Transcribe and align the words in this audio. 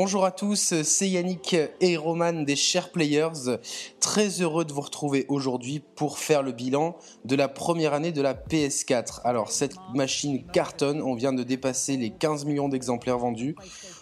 Bonjour 0.00 0.24
à 0.24 0.30
tous, 0.30 0.80
c'est 0.84 1.08
Yannick 1.08 1.56
et 1.80 1.96
Roman 1.96 2.32
des 2.44 2.54
Share 2.54 2.92
Players. 2.92 3.58
Très 3.98 4.28
heureux 4.40 4.64
de 4.64 4.72
vous 4.72 4.82
retrouver 4.82 5.26
aujourd'hui 5.28 5.82
pour 5.96 6.20
faire 6.20 6.44
le 6.44 6.52
bilan 6.52 6.96
de 7.24 7.34
la 7.34 7.48
première 7.48 7.94
année 7.94 8.12
de 8.12 8.22
la 8.22 8.32
PS4. 8.32 9.22
Alors, 9.24 9.50
cette 9.50 9.74
machine 9.96 10.44
cartonne, 10.52 11.02
on 11.02 11.16
vient 11.16 11.32
de 11.32 11.42
dépasser 11.42 11.96
les 11.96 12.10
15 12.10 12.44
millions 12.44 12.68
d'exemplaires 12.68 13.18
vendus. 13.18 13.56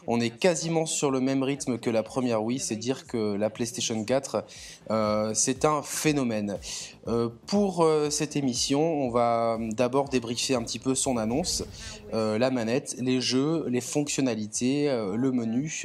On 0.06 0.20
est 0.20 0.28
quasiment 0.28 0.84
sur 0.84 1.10
le 1.10 1.20
même 1.20 1.42
rythme 1.42 1.78
que 1.78 1.88
la 1.88 2.02
première 2.02 2.44
Wii, 2.44 2.58
c'est 2.58 2.76
dire 2.76 3.06
que 3.06 3.34
la 3.34 3.48
PlayStation 3.48 4.04
4, 4.04 4.44
euh, 4.90 5.32
c'est 5.34 5.64
un 5.64 5.82
phénomène. 5.82 6.58
Euh, 7.08 7.28
pour 7.46 7.84
euh, 7.84 8.10
cette 8.10 8.36
émission, 8.36 8.80
on 8.80 9.10
va 9.10 9.58
d'abord 9.60 10.08
débriefer 10.08 10.54
un 10.54 10.62
petit 10.62 10.78
peu 10.78 10.94
son 10.94 11.16
annonce, 11.16 11.64
la 12.12 12.50
manette, 12.50 12.96
les 12.98 13.20
jeux, 13.20 13.66
les 13.68 13.82
fonctionnalités, 13.82 14.86
le 15.14 15.32
menu. 15.32 15.84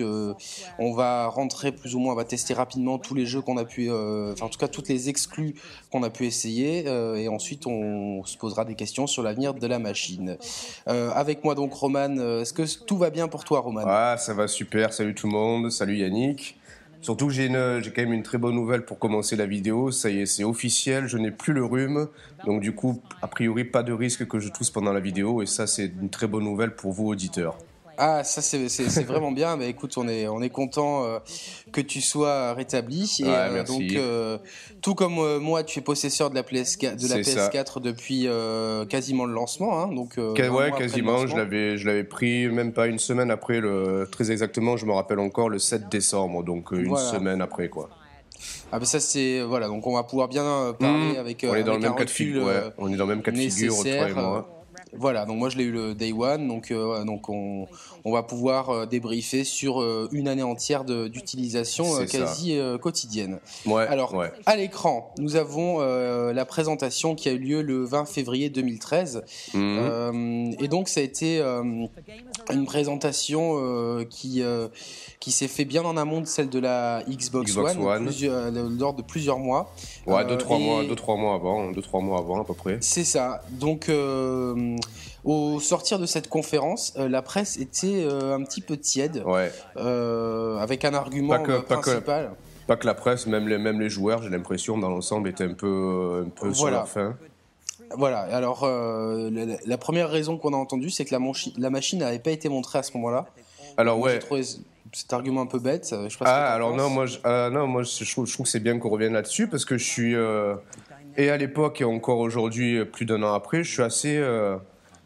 on 0.79 0.93
va 0.93 1.27
rentrer 1.27 1.73
plus 1.73 1.93
ou 1.93 1.99
moins, 1.99 2.13
on 2.13 2.15
va 2.15 2.23
tester 2.23 2.53
rapidement 2.53 2.99
tous 2.99 3.13
les 3.15 3.25
jeux 3.25 3.41
qu'on 3.41 3.57
a 3.57 3.65
pu, 3.65 3.91
enfin 3.91 4.45
en 4.45 4.49
tout 4.49 4.59
cas 4.59 4.69
toutes 4.69 4.87
les 4.87 5.09
exclus 5.09 5.55
qu'on 5.91 6.03
a 6.03 6.09
pu 6.09 6.25
essayer, 6.25 6.85
et 6.85 7.27
ensuite 7.27 7.67
on 7.67 8.23
se 8.23 8.37
posera 8.37 8.63
des 8.63 8.75
questions 8.75 9.07
sur 9.07 9.23
l'avenir 9.23 9.53
de 9.53 9.67
la 9.67 9.79
machine. 9.79 10.37
avec 10.85 11.43
moi 11.43 11.53
donc 11.53 11.73
Roman, 11.73 12.39
est-ce 12.39 12.53
que 12.53 12.63
tout 12.85 12.97
va 12.97 13.09
bien 13.09 13.27
pour 13.27 13.43
toi 13.43 13.59
Roman? 13.59 13.81
Ah, 13.85 14.15
ça 14.17 14.33
va 14.33 14.47
super. 14.47 14.93
Salut 14.93 15.15
tout 15.15 15.27
le 15.27 15.33
monde. 15.33 15.69
Salut 15.69 15.97
Yannick. 15.97 16.60
Surtout 17.01 17.31
j'ai 17.31 17.49
quand 17.49 17.91
même 17.97 18.13
une 18.13 18.23
très 18.23 18.37
bonne 18.37 18.55
nouvelle 18.55 18.85
pour 18.85 18.99
commencer 18.99 19.35
la 19.35 19.47
vidéo. 19.47 19.91
Ça 19.91 20.09
y 20.09 20.21
est, 20.21 20.25
c'est 20.27 20.43
officiel. 20.43 21.07
Je 21.07 21.17
n'ai 21.17 21.31
plus 21.31 21.51
le 21.51 21.65
rhume. 21.65 22.07
Donc 22.45 22.61
du 22.61 22.73
coup, 22.73 23.01
a 23.21 23.27
priori, 23.27 23.63
pas 23.63 23.81
de 23.81 23.91
risque 23.91 24.27
que 24.27 24.39
je 24.39 24.49
tousse 24.49 24.69
pendant 24.69 24.93
la 24.93 24.99
vidéo. 24.99 25.41
Et 25.41 25.47
ça, 25.47 25.65
c'est 25.65 25.91
une 25.99 26.09
très 26.09 26.27
bonne 26.27 26.43
nouvelle 26.43 26.75
pour 26.75 26.91
vous, 26.91 27.07
auditeurs. 27.07 27.57
Ah, 28.03 28.23
ça 28.23 28.41
c'est 28.41 29.03
vraiment 29.03 29.31
bien. 29.31 29.57
Mais 29.57 29.69
écoute, 29.69 29.93
on 29.95 30.07
est 30.07 30.27
on 30.27 30.41
est 30.41 30.49
content 30.49 31.05
euh, 31.05 31.19
que 31.71 31.81
tu 31.81 32.01
sois 32.01 32.53
rétabli. 32.55 33.17
Et, 33.19 33.25
euh, 33.27 33.63
donc, 33.63 33.83
euh, 33.93 34.39
tout 34.81 34.95
comme 34.95 35.37
moi, 35.37 35.63
tu 35.63 35.77
es 35.77 35.81
possesseur 35.83 36.31
de 36.31 36.35
la 36.35 36.41
PS4, 36.41 36.99
de 36.99 37.07
la 37.07 37.17
PS4 37.17 37.79
depuis 37.79 38.27
quasiment 38.89 39.25
le 39.25 39.33
lancement. 39.33 39.79
Hein, 39.79 39.93
donc, 39.93 40.15
ouais, 40.17 40.71
quasiment. 40.75 41.27
Je 41.27 41.35
l'avais 41.35 41.77
je 41.77 41.85
l'avais 41.85 42.03
pris 42.03 42.47
même 42.47 42.73
pas 42.73 42.87
une 42.87 42.97
semaine 42.97 43.29
après 43.29 43.59
le 43.59 44.07
très 44.11 44.31
exactement. 44.31 44.77
Je 44.77 44.87
me 44.87 44.93
rappelle 44.93 45.19
encore 45.19 45.49
le 45.49 45.59
7 45.59 45.87
décembre. 45.89 46.43
Donc 46.43 46.71
une 46.71 46.97
semaine 46.97 47.39
après 47.39 47.69
quoi. 47.69 47.89
Ah 48.71 48.79
ben 48.79 48.85
ça 48.85 48.99
c'est 48.99 49.41
voilà 49.41 49.67
donc 49.67 49.85
on 49.85 49.93
va 49.93 50.03
pouvoir 50.03 50.27
bien 50.27 50.75
parler 50.79 51.13
mmh. 51.13 51.19
avec. 51.19 51.45
On 51.47 51.53
est 51.53 51.63
dans 51.63 51.73
le 51.73 51.79
même 51.79 51.95
cas 51.95 52.05
de 52.05 52.09
figure. 52.09 52.49
On 52.79 52.91
est 52.91 52.95
dans 52.95 53.05
le 53.05 53.15
même 53.15 53.21
cas 53.21 53.31
de 53.31 53.37
figure 53.37 53.75
toi 53.75 54.09
et 54.09 54.13
moi. 54.13 54.60
Voilà, 54.93 55.25
donc 55.25 55.37
moi 55.37 55.49
je 55.49 55.57
l'ai 55.57 55.63
eu 55.63 55.71
le 55.71 55.95
day 55.95 56.11
one, 56.11 56.47
donc, 56.47 56.69
euh, 56.69 57.05
donc 57.05 57.29
on, 57.29 57.65
on, 58.03 58.11
va 58.11 58.23
pouvoir 58.23 58.69
euh, 58.69 58.85
débriefer 58.85 59.45
sur 59.45 59.81
euh, 59.81 60.09
une 60.11 60.27
année 60.27 60.43
entière 60.43 60.83
d'utilisation 60.83 61.85
quasi 62.05 62.59
quotidienne. 62.81 63.39
Ouais, 63.65 63.87
Alors, 63.87 64.21
à 64.45 64.55
l'écran, 64.55 65.13
nous 65.17 65.35
avons 65.35 65.79
la 65.79 66.45
présentation 66.45 67.15
qui 67.15 67.29
a 67.29 67.31
eu 67.31 67.37
lieu 67.37 67.61
le 67.61 67.85
20 67.85 68.05
février 68.05 68.49
2013. 68.49 69.23
Mhm. 69.53 70.55
et 70.59 70.67
donc 70.67 70.87
ça 70.87 70.99
a 70.99 71.03
été 71.03 71.41
une 71.41 72.65
présentation 72.65 74.05
qui, 74.09 74.43
qui 75.19 75.31
s'est 75.31 75.47
fait 75.47 75.65
bien 75.65 75.83
en 75.83 75.95
amont 75.97 76.21
de 76.21 76.25
celle 76.25 76.49
de 76.49 76.59
la 76.59 77.03
Xbox, 77.09 77.55
One, 77.55 78.09
lors 78.77 78.93
de 78.93 79.01
plusieurs 79.01 79.39
mois. 79.39 79.73
Ouais, 80.05 80.23
2-3 80.23 80.59
mois, 80.59 80.83
deux, 80.83 80.95
trois 80.95 81.15
mois 81.15 81.35
avant, 81.35 81.71
deux, 81.71 81.81
trois 81.81 82.01
mois 82.01 82.19
avant 82.19 82.41
à 82.41 82.43
peu 82.43 82.53
près. 82.53 82.77
C'est 82.81 83.03
ça. 83.03 83.41
Donc 83.51 83.89
au 85.23 85.59
sortir 85.59 85.99
de 85.99 86.05
cette 86.05 86.29
conférence, 86.29 86.93
euh, 86.97 87.07
la 87.07 87.21
presse 87.21 87.57
était 87.57 88.03
euh, 88.05 88.35
un 88.35 88.43
petit 88.43 88.61
peu 88.61 88.77
tiède, 88.77 89.23
euh, 89.77 90.57
avec 90.57 90.83
un 90.85 90.93
argument 90.93 91.41
principal. 91.63 92.31
Pas 92.67 92.75
que, 92.75 92.85
la 92.85 92.93
presse, 92.93 93.27
même 93.27 93.47
les, 93.47 93.57
même 93.57 93.79
les 93.79 93.89
joueurs, 93.89 94.23
j'ai 94.23 94.29
l'impression, 94.29 94.77
dans 94.77 94.89
l'ensemble, 94.89 95.29
étaient 95.29 95.43
un 95.43 95.53
peu, 95.53 96.23
un 96.25 96.29
peu 96.29 96.53
sur 96.53 96.71
la 96.71 96.85
fin. 96.85 97.17
Voilà, 97.97 98.19
alors 98.19 98.65
la, 98.65 99.77
première 99.77 100.09
raison 100.09 100.37
qu'on 100.37 100.53
a 100.53 100.57
entendue, 100.57 100.89
c'est 100.89 101.03
que 101.05 101.13
la, 101.13 101.19
la 101.57 101.69
machine 101.69 101.99
n'avait 101.99 102.19
pas 102.19 102.31
été 102.31 102.47
montrée 102.49 102.79
à 102.79 102.83
ce 102.83 102.93
moment-là. 102.93 103.25
Alors 103.77 103.99
ouais. 103.99 104.19
cet 104.93 105.13
argument 105.13 105.41
un 105.41 105.47
peu 105.47 105.59
bête. 105.59 105.93
Je 106.07 106.17
ah, 106.21 106.53
alors 106.53 106.75
non 106.75 106.89
moi, 106.89 107.05
je, 107.05 107.17
non, 107.49 107.67
moi 107.67 107.83
je, 107.83 108.09
trouve, 108.09 108.25
je 108.25 108.33
trouve 108.33 108.45
que 108.45 108.51
c'est 108.51 108.59
bien 108.59 108.79
qu'on 108.79 108.89
revienne 108.89 109.13
là-dessus 109.13 109.47
parce 109.47 109.65
que 109.65 109.77
je 109.77 109.83
suis, 109.83 110.15
et 111.17 111.29
à 111.29 111.37
l'époque 111.37 111.81
et 111.81 111.83
encore 111.83 112.19
aujourd'hui, 112.19 112.85
plus 112.85 113.05
d'un 113.05 113.21
an 113.23 113.33
après, 113.33 113.63
je 113.63 113.71
suis 113.71 113.83
assez 113.83 114.21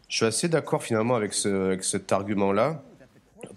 je 0.08 0.16
suis 0.16 0.26
assez 0.26 0.48
d'accord 0.48 0.82
finalement 0.82 1.16
avec, 1.16 1.32
ce, 1.32 1.48
avec 1.66 1.84
cet 1.84 2.12
argument-là, 2.12 2.82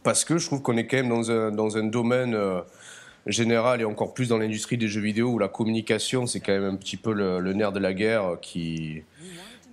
parce 0.04 0.26
que 0.26 0.38
je 0.38 0.46
trouve 0.46 0.62
qu'on 0.62 0.78
est 0.78 0.88
quand 0.88 0.98
même 0.98 1.10
dans 1.56 1.78
un, 1.78 1.84
domaine 1.84 2.34
euh, 2.34 2.62
général 3.26 3.82
et 3.82 3.86
encore 3.86 4.14
plus 4.14 4.30
dans 4.30 4.38
l'industrie 4.38 4.78
des 4.78 4.88
jeux 4.88 5.02
vidéo 5.02 5.30
où 5.30 5.40
la 5.40 5.48
communication, 5.48 6.26
c'est 6.26 6.40
quand 6.40 6.54
même 6.54 6.66
un 6.66 6.76
petit 6.76 6.98
peu 6.98 7.14
le, 7.14 7.54
nerf 7.54 7.72
de 7.72 7.80
la 7.80 7.94
guerre 7.94 8.38
qui, 8.42 9.04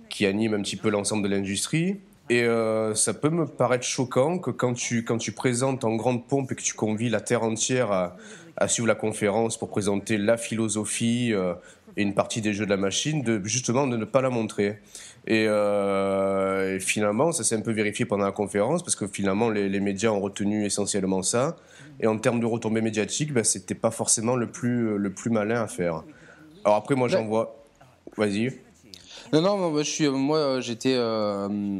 qui 0.09 0.25
anime 0.25 0.53
un 0.53 0.61
petit 0.61 0.75
peu 0.75 0.89
l'ensemble 0.89 1.23
de 1.23 1.33
l'industrie. 1.33 1.97
Et 2.29 2.43
euh, 2.43 2.93
ça 2.93 3.13
peut 3.13 3.29
me 3.29 3.45
paraître 3.45 3.85
choquant 3.85 4.37
que 4.37 4.51
quand 4.51 4.73
tu, 4.73 5.03
présentes 5.33 5.85
en 5.85 5.95
grande 5.95 6.27
pompe 6.27 6.51
et 6.51 6.55
que 6.55 6.61
tu 6.61 6.73
convies 6.73 7.09
la 7.09 7.21
Terre 7.21 7.43
entière 7.43 7.91
à, 7.91 8.67
suivre 8.67 8.87
la 8.87 8.95
conférence 8.95 9.57
pour 9.57 9.69
présenter 9.69 10.17
la 10.17 10.35
philosophie 10.35 11.31
euh, 11.31 11.53
et 11.95 12.01
une 12.01 12.15
partie 12.15 12.41
des 12.41 12.53
jeux 12.53 12.65
de 12.65 12.71
la 12.71 12.77
machine, 12.77 13.41
justement 13.43 13.87
de 13.87 13.95
ne 13.95 14.05
pas 14.05 14.21
la 14.21 14.29
montrer. 14.29 14.79
Euh, 15.29 16.75
et, 16.75 16.79
finalement, 16.79 17.31
ça 17.31 17.43
s'est 17.43 17.55
un 17.55 17.61
peu 17.61 17.71
vérifié 17.71 18.05
pendant 18.05 18.25
la 18.25 18.31
conférence 18.31 18.83
parce 18.83 18.95
que 18.95 19.07
finalement, 19.07 19.49
les, 19.49 19.79
médias 19.79 20.09
ont 20.09 20.19
retenu 20.19 20.65
essentiellement 20.65 21.21
ça. 21.21 21.55
Et 21.99 22.07
en 22.07 22.17
termes 22.17 22.39
de 22.39 22.45
retombées 22.45 22.81
médiatiques, 22.81 23.33
ben, 23.33 23.43
c'était 23.43 23.75
pas 23.75 23.91
forcément 23.91 24.35
le 24.35 24.47
plus, 24.47 24.97
le 24.97 25.09
plus 25.11 25.29
malin 25.29 25.63
à 25.63 25.67
faire. 25.67 26.03
Alors 26.63 26.77
après, 26.77 26.95
moi, 26.95 27.07
j'en 27.07 27.25
vois. 27.25 27.55
Vas-y. 28.17 28.51
Non, 29.33 29.41
non, 29.41 29.71
moi, 29.71 29.83
je 29.83 29.89
suis, 29.89 30.07
moi, 30.07 30.59
j'étais. 30.61 30.95
Euh, 30.95 31.79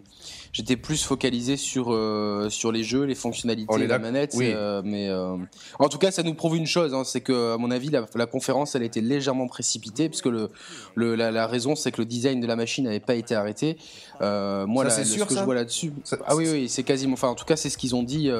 j'étais 0.57 0.75
plus 0.75 1.03
focalisé 1.03 1.55
sur 1.55 1.93
euh, 1.93 2.49
sur 2.49 2.71
les 2.71 2.83
jeux, 2.83 3.03
les 3.03 3.13
fonctionnalités 3.13 3.77
de 3.77 3.85
la 3.85 3.99
manette. 3.99 4.35
Euh, 4.35 4.81
mais 4.83 5.07
euh, 5.07 5.37
en 5.77 5.87
tout 5.87 5.99
cas, 5.99 6.09
ça 6.09 6.23
nous 6.23 6.33
prouve 6.33 6.57
une 6.57 6.65
chose, 6.65 6.95
hein, 6.95 7.03
c'est 7.05 7.21
que 7.21 7.53
à 7.53 7.57
mon 7.59 7.69
avis, 7.69 7.91
la, 7.91 8.25
conférence, 8.25 8.73
elle 8.73 8.81
a 8.81 8.85
été 8.85 8.99
légèrement 8.99 9.47
précipitée, 9.47 10.09
puisque 10.09 10.25
le, 10.25 10.49
le 10.95 11.15
la, 11.15 11.45
raison, 11.45 11.75
c'est 11.75 11.91
que 11.91 12.01
le 12.01 12.05
design 12.05 12.39
de 12.39 12.47
la 12.47 12.55
machine 12.55 12.85
n'avait 12.85 12.99
pas 12.99 13.13
été 13.13 13.35
arrêté. 13.35 13.77
moi, 14.19 14.89
c'est 14.89 15.05
ce 15.05 15.23
que 15.23 15.35
je 15.35 15.43
vois 15.43 15.55
là-dessus, 15.55 15.93
ah 16.25 16.35
oui, 16.35 16.47
oui, 16.51 16.69
c'est 16.69 16.83
quasiment. 16.83 17.13
Enfin, 17.13 17.29
en 17.29 17.35
tout 17.35 17.45
cas, 17.45 17.55
c'est 17.55 17.69
ce 17.69 17.77
qu'ils 17.77 17.95
ont 17.95 18.03
dit. 18.03 18.31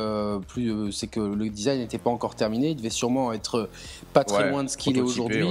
plus, 0.48 0.92
c'est 0.92 1.08
que 1.08 1.20
le 1.20 1.50
design 1.50 1.80
n'était 1.80 2.00
pas 2.00 2.10
encore 2.10 2.34
terminé. 2.34 2.70
Il 2.70 2.78
devait 2.78 2.90
sûrement 2.90 3.32
être 3.32 3.70
pas 4.14 4.24
très 4.24 4.50
loin 4.50 4.64
de 4.64 4.70
ce 4.70 4.78
qu'il 4.78 4.98
est 4.98 5.02
aujourd'hui. 5.02 5.50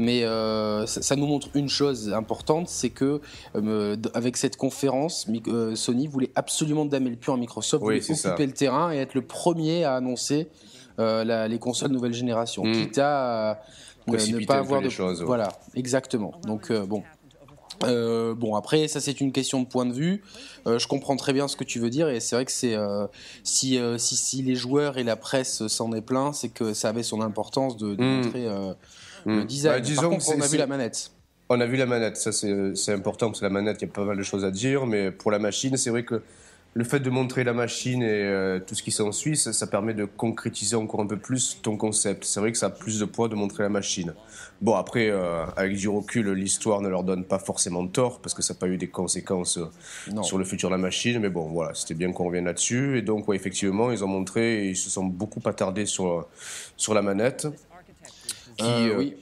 Mais 0.00 0.24
euh, 0.24 0.86
ça, 0.86 1.14
nous 1.14 1.26
montre 1.26 1.50
une 1.52 1.68
chose 1.68 2.10
importante, 2.14 2.70
c'est 2.70 2.88
que 2.88 3.20
euh, 3.54 3.96
avec 4.14 4.38
cette 4.38 4.56
conférence, 4.56 5.26
euh, 5.46 5.74
Sony 5.74 6.06
voulait 6.06 6.30
absolument 6.36 6.86
damer 6.86 7.10
le 7.10 7.16
pion 7.16 7.34
à 7.34 7.36
Microsoft, 7.36 7.84
voulait 7.84 8.10
occuper 8.10 8.46
le 8.46 8.52
terrain 8.52 8.94
et 8.94 8.96
être 8.96 9.12
le 9.12 9.20
premier 9.20 9.84
à 9.84 9.96
annoncer 9.96 10.48
les 10.98 11.58
consoles 11.60 11.90
nouvelle 11.90 12.14
génération, 12.14 12.64
hmm. 12.64 12.72
quitte 12.72 12.98
à 12.98 13.60
ne 14.08 14.46
pas 14.46 14.56
avoir 14.56 14.80
de 14.80 14.88
choses. 14.88 15.22
Voilà, 15.22 15.48
exactement. 15.74 16.32
Donc 16.46 16.72
bon. 16.72 17.02
bon 17.82 18.54
après 18.54 18.88
ça 18.88 19.00
c'est 19.00 19.20
une 19.20 19.32
question 19.32 19.60
de 19.60 19.66
point 19.66 19.84
de 19.84 19.92
vue. 19.92 20.22
je 20.66 20.86
comprends 20.86 21.16
très 21.16 21.34
bien 21.34 21.46
ce 21.46 21.56
que 21.56 21.64
tu 21.64 21.78
veux 21.78 21.90
dire 21.90 22.08
et 22.08 22.20
c'est 22.20 22.36
vrai 22.36 22.46
que 22.46 22.52
c'est 22.52 22.76
si, 23.44 23.78
si, 23.98 24.16
si 24.16 24.42
les 24.42 24.54
joueurs 24.54 24.96
et 24.96 25.04
la 25.04 25.16
presse 25.16 25.66
s'en 25.66 25.92
est 25.92 26.02
plein, 26.02 26.32
c'est 26.32 26.48
que 26.48 26.72
ça 26.72 26.88
avait 26.88 27.02
son 27.02 27.20
importance 27.20 27.76
de, 27.76 27.94
de 27.94 28.02
hmm. 28.02 28.22
montrer 28.22 28.48
le 29.26 29.42
hmm. 29.42 29.46
design. 29.46 29.74
Bah, 29.74 29.80
disons 29.80 30.02
Par 30.02 30.10
contre, 30.10 30.36
on 30.36 30.40
a 30.40 30.46
vu 30.46 30.56
la 30.56 30.66
manette. 30.66 31.10
On 31.48 31.60
a 31.60 31.66
vu 31.66 31.76
la 31.76 31.86
manette, 31.86 32.16
ça 32.16 32.30
c'est 32.30 32.92
important 32.92 33.26
parce 33.26 33.40
que 33.40 33.44
la 33.44 33.50
manette, 33.50 33.82
il 33.82 33.86
y 33.86 33.88
a 33.88 33.92
pas 33.92 34.04
mal 34.04 34.16
de 34.16 34.22
choses 34.22 34.44
à 34.44 34.52
dire, 34.52 34.86
mais 34.86 35.10
pour 35.10 35.32
la 35.32 35.40
machine, 35.40 35.76
c'est 35.76 35.90
vrai 35.90 36.04
que 36.04 36.22
le 36.74 36.84
fait 36.84 37.00
de 37.00 37.10
montrer 37.10 37.42
la 37.42 37.52
machine 37.52 38.02
et 38.02 38.06
euh, 38.06 38.60
tout 38.60 38.76
ce 38.76 38.82
qui 38.82 38.92
s'ensuit, 38.92 39.36
ça, 39.36 39.52
ça 39.52 39.66
permet 39.66 39.92
de 39.92 40.04
concrétiser 40.04 40.76
encore 40.76 41.00
un 41.00 41.06
peu 41.06 41.16
plus 41.16 41.58
ton 41.62 41.76
concept. 41.76 42.24
C'est 42.24 42.38
vrai 42.38 42.52
que 42.52 42.58
ça 42.58 42.66
a 42.66 42.70
plus 42.70 43.00
de 43.00 43.04
poids 43.04 43.28
de 43.28 43.34
montrer 43.34 43.64
la 43.64 43.68
machine. 43.68 44.14
Bon, 44.60 44.76
après, 44.76 45.10
euh, 45.10 45.44
avec 45.56 45.76
du 45.76 45.88
recul, 45.88 46.30
l'histoire 46.30 46.80
ne 46.80 46.88
leur 46.88 47.02
donne 47.02 47.24
pas 47.24 47.40
forcément 47.40 47.86
tort 47.88 48.20
parce 48.20 48.34
que 48.34 48.42
ça 48.42 48.54
n'a 48.54 48.60
pas 48.60 48.68
eu 48.68 48.76
des 48.76 48.88
conséquences 48.88 49.58
euh, 49.58 50.22
sur 50.22 50.38
le 50.38 50.44
futur 50.44 50.68
de 50.68 50.74
la 50.74 50.80
machine. 50.80 51.18
Mais 51.18 51.30
bon, 51.30 51.48
voilà, 51.48 51.74
c'était 51.74 51.94
bien 51.94 52.12
qu'on 52.12 52.26
revienne 52.26 52.44
là-dessus. 52.44 52.98
Et 52.98 53.02
donc, 53.02 53.26
ouais, 53.26 53.34
effectivement, 53.34 53.90
ils 53.90 54.04
ont 54.04 54.08
montré, 54.08 54.66
et 54.66 54.68
ils 54.70 54.76
se 54.76 54.90
sont 54.90 55.04
beaucoup 55.04 55.40
attardés 55.46 55.86
sur, 55.86 56.28
sur 56.76 56.94
la 56.94 57.02
manette 57.02 57.48
qui, 58.60 58.88
euh, 58.90 58.98
oui. 58.98 59.16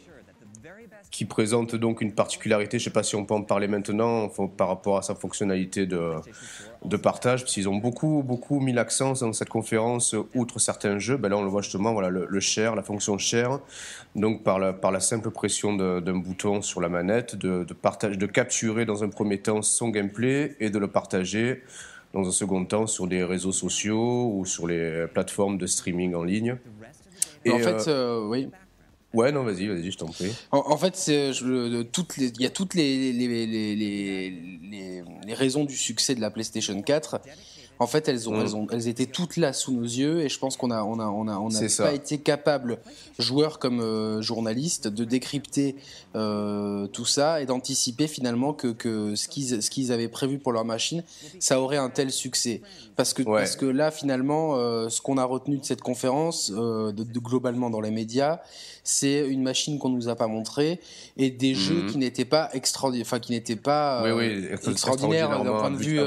qui 1.11 1.25
présente 1.25 1.75
donc 1.77 2.01
une 2.01 2.13
particularité, 2.13 2.79
je 2.79 2.83
ne 2.83 2.85
sais 2.85 2.93
pas 2.93 3.03
si 3.03 3.17
on 3.17 3.25
peut 3.25 3.35
en 3.35 3.43
parler 3.43 3.69
maintenant, 3.69 4.29
par 4.57 4.69
rapport 4.69 4.99
à 4.99 5.03
sa 5.03 5.15
fonctionnalité 5.15 5.87
de, 5.87 6.13
de 6.85 6.97
partage, 6.97 7.43
parce 7.43 7.55
qu'ils 7.55 7.69
ont 7.69 7.77
beaucoup, 7.77 8.23
beaucoup 8.25 8.61
mis 8.61 8.73
l'accent 8.73 9.13
dans 9.15 9.33
cette 9.33 9.49
conférence, 9.49 10.15
outre 10.35 10.59
certains 10.59 10.99
jeux, 10.99 11.17
ben 11.17 11.29
là 11.29 11.37
on 11.37 11.43
le 11.43 11.49
voit 11.49 11.63
justement, 11.63 11.93
voilà, 11.93 12.11
le, 12.11 12.41
share, 12.41 12.75
la 12.75 12.83
fonction 12.83 13.19
share, 13.19 13.61
donc 14.17 14.43
par 14.43 14.59
la, 14.59 14.73
par 14.73 14.93
la 14.93 15.01
simple 15.01 15.31
pression 15.31 15.75
d'un 15.75 16.17
bouton 16.17 16.63
sur 16.63 16.81
la 16.81 16.89
manette, 16.89 17.37
de, 17.37 17.65
de, 17.65 17.75
partage, 17.75 18.19
de 18.19 18.27
capturer 18.27 18.85
dans 18.85 19.05
un 19.05 19.09
premier 19.09 19.39
temps 19.39 19.63
son 19.63 19.89
gameplay 19.89 20.57
et 20.61 20.71
de 20.71 20.79
le 20.79 20.89
partager 20.89 21.63
dans 22.15 22.27
un 22.27 22.31
second 22.31 22.65
temps 22.65 22.87
sur 22.87 23.07
des 23.07 23.23
réseaux 23.23 23.53
sociaux 23.53 24.33
ou 24.35 24.47
sur 24.47 24.67
les 24.67 25.07
plateformes 25.13 25.59
de 25.59 25.67
streaming 25.67 26.15
en 26.15 26.25
ligne. 26.25 26.57
Et 27.45 27.53
en 27.53 27.59
fait, 27.59 27.91
oui. 28.25 28.49
Ouais, 29.15 29.33
non, 29.33 29.43
vas-y, 29.43 29.67
vas-y, 29.67 29.91
je 29.91 29.97
t'en 29.97 30.07
prie. 30.07 30.33
En, 30.51 30.77
fait, 30.77 31.07
il 31.09 32.43
y 32.43 32.47
a 32.47 32.51
toutes 32.51 32.75
les, 32.75 33.13
raisons 35.35 35.65
du 35.65 35.77
succès 35.77 36.15
de 36.15 36.21
la 36.21 36.31
PlayStation 36.31 36.81
4 36.83 37.21
en 37.81 37.87
fait, 37.87 38.09
elles, 38.09 38.29
ont, 38.29 38.37
mm. 38.37 38.41
elles, 38.41 38.57
ont, 38.57 38.67
elles 38.73 38.89
étaient 38.89 39.07
toutes 39.07 39.37
là 39.37 39.53
sous 39.53 39.73
nos 39.73 39.85
yeux 39.85 40.21
et 40.21 40.29
je 40.29 40.39
pense 40.39 40.57
qu'on 40.57 40.71
a, 40.71 40.83
on 40.83 40.99
a, 40.99 41.07
on 41.07 41.29
a, 41.29 41.39
on 41.39 41.49
n'a 41.49 41.61
pas 41.79 41.93
été 41.93 42.19
capable, 42.19 42.79
joueurs 43.19 43.59
comme 43.59 43.81
euh, 43.81 44.21
journalistes, 44.21 44.89
de 44.89 45.05
décrypter 45.05 45.77
euh, 46.17 46.87
tout 46.89 47.05
ça 47.05 47.41
et 47.41 47.47
d'anticiper 47.47 48.09
finalement 48.09 48.53
que, 48.53 48.69
que 48.69 49.15
ce 49.15 49.29
qu'ils 49.29 49.63
ce 49.63 49.71
qu'ils 49.71 49.93
avaient 49.93 50.09
prévu 50.09 50.39
pour 50.39 50.53
leur 50.53 50.65
machine, 50.65 51.05
ça 51.39 51.61
aurait 51.61 51.77
un 51.77 51.91
tel 51.91 52.11
succès. 52.11 52.63
Parce 52.97 53.15
que, 53.15 53.23
parce 53.23 53.55
que 53.55 53.67
là, 53.67 53.93
finalement, 53.93 54.57
euh, 54.57 54.89
ce 54.89 55.01
qu'on 55.01 55.19
a 55.19 55.25
retenu 55.25 55.59
de 55.59 55.65
cette 55.65 55.83
conférence, 55.83 56.51
de, 56.51 56.91
de, 56.91 57.19
globalement 57.21 57.71
dans 57.71 57.81
les 57.81 57.93
médias, 57.93 58.41
c'est 58.83 59.29
une 59.29 59.43
machine 59.43 59.79
qu'on 59.79 59.91
nous 59.91 60.09
a 60.09 60.17
pas 60.17 60.27
montrée 60.27 60.81
et 61.17 61.31
des 61.31 61.53
mm. 61.53 61.57
jeux 61.57 61.87
qui 61.87 61.99
n'étaient 61.99 62.25
pas 62.25 62.49
extraordinaires, 62.55 63.07
enfin 63.07 63.21
qui 63.21 63.33
n'étaient 63.33 63.57
pas 63.57 64.03
oui, 64.05 64.11
oui, 64.11 64.47
extraordinaires 64.67 65.45
d'un 65.45 65.59
point 65.59 65.71
de 65.71 65.77
vue 65.77 66.01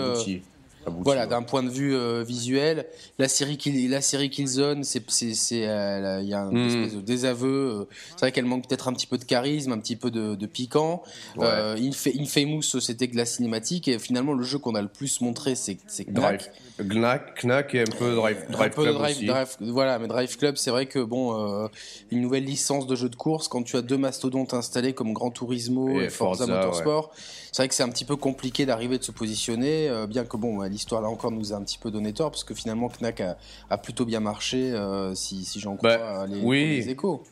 voilà, 0.87 1.27
d'un 1.27 1.43
point 1.43 1.63
de 1.63 1.69
vue 1.69 1.95
euh, 1.95 2.23
visuel, 2.23 2.87
la 3.19 3.27
série 3.27 3.57
la 3.87 4.01
série 4.01 4.29
Killzone, 4.29 4.83
c'est 4.83 5.03
c'est 5.09 5.67
euh, 5.67 6.21
il 6.21 6.29
y 6.29 6.33
a 6.33 6.41
un 6.41 6.51
hmm. 6.51 6.67
espèce 6.67 6.95
de 6.95 7.01
désaveu. 7.01 7.81
Euh, 7.81 7.85
c'est 8.11 8.21
vrai 8.21 8.31
qu'elle 8.31 8.45
manque 8.45 8.67
peut-être 8.67 8.87
un 8.87 8.93
petit 8.93 9.07
peu 9.07 9.17
de 9.17 9.23
charisme, 9.23 9.71
un 9.71 9.79
petit 9.79 9.95
peu 9.95 10.11
de, 10.11 10.35
de 10.35 10.45
piquant. 10.45 11.03
Ouais. 11.35 11.45
Euh, 11.47 11.91
Infamous, 12.19 12.79
c'était 12.79 13.07
de 13.07 13.15
la 13.15 13.25
cinématique 13.25 13.87
et 13.87 13.99
finalement 13.99 14.33
le 14.33 14.43
jeu 14.43 14.57
qu'on 14.57 14.75
a 14.75 14.81
le 14.81 14.87
plus 14.87 15.21
montré, 15.21 15.55
c'est 15.55 15.77
c'est 15.87 16.05
Knack. 16.05 16.51
Knack, 16.79 17.43
Knack 17.43 17.75
et 17.75 17.81
un 17.81 17.97
peu 17.97 18.15
Drive, 18.15 18.45
drive 18.49 18.73
Club 18.73 18.95
aussi. 18.95 19.29
voilà, 19.59 19.99
mais 19.99 20.07
Drive 20.07 20.35
Club, 20.37 20.55
c'est 20.55 20.71
vrai 20.71 20.87
que 20.87 20.99
bon, 20.99 21.69
une 22.09 22.21
nouvelle 22.21 22.45
licence 22.45 22.87
de 22.87 22.95
jeu 22.95 23.09
de 23.09 23.15
course 23.15 23.47
quand 23.47 23.63
tu 23.63 23.77
as 23.77 23.81
deux 23.81 23.97
mastodontes 23.97 24.53
installés 24.53 24.93
comme 24.93 25.13
Gran 25.13 25.29
Turismo 25.31 25.99
et, 25.99 26.09
Forza, 26.09 26.47
Motorsport, 26.47 27.11
c'est 27.51 27.61
vrai 27.61 27.67
que 27.67 27.75
c'est 27.75 27.83
un 27.83 27.89
petit 27.89 28.05
peu 28.05 28.15
compliqué 28.15 28.65
d'arriver 28.65 28.97
de 28.97 29.03
se 29.03 29.11
positionner, 29.11 29.91
bien 30.07 30.23
que 30.23 30.37
bon 30.37 30.61
l'histoire 30.71 31.01
là 31.01 31.09
encore 31.09 31.31
nous 31.31 31.53
a 31.53 31.55
un 31.55 31.63
petit 31.63 31.77
peu 31.77 31.91
donné 31.91 32.13
tort 32.13 32.31
parce 32.31 32.43
que 32.43 32.53
finalement 32.53 32.89
Knack 32.89 33.21
a, 33.21 33.77
plutôt 33.77 34.05
bien 34.05 34.19
marché 34.19 34.71
euh, 34.71 35.13
si, 35.15 35.45
si 35.45 35.59
j'en 35.59 35.75
crois 35.75 35.97
bah, 35.97 36.25
les, 36.27 36.41
les, 36.41 36.89
échos. 36.89 37.23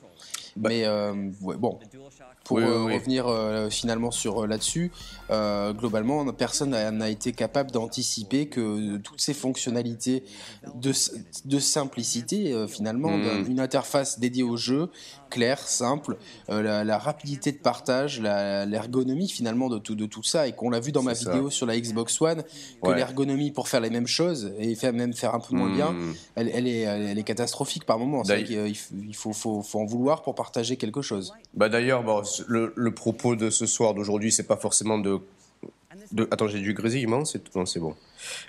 Bah. 0.55 0.69
Mais 0.69 0.85
euh, 0.85 1.13
bon, 1.41 1.79
pour 2.43 2.59
euh, 2.59 2.85
revenir 2.85 3.27
finalement 3.71 4.11
sur 4.11 4.45
là-dessus, 4.45 4.91
globalement, 5.29 6.25
personne 6.33 6.71
n'a 6.71 7.09
été 7.09 7.31
capable 7.33 7.71
d'anticiper 7.71 8.47
que 8.47 8.97
toutes 8.97 9.21
ces 9.21 9.33
fonctionnalités 9.33 10.23
de, 10.75 10.91
de 11.45 11.59
simplicité, 11.59 12.65
finalement, 12.67 13.17
hmm. 13.17 13.43
d'une 13.43 13.59
interface 13.59 14.19
dédiée 14.19 14.43
au 14.43 14.57
jeu, 14.57 14.89
clair, 15.29 15.59
simple, 15.59 16.17
euh, 16.49 16.83
la, 16.83 16.97
rapidité 16.97 17.51
de 17.51 17.57
partage, 17.57 18.19
l'ergonomie 18.21 19.29
finalement 19.29 19.69
de 19.69 19.77
tout, 19.77 19.95
de 19.95 20.05
tout 20.05 20.23
ça, 20.23 20.47
et 20.47 20.53
qu'on 20.53 20.69
l'a 20.69 20.79
vu 20.79 20.91
dans 20.91 21.03
ma 21.03 21.13
vidéo 21.13 21.49
sur 21.49 21.65
la 21.65 21.79
Xbox 21.79 22.21
One, 22.21 22.43
que 22.83 22.91
l'ergonomie 22.91 23.51
pour 23.51 23.67
faire 23.67 23.81
les 23.81 23.89
mêmes 23.89 24.07
choses 24.07 24.53
et 24.59 24.75
faire, 24.75 24.93
même 24.93 25.13
faire 25.13 25.35
un 25.35 25.39
peu 25.39 25.55
moins 25.55 25.73
bien, 25.73 25.91
hmm. 25.91 26.13
elle, 26.35 26.51
elle, 26.53 26.67
est, 26.67 26.79
elle, 26.79 27.17
est, 27.17 27.23
catastrophique 27.23 27.85
par 27.85 27.99
moment. 27.99 28.23
Il, 28.23 28.75
il 29.07 29.15
faut, 29.15 29.33
faut, 29.33 29.61
faut, 29.61 29.79
en 29.79 29.85
vouloir 29.85 30.23
pour 30.23 30.35
partager 30.35 30.77
quelque 30.77 31.01
chose. 31.01 31.33
Bah 31.53 31.69
D'ailleurs, 31.69 32.03
bon, 32.03 32.23
le, 32.47 32.73
le, 32.75 32.93
propos 32.93 33.35
de 33.35 33.49
ce 33.49 33.65
soir, 33.65 33.93
d'aujourd'hui, 33.93 34.31
c'est 34.31 34.47
pas 34.47 34.57
forcément 34.57 34.97
de 34.97 35.18
de... 36.11 36.27
Attends, 36.31 36.47
j'ai 36.47 36.59
du 36.59 36.73
grésillement, 36.73 37.25
c'est 37.25 37.41
c'est 37.65 37.79
bon. 37.79 37.95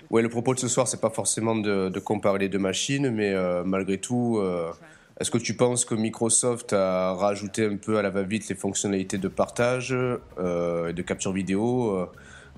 Ouais, 0.09 0.21
le 0.21 0.29
propos 0.29 0.53
de 0.53 0.59
ce 0.59 0.67
soir, 0.67 0.87
c'est 0.87 1.01
pas 1.01 1.09
forcément 1.09 1.55
de, 1.55 1.89
de, 1.89 1.99
comparer 1.99 2.39
les 2.39 2.49
deux 2.49 2.59
machines, 2.59 3.09
mais 3.09 3.31
euh, 3.31 3.63
malgré 3.63 3.97
tout, 3.97 4.37
euh, 4.39 4.71
est-ce 5.19 5.31
que 5.31 5.37
tu 5.37 5.55
penses 5.55 5.85
que 5.85 5.95
Microsoft 5.95 6.73
a 6.73 7.13
rajouté 7.13 7.65
un 7.65 7.77
peu 7.77 7.97
à 7.97 8.01
la 8.01 8.09
va-vite 8.09 8.47
les 8.49 8.55
fonctionnalités 8.55 9.17
de 9.17 9.27
partage 9.27 9.91
euh, 9.93 10.89
et 10.89 10.93
de 10.93 11.01
capture 11.01 11.33
vidéo 11.33 12.07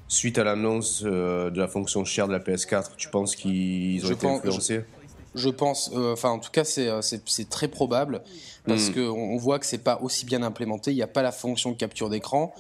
suite 0.09 0.37
à 0.37 0.43
l'annonce 0.43 1.01
de 1.03 1.57
la 1.57 1.67
fonction 1.67 2.05
share 2.05 2.27
de 2.27 2.33
la 2.33 2.39
PS4 2.39 2.95
Tu 2.97 3.09
penses 3.09 3.35
qu'ils 3.35 4.05
ont 4.05 4.11
été 4.11 4.27
influencés 4.27 4.83
je 5.02 5.02
pense, 5.49 5.91
euh, 5.93 6.13
enfin 6.13 6.29
en 6.29 6.39
tout 6.39 6.51
cas 6.51 6.63
c'est, 6.63 6.89
c'est, 7.01 7.49
très 7.49 7.67
probable 7.67 8.21
parce 8.65 8.89
mm. 8.89 8.93
qu'on 8.93 9.37
voit 9.37 9.59
que 9.59 9.65
c'est 9.65 9.77
pas 9.77 9.99
aussi 10.01 10.25
bien 10.25 10.43
implémenté. 10.43 10.91
Il 10.91 10.95
n'y 10.95 11.01
a 11.01 11.07
pas 11.07 11.21
la 11.21 11.31
fonction 11.31 11.71
de 11.71 11.75
capture 11.75 12.09
d'écran. 12.09 12.53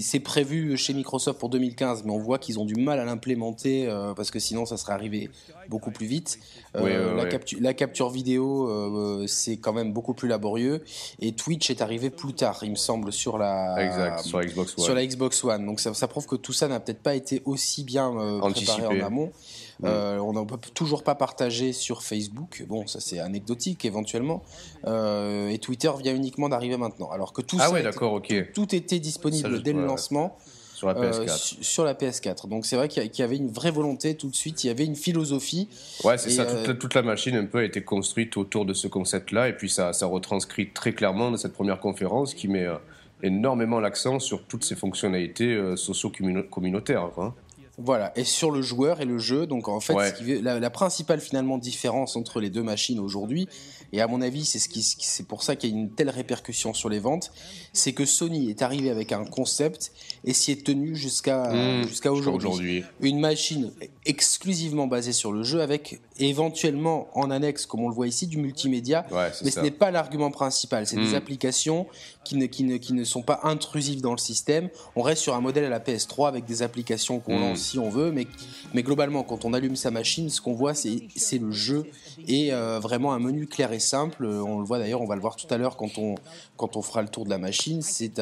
c'est 0.00 0.20
prévu 0.20 0.76
chez 0.76 0.94
Microsoft 0.94 1.38
pour 1.38 1.48
2015, 1.48 2.04
mais 2.04 2.12
on 2.12 2.18
voit 2.18 2.38
qu'ils 2.38 2.58
ont 2.58 2.64
du 2.64 2.76
mal 2.76 3.00
à 3.00 3.04
l'implémenter 3.04 3.88
parce 4.16 4.30
que 4.30 4.38
sinon 4.38 4.66
ça 4.66 4.76
serait 4.76 4.92
arrivé 4.92 5.30
beaucoup 5.68 5.90
plus 5.90 6.06
vite. 6.06 6.38
Euh, 6.76 7.14
la, 7.14 7.26
Capture, 7.26 7.58
la, 7.60 7.74
capture 7.74 8.10
vidéo, 8.10 8.68
euh, 8.68 9.26
c'est 9.26 9.56
quand 9.56 9.72
même 9.72 9.92
beaucoup 9.92 10.14
plus 10.14 10.28
laborieux. 10.28 10.82
Et 11.20 11.32
Twitch 11.32 11.70
est 11.70 11.82
arrivé 11.82 12.10
plus 12.10 12.34
tard, 12.34 12.58
il 12.62 12.70
me 12.70 12.76
semble, 12.76 13.12
sur 13.12 13.38
la, 13.38 14.18
sur, 14.22 14.40
Xbox 14.40 14.76
One. 14.76 14.84
sur 14.84 14.94
la 14.94 15.06
Xbox 15.06 15.44
One. 15.44 15.66
Donc 15.66 15.80
ça, 15.80 15.94
ça 15.94 16.08
prouve 16.08 16.26
que 16.26 16.36
tout 16.36 16.52
ça 16.52 16.68
n'a 16.68 16.80
peut-être 16.80 17.02
pas 17.02 17.14
été 17.14 17.42
aussi 17.44 17.84
bien 17.84 18.14
euh, 18.16 18.40
préparé 18.40 18.86
en 18.86 19.06
amont. 19.06 19.30
Mm. 19.80 19.86
on 19.86 20.32
ne 20.32 20.44
peut 20.44 20.58
toujours 20.74 21.02
pas 21.04 21.14
partager 21.14 21.72
sur 21.72 22.02
Facebook. 22.02 22.64
Bon, 22.68 22.86
ça 22.86 23.00
c'est 23.00 23.20
anecdotique 23.20 23.84
éventuellement. 23.84 24.42
et 24.86 25.58
Twitter 25.60 25.90
vient 26.02 26.14
uniquement 26.14 26.48
d'arriver 26.48 26.76
maintenant. 26.76 27.10
Alors 27.10 27.32
que 27.32 27.42
tout 27.42 27.56
ah 27.60 27.66
ça 27.66 27.72
ouais, 27.72 27.82
d'accord, 27.82 28.20
tout, 28.54 28.74
était 28.74 28.98
disponible 28.98 29.62
dès 29.62 29.72
le 29.72 29.84
lancement. 29.84 30.36
Sur 30.78 30.86
la 30.86 30.94
PS4. 30.94 31.20
Euh, 31.20 31.26
sur 31.60 31.84
la 31.84 31.94
PS4. 31.94 32.48
Donc 32.48 32.64
c'est 32.64 32.76
vrai 32.76 32.86
qu'il 32.86 33.10
y 33.12 33.22
avait 33.22 33.36
une 33.36 33.50
vraie 33.50 33.72
volonté 33.72 34.14
tout 34.14 34.28
de 34.28 34.36
suite, 34.36 34.62
il 34.62 34.68
y 34.68 34.70
avait 34.70 34.84
une 34.84 34.94
philosophie. 34.94 35.68
Ouais, 36.04 36.16
c'est 36.18 36.30
ça, 36.30 36.46
toute, 36.46 36.68
la, 36.68 36.74
toute, 36.74 36.94
la, 36.94 37.02
machine 37.02 37.34
un 37.34 37.46
peu 37.46 37.58
a 37.58 37.64
été 37.64 37.82
construite 37.82 38.36
autour 38.36 38.64
de 38.64 38.72
ce 38.72 38.86
concept-là, 38.86 39.48
et 39.48 39.54
puis 39.54 39.68
ça, 39.68 39.92
ça 39.92 40.06
retranscrit 40.06 40.70
très 40.70 40.92
clairement 40.92 41.32
dans 41.32 41.36
cette 41.36 41.54
première 41.54 41.80
conférence 41.80 42.32
qui 42.32 42.46
met 42.46 42.64
euh, 42.64 42.76
énormément 43.24 43.80
l'accent 43.80 44.20
sur 44.20 44.44
toutes 44.44 44.62
ces 44.62 44.76
fonctionnalités 44.76 45.52
euh, 45.52 45.74
socio-communautaires. 45.74 47.10
Hein. 47.18 47.34
Voilà, 47.80 48.12
et 48.16 48.24
sur 48.24 48.50
le 48.50 48.60
joueur 48.60 49.00
et 49.00 49.04
le 49.04 49.18
jeu, 49.18 49.46
donc 49.46 49.68
en 49.68 49.78
fait, 49.78 49.94
la, 50.42 50.58
la, 50.58 50.70
principale 50.70 51.20
finalement 51.20 51.58
différence 51.58 52.16
entre 52.16 52.40
les 52.40 52.50
deux 52.50 52.64
machines 52.64 52.98
aujourd'hui, 52.98 53.48
et 53.92 54.00
à 54.00 54.06
mon 54.06 54.20
avis, 54.20 54.44
c'est 54.44 54.58
ce 54.58 54.68
qui, 54.68 54.82
c'est 54.82 55.26
pour 55.26 55.42
ça 55.42 55.56
qu'il 55.56 55.70
y 55.70 55.72
a 55.72 55.76
une 55.76 55.90
telle 55.90 56.10
répercussion 56.10 56.74
sur 56.74 56.88
les 56.88 56.98
ventes, 56.98 57.32
c'est 57.72 57.92
que 57.92 58.04
Sony 58.04 58.50
est 58.50 58.62
arrivé 58.62 58.90
avec 58.90 59.12
un 59.12 59.24
concept 59.24 59.92
et 60.24 60.34
s'y 60.34 60.52
est 60.52 60.64
tenu 60.64 60.94
jusqu'à 60.94 61.52
mmh, 61.52 61.88
jusqu'à 61.88 62.12
aujourd'hui. 62.12 62.84
Une 63.00 63.20
machine 63.20 63.72
exclusivement 64.04 64.86
basée 64.86 65.12
sur 65.12 65.32
le 65.32 65.42
jeu, 65.42 65.62
avec 65.62 66.00
éventuellement 66.18 67.08
en 67.14 67.30
annexe, 67.30 67.66
comme 67.66 67.80
on 67.80 67.88
le 67.88 67.94
voit 67.94 68.08
ici, 68.08 68.26
du 68.26 68.38
multimédia. 68.38 69.06
mais 69.44 69.50
ce 69.50 69.60
n'est 69.60 69.70
pas 69.70 69.90
l'argument 69.90 70.30
principal. 70.30 70.86
C'est 70.86 70.96
des 70.96 71.12
mmh. 71.12 71.14
applications 71.14 71.86
qui 72.24 72.36
ne, 72.36 72.46
qui, 72.46 72.64
ne, 72.64 72.76
qui 72.76 72.92
ne 72.92 73.04
sont 73.04 73.22
pas 73.22 73.40
intrusives 73.44 74.00
dans 74.00 74.12
le 74.12 74.18
système. 74.18 74.68
On 74.96 75.02
reste 75.02 75.22
sur 75.22 75.34
un 75.34 75.40
modèle 75.40 75.64
à 75.64 75.70
la 75.70 75.80
PS3 75.80 76.28
avec 76.28 76.44
des 76.44 76.62
applications 76.62 77.20
qu'on 77.20 77.38
mmh. 77.38 77.40
lance 77.40 77.58
si 77.58 77.78
on 77.78 77.88
veut, 77.88 78.10
mais, 78.12 78.26
mais 78.74 78.82
globalement, 78.82 79.22
quand 79.22 79.44
on 79.44 79.52
allume 79.52 79.76
sa 79.76 79.90
machine, 79.90 80.28
ce 80.28 80.40
qu'on 80.40 80.54
voit, 80.54 80.74
c'est 80.74 81.38
le 81.38 81.50
jeu 81.52 81.86
et 82.26 82.52
euh, 82.52 82.80
vraiment 82.80 83.12
un 83.12 83.18
menu 83.18 83.46
clair 83.46 83.72
et 83.72 83.77
simple. 83.78 84.26
On 84.26 84.58
le 84.58 84.64
voit 84.64 84.78
d'ailleurs, 84.78 85.00
on 85.00 85.06
va 85.06 85.14
le 85.14 85.20
voir 85.20 85.36
tout 85.36 85.46
à 85.52 85.56
l'heure 85.56 85.76
quand 85.76 85.98
on, 85.98 86.14
quand 86.56 86.76
on 86.76 86.82
fera 86.82 87.02
le 87.02 87.08
tour 87.08 87.24
de 87.24 87.30
la 87.30 87.38
machine. 87.38 87.82
C'est 87.82 88.16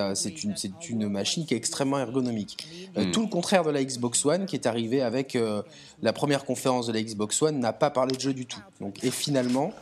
une, 0.45 0.55
une 0.89 1.09
machine 1.09 1.47
qui 1.47 1.55
est 1.55 1.57
extrêmement 1.57 1.99
ergonomique. 1.99 2.67
Euh, 2.97 3.05
hmm. 3.05 3.11
Tout 3.13 3.23
le 3.23 3.29
contraire 3.29 3.65
de 3.65 3.71
la 3.71 3.85
Xbox 3.85 4.25
One 4.25 4.47
qui 4.47 4.57
est 4.57 4.67
arrivée 4.67 5.03
avec 5.03 5.37
euh, 5.37 5.63
la 6.03 6.13
première 6.13 6.45
conférence 6.45 6.87
de 6.87 6.93
la 6.93 7.03
Xbox 7.03 7.41
One 7.43 7.59
n'a 7.59 7.73
pas 7.73 7.91
parlé 7.91 8.17
de 8.17 8.21
jeu 8.21 8.35
du 8.35 8.47
tout. 8.47 8.63
Donc, 8.81 9.03
et 9.05 9.11
finalement, 9.11 9.73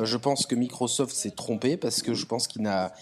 je 0.00 0.16
pense 0.16 0.46
que 0.46 0.54
Microsoft 0.54 1.14
s'est 1.14 1.32
trompé 1.32 1.76
parce 1.76 2.02
que 2.02 2.14
je 2.14 2.26
pense 2.26 2.46
qu'il 2.46 2.62
n'a 2.62 2.92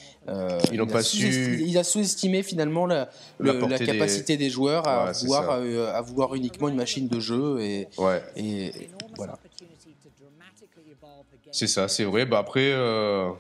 il, 0.73 1.03
su... 1.03 1.63
il 1.67 1.77
a 1.77 1.85
sous-estimé 1.85 2.43
finalement 2.43 2.87
la, 2.87 3.11
la, 3.41 3.79
capacité 3.79 4.37
des, 4.37 4.49
joueurs 4.49 4.87
à, 4.87 5.13
vouloir, 5.13 5.51
à, 5.51 6.01
vouloir 6.01 6.35
uniquement 6.35 6.69
une 6.69 6.77
machine 6.77 7.09
de 7.09 7.21
jeu 7.21 7.61
et, 7.61 7.89
ouais. 7.99 8.23
et 8.37 8.73
voilà. 9.17 9.39
C'est 11.53 11.67
ça, 11.67 11.89
c'est 11.89 12.05
vrai. 12.05 12.27
Bah 12.27 12.39
après, 12.39 12.73
euh, 12.73 13.31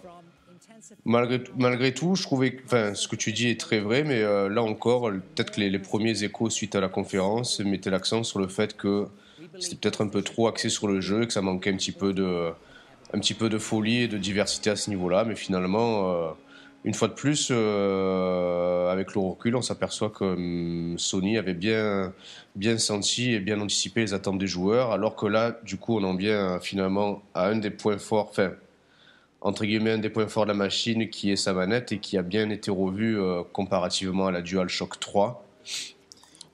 malgré, 1.04 1.42
malgré 1.56 1.92
tout, 1.92 2.14
je 2.14 2.22
trouvais, 2.22 2.60
enfin, 2.64 2.94
ce 2.94 3.08
que 3.08 3.16
tu 3.16 3.32
dis 3.32 3.48
est 3.48 3.60
très 3.60 3.80
vrai, 3.80 4.04
mais 4.04 4.22
euh, 4.22 4.48
là 4.48 4.62
encore, 4.62 5.10
peut-être 5.10 5.52
que 5.52 5.60
les, 5.60 5.78
premiers 5.78 6.22
échos 6.22 6.50
suite 6.50 6.74
à 6.74 6.80
la 6.80 6.88
conférence 6.88 7.60
mettaient 7.60 7.90
l'accent 7.90 8.22
sur 8.22 8.38
le 8.38 8.48
fait 8.48 8.76
que 8.76 9.06
c'était 9.58 9.76
peut-être 9.76 10.02
un 10.02 10.08
peu 10.08 10.22
trop 10.22 10.48
axé 10.48 10.68
sur 10.68 10.88
le 10.88 11.00
jeu, 11.00 11.26
que 11.26 11.32
ça 11.32 11.42
manquait 11.42 11.70
un 11.70 11.76
petit 11.76 11.92
peu 11.92 12.12
de, 12.12 12.50
un 13.12 13.18
petit 13.18 13.34
peu 13.34 13.48
de 13.48 13.58
folie 13.58 14.02
et 14.02 14.08
de 14.08 14.18
diversité 14.18 14.70
à 14.70 14.76
ce 14.76 14.90
niveau-là, 14.90 15.24
mais 15.24 15.36
finalement. 15.36 16.12
Euh, 16.12 16.30
une 16.88 16.94
fois 16.94 17.08
de 17.08 17.12
plus, 17.12 17.48
euh, 17.50 18.90
avec 18.90 19.14
le 19.14 19.20
recul, 19.20 19.54
on 19.56 19.60
s'aperçoit 19.60 20.08
que 20.08 20.24
hum, 20.24 20.98
Sony 20.98 21.36
avait 21.36 21.52
bien, 21.52 22.14
bien 22.56 22.78
senti 22.78 23.34
et 23.34 23.40
bien 23.40 23.60
anticipé 23.60 24.00
les 24.00 24.14
attentes 24.14 24.38
des 24.38 24.46
joueurs, 24.46 24.90
alors 24.90 25.14
que 25.14 25.26
là, 25.26 25.58
du 25.64 25.76
coup, 25.76 25.98
on 25.98 26.04
en 26.04 26.14
vient 26.14 26.58
finalement 26.60 27.20
à 27.34 27.48
un 27.48 27.56
des 27.56 27.68
points 27.68 27.98
forts, 27.98 28.28
enfin, 28.30 28.52
entre 29.42 29.66
guillemets, 29.66 29.90
un 29.90 29.98
des 29.98 30.08
points 30.08 30.28
forts 30.28 30.44
de 30.44 30.48
la 30.48 30.56
machine 30.56 31.10
qui 31.10 31.30
est 31.30 31.36
sa 31.36 31.52
manette 31.52 31.92
et 31.92 31.98
qui 31.98 32.16
a 32.16 32.22
bien 32.22 32.48
été 32.48 32.70
revu 32.70 33.20
euh, 33.20 33.42
comparativement 33.52 34.28
à 34.28 34.30
la 34.30 34.40
DualShock 34.40 34.98
3. 34.98 35.44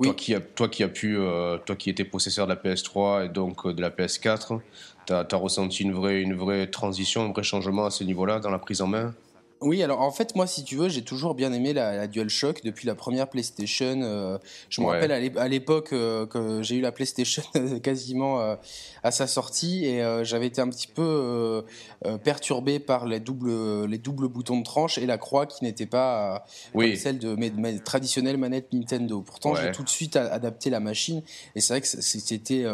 Oui. 0.01 0.09
Toi 0.09 0.15
qui, 0.15 0.35
a, 0.35 0.41
toi 0.41 0.69
qui 0.69 0.83
as 0.83 0.89
pu, 0.89 1.17
toi 1.65 1.77
qui 1.77 1.91
étais 1.91 2.03
possesseur 2.03 2.49
de 2.49 2.55
la 2.55 2.61
PS3 2.61 3.27
et 3.27 3.29
donc 3.29 3.69
de 3.69 3.81
la 3.81 3.91
PS4, 3.91 4.59
tu 5.07 5.13
as, 5.13 5.25
as, 5.31 5.37
ressenti 5.37 5.85
une 5.85 5.93
vraie, 5.93 6.21
une 6.21 6.35
vraie 6.35 6.67
transition, 6.67 7.25
un 7.25 7.31
vrai 7.31 7.45
changement 7.45 7.85
à 7.87 7.91
ce 7.91 8.03
niveau-là 8.03 8.41
dans 8.41 8.51
la 8.51 8.59
prise 8.59 8.83
en 8.83 8.89
main? 8.89 9.15
Oui, 9.65 9.83
alors 9.83 10.03
en 10.03 10.11
fait, 10.11 10.37
moi, 10.37 10.47
si 10.47 10.63
tu 10.63 10.77
veux, 10.77 10.89
j'ai 10.89 11.03
toujours 11.03 11.35
bien 11.35 11.53
aimé 11.53 11.73
la, 11.73 12.07
DualShock 12.07 12.63
depuis 12.63 12.87
la 12.87 12.95
première 12.95 13.29
PlayStation. 13.29 14.01
Euh, 14.03 14.39
je 14.69 14.81
me 14.83 14.87
rappelle 14.87 15.13
à 15.13 15.49
l'époque 15.49 15.93
euh, 15.93 16.27
que 16.27 16.63
j'ai 16.63 16.77
eu 16.77 16.81
la 16.81 16.93
PlayStation 16.93 17.43
quasiment 17.83 18.41
euh, 18.41 18.57
à 19.03 19.11
sa 19.11 19.27
sortie 19.27 19.87
et 19.87 20.03
j'avais 20.23 20.47
été 20.47 20.61
un 20.61 20.69
petit 20.69 20.87
peu 20.87 21.65
perturbé 22.23 22.79
par 22.79 23.07
les 23.07 23.21
doubles, 23.21 23.87
les 23.87 23.99
doubles 23.99 24.29
boutons 24.29 24.59
de 24.59 24.65
tranche 24.65 24.99
et 24.99 25.07
la 25.07 25.19
croix 25.19 25.47
qui 25.47 25.65
n'était 25.65 25.87
pas 25.87 26.45
celle 26.97 27.19
de 27.19 27.35
mes, 27.35 27.79
traditionnelles 27.81 28.37
manettes 28.37 28.73
Nintendo. 28.73 29.23
Pourtant, 29.23 29.55
j'ai 29.55 29.73
tout 29.73 29.83
de 29.83 29.89
suite 29.89 30.17
adapté 30.17 30.71
la 30.71 30.81
machine 30.81 31.23
et 31.55 31.61
c'est 31.61 31.75
vrai 31.75 31.81
que 31.81 31.87
c'était 31.87 32.65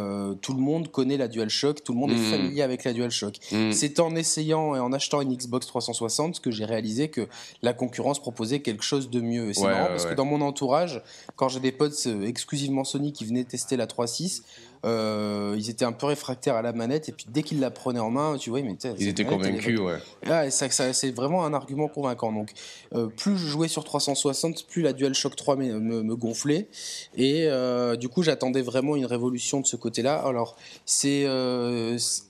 tout 0.41 0.53
le 0.53 0.61
monde 0.61 0.91
connaît 0.91 1.17
la 1.17 1.29
DualShock, 1.29 1.83
tout 1.83 1.93
le 1.93 1.99
monde 1.99 2.11
est 2.11 2.15
mmh. 2.15 2.31
familier 2.31 2.63
avec 2.63 2.85
la 2.85 2.93
DualShock. 2.93 3.37
Mmh. 3.53 3.73
C'est 3.73 4.01
en 4.01 4.15
essayant 4.17 4.75
et 4.75 4.81
en 4.81 4.93
achetant 4.93 5.21
une 5.21 5.35
Xbox 5.35 5.67
360 5.67 6.41
que 6.41 6.51
j'ai 6.51 6.65
réalisé 6.65 6.80
réalisé 6.81 7.09
que 7.09 7.29
la 7.63 7.73
concurrence 7.73 8.19
proposait 8.21 8.61
quelque 8.61 8.83
chose 8.83 9.11
de 9.11 9.21
mieux. 9.21 9.53
C'est 9.53 9.63
marrant 9.63 9.89
parce 9.89 10.07
que 10.07 10.15
dans 10.15 10.25
mon 10.25 10.41
entourage, 10.41 11.03
quand 11.37 11.49
j'ai 11.49 11.61
des 11.61 11.73
potes 11.73 11.95
euh, 12.07 12.27
exclusivement 12.27 12.85
Sony 12.85 13.13
qui 13.13 13.25
venaient 13.27 13.45
tester 13.45 13.77
la 13.77 13.87
3.6, 13.87 14.43
euh, 14.87 15.55
ils 15.59 15.69
étaient 15.69 15.85
un 15.85 15.93
peu 15.93 16.07
réfractaires 16.07 16.57
à 16.57 16.63
la 16.63 16.73
manette 16.73 17.11
et 17.11 17.13
puis 17.13 17.27
dès 17.29 17.43
qu'ils 17.43 17.61
la 17.61 17.71
prenaient 17.71 18.01
en 18.01 18.11
main, 18.11 18.37
tu 18.39 18.51
vois, 18.51 18.63
mais 18.63 18.77
ils 18.99 19.09
étaient 19.09 19.25
convaincus, 19.25 19.79
ouais. 19.79 19.99
Ah, 20.27 20.47
et 20.47 20.51
ça, 20.51 20.71
ça 20.71 20.93
c'est 20.93 21.11
vraiment 21.11 21.45
un 21.45 21.53
argument 21.53 21.89
convaincant. 21.89 22.33
Donc, 22.33 22.51
euh, 22.95 23.09
plus 23.09 23.37
je 23.37 23.47
jouais 23.47 23.69
sur 23.69 23.85
360, 23.85 24.67
plus 24.67 24.83
la 24.83 24.93
DualShock 24.93 25.37
3 25.37 25.57
me, 25.57 25.79
me, 25.79 26.17
gonflait 26.17 26.69
et 27.15 27.45
euh, 27.47 27.97
du 27.97 28.09
coup, 28.09 28.23
j'attendais 28.23 28.63
vraiment 28.63 28.97
une 28.97 29.07
révolution 29.07 29.61
de 29.61 29.67
ce 29.67 29.77
côté-là. 29.77 30.17
Alors, 30.17 30.57
c'est 30.87 31.27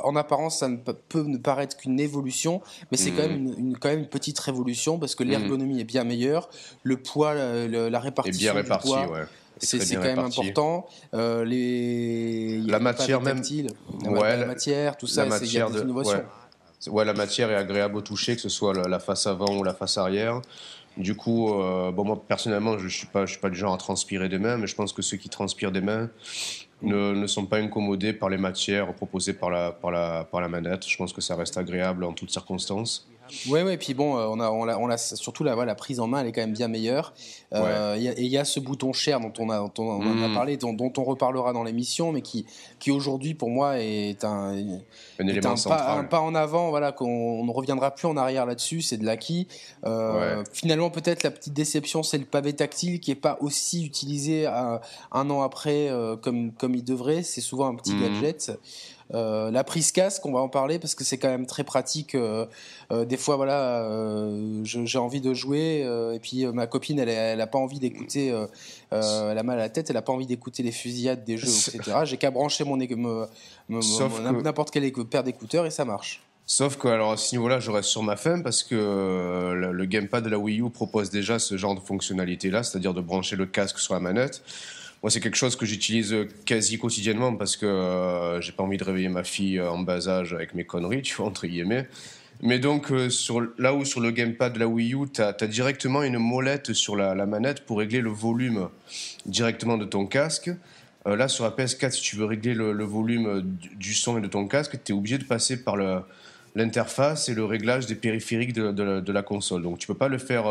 en 0.01 0.17
apparence, 0.17 0.59
ça 0.59 0.69
ne 0.69 0.77
peut 0.77 1.23
ne 1.23 1.39
paraître 1.39 1.77
qu'une 1.77 2.01
évolution, 2.01 2.61
mais 2.91 2.97
c'est 2.97 3.13
quand 3.13 3.29
même 3.29 3.55
une, 3.59 3.79
quand 3.79 3.89
même 3.89 4.01
une 4.01 4.09
petite 4.09 4.39
révolution 4.41 4.99
parce 4.99 5.15
que 5.15 5.23
mhm. 5.23 5.31
l'ergonomie 5.31 5.81
est 5.81 5.85
bien 5.85 6.05
meilleure, 6.05 6.51
le 6.83 6.97
poids, 6.97 7.35
la, 7.35 8.01
répartition 8.01 8.55
bien 8.55 8.63
du 8.63 8.69
poids, 8.69 9.11
ouais 9.11 9.25
c'est 9.61 9.95
quand 9.95 10.03
même 10.03 10.19
important. 10.19 10.87
Euh, 11.15 11.45
les... 11.45 12.61
La 12.61 12.81
matière 12.81 13.21
même. 13.21 13.43
Ouais, 14.05 14.37
la, 14.37 14.47
matière, 14.47 14.97
tout 14.97 15.07
ça, 15.07 15.23
a 15.23 15.39
des 15.39 15.57
innovations. 15.57 16.25
Ouais. 16.89 17.05
la 17.05 17.13
matière 17.13 17.51
est 17.51 17.57
agréable 17.57 17.97
au 17.97 18.01
toucher, 18.01 18.35
que 18.35 18.43
ce 18.43 18.49
soit 18.49 18.73
la, 18.75 19.01
face 19.01 19.27
avant 19.27 19.57
ou 19.57 19.63
la 19.63 19.75
face 19.75 19.99
arrière. 19.99 20.41
Du 20.97 21.15
coup, 21.15 21.55
euh, 21.55 21.93
bon, 21.93 22.05
moi 22.05 22.23
personnellement, 22.27 22.79
je 22.79 22.85
ne 22.85 22.89
suis, 22.89 23.07
pas, 23.07 23.25
je 23.25 23.33
suis 23.33 23.41
pas 23.41 23.51
du 23.51 23.57
genre 23.57 23.73
à 23.73 23.79
transpirer 23.79 24.29
des 24.29 24.39
mains, 24.39 24.57
mais 24.57 24.67
je 24.67 24.75
pense 24.75 24.93
que 24.93 25.03
ceux 25.03 25.17
qui 25.17 25.29
transpirent 25.29 25.73
des 25.73 25.81
mains 25.81 26.11
ne, 26.83 27.13
ne 27.13 27.27
sont 27.27 27.47
pas 27.47 27.59
incommodés 27.59 28.13
par 28.13 28.29
les 28.29 28.39
matières 28.39 28.93
proposées 28.95 29.35
par 29.35 29.51
la, 29.51 29.73
par, 29.73 29.91
la, 29.91 30.25
par 30.25 30.41
la 30.41 30.49
manette. 30.49 30.87
Je 30.87 30.97
pense 30.97 31.13
que 31.13 31.21
ça 31.21 31.37
reste 31.37 31.57
agréable 31.57 32.05
en 32.05 32.13
toutes 32.13 32.31
circonstances. 32.31 33.10
Ouais, 33.49 33.63
ouais, 33.63 33.75
et 33.75 33.77
puis 33.79 33.95
bon, 33.95 34.17
euh, 34.17 34.27
on 34.27 34.41
a, 34.41 34.51
on 34.51 34.69
a, 34.69 34.77
on 34.77 34.89
a 34.89 34.97
surtout 34.97 35.45
la, 35.45 35.55
la 35.65 35.75
prise 35.75 36.01
en 36.01 36.07
main, 36.07 36.21
elle 36.21 36.29
est 36.29 36.33
quand 36.33 36.41
même 36.41 36.53
bien 36.53 36.69
meilleure. 36.69 37.13
Euh, 37.53 37.97
et 37.97 38.23
il 38.23 38.31
y 38.31 38.39
a 38.39 38.45
ce 38.45 38.61
bouton 38.61 38.93
cher 38.93 39.21
dont 39.21 39.33
on 39.39 39.51
a, 39.51 39.59
dont 39.75 39.85
on, 39.85 40.23
a 40.23 40.29
mm. 40.29 40.35
parlé, 40.35 40.57
dont, 40.57 40.73
dont, 40.73 40.93
on 40.97 41.05
reparlera 41.05 41.53
dans 41.53 41.65
l'émission, 41.65 42.13
mais 42.13 42.23
qui, 42.23 42.47
qui 42.79 42.91
aujourd'hui 42.91 43.35
pour 43.35 43.51
moi 43.51 43.81
est 43.81 44.25
un, 44.25 44.55
un 45.19 45.27
élément 45.27 45.55
Pas, 45.55 45.97
un 45.97 46.05
pas 46.05 46.21
en 46.21 46.35
avant, 46.35 46.71
voilà, 46.71 46.93
qu'on 46.93 47.45
ne 47.45 47.51
reviendra 47.51 47.91
plus 47.93 48.07
en 48.07 48.17
arrière 48.17 48.47
là-dessus, 48.47 48.83
c'est 48.83 48.99
de 48.99 49.05
l'acquis. 49.05 49.49
Euh, 49.85 50.45
Finalement, 50.53 50.91
peut-être 50.91 51.23
la 51.23 51.31
petite 51.31 51.55
déception, 51.55 52.03
c'est 52.03 52.19
le 52.19 52.25
pavé 52.25 52.53
tactile 52.53 53.01
qui 53.01 53.11
est 53.11 53.17
pas 53.17 53.39
aussi 53.41 53.85
utilisé 53.85 54.47
un 54.47 55.31
an 55.31 55.43
après 55.43 55.89
euh, 55.89 56.17
comme, 56.17 56.53
comme 56.53 56.75
il 56.75 56.85
devrait. 56.85 57.23
C'est 57.23 57.41
souvent 57.41 57.67
un 57.67 57.75
petit 57.75 57.95
mm. 57.95 58.01
gadget. 58.01 58.53
Euh, 59.15 59.51
la 59.51 59.65
prise 59.65 59.91
casque, 59.93 60.25
on 60.25 60.33
va 60.33 60.41
en 60.41 60.49
parler 60.49 60.79
parce 60.79 60.95
que 60.95 61.05
c'est 61.05 61.19
quand 61.19 61.29
même 61.29 61.47
très 61.47 61.65
pratique. 61.65 62.15
Euh, 62.15 62.47
euh, 62.93 63.05
des 63.05 63.17
fois, 63.17 63.37
voilà, 63.37 63.89
j'ai 64.65 64.99
envie 64.99 65.21
de 65.21 65.35
jouer 65.35 65.81
et 66.15 66.19
puis 66.21 66.47
ma 66.47 66.67
copine, 66.67 66.99
elle, 66.99 67.09
elle 67.09 67.41
a 67.41 67.47
pas 67.47 67.59
envie 67.59 67.79
d'écouter, 67.79 68.29
elle 68.91 68.99
a 68.99 69.43
mal 69.43 69.59
à 69.59 69.63
la 69.63 69.69
tête, 69.69 69.91
elle 69.91 69.97
a 69.97 70.03
pas 70.03 70.13
envie 70.13 70.27
d'écouter 70.27 70.63
les 70.63 70.73
fusillades 70.73 71.25
des 71.25 71.37
jeux, 71.37 71.49
etc. 71.49 71.99
J'ai 72.05 72.17
qu'à 72.17 72.31
brancher 72.31 72.65
mon 72.65 72.77
n'importe 73.69 74.71
quel 74.71 74.91
paire 74.93 75.25
d'écouteurs 75.25 75.67
et 75.67 75.71
ça 75.71 75.85
marche. 75.85 76.23
Sauf 76.47 76.77
que, 76.77 76.89
alors, 76.89 77.13
à 77.13 77.17
ce 77.17 77.37
niveau-là, 77.37 77.61
je 77.61 77.71
reste 77.71 77.91
sur 77.91 78.03
ma 78.03 78.17
fin 78.17 78.41
parce 78.41 78.65
que 78.65 78.75
le, 79.55 79.85
gamepad 79.85 80.25
de 80.25 80.29
la 80.29 80.39
Wii 80.39 80.61
U 80.61 80.71
propose 80.71 81.11
déjà 81.11 81.39
ce 81.39 81.57
genre 81.57 81.77
de 81.77 81.81
fonctionnalité-là, 81.81 82.65
c'est-à-dire 82.65 82.93
de 82.93 83.01
brancher 83.01 83.37
le 83.37 83.47
casque 83.47 83.79
sur 83.79 83.95
la 83.95 84.01
manette. 84.01 84.43
Moi, 85.03 85.11
c'est 85.11 85.21
quelque 85.21 85.37
chose 85.37 85.57
que 85.57 85.65
j'utilise 85.65 86.15
quasi 86.45 86.79
quotidiennement 86.79 87.35
parce 87.35 87.57
que 87.57 87.65
euh, 87.65 88.41
j'ai 88.43 88.53
pas 88.53 88.63
envie 88.63 88.77
de 88.77 88.85
réveiller 88.85 89.09
ma 89.09 89.25
fille 89.25 89.59
en 89.61 89.79
bas 89.79 90.09
âge 90.09 90.35
avec 90.35 90.55
mes 90.55 90.65
conneries, 90.65 91.03
tu 91.03 91.15
vois, 91.15 91.27
entre 91.27 91.47
guillemets. 91.47 91.89
Mais 92.43 92.59
donc, 92.59 92.91
euh, 92.91 93.09
sur, 93.09 93.43
là 93.59 93.75
où 93.75 93.85
sur 93.85 94.01
le 94.01 94.11
gamepad 94.11 94.53
de 94.53 94.59
la 94.59 94.67
Wii 94.67 94.95
U, 94.95 95.11
tu 95.13 95.23
as, 95.23 95.33
directement 95.33 96.03
une 96.03 96.19
molette 96.19 96.75
sur 96.75 96.97
la, 96.97 97.15
manette 97.27 97.65
pour 97.65 97.79
régler 97.79 98.01
le 98.03 98.11
volume 98.11 98.69
directement 99.25 99.79
de 99.79 99.87
ton 99.87 100.05
casque. 100.05 100.51
Euh, 101.07 101.17
là, 101.17 101.29
sur 101.29 101.45
la 101.45 101.51
PS4, 101.51 101.93
si 101.93 102.03
tu 102.03 102.17
veux 102.17 102.27
régler 102.27 102.53
le, 102.53 102.85
volume 102.85 103.43
du, 103.77 103.95
son 103.95 104.19
et 104.19 104.21
de 104.21 104.27
ton 104.27 104.47
casque, 104.47 104.79
tu 104.85 104.93
es 104.93 104.95
obligé 104.95 105.17
de 105.17 105.25
passer 105.25 105.65
par 105.65 105.77
l'interface 106.55 107.31
et 107.31 107.35
le 107.35 107.47
réglage 107.47 107.87
des 107.87 107.95
périphériques 107.95 108.53
de, 108.53 108.71
de, 108.71 109.13
la 109.13 109.23
console. 109.23 109.63
Donc, 109.63 109.79
tu 109.79 109.87
peux 109.87 109.95
pas 109.95 110.09
le 110.09 110.19
faire 110.19 110.45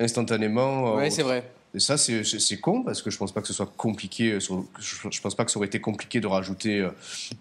instantanément. 0.00 0.96
oui, 0.96 1.12
c'est 1.12 1.22
vrai. 1.22 1.44
Et 1.74 1.80
ça, 1.80 1.96
c'est 1.96 2.60
con 2.60 2.82
parce 2.82 3.00
que 3.00 3.10
je 3.10 3.16
pense 3.16 3.32
pas 3.32 3.40
que 3.40 3.46
ce 3.46 3.54
soit 3.54 3.70
compliqué. 3.76 4.38
Je 4.40 5.20
pense 5.20 5.34
pas 5.34 5.44
que 5.44 5.50
ça 5.50 5.58
aurait 5.58 5.68
été 5.68 5.80
compliqué 5.80 6.20
de 6.20 6.26
rajouter 6.26 6.80
euh, 6.80 6.90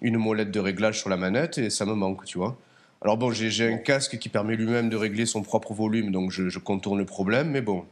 une 0.02 0.18
molette 0.18 0.52
de 0.52 0.60
réglage 0.60 1.00
sur 1.00 1.10
la 1.10 1.18
manette 1.18 1.58
et 1.58 1.70
ça 1.70 1.86
me 1.86 1.94
manque, 1.94 2.24
tu 2.26 2.38
vois. 2.38 2.58
Alors 3.02 3.18
bon, 3.18 3.32
j'ai 3.32 3.74
un 3.74 3.78
casque 3.78 4.20
qui 4.20 4.30
permet 4.30 4.56
lui-même 4.56 4.90
de 4.90 4.96
régler 4.96 5.26
son 5.26 5.42
propre 5.42 5.74
volume, 5.74 6.12
donc 6.12 6.32
je, 6.32 6.60
contourne 6.60 7.00
le 7.00 7.06
problème, 7.06 7.50
mais 7.50 7.62
bon, 7.62 7.84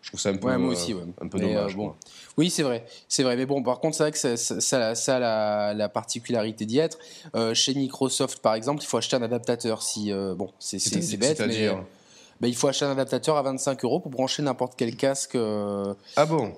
je 0.00 0.08
trouve 0.08 0.18
ça 0.18 0.30
un 0.30 0.36
peu, 0.36 0.56
moi 0.56 0.70
aussi, 0.70 0.94
euh, 0.94 1.04
un 1.20 1.28
peu 1.28 1.38
dommage. 1.38 1.74
Euh, 1.74 1.76
bon. 1.76 1.94
Oui, 2.38 2.48
c'est 2.48 2.62
vrai, 2.62 2.86
c'est 3.06 3.22
vrai. 3.22 3.36
Mais 3.36 3.44
bon, 3.44 3.62
par 3.62 3.80
contre, 3.80 3.96
c'est 3.96 4.02
vrai 4.02 4.12
que 4.12 4.36
ça, 4.36 4.94
ça, 4.94 5.18
la, 5.18 5.88
particularité 5.90 6.64
d'y 6.64 6.78
être. 6.78 6.98
chez 7.52 7.74
Microsoft, 7.74 8.40
par 8.40 8.54
exemple, 8.54 8.82
il 8.82 8.86
faut 8.86 8.96
acheter 8.96 9.14
un 9.14 9.22
adaptateur. 9.22 9.82
Si 9.82 10.10
bon, 10.10 10.50
c'est 10.58 11.16
bête, 11.18 11.40
mais 11.46 11.70
bah, 12.40 12.48
il 12.48 12.54
faut 12.54 12.68
acheter 12.68 12.84
un 12.84 12.90
adaptateur 12.90 13.36
à 13.36 13.42
25 13.42 13.84
euros 13.84 14.00
pour 14.00 14.10
brancher 14.10 14.42
n'importe 14.42 14.74
quel 14.76 14.96
casque. 14.96 15.34
Euh, 15.34 15.94
ah 16.16 16.26
bon? 16.26 16.52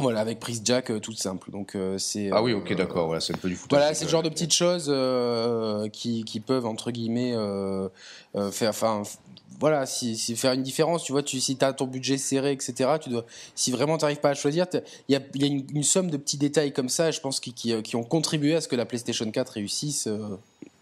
Voilà, 0.00 0.20
avec 0.20 0.38
prise 0.38 0.60
jack 0.64 0.90
euh, 0.90 1.00
toute 1.00 1.18
simple. 1.18 1.50
Donc 1.50 1.74
euh, 1.74 1.98
c'est. 1.98 2.30
Ah 2.32 2.42
oui, 2.42 2.52
ok, 2.52 2.74
d'accord. 2.76 3.06
Voilà, 3.06 3.20
c'est 3.20 3.34
un 3.34 3.38
peu 3.38 3.48
du 3.48 3.56
foutage. 3.56 3.78
Voilà, 3.78 3.94
c'est 3.94 4.04
le 4.04 4.10
genre 4.10 4.22
de 4.22 4.28
petites 4.28 4.52
choses 4.52 4.92
qui, 5.92 6.24
qui, 6.24 6.40
peuvent 6.40 6.66
entre 6.66 6.90
guillemets 6.90 7.34
faire. 8.52 8.70
Enfin, 8.70 9.02
voilà, 9.58 9.86
si, 9.86 10.16
faire 10.36 10.52
une 10.52 10.62
différence. 10.62 11.02
Tu 11.02 11.10
vois, 11.10 11.24
tu, 11.24 11.40
si 11.40 11.56
tu 11.56 11.64
as 11.64 11.72
ton 11.72 11.86
budget 11.86 12.16
serré, 12.16 12.52
etc. 12.52 12.90
Tu 13.00 13.08
dois. 13.08 13.24
Si 13.56 13.72
vraiment 13.72 13.98
tu 13.98 14.04
n'arrives 14.04 14.20
pas 14.20 14.30
à 14.30 14.34
choisir, 14.34 14.66
il 15.08 15.14
y 15.14 15.16
a, 15.16 15.20
y 15.34 15.44
a 15.44 15.46
une, 15.46 15.82
somme 15.82 16.10
de 16.10 16.16
petits 16.16 16.38
détails 16.38 16.72
comme 16.72 16.88
ça. 16.88 17.10
Je 17.10 17.20
pense 17.20 17.40
qui, 17.40 17.52
qui, 17.52 17.82
qui, 17.82 17.96
ont 17.96 18.04
contribué 18.04 18.54
à 18.54 18.60
ce 18.60 18.68
que 18.68 18.76
la 18.76 18.84
PlayStation 18.84 19.28
4 19.28 19.48
réussisse. 19.54 20.08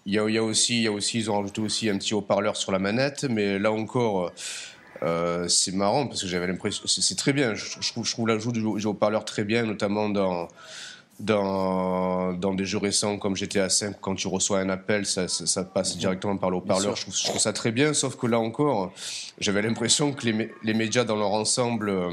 Il 0.06 0.14
y, 0.14 0.18
a, 0.18 0.28
il 0.28 0.34
y 0.34 0.38
a, 0.38 0.42
aussi, 0.42 0.76
il 0.76 0.82
y 0.82 0.86
a 0.86 0.92
aussi, 0.92 1.18
ils 1.18 1.30
ont 1.30 1.40
rajouté 1.40 1.60
aussi 1.60 1.90
un 1.90 1.98
petit 1.98 2.14
haut-parleur 2.14 2.56
sur 2.56 2.70
la 2.70 2.78
manette, 2.78 3.25
mais 3.25 3.58
là 3.58 3.72
encore, 3.72 4.32
euh, 5.02 5.48
c'est 5.48 5.75
marrant 5.75 6.06
parce 6.06 6.22
que 6.22 6.28
j'avais 6.28 6.46
l'impression, 6.46 6.84
c'est 6.86 7.16
très 7.16 7.32
bien. 7.32 7.54
Je, 7.54 7.90
trouve, 7.90 8.06
je 8.06 8.12
trouve 8.12 8.28
l'ajout 8.28 8.52
du 8.52 8.86
haut-parleur 8.86 9.25
très 9.25 9.44
bien, 9.44 9.64
notamment 9.64 10.08
dans 10.08 10.48
dans, 11.18 12.34
dans 12.34 12.54
des 12.54 12.64
jeux 12.64 12.78
récents 12.78 13.16
comme 13.18 13.36
GTA 13.36 13.68
5, 13.68 13.96
quand 14.00 14.14
tu 14.14 14.28
reçois 14.28 14.60
un 14.60 14.68
appel, 14.68 15.06
ça, 15.06 15.28
ça, 15.28 15.64
passe 15.64 15.96
directement 15.96 16.36
par 16.36 16.50
le 16.50 16.56
haut-parleur. 16.56 16.94
Je, 16.94 17.10
je, 17.10 17.25
trouve 17.25 17.40
ça 17.40 17.52
très 17.52 17.72
bien, 17.72 17.94
sauf 17.94 18.16
que 18.16 18.26
là 18.26 18.38
encore, 18.38 18.92
j'avais 19.38 19.62
l'impression 19.62 20.12
que 20.12 20.26
les, 20.26 20.50
les, 20.62 20.75
médias 20.75 21.04
dans 21.04 21.16
leur 21.16 21.32
ensemble 21.32 21.88
euh, 21.88 22.10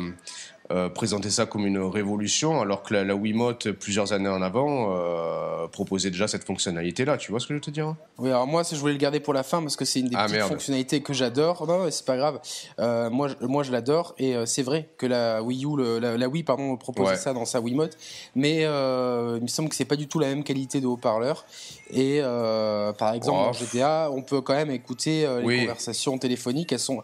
euh, 0.71 0.87
présenter 0.87 1.29
ça 1.29 1.45
comme 1.45 1.65
une 1.67 1.77
révolution, 1.77 2.61
alors 2.61 2.83
que 2.83 2.93
la, 2.93 3.03
la 3.03 3.15
Wiimote, 3.15 3.71
plusieurs 3.71 4.13
années 4.13 4.29
en 4.29 4.41
avant, 4.41 4.95
euh, 4.95 5.67
proposait 5.67 6.09
déjà 6.09 6.29
cette 6.29 6.45
fonctionnalité-là. 6.45 7.17
Tu 7.17 7.31
vois 7.31 7.41
ce 7.41 7.47
que 7.47 7.53
je 7.53 7.55
veux 7.55 7.61
te 7.61 7.69
dire? 7.69 7.95
Oui, 8.17 8.29
alors 8.29 8.47
moi, 8.47 8.63
je 8.63 8.77
voulais 8.77 8.93
le 8.93 8.99
garder 8.99 9.19
pour 9.19 9.33
la 9.33 9.43
fin 9.43 9.61
parce 9.61 9.75
que 9.75 9.83
c'est 9.83 9.99
une 9.99 10.07
des 10.07 10.15
ah, 10.17 10.25
petites 10.25 10.39
fonctionnalités 10.43 11.01
que 11.01 11.11
j'adore. 11.11 11.67
Non, 11.67 11.91
c'est 11.91 12.05
pas 12.05 12.15
grave. 12.15 12.39
Euh, 12.79 13.09
moi, 13.09 13.27
je, 13.27 13.45
moi, 13.45 13.63
je 13.63 13.73
l'adore 13.73 14.15
et 14.17 14.35
c'est 14.45 14.63
vrai 14.63 14.89
que 14.97 15.05
la 15.05 15.43
Wii 15.43 15.65
U, 15.65 15.99
la, 15.99 16.29
Wii, 16.29 16.43
pardon, 16.43 16.77
proposait 16.77 17.17
ça 17.17 17.33
dans 17.33 17.45
sa 17.45 17.59
Wiimote, 17.59 17.97
mais 18.33 18.61
il 18.61 19.41
me 19.41 19.47
semble 19.47 19.67
que 19.67 19.75
c'est 19.75 19.83
pas 19.83 19.97
du 19.97 20.07
tout 20.07 20.19
la 20.19 20.27
même 20.27 20.45
qualité 20.45 20.79
de 20.79 20.87
haut-parleur. 20.87 21.45
Et 21.91 22.21
par 22.21 23.13
exemple, 23.13 23.37
dans 23.37 23.53
GTA, 23.53 24.09
on 24.13 24.21
peut 24.21 24.39
quand 24.39 24.53
même 24.53 24.71
écouter 24.71 25.27
les 25.45 25.59
conversations 25.59 26.17
téléphoniques. 26.17 26.71
Elles 26.71 26.79
sont 26.79 27.03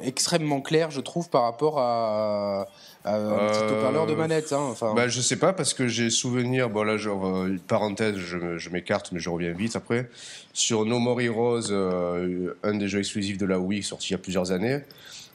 extrêmement 0.00 0.60
claires, 0.60 0.90
je 0.90 1.00
trouve, 1.00 1.30
par 1.30 1.42
rapport 1.42 1.78
à 1.78 2.63
un 3.04 3.48
petit 3.48 3.74
haut-parleur 3.74 4.06
de 4.06 4.14
manette. 4.14 4.52
Hein, 4.52 4.58
enfin. 4.70 4.94
Bah, 4.94 5.08
je 5.08 5.20
sais 5.20 5.36
pas 5.36 5.52
parce 5.52 5.74
que 5.74 5.88
j'ai 5.88 6.10
souvenir, 6.10 6.70
bon 6.70 6.82
là 6.82 6.96
genre 6.96 7.26
euh, 7.26 7.56
parenthèse, 7.66 8.16
je, 8.16 8.70
m'écarte 8.70 9.12
mais 9.12 9.20
je 9.20 9.28
reviens 9.28 9.52
vite 9.52 9.76
après, 9.76 10.08
sur 10.52 10.84
No 10.84 10.98
More 10.98 11.20
Heroes, 11.20 11.70
euh, 11.70 12.56
un 12.62 12.74
des 12.74 12.88
jeux 12.88 13.00
exclusifs 13.00 13.38
de 13.38 13.46
la 13.46 13.58
Wii 13.58 13.82
sorti 13.82 14.08
il 14.08 14.12
y 14.12 14.14
a 14.14 14.18
plusieurs 14.18 14.52
années. 14.52 14.80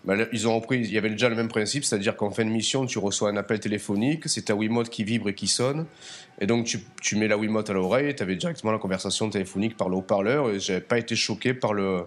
bah, 0.04 0.16
ils 0.32 0.48
ont 0.48 0.56
repris, 0.56 0.80
il 0.80 0.92
y 0.92 0.98
avait 0.98 1.10
déjà 1.10 1.30
le 1.30 1.36
même 1.36 1.50
principe, 1.50 1.84
c'est-à-dire 1.84 2.16
qu'en 2.16 2.32
fin 2.32 2.46
de 2.46 2.50
mission, 2.50 2.86
tu 2.86 2.98
reçois 3.00 3.30
un 3.30 3.38
appel 3.38 3.60
téléphonique, 3.60 4.28
c'est 4.28 4.46
ta 4.46 4.56
Wiimote 4.56 4.90
qui 4.90 5.04
vibre 5.04 5.30
et 5.30 5.36
qui 5.36 5.48
sonne, 5.48 5.86
et 6.42 6.48
donc 6.48 6.66
tu, 6.66 6.80
tu 7.02 7.18
mets 7.18 7.28
la 7.28 7.38
Wiimote 7.38 7.70
à 7.70 7.74
l'oreille, 7.74 8.16
tu 8.16 8.24
avais 8.24 8.36
directement 8.36 8.72
la 8.72 8.80
conversation 8.80 9.30
téléphonique 9.30 9.78
par 9.78 9.90
le 9.90 9.98
haut-parleur, 9.98 10.50
et 10.50 10.60
j'avais 10.60 10.82
pas 10.82 10.98
été 10.98 11.16
choqué 11.16 11.54
par 11.54 11.74
le, 11.74 12.06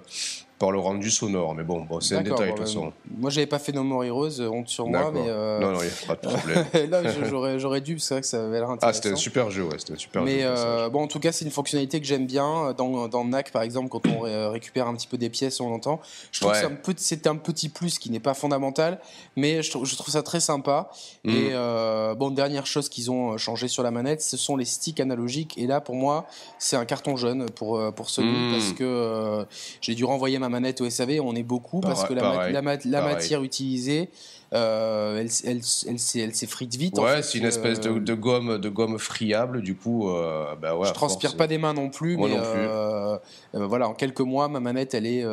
par 0.63 0.71
le 0.71 0.79
rendu 0.79 1.11
sonore. 1.11 1.57
Mais 1.57 1.65
bon, 1.65 1.81
bon 1.81 1.99
c'est 2.01 2.15
un 2.15 2.23
détail 2.23 2.39
de 2.39 2.51
toute 2.51 2.61
bah, 2.61 2.67
façon. 2.67 2.93
Moi, 3.19 3.31
j'avais 3.31 3.49
pas 3.49 3.59
fait 3.59 3.73
No 3.73 3.83
More 3.83 4.05
Heroes, 4.05 4.41
honte 4.43 4.69
sur 4.69 4.87
moi, 4.87 5.11
mais. 5.13 5.25
Euh... 5.27 5.59
Non, 5.59 5.73
non, 5.73 5.81
il 5.81 5.87
n'y 5.87 5.91
a 5.91 6.07
pas 6.07 6.15
de 6.15 6.37
problème. 6.37 6.67
là, 6.91 7.03
j'aurais, 7.29 7.59
j'aurais 7.59 7.81
dû, 7.81 7.99
c'est 7.99 8.15
vrai 8.15 8.21
que 8.21 8.29
ça 8.29 8.45
avait 8.45 8.61
l'air 8.61 8.71
intéressant. 8.71 8.87
Ah, 8.87 8.93
c'était 8.93 9.13
un 9.13 9.17
super 9.17 9.51
jeu, 9.51 9.65
ouais, 9.65 9.75
c'était 9.79 9.95
un 9.95 9.99
super 9.99 10.23
mais, 10.23 10.31
jeu. 10.31 10.37
Mais 10.39 10.45
euh, 10.45 10.89
bon, 10.89 11.03
en 11.03 11.07
tout 11.09 11.19
cas, 11.19 11.33
c'est 11.33 11.45
une 11.45 11.51
fonctionnalité 11.51 12.01
que 12.01 12.07
j'aime 12.07 12.27
bien. 12.27 12.73
Dans, 12.79 13.09
dans 13.09 13.25
NAC, 13.25 13.51
par 13.51 13.63
exemple, 13.63 13.89
quand 13.89 14.07
on 14.07 14.21
ré 14.21 14.47
récupère 14.47 14.87
un 14.87 14.95
petit 14.95 15.09
peu 15.09 15.19
des 15.19 15.31
pièces, 15.31 15.61
on 15.61 15.69
l'entend. 15.69 16.01
Je 16.31 16.39
trouve 16.39 16.53
ouais. 16.53 16.63
que 16.63 16.93
c'est 16.99 17.27
un, 17.27 17.35
petit 17.35 17.69
plus 17.69 17.99
qui 17.99 18.11
n'est 18.11 18.21
pas 18.21 18.35
fondamental, 18.35 19.01
mais 19.35 19.65
je, 19.65 19.71
trouve, 19.73 19.85
je 19.85 19.97
trouve 19.97 20.13
ça 20.13 20.23
très 20.23 20.39
sympa. 20.39 20.91
Mm. 21.25 21.31
Et 21.31 21.49
euh, 21.55 22.15
bon, 22.15 22.31
dernière 22.31 22.67
chose 22.67 22.89
qu'ils 22.89 23.11
ont 23.11 23.37
changé 23.37 23.67
sur 23.67 23.83
la 23.83 23.91
manette, 23.91 24.23
ce 24.23 24.37
sont 24.37 24.57
les 24.57 24.65
sticks 24.65 25.01
analogiques. 25.01 25.59
Et 25.59 25.67
là, 25.67 25.81
pour 25.81 25.97
moi, 25.97 26.29
c'est 26.61 26.77
un 26.77 26.85
carton 26.85 27.17
jaune 27.17 27.51
pour, 27.51 27.79
euh, 27.79 27.91
pour 27.91 28.11
Sony 28.11 28.31
mm. 28.31 28.53
parce 28.53 28.73
que 28.75 28.85
euh, 28.85 29.45
j'ai 29.81 29.97
dû 29.97 30.05
renvoyer 30.05 30.39
ma 30.39 30.52
manette 30.53 30.81
au 30.81 30.89
SAV. 30.89 31.21
On 31.23 31.35
est 31.35 31.43
beaucoup 31.43 31.81
parce 31.81 32.05
que 32.05 32.15
la, 32.15 32.23
pareil, 32.23 32.53
la, 32.53 32.63
la 32.63 33.03
matière 33.03 33.43
utilisée, 33.43 34.09
euh, 34.53 35.19
elle, 35.21 35.29
elle, 35.45 35.61
elle, 35.89 36.21
elle 36.23 36.35
s'effrite 36.35 36.75
vite. 36.77 36.99
Ouais, 36.99 37.05
en 37.05 37.17
fait, 37.17 37.23
c'est 37.23 37.39
une 37.39 37.47
espèce 37.47 37.81
de, 37.81 37.99
de, 37.99 38.15
gomme, 38.15 38.59
de 38.59 38.69
gomme 38.69 38.99
friable. 38.99 39.63
Du 39.63 39.75
coup, 39.75 40.09
euh, 40.11 40.55
bah 40.61 40.77
ouais, 40.77 40.87
je 40.87 40.93
transpire 40.93 41.31
force, 41.31 41.39
pas 41.39 41.47
des 41.49 41.59
mains 41.59 41.75
non 41.75 41.91
plus, 41.91 42.17
Moi 42.17 42.29
mais 42.29 42.37
non 42.37 42.43
plus. 42.43 42.61
euh, 42.61 43.19
voilà, 43.55 43.89
en 43.89 43.95
quelques 43.95 44.21
mois, 44.21 44.47
ma 44.49 44.61
manette, 44.61 44.95
elle 44.95 45.07
est 45.07 45.25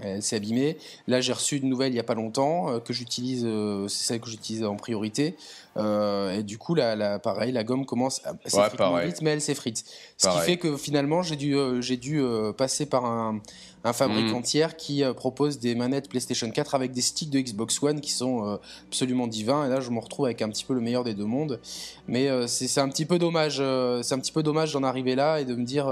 elle 0.00 0.22
s'est 0.22 0.36
abîmée. 0.36 0.76
Là, 1.08 1.20
j'ai 1.20 1.32
reçu 1.32 1.56
une 1.56 1.68
nouvelle 1.68 1.90
il 1.90 1.94
n'y 1.94 2.00
a 2.00 2.04
pas 2.04 2.14
longtemps 2.14 2.70
euh, 2.70 2.78
que 2.80 2.92
j'utilise, 2.92 3.42
euh, 3.44 3.88
c'est 3.88 4.04
celle 4.04 4.20
que 4.20 4.28
j'utilise 4.28 4.64
en 4.64 4.76
priorité. 4.76 5.36
Euh, 5.76 6.38
et 6.38 6.42
du 6.42 6.58
coup, 6.58 6.74
là, 6.74 6.96
là, 6.96 7.18
pareil, 7.18 7.52
la 7.52 7.64
gomme 7.64 7.86
commence 7.86 8.20
à 8.24 8.34
s'effriter 8.44 8.84
Ouais, 8.84 9.06
vite, 9.06 9.22
mais 9.22 9.30
elle 9.30 9.40
s'effrite. 9.40 9.84
Ce 10.16 10.26
Pareil. 10.26 10.40
qui 10.40 10.46
fait 10.46 10.56
que 10.58 10.76
finalement, 10.76 11.22
j'ai 11.22 11.36
dû, 11.36 11.56
euh, 11.56 11.80
j'ai 11.80 11.96
dû 11.96 12.20
euh, 12.20 12.52
passer 12.52 12.86
par 12.86 13.04
un, 13.04 13.40
un 13.82 13.92
fabricant 13.92 14.40
Mm. 14.40 14.42
tiers 14.42 14.76
qui 14.76 15.02
euh, 15.02 15.14
propose 15.14 15.58
des 15.58 15.74
manettes 15.74 16.08
PlayStation 16.10 16.50
4 16.50 16.74
avec 16.74 16.92
des 16.92 17.00
sticks 17.00 17.30
de 17.30 17.40
Xbox 17.40 17.82
One 17.82 18.00
qui 18.00 18.12
sont 18.12 18.46
euh, 18.46 18.56
absolument 18.88 19.26
divins. 19.26 19.66
Et 19.66 19.70
là, 19.70 19.80
je 19.80 19.90
me 19.90 19.98
retrouve 19.98 20.26
avec 20.26 20.42
un 20.42 20.50
petit 20.50 20.64
peu 20.64 20.74
le 20.74 20.80
meilleur 20.80 21.02
des 21.02 21.14
deux 21.14 21.24
mondes. 21.24 21.60
Mais 22.06 22.28
euh, 22.28 22.46
c'est 22.46 22.80
un 22.80 22.88
petit 22.90 23.06
peu 23.06 23.18
dommage. 23.18 23.56
c'est 24.02 24.14
un 24.14 24.18
petit 24.18 24.32
peu 24.32 24.42
dommage 24.42 24.72
d'en 24.72 24.82
arriver 24.82 25.14
là 25.14 25.40
et 25.40 25.44
de 25.44 25.54
me 25.54 25.64
dire. 25.64 25.86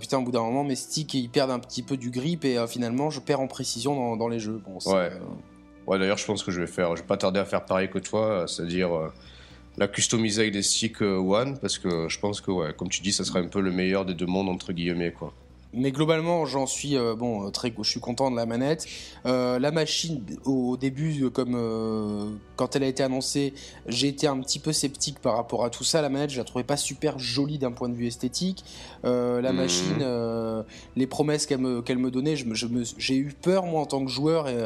putain, 0.00 0.18
au 0.18 0.22
bout 0.22 0.32
d'un 0.32 0.42
moment, 0.42 0.64
mes 0.64 0.76
sticks 0.76 1.12
ils 1.14 1.28
perdent 1.28 1.50
un 1.50 1.58
petit 1.58 1.82
peu 1.82 1.96
du 1.96 2.10
grip 2.10 2.44
et 2.44 2.56
finalement, 2.66 3.10
je 3.10 3.20
perds 3.20 3.40
en 3.40 3.46
précision 3.46 3.94
dans, 3.94 4.16
dans 4.16 4.28
les 4.28 4.38
jeux. 4.40 4.60
Bon, 4.64 4.78
Ouais. 4.90 5.10
Ouais, 5.86 5.98
d'ailleurs, 5.98 6.18
je 6.18 6.24
pense 6.26 6.42
que 6.42 6.50
je 6.50 6.60
vais 6.60 6.66
faire. 6.66 6.94
Je 6.96 7.02
vais 7.02 7.06
pas 7.06 7.16
tarder 7.16 7.40
à 7.40 7.44
faire 7.44 7.64
pareil 7.64 7.90
que 7.90 7.98
toi, 7.98 8.46
c'est-à-dire 8.46 8.90
la 9.76 9.86
customiser 9.88 10.42
avec 10.42 10.52
des 10.52 10.62
sticks 10.62 11.00
One, 11.02 11.58
parce 11.58 11.78
que 11.78 12.08
je 12.08 12.18
pense 12.20 12.40
que, 12.40 12.50
ouais, 12.50 12.72
comme 12.76 12.88
tu 12.88 13.02
dis, 13.02 13.12
ça 13.12 13.24
serait 13.24 13.40
un 13.40 13.48
peu 13.48 13.60
le 13.60 13.70
meilleur 13.70 14.04
des 14.06 14.14
deux 14.14 14.26
mondes 14.26 14.48
entre 14.48 14.72
guillemets, 14.72 15.12
quoi. 15.12 15.32
Mais 15.72 15.92
globalement, 15.92 16.46
j'en 16.46 16.66
suis 16.66 16.96
euh, 16.96 17.14
bon 17.14 17.46
euh, 17.46 17.50
très. 17.50 17.72
Je 17.80 17.88
suis 17.88 18.00
content 18.00 18.30
de 18.30 18.36
la 18.36 18.44
manette. 18.44 18.86
Euh, 19.26 19.58
la 19.60 19.70
machine, 19.70 20.24
au, 20.44 20.70
au 20.70 20.76
début, 20.76 21.30
comme 21.30 21.54
euh, 21.54 22.30
quand 22.56 22.74
elle 22.74 22.82
a 22.82 22.86
été 22.88 23.02
annoncée, 23.04 23.54
j'ai 23.86 24.08
été 24.08 24.26
un 24.26 24.40
petit 24.40 24.58
peu 24.58 24.72
sceptique 24.72 25.20
par 25.20 25.36
rapport 25.36 25.64
à 25.64 25.70
tout 25.70 25.84
ça. 25.84 26.02
La 26.02 26.08
manette, 26.08 26.30
je 26.30 26.38
la 26.38 26.44
trouvais 26.44 26.64
pas 26.64 26.76
super 26.76 27.18
jolie 27.20 27.58
d'un 27.58 27.70
point 27.70 27.88
de 27.88 27.94
vue 27.94 28.06
esthétique. 28.08 28.64
La 29.04 29.40
Mhm. 29.52 29.56
machine, 29.56 30.64
les 30.96 31.06
promesses 31.06 31.46
qu'elle 31.46 31.58
me, 31.58 31.82
me 31.82 32.10
donnait, 32.10 32.34
je 32.36 32.46
me- 32.46 32.54
je 32.54 32.66
me- 32.66 32.84
j'ai 32.98 33.16
eu 33.16 33.32
peur 33.40 33.64
moi 33.64 33.80
en 33.82 33.86
tant 33.86 34.04
que 34.04 34.10
joueur 34.10 34.48
et, 34.48 34.56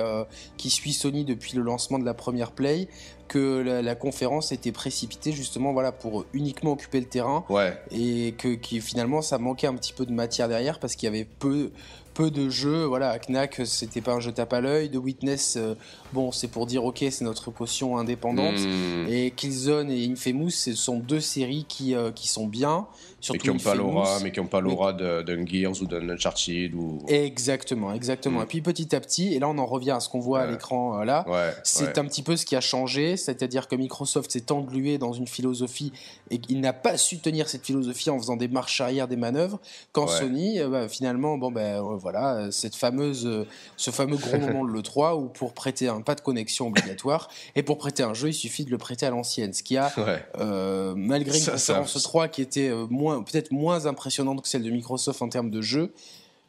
qui 0.57 0.71
suis 0.71 0.93
Sony 0.93 1.25
depuis 1.25 1.55
le 1.57 1.62
lancement 1.62 1.99
de 1.99 2.05
la 2.05 2.14
première 2.14 2.53
Play 2.53 2.88
que 3.29 3.63
la, 3.63 3.83
la 3.83 3.95
conférence 3.95 4.53
était 4.53 4.73
précipitée 4.73 5.33
justement 5.33 5.73
voilà 5.73 5.93
pour 5.93 6.25
uniquement 6.33 6.73
occuper 6.73 7.01
le 7.01 7.07
terrain. 7.07 7.45
Ouais, 7.49 7.79
et 7.91 8.35
que 8.39 8.57
finalement 8.81 9.23
ça 9.23 9.39
manquait 9.39 9.67
un 9.67 9.75
petit 9.75 9.93
peu 9.93 10.07
de 10.07 10.13
matière 10.13 10.49
derrière 10.49 10.79
parce 10.79 10.95
qu'il 10.95 11.07
y 11.07 11.09
avait 11.09 11.25
peu 11.25 11.71
peu 12.14 12.31
de 12.31 12.48
jeux 12.48 12.85
voilà 12.85 13.18
Knack 13.18 13.61
c'était 13.64 14.00
pas 14.00 14.12
un 14.14 14.20
jeu 14.20 14.33
tape 14.33 14.53
à 14.53 14.61
l'œil 14.61 14.88
de 14.88 14.98
Witness 14.98 15.57
euh, 15.57 15.74
bon 16.12 16.31
c'est 16.33 16.48
pour 16.48 16.66
dire 16.66 16.85
ok 16.85 17.05
c'est 17.11 17.22
notre 17.22 17.50
potion 17.50 17.98
indépendante 17.98 18.55
Mm. 18.59 19.09
et 19.09 19.31
Killzone 19.33 19.90
et 19.90 20.07
Infamous 20.11 20.50
ce 20.50 20.74
sont 20.74 20.98
deux 20.98 21.20
séries 21.20 21.66
qui 21.68 21.94
euh, 21.94 22.11
qui 22.12 22.29
sont 22.29 22.46
bien 22.46 22.87
mais 22.88 23.27
surtout 23.27 23.40
qui 23.40 23.48
n'ont 23.48 23.59
pas 23.59 23.74
l'aura, 23.74 24.18
mais 24.22 24.31
qui 24.33 24.40
ont 24.40 24.46
pas 24.46 24.61
l'aura 24.61 24.92
de- 24.92 25.22
d'un 25.22 25.44
Gears 25.46 25.81
ou 25.83 25.87
d'un 25.87 26.09
Uncharted 26.11 26.74
ou. 26.74 26.98
exactement 27.09 27.92
exactement 27.92 28.40
Mm. 28.40 28.42
et 28.42 28.46
puis 28.46 28.61
petit 28.62 28.94
à 28.94 29.00
petit 29.00 29.35
et 29.35 29.38
là 29.38 29.48
on 29.48 29.59
en 29.59 29.66
revient 29.66 29.90
à 29.92 30.00
ce 30.00 30.09
qu'on 30.09 30.20
voit 30.20 30.40
à 30.42 30.46
l'écran 30.50 31.00
euh, 31.00 31.05
là 31.05 31.24
Ouais, 31.29 31.53
c'est 31.64 31.85
ouais. 31.87 31.98
un 31.98 32.05
petit 32.05 32.22
peu 32.22 32.37
ce 32.37 32.44
qui 32.46 32.55
a 32.55 32.61
changé, 32.61 33.16
c'est-à-dire 33.16 33.66
que 33.66 33.77
Microsoft 33.77 34.31
s'est 34.31 34.53
englué 34.53 34.98
dans 34.98 35.12
une 35.12 35.27
philosophie 35.27 35.92
et 36.35 36.38
qu'il 36.38 36.61
n'a 36.61 36.73
pas 36.73 36.97
su 36.97 37.18
tenir 37.18 37.49
cette 37.49 37.64
philosophie 37.64 38.11
en 38.11 38.18
faisant 38.18 38.37
des 38.37 38.49
marches 38.49 38.81
arrière, 38.81 39.07
des 39.07 39.14
manœuvres. 39.16 39.61
Quand 39.92 40.07
Ouais. 40.07 40.18
Sony, 40.18 40.59
euh, 40.59 40.68
bah, 40.68 40.88
finalement, 40.88 41.38
bon 41.38 41.53
ben 41.53 41.77
euh, 41.81 41.97
voilà, 41.97 42.35
euh, 42.35 42.51
cette 42.51 42.75
fameuse, 42.75 43.47
ce 43.77 43.90
fameux 43.92 44.16
gros 44.16 44.38
moment 44.38 44.64
de 44.64 44.70
le 44.73 44.83
3 44.83 45.14
où 45.16 45.29
pour 45.29 45.53
prêter 45.55 45.87
un 45.88 46.01
pas 46.01 46.16
de 46.16 46.20
connexion 46.23 46.66
obligatoire 46.66 47.29
et 47.55 47.62
pour 47.62 47.79
prêter 47.79 48.03
un 48.03 48.14
jeu, 48.14 48.29
il 48.31 48.35
suffit 48.35 48.64
de 48.64 48.70
le 48.70 48.79
prêter 48.79 49.07
à 49.07 49.11
l'ancienne, 49.11 49.53
ce 49.53 49.62
qui 49.62 49.77
a 49.77 49.92
Ouais. 49.97 50.25
euh, 50.40 50.94
malgré 50.97 51.38
une 51.38 51.44
Ça, 51.44 51.57
ça- 51.57 51.75
conférence 51.75 52.03
3 52.03 52.27
qui 52.29 52.42
était 52.42 52.73
moins, 52.90 53.23
peut-être 53.23 53.53
moins 53.53 53.87
impressionnante 53.87 54.42
que 54.42 54.49
celle 54.49 54.62
de 54.64 54.70
Microsoft 54.70 55.23
en 55.23 55.29
termes 55.29 55.51
de 55.51 55.61
jeu, 55.61 55.92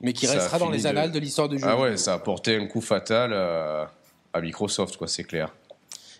mais 0.02 0.14
qui 0.14 0.26
Ça 0.26 0.34
restera 0.34 0.58
dans 0.58 0.70
les 0.72 0.88
annales 0.88 1.12
de 1.12 1.20
l'histoire 1.20 1.48
du 1.48 1.60
jeu. 1.60 1.66
Ah 1.70 1.80
ouais, 1.80 1.96
ça 1.98 2.14
a 2.16 2.20
porté 2.20 2.56
un 2.56 2.66
coup 2.66 2.82
fatal 2.82 3.32
euh, 3.34 3.86
à 4.34 4.42
Microsoft, 4.42 4.98
quoi, 4.98 5.08
c'est 5.08 5.24
clair. 5.24 5.54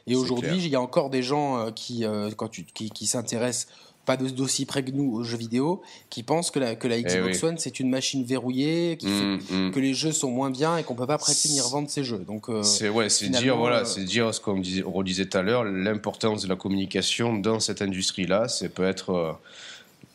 Et 0.08 0.16
aujourd'hui, 0.16 0.58
il 0.58 0.68
y 0.68 0.76
a 0.76 0.82
encore 0.82 1.10
des 1.10 1.24
gens 1.24 1.58
euh, 1.58 1.72
qui, 1.72 2.06
euh, 2.06 2.30
quand 2.36 2.48
tu, 2.48 2.64
qui, 2.64 2.90
qui 2.90 3.08
s'intéressent 3.08 3.68
pas 4.06 4.18
d'aussi 4.18 4.66
près 4.66 4.84
que 4.84 4.92
nous 4.92 5.12
aux 5.12 5.24
jeux 5.24 5.38
vidéo, 5.38 5.82
qui 6.10 6.24
pensent 6.24 6.52
que 6.52 6.60
la, 6.60 6.76
que 6.76 6.88
la 6.88 7.02
Xbox 7.02 7.42
oui. 7.42 7.50
One 7.50 7.58
c'est 7.58 7.80
une 7.80 7.90
machine 7.90 8.24
verrouillée, 8.24 8.98
qui 8.98 9.08
Mm, 9.08 9.40
fait 9.40 9.54
mm. 9.54 9.72
que 9.72 9.80
les 9.80 9.94
jeux 9.94 10.12
sont 10.12 10.32
moins 10.32 10.52
bien 10.52 10.78
et 10.78 10.84
qu'on 10.84 10.96
peut 10.96 11.08
pas 11.08 11.18
prêter 11.18 11.50
ni 11.50 11.60
revendre 11.60 11.90
ces 11.90 12.04
jeux. 12.04 12.20
Donc 12.20 12.50
euh, 12.50 12.64
C'est 12.64 12.90
ouais, 12.90 13.10
c'est 13.10 13.30
dire 13.30 13.58
voilà, 13.58 13.80
euh, 13.80 13.86
c'est 13.86 14.04
dire 14.04 14.34
ce 14.34 14.40
qu'on 14.40 14.60
disait, 14.60 14.84
on 14.84 14.92
redisait 14.92 15.26
tout 15.26 15.38
à 15.38 15.42
l'heure, 15.42 15.64
l'importance 15.64 16.44
de 16.44 16.48
la 16.48 16.56
communication 16.56 17.38
dans 17.38 17.60
cette 17.60 17.82
industrie-là. 17.82 18.48
C'est 18.48 18.70
peut 18.70 18.86
être 18.86 19.10
euh, 19.12 19.32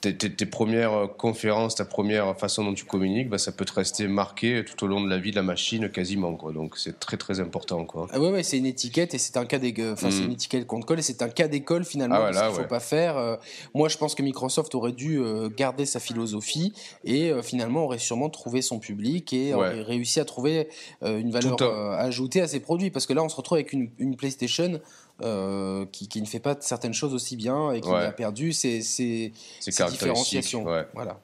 tes, 0.00 0.16
tes- 0.16 0.32
tes 0.34 0.46
premières 0.46 0.92
euh, 0.94 1.06
conférences, 1.06 1.74
ta 1.74 1.84
première 1.84 2.36
façon 2.38 2.64
dont 2.64 2.72
tu 2.74 2.84
communiques, 2.84 3.28
bah, 3.28 3.38
ça 3.38 3.52
peut 3.52 3.64
te 3.64 3.72
rester 3.74 4.08
marqué 4.08 4.64
tout 4.64 4.84
au 4.84 4.88
long 4.88 5.00
de 5.02 5.10
la 5.10 5.18
vie 5.18 5.30
de 5.30 5.36
la 5.36 5.42
machine 5.42 5.90
quasiment 5.90 6.34
quoi. 6.34 6.52
Donc 6.52 6.78
c'est 6.78 6.98
très 6.98 7.16
très 7.16 7.40
important 7.40 7.84
quoi. 7.84 8.06
ah 8.12 8.18
ouais, 8.20 8.30
ouais, 8.30 8.42
c'est 8.42 8.58
une 8.58 8.66
étiquette 8.66 9.12
et 9.14 9.18
c'est 9.18 9.36
un 9.36 9.44
cas 9.44 9.58
d'école. 9.58 9.92
Enfin, 9.92 10.08
Mm. 10.08 10.24
une 10.24 10.32
étiquette 10.32 10.66
qu'on 10.66 10.80
te 10.80 10.86
colle 10.86 10.98
et 10.98 11.02
c'est 11.02 11.22
un 11.22 11.28
cas 11.28 11.48
d'école 11.48 11.84
finalement. 11.84 12.16
Ah 12.18 12.24
ouais, 12.26 12.32
ce 12.32 12.38
qu'il 12.40 12.50
faut 12.52 12.60
ouais. 12.62 12.66
pas 12.66 12.80
faire. 12.80 13.16
Euh, 13.18 13.36
moi, 13.74 13.88
je 13.88 13.98
pense 13.98 14.14
que 14.14 14.22
Microsoft 14.22 14.74
aurait 14.74 14.92
dû 14.92 15.18
euh, 15.18 15.48
garder 15.54 15.84
sa 15.86 16.00
philosophie 16.00 16.72
et 17.04 17.30
euh, 17.30 17.42
finalement 17.42 17.84
aurait 17.84 17.98
sûrement 17.98 18.30
trouvé 18.30 18.62
son 18.62 18.78
public 18.78 19.32
et 19.32 19.54
aurait 19.54 19.82
réussi 19.82 20.18
à 20.20 20.24
trouver 20.24 20.68
une 21.02 21.30
valeur 21.30 21.60
ajoutée 21.98 22.40
à 22.40 22.48
ses 22.48 22.60
produits. 22.60 22.90
Parce 22.90 23.06
que 23.06 23.12
là, 23.12 23.22
on 23.22 23.28
se 23.28 23.36
retrouve 23.36 23.56
avec 23.56 23.72
une, 23.72 23.90
une 23.98 24.16
PlayStation 24.16 24.80
euh, 25.22 25.84
qui, 25.92 26.08
qui 26.08 26.20
ne 26.20 26.26
fait 26.26 26.40
pas 26.40 26.56
certaines 26.60 26.94
choses 26.94 27.14
aussi 27.14 27.36
bien 27.36 27.72
et 27.72 27.80
qui 27.80 27.88
Ouais. 27.88 28.06
a 28.06 28.12
perdu 28.12 28.52
ses, 28.52 28.82
ses, 28.82 29.32
différenciations. 29.60 30.64
Ouais. 30.64 30.86
Voilà. 30.94 31.18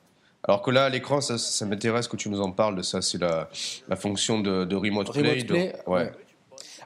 Alors 0.45 0.63
que 0.63 0.71
là 0.71 0.85
à 0.85 0.89
l'écran, 0.89 1.21
ça, 1.21 1.39
ça 1.39 1.67
m'intéresse 1.67 2.07
que 2.09 2.17
tu 2.17 2.29
nous 2.29 2.41
en 2.41 2.53
parles 2.53 2.77
de 2.77 2.83
ça. 2.83 3.03
C'est 3.03 3.19
la, 3.19 3.49
la 3.89 3.97
fonction 3.97 4.41
de, 4.41 4.65
de 4.65 4.77
remote, 4.77 5.11
play. 5.13 5.23
Remote 5.23 5.47
Play, 5.47 5.75
ouais. 5.87 5.95
ouais. 6.05 6.13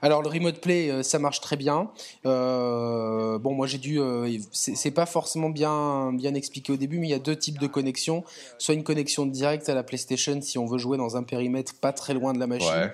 Alors 0.03 0.23
le 0.23 0.31
remote 0.31 0.61
play, 0.63 0.91
euh, 0.91 1.03
ça 1.03 1.19
marche 1.19 1.43
très 1.43 1.57
bien. 1.57 1.91
Euh, 2.25 3.39
bon, 3.39 3.53
moi 3.53 3.67
j'ai 3.67 3.77
dû, 3.77 4.01
euh, 4.01 4.31
c'est 4.51 4.75
c'est 4.75 4.91
pas 4.93 5.05
forcément 5.05 5.51
bien 5.51 6.11
bien 6.15 6.33
expliqué 6.35 6.73
au 6.73 6.77
début, 6.77 6.99
mais 6.99 7.09
il 7.09 7.11
y 7.11 7.15
a 7.15 7.19
deux 7.19 7.37
types 7.37 7.59
de 7.59 7.67
connexions. 7.67 8.25
Soit 8.57 8.75
une 8.75 8.83
connexion 8.83 9.27
directe 9.27 9.69
à 9.69 9.75
la 9.75 9.83
PlayStation 9.83 10.41
si 10.41 10.57
on 10.57 10.65
veut 10.65 10.79
jouer 10.79 10.97
dans 10.97 11.19
un 11.19 11.23
périmètre 11.23 11.75
pas 11.75 11.93
très 11.93 12.15
loin 12.15 12.33
de 12.33 12.39
la 12.39 12.47
machine. 12.47 12.71
Ouais. 12.71 12.93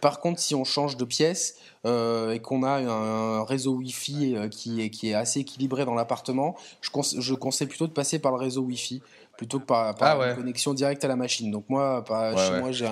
Par 0.00 0.20
contre, 0.20 0.40
si 0.40 0.54
on 0.54 0.64
change 0.64 0.96
de 0.96 1.04
pièce 1.04 1.56
euh, 1.86 2.32
et 2.32 2.40
qu'on 2.40 2.62
a 2.62 2.78
un, 2.78 3.38
un 3.40 3.44
réseau 3.44 3.74
Wi-Fi 3.74 4.34
euh, 4.36 4.48
qui 4.48 4.82
est 4.82 4.90
qui 4.90 5.10
est 5.10 5.14
assez 5.14 5.40
équilibré 5.40 5.84
dans 5.84 5.94
l'appartement, 5.94 6.56
je, 6.80 6.90
conse- 6.90 7.20
je 7.20 7.34
conseille 7.34 7.68
plutôt 7.68 7.86
de 7.86 7.92
passer 7.92 8.18
par 8.18 8.32
le 8.32 8.38
réseau 8.38 8.62
Wi-Fi 8.62 9.02
plutôt 9.36 9.60
que 9.60 9.64
par, 9.66 9.94
par 9.94 10.08
Ah 10.10 10.18
ouais. 10.18 10.30
une 10.30 10.36
connexion 10.36 10.74
directe 10.74 11.04
à 11.04 11.08
la 11.08 11.16
machine. 11.16 11.50
Donc 11.50 11.64
moi, 11.68 12.04
par- 12.04 12.34
Ouais, 12.34 12.40
chez 12.44 12.52
ouais. 12.52 12.60
moi, 12.60 12.72
j'ai 12.72 12.88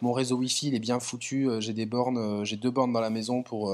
mon 0.00 0.12
réseau 0.12 0.36
Wi-Fi, 0.36 0.68
il 0.68 0.74
est 0.74 0.80
bien 0.80 0.98
foutu. 0.98 1.48
euh, 1.48 1.60
J'ai 1.60 1.72
des 1.74 1.86
bornes, 1.86 2.44
j'ai 2.44 2.56
deux 2.56 2.70
bornes 2.70 2.92
dans 2.92 3.00
la 3.00 3.10
maison 3.10 3.42
pour 3.42 3.70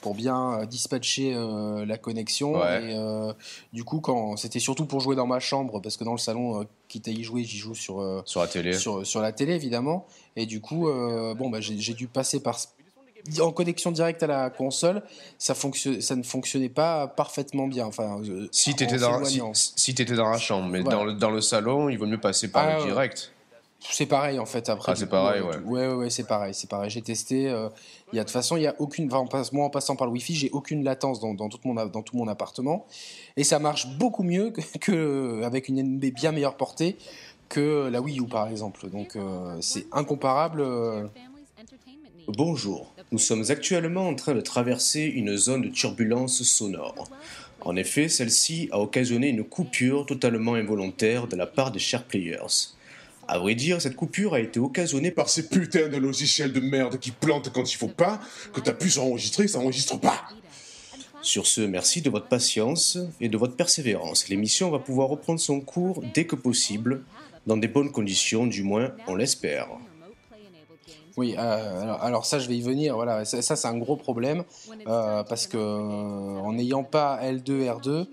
pour 0.00 0.14
bien 0.14 0.60
euh, 0.60 0.66
dispatcher 0.66 1.34
euh, 1.34 1.84
la 1.86 1.98
connexion. 1.98 2.54
Ouais. 2.60 2.90
Et 2.90 2.96
euh, 2.96 3.32
du 3.72 3.84
coup, 3.84 4.00
quand 4.00 4.36
c'était 4.36 4.58
surtout 4.58 4.86
pour 4.86 5.00
jouer 5.00 5.16
dans 5.16 5.26
ma 5.26 5.40
chambre, 5.40 5.80
parce 5.80 5.96
que 5.96 6.04
dans 6.04 6.12
le 6.12 6.18
salon, 6.18 6.66
quitte 6.88 7.08
à 7.08 7.10
y 7.10 7.22
jouer, 7.22 7.44
j'y 7.44 7.58
joue 7.58 7.74
sur 7.74 8.22
Sur 8.24 8.40
la 8.40 8.46
télé. 8.46 8.72
sur, 8.72 9.06
sur 9.06 9.20
la 9.20 9.32
télé 9.32 9.54
évidemment. 9.54 10.06
Et 10.36 10.46
du 10.46 10.60
coup, 10.60 10.84
bon, 11.36 11.50
bah, 11.50 11.60
j'ai 11.60 11.94
dû 11.94 12.08
passer 12.08 12.40
par 12.40 12.58
en 13.40 13.50
connexion 13.52 13.90
directe 13.90 14.22
à 14.22 14.26
la 14.26 14.50
console, 14.50 15.02
ça, 15.38 15.54
fonctionne, 15.54 16.00
ça 16.00 16.16
ne 16.16 16.22
fonctionnait 16.22 16.68
pas 16.68 17.08
parfétement 17.08 17.66
bien. 17.66 17.86
Enfin, 17.86 18.20
Si 18.52 18.74
tu 18.74 18.84
étais, 18.84 18.98
dans, 18.98 19.24
si, 19.24 19.40
si 19.52 19.94
dans 19.94 20.28
la 20.30 20.38
chambre, 20.38 20.68
mais 20.68 20.80
Voilà. 20.80 20.96
dans, 20.98 21.04
le, 21.04 21.12
dans 21.14 21.30
le 21.30 21.40
salon, 21.40 21.88
il 21.88 21.98
vaut 21.98 22.06
mieux 22.06 22.20
passer 22.20 22.48
par 22.48 22.66
Ah, 22.68 22.78
le 22.78 22.84
direct. 22.84 23.32
C'est 23.78 24.06
pareil 24.06 24.38
en 24.38 24.46
fait 24.46 24.68
après. 24.68 24.92
Ah, 24.92 24.96
c'est 24.96 25.08
pareil, 25.08 25.42
ouais. 25.42 25.58
Ouais, 25.58 25.94
ouais, 25.94 26.10
c'est 26.10 26.26
pareil, 26.26 26.54
c'est 26.54 26.68
pareil. 26.68 26.90
J'ai 26.90 27.02
testé. 27.02 27.42
Il 28.12 28.16
y 28.16 28.18
a 28.18 28.22
de 28.22 28.28
toute 28.28 28.30
façon, 28.30 28.56
il 28.56 28.62
y 28.62 28.66
a 28.66 28.74
aucune. 28.78 29.12
Enfin, 29.12 29.42
moi, 29.52 29.66
en 29.66 29.70
passant 29.70 29.96
par 29.96 30.06
le 30.06 30.12
Wi-Fi, 30.14 30.34
j'ai 30.34 30.50
aucune 30.50 30.82
latence 30.82 31.20
dans, 31.20 31.34
dans, 31.34 31.48
tout 31.48 31.58
mon, 31.64 31.74
dans 31.74 32.02
tout 32.02 32.16
mon 32.16 32.26
appartement, 32.26 32.86
et 33.36 33.44
ça 33.44 33.58
marche 33.58 33.86
beaucoup 33.98 34.22
mieux 34.22 34.50
que, 34.50 34.60
que 34.78 35.42
avec 35.44 35.68
une 35.68 35.82
NB 35.82 36.06
bien 36.14 36.32
meilleure 36.32 36.56
portée 36.56 36.96
que 37.48 37.88
la 37.88 38.00
Wii 38.00 38.20
U 38.20 38.26
par 38.26 38.48
exemple. 38.48 38.88
Donc 38.90 39.16
c'est 39.60 39.86
incomparable. 39.92 40.64
Bonjour, 42.28 42.92
nous 43.12 43.18
sommes 43.18 43.44
actuellement 43.50 44.08
en 44.08 44.14
train 44.14 44.34
de 44.34 44.40
traverser 44.40 45.02
une 45.02 45.36
zone 45.36 45.62
de 45.62 45.68
turbulence 45.68 46.42
sonore. 46.42 47.08
En 47.60 47.76
effet, 47.76 48.08
celle-ci 48.08 48.68
a 48.72 48.80
occasionné 48.80 49.28
une 49.28 49.44
coupure 49.44 50.06
totalement 50.06 50.54
involontaire 50.54 51.28
de 51.28 51.36
la 51.36 51.46
part 51.46 51.70
des 51.70 51.78
chers 51.78 52.04
players. 52.04 52.74
À 53.28 53.38
vrai 53.38 53.54
dire, 53.54 53.80
cette 53.80 53.96
coupure 53.96 54.34
a 54.34 54.40
été 54.40 54.60
occasionnée 54.60 55.10
par 55.10 55.28
ces 55.28 55.48
putains 55.48 55.88
de 55.88 55.96
logiciels 55.96 56.52
de 56.52 56.60
merde 56.60 56.98
qui 56.98 57.10
plantent 57.10 57.52
quand 57.52 57.70
il 57.70 57.76
faut 57.76 57.88
pas, 57.88 58.20
que 58.52 58.60
t'as 58.60 58.72
pu 58.72 58.90
s'enregistrer, 58.90 59.48
ça 59.48 59.58
enregistre 59.58 59.98
pas. 59.98 60.28
Sur 61.22 61.46
ce, 61.46 61.60
merci 61.60 62.02
de 62.02 62.10
votre 62.10 62.28
patience 62.28 62.98
et 63.20 63.28
de 63.28 63.36
votre 63.36 63.56
persévérance. 63.56 64.28
L'émission 64.28 64.70
va 64.70 64.78
pouvoir 64.78 65.08
reprendre 65.08 65.40
son 65.40 65.60
cours 65.60 66.04
dès 66.14 66.24
que 66.24 66.36
possible, 66.36 67.02
dans 67.46 67.56
des 67.56 67.68
bonnes 67.68 67.90
conditions, 67.90 68.46
du 68.46 68.62
moins 68.62 68.92
on 69.08 69.16
l'espère. 69.16 69.68
Oui, 71.16 71.34
euh, 71.38 71.94
alors, 72.00 72.26
ça, 72.26 72.38
je 72.38 72.46
vais 72.46 72.56
y 72.56 72.60
venir. 72.60 72.94
Voilà, 72.94 73.24
ça, 73.24 73.56
c'est 73.56 73.68
un 73.68 73.78
gros 73.78 73.96
problème 73.96 74.44
euh, 74.86 75.22
parce 75.22 75.46
que 75.46 75.56
euh, 75.56 76.38
en 76.40 76.52
n'ayant 76.52 76.84
pas 76.84 77.18
L2, 77.22 78.06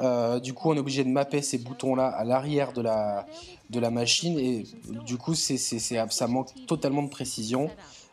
R2, 0.00 0.40
du 0.40 0.54
coup, 0.54 0.70
on 0.70 0.76
est 0.76 0.78
obligé 0.78 1.04
de 1.04 1.10
mapper 1.10 1.42
ces 1.42 1.58
boutons-là 1.58 2.06
à 2.06 2.24
l'arrière 2.24 2.72
de 2.72 2.80
la 2.80 3.26
de 3.68 3.80
la 3.80 3.90
machine 3.90 4.38
et 4.38 4.64
du 5.04 5.16
coup, 5.16 5.34
ça 5.34 6.26
manque 6.28 6.50
totalement 6.66 7.02
de 7.02 7.08
précision. 7.08 7.68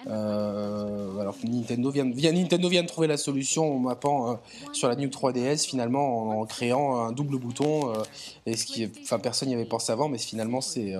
Alors 0.07 1.35
Nintendo 1.45 1.91
vient, 1.91 2.03
Nintendo 2.03 2.67
vient 2.67 2.81
de 2.81 2.87
trouver 2.87 3.07
la 3.07 3.15
solution 3.15 3.75
en 3.75 3.79
mappant 3.79 4.39
sur 4.73 4.89
la 4.89 4.95
New 4.95 5.07
3DS 5.07 5.65
finalement 5.65 6.39
en, 6.39 6.45
créant 6.45 6.97
un 6.97 7.11
double 7.13 7.37
bouton 7.37 7.93
et 8.45 8.57
ce 8.57 8.65
qui, 8.65 8.89
enfin 9.03 9.19
personne 9.19 9.47
n'y 9.47 9.53
avait 9.53 9.63
pensé 9.63 9.93
avant 9.93 10.09
mais 10.09 10.17
finalement 10.17 10.59
c'est 10.59 10.93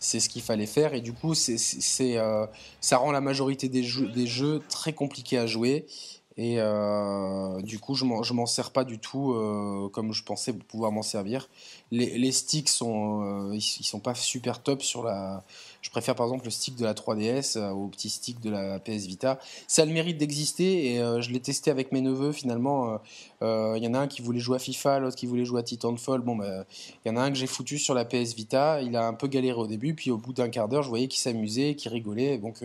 c'est 0.00 0.20
ce 0.20 0.28
qu'il 0.28 0.42
fallait 0.42 0.66
faire. 0.66 0.94
Et 0.94 1.00
du 1.00 1.12
coup 1.12 1.34
c'est, 1.34 1.58
ça 1.58 2.96
rend 2.96 3.12
la 3.12 3.20
majorité 3.20 3.68
des 3.68 3.82
jeux, 3.82 4.08
des 4.08 4.26
jeux 4.26 4.62
très 4.68 4.92
compliqués 4.92 5.38
à 5.38 5.46
jouer. 5.46 5.86
Et 6.36 6.58
du 7.62 7.78
coup 7.80 7.94
je 7.94 8.04
m'en, 8.04 8.22
m'en 8.32 8.46
sers 8.46 8.70
pas 8.70 8.84
du 8.84 8.98
tout 8.98 9.34
comme 9.92 10.12
je 10.12 10.22
pensais 10.22 10.52
pouvoir 10.52 10.92
m'en 10.92 11.02
servir. 11.02 11.48
Les, 11.90 12.18
les 12.18 12.32
sticks 12.32 12.68
sont 12.68 13.50
ils, 13.52 13.56
ils, 13.58 13.84
sont 13.84 14.00
pas 14.00 14.14
super 14.14 14.62
top 14.62 14.82
sur 14.82 15.02
la 15.02 15.44
je 15.80 15.90
préfère 15.90 16.14
par 16.14 16.26
exemple 16.26 16.44
le 16.44 16.50
stick 16.50 16.76
de 16.76 16.84
la 16.84 16.94
3DS 16.94 17.56
euh, 17.56 17.70
au 17.70 17.86
petit 17.86 18.08
stick 18.08 18.40
de 18.40 18.50
la 18.50 18.78
PS 18.80 19.06
Vita. 19.06 19.38
Ça 19.66 19.82
a 19.82 19.84
le 19.84 19.92
mérite 19.92 20.18
d'exister 20.18 20.92
et 20.92 21.00
euh, 21.00 21.20
je 21.20 21.30
l'ai 21.30 21.40
testé 21.40 21.70
avec 21.70 21.92
mes 21.92 22.00
neveux 22.00 22.32
finalement. 22.32 23.00
Euh, 23.42 23.74
il 23.76 23.84
y 23.84 23.86
en 23.86 23.94
a 23.94 24.00
un 24.00 24.06
qui 24.08 24.22
voulait 24.22 24.40
jouer 24.40 24.56
à 24.56 24.58
FIFA, 24.58 24.98
l'autre 24.98 25.16
qui 25.16 25.26
voulait 25.26 25.44
jouer 25.44 25.60
à 25.60 25.62
Titanfall. 25.62 26.20
Bon, 26.20 26.36
bah, 26.36 26.64
il 27.04 27.08
y 27.08 27.10
en 27.12 27.16
a 27.16 27.22
un 27.22 27.30
que 27.30 27.36
j'ai 27.36 27.46
foutu 27.46 27.78
sur 27.78 27.94
la 27.94 28.04
PS 28.04 28.34
Vita. 28.34 28.82
Il 28.82 28.96
a 28.96 29.06
un 29.06 29.14
peu 29.14 29.28
galéré 29.28 29.58
au 29.58 29.66
début, 29.66 29.94
puis 29.94 30.10
au 30.10 30.18
bout 30.18 30.32
d'un 30.32 30.48
quart 30.48 30.68
d'heure, 30.68 30.82
je 30.82 30.88
voyais 30.88 31.06
qu'il 31.06 31.20
s'amusait, 31.20 31.74
qu'il 31.74 31.92
rigolait. 31.92 32.38
Donc 32.38 32.64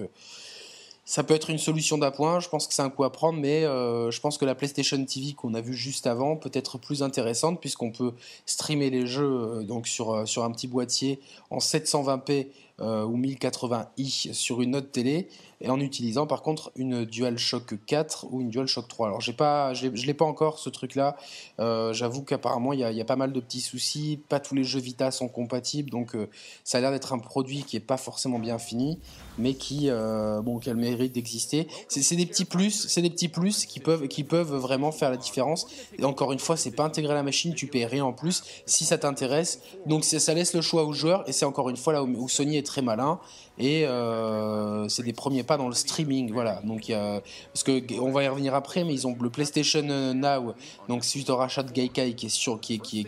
ça 1.06 1.24
peut 1.24 1.34
être 1.34 1.50
une 1.50 1.58
solution 1.58 1.98
d'appoint, 1.98 2.40
je 2.40 2.48
pense 2.48 2.66
que 2.66 2.74
c'est 2.74 2.82
un 2.82 2.90
coup 2.90 3.04
à 3.04 3.12
prendre, 3.12 3.40
mais 3.40 3.62
je 3.64 4.20
pense 4.20 4.38
que 4.38 4.46
la 4.46 4.56
PlayStation 4.56 5.04
TV 5.04 5.34
qu'on 5.34 5.54
a 5.54 5.62
vue 5.62 5.74
juste 5.74 6.08
avant 6.08 6.38
peut 6.38 6.52
être 6.54 6.78
plus 6.78 7.04
intéressante 7.04 7.60
puisqu'on 7.60 7.92
peut 7.92 8.14
streamer 8.46 8.90
les 8.90 9.06
jeux 9.06 9.64
donc 9.64 9.88
sur, 9.88 10.28
sur 10.28 10.44
un 10.44 10.52
petit 10.52 10.68
boîtier 10.68 11.20
en 11.50 11.58
720p 11.60 12.32
euh, 12.32 12.44
ou 12.80 13.18
1080i 13.18 14.34
sur 14.34 14.62
une 14.62 14.76
autre 14.76 14.92
télé 14.92 15.30
et 15.64 15.70
en 15.70 15.80
utilisant 15.80 16.28
par 16.28 16.42
contre 16.42 16.72
une 16.76 17.06
DualShock 17.06 17.86
4 17.86 18.28
ou 18.30 18.42
une 18.42 18.50
DualShock 18.50 18.88
3. 18.88 19.08
Alors 19.08 19.22
j'ai 19.22 19.34
pas, 19.34 19.74
je 19.74 19.88
l'ai 19.88 20.14
pas 20.14 20.26
encore 20.26 20.60
ce 20.60 20.70
truc-là. 20.70 21.16
Euh, 21.60 21.94
j'avoue 21.94 22.22
qu'apparemment 22.24 22.74
il 22.74 22.80
y, 22.80 23.02
a 23.02 23.06
pas 23.06 23.16
mal 23.16 23.32
de 23.32 23.40
petits 23.40 23.62
soucis. 23.62 24.20
Pas 24.28 24.40
tous 24.42 24.56
les 24.56 24.66
jeux 24.66 24.82
Vita 24.82 25.10
sont 25.10 25.30
compatibles, 25.30 25.90
donc 25.90 26.16
euh, 26.16 26.30
ça 26.66 26.78
a 26.78 26.82
l'air 26.82 26.92
d'être 26.92 27.14
un 27.14 27.20
produit 27.20 27.64
qui 27.64 27.78
est 27.78 27.80
pas 27.80 27.98
forcément 27.98 28.40
bien 28.40 28.60
fini, 28.60 29.00
mais 29.38 29.54
qui, 29.54 29.90
bon, 29.90 30.60
qui 30.60 30.70
a 30.70 30.74
le 30.74 30.80
mérite 30.80 31.14
d'exister. 31.14 31.68
C'est 31.88 32.16
des 32.16 32.26
petits 32.26 32.46
plus, 32.46 32.88
c'est 32.90 33.02
des 33.02 33.10
petits 33.10 33.30
plus 33.30 33.66
qui 33.66 33.80
peuvent, 33.80 34.08
qui 34.08 34.24
peuvent 34.24 34.54
vraiment 34.54 34.92
faire 34.92 35.10
la 35.10 35.18
différence. 35.18 35.68
Et 35.98 36.04
encore 36.04 36.34
une 36.34 36.40
fois, 36.40 36.58
c'est 36.58 36.72
pas 36.72 36.84
intégré 36.84 37.14
à 37.14 37.16
la 37.16 37.24
machine, 37.24 37.54
tu 37.56 37.68
payes 37.68 37.86
rien 37.86 38.04
en 38.04 38.14
plus 38.14 38.44
si 38.66 38.84
ça 38.84 38.98
t'intéresse. 38.98 39.62
Donc 39.86 40.04
ça 40.04 40.34
laisse 40.34 40.54
le 40.54 40.62
choix 40.62 40.84
aux 40.84 40.94
joueurs 40.94 41.24
et 41.28 41.32
c'est 41.32 41.46
encore 41.46 41.70
une 41.70 41.78
fois 41.78 41.94
là 41.94 42.04
où 42.04 42.28
Sony 42.28 42.58
est 42.58 42.66
très 42.66 42.82
malin 42.82 43.20
et 43.60 43.86
euh, 43.86 44.88
c'est 44.90 45.04
des 45.04 45.14
premiers 45.14 45.44
pas 45.44 45.58
dans 45.58 45.68
le 45.68 45.76
streaming 45.76 46.32
voilà. 46.32 46.62
Donc 46.64 46.88
parce 46.88 47.64
que 47.64 48.00
on 48.00 48.12
va 48.12 48.24
y 48.24 48.28
revenir 48.28 48.56
après 48.56 48.84
mais 48.84 48.94
ils 48.94 49.06
ont 49.08 49.16
le 49.20 49.30
PlayStation 49.30 49.84
Now. 50.14 50.54
Donc 50.90 51.04
suite 51.04 51.30
au 51.30 51.36
rachat 51.36 51.64
de 51.64 51.72
Gaikai 51.72 52.14
qui 52.14 52.32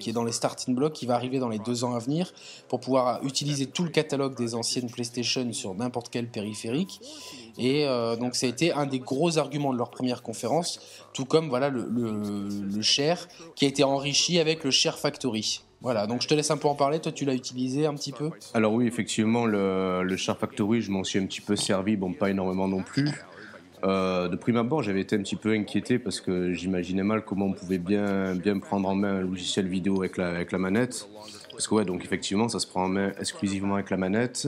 est 0.07 0.13
dans 0.13 0.23
les 0.23 0.31
starting 0.31 0.75
blocks 0.75 0.93
qui 0.93 1.05
va 1.05 1.15
arriver 1.15 1.39
dans 1.39 1.49
les 1.49 1.59
deux 1.59 1.83
ans 1.83 1.95
à 1.95 1.99
venir 1.99 2.31
pour 2.67 2.79
pouvoir 2.79 3.23
utiliser 3.23 3.65
tout 3.65 3.83
le 3.83 3.89
catalogue 3.89 4.37
des 4.37 4.55
anciennes 4.55 4.89
PlayStation 4.89 5.51
sur 5.53 5.73
n'importe 5.73 6.09
quel 6.09 6.27
périphérique. 6.27 7.01
Et 7.57 7.85
euh, 7.85 8.15
donc 8.15 8.35
ça 8.35 8.45
a 8.45 8.49
été 8.49 8.71
un 8.71 8.85
des 8.85 8.99
gros 8.99 9.37
arguments 9.37 9.73
de 9.73 9.77
leur 9.77 9.89
première 9.89 10.21
conférence 10.21 10.79
tout 11.13 11.25
comme 11.25 11.49
voilà 11.49 11.69
le 11.69 12.81
share 12.81 13.27
qui 13.55 13.65
a 13.65 13.67
été 13.67 13.83
enrichi 13.83 14.39
avec 14.39 14.63
le 14.63 14.71
share 14.71 14.99
factory 14.99 15.64
voilà, 15.85 16.07
donc 16.07 16.23
je 16.23 16.27
te 16.27 16.33
laisse 16.33 16.49
un 16.49 16.57
peu 16.57 16.67
en 16.67 16.73
parler. 16.73 16.99
Toi, 16.99 17.11
tu 17.11 17.25
l'as 17.25 17.35
utilisé 17.35 17.85
un 17.85 17.93
petit 17.93 18.11
peu 18.11 18.31
Alors 18.55 18.73
oui, 18.73 18.87
effectivement, 18.87 19.45
le, 19.45 20.01
le 20.01 20.17
Char 20.17 20.35
Factory, 20.35 20.81
je 20.81 20.89
m'en 20.89 21.03
suis 21.03 21.19
un 21.19 21.27
petit 21.27 21.41
peu 21.41 21.55
servi, 21.55 21.95
bon, 21.95 22.11
pas 22.11 22.31
énormément 22.31 22.67
non 22.67 22.81
plus. 22.81 23.11
Euh, 23.83 24.27
de 24.27 24.35
prime 24.35 24.57
abord, 24.57 24.81
j'avais 24.81 25.01
été 25.01 25.15
un 25.15 25.19
petit 25.19 25.35
peu 25.35 25.51
inquiété 25.51 25.99
parce 25.99 26.21
que 26.21 26.53
j'imaginais 26.53 27.03
mal 27.03 27.23
comment 27.23 27.45
on 27.45 27.53
pouvait 27.53 27.77
bien, 27.77 28.33
bien 28.33 28.57
prendre 28.57 28.89
en 28.89 28.95
main 28.95 29.17
un 29.17 29.21
logiciel 29.21 29.67
vidéo 29.67 29.99
avec 29.99 30.17
la, 30.17 30.29
avec 30.29 30.51
la 30.51 30.57
manette. 30.57 31.07
Parce 31.51 31.67
que 31.67 31.75
ouais, 31.75 31.85
donc 31.85 32.03
effectivement, 32.03 32.49
ça 32.49 32.57
se 32.57 32.65
prend 32.65 32.85
en 32.85 32.89
main 32.89 33.11
exclusivement 33.19 33.75
avec 33.75 33.91
la 33.91 33.97
manette. 33.97 34.47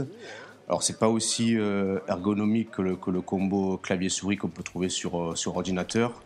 Alors 0.68 0.82
c'est 0.82 0.98
pas 0.98 1.08
aussi 1.08 1.56
euh, 1.56 2.00
ergonomique 2.08 2.72
que 2.72 2.82
le, 2.82 2.96
que 2.96 3.12
le 3.12 3.22
combo 3.22 3.78
clavier-souris 3.78 4.38
qu'on 4.38 4.48
peut 4.48 4.64
trouver 4.64 4.90
sur, 4.90 5.22
euh, 5.22 5.36
sur 5.36 5.56
ordinateur. 5.56 6.20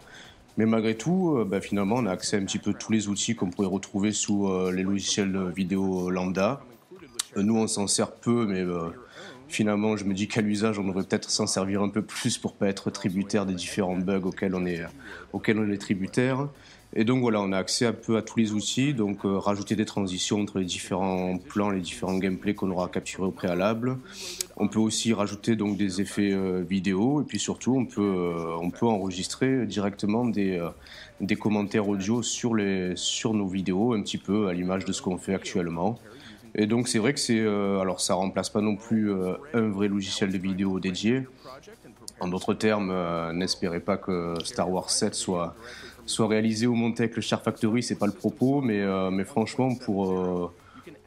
Mais 0.57 0.65
malgré 0.65 0.95
tout, 0.95 1.37
euh, 1.37 1.45
bah, 1.45 1.61
finalement, 1.61 1.95
on 1.97 2.05
a 2.05 2.11
accès 2.11 2.37
à 2.37 2.39
un 2.39 2.45
petit 2.45 2.59
peu 2.59 2.73
tous 2.73 2.91
les 2.91 3.07
outils 3.07 3.35
qu'on 3.35 3.49
pourrait 3.49 3.67
retrouver 3.67 4.11
sous 4.11 4.47
euh, 4.47 4.71
les 4.71 4.83
logiciels 4.83 5.51
vidéo 5.55 6.09
lambda. 6.09 6.61
Euh, 7.37 7.43
nous, 7.43 7.57
on 7.57 7.67
s'en 7.67 7.87
sert 7.87 8.11
peu, 8.11 8.45
mais 8.45 8.65
finalement, 9.47 9.95
je 9.97 10.05
me 10.05 10.13
dis 10.13 10.27
qu'à 10.27 10.41
l'usage, 10.41 10.79
on 10.79 10.83
devrait 10.83 11.03
peut-être 11.03 11.29
s'en 11.29 11.47
servir 11.47 11.81
un 11.81 11.89
peu 11.89 12.01
plus 12.01 12.37
pour 12.37 12.53
pas 12.53 12.67
être 12.67 12.89
tributaire 12.89 13.45
des 13.45 13.53
différents 13.53 13.97
bugs 13.97 14.21
auxquels 14.23 14.55
on 14.55 14.65
est, 14.65 14.81
auxquels 15.33 15.59
on 15.59 15.69
est 15.71 15.77
tributaire. 15.77 16.47
Et 16.93 17.05
donc 17.05 17.21
voilà, 17.21 17.39
on 17.39 17.53
a 17.53 17.57
accès 17.57 17.85
un 17.85 17.93
peu 17.93 18.17
à 18.17 18.21
tous 18.21 18.37
les 18.37 18.51
outils, 18.51 18.93
donc 18.93 19.19
rajouter 19.23 19.77
des 19.77 19.85
transitions 19.85 20.41
entre 20.41 20.59
les 20.59 20.65
différents 20.65 21.37
plans, 21.37 21.69
les 21.69 21.79
différents 21.79 22.17
gameplays 22.17 22.53
qu'on 22.53 22.69
aura 22.69 22.89
capturés 22.89 23.23
au 23.23 23.31
préalable. 23.31 23.97
On 24.57 24.67
peut 24.67 24.79
aussi 24.79 25.13
rajouter 25.13 25.55
donc 25.55 25.77
des 25.77 26.01
effets 26.01 26.33
euh, 26.33 26.63
vidéo 26.69 27.21
et 27.21 27.23
puis 27.23 27.39
surtout 27.39 27.75
on 27.77 27.85
peut, 27.85 28.01
euh, 28.01 28.57
on 28.61 28.69
peut 28.69 28.85
enregistrer 28.85 29.65
directement 29.65 30.25
des, 30.25 30.57
euh, 30.57 30.69
des 31.21 31.37
commentaires 31.37 31.87
audio 31.87 32.21
sur, 32.21 32.55
les, 32.55 32.95
sur 32.95 33.33
nos 33.33 33.47
vidéos, 33.47 33.93
un 33.93 34.01
petit 34.01 34.17
peu 34.17 34.49
à 34.49 34.53
l'image 34.53 34.83
de 34.83 34.91
ce 34.91 35.01
qu'on 35.01 35.17
fait 35.17 35.33
actuellement. 35.33 35.97
Et 36.55 36.67
donc 36.67 36.89
c'est 36.89 36.99
vrai 36.99 37.13
que 37.13 37.19
c'est 37.21 37.39
alors 37.39 38.01
ça 38.01 38.15
remplace 38.15 38.49
pas 38.49 38.59
non 38.59 38.75
plus 38.75 39.09
un 39.53 39.69
vrai 39.69 39.87
logiciel 39.87 40.33
de 40.33 40.37
vidéo 40.37 40.81
dédié. 40.81 41.23
En 42.19 42.27
d'autres 42.27 42.53
termes, 42.53 42.93
n'espérez 43.31 43.79
pas 43.79 43.95
que 43.95 44.35
Star 44.43 44.69
Wars 44.69 44.89
7 44.89 45.15
soit 45.15 45.55
soit 46.05 46.27
réalisé 46.27 46.67
ou 46.67 46.75
monté 46.75 47.03
avec 47.03 47.15
le 47.15 47.21
Star 47.21 47.41
Factory, 47.41 47.83
c'est 47.83 47.95
pas 47.95 48.07
le 48.07 48.11
propos, 48.11 48.61
mais 48.61 48.81
mais 49.11 49.23
franchement 49.23 49.75
pour 49.75 50.51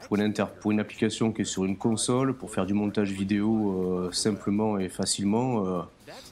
pour 0.07 0.16
une, 0.16 0.33
pour 0.61 0.70
une 0.70 0.80
application 0.80 1.33
qui 1.33 1.42
est 1.42 1.46
sur 1.46 1.64
une 1.64 1.76
console, 1.76 2.37
pour 2.37 2.50
faire 2.50 2.66
du 2.66 2.74
montage 2.74 3.11
vidéo 3.11 4.07
euh, 4.07 4.12
simplement 4.12 4.78
et 4.78 4.88
facilement, 4.88 5.66
euh, 5.66 5.83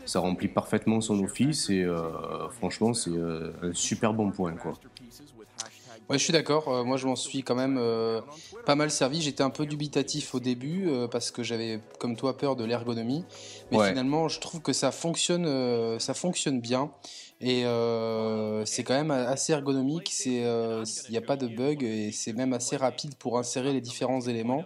ça 0.06 0.20
remplit 0.20 0.48
parfaitement 0.48 1.00
son 1.00 1.22
office 1.22 1.70
et 1.70 1.82
euh, 1.82 2.48
franchement 2.50 2.94
c'est 2.94 3.10
un 3.10 3.72
super 3.72 4.12
bon 4.12 4.30
point. 4.30 4.52
Quoi. 4.52 4.72
Ouais, 6.08 6.18
je 6.18 6.24
suis 6.24 6.32
d'accord. 6.32 6.84
moi, 6.84 6.96
je 6.96 7.06
m'en 7.06 7.16
suis 7.16 7.42
quand 7.42 7.54
même 7.54 7.80
pas 8.66 8.74
mal 8.74 8.90
servi. 8.90 9.22
J'étais 9.22 9.44
un 9.44 9.50
peu 9.50 9.64
dubitatif 9.64 10.34
au 10.34 10.40
début 10.40 10.90
parce 11.10 11.30
que 11.30 11.42
j'avais, 11.42 11.80
comme 12.00 12.16
toi, 12.16 12.36
peur 12.36 12.56
de 12.56 12.64
l'ergonomie. 12.64 13.24
Mais 13.70 13.78
finalement, 13.88 14.28
je 14.28 14.40
trouve 14.40 14.60
que 14.60 14.72
ça 14.72 14.90
fonctionne, 14.90 15.98
ça 16.00 16.12
fonctionne 16.12 16.60
bien. 16.60 16.90
Et 17.44 17.64
euh, 17.64 18.64
c'est 18.64 18.84
quand 18.84 18.94
même 18.94 19.10
assez 19.10 19.52
ergonomique, 19.52 20.12
il 20.26 20.84
n'y 21.10 21.16
a 21.16 21.20
pas 21.20 21.36
de 21.36 21.48
bug 21.48 21.82
et 21.82 22.12
c'est 22.12 22.32
même 22.34 22.52
assez 22.52 22.76
rapide 22.76 23.16
pour 23.16 23.36
insérer 23.36 23.72
les 23.72 23.80
différents 23.80 24.20
éléments. 24.20 24.64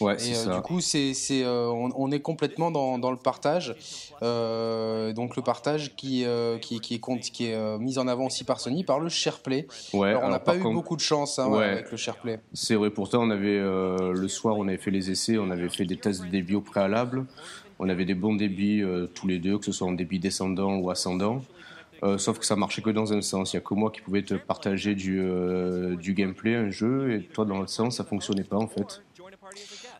Ouais, 0.00 0.14
et 0.16 0.34
ça. 0.34 0.54
du 0.54 0.60
coup, 0.60 0.80
c'est, 0.80 1.14
on, 1.46 1.88
on, 1.96 2.10
est 2.12 2.20
complètement 2.20 2.70
dans, 2.70 2.98
dans 2.98 3.10
le 3.10 3.16
partage. 3.16 3.74
donc 4.20 5.36
le 5.36 5.42
partage 5.42 5.96
qui, 5.96 6.26
qui, 6.60 6.80
qui, 6.80 6.94
est, 6.96 7.20
qui 7.30 7.46
est 7.46 7.78
mis 7.78 7.98
en 7.98 8.06
avant 8.06 8.26
aussi 8.26 8.44
par 8.44 8.60
Sony, 8.60 8.84
par 8.84 9.00
le 9.00 9.08
SharePlay. 9.08 9.66
Ouais, 9.94 10.10
alors, 10.10 10.24
on 10.24 10.28
n'a 10.28 10.38
pas 10.38 10.54
eu 10.54 10.62
beaucoup 10.62 10.96
de 10.96 11.00
chance 11.00 11.38
hein, 11.38 11.50
avec 11.50 11.90
le 11.90 11.96
SharePlay. 11.96 12.40
C'est 12.52 12.74
vrai, 12.74 12.90
pourtant 12.90 13.22
on 13.22 13.30
avait 13.30 13.58
le 13.58 14.28
soir, 14.28 14.58
on 14.58 14.68
avait 14.68 14.76
fait 14.76 14.90
les 14.90 15.10
essais, 15.10 15.38
on 15.38 15.50
avait 15.50 15.70
fait 15.70 15.86
des 15.86 15.96
tests 15.96 16.22
de 16.24 16.28
débit 16.28 16.56
au 16.56 16.60
préalable. 16.60 17.24
On 17.80 17.88
avait 17.88 18.04
des 18.04 18.14
bons 18.14 18.34
débits 18.34 18.82
tous 19.14 19.26
les 19.26 19.38
deux, 19.38 19.56
que 19.58 19.64
ce 19.64 19.72
soit 19.72 19.86
en 19.86 19.92
débit 19.92 20.18
descendant 20.18 20.76
ou 20.76 20.90
ascendant. 20.90 21.40
Euh, 22.04 22.18
sauf 22.18 22.38
que 22.38 22.44
ça 22.44 22.56
marchait 22.56 22.82
que 22.82 22.90
dans 22.90 23.12
un 23.12 23.20
sens. 23.20 23.52
Il 23.52 23.56
n'y 23.56 23.62
a 23.62 23.64
que 23.66 23.74
moi 23.74 23.90
qui 23.90 24.00
pouvais 24.00 24.22
te 24.22 24.34
partager 24.34 24.94
du, 24.94 25.20
euh, 25.20 25.96
du 25.96 26.14
gameplay, 26.14 26.54
un 26.54 26.70
jeu, 26.70 27.12
et 27.12 27.22
toi, 27.22 27.44
dans 27.44 27.58
l'autre 27.58 27.70
sens, 27.70 27.96
ça 27.96 28.04
fonctionnait 28.04 28.44
pas 28.44 28.56
en 28.56 28.68
fait. 28.68 29.02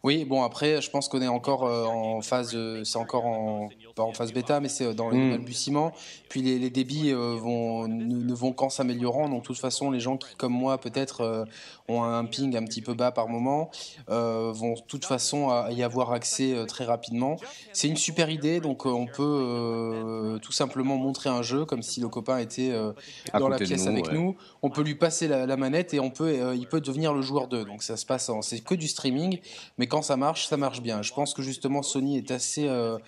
Oui, 0.03 0.25
bon 0.25 0.43
après, 0.43 0.81
je 0.81 0.91
pense 0.91 1.09
qu'on 1.09 1.23
est 1.23 1.29
encore 1.29 1.65
euh, 1.65 1.85
en 1.85 2.21
phase, 2.21 2.57
c'est 2.85 2.99
encore 2.99 3.27
en, 3.27 3.69
pas 3.95 4.03
en 4.03 4.13
phase 4.13 4.33
bêta, 4.33 4.61
mais 4.61 4.69
c'est 4.69 4.95
dans 4.95 5.11
les 5.11 5.19
mm. 5.19 5.31
balbutiements. 5.31 5.93
Puis 6.29 6.43
les, 6.43 6.71
débits 6.71 7.13
vont 7.13 7.89
ne, 7.89 8.35
vont 8.35 8.53
qu'en 8.53 8.69
s'améliorant. 8.69 9.29
Donc 9.29 9.43
de 9.43 9.47
toute 9.47 9.59
façon, 9.59 9.91
les 9.91 10.01
gens 10.01 10.17
qui, 10.17 10.35
comme 10.37 10.53
moi, 10.53 10.79
peut-être 10.79 11.47
ont 11.89 12.03
un 12.03 12.25
ping 12.27 12.55
un 12.57 12.65
petit 12.65 12.83
peu 12.83 12.95
bas 12.95 13.13
par 13.13 13.29
moment, 13.29 13.71
vont 14.09 14.75
de 14.75 14.87
toute 14.87 15.05
façon 15.05 15.49
y 15.71 15.83
avoir 15.83 16.13
accès 16.13 16.55
très 16.67 16.85
rapidement. 16.85 17.37
C'est 17.73 17.89
une 17.89 17.97
super 17.97 18.31
idée, 18.31 18.61
donc 18.61 18.85
on 18.87 19.07
peut 19.07 20.39
tout 20.43 20.53
simplement 20.53 20.97
montrer 20.97 21.31
un 21.31 21.43
jeu 21.43 21.65
comme 21.65 21.83
si 21.83 22.01
le 22.01 22.09
copain 22.09 22.39
était 22.39 22.71
euh, 22.71 22.93
dans 23.39 23.49
la 23.49 23.59
pièce 23.59 23.87
avec 23.87 24.13
nous. 24.13 24.37
On 24.63 24.71
peut 24.71 24.83
lui 24.83 24.95
passer 24.95 25.29
la, 25.29 25.57
manette 25.57 25.95
et 25.95 26.01
on 26.01 26.11
peut, 26.11 26.29
euh, 26.29 26.55
il 26.55 26.67
peut 26.67 26.81
devenir 26.81 27.13
le 27.13 27.23
joueur 27.23 27.49
2. 27.49 27.65
Donc 27.65 27.83
ça 27.83 27.97
se 27.97 28.07
passe, 28.07 28.31
c'est 28.43 28.61
que 28.61 28.75
du 28.75 28.89
streaming, 28.89 29.41
mais 29.77 29.87
quand 29.89 30.03
ça 30.03 30.17
marche, 30.17 30.47
ça 30.47 30.57
marche 30.57 30.81
bien. 30.81 31.03
Je 31.03 31.13
pense 31.13 31.35
que 31.35 31.43
justement 31.43 31.83
Sony 31.83 32.19
est 32.19 32.31
assez 32.31 32.69
euh, 32.69 32.99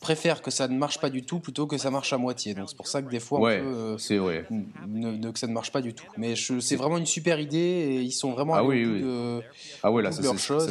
préfère 0.00 0.42
que 0.42 0.50
ça 0.50 0.68
ne 0.68 0.76
marche 0.76 1.00
pas 1.00 1.10
du 1.10 1.22
tout 1.22 1.40
plutôt 1.40 1.66
que 1.66 1.78
ça 1.78 1.90
marche 1.90 2.12
à 2.12 2.18
moitié. 2.18 2.54
Donc 2.54 2.68
c'est 2.68 2.76
pour 2.76 2.88
ça 2.88 3.02
que 3.02 3.10
des 3.10 3.20
fois, 3.20 3.40
on 3.40 3.98
c'est 3.98 4.18
vrai. 4.18 4.46
que 4.48 5.38
ça 5.38 5.46
ne 5.46 5.52
marche 5.52 5.72
pas 5.72 5.80
du 5.80 5.94
tout. 5.94 6.06
Mais 6.16 6.34
c'est 6.36 6.76
vraiment 6.76 6.98
une 6.98 7.06
super 7.06 7.40
idée 7.40 7.58
et 7.58 8.00
ils 8.00 8.12
sont 8.12 8.32
vraiment 8.32 8.54
ah 8.54 8.64
oui, 8.64 8.84
oui. 8.84 9.02
De, 9.02 9.40
ah 9.82 9.90
ouais 9.90 10.02
là 10.02 10.12
ça, 10.12 10.22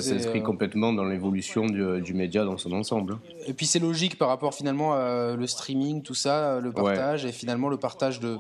s'inscrit 0.02 0.44
complètement 0.44 0.94
dans 0.94 1.06
l'évolution 1.06 1.66
du, 1.66 2.02
du, 2.02 2.14
média 2.14 2.44
dans 2.44 2.58
son 2.58 2.72
ensemble. 2.72 3.18
Et 3.46 3.54
puis 3.54 3.66
c'est 3.66 3.80
logique 3.80 4.18
par 4.18 4.28
rapport 4.30 4.54
finalement 4.54 4.94
à 4.94 5.36
le 5.36 5.48
streaming, 5.48 6.02
tout 6.02 6.16
ça, 6.16 6.60
le 6.60 6.72
partage 6.72 7.26
et 7.26 7.32
finalement 7.32 7.70
le 7.70 7.78
partage 7.78 8.20
de, 8.20 8.38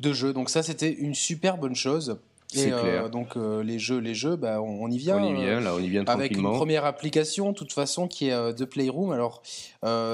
de 0.00 0.12
jeux. 0.12 0.32
Donc 0.32 0.50
ça, 0.50 0.62
c'était 0.62 0.92
une 0.92 1.14
super 1.14 1.58
bonne 1.58 1.74
chose. 1.74 2.18
Et 2.54 2.72
euh, 2.72 3.08
donc 3.08 3.36
euh, 3.36 3.62
les 3.62 3.78
jeux, 3.78 3.98
les 3.98 4.14
jeux, 4.14 4.36
bah, 4.36 4.60
on, 4.60 4.88
y 4.88 4.98
vient. 4.98 5.18
On 5.18 5.34
y 5.34 5.34
vient, 5.34 5.60
là, 5.60 5.74
on 5.74 5.80
y 5.80 5.88
vient 5.88 6.04
Avec 6.06 6.36
une 6.36 6.44
première 6.44 6.84
application, 6.84 7.50
de 7.50 7.56
toute 7.56 7.72
façon, 7.72 8.06
qui 8.06 8.28
est 8.28 8.32
euh, 8.32 8.52
de 8.52 8.64
Playroom. 8.64 9.10
Alors 9.10 9.42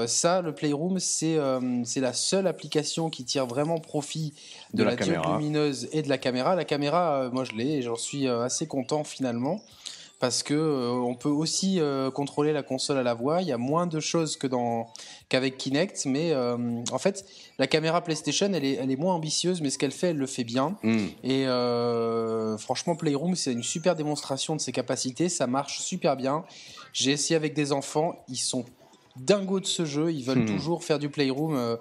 ça, 0.07 0.41
le 0.41 0.53
Playroom, 0.53 0.99
c'est 0.99 1.37
c'est 1.83 1.99
la 1.99 2.13
seule 2.13 2.47
application 2.47 3.09
qui 3.09 3.23
tire 3.23 3.45
vraiment 3.45 3.79
profit 3.79 4.33
de, 4.73 4.83
la, 4.83 4.95
la 4.95 5.37
lumineuse 5.37 5.89
et 5.91 6.01
de 6.01 6.09
la 6.09 6.17
caméra. 6.17 6.55
La 6.55 6.65
caméra, 6.65 7.29
moi 7.31 7.43
je 7.43 7.53
l'ai 7.53 7.77
et 7.77 7.81
j'en 7.81 7.95
suis 7.95 8.27
assez 8.27 8.67
content 8.67 9.03
finalement 9.03 9.61
parce 10.23 10.41
que 10.41 10.53
euh, 10.53 10.89
on 10.89 11.15
peut 11.15 11.27
aussi 11.27 11.81
euh, 11.81 12.09
contrôler 12.09 12.53
la 12.53 12.63
console 12.63 12.97
à 12.97 13.03
la 13.03 13.13
voix. 13.13 13.41
Il 13.41 13.47
y 13.49 13.51
a 13.51 13.57
moins 13.57 13.87
de 13.87 13.99
choses 13.99 14.37
que 14.37 14.47
dans 14.47 14.87
qu'avec 15.27 15.57
Kinect, 15.57 16.05
mais 16.05 16.31
euh, 16.31 16.81
en 16.93 16.97
fait, 16.97 17.25
la 17.59 17.67
caméra 17.67 17.99
PlayStation, 18.01 18.49
elle 18.53 18.63
est, 18.63 18.75
elle 18.75 18.89
est 18.89 18.95
moins 18.95 19.15
ambitieuse, 19.15 19.59
mais 19.59 19.69
ce 19.69 19.77
qu'elle 19.77 19.91
fait, 19.91 20.11
elle 20.11 20.17
le 20.17 20.25
fait 20.25 20.45
bien. 20.45 20.77
Hmm. 20.81 21.07
Et 21.25 21.43
franchement, 22.57 22.95
Playroom, 22.95 23.35
c'est 23.35 23.51
une 23.51 23.63
super 23.63 23.97
démonstration 23.97 24.55
de 24.55 24.61
ses 24.61 24.71
capacités. 24.71 25.27
Ça 25.27 25.45
marche 25.45 25.81
super 25.81 26.15
bien. 26.15 26.45
J'ai 26.93 27.11
essayé 27.11 27.35
avec 27.35 27.53
des 27.53 27.73
enfants, 27.73 28.23
ils 28.29 28.37
sont 28.37 28.63
dingo 29.15 29.59
de 29.59 29.65
ce 29.65 29.85
jeu. 29.85 30.11
Ils 30.11 30.23
veulent 30.23 30.39
hmm. 30.39 30.55
toujours 30.55 30.83
faire 30.83 30.99
du 30.99 31.09
playroom, 31.09 31.55
euh, 31.55 31.75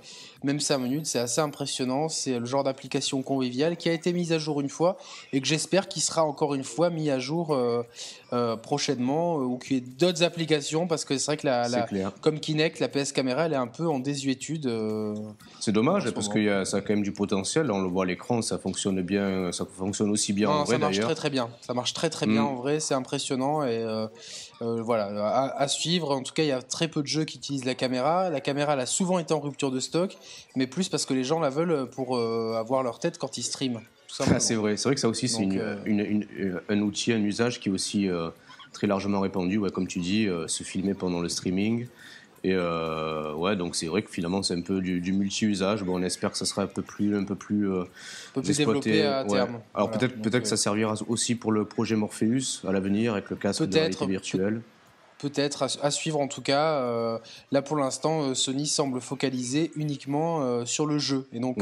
même 0.44 0.60
5 0.60 0.78
minutes. 0.78 1.06
C'est 1.06 1.18
assez 1.18 1.40
impressionnant. 1.40 2.08
C'est 2.08 2.38
le 2.38 2.44
genre 2.44 2.64
d'application 2.64 3.22
conviviale 3.22 3.76
qui 3.76 3.88
a 3.88 3.92
été 3.92 4.12
mise 4.12 4.32
à 4.32 4.38
jour 4.38 4.60
une 4.60 4.68
fois 4.68 4.96
et 5.32 5.40
que 5.40 5.46
j'espère 5.46 5.88
qu'il 5.88 6.02
sera 6.02 6.24
encore 6.24 6.54
une 6.54 6.64
fois 6.64 6.90
mis 6.90 7.10
à 7.10 7.18
jour 7.18 7.54
euh, 7.54 7.82
euh, 8.32 8.56
prochainement 8.56 9.36
ou 9.36 9.58
qu'il 9.58 9.76
y 9.76 9.78
ait 9.78 9.82
d'autres 9.82 10.22
applications 10.22 10.86
parce 10.86 11.04
que 11.04 11.16
c'est 11.16 11.26
vrai 11.26 11.36
que 11.36 11.46
la, 11.46 11.86
comme 12.20 12.38
Kinect, 12.38 12.80
la 12.80 12.88
PS 12.88 13.12
Camera, 13.12 13.46
elle 13.46 13.54
est 13.54 13.56
un 13.56 13.66
peu 13.66 13.86
en 13.88 13.98
désuétude. 13.98 14.70
c'est 15.60 15.72
dommage 15.72 16.10
parce 16.10 16.28
que 16.28 16.64
ça 16.64 16.78
a 16.78 16.80
quand 16.80 16.94
même 16.94 17.02
du 17.02 17.12
potentiel. 17.12 17.70
On 17.70 17.80
le 17.80 17.88
voit 17.88 18.04
à 18.04 18.06
l'écran, 18.06 18.42
ça 18.42 18.58
fonctionne 18.58 19.00
bien, 19.02 19.52
ça 19.52 19.64
fonctionne 19.64 20.10
aussi 20.10 20.32
bien 20.32 20.50
en 20.50 20.64
vrai 20.64 20.74
Ça 20.74 20.78
marche 20.78 21.00
très 21.00 21.14
très 21.14 21.30
bien. 21.30 21.48
Ça 21.60 21.74
marche 21.74 21.94
très 21.94 22.10
très 22.10 22.26
bien 22.26 22.42
hmm. 22.42 22.46
en 22.46 22.54
vrai. 22.56 22.80
C'est 22.80 22.94
impressionnant 22.94 23.64
et 23.64 23.84
voilà 24.62 25.06
à, 25.06 25.62
à, 25.62 25.68
suivre. 25.68 26.10
En 26.12 26.22
tout 26.22 26.32
cas, 26.32 26.42
il 26.42 26.48
y 26.48 26.52
a 26.52 26.62
très 26.62 26.88
peu 26.88 27.02
de 27.02 27.06
jeux 27.06 27.24
qui 27.24 27.38
utilisent 27.38 27.64
la 27.64 27.74
caméra. 27.74 28.30
La 28.30 28.40
caméra, 28.40 28.74
elle 28.74 28.80
a 28.80 28.86
souvent 28.86 29.18
été 29.18 29.34
en 29.34 29.40
rupture 29.40 29.70
de 29.70 29.80
stock, 29.80 30.16
mais 30.56 30.66
plus 30.66 30.88
parce 30.88 31.06
que 31.06 31.14
les 31.14 31.24
gens 31.24 31.40
la 31.40 31.50
veulent 31.50 31.88
pour 31.90 32.16
euh, 32.16 32.56
avoir 32.58 32.82
leur 32.82 32.98
tête 32.98 33.18
quand 33.18 33.38
ils 33.38 33.42
streament. 33.42 33.80
Ah, 34.20 34.38
c'est 34.40 34.54
vrai, 34.54 34.76
c'est 34.76 34.88
vrai 34.88 34.94
que 34.94 35.00
ça 35.00 35.08
aussi, 35.08 35.26
c'est 35.26 35.46
euh, 35.52 35.76
euh, 35.86 36.60
un 36.68 36.80
outil, 36.80 37.12
un 37.12 37.22
usage 37.22 37.60
qui 37.60 37.70
est 37.70 37.72
aussi 37.72 38.08
très 38.72 38.86
largement 38.86 39.20
répandu. 39.20 39.56
Ouais, 39.58 39.70
comme 39.70 39.86
tu 39.86 40.00
dis, 40.00 40.28
se 40.46 40.64
filmer 40.64 40.94
pendant 40.94 41.20
le 41.20 41.28
streaming. 41.28 41.86
Et 42.44 42.56
ouais, 42.56 43.56
donc 43.56 43.76
c'est 43.76 43.86
vrai 43.86 44.02
que 44.02 44.10
finalement 44.10 44.42
c'est 44.42 44.54
un 44.54 44.62
peu 44.62 44.80
du, 44.80 45.12
multi-usage. 45.12 45.84
Bon, 45.84 45.98
on 45.98 46.02
espère 46.02 46.32
que 46.32 46.38
ça 46.38 46.44
sera 46.44 46.62
un 46.62 46.66
peu 46.66 46.82
plus, 46.82 47.16
un 47.16 47.24
peu 47.24 47.36
plus, 47.36 47.68
développé 48.36 49.04
à 49.04 49.24
terme. 49.24 49.60
Alors 49.74 49.90
peut-être, 49.90 50.20
peut-être 50.20 50.42
que 50.42 50.48
ça 50.48 50.56
servira 50.56 50.94
aussi 51.08 51.34
pour 51.34 51.52
le 51.52 51.64
projet 51.64 51.94
Morpheus 51.94 52.66
à 52.66 52.72
l'avenir 52.72 53.12
avec 53.12 53.30
le 53.30 53.36
casque 53.36 53.64
de 53.64 53.74
réalité 53.74 54.06
virtuelle 54.06 54.62
peut-être 55.22 55.62
à, 55.80 55.90
suivre 55.90 56.20
en 56.20 56.26
tout 56.26 56.42
cas. 56.42 56.80
Euh, 56.80 57.18
là 57.52 57.62
pour 57.62 57.76
l'instant, 57.76 58.22
euh, 58.22 58.34
Sony 58.34 58.66
semble 58.66 59.00
focaliser 59.00 59.70
uniquement 59.76 60.42
euh, 60.42 60.64
sur 60.64 60.84
le 60.84 60.98
jeu. 60.98 61.28
Et 61.32 61.38
donc 61.38 61.58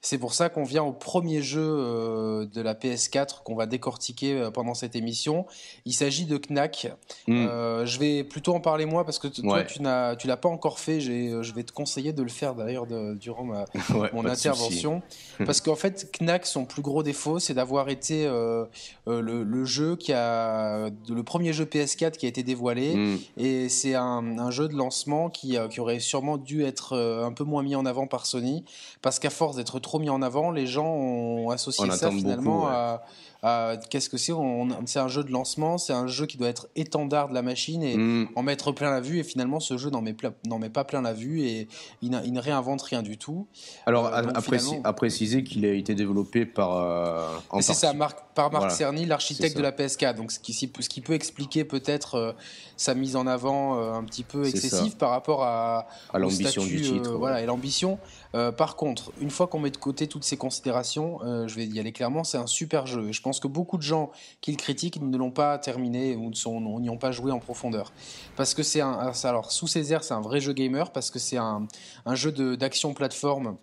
c'est 0.00 0.18
pour 0.18 0.32
ça 0.32 0.48
qu'on 0.48 0.64
vient 0.64 0.82
au 0.82 0.92
premier 0.92 1.42
jeu 1.42 1.60
de 1.60 2.60
la 2.60 2.74
PS4 2.74 3.42
qu'on 3.42 3.54
va 3.54 3.66
décortiquer 3.66 4.48
pendant 4.54 4.74
cette 4.74 4.96
émission. 4.96 5.46
Il 5.84 5.92
s'agit 5.92 6.24
de 6.24 6.38
Knack. 6.38 6.92
Hmm. 7.26 7.46
je 7.84 7.98
vais 7.98 8.24
plutôt 8.24 8.54
en 8.54 8.60
parler 8.60 8.86
moi 8.86 9.04
parce 9.04 9.18
que 9.18 9.28
toi 9.28 9.62
tu 9.64 9.82
n'as 9.82 10.16
tu 10.16 10.26
l'as 10.26 10.36
pas 10.36 10.48
encore 10.48 10.78
fait. 10.78 11.00
Je 11.00 11.54
vais 11.54 11.64
te 11.64 11.72
conseiller 11.72 12.12
de 12.12 12.22
le 12.22 12.28
faire 12.28 12.54
d'ailleurs 12.54 12.86
durant 12.86 13.44
ma, 13.44 13.64
mon 14.12 14.24
intervention. 14.24 15.02
parce 15.44 15.60
qu'en 15.60 15.76
fait 15.76 16.10
Knack 16.20 16.46
son 16.46 16.64
plus 16.64 16.82
gros 16.82 17.02
défaut 17.02 17.38
c'est 17.38 17.54
d'avoir 17.54 17.88
été 17.88 18.26
le, 18.26 19.64
jeu 19.64 19.96
qui 19.96 20.12
a 20.12 20.88
le 21.08 21.22
premier 21.22 21.52
jeu 21.52 21.64
PS4 21.64 22.12
qui 22.12 22.26
a 22.26 22.28
été 22.28 22.42
développé 22.42 22.60
Mm. 22.94 23.16
Et 23.36 23.68
c'est 23.68 23.94
un, 23.94 24.50
jeu 24.50 24.68
de 24.68 24.74
lancement 24.74 25.30
qui, 25.30 25.56
euh, 25.56 25.68
qui, 25.68 25.80
aurait 25.80 26.00
sûrement 26.00 26.36
dû 26.36 26.64
être 26.64 26.94
euh, 26.94 27.24
un 27.24 27.32
peu 27.32 27.44
moins 27.44 27.62
mis 27.62 27.74
en 27.74 27.86
avant 27.86 28.06
par 28.06 28.26
Sony, 28.26 28.64
parce 29.02 29.18
qu'à 29.18 29.30
force 29.30 29.56
d'être 29.56 29.78
trop 29.78 29.89
mis 29.98 30.10
en 30.10 30.22
avant, 30.22 30.50
les 30.50 30.66
gens 30.66 30.86
ont 30.86 31.50
associé 31.50 31.90
ça 31.90 32.10
finalement 32.10 32.68
à 32.68 33.02
qu'est-ce 33.42 34.08
que 34.08 34.18
c'est 34.18 34.32
C'est 34.86 34.98
un 34.98 35.08
jeu 35.08 35.24
de 35.24 35.32
lancement, 35.32 35.78
c'est 35.78 35.92
un 35.92 36.06
jeu 36.06 36.26
qui 36.26 36.36
doit 36.36 36.48
être 36.48 36.68
étendard 36.76 37.28
de 37.28 37.34
la 37.34 37.42
machine 37.42 37.82
et 37.82 37.96
mm. 37.96 38.28
en 38.34 38.42
mettre 38.42 38.72
plein 38.72 38.90
la 38.90 39.00
vue. 39.00 39.18
Et 39.18 39.24
finalement, 39.24 39.60
ce 39.60 39.76
jeu 39.78 39.90
n'en 39.90 40.02
met, 40.02 40.14
met, 40.58 40.70
pas 40.70 40.84
plein 40.84 41.02
la 41.02 41.12
vue 41.12 41.42
et 41.42 41.68
il, 42.02 42.10
ne 42.10 42.40
réinvente 42.40 42.82
rien 42.82 43.02
du 43.02 43.16
tout. 43.16 43.46
Alors, 43.86 44.06
euh, 44.06 44.22
à, 44.84 44.92
préciser 44.92 45.44
qu'il 45.44 45.64
a 45.64 45.72
été 45.72 45.94
développé 45.94 46.44
par. 46.46 46.76
Euh, 46.76 47.60
c'est 47.60 47.74
ça, 47.74 47.92
par 48.34 48.50
Marc 48.50 48.70
Cerny, 48.70 49.06
l'architecte 49.06 49.56
de 49.56 49.62
la 49.62 49.72
PSK. 49.72 50.14
Donc, 50.14 50.32
ce 50.32 50.38
qui, 50.38 50.52
ce 50.52 50.88
qui 50.88 51.00
peut 51.00 51.14
expliquer 51.14 51.64
peut-être 51.64 52.14
euh, 52.16 52.32
sa 52.76 52.94
mise 52.94 53.16
en 53.16 53.26
avant 53.26 53.78
un 53.94 54.04
petit 54.04 54.24
peu 54.24 54.46
excessive 54.46 54.96
par 54.96 55.10
rapport 55.10 55.44
à, 55.44 55.86
à 56.12 56.18
l'ambition 56.18 56.64
du 56.64 56.80
titre. 56.80 57.12
Voilà, 57.12 57.40
et 57.42 57.46
l'ambition. 57.46 57.98
par 58.32 58.76
contre, 58.76 59.12
une 59.20 59.30
fois 59.30 59.46
qu'on 59.46 59.60
met 59.60 59.70
de 59.70 59.76
côté 59.76 60.06
toutes 60.06 60.24
ces 60.24 60.36
considérations, 60.36 61.18
je 61.46 61.54
vais 61.54 61.66
y 61.66 61.78
aller 61.78 61.92
clairement, 61.92 62.24
c'est 62.24 62.38
un 62.38 62.46
super 62.46 62.86
jeu. 62.86 63.08
Et 63.08 63.12
je 63.12 63.22
pense 63.22 63.29
pense 63.30 63.38
que 63.38 63.46
beaucoup 63.46 63.76
de 63.76 63.82
gens 63.82 64.10
qui 64.40 64.50
le 64.50 64.56
critiquent 64.56 65.00
ne 65.00 65.16
l'ont 65.16 65.30
pas 65.30 65.56
terminé 65.58 66.16
ou 66.16 66.32
n'y 66.80 66.90
ont 66.90 66.98
pas 66.98 67.12
joué 67.12 67.30
en 67.30 67.38
profondeur. 67.38 67.92
Parce 68.36 68.54
que 68.54 68.64
c'est 68.64 68.80
un. 68.80 69.12
Alors, 69.22 69.52
sous 69.52 69.68
ces 69.68 69.92
airs, 69.92 70.02
c'est 70.02 70.14
un 70.14 70.20
vrai 70.20 70.40
jeu 70.40 70.52
gamer 70.52 70.90
parce 70.90 71.12
que 71.12 71.20
c'est 71.20 71.36
un, 71.36 71.68
un, 72.06 72.14
jeu 72.16 72.32
d'action 72.56 72.92
plateforme 72.92 73.56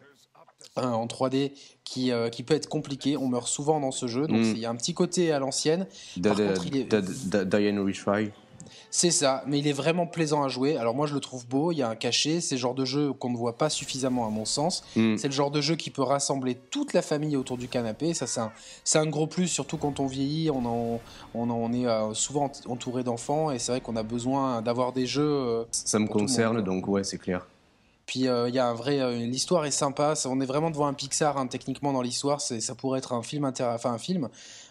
hein, 0.78 0.92
en 0.92 1.06
3D 1.06 1.52
qui, 1.84 2.14
euh, 2.14 2.30
qui, 2.30 2.44
peut 2.44 2.54
être 2.54 2.70
compliqué. 2.70 3.18
On 3.18 3.28
meurt 3.28 3.50
souvent 3.50 3.82
dans 3.82 3.92
ce 3.92 4.08
jeu, 4.08 4.26
donc 4.26 4.38
mm. 4.38 4.52
il 4.56 4.60
y 4.60 4.66
a 4.66 4.70
un 4.70 4.76
petit 4.78 4.94
côté 4.94 5.34
à 5.34 5.40
l'ancienne. 5.40 5.86
Diane 6.16 6.48
Retry. 6.50 6.88
C'est 8.89 9.12
ça, 9.12 9.43
mais 9.45 9.60
il 9.60 9.67
est 9.67 9.73
vraiment 9.73 10.08
plaisant 10.08 10.43
à 10.43 10.47
jouer. 10.47 10.78
Alors 10.78 10.95
moi 10.95 11.08
je 11.08 11.13
le 11.13 11.19
trouve 11.19 11.45
beau, 11.47 11.71
il 11.71 11.78
y 11.78 11.82
a 11.82 11.89
un 11.89 11.95
cachet, 11.95 12.41
c'est 12.41 12.56
le 12.56 12.60
genre 12.60 12.73
de 12.73 12.86
jeu 12.86 13.13
qu'on 13.13 13.30
ne 13.30 13.38
voit 13.38 13.58
pas 13.58 13.69
suffisamment 13.69 14.26
à 14.26 14.30
mon 14.30 14.45
sens. 14.45 14.84
Hmm. 14.95 15.17
C'est 15.17 15.28
le 15.28 15.34
genre 15.34 15.52
de 15.52 15.62
jeu 15.62 15.76
qui 15.76 15.91
peut 15.91 16.04
rassembler 16.04 16.56
toute 16.56 16.93
la 16.93 17.02
famille 17.02 17.36
autour 17.36 17.58
du 17.58 17.67
canapé. 17.67 18.13
Ça 18.13 18.26
c'est 18.84 19.00
un, 19.00 19.06
gros 19.08 19.28
plus, 19.28 19.47
surtout 19.47 19.78
quand 19.78 20.00
on 20.00 20.06
vieillit, 20.06 20.50
on, 20.50 21.00
on, 21.34 21.73
est 21.73 21.86
euh, 21.86 22.13
souvent 22.13 22.52
entouré 22.67 23.04
d'enfants 23.04 23.52
et 23.52 23.60
c'est 23.60 23.71
vrai 23.71 23.82
qu'on 23.82 23.95
a 23.95 24.04
besoin 24.04 24.62
d'avoir 24.62 24.93
des 24.93 25.06
jeux. 25.06 25.23
Euh, 25.23 25.63
ça 25.71 26.00
me 26.00 26.08
concerne, 26.08 26.62
donc 26.62 26.88
ouais 26.88 27.04
c'est 27.04 27.17
clair. 27.17 27.45
Puis 28.06 28.21
il 28.21 28.56
y 28.56 28.60
a 28.60 28.67
un 28.67 28.73
vrai, 28.73 29.17
l'histoire 29.17 29.65
est 29.65 29.71
sympa. 29.71 30.13
On 30.26 30.39
est 30.39 30.45
vraiment 30.45 30.71
devant 30.71 30.88
un 30.88 30.93
Pixar 30.93 31.38
hein, 31.38 31.47
techniquement 31.47 31.91
dans 31.91 32.02
l'histoire. 32.02 32.39
Ça 32.39 32.73
pourrait 32.73 33.00
être 33.00 33.12
un 33.12 33.21
film, 33.21 33.43
enfin 33.60 33.91
un 33.91 33.97
film 33.97 34.30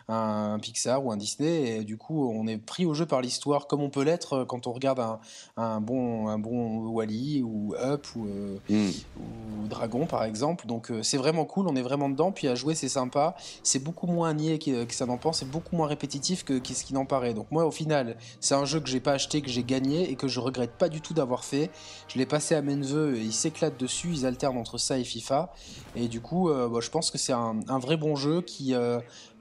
un 0.08 0.58
Pixar 0.60 1.04
ou 1.04 1.10
un 1.10 1.16
Disney. 1.16 1.78
Et 1.78 1.84
du 1.84 1.96
coup, 1.96 2.30
on 2.30 2.46
est 2.46 2.58
pris 2.58 2.86
au 2.86 2.94
jeu 2.94 3.06
par 3.06 3.20
l'histoire, 3.20 3.66
comme 3.66 3.82
on 3.82 3.90
peut 3.90 4.02
l'être 4.02 4.34
euh, 4.34 4.44
quand 4.44 4.66
on 4.66 4.72
regarde 4.72 5.00
un, 5.00 5.18
un, 5.56 5.80
bon, 5.80 6.28
un 6.28 6.38
bon 6.38 6.88
Wally 6.88 7.42
ou 7.42 7.74
Up 7.74 8.06
ou, 8.14 8.26
euh, 8.26 8.58
hmm. 8.68 8.90
ou 9.18 9.68
Dragon, 9.68 10.06
par 10.06 10.24
exemple. 10.24 10.66
Donc, 10.66 10.90
euh, 10.90 11.02
c'est 11.02 11.16
vraiment 11.16 11.44
cool, 11.44 11.66
on 11.68 11.76
est 11.76 11.82
vraiment 11.82 12.08
dedans. 12.08 12.32
Puis 12.32 12.48
à 12.48 12.54
jouer, 12.54 12.74
c'est 12.74 12.88
sympa. 12.88 13.34
C'est 13.62 13.82
beaucoup 13.82 14.06
moins 14.06 14.32
niais 14.34 14.58
que, 14.58 14.84
que 14.84 14.94
ça 14.94 15.06
n'en 15.06 15.18
pense, 15.18 15.40
c'est 15.40 15.50
beaucoup 15.50 15.76
moins 15.76 15.88
répétitif 15.88 16.44
que, 16.44 16.60
ce 16.64 16.84
qui 16.84 16.94
n'en 16.94 17.06
paraît. 17.06 17.34
Donc, 17.34 17.50
moi, 17.50 17.66
au 17.66 17.70
final, 17.70 18.16
c'est 18.40 18.54
un 18.54 18.64
jeu 18.64 18.80
que 18.80 18.88
j'ai 18.88 19.00
pas 19.00 19.12
acheté, 19.12 19.42
que 19.42 19.48
j'ai 19.48 19.64
gagné 19.64 20.10
et 20.10 20.16
que 20.16 20.28
je 20.28 20.40
regrette 20.40 20.72
pas 20.72 20.88
du 20.88 21.00
tout 21.00 21.14
d'avoir 21.14 21.44
fait. 21.44 21.70
Je 22.08 22.18
l'ai 22.18 22.26
passé 22.26 22.54
à 22.54 22.62
mes 22.62 22.76
neveux, 22.76 23.18
ils 23.18 23.32
s'éclatent 23.32 23.78
dessus, 23.78 24.08
ils 24.10 24.26
alternent 24.26 24.58
entre 24.58 24.78
ça 24.78 24.98
et 24.98 25.04
FIFA. 25.04 25.52
Et 25.94 26.08
du 26.08 26.20
coup, 26.20 26.50
bah, 26.50 26.80
je 26.80 26.90
pense 26.90 27.10
que 27.10 27.18
c'est 27.18 27.32
un, 27.32 27.60
un, 27.68 27.78
vrai 27.78 27.96
bon 27.96 28.16
jeu 28.16 28.42
qui 28.42 28.74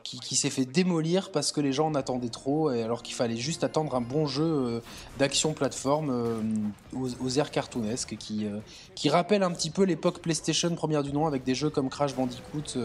qui, 0.05 0.35
s'est 0.35 0.51
fait 0.51 0.65
démolir 0.65 1.31
parce 1.31 1.51
que 1.51 1.61
les 1.61 1.73
gens 1.73 1.87
en 1.87 1.95
attendaient 1.95 2.29
trop, 2.29 2.71
et 2.71 2.83
alors 2.83 3.01
qu'il 3.01 3.15
fallait 3.15 3.37
juste 3.37 3.63
attendre 3.63 3.95
un 3.95 4.01
bon 4.01 4.27
jeu 4.27 4.43
euh, 4.43 4.79
d'action 5.17 5.53
plateforme 5.53 6.09
euh, 6.11 6.39
aux, 6.93 7.29
airs 7.29 7.49
cartoonesques 7.49 8.15
qui, 8.17 8.45
euh, 8.45 8.59
qui 8.93 9.09
rappelle 9.09 9.41
un 9.41 9.51
petit 9.51 9.71
peu 9.71 9.83
l'époque 9.83 10.19
PlayStation 10.19 10.73
première 10.75 11.01
du 11.01 11.11
nom 11.11 11.25
avec 11.25 11.43
des 11.43 11.55
jeux 11.55 11.71
comme 11.71 11.89
Crash 11.89 12.15
Bandicoot 12.15 12.77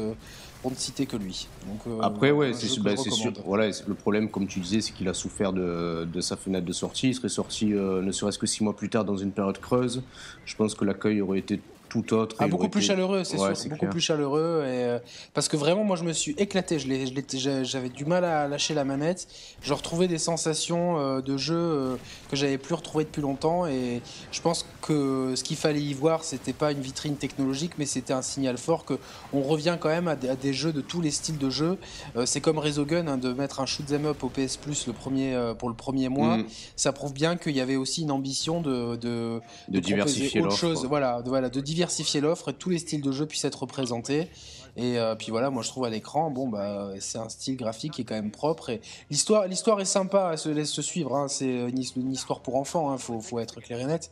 pour 0.63 0.71
ne 0.71 0.77
citer 0.77 1.05
que 1.05 1.17
lui. 1.17 1.47
Donc, 1.67 2.01
Après, 2.03 2.31
ouais, 2.31 2.53
c'est 2.55 2.81
bah, 2.81 2.97
sûr. 2.97 3.33
Voilà, 3.45 3.71
le 3.87 3.95
problème, 3.95 4.31
comme 4.31 4.47
tu 4.47 4.61
disais, 4.61 4.81
c'est 4.81 4.93
qu'il 4.93 5.09
a 5.09 5.15
souffert 5.15 5.53
de, 5.53 6.07
de, 6.11 6.21
sa 6.21 6.37
fenêtre 6.37 6.67
de 6.67 6.73
sortie. 6.73 7.09
Il 7.09 7.15
serait 7.15 7.29
sorti 7.29 7.67
ne 7.67 8.13
serait-ce 8.13 8.39
que 8.39 8.47
six 8.47 8.65
mois 8.65 8.77
plus 8.77 8.89
tard 8.89 9.05
dans 9.05 9.17
une 9.17 9.33
période 9.33 9.59
creuse. 9.59 10.03
Je 10.45 10.57
pense 10.57 10.75
que 10.75 10.85
l'accueil 10.85 11.21
aurait 11.21 11.39
été 11.39 11.61
tout 11.91 12.15
autre. 12.15 12.37
Ah, 12.39 12.47
beaucoup 12.47 12.71
plus 12.71 12.81
chaleureux, 12.81 13.25
c'est 13.25 13.37
sûr. 13.37 13.71
Beaucoup 13.71 13.87
plus 13.89 14.01
chaleureux. 14.01 14.63
Et, 14.65 14.85
euh, 14.85 14.99
parce 15.35 15.49
que 15.49 15.59
vraiment, 15.59 15.85
moi, 15.85 15.97
je 15.97 16.05
me 16.05 16.13
suis 16.15 16.33
éclaté. 16.39 16.79
J'avais 16.79 17.91
du 17.91 18.07
mal 18.07 18.25
à 18.25 18.49
lâcher 18.49 18.73
la 18.73 18.85
manette. 18.85 19.27
Je 19.61 19.75
retrouvais 19.75 20.09
des 20.09 20.17
sensations 20.17 20.99
euh, 20.99 21.21
de 21.21 21.37
jeu 21.37 21.57
euh, 21.57 21.97
que 22.31 22.37
j'avais 22.37 22.57
plus 22.57 22.75
retrouvées 22.75 23.05
depuis 23.05 23.21
longtemps. 23.21 23.67
Et 23.67 24.01
je 24.33 24.41
pense 24.41 24.65
que 24.81 25.35
ce 25.35 25.45
qu'il 25.45 25.57
fallait 25.57 25.83
y 25.83 25.93
voir, 25.93 26.25
c'était 26.25 26.55
pas 26.55 26.73
une 26.73 26.81
vitrine 26.81 27.17
technologique, 27.17 27.73
mais 27.77 27.87
c'était 27.87 28.15
un 28.15 28.23
signal 28.23 28.57
fort 28.57 28.85
que 28.85 28.95
on 29.33 29.43
revient 29.43 29.77
quand 29.79 29.89
même 29.89 30.09
à 30.09 30.17
des, 30.17 30.53
jeux 30.55 30.73
de 30.73 30.81
tous 30.81 31.01
les 31.01 31.11
styles 31.11 31.39
de 31.39 31.51
jeux. 31.51 31.77
c'est 32.25 32.41
comme 32.41 32.59
Resogun 32.59 33.07
hein, 33.09 33.19
de 33.19 33.33
mettre 33.33 33.61
un 33.61 33.67
shoot 33.67 33.87
them 33.87 34.07
up 34.07 34.23
au 34.23 34.29
PS 34.29 34.57
Plus 34.57 34.87
le 34.87 34.93
premier 34.93 35.37
pour 35.59 35.69
le 35.69 35.75
premier 35.75 36.09
mois. 36.09 36.39
Mm. 36.39 36.47
Ça 36.77 36.93
prouve 36.93 37.13
bien 37.13 37.37
qu'il 37.37 37.57
y 37.57 37.61
avait 37.61 37.77
aussi 37.77 38.03
une 38.03 38.13
ambition 38.13 38.61
de 38.61 38.97
de, 38.97 39.41
de, 39.69 39.81
diversifier 39.81 40.41
autre 40.41 40.57
chose. 40.57 40.87
Voilà, 40.87 41.23
de, 41.23 41.29
voilà, 41.29 41.49
de 41.49 41.61
diversifier 41.61 41.80
diversifier 41.81 42.21
l'offre 42.21 42.51
et 42.51 42.53
tous 42.53 42.69
les 42.69 42.79
styles 42.79 43.01
de 43.01 43.11
jeu 43.11 43.25
puissent 43.25 43.47
être 43.47 43.63
représentés. 43.63 44.29
Et 44.77 44.99
euh, 44.99 45.15
puis 45.15 45.31
voilà, 45.31 45.49
moi 45.49 45.63
je 45.63 45.69
trouve 45.69 45.85
à 45.87 45.91
l'écran, 45.91 46.31
bon 46.31 46.47
bah 46.47 46.91
c'est 47.01 47.19
un 47.19 47.29
style 47.31 47.57
graphique 47.57 47.95
qui 47.95 48.03
est 48.03 48.05
quand 48.05 48.15
même 48.15 48.31
propre 48.31 48.69
et 48.69 48.81
l'histoire, 49.11 49.49
l'histoire 49.49 49.81
est 49.81 49.87
sympa, 49.87 50.29
elle 50.33 50.39
se 50.39 50.51
laisse 50.51 50.71
se 50.71 50.83
suivre. 50.83 51.17
Hein. 51.17 51.27
c'est 51.29 51.47
une, 51.47 52.13
histoire 52.13 52.41
pour 52.41 52.57
enfants, 52.57 52.91
hein. 52.91 52.99
faut, 52.99 53.21
faut 53.21 53.39
être 53.41 53.61
clair 53.61 53.81
et 53.81 53.87
net. 53.87 54.11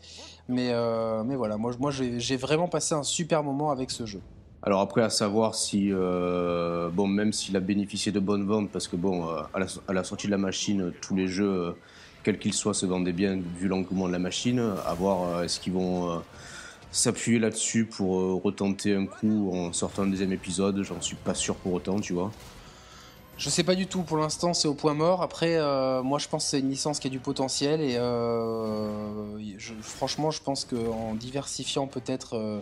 Mais 0.49 0.71
euh, 0.73 1.23
mais 1.25 1.37
voilà, 1.37 1.59
moi 1.59 1.73
moi 1.79 1.91
j'ai 1.93 2.37
vraiment 2.39 2.69
passé 2.69 2.95
un 2.95 3.03
super 3.03 3.45
moment 3.45 3.71
avec 3.71 3.91
ce 3.91 4.07
jeu. 4.07 4.23
Alors 4.63 4.81
après, 4.81 5.03
à 5.03 5.11
savoir 5.11 5.55
si, 5.55 5.91
euh, 5.93 6.89
bon, 6.89 7.07
même 7.07 7.33
s'il 7.33 7.55
a 7.57 7.61
bénéficié 7.61 8.11
de 8.13 8.19
bonnes 8.19 8.47
ventes, 8.47 8.71
parce 8.71 8.89
que 8.89 8.97
bon, 8.97 9.29
à 9.29 9.93
la, 9.93 10.05
sortie 10.05 10.27
de 10.27 10.33
la 10.33 10.39
machine, 10.39 10.93
tous 11.01 11.15
les 11.15 11.29
jeux, 11.29 11.77
quels 12.25 12.39
qu'ils 12.41 12.55
soient, 12.55 12.75
se 12.75 12.85
vendaient 12.85 13.13
bien 13.13 13.39
vu 13.57 13.69
l'engouement 13.69 14.09
de 14.09 14.13
la 14.13 14.19
machine. 14.19 14.61
À 14.85 14.95
voir 14.95 15.45
est-ce 15.45 15.61
qu'ils 15.61 15.75
vont 15.75 16.21
s'appuyer 16.91 17.39
là-dessus 17.39 17.85
pour 17.85 18.19
euh, 18.19 18.41
retenter 18.43 18.95
un 18.95 19.07
coup 19.07 19.51
en 19.53 19.73
sortant 19.73 20.03
un 20.03 20.07
deuxième 20.07 20.33
épisode, 20.33 20.83
j'en 20.83 21.01
suis 21.01 21.17
pas 21.17 21.35
sûr 21.35 21.55
pour 21.57 21.75
autant, 21.75 22.01
tu 22.01 22.13
vois. 22.13 22.31
Je 23.37 23.51
sais 23.51 23.63
pas 23.63 23.77
du 23.77 23.87
tout, 23.87 24.03
pour 24.03 24.17
l'instant 24.17 24.53
c'est 24.53 24.67
au 24.67 24.75
point 24.75 24.95
mort. 24.95 25.23
Après, 25.23 25.57
euh, 25.57 26.03
moi 26.03 26.19
je 26.19 26.27
pense 26.27 26.45
que 26.45 26.51
c'est 26.51 26.61
une 26.61 26.71
licence 26.71 26.99
qui 26.99 27.07
a 27.07 27.11
du 27.11 27.21
potentiel 27.21 27.81
et 27.81 27.95
euh, 27.97 29.39
franchement 29.81 30.33
je 30.33 30.43
pense 30.43 30.65
qu'en 30.65 31.15
diversifiant 31.15 31.87
peut-être 31.87 32.61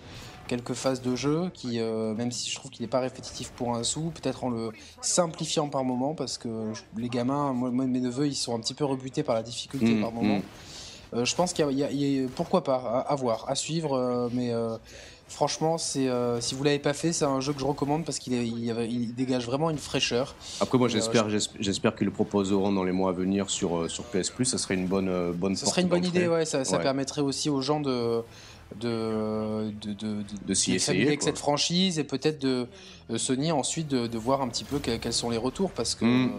quelques 0.48 0.74
phases 0.74 1.00
de 1.00 1.16
jeu, 1.16 1.50
qui, 1.54 1.80
même 1.80 2.30
si 2.30 2.50
je 2.50 2.56
trouve 2.56 2.70
qu'il 2.70 2.82
n'est 2.82 2.90
pas 2.90 3.00
répétitif 3.00 3.52
pour 3.52 3.74
un 3.74 3.84
sou, 3.84 4.12
peut-être 4.14 4.44
en 4.44 4.50
le 4.50 4.70
simplifiant 5.00 5.68
par 5.68 5.82
moment 5.82 6.14
parce 6.14 6.36
que 6.36 6.72
les 6.98 7.08
gamins, 7.08 7.54
moi, 7.54 7.70
mes 7.70 8.00
neveux 8.00 8.26
ils 8.26 8.34
sont 8.34 8.54
un 8.54 8.60
petit 8.60 8.74
peu 8.74 8.84
rebutés 8.84 9.22
par 9.22 9.34
la 9.34 9.42
difficulté 9.42 9.94
mmh, 9.94 10.02
par 10.02 10.12
moment. 10.12 10.38
Mmh. 10.38 10.75
Euh, 11.14 11.24
je 11.24 11.34
pense 11.34 11.52
qu'il 11.52 11.70
y, 11.70 12.24
a, 12.24 12.28
pourquoi 12.34 12.64
pas, 12.64 13.04
à, 13.08 13.14
voir, 13.14 13.44
à 13.48 13.54
suivre, 13.54 13.94
euh, 13.94 14.28
mais 14.32 14.52
euh, 14.52 14.76
franchement, 15.28 15.78
c'est 15.78 16.08
si 16.40 16.54
vous 16.54 16.64
l'avez 16.64 16.78
pas 16.78 16.92
fait, 16.92 17.12
c'est 17.12 17.24
un 17.24 17.40
jeu 17.40 17.52
que 17.52 17.60
je 17.60 17.64
recommande 17.64 18.04
parce 18.04 18.18
qu'il 18.18 18.34
il, 18.34 19.14
dégage 19.14 19.46
vraiment 19.46 19.70
une 19.70 19.78
fraîcheur. 19.78 20.34
Après, 20.60 20.78
moi, 20.78 20.88
j'espère, 20.88 21.28
j'espère 21.60 21.94
qu'ils 21.94 22.06
le 22.06 22.12
proposeront 22.12 22.72
dans 22.72 22.84
les 22.84 22.92
mois 22.92 23.10
à 23.10 23.14
venir 23.14 23.50
sur 23.50 23.90
sur 23.90 24.04
PS 24.04 24.30
Plus. 24.30 24.46
Ça 24.46 24.58
serait 24.58 24.74
une 24.74 24.86
bonne 24.86 25.32
bonne. 25.32 25.56
Ça 25.56 25.66
serait 25.66 25.82
une 25.82 25.88
bonne 25.88 26.04
idée, 26.04 26.28
ouais. 26.28 26.44
Ça, 26.44 26.78
permettrait 26.78 27.22
aussi 27.22 27.50
aux 27.50 27.60
gens 27.60 27.80
de 27.80 28.22
de 28.80 29.70
de, 29.80 29.92
de, 29.92 30.16
de, 30.44 30.54
s'y 30.54 30.74
essayer 30.74 31.06
avec 31.06 31.22
cette 31.22 31.38
franchise 31.38 32.00
et 32.00 32.04
peut-être 32.04 32.40
de 32.40 32.66
Sony 33.16 33.52
ensuite 33.52 33.86
de, 33.86 34.18
voir 34.18 34.42
un 34.42 34.48
petit 34.48 34.64
peu 34.64 34.80
quels, 34.80 35.12
sont 35.12 35.30
les 35.30 35.36
retours 35.36 35.70
parce 35.70 35.94
que 35.94 36.04
mm. 36.04 36.32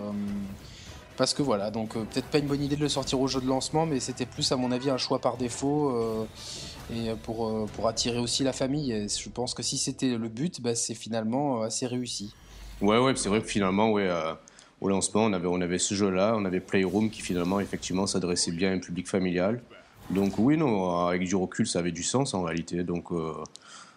Parce 1.18 1.34
que 1.34 1.42
voilà, 1.42 1.72
donc 1.72 1.96
euh, 1.96 2.04
peut-être 2.04 2.28
pas 2.28 2.38
une 2.38 2.46
bonne 2.46 2.62
idée 2.62 2.76
de 2.76 2.82
le 2.82 2.90
sortir 2.90 3.20
au 3.20 3.28
jeu 3.28 3.42
de 3.42 3.48
lancement, 3.48 3.88
mais 3.88 4.00
c'était 4.00 4.28
plus 4.28 4.52
à 4.52 4.56
mon 4.56 4.72
avis 4.72 4.92
un 4.92 4.98
choix 4.98 5.18
par 5.20 5.36
défaut 5.36 5.90
euh, 5.90 6.26
et 6.96 7.10
pour, 7.24 7.48
euh, 7.48 7.66
pour 7.74 7.88
attirer 7.88 8.20
aussi 8.20 8.44
la 8.44 8.54
famille. 8.54 8.92
Et 8.92 9.08
je 9.08 9.30
pense 9.30 9.56
que 9.56 9.64
si 9.64 9.80
c'était 9.80 10.16
le 10.16 10.30
but, 10.30 10.62
bah, 10.62 10.76
c'est 10.76 10.94
finalement 10.94 11.64
assez 11.64 11.88
réussi. 11.88 12.34
Ouais, 12.82 13.00
ouais, 13.00 13.16
c'est 13.16 13.30
vrai 13.30 13.42
que 13.42 13.48
finalement, 13.48 13.92
ouais, 13.92 14.08
au 14.80 14.90
lancement, 14.90 15.24
on 15.24 15.34
avait, 15.34 15.48
on 15.48 15.60
avait 15.60 15.80
ce 15.80 15.96
jeu-là, 15.96 16.36
on 16.38 16.46
avait 16.46 16.60
Playroom 16.60 17.10
qui 17.10 17.24
finalement, 17.24 17.60
effectivement, 17.60 18.06
s'adressait 18.06 18.52
bien 18.52 18.70
à 18.70 18.74
un 18.76 18.80
public 18.80 19.08
familial. 19.08 19.60
Donc 20.12 20.38
oui, 20.38 20.56
non, 20.56 21.08
avec 21.08 21.24
du 21.24 21.36
recul, 21.36 21.66
ça 21.66 21.80
avait 21.80 21.92
du 21.92 22.04
sens 22.04 22.36
en 22.36 22.44
réalité. 22.44 22.84
Donc 22.84 23.10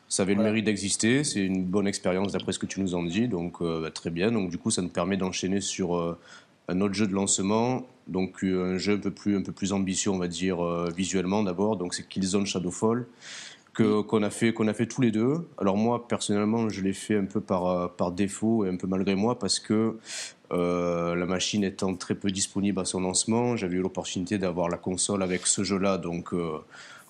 ça 0.09 0.23
avait 0.23 0.35
le 0.35 0.43
mérite 0.43 0.65
d'exister, 0.65 1.23
c'est 1.23 1.41
une 1.41 1.67
bonne 1.67 1.87
expérience 1.87 2.33
d'après 2.33 2.53
ce 2.53 2.59
que 2.59 2.65
tu 2.65 2.81
nous 2.81 2.95
en 2.95 3.03
dis, 3.03 3.29
donc 3.29 3.63
bah, 3.63 3.91
très 3.91 4.09
bien. 4.09 4.33
Donc 4.33 4.49
du 4.49 4.57
coup, 4.57 4.71
ça 4.71 4.81
nous 4.81 4.89
permet 4.89 5.19
d'enchaîner 5.19 5.61
sur 5.61 6.17
un 6.71 6.81
autre 6.81 6.95
jeu 6.95 7.07
de 7.07 7.13
lancement, 7.13 7.87
donc 8.07 8.45
euh, 8.45 8.75
un 8.75 8.79
jeu 8.79 8.95
un 8.95 8.99
peu 8.99 9.11
plus, 9.11 9.37
un 9.37 9.43
peu 9.43 9.53
plus 9.53 9.73
ambitieux, 9.73 10.11
on 10.11 10.19
va 10.19 10.29
dire, 10.29 10.65
euh, 10.65 10.89
visuellement 10.97 11.43
d'abord. 11.43 11.77
Donc 11.77 11.95
c'est 11.95 12.09
Killzone 12.09 12.47
Shadowfall 12.47 13.07
qu'on 13.73 14.23
a 14.23 14.29
fait 14.29 14.53
qu'on 14.53 14.69
a 14.69 14.75
fait 14.75 14.87
tous 14.87 15.01
les 15.01 15.11
deux. 15.11 15.49
Alors 15.57 15.77
moi 15.77 16.07
personnellement, 16.07 16.69
je 16.69 16.83
l'ai 16.83 16.93
fait 16.93 17.17
un 17.17 17.25
peu 17.25 17.41
par 17.41 17.67
euh, 17.67 17.89
par 17.89 18.13
défaut 18.13 18.67
et 18.67 18.69
un 18.69 18.77
peu 18.77 18.87
malgré 18.87 19.15
moi 19.15 19.39
parce 19.39 19.59
que 19.59 19.97
la 20.51 21.27
machine 21.27 21.63
étant 21.63 21.95
très 21.95 22.17
peu 22.17 22.31
disponible 22.31 22.81
à 22.81 22.85
son 22.85 23.01
lancement, 23.01 23.57
j'avais 23.57 23.77
eu 23.77 23.81
l'opportunité 23.81 24.37
d'avoir 24.37 24.69
la 24.69 24.77
console 24.77 25.23
avec 25.23 25.47
ce 25.47 25.63
jeu-là, 25.63 25.97
donc 25.97 26.35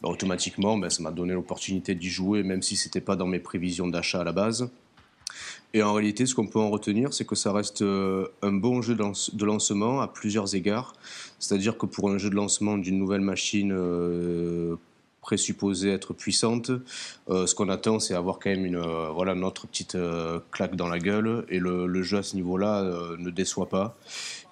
bah, 0.03 0.11
automatiquement, 0.11 0.77
ben, 0.77 0.91
ça 0.91 1.03
m'a 1.03 1.11
donné 1.11 1.33
l'opportunité 1.33 1.95
d'y 1.95 2.11
jouer, 2.11 2.43
même 2.43 2.61
si 2.61 2.77
c'était 2.77 3.01
pas 3.01 3.17
dans 3.17 3.27
mes 3.27 3.39
prévisions 3.39 3.89
d'achat 3.89 4.21
à 4.21 4.25
la 4.25 4.33
base. 4.33 4.71
Et 5.73 5.83
en 5.83 5.93
réalité, 5.93 6.27
ce 6.27 6.35
qu'on 6.35 6.47
peut 6.47 6.59
en 6.59 6.71
retenir, 6.71 7.15
c'est 7.15 7.25
que 7.25 7.37
ça 7.37 7.53
reste 7.53 7.83
euh, 7.83 8.27
un 8.43 8.53
bon 8.53 8.83
jeu 8.83 8.97
de 8.97 9.45
lancement 9.45 10.01
à 10.01 10.09
plusieurs 10.09 10.55
égards. 10.55 10.95
C'est-à-dire 11.39 11.79
que 11.79 11.87
pour 11.87 12.11
un 12.11 12.19
jeu 12.19 12.29
de 12.29 12.35
lancement 12.35 12.77
d'une 12.77 12.99
nouvelle 12.99 13.21
machine 13.21 13.73
euh, 13.73 14.75
présupposée 15.21 15.91
être 15.91 16.13
puissante, 16.13 16.73
euh, 17.29 17.47
ce 17.47 17.55
qu'on 17.55 17.69
attend, 17.69 18.01
c'est 18.01 18.15
avoir 18.15 18.41
quand 18.41 18.51
même 18.51 18.67
une, 18.67 18.81
voilà, 19.15 19.37
notre 19.37 19.69
petite 19.69 19.97
claque 20.51 20.75
dans 20.75 20.89
la 20.89 20.99
gueule. 20.99 21.45
Et 21.49 21.61
le, 21.61 22.03
jeu 22.03 22.19
à 22.19 22.23
ce 22.25 22.35
niveau-là 22.35 22.83
ne 23.19 23.31
déçoit 23.31 23.69
pas. 23.69 23.97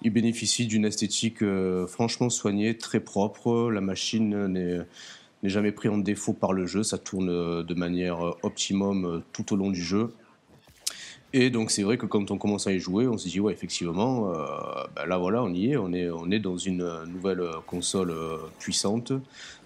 Il 0.01 0.11
bénéficie 0.11 0.67
d'une 0.67 0.85
esthétique 0.85 1.43
franchement 1.87 2.29
soignée, 2.29 2.77
très 2.77 3.01
propre. 3.01 3.69
La 3.71 3.81
machine 3.81 4.47
n'est 4.47 4.85
jamais 5.43 5.73
pris 5.73 5.89
en 5.89 5.97
défaut 5.97 6.33
par 6.33 6.53
le 6.53 6.65
jeu, 6.65 6.83
ça 6.83 6.97
tourne 6.97 7.63
de 7.63 7.73
manière 7.73 8.35
optimum 8.43 9.21
tout 9.33 9.51
au 9.53 9.57
long 9.57 9.71
du 9.71 9.83
jeu. 9.83 10.13
Et 11.31 11.51
donc 11.51 11.69
c'est 11.69 11.83
vrai 11.83 11.97
que 11.97 12.07
quand 12.07 12.31
on 12.31 12.37
commence 12.39 12.65
à 12.65 12.71
y 12.71 12.79
jouer, 12.79 13.07
on 13.07 13.17
se 13.17 13.27
dit 13.27 13.39
ouais 13.39 13.53
effectivement, 13.53 14.31
euh, 14.33 14.45
ben 14.95 15.05
là 15.05 15.17
voilà 15.19 15.43
on 15.43 15.53
y 15.53 15.71
est, 15.71 15.77
on 15.77 15.93
est 15.93 16.09
on 16.09 16.31
est 16.31 16.39
dans 16.39 16.57
une 16.57 17.03
nouvelle 17.05 17.43
console 17.67 18.09
euh, 18.09 18.37
puissante. 18.57 19.13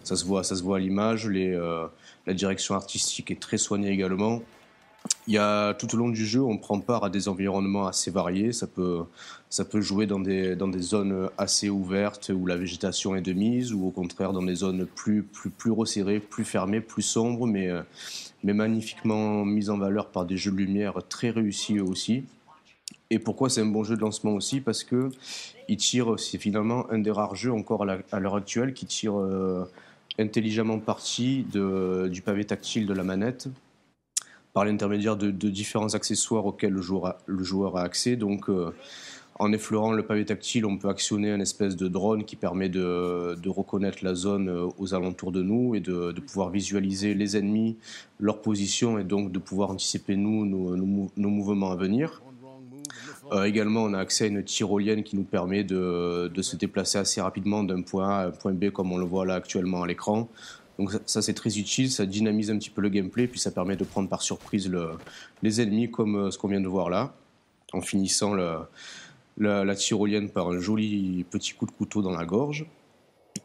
Ça 0.04 0.18
se 0.18 0.26
voit 0.26 0.44
ça 0.44 0.58
se 0.58 0.64
voit 0.64 0.78
à 0.78 0.80
l'image, 0.82 1.30
euh, 1.34 1.88
la 2.28 2.34
direction 2.34 2.76
artistique 2.76 3.32
est 3.32 3.40
très 3.40 3.58
soignée 3.58 3.92
également. 3.92 4.42
Il 5.28 5.34
y 5.34 5.38
a 5.38 5.74
tout 5.74 5.94
au 5.96 5.98
long 5.98 6.10
du 6.10 6.26
jeu, 6.26 6.42
on 6.42 6.58
prend 6.58 6.80
part 6.80 7.06
à 7.06 7.10
des 7.10 7.28
environnements 7.30 7.88
assez 7.88 8.12
variés. 8.12 8.52
Ça 8.52 8.68
peut 8.68 9.04
ça 9.50 9.64
peut 9.64 9.80
jouer 9.80 10.06
dans 10.06 10.20
des 10.20 10.58
dans 10.58 10.68
des 10.68 10.82
zones 10.82 11.30
assez 11.38 11.70
ouvertes 11.70 12.32
où 12.36 12.46
la 12.46 12.58
végétation 12.58 13.16
est 13.16 13.22
de 13.22 13.32
mise, 13.32 13.74
ou 13.74 13.88
au 13.88 13.92
contraire 13.92 14.34
dans 14.34 14.44
des 14.44 14.56
zones 14.56 14.86
plus 14.86 15.24
plus 15.24 15.50
plus 15.50 15.72
resserrées, 15.72 16.20
plus 16.20 16.44
fermées, 16.44 16.82
plus 16.82 17.04
sombres, 17.04 17.48
mais 17.48 17.70
mais 18.44 18.54
magnifiquement 18.54 19.46
mis 19.46 19.70
en 19.70 19.78
valeur 19.78 20.10
par 20.10 20.26
des 20.26 20.38
jeux 20.38 20.52
de 20.52 20.58
lumière 20.58 21.00
très 21.10 21.30
réussis 21.30 21.80
aussi. 21.80 22.24
Et 23.10 23.20
pourquoi 23.20 23.50
c'est 23.50 23.62
un 23.62 23.66
bon 23.66 23.84
jeu 23.84 23.96
de 23.96 24.02
lancement 24.02 24.32
aussi? 24.34 24.60
Parce 24.60 24.84
que 24.84 25.10
il 25.68 25.78
tire, 25.78 26.20
c'est 26.20 26.38
finalement 26.38 26.90
un 26.92 27.00
des 27.00 27.12
rares 27.12 27.36
jeux 27.36 27.54
encore 27.54 27.86
à 28.12 28.20
l'heure 28.20 28.36
actuelle 28.36 28.74
qui 28.74 28.86
tire 28.86 29.18
euh, 29.18 29.70
intelligemment 30.20 30.80
partie 30.80 31.46
de, 31.52 32.10
du 32.12 32.22
pavé 32.22 32.46
tactile 32.46 32.86
de 32.86 32.94
la 32.94 33.04
manette 33.04 33.48
par 34.54 34.66
l'intermédiaire 34.66 35.18
de, 35.18 35.32
différents 35.32 35.96
accessoires 35.96 36.46
auxquels 36.46 36.74
le 36.74 36.82
joueur 36.82 37.06
a, 37.08 37.18
le 37.26 37.44
joueur 37.44 37.78
a 37.78 37.82
accès. 37.82 38.16
Donc, 38.16 38.50
euh, 38.50 38.72
en 39.40 39.52
effleurant 39.52 39.94
le 39.94 40.04
pavé 40.04 40.26
tactile, 40.26 40.66
on 40.66 40.78
peut 40.78 40.90
actionner 40.90 41.32
un 41.32 41.40
espèce 41.40 41.76
de 41.76 41.88
drone 41.88 42.24
qui 42.24 42.36
permet 42.36 42.70
de, 42.70 43.50
reconnaître 43.50 44.00
la 44.04 44.16
zone 44.16 44.50
euh, 44.50 44.68
aux 44.78 44.94
alentours 44.94 45.32
de 45.32 45.42
nous 45.42 45.76
et 45.76 45.80
de, 45.80 46.14
pouvoir 46.20 46.50
visualiser 46.50 47.14
les 47.14 47.36
ennemis, 47.38 47.78
leur 48.20 48.42
position 48.42 48.98
et 49.00 49.04
donc 49.04 49.32
de 49.32 49.40
pouvoir 49.40 49.72
anticiper 49.72 50.16
nous, 50.16 50.46
nos, 50.46 51.30
mouvements 51.30 51.72
à 51.72 51.76
venir. 51.76 52.22
Euh, 53.32 53.46
également, 53.46 53.84
on 53.84 53.94
a 53.94 54.00
accès 54.00 54.26
à 54.26 54.28
une 54.28 54.44
tyrolienne 54.44 55.04
qui 55.04 55.16
nous 55.16 55.24
permet 55.24 55.64
de, 55.64 56.32
se 56.42 56.56
déplacer 56.56 56.98
assez 57.00 57.22
rapidement 57.22 57.64
d'un 57.64 57.82
point 57.82 58.10
A 58.10 58.16
à 58.16 58.28
un 58.28 58.32
point 58.32 58.54
B 58.54 58.70
comme 58.70 58.92
on 58.92 58.98
le 58.98 59.06
voit 59.06 59.26
là 59.26 59.36
actuellement 59.36 59.84
à 59.84 59.88
l'écran. 59.88 60.30
Donc 60.80 60.92
ça, 61.06 61.22
c'est 61.22 61.34
très 61.34 61.58
utile, 61.58 61.92
ça 61.92 62.06
dynamise 62.06 62.50
un 62.50 62.58
petit 62.58 62.70
peu 62.70 62.82
le 62.82 62.90
gameplay, 62.90 63.28
puis 63.28 63.40
ça 63.40 63.52
permet 63.52 63.76
de 63.76 63.84
prendre 63.84 64.10
par 64.10 64.22
surprise 64.22 64.72
les 65.44 65.62
ennemis 65.62 65.90
comme 65.90 66.16
euh, 66.16 66.32
ce 66.32 66.38
qu'on 66.38 66.48
vient 66.48 66.62
de 66.62 66.68
voir 66.68 66.90
là, 66.90 67.14
en 67.74 67.82
finissant 67.82 68.34
la, 69.38 69.76
tyrolienne 69.76 70.30
par 70.30 70.50
un 70.50 70.60
joli 70.60 71.26
petit 71.30 71.54
coup 71.54 71.66
de 71.66 71.72
couteau 71.72 72.02
dans 72.02 72.12
la 72.12 72.26
gorge. 72.26 72.66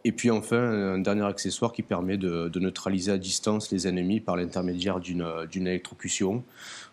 Et 0.04 0.12
puis 0.12 0.30
enfin, 0.30 0.58
un 0.58 0.98
dernier 0.98 1.24
accessoire 1.24 1.72
qui 1.72 1.82
permet 1.82 2.16
de, 2.16 2.50
neutraliser 2.58 3.10
à 3.10 3.18
distance 3.18 3.70
les 3.72 3.88
ennemis 3.88 4.20
par 4.20 4.36
l'intermédiaire 4.36 5.00
d'une 5.00 5.66
électrocution. 5.66 6.44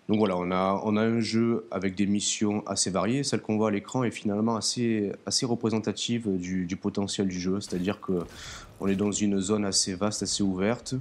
Donc 0.08 0.20
voilà, 0.20 0.38
on 0.38 0.52
a, 0.52 0.82
on 0.84 0.98
a 0.98 1.02
un 1.02 1.20
jeu 1.20 1.66
avec 1.72 1.96
des 1.96 2.06
missions 2.06 2.66
assez 2.68 2.92
variées. 2.92 3.24
Celle 3.24 3.42
qu'on 3.42 3.58
voit 3.58 3.70
à 3.70 3.72
l'écran 3.72 4.04
est 4.04 4.12
finalement 4.12 4.56
assez, 4.56 5.12
assez 5.26 5.46
représentative 5.46 6.30
du, 6.38 6.76
potentiel 6.76 7.28
du 7.28 7.40
jeu. 7.40 7.60
C'est-à-dire 7.60 8.00
qu'on 8.00 8.88
est 8.88 8.96
dans 8.96 9.12
une 9.12 9.40
zone 9.40 9.66
assez 9.66 9.96
vaste, 9.96 10.22
assez 10.22 10.44
ouverte, 10.44 10.96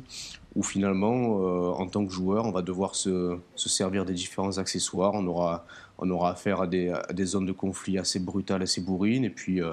où 0.54 0.62
finalement, 0.62 1.38
euh, 1.40 1.70
en 1.72 1.86
tant 1.86 2.06
que 2.06 2.12
joueur, 2.12 2.46
on 2.46 2.52
va 2.52 2.62
devoir 2.62 2.94
se, 2.94 3.36
se, 3.56 3.68
servir 3.68 4.04
des 4.04 4.14
différents 4.14 4.56
accessoires. 4.56 5.12
On 5.14 5.26
aura, 5.26 5.66
on 5.98 6.10
aura 6.10 6.32
affaire 6.32 6.60
à 6.60 6.66
des, 6.66 7.24
zones 7.24 7.46
de 7.46 7.52
conflit 7.52 7.98
assez 7.98 8.18
brutales, 8.18 8.62
assez 8.62 8.80
bourrines. 8.80 9.24
Et 9.24 9.30
puis, 9.30 9.62
euh, 9.62 9.72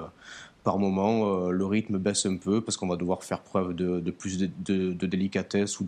par 0.64 0.78
moment, 0.78 1.46
euh, 1.46 1.50
le 1.50 1.66
rythme 1.66 1.98
baisse 1.98 2.26
un 2.26 2.36
peu 2.36 2.60
parce 2.60 2.76
qu'on 2.76 2.88
va 2.88 2.96
devoir 2.96 3.24
faire 3.24 3.40
preuve 3.40 3.74
de, 3.74 4.10
plus 4.10 4.38
de, 4.38 5.06
délicatesse 5.06 5.80
ou 5.80 5.86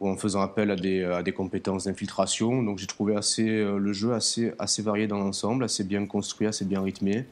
en 0.00 0.16
faisant 0.16 0.42
appel 0.42 0.70
à 0.70 0.76
des, 1.22 1.32
compétences 1.32 1.84
d'infiltration. 1.84 2.62
Donc 2.62 2.78
j'ai 2.78 2.86
trouvé 2.86 3.16
assez, 3.16 3.48
euh, 3.48 3.78
le 3.78 3.92
jeu 3.92 4.12
assez, 4.12 4.52
varié 4.82 5.06
dans 5.06 5.18
l'ensemble, 5.18 5.64
assez 5.64 5.82
bien 5.82 6.04
construit, 6.06 6.46
assez 6.46 6.66
bien 6.66 6.82
rythmé. 6.82 7.24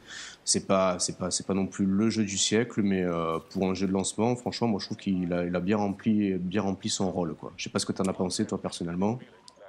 C'est 0.45 0.67
pas, 0.67 0.97
pas, 1.19 1.55
non 1.55 1.67
plus 1.67 1.85
le 1.85 2.09
jeu 2.09 2.25
du 2.25 2.39
siècle, 2.39 2.81
mais 2.83 3.05
pour 3.51 3.69
un 3.69 3.75
jeu 3.75 3.89
de 3.89 3.93
lancement, 3.93 4.37
franchement, 4.37 4.69
moi 4.69 4.79
je 4.81 4.87
trouve 4.87 4.97
qu'il 4.97 5.33
a, 5.33 5.45
il 5.45 5.55
a 5.55 5.61
bien, 5.61 5.77
rempli, 5.77 6.35
bien 6.35 6.62
rempli 6.62 6.89
son 6.89 7.11
rôle. 7.11 7.35
Quoi. 7.35 7.53
Je 7.57 7.64
sais 7.64 7.71
pas 7.71 7.81
ce 7.81 7.87
que 7.87 7.93
tu 7.93 8.01
en 8.01 8.07
as 8.07 8.12
pensé 8.12 8.47
toi 8.47 8.62
personnellement. 8.62 9.19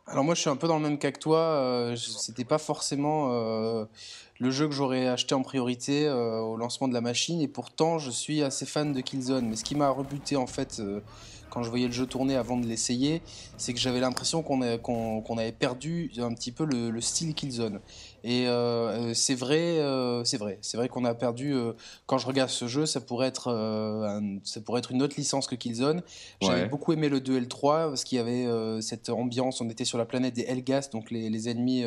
Alors 0.10 0.24
moi 0.24 0.36
je 0.36 0.40
suis 0.40 0.50
un 0.50 0.56
peu 0.56 0.68
dans 0.68 0.78
le 0.78 0.84
même 0.84 0.98
cas 0.98 1.12
que 1.12 1.20
toi. 1.20 1.40
Euh, 1.40 1.96
c'était 1.98 2.46
pas 2.46 2.58
forcément 2.58 3.30
euh, 3.32 3.86
le 4.40 4.52
jeu 4.52 4.68
que 4.68 4.74
j'aurais 4.74 5.08
acheté 5.08 5.36
en 5.36 5.42
priorité 5.42 6.10
au 6.10 6.56
lancement 6.56 6.88
de 6.88 6.94
la 6.94 7.02
machine, 7.02 7.42
et 7.42 7.48
pourtant 7.48 8.00
je 8.00 8.10
suis 8.10 8.42
assez 8.42 8.66
fan 8.66 8.94
de 8.94 9.02
Killzone. 9.02 9.48
Mais 9.50 9.58
ce 9.58 9.66
qui 9.66 9.76
m'a 9.76 9.90
rebuté 9.90 10.38
en 10.38 10.48
fait 10.48 10.82
quand 11.50 11.64
je 11.64 11.70
voyais 11.70 11.88
le 11.88 11.94
jeu 11.94 12.06
tourner 12.06 12.36
avant 12.36 12.58
de 12.58 12.66
l'essayer, 12.66 13.22
c'est 13.58 13.74
que 13.74 13.80
j'avais 13.80 14.00
l'impression 14.00 14.44
qu'on 14.44 14.62
avait 14.62 15.52
perdu 15.52 16.12
un 16.20 16.34
petit 16.34 16.52
peu 16.52 16.66
le 16.66 17.02
style 17.02 17.34
Killzone. 17.34 17.80
Et 18.30 18.46
euh, 18.46 19.14
c'est 19.14 19.36
vrai, 19.36 19.80
euh, 19.80 20.22
c'est 20.26 20.36
vrai, 20.36 20.58
c'est 20.60 20.76
vrai 20.76 20.90
qu'on 20.90 21.06
a 21.06 21.16
perdu. 21.16 21.54
Euh, 21.54 21.72
quand 22.08 22.18
je 22.18 22.28
regarde 22.28 22.50
ce 22.50 22.68
jeu, 22.68 22.86
ça 22.86 23.00
pourrait 23.00 23.28
être, 23.28 23.48
ça 24.44 24.60
pourrait 24.60 24.80
être 24.80 24.92
une 24.92 25.02
autre 25.02 25.16
licence 25.18 25.48
que 25.48 25.56
Killzone. 25.56 26.02
J'avais 26.42 26.66
beaucoup 26.66 26.92
aimé 26.92 27.08
le 27.08 27.22
2 27.22 27.40
L3 27.40 27.88
parce 27.88 28.04
qu'il 28.04 28.18
y 28.18 28.22
avait 28.22 28.46
cette 28.82 29.10
ambiance. 29.10 29.62
On 29.62 29.70
était 29.70 29.86
sur 29.86 29.98
la 29.98 30.04
planète 30.04 30.34
des 30.34 30.42
Helgas, 30.42 30.90
donc 30.92 31.10
les, 31.10 31.48
ennemis, 31.48 31.86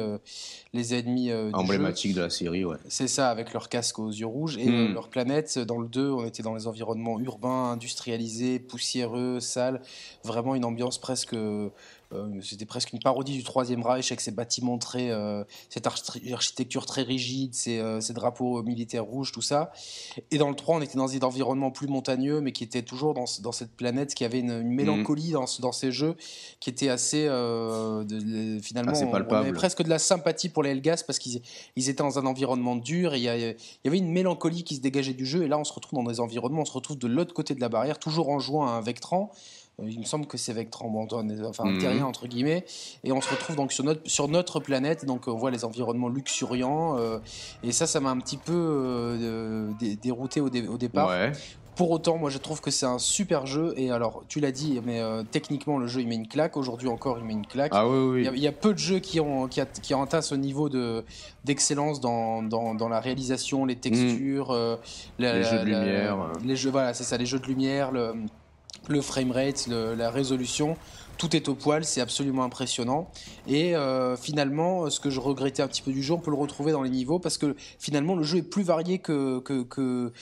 les 0.72 0.94
ennemis 0.94 1.30
emblématiques 1.52 2.14
de 2.14 2.22
la 2.22 2.30
série, 2.30 2.64
ouais. 2.64 2.78
C'est 2.88 3.08
ça, 3.08 3.28
avec 3.28 3.52
leur 3.52 3.68
casque 3.68 3.98
aux 3.98 4.08
yeux 4.08 4.26
rouges 4.26 4.56
et 4.56 4.66
hmm. 4.66 4.94
leur 4.94 5.10
planète. 5.10 5.58
Dans 5.58 5.78
le 5.78 5.88
2, 5.88 6.10
on 6.10 6.24
était 6.24 6.42
dans 6.42 6.54
les 6.54 6.66
environnements 6.66 7.20
urbains, 7.20 7.72
industrialisés, 7.72 8.58
poussiéreux, 8.58 9.40
sales. 9.40 9.82
Vraiment 10.24 10.54
une 10.54 10.64
ambiance 10.64 10.98
presque 10.98 11.34
euh, 11.34 11.68
c'était 12.42 12.66
presque 12.66 12.92
une 12.92 12.98
parodie 12.98 13.36
du 13.36 13.44
Troisième 13.44 13.82
Reich 13.82 14.10
avec 14.10 14.20
ses 14.20 14.32
bâtiments 14.32 14.78
très, 14.78 15.10
euh, 15.10 15.44
cette 15.68 15.86
architecture 15.86 16.84
très 16.84 17.02
rigide, 17.02 17.54
ces, 17.54 17.78
euh, 17.78 18.00
drapeaux 18.10 18.62
militaires 18.62 19.04
rouges, 19.04 19.30
tout 19.30 19.42
ça. 19.42 19.72
Et 20.30 20.38
dans 20.38 20.48
le 20.48 20.56
3, 20.56 20.76
on 20.76 20.80
était 20.80 20.98
dans 20.98 21.06
des 21.06 21.22
environnements 21.22 21.70
plus 21.70 21.86
montagneux, 21.86 22.40
mais 22.40 22.52
qui 22.52 22.64
étaient 22.64 22.82
toujours 22.82 23.14
dans, 23.14 23.26
dans 23.42 23.52
cette 23.52 23.76
planète, 23.76 24.14
qui 24.14 24.24
avait 24.24 24.40
une, 24.40 24.62
mélancolie 24.62 25.30
dans, 25.30 25.44
dans, 25.60 25.72
ces 25.72 25.92
jeux, 25.92 26.16
qui 26.58 26.70
était 26.70 26.88
assez, 26.88 27.24
finalement, 28.62 28.92
on, 28.92 29.34
avait 29.34 29.52
presque 29.52 29.82
de 29.82 29.88
la 29.88 29.98
sympathie 29.98 30.48
pour 30.48 30.62
les 30.62 30.70
Helgas 30.70 31.04
parce 31.06 31.18
qu'ils 31.18 31.42
ils 31.76 31.88
étaient 31.88 32.02
dans 32.02 32.18
un 32.18 32.26
environnement 32.26 32.76
dur 32.76 33.14
et 33.14 33.18
il 33.18 33.22
y, 33.22 33.26
y, 33.26 33.88
avait 33.88 33.98
une 33.98 34.10
mélancolie 34.10 34.64
qui 34.64 34.76
se 34.76 34.80
dégageait 34.80 35.14
du 35.14 35.26
jeu. 35.26 35.44
Et 35.44 35.48
là, 35.48 35.58
on 35.58 35.64
se 35.64 35.72
retrouve 35.72 36.02
dans 36.02 36.10
des 36.10 36.20
environnements, 36.20 36.62
on 36.62 36.66
se 36.66 36.72
retrouve 36.72 36.98
de 36.98 37.06
l'autre 37.06 37.34
côté 37.34 37.54
de 37.54 37.60
la 37.60 37.68
barrière, 37.68 37.98
toujours 37.98 38.30
en 38.30 38.38
jouant 38.38 38.66
à 38.66 38.70
un 38.72 38.80
Vectran. 38.80 39.30
Il 39.86 40.00
me 40.00 40.04
semble 40.04 40.26
que 40.26 40.36
c'est 40.36 40.52
Vectran, 40.52 40.92
enfin 41.44 41.64
un 41.64 41.72
mhm. 41.72 41.78
terrien 41.78 42.04
entre 42.04 42.26
guillemets, 42.26 42.64
et 43.04 43.12
on 43.12 43.20
se 43.20 43.30
retrouve 43.30 43.56
donc 43.56 43.72
sur 43.72 43.84
notre, 43.84 44.08
sur 44.08 44.28
notre 44.28 44.60
planète, 44.60 45.04
donc 45.04 45.28
on 45.28 45.36
voit 45.36 45.50
les 45.50 45.64
environnements 45.64 46.08
luxuriants, 46.08 46.96
euh, 46.98 47.18
et 47.62 47.72
ça, 47.72 47.86
ça 47.86 48.00
m'a 48.00 48.10
un 48.10 48.18
petit 48.18 48.36
peu 48.36 48.52
euh, 48.52 49.70
dérouté 50.02 50.40
au, 50.40 50.48
départ. 50.48 51.10
Pour 51.76 51.92
autant, 51.92 52.18
moi 52.18 52.28
je 52.28 52.36
trouve 52.36 52.60
que 52.60 52.70
c'est 52.70 52.84
un 52.84 52.98
super 52.98 53.46
jeu. 53.46 53.72
Et 53.76 53.90
alors, 53.90 54.24
tu 54.28 54.40
l'as 54.40 54.52
dit, 54.52 54.80
mais 54.84 55.00
euh, 55.00 55.22
techniquement, 55.22 55.78
le 55.78 55.86
jeu 55.86 56.02
il 56.02 56.08
met 56.08 56.16
une 56.16 56.28
claque. 56.28 56.58
Aujourd'hui 56.58 56.88
encore, 56.88 57.18
il 57.18 57.24
met 57.24 57.32
une 57.32 57.46
claque. 57.46 57.70
Ah 57.74 57.88
oui, 57.88 58.22
oui. 58.22 58.28
Il, 58.34 58.42
y 58.42 58.48
a, 58.48 58.52
peu 58.52 58.74
de 58.74 58.78
jeux 58.78 58.98
qui 58.98 59.18
ont, 59.18 59.48
qui, 59.48 59.62
qui 59.80 59.94
ont 59.94 60.02
atteint 60.02 60.20
ce 60.20 60.34
niveau 60.34 60.68
de, 60.68 61.04
d'excellence 61.44 62.00
dans, 62.00 62.42
dans, 62.42 62.74
dans, 62.74 62.88
la 62.88 63.00
réalisation, 63.00 63.64
les 63.64 63.76
textures, 63.76 64.54
les 65.18 65.42
jeux 65.42 65.60
de 65.60 65.64
lumière. 65.64 66.32
les 66.44 66.56
jeux, 66.56 66.70
voilà, 66.70 66.92
c'est 66.92 67.04
ça, 67.04 67.16
les 67.16 67.26
jeux 67.26 67.38
de 67.38 67.46
lumière, 67.46 67.92
le, 67.92 68.14
le 68.90 69.00
framerate, 69.00 69.68
la 69.68 70.10
résolution 70.10 70.76
tout 71.20 71.36
est 71.36 71.50
au 71.50 71.54
poil, 71.54 71.84
c'est 71.84 72.00
absolument 72.00 72.44
impressionnant. 72.44 73.10
Et 73.46 73.76
euh, 73.76 74.16
finalement, 74.16 74.88
ce 74.88 75.00
que 75.00 75.10
je 75.10 75.20
regrettais 75.20 75.62
un 75.62 75.68
petit 75.68 75.82
peu 75.82 75.92
du 75.92 76.02
jeu, 76.02 76.14
on 76.14 76.18
peut 76.18 76.30
le 76.30 76.36
retrouver 76.38 76.72
dans 76.72 76.80
les 76.80 76.88
niveaux 76.88 77.18
parce 77.18 77.36
que 77.36 77.54
finalement, 77.78 78.16
le 78.16 78.22
jeu 78.22 78.38
est 78.38 78.42
plus 78.42 78.62
varié 78.62 79.00
que. 79.00 79.38
que, 79.40 80.12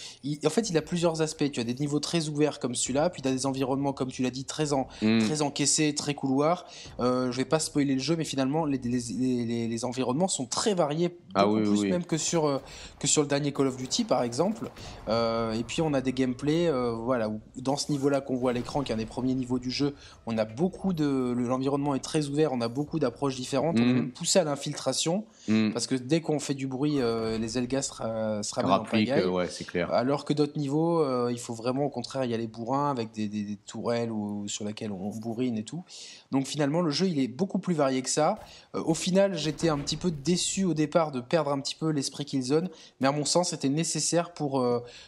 en 0.44 0.50
fait, 0.50 0.70
il 0.70 0.76
a 0.76 0.82
plusieurs 0.82 1.22
aspects. 1.22 1.48
Tu 1.52 1.60
as 1.60 1.64
des 1.64 1.74
niveaux 1.74 2.00
très 2.00 2.28
ouverts 2.28 2.58
comme 2.58 2.74
celui-là, 2.74 3.10
puis 3.10 3.22
tu 3.22 3.28
as 3.28 3.30
des 3.30 3.46
environnements, 3.46 3.92
comme 3.92 4.10
tu 4.10 4.24
l'as 4.24 4.30
dit, 4.30 4.44
très, 4.44 4.72
en, 4.72 4.88
mm. 5.00 5.20
très 5.20 5.40
encaissés, 5.40 5.94
très 5.94 6.14
couloirs. 6.14 6.66
Euh, 6.98 7.30
je 7.30 7.36
vais 7.36 7.44
pas 7.44 7.60
spoiler 7.60 7.94
le 7.94 8.00
jeu, 8.00 8.16
mais 8.16 8.24
finalement, 8.24 8.64
les, 8.64 8.78
les, 8.78 9.68
les, 9.68 9.84
environnements 9.84 10.26
sont 10.26 10.46
très 10.46 10.74
variés, 10.74 11.16
ah 11.34 11.46
beaucoup 11.46 11.60
plus 11.60 11.88
même 11.88 12.04
que 12.04 12.16
sur, 12.16 12.46
euh, 12.46 12.58
que 12.98 13.06
sur 13.06 13.22
le 13.22 13.28
dernier 13.28 13.52
Call 13.52 13.68
of 13.68 13.76
Duty, 13.76 14.02
par 14.02 14.24
exemple. 14.24 14.68
Euh, 15.08 15.52
et 15.52 15.62
puis, 15.62 15.80
on 15.80 15.94
a 15.94 16.00
des 16.00 16.12
gameplays, 16.12 16.68
voilà, 17.04 17.28
où, 17.28 17.40
dans 17.54 17.76
ce 17.76 17.92
niveau-là 17.92 18.20
qu'on 18.20 18.34
voit 18.34 18.50
à 18.50 18.54
l'écran, 18.54 18.82
qui 18.82 18.90
est 18.90 18.94
un 18.96 18.98
des 18.98 19.06
premiers 19.06 19.34
niveaux 19.34 19.60
du 19.60 19.70
jeu, 19.70 19.94
on 20.26 20.36
a 20.38 20.44
beaucoup 20.44 20.87
de 20.92 21.34
l'environnement 21.36 21.94
est 21.94 22.00
très 22.00 22.28
ouvert, 22.28 22.52
on 22.52 22.60
a 22.60 22.68
beaucoup 22.68 22.98
d'approches 22.98 23.36
différentes, 23.36 23.76
on 23.78 23.82
est 23.82 23.86
mm. 23.86 23.94
même 23.94 24.10
poussé 24.10 24.38
à 24.38 24.44
l'infiltration 24.44 25.24
mm. 25.48 25.72
parce 25.72 25.86
que 25.86 25.94
dès 25.94 26.20
qu'on 26.20 26.38
fait 26.38 26.54
du 26.54 26.66
bruit, 26.66 27.00
euh, 27.00 27.38
les 27.38 27.58
Elgas 27.58 27.98
en 28.00 28.84
ouais, 29.26 29.48
c'est 29.48 29.64
clair. 29.64 29.92
Alors 29.92 30.24
que 30.24 30.32
d'autres 30.32 30.58
niveaux, 30.58 31.00
euh, 31.00 31.30
il 31.30 31.38
faut 31.38 31.54
vraiment 31.54 31.84
au 31.84 31.90
contraire 31.90 32.24
y 32.24 32.34
aller 32.34 32.46
bourrin 32.46 32.90
avec 32.90 33.12
des, 33.12 33.58
tourelles 33.66 34.10
ou, 34.10 34.48
sur 34.48 34.64
lesquelles 34.64 34.92
on 34.92 35.10
bourrine 35.10 35.56
et 35.56 35.64
tout. 35.64 35.84
Donc 36.30 36.46
finalement, 36.46 36.80
le 36.80 36.90
jeu 36.90 37.06
il 37.06 37.18
est 37.20 37.28
beaucoup 37.28 37.58
plus 37.58 37.74
varié 37.74 38.02
que 38.02 38.10
ça. 38.10 38.38
Euh, 38.74 38.82
au 38.84 38.94
final, 38.94 39.36
j'étais 39.36 39.68
un 39.68 39.78
petit 39.78 39.96
peu 39.96 40.10
déçu 40.10 40.64
au 40.64 40.74
départ 40.74 41.10
de 41.10 41.20
perdre 41.20 41.52
un 41.52 41.60
petit 41.60 41.74
peu 41.74 41.90
l'esprit 41.90 42.24
Killzone, 42.24 42.68
mais 43.00 43.08
à 43.08 43.12
mon 43.12 43.24
sens, 43.24 43.50
c'était 43.50 43.68
nécessaire 43.68 44.32
pour 44.32 44.64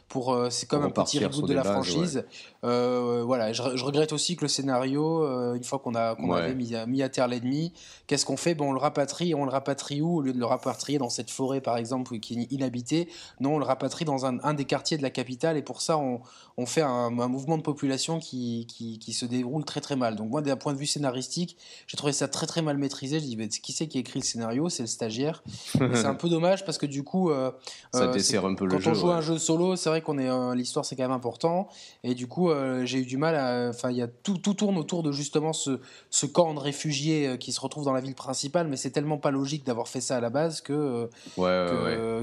pour 0.09 0.37
c'est 0.51 0.68
comme 0.68 0.85
un 0.85 0.91
petit 0.91 1.25
reboot 1.25 1.47
de 1.47 1.55
la 1.55 1.64
franchise. 1.64 2.25
voilà, 2.62 3.53
je, 3.53 3.62
je, 3.75 3.85
regrette 3.85 4.12
aussi 4.12 4.37
que 4.37 4.43
le 4.43 4.49
scénario, 4.49 5.25
une 5.55 5.64
fois 5.64 5.79
qu'on 5.79 5.95
a 5.95 6.14
qu'on 6.14 6.33
avait 6.33 6.55
mis 6.55 6.75
à, 6.75 6.87
mis 6.87 7.03
à 7.03 7.09
terre 7.09 7.29
l'ennemi. 7.29 7.73
Qu'est-ce 8.07 8.27
qu'on 8.27 8.37
fait? 8.37 8.55
Bon, 8.55 8.71
On 8.71 8.73
le 8.73 8.79
rapatrie. 8.79 9.35
On 9.35 9.45
le 9.45 9.51
rapatrie 9.51 10.01
où? 10.01 10.16
Au 10.16 10.21
lieu 10.21 10.33
de 10.33 10.39
le 10.39 10.45
rapatrier 10.47 10.99
dans 10.99 11.11
cette 11.11 11.31
forêt, 11.31 11.61
par 11.61 11.77
exemple, 11.77 12.18
qui 12.18 12.41
est 12.41 12.53
inhabitée, 12.53 13.09
non, 13.41 13.55
on 13.55 13.59
le 13.59 13.64
rapatrie 13.64 14.05
dans 14.05 14.27
un, 14.27 14.55
des 14.55 14.64
quartiers 14.64 14.97
de 14.97 15.03
la 15.03 15.11
capitale. 15.11 15.57
Et 15.57 15.62
pour 15.62 15.83
ça, 15.83 15.99
on, 15.99 16.21
on 16.61 16.66
fait 16.66 16.82
un, 16.82 17.08
mouvement 17.11 17.56
de 17.56 17.62
population 17.62 18.18
qui, 18.18 18.66
qui, 18.68 19.12
se 19.14 19.24
déroule 19.24 19.64
très 19.64 19.80
très 19.80 19.96
mal. 19.96 20.14
Donc 20.14 20.30
moi, 20.30 20.42
d'un 20.42 20.56
point 20.56 20.74
de 20.74 20.78
vue 20.78 20.86
scénaristique, 20.86 21.56
j'ai 21.86 21.96
trouvé 21.96 22.12
ça 22.12 22.28
très 22.28 22.46
très 22.46 22.61
mal 22.61 22.76
maîtrisé. 22.76 23.18
Je 23.18 23.24
dis, 23.24 23.48
qui 23.48 23.72
c'est 23.72 23.86
qui 23.86 23.98
écrit 23.98 24.20
le 24.20 24.24
scénario? 24.24 24.68
C'est 24.68 24.82
le 24.82 24.86
stagiaire. 24.86 25.42
c'est 25.72 26.04
un 26.04 26.14
peu 26.14 26.28
dommage 26.28 26.66
parce 26.66 26.76
que 26.76 26.84
du 26.84 27.02
coup, 27.02 27.30
euh, 27.30 27.50
ça 27.94 28.04
euh, 28.04 28.12
dessert 28.12 28.44
un 28.44 28.54
peu 28.54 28.66
le 28.66 28.78
jeu. 28.78 28.84
Quand 28.84 28.90
on 28.90 28.94
joue 28.94 29.11
un 29.11 29.22
jeu 29.22 29.38
solo, 29.38 29.74
c'est 29.76 29.88
vrai 29.88 30.02
qu'on 30.02 30.18
est 30.18 30.54
l'histoire, 30.54 30.84
c'est 30.84 30.96
quand 30.96 31.04
même 31.04 31.11
important. 31.12 31.68
Et 32.04 32.14
du 32.14 32.26
coup, 32.26 32.50
euh, 32.50 32.84
j'ai 32.84 32.98
eu 32.98 33.06
du 33.06 33.16
mal 33.16 33.36
à. 33.36 33.70
Enfin, 33.70 33.90
il 33.90 33.96
y 33.96 34.02
a 34.02 34.08
tout, 34.08 34.36
tout 34.36 34.52
tourne 34.52 34.76
autour 34.76 35.02
de 35.02 35.12
justement 35.12 35.54
ce, 35.54 35.80
ce 36.11 36.26
camp 36.26 36.52
de 36.52 36.61
réfugiés 36.61 37.38
qui 37.40 37.52
se 37.52 37.61
retrouve 37.61 37.86
dans 37.86 37.94
la 37.94 38.02
ville 38.02 38.14
principale, 38.14 38.68
mais 38.68 38.76
c'est 38.76 38.90
tellement 38.90 39.18
pas 39.18 39.30
logique 39.30 39.64
d'avoir 39.64 39.88
fait 39.88 40.02
ça 40.02 40.18
à 40.18 40.20
la 40.20 40.30
base 40.30 40.61
que, 40.61 41.08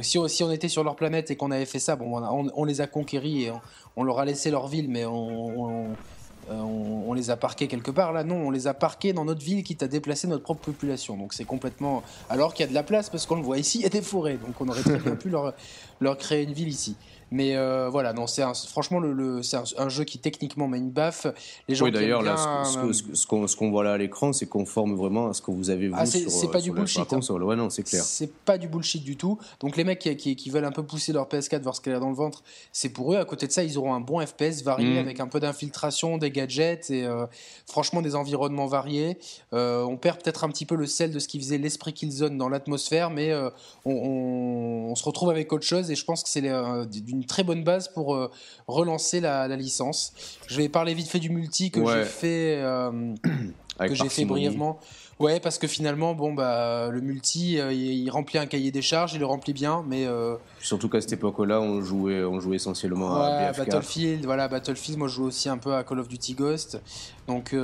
Si, 0.02 0.20
on, 0.20 0.28
si, 0.28 0.44
on, 0.44 0.52
était 0.52 0.70
sur 0.70 0.84
leur 0.84 0.96
planète 0.96 1.32
et 1.32 1.36
qu'on 1.36 1.50
avait 1.50 1.66
fait 1.66 1.80
ça, 1.80 1.96
bon, 1.96 2.22
on, 2.22 2.52
on, 2.54 2.64
les 2.66 2.82
a 2.82 2.88
conquéris 2.88 3.46
et 3.46 3.52
on, 3.96 4.04
leur 4.04 4.20
a 4.20 4.27
laissé 4.28 4.52
leur 4.52 4.68
ville, 4.68 4.90
mais 4.90 5.06
on 5.06 5.96
euh, 6.50 6.56
on, 6.56 7.14
les 7.14 7.30
a 7.30 7.36
parqués 7.36 7.68
quelque 7.68 7.92
part. 7.92 8.14
Là, 8.14 8.24
non, 8.24 8.48
on 8.48 8.52
les 8.52 8.68
a 8.68 8.74
parqués 8.74 9.12
dans 9.12 9.26
notre 9.26 9.44
ville, 9.44 9.64
quitte 9.64 9.84
à 9.84 9.88
déplacer 9.88 10.28
notre 10.28 10.44
propre 10.44 10.62
population. 10.62 11.18
Donc 11.18 11.34
c'est 11.34 11.44
complètement. 11.44 12.04
Alors 12.30 12.54
qu'il 12.54 12.64
y 12.64 12.68
a 12.68 12.70
de 12.70 12.74
la 12.74 12.84
place, 12.84 13.10
parce 13.10 13.26
qu'on 13.26 13.36
le 13.36 13.42
voit 13.42 13.58
ici, 13.58 13.80
il 13.80 13.84
y 13.84 13.86
a 13.86 13.90
des 13.90 14.02
forêts. 14.02 14.38
Donc 14.38 14.60
on 14.62 14.68
aurait 14.70 14.82
très 14.82 15.00
bien 15.00 15.16
pu 15.16 15.30
leur, 15.30 15.54
leur 16.00 16.18
créer 16.18 16.44
une 16.44 16.54
ville 16.54 16.70
ici. 16.70 16.96
Mais 17.32 17.58
euh, 17.58 17.90
voilà, 17.90 18.14
non, 18.14 18.26
c'est 18.26 18.44
franchement 18.68 19.00
le, 19.00 19.44
c'est 19.44 19.58
un, 19.78 19.90
jeu 19.90 20.06
qui 20.06 20.18
techniquement 20.18 20.68
met 20.68 20.78
une 20.78 20.92
baffe. 20.92 21.28
Les 21.68 21.76
gens 21.76 21.86
oui, 21.86 21.92
d'ailleurs, 21.92 22.22
là, 22.22 22.64
ce, 22.64 23.56
qu'on 23.56 23.72
voit 23.72 23.84
là 23.84 23.94
à 23.94 23.98
l'écran, 23.98 24.32
c'est 24.32 24.46
conforme 24.46 24.96
vraiment 24.96 25.30
à 25.30 25.34
ce 25.34 25.42
que 25.42 25.52
vous 25.52 25.70
avez 25.70 25.88
vu 25.88 25.94
ah, 25.96 26.06
c'est, 26.06 26.30
sur, 26.30 26.50
pas 26.52 26.62
du 26.62 26.72
bullshit. 26.72 27.06
Console. 27.06 27.44
Ouais, 27.44 27.56
non, 27.56 27.70
c'est 27.70 27.84
clair. 27.84 28.04
C'est 28.04 28.32
pas 28.32 28.58
du 28.58 28.68
bullshit 28.68 29.04
du 29.04 29.18
tout. 29.18 29.38
Donc 29.60 29.76
les 29.76 29.84
mecs 29.84 30.00
qui, 30.00 30.36
qui, 30.36 30.50
veulent 30.50 30.66
un 30.66 30.72
peu 30.72 30.84
pousser 30.84 31.12
leur 31.12 31.28
PS4, 31.28 31.62
voir 31.62 31.76
ce 31.76 31.82
qu'elle 31.82 31.96
a 31.96 32.00
dans 32.00 32.10
le 32.10 32.16
ventre, 32.16 32.44
c'est 32.72 32.90
pour 32.90 33.14
eux. 33.14 33.18
À 33.18 33.26
côté 33.26 33.48
de 33.48 33.52
ça, 33.52 33.64
ils 33.64 33.78
auront 33.78 33.94
un 33.94 34.00
bon 34.00 34.26
FPS 34.26 34.64
varié 34.64 34.96
mm. 34.96 34.98
avec 34.98 35.20
un 35.20 35.28
peu 35.28 35.40
d'infiltration, 35.40 36.18
des 36.18 36.32
gadgets 36.32 36.90
et 36.90 37.06
euh, 37.06 37.26
franchement 37.66 38.02
des 38.02 38.16
environnements 38.16 38.68
variés. 38.68 39.18
Euh, 39.54 39.84
on 39.84 39.98
perd 39.98 40.22
peut-être 40.22 40.46
un 40.46 40.50
petit 40.50 40.66
peu 40.66 40.76
le 40.76 40.86
sel 40.86 41.12
de 41.12 41.20
ce 41.20 41.28
qui 41.28 41.40
faisait 41.40 41.58
l'esprit 41.58 41.94
Killzone 41.94 42.38
dans 42.38 42.48
l'atmosphère, 42.48 43.10
mais 43.10 43.34
on, 43.86 43.92
on, 43.92 44.96
se 44.96 45.04
retrouve 45.04 45.30
avec 45.30 45.52
autre 45.52 45.66
chose 45.66 45.92
et 45.92 45.96
je 45.96 46.06
pense 46.06 46.24
que 46.24 46.30
c'est 46.30 46.42
d'une 46.42 47.17
une 47.18 47.26
très 47.26 47.44
bonne 47.44 47.64
base 47.64 47.88
pour 47.90 48.16
euh, 48.16 48.32
relancer 48.68 49.20
la, 49.20 49.48
licence. 49.56 50.14
Je 50.48 50.58
vais 50.58 50.70
parler 50.70 50.94
vite 50.94 51.08
fait 51.08 51.20
du 51.20 51.30
multi 51.30 51.72
que 51.72 51.86
j'ai 51.86 52.06
fait, 52.06 52.56
euh, 52.58 53.16
que 53.80 53.96
j'ai 53.96 54.10
fait 54.10 54.26
brièvement. 54.26 54.80
Ouais, 55.20 55.40
parce 55.40 55.58
que 55.58 55.66
finalement, 55.66 56.14
bon, 56.14 56.34
bah, 56.34 56.90
le 56.92 57.02
multi, 57.02 57.60
euh, 57.60 57.74
il, 57.74 58.08
remplit 58.12 58.38
un 58.38 58.46
cahier 58.46 58.70
des 58.72 58.84
charges, 58.84 59.14
il 59.14 59.20
le 59.20 59.26
remplit 59.26 59.54
bien, 59.54 59.84
mais. 59.88 60.08
Surtout 60.62 60.90
qu'à 60.90 61.02
cette 61.02 61.14
époque-là, 61.14 61.60
on 61.60 61.82
jouait, 61.82 62.24
on 62.24 62.40
jouait 62.40 62.58
essentiellement 62.58 63.16
à 63.16 63.52
BF4. 63.52 63.58
Battlefield, 63.58 64.26
voilà, 64.26 64.48
Battlefield, 64.48 65.00
moi 65.00 65.08
je 65.08 65.16
joue 65.16 65.26
aussi 65.26 65.50
un 65.50 65.58
peu 65.58 65.74
à 65.74 65.84
Call 65.84 66.00
of 66.00 66.08
Duty 66.08 66.36
Ghost. 66.36 66.80
Donc, 67.28 67.56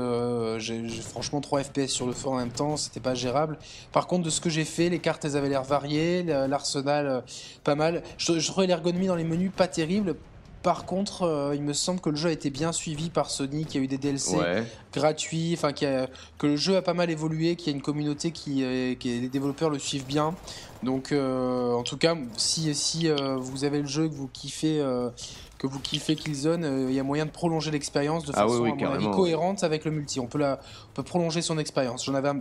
j'ai 0.58 0.88
franchement 1.02 1.42
3 1.42 1.64
FPS 1.64 1.88
sur 1.88 2.08
le 2.08 2.14
feu 2.14 2.30
en 2.30 2.38
même 2.38 2.52
temps, 2.52 2.76
c'était 2.78 3.00
pas 3.00 3.14
gérable. 3.14 3.58
Par 3.92 4.08
contre, 4.08 4.24
de 4.24 4.30
ce 4.30 4.42
que 4.42 4.50
j'ai 4.50 4.66
fait, 4.66 4.90
les 4.90 5.00
cartes, 5.00 5.24
elles 5.26 5.38
avaient 5.38 5.50
l'air 5.50 5.64
variées, 5.64 6.24
l'arsenal, 6.24 7.24
pas 7.64 7.76
mal. 7.76 8.04
Je, 8.18 8.40
je 8.40 8.48
trouvais 8.48 8.68
l'ergonomie 8.68 9.08
dans 9.08 9.16
les 9.16 9.24
menus 9.24 9.52
pas 9.56 9.68
terrible 9.68 10.16
par 10.64 10.86
contre, 10.86 11.24
euh, 11.24 11.56
il 11.56 11.62
me 11.62 11.74
semble 11.74 12.00
que 12.00 12.10
le 12.10 12.16
jeu 12.16 12.30
a 12.30 12.32
été 12.32 12.50
bien 12.50 12.72
suivi 12.72 13.10
par 13.10 13.30
Sony, 13.30 13.66
qu'il 13.66 13.82
y 13.82 13.82
a 13.82 13.84
eu 13.84 13.88
des 13.88 13.98
DLC 13.98 14.38
gratuits, 14.94 15.54
enfin 15.54 15.74
que 15.74 16.48
le 16.48 16.56
jeu 16.56 16.78
a 16.78 16.82
pas 16.82 16.94
mal 16.94 17.12
évolué, 17.12 17.56
qu'il 17.58 17.68
y 17.68 17.74
a 17.74 17.76
une 17.76 17.82
communauté 17.82 18.32
qui, 18.32 18.64
euh, 18.64 18.96
les 19.04 19.30
développeurs 19.30 19.70
le 19.70 19.78
suivent 19.78 20.06
bien. 20.06 20.34
Donc, 20.82 21.12
euh, 21.12 21.74
en 21.74 21.84
tout 21.84 21.98
cas, 21.98 22.16
si, 22.38 22.74
si 22.74 23.10
vous 23.10 23.66
avez 23.66 23.82
le 23.82 23.88
jeu 23.88 24.08
que 24.08 24.14
vous 24.14 24.28
kiffez, 24.28 24.82
que 25.64 25.68
vous 25.68 25.80
kiffez 25.80 26.18
Killzone, 26.18 26.66
euh, 26.66 26.88
il 26.90 26.94
y 26.94 27.00
a 27.00 27.04
moyen 27.04 27.26
de 27.26 27.32
prolonger 27.32 27.72
l'expérience 27.72 28.26
de 28.26 28.34
ah 28.36 28.42
façon 28.42 29.12
cohérente 29.14 29.64
avec 29.64 29.86
le 29.86 29.92
multi. 29.92 30.20
On 30.20 30.28
peut, 30.28 30.38
la, 30.38 30.60
on 30.90 30.94
peut 30.94 31.04
prolonger 31.04 31.42
son 31.42 31.58
expérience. 31.58 32.04
J'en 32.04 32.16
avais, 32.16 32.32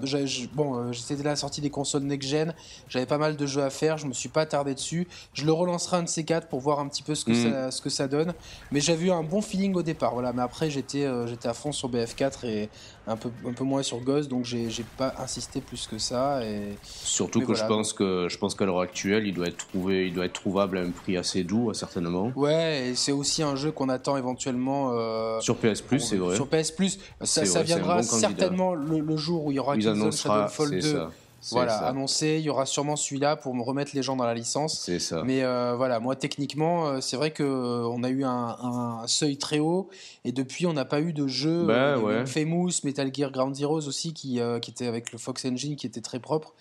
bon, 0.54 0.74
euh, 0.74 0.92
c'était 0.92 1.22
la 1.22 1.36
sortie 1.36 1.60
des 1.60 1.70
consoles 1.70 2.02
next-gen. 2.02 2.52
J'avais 2.88 3.06
pas 3.06 3.18
mal 3.18 3.36
de 3.36 3.46
jeux 3.46 3.62
à 3.62 3.70
faire. 3.70 3.96
Je 3.96 4.06
me 4.08 4.12
suis 4.12 4.28
pas 4.28 4.40
attardé 4.40 4.74
dessus. 4.74 5.06
Je 5.34 5.44
le 5.44 5.52
relancerai 5.52 5.98
un 5.98 6.02
de 6.02 6.08
ces 6.08 6.24
quatre 6.24 6.48
pour 6.48 6.58
voir 6.58 6.80
un 6.80 6.88
petit 6.88 7.04
peu 7.04 7.14
ce 7.14 7.24
que, 7.24 7.30
mm. 7.30 7.52
ça, 7.52 7.70
ce 7.70 7.80
que 7.80 7.90
ça 7.90 8.08
donne. 8.08 8.34
Mais 8.72 8.80
j'avais 8.80 9.06
eu 9.06 9.12
un 9.12 9.22
bon 9.22 9.40
feeling 9.40 9.76
au 9.76 9.82
départ. 9.82 10.14
Voilà. 10.14 10.32
Mais 10.32 10.42
après, 10.42 10.68
j'étais, 10.68 11.04
euh, 11.04 11.28
j'étais 11.28 11.48
à 11.48 11.54
fond 11.54 11.70
sur 11.70 11.88
BF4 11.88 12.44
et 12.44 12.70
un 13.06 13.16
peu, 13.16 13.30
un 13.46 13.52
peu 13.52 13.64
moins 13.64 13.82
sur 13.82 13.98
Ghost, 14.00 14.30
donc 14.30 14.44
j'ai, 14.44 14.70
j'ai 14.70 14.84
pas 14.96 15.14
insisté 15.18 15.60
plus 15.60 15.86
que 15.86 15.98
ça. 15.98 16.44
Et... 16.44 16.76
Surtout 16.82 17.40
que 17.40 17.54
je 17.54 17.64
pense 17.64 17.92
que 17.92 18.28
je 18.28 18.38
pense 18.38 18.54
qu'à 18.54 18.64
l'heure 18.64 18.80
actuelle, 18.80 19.26
il 19.26 19.34
doit 19.34 19.48
être 19.48 19.56
trouvé, 19.56 20.06
il 20.06 20.14
doit 20.14 20.26
être 20.26 20.32
trouvable 20.32 20.78
à 20.78 20.82
un 20.82 20.90
prix 20.90 21.16
assez 21.16 21.42
doux, 21.42 21.72
certainement. 21.74 22.32
Ouais, 22.36 22.88
et 22.88 22.94
c'est 22.94 23.12
aussi 23.12 23.42
un 23.42 23.56
jeu 23.56 23.72
qu'on 23.72 23.88
attend 23.88 24.16
éventuellement 24.16 24.92
euh, 24.92 25.40
sur 25.40 25.56
PS 25.56 25.80
Plus, 25.80 26.00
c'est 26.00 26.16
vrai. 26.16 26.36
Sur 26.36 26.46
PS 26.46 26.70
Plus, 26.70 26.98
ça, 27.20 27.44
ça 27.44 27.62
viendra 27.62 28.02
certainement 28.02 28.74
le, 28.74 29.16
jour 29.16 29.46
où 29.46 29.52
il 29.52 29.56
y 29.56 29.58
aura 29.58 29.74
Killzone 29.74 30.12
Shadowfall 30.12 30.70
2. 30.70 30.80
Ça. 30.80 31.10
Voilà, 31.50 31.76
annoncé, 31.86 32.36
il 32.38 32.44
y 32.44 32.50
aura 32.50 32.66
sûrement 32.66 32.96
celui-là 32.96 33.36
pour 33.36 33.54
me 33.54 33.62
remettre 33.62 33.92
les 33.94 34.02
gens 34.02 34.16
dans 34.16 34.24
la 34.24 34.34
licence. 34.34 34.80
C'est 34.80 34.98
ça. 34.98 35.22
Mais 35.24 35.42
euh, 35.42 35.74
voilà, 35.76 35.98
moi 35.98 36.14
techniquement, 36.14 36.86
euh, 36.86 37.00
c'est 37.00 37.16
vrai 37.16 37.32
que 37.32 37.42
on 37.42 38.02
a 38.04 38.08
eu 38.08 38.24
un, 38.24 39.02
seuil 39.06 39.36
très 39.36 39.58
haut 39.58 39.88
et 40.24 40.32
depuis 40.32 40.66
on 40.66 40.72
n'a 40.72 40.84
pas 40.84 41.00
eu 41.00 41.12
de 41.12 41.26
jeu. 41.26 41.66
Bah, 41.66 41.98
ouais. 41.98 42.26
Famous, 42.26 42.70
Metal 42.84 43.10
Gear 43.12 43.30
Ground 43.32 43.54
Zeroes 43.54 43.88
aussi 43.88 44.14
qui, 44.14 44.40
qui 44.60 44.70
était 44.70 44.86
avec 44.86 45.12
le 45.12 45.18
Fox 45.18 45.44
Engine 45.44 45.76
qui 45.76 45.86
était 45.86 46.00
très 46.00 46.20
propre. 46.20 46.54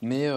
Mais 0.00 0.28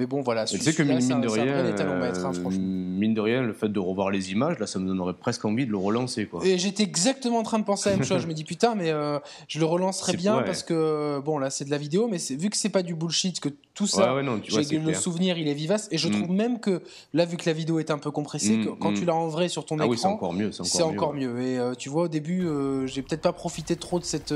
mais 0.00 0.06
bon, 0.06 0.22
voilà. 0.22 0.46
Tu 0.46 0.58
sais 0.58 0.72
que 0.72 0.82
mine, 0.82 0.98
de 0.98 1.28
rien, 1.28 1.58
hein, 1.58 2.50
mine 2.58 3.12
de 3.12 3.20
rien, 3.20 3.42
le 3.42 3.52
fait 3.52 3.68
de 3.68 3.78
revoir 3.78 4.10
les 4.10 4.32
images, 4.32 4.58
là, 4.58 4.66
ça 4.66 4.78
me 4.78 4.86
donnerait 4.86 5.12
presque 5.12 5.44
envie 5.44 5.66
de 5.66 5.70
le 5.70 5.76
relancer, 5.76 6.24
quoi. 6.24 6.40
Et 6.42 6.56
j'étais 6.56 6.82
exactement 6.82 7.38
en 7.38 7.42
train 7.42 7.58
de 7.58 7.64
penser 7.64 7.90
à 7.90 7.92
la 7.92 7.98
même 7.98 8.06
chose. 8.06 8.22
je 8.22 8.26
me 8.26 8.32
dis 8.32 8.44
putain, 8.44 8.74
mais 8.74 8.90
euh, 8.90 9.18
je 9.46 9.58
le 9.58 9.66
relancerai 9.66 10.16
bien 10.16 10.40
parce 10.42 10.62
que 10.62 11.20
bon, 11.20 11.36
là, 11.36 11.50
c'est 11.50 11.66
de 11.66 11.70
la 11.70 11.76
vidéo, 11.76 12.08
mais 12.10 12.16
vu 12.30 12.48
que 12.48 12.56
c'est 12.56 12.70
pas 12.70 12.82
du 12.82 12.94
bullshit, 12.94 13.40
que 13.40 13.50
tout 13.74 13.86
ça, 13.86 14.14
le 14.14 14.94
souvenir, 14.94 15.38
il 15.38 15.48
est 15.48 15.54
vivace, 15.54 15.88
et 15.90 15.98
je 15.98 16.08
mm. 16.08 16.12
trouve 16.12 16.30
même 16.30 16.60
que 16.60 16.82
là, 17.12 17.24
vu 17.24 17.36
que 17.36 17.48
la 17.48 17.52
vidéo 17.52 17.78
est 17.78 17.90
un 17.90 17.98
peu 17.98 18.10
compressée, 18.10 18.56
mm, 18.56 18.76
quand 18.80 18.94
tu 18.94 19.02
mm. 19.02 19.06
l'as 19.06 19.14
en 19.14 19.28
vrai 19.28 19.48
sur 19.48 19.64
ton 19.64 19.78
ah 19.78 19.84
écran, 19.84 19.96
c'est 19.96 20.06
encore 20.06 20.32
mieux. 20.32 20.50
C'est 20.52 20.82
encore, 20.82 21.12
mieux. 21.12 21.40
Et 21.40 21.58
euh, 21.58 21.74
tu 21.74 21.90
vois, 21.90 22.04
au 22.04 22.08
début, 22.08 22.46
euh, 22.46 22.86
j'ai 22.86 23.02
peut-être 23.02 23.22
pas 23.22 23.32
profité 23.32 23.76
trop 23.76 23.98
de 23.98 24.04
cette, 24.04 24.34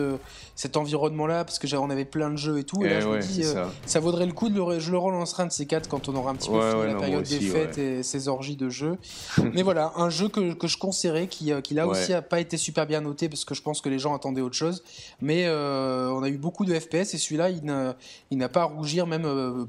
cet 0.55 0.77
environnement-là 0.77 1.45
parce 1.45 1.59
que 1.59 1.75
on 1.77 1.91
avait 1.91 2.05
plein 2.05 2.31
de 2.31 2.37
jeux 2.37 2.59
et 2.59 2.65
tout. 2.65 2.85
Et, 2.85 2.89
là, 2.89 2.97
eh 2.99 3.01
je 3.01 3.09
me 3.09 3.21
dis, 3.21 3.45
ça. 3.87 4.01
vaudrait 4.01 4.27
le 4.27 4.33
coup 4.33 4.49
de 4.49 4.55
le, 4.55 4.79
je 4.79 4.91
le 4.91 4.99
relancerai 4.99 5.43
un 5.43 5.49
de 5.55 5.59
ces 5.59 5.67
quatre 5.67 5.89
quand 5.89 6.09
on 6.09 6.15
aura 6.17 6.33
un 6.33 6.35
petit 6.35 6.51
peu 6.51 6.61
fini 6.61 6.93
la 6.93 6.95
période 6.95 7.25
des 7.25 7.41
fêtes 7.41 7.79
et 7.79 8.03
ses 8.03 8.29
orgies 8.29 8.57
de 8.57 8.69
jeux. 8.69 8.99
Mais 9.55 9.63
voilà, 9.63 9.93
un 9.97 10.11
jeu 10.11 10.29
que, 10.29 10.53
que 10.55 10.67
je 10.67 10.77
conseillerais, 10.77 11.29
qui, 11.29 11.53
euh, 11.53 11.61
qui 11.61 11.75
là 11.75 11.87
aussi 11.87 12.13
a 12.13 12.23
pas 12.23 12.41
été 12.41 12.57
super 12.57 12.87
bien 12.87 13.01
noté 13.01 13.29
parce 13.29 13.45
que 13.45 13.55
je 13.55 13.63
pense 13.63 13.81
que 13.81 13.89
les 13.89 13.99
gens 13.99 14.15
attendaient 14.15 14.41
autre 14.41 14.57
chose. 14.57 14.83
Mais 15.21 15.45
euh, 15.47 16.11
on 16.11 16.23
a 16.23 16.29
eu 16.29 16.39
beaucoup 16.39 16.65
de 16.65 16.79
FPS 16.79 17.15
et 17.15 17.19
celui-là, 17.19 17.51
il 17.51 17.65
n'a 17.65 18.49
pas 18.49 18.63
à 18.63 18.65
rougir. 18.65 19.07
Même, 19.07 19.25
euh, 19.25 19.65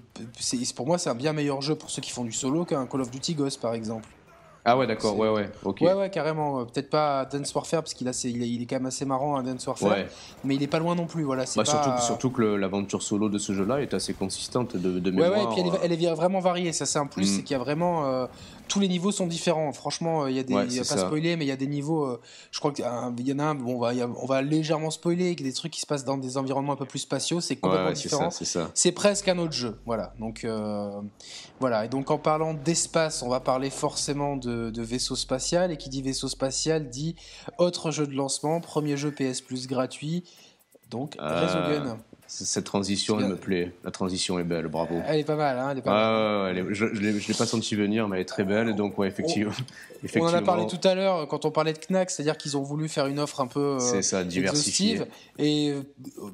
pour 0.76 0.88
moi, 0.88 0.98
c'est 0.98 1.10
un 1.10 1.16
bien 1.16 1.34
meilleur 1.34 1.62
jeu 1.62 1.76
pour 1.76 1.90
ceux 1.90 2.02
qui 2.02 2.12
font 2.12 2.24
du 2.24 2.32
solo 2.32 2.66
qu'un 2.66 2.86
Call 2.86 3.02
of 3.02 3.12
Duty 3.12 3.36
Ghost, 3.36 3.62
par 3.62 3.74
exemple. 3.74 4.08
Ah 4.68 4.76
ouais, 4.76 4.88
d'accord, 4.88 5.16
ouais, 5.18 5.30
ouais, 5.30 5.50
ok. 5.64 5.82
Ouais, 5.82 5.94
ouais, 5.94 6.10
carrément. 6.10 6.66
Peut-être 6.66 6.90
pas 6.90 7.26
Dance 7.26 7.54
Warfare, 7.54 7.84
parce 7.84 7.94
qu'il 7.94 8.08
il 8.08 8.42
est, 8.42 8.50
il 8.50 8.62
est 8.64 8.66
quand 8.66 8.78
même 8.78 8.88
assez 8.88 9.06
marrant, 9.06 9.36
à 9.36 9.44
Dance 9.44 9.68
Warfare. 9.68 9.98
Mais 10.44 10.56
il 10.56 10.64
est 10.64 10.68
pas 10.68 10.80
loin 10.80 10.96
non 10.96 11.06
plus, 11.06 11.24
voilà. 11.24 11.44
Bah, 11.56 11.66
surtout, 11.66 12.02
surtout 12.02 12.30
que 12.32 12.42
l'aventure 12.42 13.04
solo 13.04 13.30
de 13.30 13.38
ce 13.38 13.54
jeu-là 13.54 13.82
est 13.82 13.94
assez 13.94 14.14
consistante 14.14 14.76
de, 14.76 15.00
de 15.00 15.12
mémoire. 15.12 15.32
Ouais, 15.32 15.38
ouais, 15.38 15.44
et 15.44 15.48
puis 15.48 15.62
elle 15.62 15.92
est, 15.92 15.94
elle 15.94 16.04
est 16.04 16.16
vraiment 16.16 16.40
variée. 16.40 16.74
Ça, 16.74 16.86
c'est 16.88 17.00
un 17.00 17.06
plus, 17.06 17.32
mm. 17.32 17.36
c'est 17.36 17.44
qu'il 17.44 17.56
y 17.56 17.60
a 17.60 17.64
vraiment 17.64 18.28
tous 18.68 18.80
les 18.80 18.88
niveaux 18.88 19.12
sont 19.12 19.28
différents. 19.28 19.72
Franchement, 19.74 20.24
euh, 20.24 20.32
il 20.32 20.36
y 20.36 20.40
a 20.40 20.44
des, 20.44 20.54
y 20.54 20.80
a 20.80 20.84
pas 20.84 20.98
spoiler, 20.98 21.36
mais 21.36 21.46
il 21.46 21.48
y 21.48 21.52
a 21.52 21.58
des 21.58 21.68
niveaux. 21.68 22.06
Euh, 22.06 22.22
je 22.52 22.60
crois 22.60 22.72
qu'il 22.72 22.86
y 22.86 22.88
en 22.88 23.40
a 23.40 23.44
un. 23.44 23.56
Bon, 23.56 23.76
on 23.76 23.80
va, 23.80 23.92
on 24.22 24.26
va 24.26 24.42
légèrement 24.42 24.92
spoiler, 24.92 25.32
a 25.32 25.44
des 25.44 25.54
trucs 25.54 25.72
qui 25.72 25.82
se 25.82 25.86
passent 25.86 26.06
dans 26.06 26.18
des 26.18 26.38
environnements 26.38 26.74
un 26.74 26.78
peu 26.78 26.86
plus 26.86 27.00
spatiaux. 27.00 27.42
C'est 27.42 27.56
complètement 27.56 27.92
différent. 27.92 28.30
C'est 28.74 28.92
presque 28.92 29.28
un 29.28 29.38
autre 29.38 29.54
jeu. 29.54 29.80
Voilà. 29.86 30.14
Donc 30.20 30.44
euh, 30.44 31.02
voilà. 31.60 31.86
Et 31.86 31.90
donc 31.90 32.12
en 32.12 32.18
parlant 32.18 32.54
d'espace, 32.54 33.22
on 33.24 33.30
va 33.30 33.40
parler 33.40 33.70
forcément 33.70 34.38
de, 34.38 34.70
de, 34.70 34.82
vaisseau 34.82 35.16
spatial. 35.16 35.72
Et 35.72 35.78
qui 35.78 35.90
dit 35.90 36.02
vaisseau 36.02 36.28
spatial 36.28 36.90
dit 36.90 37.16
autre 37.58 37.92
jeu 37.92 38.08
de 38.08 38.14
lancement, 38.14 38.62
premier 38.62 38.98
jeu 38.98 39.12
PS 39.12 39.42
Plus 39.42 39.68
gratuit. 39.68 40.24
Donc 40.90 41.16
Resogun. 41.20 41.98
Cette 42.28 42.66
transition, 42.66 43.20
elle 43.20 43.28
me 43.28 43.36
plaît. 43.36 43.72
La 43.84 43.92
transition 43.92 44.40
est 44.40 44.44
belle, 44.44 44.68
bravo. 44.68 45.00
Elle 45.08 45.20
est 45.20 45.24
pas 45.24 45.36
mal, 45.36 45.60
hein, 45.60 45.70
elle 45.72 45.78
est 45.78 45.82
pas 45.82 46.48
ah, 46.48 46.54
mal. 46.54 46.74
je 46.74 46.86
ne 46.86 47.00
l'ai 47.00 47.34
pas 47.38 47.46
senti 47.46 47.76
venir, 47.76 48.08
mais 48.08 48.18
elle 48.18 48.22
est 48.24 48.26
très 48.26 48.44
belle. 48.44 48.76
Donc, 48.76 48.98
ouais, 48.98 49.08
effectivement, 49.10 49.52
on, 50.16 50.26
en 50.26 50.34
a 50.34 50.42
parlé 50.42 50.66
tout 50.68 50.80
à 50.88 50.96
l'heure 50.96 51.28
quand 51.28 51.46
on 51.46 51.52
parlait 51.52 51.74
de 51.74 51.80
Knack, 51.80 52.10
c'est-à-dire 52.10 52.38
qu'ils 52.38 52.58
ont 52.58 52.64
voulu 52.64 52.90
faire 52.90 53.08
une 53.08 53.20
offre 53.20 53.42
un 53.42 53.48
peu 53.48 53.78
euh, 53.80 54.02
ça, 54.02 54.24
diversifiée. 54.24 55.02
Et 55.38 55.70
euh, 55.70 55.82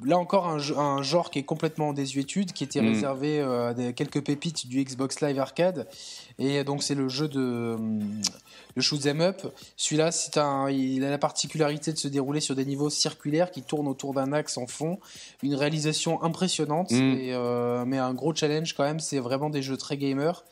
là 0.05 0.17
encore, 0.17 0.47
un, 0.47 0.59
un, 0.77 1.01
genre 1.01 1.29
qui 1.29 1.39
est 1.39 1.43
complètement 1.43 1.89
en 1.89 1.93
désuétude, 1.93 2.53
qui 2.53 2.63
était 2.63 2.81
mm. 2.81 2.87
réservé 2.87 3.39
euh, 3.39 3.69
à 3.69 3.73
des, 3.73 3.93
quelques 3.93 4.23
pépites 4.23 4.67
du 4.67 4.83
Xbox 4.83 5.21
Live 5.21 5.39
Arcade. 5.39 5.87
Et 6.39 6.63
donc, 6.63 6.83
c'est 6.83 6.95
le 6.95 7.09
jeu 7.09 7.27
de 7.27 7.77
le 8.75 8.81
shoot 8.81 9.01
them 9.01 9.21
up. 9.21 9.41
Celui-là, 9.75 10.11
c'est 10.11 10.37
un, 10.37 10.69
il 10.69 11.03
a 11.03 11.09
la 11.09 11.17
particularité 11.17 11.91
de 11.91 11.97
se 11.97 12.07
dérouler 12.07 12.39
sur 12.39 12.55
des 12.55 12.65
niveaux 12.65 12.89
circulaires 12.89 13.51
qui 13.51 13.61
tournent 13.61 13.87
autour 13.87 14.13
d'un 14.13 14.33
axe 14.33 14.57
en 14.57 14.67
fond. 14.67 14.99
Une 15.43 15.55
réalisation 15.55 16.21
impressionnante, 16.23 16.91
mm. 16.91 17.15
euh, 17.31 17.85
mais 17.85 17.97
un 17.97 18.13
gros 18.13 18.33
challenge 18.33 18.73
quand 18.73 18.83
même. 18.83 18.99
C'est 18.99 19.19
vraiment 19.19 19.49
des 19.49 19.61
jeux 19.61 19.77
très 19.77 19.97
gamers. 19.97 20.43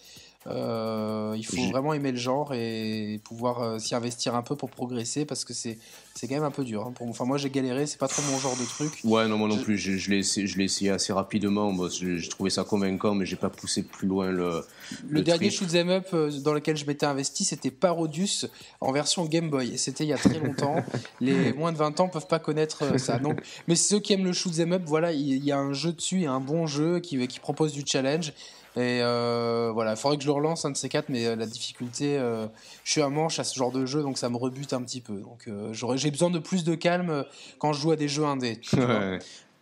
Euh, 0.47 1.35
il 1.37 1.45
faut 1.45 1.61
vraiment 1.69 1.93
aimer 1.93 2.11
le 2.11 2.17
genre 2.17 2.53
et 2.53 3.19
pouvoir 3.25 3.61
euh, 3.61 3.77
s'y 3.79 3.93
investir 3.93 4.35
un 4.35 4.41
peu 4.41 4.55
pour 4.55 4.69
progresser 4.69 5.25
parce 5.25 5.43
que 5.43 5.53
c'est 5.53 5.77
c'est 6.19 6.27
quand 6.27 6.35
même 6.35 6.43
un 6.43 6.51
peu 6.51 6.65
dur. 6.65 6.85
Hein, 6.85 6.93
enfin, 7.07 7.23
moi 7.23 7.37
j'ai 7.37 7.49
galéré, 7.49 7.87
c'est 7.87 7.97
pas 7.97 8.09
trop 8.09 8.21
mon 8.23 8.37
genre 8.39 8.57
de 8.57 8.65
truc. 8.65 8.99
Ouais, 9.05 9.25
non, 9.29 9.37
moi 9.37 9.47
non 9.47 9.55
plus. 9.55 9.77
Je, 9.77 9.95
je 9.95 10.09
l'ai 10.09 10.65
essayé, 10.65 10.89
assez 10.91 11.13
rapidement. 11.13 11.71
Moi, 11.71 11.87
j'ai 11.89 12.27
trouvé 12.27 12.49
ça 12.49 12.65
convaincant, 12.65 13.15
mais 13.15 13.25
j'ai 13.25 13.37
pas 13.37 13.49
poussé 13.49 13.83
plus 13.83 14.05
loin 14.05 14.29
le. 14.29 14.65
Le, 15.07 15.21
dernier 15.21 15.49
shoot'em 15.49 15.89
up 15.89 16.07
euh, 16.13 16.29
dans 16.41 16.51
lequel 16.51 16.75
je 16.75 16.85
m'étais 16.85 17.05
investi, 17.05 17.45
c'était 17.45 17.71
Parodius 17.71 18.47
en 18.81 18.91
version 18.91 19.23
Game 19.23 19.49
Boy. 19.49 19.77
C'était 19.77 20.03
il 20.03 20.09
y 20.09 20.13
a 20.13 20.17
très 20.17 20.39
longtemps. 20.39 20.83
Les 21.21 21.53
moins 21.53 21.71
de 21.71 21.77
20 21.77 22.01
ans 22.01 22.09
peuvent 22.09 22.27
pas 22.27 22.39
connaître 22.39 22.83
euh, 22.83 22.97
ça. 22.97 23.17
Donc, 23.17 23.39
mais 23.69 23.75
ceux 23.75 24.01
qui 24.01 24.11
aiment 24.11 24.25
le 24.25 24.33
shoot'em 24.33 24.73
up, 24.73 24.81
voilà, 24.85 25.13
il 25.13 25.41
y, 25.41 25.53
a 25.53 25.57
un 25.57 25.71
jeu 25.71 25.93
dessus, 25.93 26.15
il 26.15 26.23
y 26.23 26.27
a 26.27 26.33
un 26.33 26.41
bon 26.41 26.67
jeu 26.67 26.99
qui, 26.99 27.25
qui 27.29 27.39
propose 27.39 27.71
du 27.71 27.83
challenge. 27.85 28.33
Et 28.75 29.01
euh, 29.01 29.71
voilà, 29.73 29.91
il 29.91 29.97
faudrait 29.97 30.17
que 30.17 30.23
je 30.23 30.27
le 30.27 30.33
relance 30.33 30.63
un 30.63 30.71
de 30.71 30.77
ces 30.77 30.89
quatre, 30.89 31.09
mais 31.09 31.35
la 31.35 31.45
difficulté, 31.45 32.17
euh, 32.17 32.47
je 32.83 32.91
suis 32.91 33.01
un 33.01 33.09
manche 33.09 33.39
à 33.39 33.43
ce 33.43 33.55
genre 33.55 33.71
de 33.71 33.85
jeu, 33.85 34.03
donc 34.03 34.17
ça 34.17 34.29
me 34.29 34.37
rebute 34.37 34.73
un 34.73 34.81
petit 34.83 35.01
peu. 35.01 35.15
Donc 35.15 35.49
j'ai 35.71 36.08
besoin 36.11 36.29
de 36.29 36.39
plus 36.39 36.63
de 36.63 36.75
calme 36.75 37.25
quand 37.57 37.73
je 37.73 37.81
joue 37.81 37.91
à 37.91 37.95
des 37.95 38.07
jeux 38.07 38.25
indés. 38.25 38.59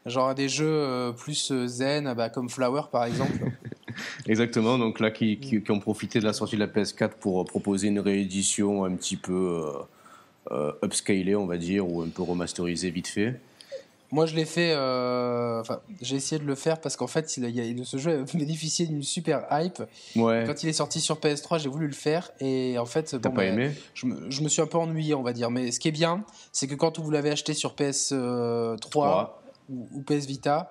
Genre 0.06 0.30
à 0.30 0.34
des 0.34 0.48
jeux 0.48 1.14
plus 1.18 1.52
zen, 1.66 2.14
bah, 2.14 2.30
comme 2.30 2.50
Flower 2.50 2.84
par 2.92 3.06
exemple. 3.06 3.52
Exactement, 4.28 4.78
donc 4.78 5.00
là 5.00 5.12
qui, 5.12 5.38
qui, 5.38 5.62
ont 5.72 5.80
profité 5.80 6.20
de 6.20 6.24
la 6.24 6.32
sortie 6.32 6.56
de 6.56 6.62
la 6.62 6.68
PS4 6.68 7.12
pour 7.20 7.44
proposer 7.46 7.88
une 7.88 8.00
réédition 8.00 8.86
un 8.86 8.96
petit 8.96 9.18
peu 9.18 9.64
upscalée, 10.82 11.36
on 11.36 11.46
va 11.46 11.58
dire, 11.58 11.90
ou 11.90 12.02
un 12.04 12.10
peu 12.10 12.22
remasterisée 12.22 12.90
vite 12.90 13.08
fait. 13.08 13.40
Moi, 14.12 14.26
je 14.26 14.36
l'ai 14.36 14.46
fait. 14.46 14.72
Euh, 14.74 15.60
enfin, 15.60 15.82
j'ai 16.02 16.16
essayé 16.16 16.40
de 16.40 16.46
le 16.46 16.56
faire 16.56 16.80
parce 16.80 16.96
qu'en 16.96 17.08
fait, 17.08 17.36
il, 17.38 17.46
il, 17.46 17.86
ce 17.86 17.98
jeu 17.98 18.24
bénéficiait 18.34 18.86
d'une 18.86 19.04
super 19.04 19.46
hype. 19.52 19.84
Ouais. 20.16 20.44
Quand 20.48 20.64
il 20.64 20.70
est 20.70 20.74
sorti 20.74 21.02
sur 21.02 21.18
PS3, 21.18 21.60
j'ai 21.60 21.70
voulu 21.70 21.88
le 21.88 21.94
faire 21.94 22.32
et 22.40 22.78
en 22.78 22.86
fait, 22.86 23.18
pas 23.18 23.46
aimé 23.46 23.72
je 23.94 24.06
me, 24.06 24.32
je, 24.32 24.42
me, 24.42 24.50
suis 24.50 24.62
un 24.62 24.68
peu 24.68 24.78
ennuyé, 24.78 25.14
on 25.14 25.24
va 25.24 25.34
dire. 25.34 25.52
Mais 25.52 25.72
ce 25.72 25.80
qui 25.80 25.90
est 25.90 25.92
bien, 25.92 26.24
c'est 26.52 26.68
que 26.68 26.76
quand 26.76 27.00
vous 27.00 27.12
l'avez 27.12 27.32
acheté 27.32 27.54
sur 27.54 27.74
PS3 27.76 29.30
ou, 29.70 29.90
ou, 29.94 30.02
PS 30.02 30.26
Vita, 30.26 30.70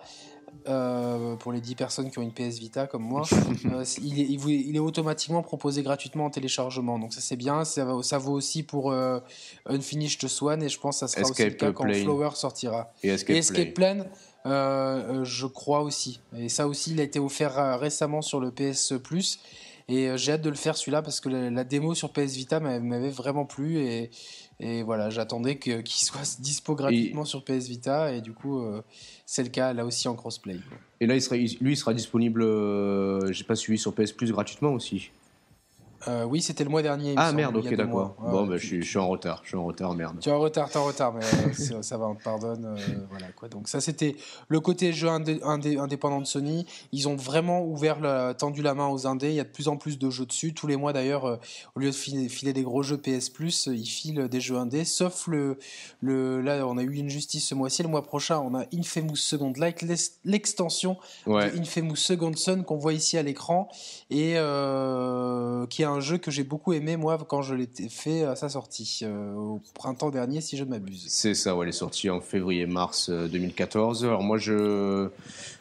euh, 0.69 1.37
pour 1.37 1.53
les 1.53 1.61
10 1.61 1.75
personnes 1.75 2.11
qui 2.11 2.19
ont 2.19 2.23
une 2.23 2.33
PS 2.33 2.59
Vita 2.59 2.87
comme 2.87 3.03
moi, 3.03 3.23
euh, 3.67 3.85
il, 4.03 4.21
est, 4.21 4.25
il, 4.25 4.77
est, 4.77 4.81
automatiquement 4.81 5.43
proposé 5.43 5.83
gratuitement 5.83 6.27
en 6.27 6.31
téléchargement. 6.31 6.99
Donc 6.99 7.15
ça 7.15 7.21
c'est 7.21 7.37
bien, 7.37 7.65
ça, 7.65 7.87
ça, 8.03 8.19
vaut 8.19 8.33
aussi 8.33 8.63
pour 8.63 8.91
euh, 8.91 9.21
Unfinished 9.67 10.27
Swan 10.29 10.63
et 10.63 10.69
je 10.69 10.79
pense 10.79 11.01
que 11.01 11.07
ça 11.07 11.09
sera 11.09 11.29
aussi 11.29 11.45
le 11.45 11.51
cas 11.51 11.73
quand 11.73 11.93
Flower 11.93 12.31
sortira. 12.35 12.93
Et 13.03 13.09
Escape, 13.09 13.75
Plan, 13.75 14.05
je 14.45 15.47
crois 15.47 15.81
aussi. 15.81 16.21
Et 16.37 16.49
ça 16.49 16.67
aussi, 16.69 16.93
il 16.93 17.01
a 17.01 17.03
été 17.03 17.19
offert 17.19 17.79
récemment 17.79 18.23
sur 18.23 18.41
le 18.41 18.51
PS 18.51 18.95
Plus. 19.03 19.39
Et 19.89 20.17
j'ai 20.17 20.33
hâte 20.33 20.43
de 20.43 20.51
le 20.51 20.57
faire 20.57 20.77
celui-là 20.77 21.01
parce 21.01 21.21
que 21.21 21.29
la, 21.29 21.63
démo 21.63 21.95
sur 21.95 22.13
PS 22.13 22.35
Vita 22.35 22.59
m'avait 22.59 23.11
vraiment 23.11 23.45
plu 23.45 23.79
et, 23.79 24.11
et 24.61 24.83
voilà, 24.83 25.11
j'attendais 25.11 25.59
qu'il 25.59 25.85
soit 25.87 26.41
dispo 26.41 26.75
gratuitement 26.75 27.25
sur 27.25 27.45
PS 27.45 27.69
Vita 27.69 28.13
et 28.13 28.21
du 28.21 28.33
coup 28.33 28.65
c'est 29.27 29.43
le 29.43 29.51
cas 29.51 29.73
là 29.73 29.85
aussi 29.85 30.09
en 30.09 30.15
crossplay. 30.15 30.59
Et 31.01 31.07
là, 31.07 31.15
il 31.15 31.21
sera, 31.21 31.37
lui, 31.37 31.57
il 31.61 31.77
sera 31.77 31.93
disponible, 31.93 32.43
euh, 32.43 33.33
j'ai 33.33 33.45
pas 33.45 33.57
suivi 33.57 33.79
sur 33.79 33.95
PS 33.95 34.13
Plus 34.13 34.33
gratuitement 34.33 34.73
aussi. 34.73 35.11
Euh, 36.09 36.25
oui, 36.25 36.41
c'était 36.41 36.65
le 36.65 36.71
mois 36.71 36.83
dernier. 36.83 37.15
Ah 37.17 37.33
merde, 37.33 37.57
ok, 37.57 37.75
d'accord. 37.75 38.17
bon, 38.21 38.47
bah, 38.47 38.57
je, 38.57 38.81
suis, 38.81 38.99
en 38.99 39.09
retard. 39.09 39.41
Je 39.43 39.49
suis 39.49 39.57
en 39.57 39.65
retard, 39.65 39.95
merde. 39.95 40.19
Tu 40.21 40.29
es 40.29 40.33
en 40.33 40.41
retard, 40.41 40.69
tu 40.69 40.75
es 40.75 40.81
en 40.81 40.85
retard, 40.85 41.13
mais 41.13 41.25
euh, 41.25 41.83
ça 41.83 41.97
va, 41.97 42.07
on 42.07 42.15
te 42.15 42.23
pardonne. 42.23 42.65
Euh, 42.65 42.77
voilà, 43.11 43.27
quoi. 43.35 43.49
Donc, 43.49 43.69
ça, 43.69 43.81
c'était 43.81 44.17
le 44.49 44.61
côté 44.61 44.93
jeu 44.93 45.09
indépendant 45.09 46.21
de 46.21 46.27
Sony. 46.27 46.67
Ils 46.93 47.09
ont 47.09 47.17
vraiment 47.17 47.65
ouvert, 47.65 48.01
la, 48.01 48.35
tendu 48.35 48.63
la 48.63 48.75
main 48.75 48.89
aux 48.89 49.07
indés. 49.07 49.31
Il 49.31 49.35
y 49.35 49.41
a 49.41 49.45
de 49.45 49.49
plus 49.49 49.69
en 49.69 49.77
plus 49.77 49.99
de 49.99 50.11
jeux 50.11 50.27
dessus. 50.27 50.55
Tous 50.55 50.67
les 50.67 50.77
mois, 50.77 50.93
d'ailleurs, 50.93 51.39
au 51.75 51.81
lieu 51.81 51.91
de 51.91 51.95
filer, 51.95 52.53
des 52.53 52.63
gros 52.63 52.83
jeux 52.83 52.99
PS 52.99 53.31
Plus, 53.31 53.69
ils 53.73 53.87
filent 53.87 54.29
des 54.29 54.41
jeux 54.41 54.57
indés. 54.57 54.85
Sauf 54.85 55.27
le, 55.27 55.59
le. 56.01 56.41
Là, 56.41 56.67
on 56.67 56.79
a 56.79 56.83
eu 56.83 56.95
une 56.95 57.11
justice 57.11 57.49
ce 57.49 57.55
mois-ci. 57.55 57.83
Le 57.83 57.89
mois 57.89 58.03
prochain, 58.03 58.39
on 58.39 58.55
a 58.55 58.65
Infamous 58.73 59.17
Second 59.17 59.53
Light, 59.57 59.85
l'extension 60.25 60.97
ouais. 61.27 61.51
de 61.51 61.59
Infamous 61.59 61.97
Second 61.97 62.35
Son 62.37 62.63
qu'on 62.63 62.77
voit 62.77 62.93
ici 62.93 63.19
à 63.19 63.23
l'écran 63.23 63.69
et 64.11 64.37
qui 65.71 65.83
est 65.83 65.86
un 65.87 65.97
un 65.97 66.01
jeu 66.01 66.19
que 66.19 66.31
j'ai 66.31 66.45
beaucoup 66.45 66.73
aimé 66.73 66.97
moi 66.97 67.19
quand 67.27 67.43
je 67.43 67.55
l'ai 67.55 67.69
fait 67.89 68.25
à 68.25 68.37
sa 68.37 68.49
sortie 68.49 69.01
euh, 69.03 69.35
au 69.35 69.61
printemps 69.75 70.11
dernier 70.11 70.41
si 70.41 70.57
je 70.57 70.65
ne 70.65 70.71
m'abuse. 70.71 71.07
C'est 71.09 71.35
ça, 71.35 71.57
ouais, 71.57 71.65
elle 71.65 71.71
est 71.71 71.73
sortie 71.73 72.11
en 72.11 72.21
février-mars 72.21 73.11
2014. 73.11 74.05
Euh, 74.05 74.09
Alors 74.09 74.23
moi 74.23 74.37
je 74.39 75.09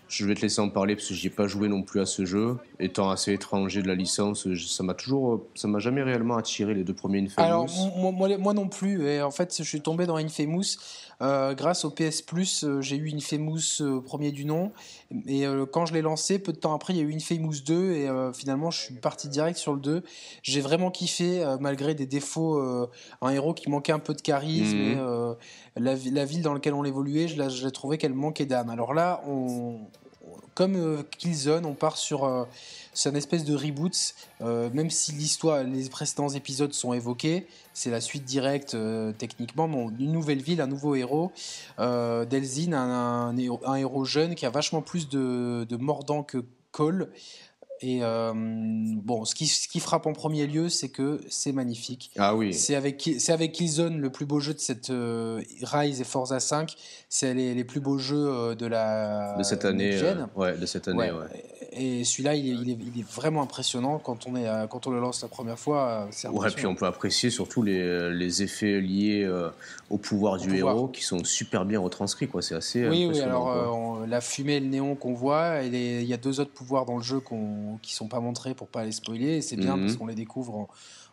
je 0.08 0.26
vais 0.26 0.36
te 0.36 0.42
laisser 0.42 0.62
en 0.62 0.70
parler 0.70 0.96
parce 0.96 1.08
que 1.08 1.14
j'ai 1.14 1.30
pas 1.30 1.48
joué 1.48 1.68
non 1.68 1.82
plus 1.82 2.00
à 2.00 2.06
ce 2.06 2.26
jeu. 2.26 2.58
Étant 2.80 3.10
assez 3.10 3.34
étranger 3.34 3.82
de 3.82 3.88
la 3.88 3.96
licence, 3.96 4.48
ça 4.56 4.84
m'a 4.84 4.94
toujours, 4.94 5.44
ça 5.56 5.68
m'a 5.68 5.80
jamais 5.80 6.04
réellement 6.04 6.38
attiré 6.38 6.74
les 6.74 6.84
deux 6.84 6.94
premiers 6.94 7.24
Infamous. 7.24 7.48
Alors 7.48 7.68
moi, 7.98 8.38
moi, 8.38 8.54
non 8.54 8.68
plus. 8.68 9.08
Et 9.08 9.22
en 9.22 9.32
fait, 9.32 9.56
je 9.58 9.64
suis 9.64 9.82
tombé 9.82 10.06
dans 10.06 10.18
Infamous 10.18 10.78
euh, 11.22 11.54
grâce 11.54 11.86
au 11.86 11.92
PS 11.92 12.22
Plus. 12.22 12.64
Euh, 12.64 12.82
j'ai 12.82 12.98
eu 12.98 13.12
Infamous 13.14 13.82
euh, 13.82 14.02
premier 14.02 14.32
du 14.32 14.46
nom. 14.46 14.72
Et 15.28 15.46
quand 15.72 15.86
je 15.86 15.94
l'ai 15.94 16.02
lancé, 16.02 16.40
peu 16.40 16.52
de 16.52 16.58
temps 16.58 16.74
après, 16.74 16.94
il 16.94 16.98
y 16.98 17.00
a 17.00 17.04
eu 17.04 17.14
Infamous 17.14 17.62
2 17.66 17.92
et 17.94 18.10
finalement, 18.34 18.72
je 18.72 18.82
suis 18.82 18.96
parti 18.96 19.30
direct 19.30 19.58
sur 19.58 19.74
le 19.74 19.80
2. 19.80 20.04
J'ai 20.42 20.62
vraiment 20.62 20.92
kiffé 20.92 21.46
malgré 21.60 21.96
des 21.96 22.06
défauts. 22.06 22.60
un 23.22 23.30
héros 23.30 23.54
qui 23.54 23.70
manquait 23.70 23.94
un 23.94 24.00
peu 24.00 24.14
de 24.14 24.22
charisme. 24.22 24.76
Mhm. 24.76 25.36
Et, 25.78 25.80
la, 25.80 25.96
la, 25.96 26.26
ville 26.26 26.42
dans 26.42 26.54
laquelle 26.54 26.74
on 26.74 26.84
évoluait, 26.84 27.28
je 27.28 27.66
l'ai 27.66 27.72
trouvé 27.72 27.98
qu'elle 27.98 28.14
manquait 28.14 28.46
d'âme. 28.46 28.70
Alors 28.70 28.94
là, 28.94 29.22
on, 29.28 29.80
comme 30.56 30.76
euh, 30.78 31.04
Killzone, 31.18 31.66
on 31.66 31.74
part 31.74 31.98
sur 31.98 32.24
euh, 32.24 32.46
c'est 32.96 33.10
un 33.10 33.16
espèce 33.16 33.46
de 33.46 33.56
reboot, 33.56 34.16
euh, 34.42 34.72
même 34.74 34.90
si 34.90 35.12
l'histoire, 35.12 35.64
les 35.64 35.88
précédents 35.90 36.30
épisodes 36.30 36.74
sont 36.74 36.94
évoqués, 36.94 37.46
c'est 37.74 37.92
la 37.92 38.02
suite 38.02 38.26
directe 38.26 38.76
techniquement. 39.20 39.68
Bon, 39.68 39.92
une 40.00 40.12
nouvelle 40.12 40.42
ville, 40.42 40.62
un 40.62 40.68
nouveau 40.68 40.96
héros, 40.96 41.32
Delzine, 41.78 42.74
un, 42.74 43.36
un, 43.38 43.76
héros 43.76 44.06
jeune 44.06 44.34
qui 44.34 44.48
a 44.48 44.50
vachement 44.50 44.82
plus 44.82 45.10
de, 45.10 45.68
de 45.70 45.76
mordant 45.76 46.24
que 46.24 46.44
Cole. 46.76 47.10
Et 47.82 48.00
euh, 48.04 48.32
bon, 48.34 49.26
ce 49.26 49.36
qui, 49.36 49.48
ce 49.48 49.68
qui, 49.68 49.82
frappe 49.82 50.06
en 50.06 50.14
premier 50.14 50.48
lieu, 50.48 50.70
c'est 50.70 50.88
que 50.88 51.20
c'est 51.30 51.52
magnifique. 51.52 52.10
Ah 52.18 52.34
oui. 52.34 52.54
C'est 52.54 52.76
avec, 52.76 53.10
c'est 53.20 53.34
avec 53.34 53.52
Killzone 53.52 54.00
le 54.00 54.10
plus 54.10 54.26
beau 54.26 54.40
jeu 54.40 54.54
de 54.54 54.60
cette 54.60 54.92
euh, 54.92 55.42
Rise 55.62 56.00
et 56.00 56.06
Forza 56.06 56.40
5. 56.40 56.74
C'est 57.10 57.34
les, 57.34 57.54
les, 57.54 57.64
plus 57.66 57.82
beaux 57.82 57.98
jeux 57.98 58.28
euh, 58.30 58.56
de 58.56 58.66
la 58.66 59.36
de 59.38 59.44
cette 59.44 59.66
année. 59.66 60.00
ouais, 60.36 60.58
de 60.58 60.66
cette 60.66 60.88
année. 60.88 61.12
Ouais. 61.12 61.44
Et 61.74 62.06
celui-là, 62.06 62.36
il, 62.36 62.46
il, 62.46 62.70
il 62.96 63.02
est, 63.02 63.04
vraiment 63.04 63.42
impressionnant 63.42 64.00
quand 64.00 64.26
on 64.26 64.38
est, 64.38 64.48
quand 64.70 64.88
on 64.88 64.92
le 64.92 65.02
lance 65.02 65.22
la 65.22 65.28
première 65.28 65.60
fois. 65.60 66.08
Ouais, 66.32 66.50
puis 66.56 66.66
on 66.68 66.76
peut 66.76 66.86
apprécier 66.86 67.30
surtout 67.30 67.62
les, 67.62 68.10
les 68.14 68.42
effets 68.42 68.80
liés 68.80 69.30
au 69.90 69.98
pouvoir 69.98 70.38
du 70.38 70.56
héros 70.56 70.88
qui 70.88 71.04
sont 71.04 71.26
super 71.26 71.66
bien 71.66 71.82
retranscrits. 71.82 72.30
Quoi, 72.30 72.42
c'est 72.42 72.56
assez. 72.56 72.88
Oui, 72.88 73.10
oui. 73.12 73.20
Alors 73.20 74.06
la 74.08 74.22
fumée, 74.22 74.56
et 74.56 74.60
le 74.62 74.68
néon 74.68 74.96
qu'on 74.96 75.14
voit, 75.14 75.64
il 75.64 76.06
y 76.06 76.14
a 76.14 76.18
deux 76.18 76.40
autres 76.40 76.54
pouvoirs 76.54 76.86
dans 76.86 76.96
le 76.96 77.04
jeu 77.04 77.20
qu'on 77.20 77.65
qui 77.82 77.94
sont 77.94 78.08
pas 78.08 78.20
montrés 78.20 78.54
pour 78.54 78.68
pas 78.68 78.84
les 78.84 78.92
spoiler. 78.92 79.42
C'est 79.42 79.58
bien 79.58 79.78
parce 79.78 79.94
mhm. 79.94 79.98
qu'on 79.98 80.08
les 80.08 80.16
découvre 80.16 80.56
en, 80.56 80.68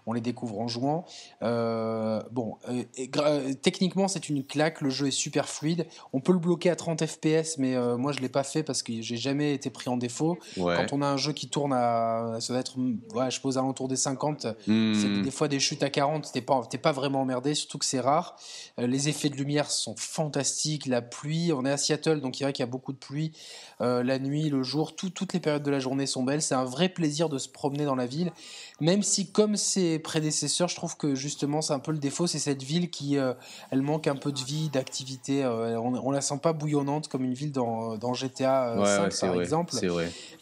on 0.07 0.13
les 0.13 0.21
découvre 0.21 0.59
en 0.61 0.69
jouant. 0.69 1.05
Euh, 1.43 2.21
bon, 2.31 2.57
euh, 2.69 2.83
euh, 3.19 3.55
techniquement, 3.55 4.09
c'est 4.09 4.29
une 4.29 4.45
claque. 4.45 4.81
Le 4.81 4.91
jeu 4.91 5.09
est 5.09 5.13
super 5.13 5.49
fluide. 5.49 5.87
On 6.13 6.21
peut 6.21 6.33
le 6.33 6.39
bloquer 6.39 6.71
à 6.71 6.77
30 6.77 7.07
FPS, 7.07 7.59
mais 7.59 7.77
moi, 7.97 8.13
je 8.13 8.21
l'ai 8.21 8.29
pas 8.29 8.43
fait 8.43 8.63
parce 8.63 8.83
que 8.83 9.01
j'ai 9.01 9.17
jamais 9.17 9.55
été 9.55 9.71
pris 9.71 9.89
en 9.89 9.97
défaut. 9.97 10.39
Quand 10.57 10.93
on 10.93 11.03
a 11.03 11.07
un 11.07 11.17
jeu 11.17 11.33
qui 11.33 11.49
tourne 11.49 11.73
à, 11.73 12.39
ça 12.41 12.53
doit 12.53 12.61
être, 12.61 12.77
ouais, 13.15 13.31
je 13.31 13.41
pose 13.41 13.59
à 13.59 13.63
l'entour 13.63 13.89
des 13.89 13.97
50. 13.97 14.47
Mhm. 14.67 14.95
C'est 14.95 15.23
des 15.23 15.31
fois 15.31 15.49
des 15.49 15.61
chutes 15.61 15.83
à 15.83 15.91
40. 15.91 16.33
T'es 16.33 16.41
pas, 16.41 16.63
pas 16.83 16.93
vraiment 16.93 17.23
emmerdé, 17.23 17.55
surtout 17.55 17.79
que 17.79 17.85
c'est 17.85 18.01
rare. 18.01 18.37
les 18.79 19.09
effets 19.09 19.29
de 19.29 19.37
lumière 19.37 19.71
sont 19.71 19.95
fantastiques. 19.97 20.87
La 20.87 21.03
pluie, 21.03 21.53
on 21.53 21.65
est 21.65 21.71
à 21.71 21.77
Seattle, 21.77 22.21
donc 22.21 22.41
il 22.41 22.53
qu'il 22.53 22.61
y 22.61 22.69
a 22.69 22.71
beaucoup 22.71 22.93
de 22.93 22.99
pluie. 22.99 23.33
la 23.81 24.19
nuit, 24.19 24.51
le 24.51 24.63
jour, 24.63 24.97
toutes 24.97 25.33
les 25.33 25.41
périodes 25.41 25.63
de 25.63 25.71
la 25.71 25.79
journée 25.81 26.07
sont 26.07 26.25
belles. 26.25 26.43
C'est 26.43 26.55
un 26.55 26.65
vrai 26.65 26.89
plaisir 26.89 27.29
de 27.29 27.39
se 27.39 27.49
promener 27.49 27.85
dans 27.85 27.95
la 27.95 28.07
ville, 28.07 28.33
même 28.81 29.03
si 29.03 29.31
comme 29.31 29.57
c'est 29.57 29.92
prédécesseurs, 29.99 30.69
je 30.69 30.77
trouve 30.77 30.97
que 30.97 31.15
justement 31.15 31.63
c'est 31.63 31.73
un 31.73 31.79
peu 31.79 31.93
le 31.93 31.99
défaut, 31.99 32.27
c'est 32.27 32.39
cette 32.39 32.63
ville 32.63 32.91
qui 32.91 33.19
euh, 33.19 33.35
elle 33.71 33.83
manque 33.83 34.07
un 34.07 34.17
peu 34.17 34.33
de 34.33 34.41
vie, 34.41 34.69
d'activité. 34.69 35.45
Euh, 35.45 35.79
on, 35.81 36.11
la 36.11 36.21
sent 36.21 36.39
pas 36.43 36.53
bouillonnante 36.53 37.09
comme 37.09 37.25
une 37.25 37.35
ville 37.35 37.53
dans, 37.53 37.97
dans 37.97 38.15
GTA 38.15 38.77
5 38.77 39.25
euh, 39.25 39.29
par 39.29 39.41
exemple. 39.41 39.75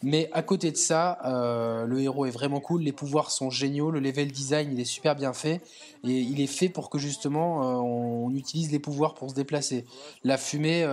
Mais 0.03 0.29
à 0.33 0.41
côté 0.41 0.71
de 0.71 0.77
ça, 0.77 1.19
le 1.87 1.99
héros 1.99 2.25
est 2.25 2.31
vraiment 2.31 2.59
cool, 2.59 2.81
les 2.81 2.91
pouvoirs 2.91 3.31
sont 3.31 3.49
géniaux, 3.49 3.91
le 3.91 3.99
level 3.99 4.31
design 4.31 4.71
il 4.71 4.79
est 4.79 4.85
super 4.85 5.15
bien 5.15 5.33
fait 5.33 5.61
et 6.03 6.19
il 6.19 6.41
est 6.41 6.47
fait 6.47 6.69
pour 6.69 6.89
que 6.89 6.97
justement 6.97 7.59
on, 7.81 8.31
utilise 8.31 8.71
les 8.71 8.79
pouvoirs 8.79 9.13
pour 9.13 9.29
se 9.29 9.35
déplacer. 9.35 9.85
La 10.23 10.37
fumée 10.37 10.85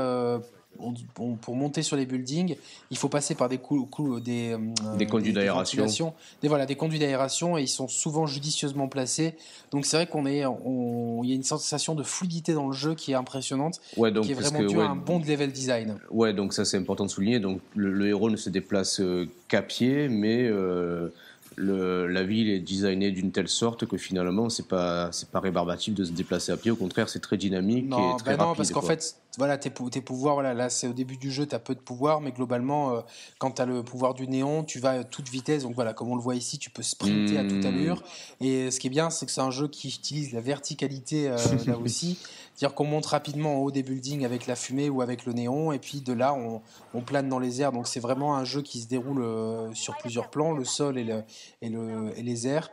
pour 1.14 1.56
monter 1.56 1.82
sur 1.82 1.96
les 1.96 2.06
buildings, 2.06 2.56
il 2.90 2.96
faut 2.96 3.08
passer 3.08 3.34
par 3.34 3.48
des, 3.48 3.58
des, 3.58 4.52
euh, 4.52 4.96
des 4.96 5.06
conduits 5.06 5.32
d'aération. 5.32 6.14
Des, 6.40 6.48
voilà, 6.48 6.66
des 6.66 6.76
conduits 6.76 6.98
d'aération 6.98 7.58
et 7.58 7.62
ils 7.62 7.68
sont 7.68 7.88
souvent 7.88 8.26
judicieusement 8.26 8.88
placés. 8.88 9.34
Donc 9.70 9.86
c'est 9.86 9.96
vrai 9.96 10.06
qu'on 10.06 10.26
est, 10.26 10.38
il 10.38 11.28
y 11.28 11.32
a 11.32 11.34
une 11.34 11.42
sensation 11.42 11.94
de 11.94 12.02
fluidité 12.02 12.52
dans 12.52 12.68
le 12.68 12.72
jeu 12.72 12.94
qui 12.94 13.12
est 13.12 13.16
impressionnante, 13.16 13.80
ouais, 13.96 14.12
donc, 14.12 14.24
qui 14.24 14.32
est 14.32 14.34
vraiment 14.34 14.62
dû 14.62 14.80
à 14.80 14.90
un 14.90 14.96
bon 14.96 15.18
level 15.18 15.52
design. 15.52 15.98
Ouais, 16.10 16.32
donc 16.32 16.52
ça 16.52 16.64
c'est 16.64 16.76
important 16.76 17.04
de 17.04 17.10
souligner. 17.10 17.40
Donc 17.40 17.60
le, 17.74 18.06
héros 18.06 18.30
ne 18.30 18.36
se 18.36 18.50
déplace 18.50 19.00
euh, 19.00 19.28
qu'à 19.48 19.62
pied, 19.62 20.08
mais 20.08 20.44
euh, 20.44 21.08
le, 21.56 22.06
la 22.06 22.22
ville 22.22 22.48
est 22.48 22.60
designée 22.60 23.10
d'une 23.10 23.32
telle 23.32 23.48
sorte 23.48 23.86
que 23.86 23.96
finalement, 23.96 24.48
c'est 24.48 24.68
pas, 24.68 25.10
c'est 25.12 25.30
pas 25.30 25.40
rébarbatif 25.40 25.94
de 25.94 26.04
se 26.04 26.12
déplacer 26.12 26.52
à 26.52 26.56
pied. 26.56 26.70
Au 26.70 26.76
contraire, 26.76 27.08
c'est 27.08 27.20
très 27.20 27.36
dynamique 27.36 27.88
non, 27.88 28.14
et 28.14 28.18
très 28.18 28.36
non, 28.36 28.44
rapide. 28.44 28.56
parce 28.56 28.70
qu'en 28.70 28.82
fait, 28.82 29.16
voilà, 29.38 29.56
tes, 29.56 29.70
pou- 29.70 29.88
tes 29.88 30.00
pouvoirs, 30.02 30.34
voilà, 30.34 30.52
là, 30.52 30.68
c'est 30.68 30.86
au 30.88 30.92
début 30.92 31.16
du 31.16 31.30
jeu, 31.30 31.46
tu 31.46 31.54
as 31.54 31.58
peu 31.58 31.74
de 31.74 31.80
pouvoirs, 31.80 32.20
mais 32.20 32.32
globalement, 32.32 32.90
euh, 32.96 33.00
quand 33.38 33.52
tu 33.52 33.62
as 33.62 33.66
le 33.66 33.82
pouvoir 33.82 34.12
du 34.14 34.28
néon, 34.28 34.64
tu 34.64 34.78
vas 34.80 34.90
à 34.90 35.04
toute 35.04 35.28
vitesse. 35.28 35.62
Donc 35.62 35.74
voilà, 35.74 35.94
comme 35.94 36.10
on 36.10 36.16
le 36.16 36.20
voit 36.20 36.34
ici, 36.34 36.58
tu 36.58 36.68
peux 36.70 36.82
sprinter 36.82 37.38
à 37.38 37.44
toute 37.44 37.64
Mm. 37.64 37.66
allure. 37.66 38.02
Et 38.40 38.70
ce 38.70 38.78
qui 38.80 38.88
est 38.88 38.90
bien, 38.90 39.08
c'est 39.10 39.24
que 39.24 39.32
c'est 39.32 39.40
un 39.40 39.50
jeu 39.50 39.68
qui 39.68 39.88
utilise 39.88 40.32
la 40.32 40.40
verticalité 40.40 41.28
euh, 41.28 41.36
là 41.66 41.78
aussi. 41.82 42.18
C'est-à-dire 42.54 42.74
qu'on 42.74 42.84
monte 42.84 43.06
rapidement 43.06 43.54
en 43.56 43.58
haut 43.62 43.70
des 43.70 43.84
buildings 43.84 44.24
avec 44.24 44.46
la 44.48 44.56
fumée 44.56 44.90
ou 44.90 45.00
avec 45.00 45.24
le 45.24 45.32
néon, 45.32 45.70
et 45.70 45.78
puis 45.78 46.00
de 46.00 46.12
là, 46.12 46.34
on, 46.34 46.60
on 46.92 47.02
plane 47.02 47.28
dans 47.28 47.38
les 47.38 47.62
airs. 47.62 47.70
Donc 47.72 47.86
c'est 47.86 48.00
vraiment 48.00 48.34
un 48.36 48.44
jeu 48.44 48.62
qui 48.62 48.80
se 48.80 48.88
déroule 48.88 49.22
euh, 49.22 49.72
sur 49.74 49.96
plusieurs 49.96 50.28
plans, 50.28 50.52
le 50.52 50.64
sol 50.64 50.98
et, 50.98 51.04
le, 51.04 51.22
et, 51.62 51.68
le, 51.68 52.12
et 52.18 52.22
les 52.22 52.48
airs. 52.48 52.70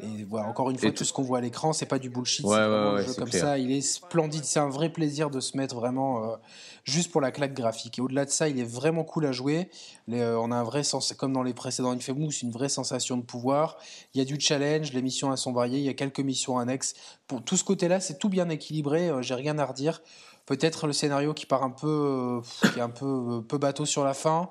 Et 0.00 0.24
voilà, 0.24 0.46
encore 0.46 0.70
une 0.70 0.78
fois, 0.78 0.90
tout 0.90 0.98
tout- 0.98 1.04
ce 1.04 1.12
qu'on 1.12 1.22
voit 1.22 1.38
à 1.38 1.40
l'écran, 1.40 1.72
c'est 1.72 1.86
pas 1.86 1.98
du 1.98 2.08
bullshit, 2.08 2.44
Ouais, 2.44 2.52
c'est 2.54 2.60
ouais, 2.60 2.68
vraiment 2.68 2.92
ouais, 2.94 3.00
un 3.02 3.06
jeu 3.06 3.14
comme 3.14 3.28
clair. 3.30 3.42
ça. 3.42 3.58
Il 3.58 3.72
est 3.72 3.80
splendide, 3.80 4.44
c'est 4.44 4.60
un 4.60 4.68
vrai 4.68 4.90
plaisir 4.90 5.28
de 5.28 5.40
se 5.40 5.56
mettre 5.56 5.74
vraiment 5.74 6.22
euh, 6.24 6.36
juste 6.84 7.10
pour 7.10 7.20
la 7.20 7.32
claque 7.32 7.52
graphique. 7.54 7.98
Et 7.98 8.02
au-delà 8.02 8.24
de 8.24 8.30
ça, 8.30 8.48
il 8.48 8.60
est 8.60 8.64
vraiment 8.64 9.02
cool 9.02 9.26
à 9.26 9.32
jouer. 9.32 9.70
Les, 10.06 10.20
euh, 10.20 10.38
on 10.38 10.52
a 10.52 10.56
un 10.56 10.62
vrai 10.62 10.84
sens, 10.84 11.12
comme 11.14 11.32
dans 11.32 11.42
les 11.42 11.52
précédents 11.54 11.90
Infamous, 11.90 12.30
une 12.42 12.52
vraie 12.52 12.68
sensation 12.68 13.16
de 13.16 13.22
pouvoir. 13.22 13.76
Il 14.14 14.18
y 14.18 14.20
a 14.20 14.24
du 14.24 14.38
challenge, 14.38 14.92
les 14.92 15.02
missions 15.02 15.32
elles 15.32 15.38
sont 15.38 15.52
variées, 15.52 15.78
il 15.78 15.84
y 15.84 15.88
a 15.88 15.94
quelques 15.94 16.20
missions 16.20 16.58
annexes. 16.58 16.94
Pour 17.26 17.42
tout 17.42 17.56
ce 17.56 17.64
côté-là, 17.64 17.98
c'est 18.00 18.18
tout 18.18 18.28
bien 18.28 18.48
équilibré. 18.50 19.08
euh, 19.08 19.20
J'ai 19.22 19.34
rien 19.34 19.58
à 19.58 19.66
redire. 19.66 20.00
Peut-être 20.46 20.86
le 20.86 20.92
scénario 20.94 21.34
qui 21.34 21.44
part 21.44 21.62
un 21.62 21.70
peu, 21.70 21.86
euh, 21.88 22.70
qui 22.72 22.78
est 22.78 22.82
un 22.82 22.88
peu, 22.88 23.42
peu 23.46 23.58
bateau 23.58 23.84
sur 23.84 24.04
la 24.04 24.14
fin. 24.14 24.48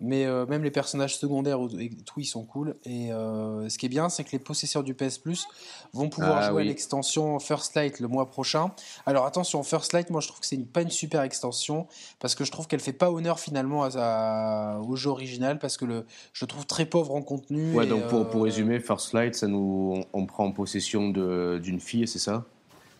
Mais 0.00 0.26
euh, 0.26 0.44
même 0.46 0.64
les 0.64 0.72
personnages 0.72 1.16
secondaires 1.16 1.60
et 1.78 1.88
tout, 2.04 2.18
ils 2.18 2.24
sont 2.24 2.44
cool. 2.44 2.74
Et 2.84 3.12
euh, 3.12 3.68
ce 3.68 3.78
qui 3.78 3.86
est 3.86 3.88
bien, 3.88 4.08
c'est 4.08 4.24
que 4.24 4.32
les 4.32 4.40
possesseurs 4.40 4.82
du 4.82 4.92
PS 4.94 5.18
Plus 5.18 5.46
vont 5.92 6.08
pouvoir 6.08 6.38
Ah 6.42 6.48
jouer 6.50 6.62
à 6.62 6.64
l'extension 6.64 7.38
First 7.38 7.76
Light 7.76 8.00
le 8.00 8.08
mois 8.08 8.28
prochain. 8.28 8.72
Alors 9.06 9.24
attention, 9.24 9.62
First 9.62 9.92
Light, 9.92 10.10
moi 10.10 10.20
je 10.20 10.26
trouve 10.28 10.40
que 10.40 10.46
c'est 10.46 10.56
une, 10.56 10.66
pas 10.66 10.82
une 10.82 10.90
super 10.90 11.22
extension 11.22 11.86
parce 12.18 12.34
que 12.34 12.44
je 12.44 12.50
trouve 12.50 12.66
qu'elle 12.66 12.80
fait 12.80 12.92
pas 12.92 13.10
honneur 13.12 13.38
finalement 13.38 13.84
à, 13.84 13.90
à- 13.94 14.78
au 14.80 14.96
jeu 14.96 15.10
original 15.10 15.58
parce 15.60 15.76
que 15.76 15.84
le, 15.84 16.04
je 16.32 16.44
le 16.44 16.48
trouve 16.48 16.66
très 16.66 16.86
pauvre 16.86 17.14
en 17.14 17.22
contenu. 17.22 17.74
Ouais, 17.76 17.84
et, 17.84 17.88
donc 17.88 18.08
pour, 18.08 18.28
pour 18.28 18.40
euh, 18.40 18.44
résumer, 18.44 18.80
First 18.80 19.12
Light, 19.12 19.36
ça 19.36 19.46
nous, 19.46 20.04
on, 20.12 20.20
on 20.22 20.26
prend 20.26 20.50
possession 20.50 21.10
d'une 21.10 21.80
fille, 21.80 22.08
c'est 22.08 22.18
ça? 22.18 22.44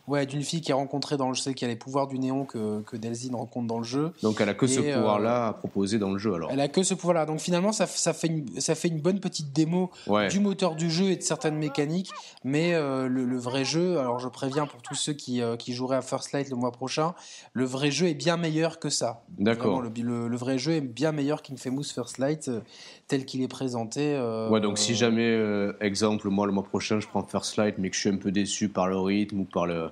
Ouais, 0.06 0.26
d'une 0.26 0.42
fille 0.42 0.60
qui 0.60 0.70
est 0.70 0.74
rencontrée 0.74 1.16
dans 1.16 1.28
le. 1.28 1.34
Je 1.34 1.40
sais 1.40 1.54
qu'il 1.54 1.66
y 1.66 1.70
a 1.70 1.72
les 1.72 1.78
pouvoirs 1.78 2.06
du 2.06 2.18
néon 2.18 2.44
que, 2.44 2.82
que 2.82 2.96
Delzine 2.96 3.34
rencontre 3.34 3.66
dans 3.66 3.78
le 3.78 3.84
jeu. 3.84 4.12
Donc 4.22 4.40
elle 4.40 4.48
a 4.50 4.54
que 4.54 4.66
ce 4.66 4.80
euh, 4.80 4.94
pouvoir-là 4.96 5.46
à 5.48 5.52
proposer 5.54 5.98
dans 5.98 6.12
le 6.12 6.18
jeu 6.18 6.34
alors. 6.34 6.50
Elle 6.52 6.60
a 6.60 6.68
que 6.68 6.82
ce 6.82 6.92
pouvoir-là. 6.92 7.24
Donc 7.24 7.40
finalement, 7.40 7.72
ça, 7.72 7.86
ça, 7.86 8.12
fait 8.12 8.26
une, 8.26 8.60
ça 8.60 8.74
fait 8.74 8.88
une 8.88 9.00
bonne 9.00 9.18
petite 9.20 9.52
démo 9.52 9.90
Ouais. 10.06 10.28
du 10.28 10.40
moteur 10.40 10.74
du 10.76 10.90
jeu 10.90 11.06
et 11.10 11.16
de 11.16 11.22
certaines 11.22 11.56
mécaniques, 11.56 12.10
mais 12.44 12.74
euh, 12.74 13.08
le, 13.08 13.24
le 13.24 13.38
vrai 13.38 13.64
jeu, 13.64 13.98
alors 13.98 14.18
je 14.18 14.28
préviens 14.28 14.66
pour 14.66 14.82
tous 14.82 14.94
ceux 14.94 15.14
qui, 15.14 15.40
euh, 15.40 15.56
qui 15.56 15.72
joueraient 15.72 15.96
à 15.96 16.02
First 16.02 16.32
Light 16.32 16.50
le 16.50 16.56
mois 16.56 16.70
prochain, 16.72 17.14
le 17.54 17.64
vrai 17.64 17.90
jeu 17.90 18.06
est 18.08 18.14
bien 18.14 18.36
meilleur 18.36 18.78
que 18.78 18.90
ça. 18.90 19.22
D'accord. 19.38 19.80
Le, 19.80 19.88
le- 20.02 20.28
le 20.28 20.36
vrai 20.36 20.58
jeu 20.58 20.72
est 20.72 20.80
bien 20.82 21.12
meilleur 21.12 21.40
qu'Infamous 21.42 21.84
First 21.84 22.18
Light 22.18 22.50
tel 23.08 23.24
qu'il 23.24 23.42
est 23.42 23.48
présenté. 23.48 24.18
Ouais, 24.50 24.60
donc 24.60 24.76
si 24.78 24.94
jamais, 24.94 25.38
exemple, 25.80 26.28
moi 26.28 26.46
le 26.46 26.52
mois 26.52 26.62
prochain 26.64 27.00
je 27.00 27.06
prends 27.06 27.22
First 27.22 27.56
Light, 27.56 27.76
mais 27.78 27.88
que 27.90 27.96
je 27.96 28.00
suis 28.00 28.10
un 28.10 28.16
peu 28.16 28.30
déçu 28.32 28.68
par 28.68 28.86
le 28.86 28.98
rythme 28.98 29.40
ou 29.40 29.44
par, 29.44 29.66
le, 29.66 29.90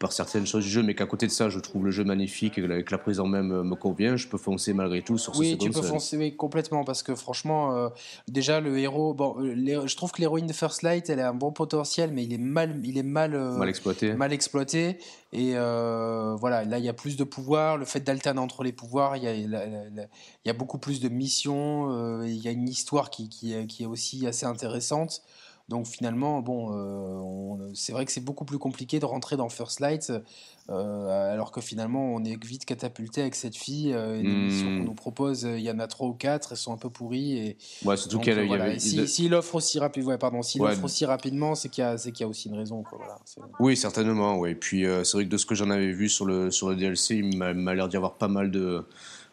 par 0.00 0.12
certaines 0.12 0.46
choses 0.46 0.64
du 0.64 0.70
jeu, 0.70 0.82
mais 0.82 0.94
qu'à 0.94 1.06
côté 1.06 1.26
de 1.26 1.32
ça 1.32 1.48
je 1.48 1.58
trouve 1.58 1.84
le 1.84 1.90
jeu 1.90 2.04
magnifique 2.04 2.58
et 2.58 2.62
que 2.62 2.90
la, 2.90 2.98
prise 2.98 3.20
en 3.20 3.26
main 3.26 3.42
me, 3.42 3.74
convient, 3.74 4.16
je 4.16 4.28
peux 4.28 4.38
foncer 4.38 4.72
malgré 4.72 5.02
tout 5.02 5.18
sur 5.18 5.34
ce 5.34 5.40
Oui, 5.40 5.58
tu 5.58 5.70
peux 5.70 5.82
foncer 5.82 6.16
oui, 6.16 6.36
complètement 6.36 6.84
parce 6.84 7.02
que 7.02 7.14
franchement, 7.14 7.76
euh, 7.76 7.88
déjà 8.28 8.60
le 8.60 8.78
héros, 8.78 9.14
bon, 9.14 9.36
euh, 9.40 9.86
je 9.86 9.96
trouve 9.96 10.12
que 10.12 10.20
l'héroïne 10.20 10.46
de 10.46 10.52
First 10.52 10.82
Light, 10.82 11.08
elle 11.10 11.20
a 11.20 11.28
un 11.28 11.34
bon 11.34 11.52
potentiel, 11.52 12.10
mais 12.12 12.24
il 12.24 12.32
est 12.32 12.38
mal, 12.38 12.80
il 12.84 12.98
est 12.98 13.02
mal, 13.02 13.34
euh, 13.34 13.56
Mal 13.56 13.68
exploité. 13.68 14.14
mal 14.14 14.32
exploité. 14.32 14.98
Et 15.32 15.52
euh, 15.54 16.36
voilà, 16.38 16.64
là 16.64 16.78
il 16.78 16.84
y 16.84 16.88
a 16.88 16.92
plus 16.92 17.16
de 17.16 17.24
pouvoir. 17.24 17.78
Le 17.78 17.84
fait 17.84 18.00
d'alterner 18.00 18.40
entre 18.40 18.62
les 18.62 18.72
pouvoirs, 18.72 19.16
il 19.16 19.24
y 19.24 19.28
a, 19.28 19.34
il 19.34 20.08
y 20.44 20.52
beaucoup 20.52 20.78
plus 20.78 21.00
de 21.00 21.08
missions. 21.08 22.22
il 22.22 22.36
y 22.36 22.48
a 22.48 22.50
une 22.50 22.68
histoire 22.68 23.10
qui, 23.10 23.28
qui, 23.28 23.54
est, 23.54 23.66
qui 23.66 23.84
est 23.84 23.86
aussi 23.86 24.26
assez 24.26 24.46
intéressante. 24.46 25.22
Donc 25.68 25.86
finalement, 25.86 26.40
bon, 26.40 26.70
euh, 26.74 27.70
c'est 27.74 27.92
vrai 27.92 28.04
que 28.04 28.12
c'est 28.12 28.20
beaucoup 28.24 28.44
plus 28.44 28.58
compliqué 28.58 28.98
de 28.98 29.04
rentrer 29.04 29.36
dans 29.36 29.48
First 29.48 29.80
Light, 29.80 30.12
euh, 30.70 31.32
alors 31.32 31.50
que 31.52 31.60
finalement 31.60 32.12
on 32.14 32.24
est 32.24 32.42
vite 32.44 32.64
catapulté 32.64 33.20
avec 33.22 33.34
cette 33.34 33.56
fille. 33.56 33.92
euh, 33.92 34.18
et 34.18 34.22
les 34.22 34.34
Hmm. 34.34 34.44
missions 34.44 34.76
qu'on 34.76 34.84
nous 34.84 34.94
propose, 34.94 35.42
il 35.44 35.60
y 35.60 35.70
en 35.70 35.78
a 35.78 35.86
trois 35.86 36.08
ou 36.08 36.14
quatre, 36.14 36.52
elles 36.52 36.58
sont 36.58 36.72
un 36.72 36.76
peu 36.76 36.90
pourries. 36.90 37.38
Et, 37.38 37.56
Ouais, 37.84 37.96
surtout 37.96 38.20
voilà. 38.46 38.64
avait. 38.64 38.78
S'il 38.78 39.34
offre 39.34 39.54
aussi 39.54 39.78
rapidement, 39.78 40.16
pardon, 40.18 40.42
s'il 40.42 40.62
offre 40.62 40.84
aussi 40.84 41.06
rapidement, 41.06 41.54
c'est 41.54 41.68
qu'il 41.68 41.82
y 41.82 42.22
a, 42.22 42.26
aussi 42.28 42.48
une 42.48 42.56
raison. 42.56 42.84
Oui, 43.58 43.76
certainement. 43.76 44.38
Ouais. 44.38 44.52
Et 44.52 44.54
puis 44.54 44.84
c'est 45.04 45.12
vrai 45.12 45.24
que 45.24 45.30
de 45.30 45.36
ce 45.36 45.46
que 45.46 45.54
j'en 45.54 45.70
avais 45.70 45.92
vu 45.92 46.08
sur 46.08 46.26
le, 46.26 46.50
sur 46.50 46.68
le 46.68 46.76
DLC, 46.76 47.16
il 47.16 47.36
m'a 47.38 47.74
l'air 47.74 47.88
d'y 47.88 47.96
avoir 47.96 48.14
pas 48.14 48.28
mal 48.28 48.50
de, 48.50 48.84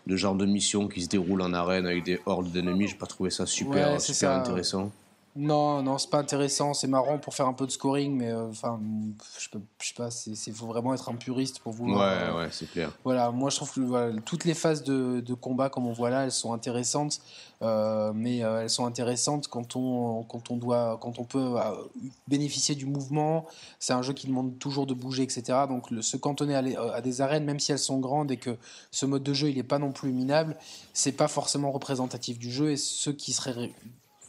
de 0.08 0.16
genres 0.16 0.36
de 0.36 0.46
missions 0.46 0.88
qui 0.88 1.02
se 1.02 1.08
déroulent 1.10 1.42
en 1.42 1.54
arène 1.54 1.86
avec 1.86 2.04
des 2.04 2.20
hordes 2.26 2.52
d'ennemis. 2.52 2.88
J'ai 2.88 2.98
pas 2.98 3.08
trouvé 3.08 3.30
ça 3.30 3.46
super, 3.46 3.94
Ouais, 3.94 4.00
super 4.00 4.30
ça. 4.32 4.40
intéressant. 4.40 4.92
Non, 5.36 5.82
non, 5.84 5.98
c'est 5.98 6.10
pas 6.10 6.18
intéressant. 6.20 6.74
C'est 6.74 6.88
marrant 6.88 7.18
pour 7.18 7.34
faire 7.34 7.48
un 7.48 7.54
peu 7.54 7.66
de 7.66 7.72
scoring, 7.72 8.14
mais 8.16 8.30
euh, 8.30 8.50
enfin, 8.50 8.80
je, 9.40 9.48
je 9.80 9.88
sais 9.88 9.94
pas. 9.96 10.10
C'est 10.12 10.52
faut 10.52 10.66
vraiment 10.66 10.94
être 10.94 11.08
un 11.10 11.16
puriste 11.16 11.60
pour 11.60 11.72
Ouais, 11.74 11.78
vouloir. 11.78 12.08
euh, 12.12 12.38
ouais, 12.40 12.50
c'est 12.52 12.70
clair. 12.70 12.92
Voilà, 13.04 13.32
moi 13.32 13.50
je 13.50 13.56
trouve 13.58 13.72
que 13.72 13.80
voilà, 13.82 14.20
toutes 14.26 14.44
les 14.46 14.54
phases 14.56 14.84
de, 14.84 15.22
de 15.22 15.34
combat, 15.34 15.70
comme 15.70 15.86
on 15.88 15.94
voit 15.94 16.10
là, 16.10 16.24
elles 16.24 16.32
sont 16.32 16.52
intéressantes, 16.52 17.22
euh, 17.62 18.12
mais 18.14 18.38
elles 18.40 18.70
sont 18.70 18.86
intéressantes 18.86 19.48
quand 19.48 19.76
on, 19.76 20.24
quand 20.24 20.52
on 20.52 20.58
doit, 20.58 20.98
quand 21.02 21.20
on 21.20 21.24
peut 21.24 21.54
bénéficier 22.28 22.76
du 22.76 22.86
mouvement. 22.86 23.46
C'est 23.80 23.94
un 23.94 24.02
jeu 24.02 24.14
qui 24.14 24.28
demande 24.28 24.58
toujours 24.60 24.88
de 24.88 24.94
bouger, 24.94 25.24
etc. 25.24 25.44
Donc 25.70 25.92
le, 25.92 26.02
se 26.02 26.18
cantonner 26.18 26.56
à, 26.56 26.62
les- 26.62 26.76
à 26.76 27.02
des 27.02 27.22
arènes, 27.22 27.46
même 27.46 27.60
si 27.60 27.72
elles 27.72 27.80
sont 27.80 28.00
grandes 28.00 28.32
et 28.32 28.38
que 28.38 28.58
ce 28.92 29.06
mode 29.06 29.24
de 29.24 29.34
jeu 29.34 29.50
il 29.50 29.58
est 29.58 29.64
pas 29.64 29.80
non 29.80 29.92
plus 29.92 30.12
minable, 30.12 30.58
c'est 30.94 31.12
pas 31.14 31.28
forcément 31.28 31.72
représentatif 31.72 32.40
du 32.40 32.52
jeu. 32.52 32.72
Et 32.72 32.78
ceux 32.78 33.14
qui 33.14 33.32
seraient 33.32 33.72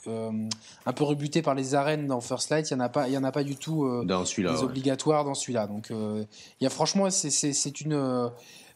un 0.06 0.92
peu 0.92 1.04
rebutés 1.04 1.42
par 1.42 1.54
les 1.54 1.74
arènes 1.74 2.06
dans 2.06 2.20
First 2.20 2.50
Light, 2.50 2.70
il 2.70 2.74
y 2.74 2.76
en 2.76 2.80
a 2.80 2.88
pas, 2.88 3.08
y 3.08 3.16
en 3.18 3.24
a 3.24 3.32
pas 3.32 3.44
du 3.44 3.56
tout. 3.56 3.84
euh, 3.84 4.04
Dans 4.04 4.24
celui-là. 4.24 4.52
les 4.52 4.58
ouais. 4.58 4.64
obligatoires 4.64 5.24
dans 5.24 5.34
celui-là. 5.34 5.66
Donc, 5.66 5.90
euh, 5.90 6.24
il 6.60 6.64
y 6.64 6.66
a 6.66 6.70
franchement, 6.70 7.08
c'est 7.10 7.80
une. 7.80 8.30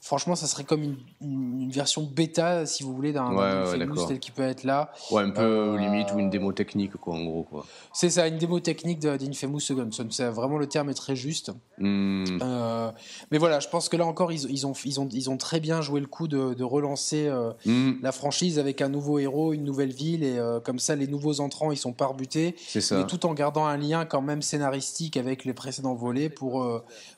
Franchement, 0.04 0.34
ça 0.36 0.46
serait 0.46 0.64
comme 0.64 0.82
une, 0.82 0.96
une- 1.22 1.60
une 1.62 1.70
version 1.70 2.02
bêta, 2.02 2.66
si 2.66 2.82
vous 2.82 2.94
voulez, 2.94 3.12
d'un 3.14 3.32
Ouais, 3.34 3.86
tel 4.06 4.18
qu'il 4.20 4.34
peut 4.34 4.42
être 4.42 4.62
là. 4.64 4.92
Ouais, 5.10 5.22
un 5.22 5.30
peu 5.30 5.40
Euh, 5.42 5.78
limite 5.78 6.12
ou 6.12 6.18
une 6.18 6.28
démo 6.28 6.52
technique, 6.52 6.94
quoi, 6.96 7.14
en 7.14 7.24
gros. 7.24 7.42
Quoi. 7.44 7.64
C'est 7.94 8.10
ça, 8.10 8.28
une 8.28 8.36
démo 8.36 8.60
technique 8.60 8.98
d'Infamous 8.98 9.60
Second 9.60 9.90
Son. 9.90 10.06
C'est 10.10 10.28
vraiment 10.28 10.58
le 10.58 10.66
terme 10.66 10.90
est 10.90 10.94
très 10.94 11.16
juste. 11.16 11.52
Hmm. 11.78 12.24
Euh, 12.42 12.90
mais 13.30 13.38
voilà, 13.38 13.60
je 13.60 13.68
pense 13.68 13.88
que 13.88 13.96
là 13.96 14.04
encore, 14.04 14.30
ils, 14.30 14.50
ils 14.50 14.66
ont, 14.66 14.74
ils, 14.84 15.00
ont, 15.00 15.08
ils 15.10 15.30
ont 15.30 15.36
très 15.38 15.58
bien 15.58 15.80
joué 15.80 16.00
le 16.00 16.06
coup 16.06 16.28
de, 16.28 16.52
de 16.54 16.64
relancer 16.64 17.26
euh, 17.26 17.52
Hmm, 17.64 17.92
la 18.02 18.12
franchise 18.12 18.58
avec 18.58 18.82
un 18.82 18.88
nouveau 18.90 19.18
héros, 19.18 19.52
une 19.54 19.64
nouvelle 19.64 19.92
ville, 19.92 20.22
et 20.22 20.38
euh, 20.38 20.60
comme 20.60 20.78
ça, 20.78 20.96
les 20.96 21.06
nouveaux 21.06 21.40
entrants, 21.40 21.72
ils 21.72 21.78
sont 21.78 21.92
pas 21.94 22.06
rebutés. 22.06 22.56
c'est 22.66 22.80
ça. 22.82 22.98
mais 22.98 23.06
tout 23.06 23.24
en 23.24 23.32
gardant 23.32 23.64
un 23.64 23.76
lien 23.78 24.04
quand 24.04 24.20
même 24.20 24.42
scénaristique 24.42 25.16
avec 25.16 25.44
les 25.46 25.54
précédents 25.54 25.94
volets 25.94 26.28
pour, 26.28 26.66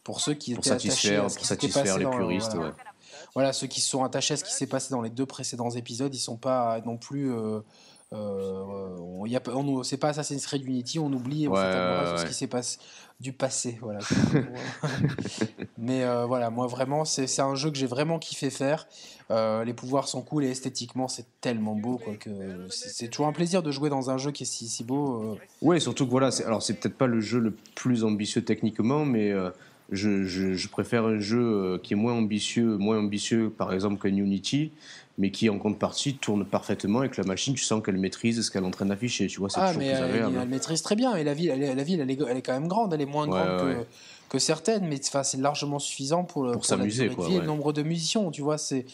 pour 0.05 0.21
ceux 0.21 0.35
qui 0.35 0.55
Pour 0.55 0.61
étaient 0.65 0.71
attachés 0.71 0.89
satisfaire, 0.91 1.25
à 1.25 1.29
ce 1.29 1.35
pour 1.35 1.43
qui 1.43 1.49
satisfaire 1.49 1.83
passé 1.85 1.99
les 1.99 2.07
puristes. 2.11 2.55
ouais. 2.55 2.71
Voilà, 3.37 3.53
ceux 3.53 3.67
qui 3.67 3.81
se 3.83 3.89
sont 3.91 4.03
attachés 4.03 4.33
à 4.35 4.37
ce 4.39 4.45
qui 4.45 4.53
s'est 4.55 4.67
passé 4.67 4.89
dans 4.91 5.03
les 5.03 5.11
deux 5.11 5.27
précédents 5.27 5.69
épisodes, 5.71 6.13
ils 6.15 6.19
sont 6.19 6.39
pas 6.39 6.81
non 6.87 6.97
plus. 6.97 7.31
Euh, 7.33 7.61
euh, 8.13 8.97
on, 9.01 9.27
y 9.27 9.37
a, 9.37 9.41
pas- 9.41 9.53
on, 9.55 9.83
c'est 9.83 9.97
pas 9.99 10.09
Assassin's 10.09 10.47
Creed 10.47 10.65
Unity, 10.65 10.99
on 10.99 11.13
oublie, 11.13 11.47
on 11.49 11.53
Ouais, 11.53 11.59
ouais, 11.61 12.07
sur 12.07 12.19
ce 12.21 12.27
qui 12.27 12.35
s'est 12.35 12.47
passé 12.47 12.79
du 13.21 13.33
passé, 13.33 13.79
voilà. 13.83 13.99
Mais 15.79 16.05
euh, 16.05 16.25
voilà, 16.27 16.51
moi 16.51 16.67
vraiment, 16.67 17.05
c'est 17.05 17.27
c'est 17.27 17.43
un 17.43 17.55
jeu 17.55 17.71
que 17.71 17.77
j'ai 17.77 17.87
vraiment 17.87 18.19
kiffé 18.19 18.51
faire. 18.51 18.87
Euh, 19.31 19.65
les 19.65 19.75
pouvoirs 19.75 20.09
sont 20.09 20.23
cool 20.23 20.45
et 20.45 20.51
esthétiquement, 20.51 21.09
c'est 21.09 21.27
tellement 21.41 21.75
beau 21.75 21.99
quoi 21.99 22.15
que 22.15 22.31
c'est 22.71 22.89
c'est 22.91 23.09
toujours 23.09 23.27
un 23.27 23.33
plaisir 23.33 23.63
de 23.63 23.71
jouer 23.71 23.91
dans 23.91 24.11
un 24.11 24.19
jeu 24.19 24.31
qui 24.33 24.45
est 24.45 24.47
si, 24.47 24.69
si 24.69 24.85
beau. 24.85 25.23
euh. 25.23 25.39
Ouais, 25.63 25.81
surtout 25.81 26.07
que 26.07 26.11
voilà, 26.11 26.31
c'est- 26.31 26.45
alors 26.45 26.63
c'est 26.63 26.75
peut-être 26.75 26.97
pas 26.97 27.07
le 27.07 27.21
jeu 27.21 27.39
le 27.41 27.55
plus 27.75 28.05
ambitieux 28.05 28.45
techniquement, 28.45 29.05
mais 29.05 29.31
euh, 29.33 29.51
je, 29.93 30.25
je- 30.25 30.55
je 30.55 30.69
préfère 30.69 31.05
un 31.07 31.19
jeu 31.21 31.41
euh, 31.41 31.79
qui 31.83 31.95
est 31.95 31.97
moins 31.97 32.13
ambitieux, 32.15 32.77
moins 32.77 32.99
ambitieux 32.99 33.51
par 33.57 33.73
exemple 33.73 34.01
qu'un 34.03 34.17
Unity, 34.17 34.73
mais 35.19 35.31
qui 35.31 35.49
en 35.49 35.59
contrepartie 35.59 36.15
tourne 36.17 36.45
parfaitement 36.45 36.99
avec 37.01 37.17
la 37.17 37.25
machine, 37.25 37.55
tu 37.55 37.65
sens 37.65 37.83
qu'elle 37.83 37.97
maîtrise 37.97 38.43
ce 38.43 38.51
qu'elle 38.51 38.65
est 38.65 38.67
en 38.67 38.71
train 38.71 38.87
d'afficher, 38.87 39.29
tu 39.29 39.39
vois, 39.41 39.49
c'est 39.49 39.61
Ah, 39.61 39.69
toujours 39.69 39.83
mais 39.83 39.91
plus 39.93 39.97
elle, 39.99 40.05
agréable. 40.05 40.39
elle 40.43 40.49
maîtrise 40.49 40.83
très 40.83 40.97
bien. 40.97 41.15
Et 41.17 41.25
la 41.25 41.33
ville, 41.35 41.51
elle, 41.51 41.63
est- 41.63 41.75
la 41.75 41.83
ville 41.85 42.01
elle, 42.01 42.11
est, 42.11 42.19
elle 42.29 42.37
est 42.37 42.43
quand 42.43 42.53
même 42.53 42.69
grande. 42.69 42.93
Elle 42.93 43.01
est 43.01 43.07
moins 43.07 43.27
Ouais, 43.27 43.31
grande 43.31 43.67
ouais, 43.69 43.75
que. 43.77 43.87
Que 44.29 44.39
certaines, 44.39 44.87
mais 44.87 44.99
c'est 45.01 45.37
largement 45.37 45.79
suffisant 45.79 46.25
pour, 46.25 46.51
pour, 46.51 46.65
s'amuser 46.65 47.09
quoi. 47.09 47.29
Le 47.29 47.47
nombre 47.47 47.73
de 47.73 47.83
musiciens, 47.83 48.31
tu 48.31 48.43
vois, 48.43 48.59
c'est 48.59 48.85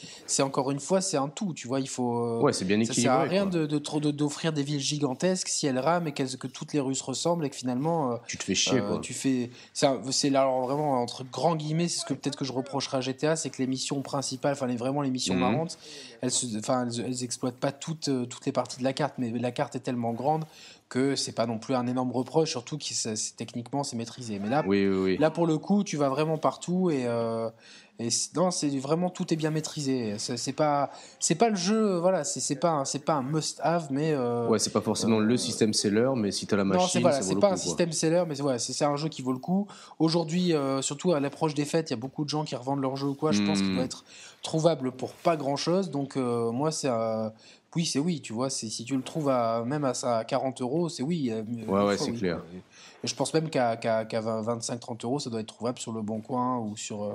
encore 0.40 0.70
une 0.70 0.80
fois, 0.80 1.00
c'est 1.00 1.16
un 1.16 1.28
tout, 1.28 1.54
tu 1.54 1.66
vois, 1.66 1.80
il 1.80 1.88
faut. 1.88 2.18
Euh, 2.18 2.40
ouais, 2.40 2.52
c'est 2.52 2.64
bien 2.64 2.78
équilibré. 2.78 2.94
Ça 2.94 3.02
sert 3.02 3.12
à 3.12 3.22
rien 3.22 3.46
de 3.46 3.66
d'offrir 3.66 4.52
des 4.52 4.62
villes 4.62 4.80
gigantesques 4.80 5.48
si 5.48 5.66
elles 5.66 5.78
rament 5.78 6.08
et 6.08 6.12
que 6.12 6.46
toutes 6.46 6.72
les 6.72 6.80
rues 6.80 6.94
se 6.94 7.04
ressemblent 7.04 7.44
et 7.44 7.50
que 7.50 7.56
finalement. 7.56 8.12
Euh, 8.12 8.16
tu 8.26 8.36
te 8.36 8.44
fais 8.44 8.54
chier, 8.54 8.80
quoi. 8.80 8.98
Tu 9.00 9.14
fais. 9.14 9.50
C'est 9.72 10.30
là 10.30 10.46
vraiment 10.46 11.00
entre 11.02 11.24
grands 11.24 11.56
guillemets, 11.56 11.88
c'est 11.88 12.00
ce 12.00 12.04
que 12.04 12.14
peut-être 12.14 12.36
que 12.36 12.44
je 12.44 12.52
reprocherai 12.52 12.98
à 12.98 13.00
GTA, 13.00 13.36
c'est 13.36 13.50
que 13.50 13.58
les 13.58 13.66
missions 13.66 14.02
principales, 14.02 14.52
enfin 14.52 14.66
les, 14.66 14.76
vraiment 14.76 15.02
les 15.02 15.10
missions 15.10 15.34
mhm. 15.34 15.40
marrantes, 15.40 15.78
elles, 16.20 16.30
enfin, 16.58 16.86
elles, 16.88 17.22
exploitent 17.22 17.56
pas 17.56 17.72
toutes, 17.72 18.10
toutes 18.28 18.46
les 18.46 18.52
parties 18.52 18.78
de 18.78 18.84
la 18.84 18.92
carte, 18.92 19.14
mais 19.18 19.30
la 19.30 19.50
carte 19.50 19.76
est 19.76 19.80
tellement 19.80 20.12
grande 20.12 20.44
que 20.92 21.16
c'est 21.16 21.32
pas 21.32 21.46
non 21.46 21.58
plus 21.58 21.74
un 21.74 21.86
énorme 21.86 22.12
reproche, 22.12 22.50
surtout 22.50 22.76
que 22.76 23.34
techniquement 23.36 23.82
c'est 23.82 23.96
maîtrisé. 23.96 24.38
Mais 24.38 24.50
là, 24.50 24.62
là 25.18 25.30
pour 25.30 25.46
le 25.46 25.56
coup, 25.56 25.84
tu 25.84 25.96
vas 25.96 26.10
vraiment 26.10 26.36
partout 26.36 26.90
et, 26.90 27.06
euh, 27.06 27.48
et 27.98 28.08
non, 28.36 28.50
c'est 28.50 28.68
vraiment 28.76 29.08
tout 29.08 29.32
est 29.32 29.36
bien 29.36 29.50
maîtrisé. 29.50 30.16
C'est 30.18 30.52
pas 30.52 30.90
c'est 31.18 31.36
pas 31.36 31.48
le 31.48 31.56
jeu, 31.56 31.96
voilà, 31.96 32.24
c'est 32.24 32.56
pas 32.56 32.84
c'est 32.84 33.06
pas 33.06 33.14
un 33.14 33.22
must 33.22 33.58
have, 33.62 33.86
mais 33.90 34.12
euh, 34.12 34.46
ouais, 34.48 34.58
c'est 34.58 34.72
pas 34.72 34.82
forcément 34.82 35.18
le 35.18 35.36
système 35.38 35.72
seller, 35.72 36.10
mais 36.14 36.30
si 36.30 36.46
tu 36.46 36.52
as 36.52 36.58
la 36.58 36.64
machine, 36.64 37.00
non, 37.00 37.10
c'est 37.22 37.40
pas 37.40 37.52
un 37.52 37.56
système 37.56 37.92
seller, 37.92 38.24
mais 38.28 38.38
ouais, 38.42 38.58
c'est 38.58 38.84
un 38.84 38.96
jeu 38.96 39.08
qui 39.08 39.22
vaut 39.22 39.32
le 39.32 39.38
coup. 39.38 39.66
Aujourd'hui, 39.98 40.52
euh, 40.52 40.82
surtout 40.82 41.14
à 41.14 41.20
l'approche 41.20 41.54
des 41.54 41.64
fêtes, 41.64 41.88
il 41.88 41.94
y 41.94 41.96
a 41.96 42.00
beaucoup 42.00 42.24
de 42.24 42.28
gens 42.28 42.44
qui 42.44 42.54
revendent 42.54 42.82
leur 42.82 42.96
jeu 42.96 43.06
ou 43.06 43.14
quoi. 43.14 43.32
Je 43.32 43.42
pense 43.42 43.60
qu'il 43.60 43.72
doit 43.72 43.82
hmm. 43.82 43.86
être 43.86 44.04
trouvable 44.42 44.92
pour 44.92 45.12
pas 45.12 45.38
grand 45.38 45.56
chose. 45.56 45.90
Donc 45.90 46.16
moi, 46.16 46.70
c'est 46.70 46.90
oui, 47.74 47.86
c'est 47.86 47.98
oui, 47.98 48.20
tu 48.20 48.32
vois. 48.32 48.50
Si 48.50 48.84
tu 48.84 48.96
le 48.96 49.02
trouves 49.02 49.30
à, 49.30 49.64
même 49.64 49.84
à, 49.84 50.24
40 50.24 50.60
euros, 50.60 50.88
c'est 50.88 51.02
oui. 51.02 51.30
Euh, 51.30 51.42
ouais, 51.66 51.84
ouais, 51.84 51.96
c'est 51.96 52.12
clair. 52.12 52.40
Et 53.02 53.08
je 53.08 53.14
pense 53.14 53.32
même 53.32 53.48
qu'à 53.48 53.74
25-30 53.76 55.04
euros, 55.04 55.18
ça 55.18 55.30
doit 55.30 55.40
être 55.40 55.46
trouvable 55.54 55.78
sur 55.78 55.92
le 55.92 56.02
Bon 56.02 56.20
Coin 56.20 56.58
ou 56.58 56.76
sur, 56.76 57.02
euh, 57.02 57.14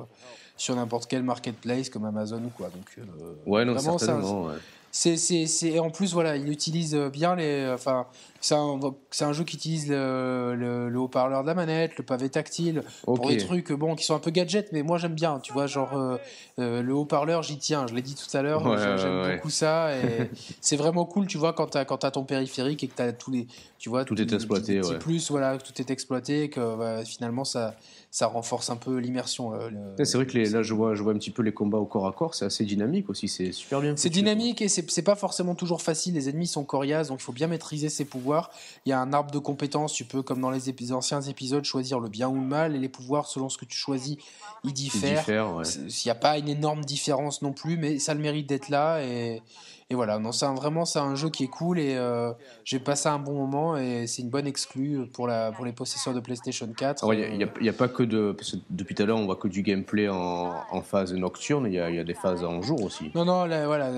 sur 0.58 0.76
n'importe 0.76 1.08
quel 1.08 1.24
marketplace 1.24 1.90
comme 1.90 2.06
Amazon 2.06 2.44
ou 2.44 2.50
quoi. 2.50 2.70
Donc, 2.70 2.98
euh, 2.98 3.36
ouais, 3.46 3.66
non, 3.66 3.78
certainement. 3.78 4.50
C'est, 4.92 5.80
en 5.80 5.90
plus, 5.90 6.14
voilà, 6.14 6.38
il 6.38 6.50
utilise 6.50 6.96
bien 6.96 7.36
les. 7.36 7.70
Enfin, 7.74 8.08
c'est 8.42 8.56
un, 8.56 8.80
un, 9.22 9.34
jeu 9.34 9.44
qui 9.44 9.56
utilise 9.56 9.90
le, 9.90 10.90
le, 10.90 11.00
haut-parleur 11.00 11.42
de 11.42 11.48
la 11.48 11.54
manette, 11.54 11.98
le 11.98 12.04
pavé 12.04 12.30
tactile, 12.30 12.84
pour 13.04 13.28
des 13.28 13.38
trucs 13.38 13.72
bon, 13.72 13.96
qui 13.96 14.06
sont 14.06 14.16
un 14.16 14.20
peu 14.20 14.32
gadgets, 14.32 14.72
mais 14.72 14.84
moi 14.84 14.98
j'aime 14.98 15.16
bien, 15.16 15.40
tu 15.40 15.54
vois, 15.54 15.68
genre 15.68 15.98
euh, 15.98 16.18
euh, 16.60 16.82
le 16.82 16.94
haut-parleur, 16.94 17.44
j'y 17.44 17.58
tiens, 17.58 17.88
je 17.88 17.96
l'ai 17.96 18.02
dit 18.02 18.16
tout 18.16 18.38
à 18.38 18.42
l'heure, 18.42 18.62
j'aime 18.98 19.36
beaucoup 19.36 19.50
ça, 19.50 19.96
et 19.96 20.30
c'est 20.62 20.76
vraiment 20.76 21.06
cool, 21.06 21.28
tu 21.28 21.38
vois, 21.38 21.54
quand 21.54 21.68
tu 21.68 21.78
as, 21.78 21.82
as, 21.82 22.12
ton 22.12 22.24
périphérique 22.24 22.84
et 22.84 22.88
que 22.88 22.96
tu 22.96 23.02
as 23.02 23.14
tous 23.14 23.32
les. 23.32 23.48
Tu 23.80 23.90
vois, 23.90 24.06
tout 24.06 24.20
est 24.20 24.34
exploité, 24.34 24.82
ouais. 24.82 25.00
plus, 25.00 25.30
voilà, 25.30 25.58
tout 25.58 25.74
est 25.80 25.92
exploité, 25.92 26.50
que 26.50 26.78
bah, 26.78 27.06
finalement 27.06 27.44
ça, 27.44 27.76
ça 28.12 28.28
renforce 28.28 28.70
un 28.70 28.76
peu 28.78 28.98
l'immersion. 28.98 29.54
Euh, 29.54 29.70
c'est 30.04 30.18
vrai 30.18 30.26
que 30.26 30.38
là, 30.38 30.62
je 30.62 30.74
vois, 30.74 30.96
je 30.96 31.04
vois 31.04 31.14
un 31.14 31.18
petit 31.18 31.32
peu 31.32 31.42
les 31.44 31.54
combats 31.54 31.78
au 31.78 31.86
corps 31.86 32.08
à 32.08 32.12
corps, 32.12 32.36
c'est 32.36 32.46
assez 32.46 32.66
dynamique 32.66 33.10
aussi, 33.10 33.28
c'est 33.28 33.52
super 33.52 33.82
bien. 33.82 33.96
C'est 33.96 34.10
dynamique 34.10 34.62
et 34.62 34.68
c'est 34.68 35.02
pas 35.02 35.16
forcément 35.16 35.56
toujours 35.56 35.82
facile, 35.82 36.16
les 36.16 36.30
ennemis 36.30 36.48
sont 36.48 36.64
coriaces, 36.64 37.10
donc 37.10 37.20
il 37.20 37.24
faut 37.24 37.34
bien 37.34 37.48
maîtriser 37.48 37.90
ses 37.90 38.06
pouvoirs 38.06 38.52
il 38.86 38.90
y 38.90 38.94
a 38.94 39.00
un 39.00 39.14
arbre 39.14 39.32
de 39.32 39.40
compétences, 39.40 39.94
tu 39.94 40.06
peux, 40.06 40.22
comme 40.22 40.42
dans 40.42 40.50
les 40.50 40.92
anciens 40.92 41.22
épisodes, 41.22 41.64
choisir 41.64 42.00
le 42.00 42.10
bien 42.10 42.30
ou 42.30 42.36
le 42.36 42.42
mal, 42.42 42.76
et 42.76 42.80
les 42.80 42.90
pouvoirs, 42.90 43.28
selon 43.28 43.50
ce 43.50 43.58
que 43.58 43.66
tu 43.66 43.78
choisis, 43.78 44.18
ils 44.64 44.74
diffèrent. 44.74 45.26
Il 45.28 46.02
n'y 46.06 46.12
a 46.12 46.16
pas 46.16 46.38
une 46.38 46.50
énorme 46.50 46.84
différence 46.84 47.42
non 47.42 47.54
plus, 47.54 47.78
mais 47.78 48.00
ça 48.00 48.14
a 48.14 48.16
le 48.16 48.22
mérite 48.22 48.48
d'être 48.48 48.70
là, 48.70 49.02
et, 49.04 49.42
et 49.90 49.96
voilà, 49.96 50.20
non, 50.20 50.34
c'est 50.34 50.46
vraiment 50.48 50.84
c'est 50.84 51.00
un 51.00 51.16
jeu 51.16 51.30
qui 51.30 51.46
est 51.46 51.50
cool 51.50 51.80
et 51.80 51.96
euh, 51.96 52.34
j'ai 52.66 52.78
passé 52.78 53.08
un 53.08 53.20
bon 53.20 53.36
moment 53.36 53.78
et 53.78 54.06
c'est 54.06 54.22
une 54.22 54.30
bonne 54.30 54.46
exclue 54.46 55.08
pour, 55.14 55.28
la, 55.28 55.54
pour 55.54 55.64
les 55.64 55.72
possesseurs 55.72 56.14
de 56.14 56.20
PlayStation 56.20 56.68
4. 56.68 57.06
Il 57.14 57.38
n'y 57.62 57.70
a, 57.70 57.74
pas 57.74 57.88
que 57.88 58.04
de. 58.04 58.36
depuis 58.70 58.96
tout 58.96 59.04
à 59.04 59.06
l'heure, 59.06 59.18
on 59.18 59.26
voit 59.26 59.38
que 59.38 59.48
du 59.48 59.62
gameplay 59.62 60.10
en, 60.10 60.56
en 60.70 60.82
phase 60.82 61.14
nocturne, 61.14 61.68
il 61.68 61.76
y, 61.76 61.80
a, 61.80 61.90
y, 61.90 62.00
a, 62.00 62.04
des 62.04 62.14
phases 62.16 62.44
en 62.44 62.62
jour 62.62 62.84
aussi. 62.84 63.12
Non, 63.16 63.24
non, 63.24 63.48
voilà. 63.48 63.90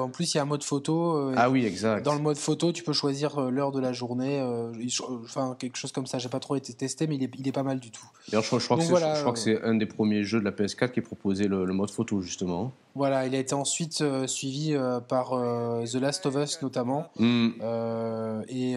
en 0.00 0.08
plus, 0.08 0.32
il 0.32 0.38
y 0.38 0.40
a 0.40 0.44
un 0.44 0.46
mode 0.46 0.64
photo. 0.64 1.14
Euh, 1.18 1.34
ah 1.36 1.50
oui, 1.50 1.66
exact. 1.66 2.02
Dans 2.02 2.14
le 2.14 2.22
mode 2.22 2.38
photo, 2.38 2.72
tu 2.72 2.82
peux 2.82 2.94
choisir 2.94 3.38
euh, 3.38 3.50
l'heure 3.50 3.70
de 3.70 3.80
la 3.80 3.92
journée, 3.92 4.42
enfin 5.24 5.56
quelque 5.58 5.76
chose 5.76 5.92
comme 5.92 6.06
ça. 6.06 6.16
J'ai 6.18 6.30
pas 6.30 6.40
trop 6.40 6.56
été 6.56 6.72
testé, 6.72 7.06
mais 7.06 7.16
il 7.16 7.22
est, 7.24 7.30
il 7.38 7.46
est 7.46 7.52
pas 7.52 7.62
mal 7.62 7.80
du 7.80 7.90
tout. 7.90 8.08
D'ailleurs, 8.30 8.44
je, 8.44 8.64
crois 8.64 9.32
que 9.34 9.38
c'est 9.38 9.62
un 9.62 9.74
des 9.74 9.84
premiers 9.84 10.24
jeux 10.24 10.40
de 10.40 10.44
la 10.46 10.52
PS4 10.52 10.92
qui 10.92 11.02
proposait 11.02 11.48
le, 11.48 11.66
le 11.66 11.74
mode 11.74 11.90
photo, 11.90 12.22
justement. 12.22 12.72
Voilà, 12.96 13.26
il 13.26 13.34
a 13.34 13.38
été 13.38 13.54
ensuite 13.54 14.02
euh, 14.02 14.28
suivi 14.28 14.72
euh, 14.72 15.00
par 15.00 15.32
euh, 15.32 15.84
The 15.84 15.96
Last 15.96 16.26
of 16.26 16.36
Us 16.36 16.62
notamment. 16.62 17.10
Mm. 17.18 17.50
et 18.48 18.76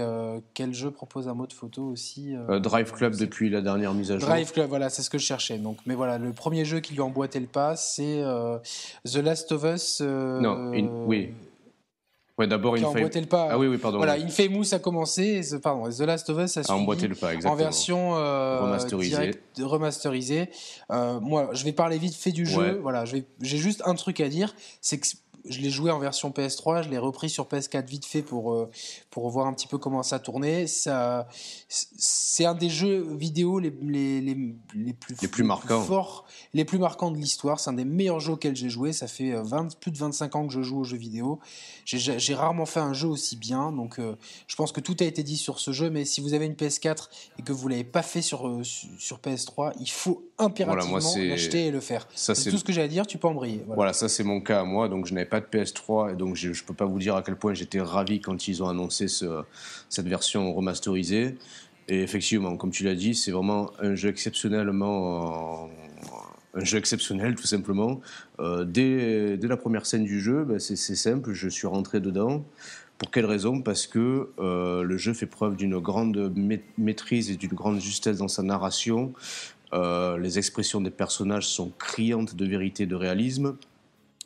quel 0.54 0.74
jeu 0.74 0.92
propose 0.92 1.28
un 1.28 1.34
mode 1.34 1.54
photo 1.54 1.84
aussi 1.84 2.34
Drive 2.62 2.92
Club 2.92 3.16
depuis 3.16 3.50
la 3.50 3.62
dernière 3.62 3.94
mise 3.94 4.12
à 4.12 4.18
jour. 4.18 4.28
Drive 4.28 4.52
Club, 4.52 4.70
voilà, 4.70 4.90
c'est 4.90 5.02
ce 5.02 5.10
que 5.10 5.18
je 5.18 5.26
cherchais. 5.26 5.58
Donc, 5.58 5.78
mais 5.86 5.96
voilà, 5.96 6.18
le 6.18 6.34
premier 6.34 6.66
jeu 6.66 6.80
qui 6.80 6.94
lui 6.94 7.02
a 7.02 7.06
emboîté 7.06 7.40
le 7.40 7.48
pas, 7.48 7.76
c'est 7.76 8.24
The 9.06 9.18
Last 9.18 9.52
of 9.52 9.64
Us. 9.64 10.02
non, 10.02 10.72
oui. 11.06 11.34
Ouais, 12.38 12.46
d'abord 12.46 12.76
Infamous. 12.76 13.10
le 13.16 13.26
pas. 13.26 13.48
Ah 13.52 13.58
oui, 13.58 13.68
oui, 13.68 13.78
pardon. 13.78 13.98
Voilà, 13.98 14.14
Infamous 14.14 14.74
a 14.74 14.80
commencé, 14.80 15.42
pardon, 15.62 15.90
The 15.90 16.02
Last 16.02 16.30
of 16.30 16.38
Us 16.38 16.58
a, 16.58 16.64
suivi 16.64 17.08
le 17.08 17.16
pas, 17.16 17.32
en 17.46 17.56
version 17.56 18.16
euh, 18.16 18.62
remasterisée. 18.62 19.32
remasterisée. 19.60 20.50
Euh, 20.92 21.20
moi, 21.20 21.50
je 21.54 21.64
vais 21.64 21.72
parler 21.72 21.98
vite 21.98 22.16
fait 22.16 22.32
du 22.32 22.46
jeu. 22.46 22.80
Voilà, 22.82 23.06
j'ai 23.06 23.26
juste 23.42 23.82
un 23.86 23.96
truc 23.96 24.22
à 24.22 24.30
dire, 24.30 24.56
c'est 24.82 25.00
que 25.00 25.08
je 25.50 25.60
l'ai 25.60 25.70
joué 25.70 25.92
en 25.92 26.00
version 26.00 26.30
PS3, 26.30 26.84
je 26.84 26.90
l'ai 26.90 26.98
repris 26.98 27.30
sur 27.30 27.46
PS4 27.46 27.86
vite 27.86 28.06
fait 28.06 28.22
pour, 28.22 28.54
euh, 28.54 28.70
pour 29.10 29.30
voir 29.30 29.48
un 29.48 29.54
petit 29.54 29.68
peu 29.68 29.78
comment 29.78 30.04
ça 30.04 30.20
tournait. 30.20 30.68
Ça, 30.68 31.28
c'est 31.70 32.46
un 32.46 32.54
des 32.54 32.70
jeux 32.70 33.06
vidéo 33.16 33.60
les, 33.60 33.74
les, 33.82 34.22
les, 34.22 34.38
les 34.76 34.94
plus, 34.94 35.16
les 35.22 35.28
plus 35.28 35.44
marquants. 35.44 35.82
forts, 35.82 36.26
les 36.54 36.66
plus 36.66 36.78
marquants 36.78 37.12
de 37.12 37.18
l'histoire. 37.18 37.60
C'est 37.60 37.70
un 37.70 37.74
des 37.74 37.86
meilleurs 37.86 38.20
jeux 38.20 38.34
auxquels 38.34 38.56
j'ai 38.56 38.70
joué. 38.70 38.94
Ça 38.94 39.08
fait 39.08 39.32
20, 39.32 39.66
euh, 39.66 39.70
plus 39.80 39.92
de 39.92 39.98
25 39.98 40.36
ans 40.36 40.48
que 40.48 40.54
je 40.54 40.62
joue 40.62 40.80
aux 40.80 40.84
jeux 40.84 40.98
vidéo. 40.98 41.40
J'ai 41.86 42.36
rarement 42.36 42.66
fait 42.66 42.80
un 42.80 42.94
jeu 42.94 43.08
aussi 43.08 43.38
bien. 43.38 43.72
Donc 43.72 44.00
euh, 44.00 44.16
je 44.48 44.56
pense 44.56 44.72
que 44.72 44.80
tout 44.80 44.96
a 45.00 45.04
été 45.04 45.24
dit 45.24 45.38
sur 45.38 45.60
ce 45.60 45.72
jeu. 45.72 45.90
Mais 45.90 46.06
si 46.06 46.22
vous 46.22 46.34
avez 46.34 46.46
une 46.46 46.54
PS4 46.54 47.10
et 47.40 47.42
que 47.42 47.54
vous 47.54 47.68
ne 47.68 47.74
l'avez 47.74 47.84
pas 47.84 48.04
fait 48.04 48.22
sur, 48.22 48.62
sur 48.64 49.20
PS3, 49.20 49.74
il 49.80 49.90
faut 49.90 50.24
impérativement 50.38 51.00
l'acheter 51.18 51.68
et 51.68 51.72
le 51.72 51.80
faire. 51.80 52.08
C'est 52.14 52.50
tout 52.50 52.58
ce 52.58 52.64
que 52.64 52.74
j'ai 52.74 52.82
à 52.82 52.88
dire. 52.88 53.08
Tu 53.08 53.18
peux 53.18 53.28
en 53.28 53.34
briller. 53.34 53.64
Voilà, 53.66 53.76
voilà 53.76 53.94
ça 53.94 54.10
c'est 54.10 54.24
mon 54.24 54.42
cas 54.42 54.62
à 54.62 54.64
moi. 54.64 54.90
Donc 54.90 55.06
je 55.06 55.14
n'avais 55.14 55.26
pas 55.26 55.37
de 55.40 55.46
PS3 55.46 56.14
et 56.14 56.16
donc 56.16 56.36
je 56.36 56.50
ne 56.50 56.66
peux 56.66 56.74
pas 56.74 56.86
vous 56.86 57.00
dire 57.00 57.16
à 57.16 57.24
quel 57.24 57.36
point 57.36 57.54
j'étais 57.54 57.82
ravi 57.82 58.22
quand 58.22 58.48
ils 58.48 58.64
ont 58.64 58.70
annoncé 58.70 59.08
ce, 59.08 59.44
cette 59.90 60.08
version 60.08 60.54
remasterisée. 60.54 61.36
Et 61.90 62.02
effectivement, 62.02 62.58
comme 62.58 62.72
tu 62.72 62.84
l'as 62.84 62.96
dit, 62.96 63.16
c'est 63.16 63.32
vraiment 63.32 63.72
un 63.80 63.96
jeu 63.96 64.10
exceptionnellement. 64.10 65.70
Un 66.54 66.64
jeu 66.64 66.80
exceptionnel, 66.80 67.36
tout 67.36 67.46
simplement. 67.46 68.02
Euh, 68.40 68.66
dès, 68.66 69.38
dès, 69.38 69.48
la 69.48 69.58
première 69.58 69.86
scène 69.86 70.04
du 70.04 70.20
jeu, 70.20 70.44
ben, 70.44 70.60
c'est 70.60 70.76
simple, 70.76 71.34
je 71.34 71.48
suis 71.50 71.68
rentré 71.68 72.00
dedans. 72.00 72.44
Pour 72.98 73.12
quelle 73.12 73.26
raison? 73.26 73.62
Parce 73.62 73.86
que 73.86 74.30
euh, 74.40 74.82
le 74.82 74.98
jeu 74.98 75.14
fait 75.14 75.28
preuve 75.28 75.56
d'une 75.56 75.78
grande 75.80 76.34
maîtrise 76.78 77.30
et 77.30 77.36
d'une 77.36 77.54
grande 77.54 77.80
justesse 77.80 78.18
dans 78.18 78.28
sa 78.28 78.42
narration. 78.42 79.14
Euh, 79.74 80.18
les 80.18 80.40
expressions 80.40 80.82
des 80.82 80.90
personnages 80.90 81.48
sont 81.48 81.72
criantes 81.78 82.36
de 82.36 82.46
vérité 82.46 82.84
et 82.84 82.88
de 82.88 82.96
réalisme. 82.96 83.56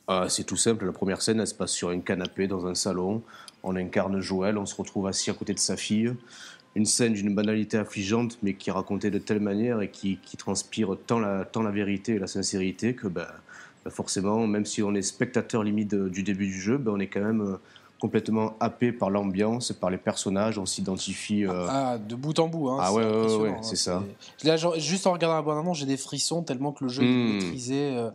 Ah, 0.07 0.25
c'est 0.29 0.43
tout 0.43 0.57
simple, 0.57 0.85
la 0.85 0.91
première 0.91 1.21
scène, 1.21 1.39
elle 1.39 1.47
se 1.47 1.53
passe 1.53 1.71
sur 1.71 1.89
un 1.89 1.99
canapé 1.99 2.47
dans 2.47 2.65
un 2.65 2.75
salon. 2.75 3.21
On 3.63 3.75
incarne 3.75 4.19
Joël, 4.19 4.57
on 4.57 4.65
se 4.65 4.75
retrouve 4.75 5.07
assis 5.07 5.29
à 5.29 5.33
côté 5.33 5.53
de 5.53 5.59
sa 5.59 5.77
fille. 5.77 6.13
Une 6.75 6.85
scène 6.85 7.13
d'une 7.13 7.35
banalité 7.35 7.77
affligeante, 7.77 8.37
mais 8.41 8.53
qui 8.53 8.69
est 8.69 8.73
racontée 8.73 9.11
de 9.11 9.19
telle 9.19 9.41
manière 9.41 9.81
et 9.81 9.89
qui, 9.89 10.17
transpire 10.37 10.95
tant 11.05 11.19
la, 11.19 11.45
tant 11.45 11.61
la 11.61 11.71
vérité 11.71 12.13
et 12.13 12.19
la 12.19 12.27
sincérité 12.27 12.95
que 12.95 13.07
ben, 13.07 13.27
ben 13.83 13.91
forcément, 13.91 14.47
même 14.47 14.65
si 14.65 14.81
on 14.81 14.93
est 14.95 15.01
spectateur 15.01 15.63
limite 15.63 15.93
du 15.93 16.23
début 16.23 16.47
du 16.47 16.59
jeu, 16.59 16.77
ben, 16.77 16.93
on 16.93 16.99
est 16.99 17.07
quand 17.07 17.21
même 17.21 17.41
euh, 17.41 17.57
complètement 18.01 18.55
happé 18.59 18.91
par 18.91 19.11
l'ambiance, 19.11 19.71
par 19.73 19.91
les 19.91 19.97
personnages, 19.97 20.57
on 20.57 20.65
s'identifie. 20.65 21.45
Euh, 21.45 21.67
ah, 21.69 21.97
de 21.97 22.15
bout 22.15 22.37
en 22.39 22.47
bout. 22.47 22.69
Hein, 22.69 22.77
ah 22.81 22.93
ouais, 22.93 23.05
ouais, 23.05 23.55
c'est 23.61 23.75
ça. 23.75 24.03
Là, 24.43 24.57
juste 24.77 25.05
en 25.05 25.13
regardant 25.13 25.53
la 25.53 25.73
j'ai 25.73 25.85
des 25.85 25.97
frissons 25.97 26.41
tellement 26.41 26.71
que 26.71 26.85
le 26.85 26.89
jeu 26.89 27.03
est 27.03 27.05
hmm. 27.05 27.33
maîtrisé. 27.33 27.95
Euh, 27.95 28.09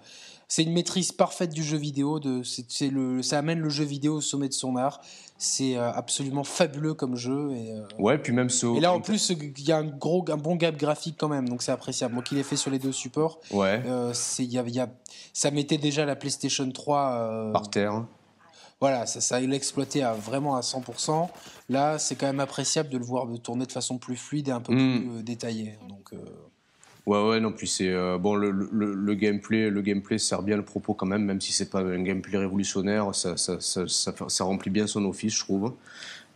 c'est 0.48 0.62
une 0.62 0.72
maîtrise 0.72 1.12
parfaite 1.12 1.52
du 1.52 1.62
jeu 1.62 1.76
vidéo. 1.76 2.20
De, 2.20 2.42
c'est, 2.44 2.88
le, 2.88 3.22
ça 3.22 3.38
amène 3.38 3.58
le 3.58 3.68
jeu 3.68 3.84
vidéo 3.84 4.16
au 4.16 4.20
sommet 4.20 4.48
de 4.48 4.54
son 4.54 4.76
art. 4.76 5.00
C'est 5.38 5.76
euh, 5.76 5.92
absolument 5.92 6.44
fabuleux 6.44 6.94
comme 6.94 7.16
jeu. 7.16 7.52
Et, 7.52 7.72
euh, 7.72 7.82
ouais, 7.98 8.16
puis 8.18 8.32
même 8.32 8.48
ce. 8.48 8.66
Et 8.76 8.80
là, 8.80 8.92
en 8.92 9.00
plus, 9.00 9.30
il 9.30 9.68
y 9.68 9.72
a 9.72 9.78
un, 9.78 9.84
gros, 9.84 10.24
un 10.28 10.36
bon 10.36 10.56
gap 10.56 10.76
graphique 10.76 11.16
quand 11.18 11.28
même, 11.28 11.48
donc 11.48 11.62
c'est 11.62 11.72
appréciable. 11.72 12.14
Moi 12.14 12.22
qui 12.22 12.36
l'ai 12.36 12.42
fait 12.42 12.56
sur 12.56 12.70
les 12.70 12.78
deux 12.78 12.92
supports, 12.92 13.40
ouais. 13.50 13.82
Euh, 13.86 14.12
y 14.38 14.58
a, 14.58 14.62
y 14.62 14.80
a, 14.80 14.88
ça 15.32 15.50
mettait 15.50 15.78
déjà 15.78 16.04
la 16.04 16.16
PlayStation 16.16 16.70
3 16.70 17.50
par 17.52 17.68
terre. 17.68 18.04
Voilà, 18.80 19.06
ça, 19.06 19.22
ça 19.22 19.40
l'exploité 19.40 20.02
à 20.02 20.12
vraiment 20.12 20.54
à 20.56 20.60
100%. 20.60 21.28
Là, 21.70 21.98
c'est 21.98 22.14
quand 22.14 22.26
même 22.26 22.40
appréciable 22.40 22.90
de 22.90 22.98
le 22.98 23.04
voir 23.04 23.26
tourner 23.42 23.64
de 23.64 23.72
façon 23.72 23.96
plus 23.96 24.16
fluide 24.16 24.48
et 24.48 24.52
un 24.52 24.60
peu 24.60 24.74
hmm. 24.74 25.00
plus 25.00 25.22
détaillée. 25.22 25.78
Donc. 25.88 26.12
Ouais, 27.06 27.22
ouais, 27.22 27.40
non, 27.40 27.52
puis 27.52 27.68
c'est 27.68 27.88
euh, 27.88 28.18
bon, 28.18 28.34
le, 28.34 28.50
le, 28.50 28.92
le, 28.94 29.14
gameplay, 29.14 29.70
le 29.70 29.80
gameplay 29.80 30.18
sert 30.18 30.42
bien 30.42 30.56
le 30.56 30.64
propos 30.64 30.92
quand 30.92 31.06
même, 31.06 31.24
même 31.24 31.40
si 31.40 31.52
c'est 31.52 31.70
pas 31.70 31.80
un 31.80 32.02
gameplay 32.02 32.36
révolutionnaire, 32.36 33.14
ça, 33.14 33.36
ça, 33.36 33.60
ça, 33.60 33.86
ça, 33.86 34.44
remplit 34.44 34.70
bien 34.70 34.88
son 34.88 35.04
office, 35.04 35.34
je 35.34 35.40
trouve. 35.40 35.72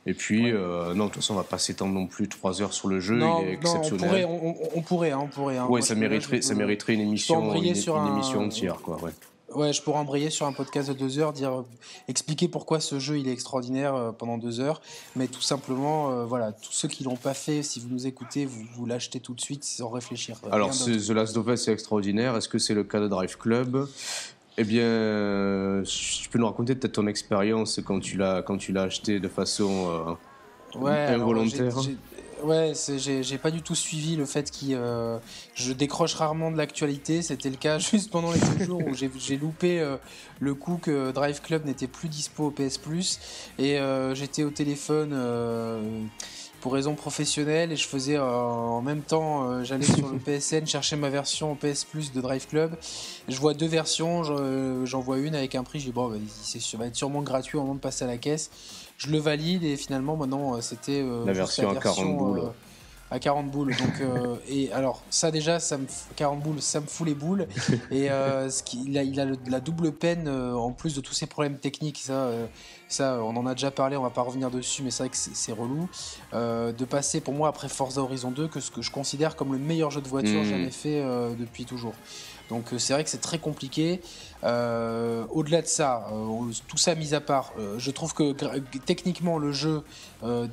Et 0.06 0.14
puis, 0.14 0.52
non, 0.52 0.94
de 0.94 1.02
toute 1.04 1.16
façon, 1.16 1.34
on 1.34 1.38
va 1.38 1.42
pas 1.42 1.58
s'étendre 1.58 1.92
non 1.92 2.06
plus 2.06 2.28
trois 2.28 2.62
heures 2.62 2.72
sur 2.72 2.88
le 2.88 3.00
jeu. 3.00 3.18
il 3.18 3.48
est 3.48 3.52
exceptionnel. 3.54 4.26
on 4.26 4.30
pourrait, 4.30 4.70
on, 4.74 4.82
pourrait, 4.82 5.10
hein, 5.10 5.18
on 5.22 5.26
pourrait. 5.26 5.56
Hein. 5.58 5.66
Ouais, 5.68 5.82
ça 5.82 5.96
mériterait, 5.96 6.40
ça 6.40 6.54
mériterait 6.54 6.94
une 6.94 7.00
émission, 7.00 7.52
une 7.52 7.64
émission 7.64 8.40
entière, 8.40 8.76
quoi. 8.76 9.02
Ouais. 9.02 9.10
Ouais, 9.54 9.72
je 9.72 9.82
pourrais 9.82 9.98
embrayer 9.98 10.30
sur 10.30 10.46
un 10.46 10.52
podcast 10.52 10.88
de 10.88 10.94
deux 10.94 11.18
heures, 11.18 11.32
dire, 11.32 11.64
expliquer 12.08 12.46
pourquoi 12.46 12.78
ce 12.78 12.98
jeu 12.98 13.18
il 13.18 13.26
est 13.26 13.32
extraordinaire 13.32 13.94
euh, 13.94 14.12
pendant 14.12 14.38
deux 14.38 14.60
heures, 14.60 14.80
mais 15.16 15.26
tout 15.26 15.40
simplement, 15.40 16.10
euh, 16.10 16.24
voilà, 16.24 16.52
tous 16.52 16.72
ceux 16.72 16.88
qui 16.88 17.02
l'ont 17.02 17.16
pas 17.16 17.34
fait, 17.34 17.62
si 17.62 17.80
vous 17.80 17.88
nous 17.88 18.06
écoutez, 18.06 18.46
vous, 18.46 18.62
vous 18.76 18.86
l'achetez 18.86 19.18
tout 19.18 19.34
de 19.34 19.40
suite 19.40 19.64
sans 19.64 19.88
réfléchir. 19.88 20.36
Alors, 20.52 20.70
The 20.70 21.10
Last 21.10 21.36
of 21.36 21.48
Us 21.48 21.68
est 21.68 21.72
extraordinaire. 21.72 22.36
Est-ce 22.36 22.48
que 22.48 22.58
c'est 22.58 22.74
le 22.74 22.84
cas 22.84 23.00
de 23.00 23.08
Drive 23.08 23.36
Club? 23.38 23.88
Eh 24.56 24.64
bien, 24.64 25.82
tu 25.84 26.28
peux 26.28 26.38
nous 26.38 26.46
raconter 26.46 26.74
peut-être 26.74 26.92
ton 26.92 27.06
expérience 27.06 27.80
quand 27.84 27.98
tu 28.00 28.18
l'as 28.18 28.42
quand 28.42 28.58
tu 28.58 28.72
l'as 28.72 28.82
acheté 28.82 29.18
de 29.18 29.28
façon 29.28 30.18
euh, 30.76 31.14
involontaire. 31.14 31.74
Ouais, 32.44 32.72
j'ai 32.96 33.38
pas 33.38 33.50
du 33.50 33.62
tout 33.62 33.74
suivi 33.74 34.16
le 34.16 34.24
fait 34.24 34.50
que 34.50 34.72
euh, 34.72 35.18
je 35.54 35.72
décroche 35.72 36.14
rarement 36.14 36.50
de 36.50 36.56
l'actualité. 36.56 37.22
C'était 37.22 37.50
le 37.50 37.56
cas 37.56 37.78
juste 37.90 38.10
pendant 38.10 38.32
les 38.32 38.40
deux 38.40 38.64
jours 38.64 38.82
où 38.86 38.94
j'ai 38.94 39.36
loupé 39.36 39.80
euh, 39.80 39.96
le 40.38 40.54
coup 40.54 40.78
que 40.80 41.10
Drive 41.12 41.40
Club 41.40 41.64
n'était 41.66 41.86
plus 41.86 42.08
dispo 42.08 42.46
au 42.46 42.50
PS 42.50 42.78
Plus 42.78 43.18
et 43.58 43.78
euh, 43.78 44.14
j'étais 44.14 44.44
au 44.44 44.50
téléphone 44.50 45.12
pour 46.60 46.72
raison 46.72 46.94
professionnelle 46.94 47.72
et 47.72 47.76
je 47.76 47.86
faisais 47.86 48.18
en 48.18 48.82
même 48.82 49.02
temps 49.02 49.64
j'allais 49.64 49.84
sur 49.84 50.08
le 50.08 50.18
PSN 50.38 50.66
chercher 50.66 50.96
ma 50.96 51.08
version 51.08 51.54
PS 51.54 51.84
Plus 51.84 52.12
de 52.12 52.20
Drive 52.20 52.46
Club. 52.46 52.76
Je 53.28 53.36
vois 53.36 53.54
deux 53.54 53.66
versions, 53.66 54.22
j'en 54.84 55.00
vois 55.00 55.18
une 55.18 55.34
avec 55.34 55.54
un 55.54 55.62
prix. 55.62 55.80
J'ai 55.80 55.86
dit 55.86 55.92
bon, 55.92 56.08
bah, 56.08 56.16
ça 56.42 56.78
va 56.78 56.86
être 56.86 56.96
sûrement 56.96 57.22
gratuit 57.22 57.58
au 57.58 57.62
moment 57.62 57.74
de 57.74 57.80
passer 57.80 58.04
à 58.04 58.08
la 58.08 58.18
caisse 58.18 58.50
je 59.00 59.08
le 59.08 59.18
valide 59.18 59.64
et 59.64 59.76
finalement 59.76 60.16
maintenant 60.16 60.54
euh, 60.54 60.60
c'était 60.60 61.00
euh, 61.02 61.24
la 61.24 61.32
version, 61.32 61.70
à 61.70 61.74
40 61.74 62.16
boules. 62.18 62.42
Euh, 63.10 63.14
à 63.14 63.18
40 63.18 63.50
boules. 63.50 63.74
Donc, 63.76 64.40
et 64.48 64.72
alors, 64.72 65.02
ça 65.10 65.30
déjà, 65.30 65.60
ça 65.60 65.78
me, 65.78 65.86
40 66.16 66.40
boules, 66.40 66.60
ça 66.60 66.80
me 66.80 66.86
fout 66.86 67.06
les 67.06 67.14
boules. 67.14 67.46
Et 67.90 68.08
ce 68.08 68.62
qui, 68.62 68.84
il 68.86 68.98
a, 68.98 69.02
il 69.02 69.20
a 69.20 69.26
la 69.46 69.60
double 69.60 69.92
peine, 69.92 70.28
en 70.28 70.72
plus 70.72 70.94
de 70.94 71.00
tous 71.00 71.14
ces 71.14 71.26
problèmes 71.26 71.58
techniques, 71.58 71.98
ça, 71.98 72.30
ça, 72.88 73.20
on 73.22 73.36
en 73.36 73.46
a 73.46 73.54
déjà 73.54 73.70
parlé, 73.70 73.96
on 73.96 74.02
va 74.02 74.10
pas 74.10 74.22
revenir 74.22 74.50
dessus, 74.50 74.82
mais 74.82 74.90
c'est 74.90 75.04
vrai 75.04 75.10
que 75.10 75.16
c'est 75.16 75.52
relou. 75.52 75.88
de 76.32 76.84
passer 76.84 77.20
pour 77.20 77.34
moi 77.34 77.48
après 77.48 77.68
Forza 77.68 78.00
Horizon 78.00 78.30
2, 78.30 78.48
que 78.48 78.60
ce 78.60 78.70
que 78.70 78.82
je 78.82 78.90
considère 78.90 79.36
comme 79.36 79.52
le 79.52 79.58
meilleur 79.58 79.90
jeu 79.90 80.00
de 80.00 80.08
voiture 80.08 80.42
hmm. 80.42 80.48
jamais 80.48 80.70
fait 80.70 81.02
depuis 81.38 81.64
toujours. 81.64 81.94
Donc 82.48 82.66
c'est 82.78 82.92
vrai 82.92 83.04
que 83.04 83.10
c'est 83.10 83.18
très 83.18 83.38
compliqué. 83.38 84.00
Euh, 84.42 85.24
au-delà 85.30 85.62
de 85.62 85.66
ça, 85.66 86.08
euh, 86.12 86.52
tout 86.66 86.78
ça 86.78 86.94
mis 86.94 87.14
à 87.14 87.20
part, 87.20 87.52
euh, 87.58 87.78
je 87.78 87.90
trouve 87.90 88.14
que 88.14 88.32
techniquement 88.78 89.38
le 89.38 89.52
jeu, 89.52 89.82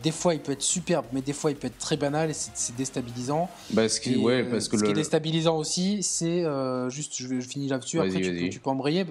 des 0.01 0.11
fois 0.11 0.33
il 0.33 0.39
peut 0.39 0.53
être 0.53 0.61
superbe, 0.61 1.05
mais 1.11 1.21
des 1.21 1.33
fois 1.33 1.51
il 1.51 1.57
peut 1.57 1.67
être 1.67 1.77
très 1.77 1.97
banal 1.97 2.29
et 2.29 2.33
c'est 2.33 2.75
déstabilisant. 2.75 3.49
Bah, 3.71 3.89
ce 3.89 3.99
qui, 3.99 4.15
ouais, 4.15 4.43
parce 4.43 4.69
que 4.69 4.77
ce 4.77 4.83
qui 4.83 4.91
est 4.91 4.93
déstabilisant 4.93 5.57
aussi, 5.57 6.03
c'est 6.03 6.45
juste, 6.89 7.15
je, 7.17 7.39
finis 7.41 7.67
là-dessus, 7.67 7.99
après 7.99 8.49
tu 8.49 8.59
peux, 8.59 8.69
embrayer, 8.69 9.05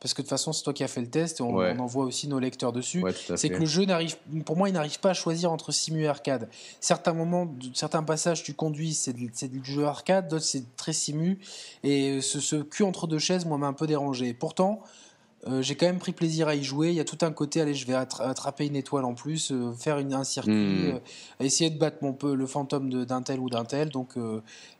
parce 0.00 0.14
que 0.14 0.22
de 0.22 0.26
toute 0.26 0.30
façon 0.30 0.52
c'est 0.52 0.62
toi 0.62 0.72
qui 0.72 0.84
as 0.84 0.88
fait 0.88 1.00
le 1.00 1.08
test 1.08 1.40
et 1.40 1.42
on, 1.42 1.58
envoie 1.80 2.04
aussi 2.04 2.28
nos 2.28 2.38
lecteurs 2.38 2.72
dessus. 2.72 3.02
c'est 3.36 3.50
que 3.50 3.60
le 3.60 3.66
jeu 3.66 3.84
n'arrive, 3.84 4.16
pour 4.44 4.56
moi 4.56 4.68
il 4.68 4.72
n'arrive 4.72 4.98
pas 5.00 5.10
à 5.10 5.14
choisir 5.14 5.52
entre 5.52 5.72
simu 5.72 6.02
et 6.02 6.08
arcade. 6.08 6.48
Certains 6.80 7.12
moments, 7.12 7.52
certains 7.74 8.02
passages 8.02 8.42
tu 8.42 8.54
conduis, 8.54 8.94
c'est 8.94 9.12
du 9.12 9.30
jeu 9.64 9.84
arcade, 9.84 10.28
d'autres 10.28 10.44
c'est 10.44 10.76
très 10.76 10.92
simu, 10.92 11.38
et 11.84 12.20
ce, 12.20 12.40
ce 12.40 12.56
cul 12.56 12.82
entre 12.82 13.06
deux 13.06 13.18
chaises, 13.18 13.44
moi 13.46 13.58
m'a 13.58 13.68
un 13.68 13.72
peu 13.72 13.86
dérangé. 13.86 14.19
Pourtant, 14.38 14.82
euh, 15.48 15.62
j'ai 15.62 15.74
quand 15.74 15.86
même 15.86 15.98
pris 15.98 16.12
plaisir 16.12 16.48
à 16.48 16.54
y 16.54 16.62
jouer. 16.62 16.88
Il 16.88 16.94
y 16.94 17.00
a 17.00 17.04
tout 17.04 17.18
un 17.22 17.32
côté, 17.32 17.60
allez, 17.60 17.72
je 17.72 17.86
vais 17.86 17.94
attraper 17.94 18.66
une 18.66 18.76
étoile 18.76 19.04
en 19.06 19.14
plus, 19.14 19.52
euh, 19.52 19.72
faire 19.72 19.98
une, 19.98 20.12
un 20.12 20.24
circuit, 20.24 20.52
hmm. 20.52 20.94
euh, 20.94 21.44
essayer 21.44 21.70
de 21.70 21.78
battre 21.78 21.98
mon 22.02 22.12
peu 22.12 22.34
le 22.34 22.46
fantôme 22.46 23.04
d'un 23.06 23.22
tel 23.22 23.40
ou 23.40 23.48
d'un 23.48 23.64
tel. 23.64 23.88
Donc, 23.88 24.16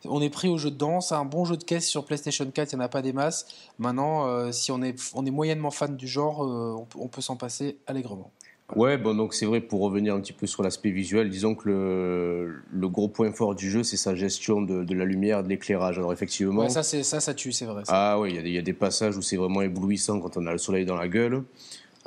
on 0.04 0.20
est 0.20 0.30
pris 0.30 0.48
au 0.48 0.58
jeu 0.58 0.70
de 0.70 0.76
danse. 0.76 1.12
Un 1.12 1.24
bon 1.24 1.44
jeu 1.44 1.56
de 1.56 1.64
caisse 1.64 1.88
sur 1.88 2.04
PlayStation 2.04 2.50
4, 2.50 2.72
il 2.72 2.76
n'y 2.76 2.82
en 2.82 2.84
a 2.84 2.88
pas 2.88 3.02
des 3.02 3.12
masses. 3.12 3.46
Maintenant, 3.78 4.52
si 4.52 4.70
on 4.70 4.82
est, 4.82 4.98
on 5.14 5.24
est 5.24 5.30
moyennement 5.30 5.70
fan 5.70 5.96
du 5.96 6.06
genre, 6.06 6.40
on 6.40 7.08
peut 7.08 7.22
s'en 7.22 7.36
passer 7.36 7.78
allègrement. 7.86 8.30
Ouais, 8.76 8.96
bon, 8.98 9.14
donc 9.14 9.34
c'est 9.34 9.46
vrai, 9.46 9.60
pour 9.60 9.80
revenir 9.80 10.14
un 10.14 10.20
petit 10.20 10.32
peu 10.32 10.46
sur 10.46 10.62
l'aspect 10.62 10.90
visuel, 10.90 11.28
disons 11.28 11.54
que 11.54 11.68
le, 11.68 12.62
le, 12.72 12.88
gros 12.88 13.08
point 13.08 13.32
fort 13.32 13.54
du 13.54 13.70
jeu, 13.70 13.82
c'est 13.82 13.96
sa 13.96 14.14
gestion 14.14 14.62
de, 14.62 14.84
de, 14.84 14.94
la 14.94 15.04
lumière, 15.04 15.42
de 15.42 15.48
l'éclairage. 15.48 15.98
Alors 15.98 16.12
effectivement... 16.12 16.68
ça, 16.68 16.82
ça, 16.82 17.20
ça 17.20 17.34
tue, 17.34 17.52
c'est 17.52 17.66
vrai. 17.66 17.82
Ah 17.88 18.18
oui, 18.20 18.34
il 18.36 18.46
y, 18.46 18.52
y, 18.52 18.58
a 18.58 18.62
des 18.62 18.72
passages 18.72 19.16
où 19.16 19.22
c'est 19.22 19.36
vraiment 19.36 19.62
éblouissant 19.62 20.20
quand 20.20 20.36
on 20.36 20.46
a 20.46 20.52
le 20.52 20.58
soleil 20.58 20.84
dans 20.84 20.96
la 20.96 21.08
gueule. 21.08 21.42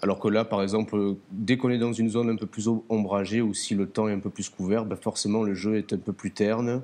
Alors 0.03 0.19
que 0.19 0.27
là, 0.27 0.43
par 0.43 0.61
exemple, 0.61 1.15
dès 1.31 1.55
qu'on 1.55 1.69
est 1.69 1.77
dans 1.77 1.93
une 1.93 2.09
zone 2.09 2.29
un 2.29 2.35
peu 2.35 2.45
plus 2.45 2.67
ombragée 2.89 3.39
ou 3.39 3.53
si 3.53 3.73
le 3.73 3.87
temps 3.87 4.09
est 4.09 4.11
un 4.11 4.19
peu 4.19 4.29
plus 4.29 4.49
couvert, 4.49 4.83
ben 4.83 4.97
forcément 4.97 5.43
le 5.43 5.53
jeu 5.53 5.77
est 5.77 5.93
un 5.93 5.97
peu 5.97 6.11
plus 6.11 6.31
terne 6.31 6.81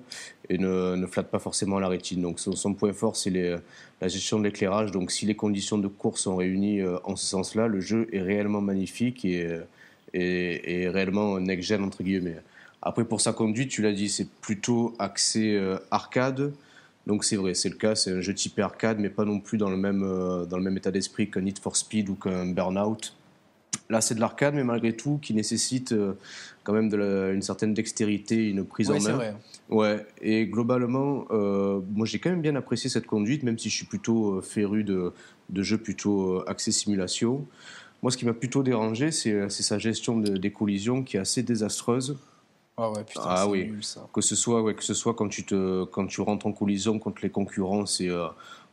et 0.48 0.58
ne, 0.58 0.96
ne 0.96 1.06
flatte 1.06 1.30
pas 1.30 1.40
forcément 1.40 1.80
la 1.80 1.90
rétine. 1.90 2.22
Donc 2.22 2.40
son, 2.40 2.74
point 2.74 2.94
fort, 2.94 3.18
c'est 3.18 3.30
la 3.30 4.08
gestion 4.08 4.40
de 4.40 4.46
l'éclairage. 4.46 4.92
Donc 4.92 5.12
si 5.12 5.26
les 5.26 5.36
conditions 5.36 5.78
de 5.78 5.90
course 5.90 6.22
sont 6.22 6.38
réunies 6.38 6.80
euh, 6.80 6.96
en 7.04 7.18
ce 7.18 7.26
sens-là, 7.26 7.68
le 7.68 7.82
jeu 7.82 8.08
est 8.14 8.22
réellement 8.22 8.62
magnifique 8.62 9.26
et, 9.26 9.50
et, 10.14 10.84
et 10.84 10.88
réellement 10.88 11.42
next-gen, 11.42 11.84
entre 11.84 12.04
guillemets. 12.04 12.38
Après, 12.82 13.04
pour 13.04 13.20
sa 13.20 13.34
conduite, 13.34 13.70
tu 13.70 13.82
l'as 13.82 13.92
dit, 13.92 14.08
c'est 14.08 14.30
plutôt 14.30 14.96
axé 14.98 15.56
euh, 15.56 15.78
arcade. 15.92 16.54
Donc 17.10 17.24
c'est 17.24 17.38
vrai, 17.38 17.56
c'est 17.56 17.70
le 17.70 17.76
cas, 17.76 17.96
c'est 17.96 18.12
un 18.12 18.22
jeu 18.22 18.36
type 18.36 18.60
arcade, 18.60 19.00
mais 19.00 19.10
pas 19.10 19.26
non 19.26 19.40
plus 19.40 19.58
dans 19.58 19.72
le 19.72 19.78
même, 19.78 20.04
euh, 20.04 20.46
dans 20.46 20.58
le 20.58 20.64
même 20.64 20.78
état 20.78 20.92
d'esprit 20.92 21.28
qu'un 21.28 21.42
Need 21.42 21.58
for 21.58 21.76
Speed 21.76 22.08
ou 22.08 22.14
qu'un 22.14 22.46
Burnout. 22.46 23.16
Là, 23.90 24.00
c'est 24.00 24.14
de 24.14 24.20
l'arcade, 24.20 24.54
mais 24.54 24.64
malgré 24.64 24.96
tout, 24.96 25.18
qui 25.20 25.34
nécessite 25.34 25.92
euh, 25.92 26.14
quand 26.64 26.72
même 26.72 26.88
de 26.88 27.32
une 27.34 27.42
certaine 27.42 27.74
dextérité, 27.74 28.50
une 28.50 28.64
prise 28.64 28.92
en 28.92 29.00
main. 29.00 29.14
Vrai. 29.14 29.36
Ouais, 29.70 30.06
et 30.22 30.46
globalement, 30.46 31.26
euh, 31.32 31.82
moi 31.96 32.06
j'ai 32.06 32.20
quand 32.20 32.30
même 32.30 32.44
bien 32.44 32.56
apprécié 32.56 32.92
cette 32.92 33.08
conduite, 33.08 33.42
même 33.42 33.58
si 33.58 33.72
je 33.72 33.76
suis 33.78 33.88
plutôt 33.88 34.40
féru 34.44 34.84
de, 34.84 35.12
de 35.50 35.64
jeux 35.64 35.80
plutôt 35.80 36.48
axés 36.48 36.72
simulation. 36.72 37.48
Moi, 38.04 38.12
ce 38.12 38.18
qui 38.18 38.26
m'a 38.28 38.34
plutôt 38.34 38.62
dérangé, 38.62 39.10
c'est 39.10 39.50
sa 39.50 39.80
gestion 39.80 40.20
de, 40.20 40.38
des 40.38 40.52
collisions 40.52 41.04
qui 41.04 41.18
est 41.18 41.20
assez 41.20 41.42
désastreuse. 41.42 42.20
Ah 42.82 42.90
ouais, 42.92 43.04
putain, 43.04 43.22
ah 43.26 43.48
oui. 43.48 43.66
Nul, 43.66 43.84
ça. 43.84 44.08
Que 44.14 44.22
ce 44.22 44.36
soit, 44.36 44.62
ouais, 44.62 44.74
que 44.74 44.84
ce 44.84 44.94
soit 44.94 45.14
quand 45.14 45.28
tu 45.28 45.44
te, 45.44 45.84
quand 45.86 46.08
tu 46.08 46.22
rentres 46.22 46.48
en 46.48 46.54
collision 46.54 46.98
contre 46.98 47.22
les 47.24 47.30
concurrents, 47.30 47.86
c'est 47.86 48.10
euh, 48.10 48.28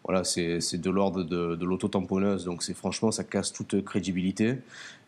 voilà, 0.04 0.22
c'est 0.22 0.80
de 0.80 0.90
l'ordre 0.90 1.24
de, 1.24 1.56
de 1.56 1.64
l'auto-tamponneuse. 1.64 2.44
Donc 2.44 2.62
c'est 2.62 2.74
franchement, 2.74 3.10
ça 3.10 3.24
casse 3.24 3.52
toute 3.52 3.84
crédibilité. 3.84 4.58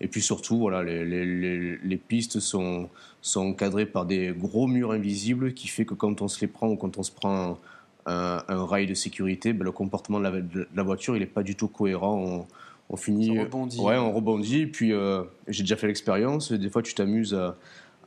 Et 0.01 0.09
puis 0.09 0.21
surtout, 0.21 0.59
voilà, 0.59 0.83
les, 0.83 1.05
les, 1.05 1.77
les, 1.77 1.97
pistes 1.97 2.41
sont, 2.41 2.89
sont 3.23 3.47
encadrées 3.47 3.87
par 3.87 4.07
des 4.07 4.35
gros 4.37 4.67
murs 4.67 4.91
invisibles 4.91 5.55
qui 5.55 5.69
fait 5.69 5.85
que 5.85 5.95
quand 5.95 6.21
on 6.21 6.27
se 6.27 6.41
les 6.41 6.49
prend 6.49 6.69
ou 6.69 6.77
quand 6.77 6.99
on 6.99 7.05
se 7.05 7.13
prend 7.13 7.59
un, 8.07 8.43
un, 8.49 8.65
rail 8.65 8.89
de 8.89 8.95
sécurité, 8.95 9.53
ben, 9.53 9.65
le 9.65 9.73
comportement 9.73 10.19
de 10.19 10.25
la, 10.25 10.31
de 10.33 10.69
la, 10.75 10.83
voiture, 10.83 11.15
il 11.17 11.21
n'est 11.21 11.27
pas 11.27 11.45
du 11.45 11.55
tout 11.55 11.69
cohérent. 11.69 12.17
On, 12.17 12.47
on 12.91 12.97
finit, 12.97 13.39
on 13.39 13.45
rebondit. 13.45 13.81
ouais, 13.81 13.99
on 13.99 14.13
rebondit. 14.13 14.67
Puis 14.67 14.93
euh, 14.93 15.23
j'ai 15.47 15.63
déjà 15.63 15.77
fait 15.77 15.87
l'expérience. 15.87 16.51
Des 16.51 16.71
fois, 16.71 16.83
tu 16.83 16.95
t'amuses 16.95 17.35
à 17.35 17.57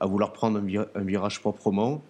à 0.01 0.07
vouloir 0.07 0.33
prendre 0.33 0.59
un, 0.59 1.03
virage 1.03 1.39
proprement. 1.39 2.01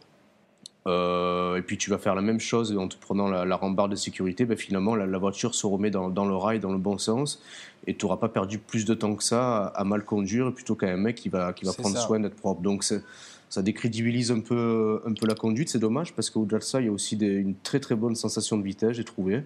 Euh, 0.88 1.58
et 1.58 1.62
puis 1.62 1.78
tu 1.78 1.92
vas 1.92 2.00
faire 2.00 2.16
la 2.16 2.24
même 2.24 2.40
chose 2.40 2.76
en 2.76 2.88
te 2.88 2.96
prenant 2.96 3.28
la, 3.28 3.56
rambarde 3.56 3.92
de 3.92 3.96
sécurité, 3.96 4.46
ben 4.46 4.58
finalement 4.58 4.96
la, 4.96 5.18
voiture 5.20 5.54
se 5.54 5.68
remet 5.68 5.92
dans, 5.92 6.08
le 6.08 6.36
rail 6.36 6.60
dans 6.60 6.72
le 6.72 6.80
bon 6.80 6.98
sens 6.98 7.40
et 7.86 7.96
tu 7.96 8.06
n'auras 8.06 8.18
pas 8.18 8.30
perdu 8.30 8.58
plus 8.58 8.86
de 8.86 8.96
temps 8.96 9.14
que 9.14 9.24
ça 9.24 9.66
à, 9.68 9.84
mal 9.84 10.04
conduire 10.04 10.52
plutôt 10.52 10.74
qu'un 10.74 10.98
mec 10.98 11.18
qui 11.18 11.30
va, 11.30 11.54
qui 11.54 11.66
va 11.66 11.74
prendre 11.74 11.98
soin 12.00 12.20
d'être 12.20 12.36
propre. 12.36 12.62
Donc 12.62 12.84
ça 13.52 13.62
décrédibilise 13.62 14.32
un 14.32 14.40
peu, 14.40 15.02
un 15.06 15.14
peu 15.14 15.28
la 15.28 15.36
conduite, 15.36 15.68
c'est 15.68 15.78
dommage 15.78 16.14
parce 16.14 16.30
qu'au-delà 16.30 16.60
de 16.60 16.64
ça, 16.64 16.80
il 16.80 16.86
y 16.86 16.90
a 16.90 16.92
aussi 16.92 17.18
une 17.18 17.54
très 17.56 17.82
très 17.82 17.96
bonne 17.96 18.16
sensation 18.16 18.58
de 18.58 18.64
vitesse, 18.64 18.94
j'ai 18.94 19.04
trouvé. 19.04 19.44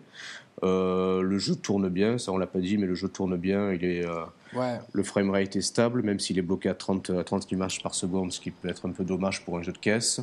Euh, 0.63 1.23
le 1.23 1.39
jeu 1.39 1.55
tourne 1.55 1.89
bien, 1.89 2.19
ça 2.19 2.31
on 2.31 2.37
l'a 2.37 2.45
pas 2.45 2.59
dit, 2.59 2.77
mais 2.77 2.85
le 2.85 2.93
jeu 2.93 3.09
tourne 3.09 3.35
bien. 3.35 3.73
Il 3.73 3.83
est, 3.83 4.05
euh, 4.05 4.25
ouais. 4.53 4.79
Le 4.93 5.01
framerate 5.01 5.55
est 5.55 5.61
stable, 5.61 6.03
même 6.03 6.19
s'il 6.19 6.37
est 6.37 6.43
bloqué 6.43 6.69
à 6.69 6.75
30, 6.75 7.25
30 7.25 7.51
images 7.51 7.81
par 7.81 7.95
seconde, 7.95 8.31
ce 8.31 8.39
qui 8.39 8.51
peut 8.51 8.69
être 8.69 8.87
un 8.87 8.91
peu 8.91 9.03
dommage 9.03 9.43
pour 9.43 9.57
un 9.57 9.63
jeu 9.63 9.71
de 9.71 9.79
caisse. 9.79 10.21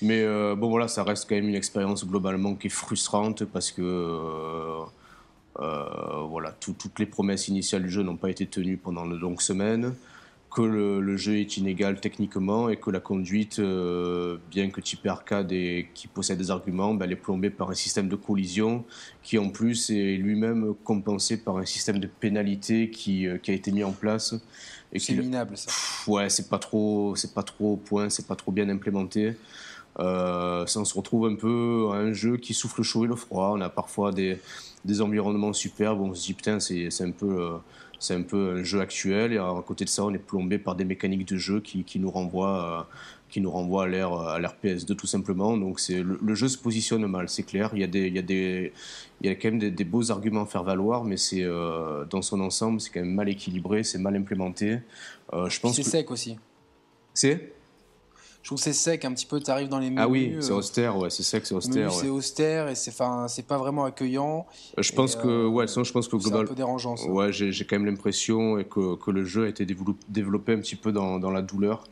Mais 0.00 0.22
euh, 0.22 0.54
bon 0.54 0.70
voilà, 0.70 0.86
ça 0.86 1.02
reste 1.02 1.28
quand 1.28 1.34
même 1.34 1.48
une 1.48 1.56
expérience 1.56 2.06
globalement 2.06 2.54
qui 2.54 2.68
est 2.68 2.70
frustrante 2.70 3.44
parce 3.44 3.72
que 3.72 4.84
voilà, 5.56 6.52
toutes 6.60 7.00
les 7.00 7.06
promesses 7.06 7.48
initiales 7.48 7.82
du 7.82 7.90
jeu 7.90 8.04
n'ont 8.04 8.16
pas 8.16 8.30
été 8.30 8.46
tenues 8.46 8.76
pendant 8.76 9.04
de 9.04 9.16
longues 9.16 9.40
semaines 9.40 9.96
que 10.54 10.62
le, 10.62 11.16
jeu 11.16 11.36
est 11.36 11.56
inégal 11.56 12.00
techniquement 12.00 12.68
et 12.68 12.76
que 12.76 12.90
la 12.90 13.00
conduite, 13.00 13.58
euh, 13.58 14.36
bien 14.50 14.70
que 14.70 14.80
type 14.80 15.06
arcade 15.06 15.50
et 15.52 15.88
qui 15.94 16.08
possède 16.08 16.38
des 16.38 16.50
arguments, 16.50 16.94
ben, 16.94 17.06
elle 17.06 17.12
est 17.12 17.16
plombée 17.16 17.50
par 17.50 17.70
un 17.70 17.74
système 17.74 18.08
de 18.08 18.16
collision 18.16 18.84
qui 19.22 19.38
en 19.38 19.48
plus 19.48 19.90
est 19.90 20.16
lui-même 20.16 20.74
compensé 20.84 21.38
par 21.38 21.56
un 21.56 21.64
système 21.64 21.98
de 21.98 22.06
pénalité 22.06 22.90
qui, 22.90 23.26
euh, 23.26 23.38
qui 23.38 23.50
a 23.50 23.54
été 23.54 23.72
mis 23.72 23.84
en 23.84 23.92
place. 23.92 24.34
C'est 24.96 25.14
minable 25.14 25.56
ça. 25.56 25.70
ouais, 26.10 26.28
c'est 26.28 26.50
pas 26.50 26.58
trop, 26.58 27.16
c'est 27.16 27.32
pas 27.32 27.42
trop 27.42 27.72
au 27.72 27.76
point, 27.76 28.10
c'est 28.10 28.26
pas 28.26 28.36
trop 28.36 28.52
bien 28.52 28.68
implémenté. 28.68 29.34
Euh, 29.98 30.66
ça, 30.66 30.80
on 30.80 30.84
se 30.84 30.94
retrouve 30.94 31.26
un 31.26 31.34
peu 31.34 31.88
à 31.92 31.96
un 31.96 32.12
jeu 32.12 32.36
qui 32.36 32.52
souffle 32.52 32.80
le 32.80 32.84
chaud 32.84 33.04
et 33.04 33.08
le 33.08 33.16
froid. 33.16 33.52
On 33.54 33.60
a 33.62 33.70
parfois 33.70 34.12
des, 34.12 34.38
des 34.84 35.00
environnements 35.00 35.52
superbes. 35.54 36.00
On 36.00 36.14
se 36.14 36.26
dit 36.26 36.34
putain, 36.34 36.60
c'est 36.60 36.88
un 37.00 37.10
peu 37.10 37.58
c'est 38.02 38.14
un 38.14 38.22
peu 38.22 38.56
un 38.58 38.62
jeu 38.62 38.80
actuel. 38.80 39.32
Et 39.32 39.38
à 39.38 39.54
côté 39.66 39.84
de 39.84 39.90
ça, 39.90 40.04
on 40.04 40.12
est 40.12 40.18
plombé 40.18 40.58
par 40.58 40.74
des 40.74 40.84
mécaniques 40.84 41.26
de 41.28 41.36
jeu 41.36 41.60
qui, 41.60 41.84
qui 41.84 41.98
nous 41.98 42.10
renvoient 42.10 42.88
qui 43.32 43.40
nous 43.40 43.50
renvoie 43.50 43.84
à 43.84 43.86
l'ère 43.88 44.12
à 44.12 44.38
l'ère 44.38 44.54
PS2 44.62 44.94
tout 44.94 45.06
simplement. 45.06 45.56
Donc 45.56 45.80
c'est 45.80 46.02
le, 46.02 46.34
jeu 46.34 46.48
se 46.48 46.58
positionne 46.58 47.06
mal, 47.06 47.28
c'est 47.28 47.42
clair. 47.42 47.70
Il 47.72 47.80
y 47.80 47.84
a 47.84 47.86
des 47.86 48.06
il 48.06 48.14
y 48.14 48.18
a 48.18 48.22
des 48.22 48.72
il 49.22 49.26
y 49.26 49.30
a 49.30 49.34
quand 49.34 49.50
même 49.50 49.70
des, 49.70 49.84
beaux 49.84 50.10
arguments 50.10 50.42
à 50.42 50.46
faire 50.46 50.64
valoir, 50.64 51.04
mais 51.04 51.16
c'est 51.16 51.42
euh, 51.42 52.04
dans 52.04 52.20
son 52.22 52.40
ensemble 52.40 52.80
c'est 52.80 52.90
quand 52.90 53.00
même 53.00 53.14
mal 53.14 53.28
équilibré, 53.28 53.82
c'est 53.84 53.98
mal 53.98 54.14
implémenté. 54.16 54.80
Euh, 55.32 55.48
je 55.48 55.60
pense 55.60 55.76
c'est 55.76 55.82
sec 55.82 56.10
aussi. 56.10 56.36
C'est? 57.14 57.54
Je 58.42 58.48
trouve 58.48 58.58
c'est 58.58 58.72
sec 58.72 59.04
un 59.04 59.12
petit 59.12 59.26
peu. 59.26 59.40
Tu 59.40 59.50
arrives 59.50 59.68
dans 59.68 59.78
les 59.78 59.90
menus. 59.90 60.00
Ah 60.02 60.08
oui, 60.08 60.36
c'est 60.40 60.50
euh, 60.50 60.56
austère, 60.56 60.96
ouais, 60.98 61.10
c'est 61.10 61.22
sec, 61.22 61.46
c'est 61.46 61.54
austère. 61.54 61.92
C'est 61.92 62.08
austère 62.08 62.68
et 62.68 62.74
c'est, 62.74 62.90
enfin, 62.90 63.26
c'est 63.28 63.46
pas 63.46 63.56
vraiment 63.56 63.84
accueillant. 63.84 64.46
Je 64.78 64.92
pense 64.92 65.14
que, 65.14 65.46
ouais, 65.46 65.68
sinon, 65.68 65.84
je 65.84 65.92
pense 65.92 66.08
que 66.08 66.16
global. 66.16 66.40
C'est 66.40 66.44
un 66.44 66.48
peu 66.48 66.54
dérangeant. 66.56 66.96
Ça. 66.96 67.08
Ouais, 67.08 67.32
j'ai, 67.32 67.52
quand 67.64 67.76
même 67.76 67.86
l'impression 67.86 68.62
que, 68.64 68.96
que 68.96 69.10
le 69.10 69.24
jeu 69.24 69.44
a 69.44 69.48
été 69.48 69.64
développé 69.64 70.52
un 70.54 70.58
petit 70.58 70.76
peu 70.76 70.92
dans, 70.92 71.18
dans 71.18 71.30
la 71.30 71.42
douleur. 71.42 71.84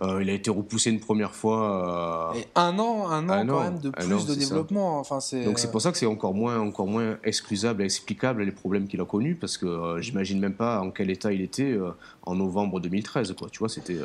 Euh, 0.00 0.22
il 0.22 0.30
a 0.30 0.32
été 0.32 0.50
repoussé 0.50 0.90
une 0.90 1.00
première 1.00 1.34
fois. 1.34 2.32
Euh, 2.34 2.38
Et 2.38 2.46
un 2.54 2.78
an, 2.78 3.08
un 3.08 3.28
an, 3.28 3.46
quand 3.46 3.62
même 3.62 3.78
de 3.78 3.90
plus 3.90 4.26
de 4.26 4.34
développement. 4.34 4.98
Enfin, 4.98 5.18
Donc 5.44 5.58
c'est 5.58 5.70
pour 5.70 5.80
ça 5.80 5.92
que 5.92 5.98
c'est 5.98 6.06
encore 6.06 6.34
moins, 6.34 6.58
encore 6.58 6.86
moins 6.86 7.18
excusable 7.24 7.82
et 7.82 7.84
explicable 7.84 8.42
les 8.42 8.52
problèmes 8.52 8.88
qu'il 8.88 9.00
a 9.00 9.04
connus, 9.04 9.36
parce 9.36 9.58
que 9.58 9.66
euh, 9.66 10.00
j'imagine 10.00 10.40
même 10.40 10.54
pas 10.54 10.80
en 10.80 10.90
quel 10.90 11.10
état 11.10 11.32
il 11.32 11.42
était 11.42 11.78
en 12.22 12.34
novembre 12.34 12.80
2013. 12.80 13.34
Quoi. 13.38 13.48
Tu 13.50 13.58
vois, 13.58 13.68
c'était, 13.68 13.98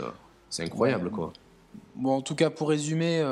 c'est 0.49 0.63
incroyable. 0.63 1.09
Quoi. 1.09 1.31
Bon, 1.97 2.17
en 2.17 2.21
tout 2.21 2.35
cas, 2.35 2.49
pour 2.49 2.69
résumer, 2.69 3.23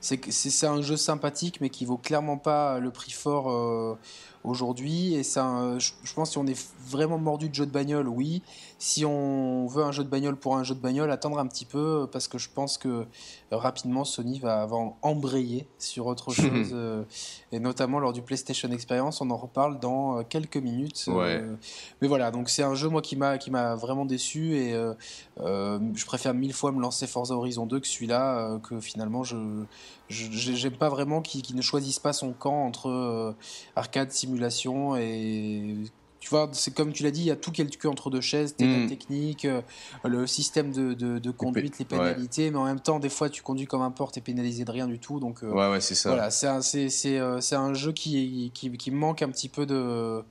c'est, 0.00 0.30
c'est 0.30 0.66
un 0.66 0.82
jeu 0.82 0.96
sympathique, 0.96 1.60
mais 1.60 1.70
qui 1.70 1.84
vaut 1.84 1.96
clairement 1.96 2.36
pas 2.36 2.78
le 2.78 2.90
prix 2.90 3.12
fort 3.12 3.98
aujourd'hui. 4.44 5.14
Et 5.14 5.22
je 5.22 6.14
pense 6.14 6.32
si 6.32 6.38
on 6.38 6.46
est 6.46 6.70
vraiment 6.86 7.18
mordu 7.18 7.48
de 7.48 7.54
jeu 7.54 7.66
de 7.66 7.70
bagnole, 7.70 8.08
oui 8.08 8.42
si 8.80 9.04
on 9.04 9.66
veut 9.66 9.84
un 9.84 9.92
jeu 9.92 10.02
de 10.02 10.08
bagnole 10.08 10.36
pour 10.36 10.56
un 10.56 10.64
jeu 10.64 10.74
de 10.74 10.80
bagnole, 10.80 11.10
attendre 11.10 11.38
un 11.38 11.46
petit 11.46 11.66
peu 11.66 12.08
parce 12.10 12.28
que 12.28 12.38
je 12.38 12.48
pense 12.48 12.78
que 12.78 13.04
rapidement 13.50 14.04
Sony 14.04 14.38
va 14.38 14.62
avoir 14.62 14.94
embrayé 15.02 15.68
sur 15.78 16.06
autre 16.06 16.30
chose 16.32 16.70
euh, 16.72 17.04
et 17.52 17.60
notamment 17.60 17.98
lors 17.98 18.14
du 18.14 18.22
PlayStation 18.22 18.70
Experience. 18.70 19.20
On 19.20 19.28
en 19.30 19.36
reparle 19.36 19.80
dans 19.80 20.18
euh, 20.18 20.22
quelques 20.26 20.56
minutes. 20.56 21.04
Euh, 21.08 21.56
mais 22.00 22.08
voilà, 22.08 22.30
donc 22.30 22.48
c'est 22.48 22.62
un 22.62 22.74
jeu 22.74 22.88
moi 22.88 23.02
qui 23.02 23.16
m'a 23.16 23.36
qui 23.36 23.50
m'a 23.50 23.74
vraiment 23.74 24.06
déçu 24.06 24.56
et 24.56 24.74
je 25.38 26.06
préfère 26.06 26.32
mille 26.32 26.54
fois 26.54 26.72
me 26.72 26.80
lancer 26.80 27.06
Forza 27.06 27.34
Horizon 27.34 27.66
2 27.66 27.80
que 27.80 27.86
celui-là 27.86 28.58
que 28.62 28.80
finalement 28.80 29.24
je 29.24 29.36
j'aime 30.08 30.76
pas 30.76 30.88
vraiment 30.88 31.20
qu'il 31.20 31.54
ne 31.54 31.62
choisisse 31.62 31.98
pas 31.98 32.14
son 32.14 32.32
camp 32.32 32.64
entre 32.64 33.34
arcade, 33.76 34.10
simulation 34.10 34.96
et 34.96 35.76
tu 36.20 36.28
vois, 36.28 36.50
c'est 36.52 36.74
comme 36.74 36.92
tu 36.92 37.02
l'as 37.02 37.10
dit, 37.10 37.22
il 37.22 37.26
y 37.26 37.30
a 37.30 37.36
tout 37.36 37.50
qui 37.50 37.62
est 37.62 37.64
le 37.64 37.70
cul 37.70 37.88
entre 37.88 38.10
deux 38.10 38.20
chaises, 38.20 38.54
tes 38.54 38.66
mm. 38.66 38.88
techniques, 38.88 39.46
euh, 39.46 39.62
le 40.04 40.26
système 40.26 40.70
de, 40.70 40.92
de, 40.92 41.30
conduite, 41.30 41.78
les 41.78 41.86
pénalités, 41.86 42.50
mais 42.50 42.58
en 42.58 42.66
même 42.66 42.80
temps, 42.80 43.00
des 43.00 43.08
fois, 43.08 43.30
tu 43.30 43.42
conduis 43.42 43.66
comme 43.66 43.80
un 43.80 43.90
porte 43.90 44.18
et 44.18 44.20
pénalisé 44.20 44.66
de 44.66 44.70
rien 44.70 44.86
du 44.86 44.98
tout. 44.98 45.18
Donc, 45.18 45.42
euh, 45.42 45.50
ouais, 45.50 45.70
ouais, 45.70 45.80
c'est 45.80 45.94
ça. 45.94 46.10
Voilà, 46.10 46.30
c'est 46.30 46.46
un, 46.46 46.60
euh, 46.60 47.40
un, 47.52 47.74
jeu 47.74 47.92
qui, 47.92 48.50
qui, 48.52 48.70
qui, 48.70 48.90
manque 48.90 49.22
un 49.22 49.30
petit 49.30 49.48
peu 49.48 49.64
de, 49.64 50.22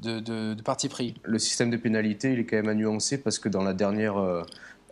de, 0.00 0.18
de, 0.18 0.62
parti 0.62 0.88
pris. 0.88 1.14
Le 1.22 1.38
système 1.38 1.70
de 1.70 1.76
pénalité, 1.76 2.32
il 2.32 2.40
est 2.40 2.44
quand 2.44 2.56
même 2.56 2.68
à 2.68 2.74
nuancer 2.74 3.18
parce 3.18 3.38
que 3.38 3.48
dans 3.48 3.62
la 3.62 3.72
dernière 3.72 4.16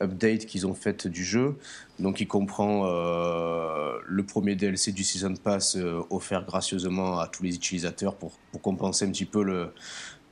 update 0.00 0.46
qu'ils 0.46 0.68
ont 0.68 0.74
faite 0.74 1.08
du 1.08 1.24
jeu, 1.24 1.56
donc 1.98 2.20
il 2.20 2.28
comprend 2.28 2.84
le 2.84 4.22
premier 4.22 4.54
DLC 4.54 4.92
du 4.92 5.02
Season 5.02 5.34
Pass 5.34 5.76
offert 6.10 6.44
gracieusement 6.44 7.18
à 7.18 7.26
tous 7.26 7.42
les 7.42 7.56
utilisateurs 7.56 8.14
pour, 8.14 8.30
pour 8.52 8.62
compenser 8.62 9.04
un 9.04 9.10
petit 9.10 9.24
peu 9.24 9.42
le 9.42 9.72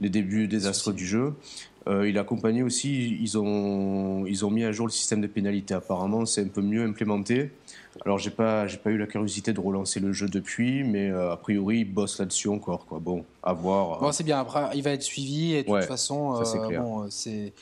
les 0.00 0.08
débuts 0.08 0.48
désastres 0.48 0.92
du 0.92 1.06
jeu. 1.06 1.34
Euh, 1.88 2.08
il 2.08 2.18
a 2.18 2.22
accompagné 2.22 2.64
aussi, 2.64 3.16
ils 3.20 3.38
ont, 3.38 4.26
ils 4.26 4.44
ont 4.44 4.50
mis 4.50 4.64
à 4.64 4.72
jour 4.72 4.86
le 4.86 4.92
système 4.92 5.20
de 5.20 5.28
pénalité. 5.28 5.74
Apparemment, 5.74 6.26
c'est 6.26 6.42
un 6.42 6.48
peu 6.48 6.60
mieux 6.60 6.84
implémenté. 6.84 7.52
Alors, 8.04 8.18
j'ai 8.18 8.30
pas, 8.30 8.66
j'ai 8.66 8.76
pas 8.76 8.90
eu 8.90 8.98
la 8.98 9.06
curiosité 9.06 9.52
de 9.52 9.60
relancer 9.60 10.00
le 10.00 10.12
jeu 10.12 10.28
depuis, 10.28 10.82
mais 10.82 11.10
euh, 11.10 11.32
a 11.32 11.36
priori, 11.36 11.78
il 11.78 11.84
bosse 11.84 12.18
là-dessus 12.18 12.48
encore. 12.48 12.86
Quoi. 12.86 12.98
Bon, 12.98 13.24
à 13.42 13.52
voir. 13.52 14.00
Bon, 14.00 14.10
c'est 14.10 14.24
bien. 14.24 14.40
Après, 14.40 14.64
il 14.74 14.82
va 14.82 14.90
être 14.90 15.02
suivi 15.02 15.54
et 15.54 15.62
de 15.62 15.68
toute 15.68 15.84
façon, 15.84 16.44
c'est 16.44 16.58
euh, 16.58 16.78
bon, 16.80 17.06
c'est. 17.08 17.52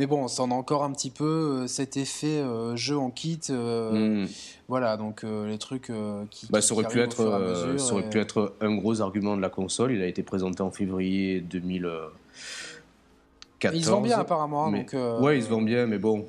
Mais 0.00 0.06
bon, 0.06 0.26
ça 0.26 0.42
en 0.42 0.50
a 0.50 0.54
encore 0.54 0.82
un 0.82 0.90
petit 0.92 1.10
peu 1.10 1.68
cet 1.68 1.96
effet 1.96 2.42
jeu 2.74 2.96
en 2.96 3.10
kit. 3.10 3.40
Hmm. 3.50 4.24
Voilà, 4.66 4.96
donc 4.96 5.22
les 5.22 5.58
trucs 5.58 5.92
qui. 6.30 6.46
Bah, 6.48 6.62
ça 6.62 6.74
aurait, 6.74 6.88
pu 6.88 7.00
être, 7.00 7.76
ça 7.76 7.92
aurait 7.92 8.08
pu 8.08 8.18
être 8.18 8.54
un 8.60 8.74
gros 8.74 9.02
argument 9.02 9.36
de 9.36 9.42
la 9.42 9.50
console. 9.50 9.92
Il 9.92 10.00
a 10.00 10.06
été 10.06 10.22
présenté 10.22 10.62
en 10.62 10.70
février 10.70 11.42
2014. 11.42 13.76
Ils 13.76 13.84
se 13.84 13.90
vendent 13.90 14.04
bien 14.04 14.18
apparemment. 14.18 14.66
Hein, 14.66 14.72
donc, 14.72 14.96
Ouais, 15.20 15.36
ils 15.36 15.44
se 15.44 15.50
vendent 15.50 15.66
bien, 15.66 15.86
mais 15.86 15.98
bon, 15.98 16.24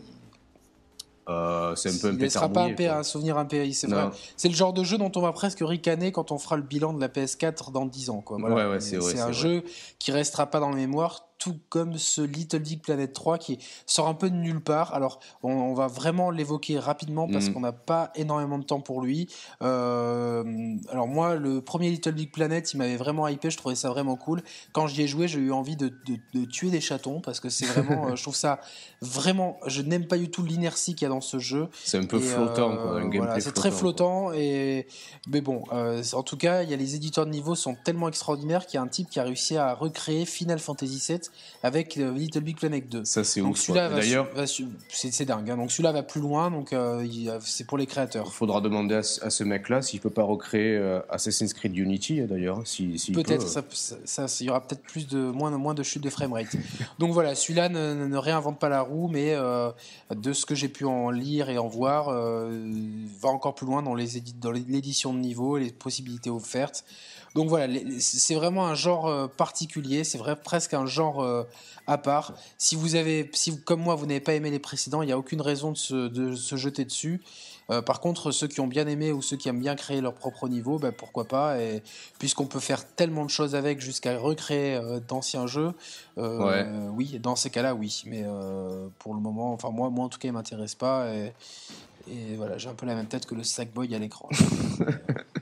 euh, 1.30 1.76
c'est 1.76 1.89
un 1.89 2.01
peu 2.01 2.07
un 2.07 2.13
Il 2.13 2.17
ne 2.17 2.30
sera 2.30 2.49
pas 2.49 2.65
un, 2.65 3.03
souvenir 3.03 3.38
impéri, 3.38 3.74
c'est 3.74 3.88
vrai. 3.88 4.09
C'est 4.38 4.49
le 4.49 4.55
genre 4.55 4.74
de 4.74 4.84
jeu 4.84 4.97
dont 4.97 5.11
on 5.15 5.22
va 5.22 5.32
presque 5.32 5.59
ricaner 5.61 6.11
quand 6.11 6.32
on 6.32 6.38
fera 6.38 6.57
le 6.57 6.63
bilan 6.63 6.93
de 6.93 6.99
la 6.99 7.07
PS4 7.07 7.72
dans 7.72 7.86
10 7.86 8.09
ans. 8.09 8.22
Quoi. 8.22 8.39
c'est 8.80 9.19
un 9.19 9.32
jeu 9.32 9.63
qui 9.99 10.11
restera 10.11 10.47
pas 10.47 10.59
dans 10.59 10.69
la 10.69 10.76
mémoire 10.76 11.28
tout 11.41 11.57
comme 11.69 11.97
ce 11.97 12.21
Little 12.21 12.59
Big 12.59 12.81
Planet 12.81 13.11
3 13.11 13.39
qui 13.39 13.57
sort 13.87 14.07
un 14.07 14.13
peu 14.13 14.29
de 14.29 14.35
nulle 14.35 14.61
part. 14.61 14.93
Alors, 14.93 15.19
on, 15.41 15.73
va 15.73 15.87
vraiment 15.87 16.29
l'évoquer 16.29 16.77
rapidement 16.77 17.27
parce 17.27 17.47
mhm. 17.47 17.53
qu'on 17.53 17.59
n'a 17.61 17.71
pas 17.71 18.11
énormément 18.13 18.59
de 18.59 18.63
temps 18.63 18.79
pour 18.79 19.01
lui. 19.01 19.27
Euh, 19.63 20.75
alors 20.91 21.07
moi, 21.07 21.35
le 21.35 21.61
premier 21.61 21.89
Little 21.89 22.11
Big 22.11 22.31
Planet, 22.31 22.71
il 22.73 22.77
m'avait 22.77 22.95
vraiment 22.95 23.27
hypé, 23.27 23.49
je 23.49 23.57
trouvais 23.57 23.73
ça 23.73 23.89
vraiment 23.89 24.15
cool. 24.15 24.43
Quand 24.71 24.85
j'y 24.85 25.01
ai 25.01 25.07
joué, 25.07 25.27
j'ai 25.27 25.39
eu 25.39 25.51
envie 25.51 25.75
de, 25.75 25.91
tuer 26.45 26.69
des 26.69 26.79
chatons 26.79 27.21
parce 27.21 27.39
que 27.39 27.49
c'est 27.49 27.65
vraiment, 27.65 28.07
euh, 28.09 28.15
je 28.15 28.21
trouve 28.21 28.35
ça 28.35 28.59
vraiment, 29.01 29.57
je 29.65 29.81
n'aime 29.81 30.05
pas 30.05 30.19
du 30.19 30.29
tout 30.29 30.43
l'inertie 30.43 30.93
qu'il 30.93 31.05
y 31.05 31.07
a 31.07 31.09
dans 31.09 31.21
ce 31.21 31.39
jeu. 31.39 31.69
C'est 31.83 31.97
un 31.97 32.05
peu 32.05 32.19
flottant, 32.19 32.71
euh, 32.71 33.09
voilà, 33.11 33.39
c'est 33.39 33.53
très 33.53 33.71
flottant 33.71 34.31
et 34.31 34.85
mais 35.27 35.41
bon, 35.41 35.63
en 35.71 36.23
tout 36.23 36.37
cas, 36.37 36.61
il 36.61 36.69
y 36.69 36.73
a 36.75 36.77
les 36.77 36.93
éditeurs 36.93 37.25
de 37.25 37.31
niveau 37.31 37.55
sont 37.55 37.75
tellement 37.83 38.09
extraordinaires 38.09 38.67
qu'il 38.67 38.75
y 38.75 38.77
a 38.77 38.83
un 38.83 38.87
type 38.87 39.09
qui 39.09 39.19
a 39.19 39.23
réussi 39.23 39.57
à 39.57 39.73
recréer 39.73 40.25
Final 40.25 40.59
Fantasy 40.59 41.03
VII 41.07 41.30
avec 41.63 41.97
euh, 41.97 42.11
Little 42.11 42.41
Big 42.41 42.57
Planet 42.57 42.88
2. 42.89 43.05
Ça, 43.05 43.23
c'est 43.23 43.41
ouf. 43.41 43.69
D'ailleurs, 43.71 44.27
c'est 44.89 45.25
dingue. 45.25 45.49
Hein. 45.49 45.57
Donc 45.57 45.71
celui-là 45.71 45.91
va 45.91 46.03
plus 46.03 46.21
loin, 46.21 46.49
donc 46.49 46.73
euh, 46.73 47.05
c'est 47.41 47.65
pour 47.65 47.77
les 47.77 47.86
créateurs. 47.86 48.25
Il 48.27 48.34
faudra 48.34 48.61
demander 48.61 48.95
à, 48.95 49.03
ce 49.03 49.43
mec-là 49.43 49.82
s'il 49.82 49.99
peut 49.99 50.09
pas 50.09 50.23
recréer 50.23 50.75
euh, 50.77 50.99
Assassin's 51.09 51.53
Creed 51.53 51.75
Unity, 51.77 52.21
d'ailleurs. 52.21 52.61
Si, 52.65 52.97
peut-être, 53.13 53.47
ça, 53.47 54.25
il 54.39 54.47
y 54.47 54.49
aura 54.49 54.65
peut-être 54.65 54.82
plus 54.82 55.07
de 55.07 55.19
moins, 55.19 55.51
moins 55.51 55.73
de 55.73 55.84
chute 55.84 56.03
de 56.03 56.09
framerate. 56.09 56.55
donc 56.99 57.11
voilà, 57.11 57.36
celui-là 57.36 57.69
ne, 57.69 58.17
réinvente 58.17 58.59
pas 58.59 58.69
la 58.69 58.82
roue, 58.82 59.07
mais 59.07 59.36
de 60.15 60.34
ce 60.34 60.45
que 60.45 60.55
j'ai 60.55 60.69
pu 60.69 60.86
en 60.86 61.09
lire 61.11 61.49
et 61.49 61.57
en 61.57 61.67
voir, 61.67 62.09
va 62.09 63.29
encore 63.29 63.55
plus 63.55 63.65
loin 63.65 63.84
dans 63.84 63.95
l'édition 63.95 65.13
de 65.13 65.19
niveau 65.19 65.57
et 65.57 65.63
les 65.63 65.71
possibilités 65.71 66.29
offertes. 66.29 66.84
Donc 67.36 67.47
voilà, 67.47 67.73
c'est 67.99 68.36
vraiment 68.36 68.67
un 68.67 68.75
genre 68.75 69.07
euh, 69.07 69.27
particulier, 69.27 70.03
c'est 70.03 70.17
vrai 70.17 70.36
presque 70.36 70.73
un 70.73 70.86
genre 70.86 71.21
euh, 71.21 71.43
à 71.88 71.97
part. 71.97 72.34
Si 72.57 72.75
vous 72.75 72.95
avez, 72.95 73.29
si 73.34 73.57
comme 73.61 73.82
moi, 73.82 73.95
vous 73.95 74.05
n'avez 74.05 74.19
pas 74.19 74.34
aimé 74.34 74.51
les 74.51 74.59
précédents, 74.59 75.01
il 75.01 75.05
n'y 75.05 75.11
a 75.13 75.17
aucune 75.17 75.41
raison 75.41 75.71
de 75.71 75.77
se, 75.77 76.55
jeter 76.55 76.84
dessus. 76.84 77.21
Euh, 77.69 77.82
par 77.82 78.01
contre, 78.01 78.32
ceux 78.32 78.47
qui 78.47 78.59
ont 78.59 78.67
bien 78.67 78.86
aimé 78.86 79.13
ou 79.13 79.21
ceux 79.21 79.38
qui 79.38 79.47
aiment 79.47 79.61
bien 79.61 79.75
créer 79.75 80.01
leur 80.01 80.13
propre 80.13 80.49
niveau, 80.49 80.77
ben, 80.77 80.91
pourquoi 80.91 81.25
pas 81.25 81.61
Et 81.61 81.82
puisqu'on 82.19 82.47
peut 82.47 82.59
faire 82.59 82.86
tellement 82.86 83.23
de 83.23 83.29
choses 83.29 83.55
avec 83.55 83.79
jusqu'à 83.79 84.17
recréer 84.17 84.79
d'anciens 85.07 85.47
jeux, 85.47 85.71
oui, 86.17 87.17
dans 87.19 87.38
ces 87.38 87.49
cas-là, 87.49 87.75
oui. 87.75 88.03
Mais 88.07 88.25
pour 88.99 89.13
le 89.13 89.21
moment, 89.21 89.53
enfin 89.53 89.69
moi, 89.69 89.89
moi 89.89 90.05
en 90.05 90.09
tout 90.09 90.19
cas, 90.19 90.27
il 90.27 90.34
m'intéresse 90.34 90.75
pas. 90.75 91.13
Et, 91.13 91.32
et 92.09 92.36
voilà, 92.36 92.57
j'ai 92.57 92.67
un 92.67 92.73
peu 92.73 92.86
la 92.86 92.95
même 92.95 93.07
tête 93.07 93.25
que 93.25 93.36
le 93.36 93.43
Sackboy 93.43 93.95
à 93.95 93.99
l'écran. 93.99 94.27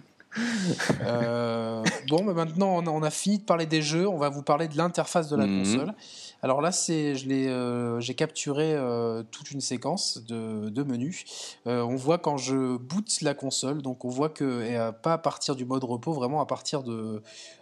Euh, 1.02 1.84
bon, 2.08 2.24
mais 2.24 2.34
maintenant 2.34 2.84
on 2.86 3.04
a, 3.04 3.10
fini 3.10 3.40
de 3.40 3.44
parler 3.44 3.66
des 3.66 3.82
jeux, 3.82 4.08
on 4.08 4.18
va 4.18 4.30
vous 4.30 4.44
parler 4.44 4.68
de 4.68 4.78
l'interface 4.78 5.28
de 5.30 5.36
la 5.36 5.48
mhm. 5.48 5.64
console. 5.64 5.94
Alors 6.42 6.62
là, 6.62 6.72
c'est, 6.72 7.16
je 7.16 7.28
l'ai, 7.28 7.48
euh, 7.48 8.00
j'ai 8.00 8.14
capturé 8.14 8.74
euh, 8.74 9.24
toute 9.32 9.52
une 9.52 9.60
séquence 9.60 10.24
de, 10.26 10.70
de 10.70 10.84
menus. 10.84 11.26
on 11.66 11.96
voit 11.96 12.18
quand 12.18 12.38
je 12.38 12.78
boot 12.78 13.22
la 13.22 13.34
console, 13.34 13.82
donc 13.82 14.06
on 14.06 14.10
voit 14.10 14.30
que 14.30 14.92
pas 14.92 15.14
à 15.14 15.18
partir 15.18 15.56
du 15.56 15.66
mode 15.66 15.84
repos, 15.84 16.14
vraiment 16.14 16.42
à 16.42 16.46
partir 16.46 16.84
de, 16.84 17.22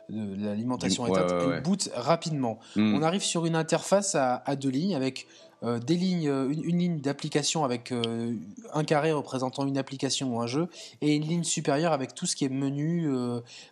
l'alimentation 0.09 1.07
éteinte, 1.07 1.31
elle 1.31 1.61
boot 1.61 1.89
rapidement. 1.95 2.59
Mhm. 2.75 2.95
On 2.95 3.01
arrive 3.01 3.23
sur 3.23 3.45
une 3.45 3.55
interface 3.55 4.15
à, 4.15 4.43
à 4.45 4.55
deux 4.55 4.69
lignes 4.69 4.95
avec 4.95 5.27
euh, 5.63 5.79
euh, 5.89 6.49
une, 6.49 6.77
ligne 6.77 6.99
d'application 6.99 7.63
avec 7.63 7.91
euh, 7.91 8.35
un 8.73 8.83
carré 8.83 9.11
représentant 9.11 9.65
une 9.65 9.77
application 9.77 10.35
ou 10.35 10.39
un 10.39 10.47
jeu, 10.47 10.67
et 11.01 11.15
une 11.15 11.23
ligne 11.23 11.43
supérieure 11.43 11.93
avec 11.93 12.13
tout 12.13 12.25
ce 12.25 12.35
qui 12.35 12.45
est 12.45 12.49
menu, 12.49 13.09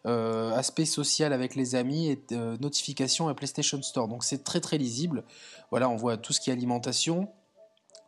aspect 0.05 0.85
social 0.85 1.33
avec 1.33 1.55
les 1.55 1.75
amis, 1.75 2.09
et 2.09 2.19
notification 2.59 3.29
et 3.29 3.33
PlayStation 3.33 3.81
Store. 3.81 4.07
Donc 4.07 4.23
c'est 4.23 4.43
très 4.43 4.61
très 4.61 4.77
lisible. 4.77 5.23
Voilà, 5.69 5.89
on 5.89 5.95
voit 5.95 6.17
tout 6.17 6.33
ce 6.33 6.39
qui 6.39 6.49
est 6.49 6.53
alimentation. 6.53 7.29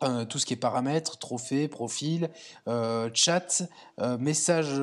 Euh, 0.04 0.24
tout 0.24 0.38
ce 0.38 0.46
qui 0.46 0.54
est 0.54 0.56
paramètres, 0.56 1.18
trophées, 1.18 1.66
profils, 1.66 2.30
euh, 2.68 3.10
chat, 3.14 3.64
euh, 4.00 4.16
messages 4.16 4.80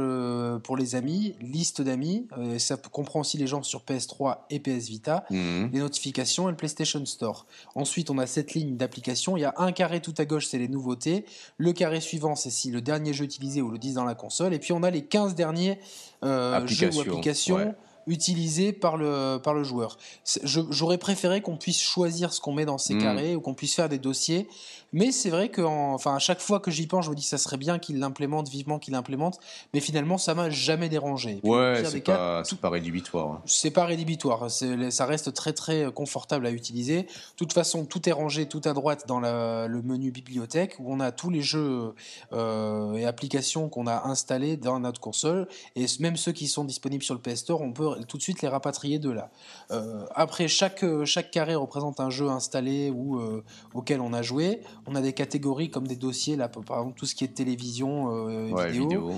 pour 0.64 0.76
les 0.76 0.96
amis, 0.96 1.36
liste 1.40 1.82
d'amis. 1.82 2.28
ça 2.58 2.76
comprend 2.78 3.22
aussi 3.22 3.38
les 3.38 3.48
gens 3.48 3.64
sur 3.64 3.84
PS3 3.84 4.40
et 4.50 4.60
PS 4.60 4.90
Vita, 4.90 5.26
mhm. 5.30 5.70
les 5.72 5.80
notifications 5.80 6.50
et 6.50 6.52
le 6.52 6.58
PlayStation 6.58 7.04
Store. 7.06 7.46
Ensuite, 7.76 8.10
on 8.10 8.18
a 8.18 8.28
cette 8.28 8.54
ligne 8.54 8.76
d'applications. 8.76 9.38
Il 9.38 9.42
y 9.42 9.46
a 9.46 9.54
un 9.58 9.72
carré 9.72 10.02
tout 10.02 10.14
à 10.18 10.26
gauche, 10.26 10.48
c'est 10.48 10.58
les 10.58 10.68
nouveautés. 10.68 11.26
Le 11.58 11.72
carré 11.72 12.02
suivant, 12.02 12.36
c'est 12.36 12.50
si 12.50 12.70
le 12.70 12.82
dernier 12.82 13.14
jeu 13.14 13.24
utilisé 13.24 13.62
ou 13.62 13.70
le 13.70 13.78
10 13.78 13.94
dans 13.94 14.06
la 14.06 14.16
console. 14.16 14.54
Et 14.54 14.60
puis, 14.60 14.74
on 14.74 14.84
a 14.84 14.92
les 14.92 15.06
15 15.06 15.36
derniers 15.36 15.80
jeux 16.24 16.90
ou 16.94 17.02
applications 17.02 17.74
utilisé 18.08 18.72
par 18.74 18.98
le, 18.98 19.38
par 19.38 19.54
le 19.54 19.64
joueur. 19.64 19.98
J'aurais 20.44 20.98
préféré 20.98 21.42
qu'on 21.42 21.58
puisse 21.58 21.82
choisir 21.82 22.34
ce 22.34 22.40
qu'on 22.40 22.54
met 22.54 22.66
dans 22.66 22.78
ces 22.78 22.96
hmm. 22.96 23.02
carrés 23.02 23.36
ou 23.36 23.42
qu'on 23.42 23.54
puisse 23.54 23.76
faire 23.76 23.90
des 23.90 23.98
dossiers. 23.98 24.48
Mais 24.96 25.12
c'est 25.12 25.30
vrai 25.30 25.50
que 25.50 25.62
enfin, 25.62 26.16
à 26.16 26.20
chaque 26.20 26.40
fois 26.40 26.62
que 26.62 26.72
j'y 26.72 26.88
pense, 26.88 27.06
je 27.06 27.10
me 27.10 27.16
dis 27.16 27.22
ça 27.22 27.38
serait 27.38 27.58
bien 27.58 27.80
qu'il 27.80 28.00
l'implémente, 28.00 28.48
vivement 28.48 28.80
qu'il 28.80 28.94
l'implémente. 28.94 29.40
Mais 29.74 29.82
finalement, 29.82 30.18
ça 30.18 30.34
m'a 30.34 30.50
jamais 30.50 30.88
dérangé. 30.88 31.42
ouais, 31.44 31.84
c'est 31.86 32.00
pas, 32.00 32.44
pas, 32.62 32.70
rédhibitoire. 32.70 33.34
Hein. 33.34 33.42
C'est 33.46 33.72
pas 33.72 33.84
rédhibitoire. 33.84 34.50
Ça 34.50 35.06
reste 35.06 35.34
très 35.34 35.52
très 35.52 35.92
confortable 35.94 36.48
à 36.48 36.52
utiliser. 36.52 37.04
De 37.04 37.10
toute 37.36 37.52
façon, 37.52 37.86
tout 37.86 38.08
est 38.08 38.14
rangé 38.14 38.48
tout 38.48 38.62
à 38.64 38.72
droite 38.72 39.04
dans 39.06 39.20
le 39.20 39.82
menu 39.82 40.12
bibliothèque 40.12 40.78
où 40.80 40.94
on 40.94 41.02
a 41.02 41.12
tous 41.12 41.30
les 41.30 41.42
jeux 41.42 41.94
euh, 42.32 42.94
et 42.94 43.06
applications 43.06 43.68
qu'on 43.68 43.88
a 43.88 44.08
installés 44.08 44.56
dans 44.56 44.80
notre 44.80 45.02
console. 45.02 45.48
Et 45.76 45.86
même 46.00 46.16
ceux 46.16 46.32
qui 46.32 46.48
sont 46.48 46.64
disponibles 46.64 47.04
sur 47.04 47.16
le 47.16 47.20
PS 47.20 47.42
Store, 47.42 47.62
on 47.62 47.74
peut 47.74 48.02
tout 48.08 48.18
de 48.18 48.24
suite 48.24 48.42
les 48.42 48.48
rapatrier 48.48 48.98
de 48.98 49.10
là. 49.10 49.30
Euh, 49.72 50.06
après, 50.16 50.48
chaque, 50.48 50.84
euh, 50.84 51.06
chaque 51.06 51.32
carré 51.32 51.56
représente 51.56 52.00
un 52.00 52.10
jeu 52.10 52.30
installé 52.30 52.90
ou 52.90 53.20
euh, 53.20 53.44
auquel 53.74 54.02
on 54.02 54.14
a 54.14 54.22
joué. 54.22 54.62
On 54.88 54.96
a 54.96 55.02
des 55.02 55.14
catégories 55.14 55.70
comme 55.70 55.88
des 55.88 55.96
dossiers, 55.96 56.36
là, 56.36 56.48
par 56.48 56.80
exemple 56.80 56.98
tout 56.98 57.06
ce 57.06 57.16
qui 57.16 57.24
est 57.24 57.30
télévision, 57.30 58.28
vidéo. 58.70 59.14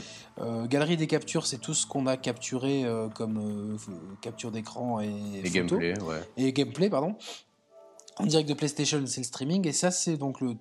galerie 0.70 0.98
des 0.98 1.08
captures, 1.08 1.46
c'est 1.46 1.60
tout 1.60 1.74
ce 1.74 1.86
qu'on 1.86 2.08
a 2.08 2.18
capturé 2.18 2.86
comme 3.16 3.78
capture 4.22 4.52
d'écran 4.52 5.02
et, 5.02 5.10
et 5.44 5.50
gameplay. 5.50 5.94
Et 6.38 6.54
gameplay, 6.54 6.90
pardon 6.90 7.16
en 8.20 8.26
direct 8.26 8.50
de 8.50 8.54
PlayStation, 8.54 9.02
c'est 9.06 9.22
le 9.22 9.26
streaming. 9.26 9.68
Et 9.68 9.72
ça, 9.72 9.92
c'est 9.92 10.18
donc 10.18 10.42
le, 10.42 10.56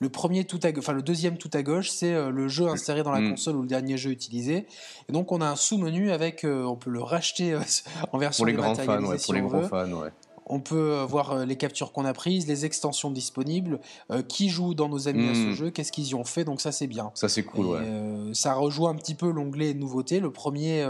le 0.00 0.08
premier 0.08 0.44
tout 0.44 0.60
à, 0.62 0.68
enfin 0.76 0.92
le 0.92 1.02
deuxième 1.02 1.38
tout 1.38 1.50
à 1.52 1.62
gauche, 1.62 1.90
c'est 1.90 2.12
euh, 2.12 2.30
le 2.30 2.48
jeu 2.48 2.66
inséré 2.68 3.02
dans 3.02 3.12
la 3.12 3.20
mm. 3.20 3.30
console 3.30 3.56
ou 3.56 3.62
le 3.62 3.68
dernier 3.68 3.96
jeu 3.96 4.10
utilisé. 4.10 4.66
Et 5.08 5.12
donc 5.12 5.32
on 5.32 5.40
a 5.40 5.46
un 5.46 5.56
sous-menu 5.56 6.10
avec, 6.10 6.44
euh, 6.44 6.64
on 6.64 6.76
peut 6.76 6.90
le 6.90 7.02
racheter 7.02 7.52
euh, 7.52 7.60
en 8.12 8.18
version 8.18 8.42
pour 8.42 8.46
les 8.46 8.54
grands 8.54 8.74
fans, 8.74 9.04
ouais, 9.04 9.18
pour 9.18 9.34
les 9.34 9.40
grands 9.40 9.62
fans, 9.62 9.92
ouais. 9.92 10.10
On 10.46 10.60
peut 10.60 10.92
euh, 10.92 11.04
voir 11.04 11.32
euh, 11.32 11.44
les 11.44 11.56
captures 11.56 11.92
qu'on 11.92 12.04
a 12.04 12.12
prises, 12.12 12.46
les 12.46 12.64
extensions 12.64 13.10
disponibles, 13.10 13.80
euh, 14.10 14.22
qui 14.22 14.48
joue 14.48 14.74
dans 14.74 14.88
nos 14.88 15.08
amis 15.08 15.28
à 15.28 15.34
ce 15.34 15.40
hmm. 15.40 15.52
jeu, 15.52 15.70
qu'est-ce 15.70 15.90
qu'ils 15.92 16.08
y 16.08 16.14
ont 16.14 16.24
fait. 16.24 16.44
Donc 16.44 16.60
ça 16.60 16.72
c'est 16.72 16.86
bien. 16.86 17.10
Ça 17.14 17.28
c'est 17.28 17.42
cool. 17.42 17.66
ouais. 17.66 18.32
ça 18.32 18.54
rejoint 18.54 18.90
un 18.90 18.94
petit 18.94 19.14
peu 19.14 19.30
l'onglet 19.30 19.74
nouveautés. 19.74 20.20
Le 20.20 20.30
premier, 20.30 20.86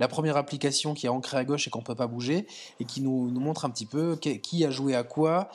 la 0.00 0.08
première 0.08 0.36
application 0.36 0.94
qui 0.94 1.06
est 1.06 1.08
ancrée 1.08 1.36
à 1.36 1.44
gauche 1.44 1.66
et 1.66 1.70
qu'on 1.70 1.82
peut 1.82 1.94
pas 1.94 2.06
bouger 2.06 2.46
et 2.80 2.84
qui 2.84 3.00
nous, 3.00 3.30
nous 3.30 3.40
montre 3.40 3.64
un 3.64 3.70
petit 3.70 3.86
peu 3.86 4.16
qui 4.16 4.64
a 4.64 4.70
joué 4.70 4.94
à 4.94 5.02
quoi, 5.02 5.48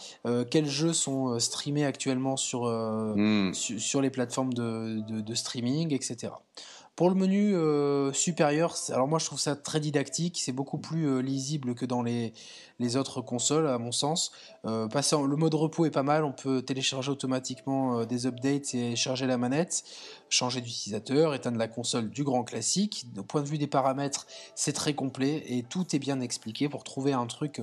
quels 0.50 0.68
jeux 0.68 0.94
sont 0.94 1.40
streamés 1.40 1.86
actuellement 1.86 2.38
sur, 2.38 2.66
hmm. 2.66 3.54
sur, 3.54 4.02
les 4.02 4.10
plateformes 4.10 4.54
de, 4.54 5.02
de 5.22 5.36
streaming, 5.36 5.94
etc. 5.94 6.32
Pour 6.96 7.10
le 7.10 7.16
menu 7.16 7.56
euh, 7.56 8.14
supérieur, 8.14 8.76
alors 8.90 9.08
moi 9.08 9.18
je 9.18 9.26
trouve 9.26 9.40
ça 9.40 9.56
très 9.56 9.80
didactique, 9.80 10.40
c'est 10.40 10.52
beaucoup 10.52 10.78
plus 10.78 11.08
euh, 11.08 11.22
lisible 11.24 11.74
que 11.74 11.88
dans 11.88 12.04
les, 12.04 12.34
les, 12.80 12.98
autres 12.98 13.22
consoles 13.22 13.68
à 13.68 13.78
mon 13.78 13.92
sens. 13.92 14.32
Euh, 14.66 14.88
le 14.88 15.36
mode 15.36 15.54
repos 15.54 15.86
est 15.86 15.92
pas 15.92 16.04
mal, 16.04 16.24
on 16.24 16.32
peut 16.32 16.62
télécharger 16.62 17.12
automatiquement 17.12 18.06
des 18.06 18.28
updates 18.28 18.74
et 18.74 18.96
charger 18.96 19.28
la 19.28 19.38
manette, 19.38 19.84
changer 20.30 20.62
d'utilisateur, 20.62 21.34
éteindre 21.34 21.58
la 21.58 21.68
console 21.68 22.10
du 22.10 22.24
grand 22.24 22.44
classique. 22.44 23.06
Au 23.18 23.24
point 23.24 23.42
de 23.42 23.48
vue 23.48 23.58
des 23.58 23.68
paramètres, 23.68 24.28
c'est 24.56 24.74
très 24.74 24.94
complet 24.94 25.44
et 25.48 25.64
tout 25.64 25.96
est 25.96 26.00
bien 26.00 26.20
expliqué 26.22 26.70
pour 26.70 26.84
trouver 26.84 27.14
un 27.14 27.26
truc, 27.28 27.62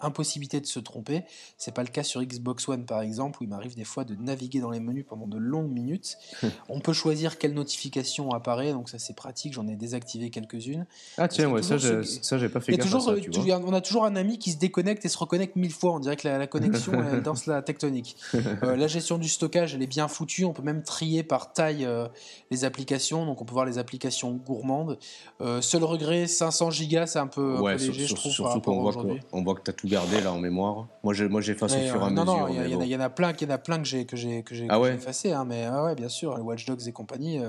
impossibilité 0.00 0.60
de 0.60 0.66
se 0.66 0.78
tromper. 0.78 1.24
C'est 1.58 1.74
pas 1.74 1.82
le 1.82 1.90
cas 1.90 2.02
sur 2.02 2.22
Xbox 2.22 2.68
One 2.68 2.86
par 2.86 3.00
exemple 3.00 3.38
où 3.40 3.44
il 3.44 3.48
m'arrive 3.48 3.74
des 3.74 3.84
fois 3.84 4.04
de 4.04 4.14
naviguer 4.14 4.60
dans 4.60 4.70
les 4.70 4.80
menus 4.80 5.04
pendant 5.08 5.26
de 5.26 5.38
longues 5.38 5.70
minutes. 5.70 6.16
on 6.68 6.80
peut 6.80 6.92
choisir 6.92 7.38
quelle 7.38 7.54
notification 7.54 8.30
apparaît 8.30 8.72
donc 8.72 8.88
ça 8.88 8.98
c'est 8.98 9.14
pratique, 9.16 9.52
j'en 9.52 9.66
ai 9.68 9.76
désactivé 9.76 10.30
quelques-unes. 10.30 10.86
Ah 11.18 11.28
tiens, 11.28 11.50
ouais, 11.50 11.62
ça, 11.62 11.76
j'ai 11.76 12.48
pas 12.48 12.60
fait 12.60 12.72
gaffe 12.72 12.84
toujours, 12.84 13.08
à 13.08 13.14
ça, 13.14 13.20
tu 13.20 13.30
vois. 13.30 13.58
On 13.58 13.72
a 13.72 13.80
toujours 13.80 14.04
un 14.04 14.16
ami 14.16 14.38
qui 14.38 14.51
se 14.52 14.58
déconnecte 14.58 15.04
et 15.04 15.08
se 15.08 15.18
reconnecte 15.18 15.56
mille 15.56 15.72
fois, 15.72 15.92
on 15.92 15.98
dirait 15.98 16.16
que 16.16 16.28
la, 16.28 16.46
connexion 16.46 16.92
elle 16.92 17.22
danse 17.22 17.46
la 17.46 17.62
tectonique. 17.62 18.16
Euh, 18.62 18.76
la 18.76 18.86
gestion 18.86 19.18
du 19.18 19.28
stockage, 19.28 19.74
elle 19.74 19.82
est 19.82 19.86
bien 19.86 20.08
foutue, 20.08 20.44
on 20.44 20.52
peut 20.52 20.62
même 20.62 20.82
trier 20.82 21.22
par 21.22 21.52
taille 21.52 21.84
euh, 21.84 22.06
les 22.50 22.64
applications, 22.64 23.24
donc 23.24 23.40
on 23.40 23.44
peut 23.44 23.54
voir 23.54 23.64
les 23.64 23.78
applications 23.78 24.32
gourmandes. 24.32 24.98
Euh, 25.40 25.60
seul 25.60 25.84
regret, 25.84 26.26
500 26.26 26.70
gigas, 26.70 27.06
c'est 27.06 27.18
un 27.18 27.26
peu, 27.26 27.56
léger, 27.76 28.06
je 28.06 28.14
trouve. 28.14 28.32
Surtout 28.32 28.60
qu'on 28.60 28.82
voit, 28.82 28.94
on 29.32 29.42
voit 29.42 29.54
que 29.54 29.62
tu 29.62 29.70
as 29.70 29.72
tout 29.72 29.88
gardé 29.88 30.20
là 30.20 30.32
en 30.32 30.38
mémoire. 30.38 30.86
Moi 31.02 31.14
j'efface 31.14 31.72
au 31.72 31.78
fur 31.78 32.02
et 32.02 32.04
à 32.04 32.10
mesure. 32.10 32.24
Non, 32.24 32.48
il 32.48 32.88
y, 32.88 32.96
en 32.96 33.00
a 33.00 33.10
plein, 33.10 33.32
y 33.40 33.44
en 33.44 33.50
a 33.50 33.58
plein 33.58 33.78
que 33.78 33.86
j'ai 33.86 34.04
que 34.04 34.16
j'ai 34.16 34.42
que 34.42 34.54
j'ai 34.54 34.66
ah 34.68 34.80
effacé, 34.88 35.32
hein, 35.32 35.44
mais 35.44 35.68
ouais, 35.68 35.94
bien 35.94 36.08
sûr, 36.08 36.36
les 36.36 36.42
Watch 36.42 36.66
Dogs 36.66 36.86
et 36.86 36.92
compagnie. 36.92 37.40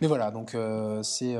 mais 0.00 0.06
voilà, 0.06 0.30
donc 0.30 0.56
c'est 1.02 1.36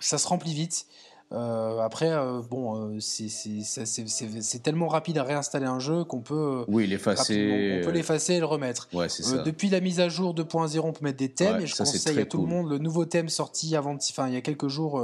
ça 0.00 0.18
se 0.18 0.28
remplit 0.28 0.54
vite. 0.54 0.86
Euh, 1.34 1.80
après, 1.80 2.12
bon, 2.48 2.98
c'est 3.00 4.62
tellement 4.62 4.88
rapide 4.88 5.18
à 5.18 5.24
réinstaller 5.24 5.66
un 5.66 5.80
jeu 5.80 6.04
qu'on 6.04 6.20
peut 6.20 6.64
oui, 6.68 6.86
l'effacer. 6.86 7.80
On 7.80 7.84
peut 7.84 7.92
l'effacer 7.92 8.34
et 8.34 8.40
le 8.40 8.46
remettre. 8.46 8.88
Ouais, 8.92 9.08
ça. 9.08 9.38
depuis 9.38 9.68
la 9.68 9.80
mise 9.80 10.00
à 10.00 10.08
jour 10.08 10.34
2.0, 10.34 10.80
on 10.80 10.92
peut 10.92 11.04
mettre 11.04 11.18
des 11.18 11.30
thèmes 11.30 11.60
et 11.60 11.66
je 11.66 11.76
conseille 11.76 12.20
à 12.20 12.26
tout 12.26 12.40
le 12.40 12.46
monde 12.46 12.70
le 12.70 12.78
nouveau 12.78 13.04
thème 13.04 13.28
sorti 13.28 13.76
avant, 13.76 13.96
enfin 13.96 14.28
il 14.28 14.34
y 14.34 14.36
a 14.36 14.40
quelques 14.40 14.68
jours 14.68 15.02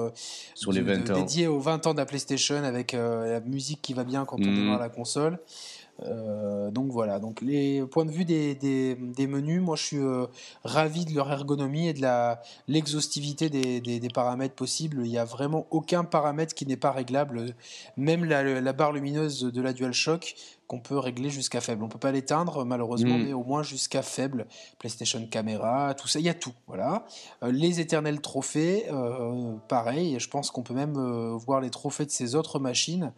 sur 0.54 0.72
les 0.72 0.80
20 0.80 1.10
ans. 1.10 1.14
dédié 1.14 1.46
aux 1.46 1.60
20 1.60 1.86
ans 1.88 1.92
de 1.92 1.98
la 1.98 2.06
PlayStation 2.06 2.62
avec 2.62 2.92
la 2.92 3.40
musique 3.40 3.82
qui 3.82 3.94
va 3.94 4.04
bien 4.04 4.24
quand 4.24 4.36
on 4.40 4.46
mhm. 4.46 4.54
démarre 4.54 4.80
la 4.80 4.88
console. 4.88 5.38
Euh, 6.02 6.70
donc 6.70 6.90
voilà, 6.90 7.18
donc 7.18 7.40
les 7.40 7.84
points 7.86 8.04
de 8.04 8.10
vue 8.10 8.24
des, 8.24 8.54
des, 8.54 9.26
menus, 9.26 9.60
moi 9.60 9.76
je 9.76 9.82
suis 9.82 9.98
euh, 9.98 10.26
ravi 10.64 11.04
de 11.04 11.14
leur 11.14 11.30
ergonomie 11.30 11.88
et 11.88 11.92
de 11.92 12.00
la 12.00 12.40
l'exhaustivité 12.68 13.50
des, 13.50 13.80
des, 13.80 14.08
paramètres 14.08 14.54
possibles. 14.54 15.02
Il 15.04 15.10
n'y 15.10 15.18
a 15.18 15.24
vraiment 15.24 15.66
aucun 15.70 16.04
paramètre 16.04 16.54
qui 16.54 16.66
n'est 16.66 16.76
pas 16.76 16.90
réglable, 16.90 17.54
même 17.96 18.24
la, 18.24 18.60
la, 18.60 18.72
barre 18.72 18.92
lumineuse 18.92 19.42
de 19.42 19.62
la 19.62 19.72
DualShock 19.72 20.34
qu'on 20.66 20.80
peut 20.80 20.98
régler 20.98 21.30
jusqu'à 21.30 21.60
faible. 21.60 21.82
On 21.82 21.88
peut 21.88 21.98
pas 21.98 22.12
l'éteindre 22.12 22.64
malheureusement, 22.64 23.18
mm. 23.18 23.24
mais 23.24 23.32
au 23.32 23.42
moins 23.42 23.62
jusqu'à 23.62 24.02
faible. 24.02 24.46
PlayStation 24.78 25.26
Camera, 25.26 25.94
tout 25.94 26.08
ça, 26.08 26.18
il 26.18 26.24
y 26.24 26.28
a 26.28 26.34
tout. 26.34 26.52
Voilà. 26.66 27.04
Euh, 27.42 27.50
les 27.52 27.80
éternels 27.80 28.20
trophées, 28.20 28.86
pareil. 29.68 30.18
Je 30.18 30.28
pense 30.28 30.50
qu'on 30.50 30.62
peut 30.62 30.74
même 30.74 30.94
voir 31.36 31.60
les 31.60 31.70
trophées 31.70 32.06
de 32.06 32.10
ces 32.10 32.34
autres 32.34 32.58
machines. 32.58 33.12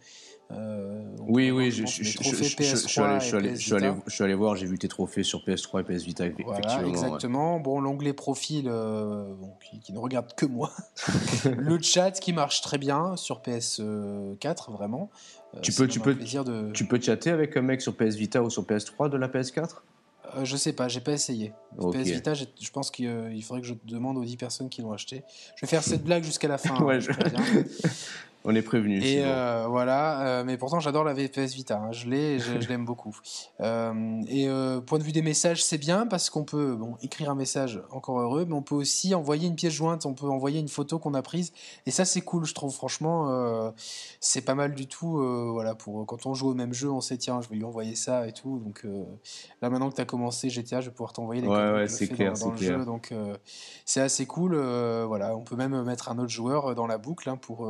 Euh, 0.53 1.01
oui, 1.27 1.51
oui, 1.51 1.71
je, 1.71 1.85
suis 1.85 4.23
allé 4.23 4.33
voir, 4.33 4.55
j'ai 4.55 4.65
vu 4.65 4.77
tes 4.77 4.87
trophées 4.87 5.23
sur 5.23 5.39
PS3 5.39 5.81
et 5.81 5.83
PS 5.83 6.03
Vita, 6.03 6.25
effectivement. 6.25 6.87
exactement. 6.87 7.59
Bon, 7.59 7.79
l'onglet 7.79 8.13
profil, 8.13 8.67
euh, 8.67 9.25
qui, 9.81 9.93
ne 9.93 9.99
regarde 9.99 10.33
que 10.35 10.45
moi. 10.45 10.71
le 11.45 11.81
chat 11.81 12.11
qui 12.11 12.33
marche 12.33 12.61
très 12.61 12.77
bien 12.77 13.15
sur 13.15 13.41
PS4, 13.41 14.71
vraiment. 14.71 15.09
Euh, 15.55 15.59
tu 15.61 15.71
peux, 15.71 15.87
tu 15.87 15.99
peux, 15.99 16.15
de... 16.15 16.71
tu 16.71 16.85
peux 16.85 16.99
chatter 16.99 17.29
avec 17.29 17.55
un 17.57 17.61
mec 17.61 17.81
sur 17.81 17.95
PS 17.95 18.15
Vita 18.15 18.43
ou 18.43 18.49
sur 18.49 18.63
PS3 18.63 19.09
de 19.09 19.17
la 19.17 19.27
PS4 19.27 19.81
je 20.41 20.57
sais 20.57 20.73
pas, 20.73 20.87
j'ai 20.87 20.99
pas 20.99 21.11
essayé. 21.11 21.53
PS 21.77 22.09
Vita, 22.09 22.33
je 22.33 22.71
pense 22.71 22.89
qu'il 22.89 23.43
faudrait 23.43 23.61
que 23.61 23.67
je 23.67 23.75
demande 23.85 24.17
aux 24.17 24.23
10 24.23 24.37
personnes 24.37 24.69
qui 24.69 24.81
l'ont 24.81 24.91
acheté. 24.91 25.23
Je 25.55 25.65
vais 25.65 25.69
faire 25.69 25.83
cette 25.83 26.03
blague 26.03 26.23
jusqu'à 26.23 26.47
la 26.47 26.57
fin. 26.57 26.81
ouais, 26.81 26.97
hein, 27.07 27.63
On 28.45 28.53
est 28.55 28.61
prévenu. 28.61 29.01
Et 29.01 29.23
euh, 29.23 29.67
voilà, 29.69 30.21
euh, 30.21 30.43
mais 30.43 30.57
pourtant 30.57 30.81
j'adore 30.81 31.05
la 31.05 31.13
VPS 31.13 31.53
Vita, 31.53 31.77
hein. 31.77 31.91
je 31.93 32.09
l'ai, 32.09 32.39
je, 32.39 32.67
l'aime 32.67 32.85
beaucoup. 32.85 33.17
Euh, 33.61 34.21
et 34.27 34.47
point 34.85 34.99
de 34.99 35.03
vue 35.03 35.11
des 35.11 35.21
messages, 35.21 35.63
c'est 35.63 35.77
bien 35.77 36.05
parce 36.05 36.29
qu'on 36.29 36.43
peut 36.43 36.75
bon, 36.75 36.97
écrire 37.01 37.29
un 37.29 37.35
message, 37.35 37.81
encore 37.91 38.19
heureux, 38.19 38.45
mais 38.45 38.55
on 38.55 38.61
peut 38.61 38.75
aussi 38.75 39.15
envoyer 39.15 39.47
une 39.47 39.55
pièce 39.55 39.73
jointe, 39.73 40.05
on 40.05 40.13
peut 40.13 40.27
envoyer 40.27 40.59
une 40.59 40.67
photo 40.67 40.99
qu'on 40.99 41.13
a 41.13 41.21
prise, 41.21 41.53
et 41.85 41.91
ça 41.91 42.03
c'est 42.03 42.21
cool, 42.21 42.45
je 42.45 42.53
trouve. 42.53 42.73
Franchement, 42.73 43.73
c'est 44.19 44.41
pas 44.41 44.55
mal 44.55 44.73
du 44.73 44.87
tout. 44.87 45.17
voilà, 45.53 45.75
pour 45.75 46.05
quand 46.05 46.25
on 46.25 46.33
joue 46.33 46.49
au 46.49 46.53
même 46.53 46.73
jeu, 46.73 46.89
on 46.91 46.99
sait 46.99 47.17
tiens, 47.17 47.39
je 47.41 47.49
vais 47.49 47.55
lui 47.55 47.63
envoyer 47.63 47.95
ça 47.95 48.27
et 48.27 48.33
tout. 48.33 48.59
Donc 48.59 48.85
là 49.61 49.69
maintenant 49.69 49.89
que 49.89 49.95
tu 49.95 50.01
as 50.01 50.05
commencé 50.05 50.49
GTA, 50.49 50.81
je 50.81 50.87
vais 50.87 50.93
pouvoir 50.93 51.13
t'envoyer 51.13 51.41
les 51.41 51.47
ouais, 51.47 51.71
ouais, 51.71 51.87
c'est 51.87 52.07
clair, 52.07 52.33
dans, 52.33 52.51
le 52.51 52.57
jeu, 52.57 52.83
donc 52.85 53.13
c'est 53.85 54.01
assez 54.01 54.25
cool. 54.25 54.55
voilà, 54.55 55.37
on 55.37 55.43
peut 55.43 55.55
même 55.55 55.83
mettre 55.83 56.09
un 56.09 56.17
autre 56.17 56.31
joueur 56.31 56.75
dans 56.75 56.87
la 56.87 56.97
boucle 56.97 57.29
hein, 57.29 57.37
pour 57.37 57.69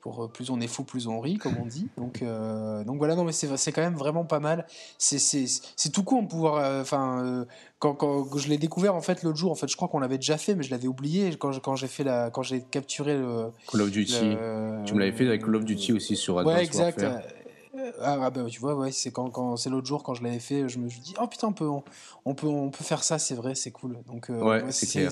pour 0.00 0.24
euh, 0.24 0.28
plus 0.28 0.50
on 0.50 0.60
est 0.60 0.66
fou, 0.66 0.84
plus 0.84 1.06
on 1.06 1.20
rit, 1.20 1.36
comme 1.36 1.56
on 1.60 1.66
dit. 1.66 1.88
Donc, 1.96 2.22
euh, 2.22 2.84
donc 2.84 2.98
voilà, 2.98 3.14
non, 3.14 3.24
mais 3.24 3.32
c'est 3.32 3.72
quand 3.72 3.82
même 3.82 3.94
vraiment 3.94 4.24
pas 4.24 4.40
mal. 4.40 4.66
C'est 4.98 5.92
tout 5.92 6.02
con 6.02 6.22
de 6.22 6.28
pouvoir. 6.28 6.56
Euh, 6.56 6.82
enfin, 6.82 7.46
quand, 7.78 7.94
quand, 7.94 8.36
je 8.36 8.48
l'ai 8.48 8.58
découvert 8.58 8.94
en 8.94 9.00
fait 9.00 9.22
l'autre 9.22 9.38
jour, 9.38 9.50
en 9.50 9.54
fait, 9.54 9.68
je 9.68 9.76
crois 9.76 9.88
qu'on 9.88 10.00
l'avait 10.00 10.18
déjà 10.18 10.36
fait, 10.36 10.54
mais 10.54 10.62
je 10.62 10.70
l'avais 10.70 10.88
oublié 10.88 11.36
quand, 11.36 11.58
quand 11.60 11.76
j'ai 11.76 11.88
fait 11.88 12.04
la, 12.04 12.30
quand 12.30 12.42
j'ai 12.42 12.60
capturé 12.62 13.16
le 13.16 13.46
Call 13.70 13.82
of 13.82 13.90
Duty. 13.90 14.36
tu 14.84 14.94
me 14.94 14.98
l'avais 14.98 15.12
fait 15.12 15.26
avec 15.26 15.44
Call 15.44 15.56
of 15.56 15.64
Duty 15.64 15.92
aussi 15.92 16.16
sur 16.16 16.38
Advanced 16.38 16.58
ouais, 16.58 16.64
exact. 16.64 17.04
Ah, 18.00 18.18
ah, 18.22 18.30
bah 18.30 18.44
tu 18.48 18.60
vois, 18.60 18.74
ouais, 18.74 18.92
c'est 18.92 19.10
quand, 19.10 19.30
quand 19.30 19.56
c'est 19.56 19.70
l'autre 19.70 19.86
jour 19.86 20.02
quand 20.02 20.14
je 20.14 20.22
l'avais 20.22 20.38
fait, 20.38 20.68
je 20.68 20.78
me 20.78 20.88
suis 20.88 21.00
dit 21.00 21.14
oh 21.20 21.26
putain 21.26 21.48
on 21.48 21.52
peut 21.52 21.68
on, 22.24 22.34
peut 22.34 22.46
on 22.46 22.70
peut 22.70 22.84
faire 22.84 23.04
ça, 23.04 23.18
c'est 23.18 23.34
vrai, 23.34 23.54
c'est 23.54 23.70
cool. 23.70 23.98
Donc 24.06 24.28
ouais, 24.28 24.64
c'est 24.70 25.08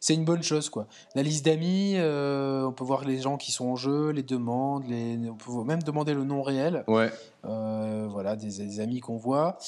c'est 0.00 0.14
une 0.14 0.24
bonne 0.24 0.42
chose 0.42 0.70
quoi. 0.70 0.86
La 1.14 1.22
liste 1.22 1.44
d'amis, 1.44 1.96
on 1.98 2.72
peut 2.72 2.84
voir 2.84 3.04
les 3.04 3.20
gens 3.20 3.36
qui 3.36 3.52
sont 3.52 3.66
en 3.66 3.76
jeu, 3.76 4.10
les 4.10 4.22
demandes, 4.22 4.84
les 4.88 5.18
on 5.28 5.34
peut 5.34 5.64
même 5.64 5.82
demander 5.82 6.14
le 6.14 6.24
nom 6.24 6.42
réel. 6.42 6.84
Ouais. 6.86 7.10
voilà 7.42 8.36
des, 8.36 8.58
des 8.58 8.80
amis 8.80 9.00
qu'on 9.00 9.16
voit. 9.16 9.58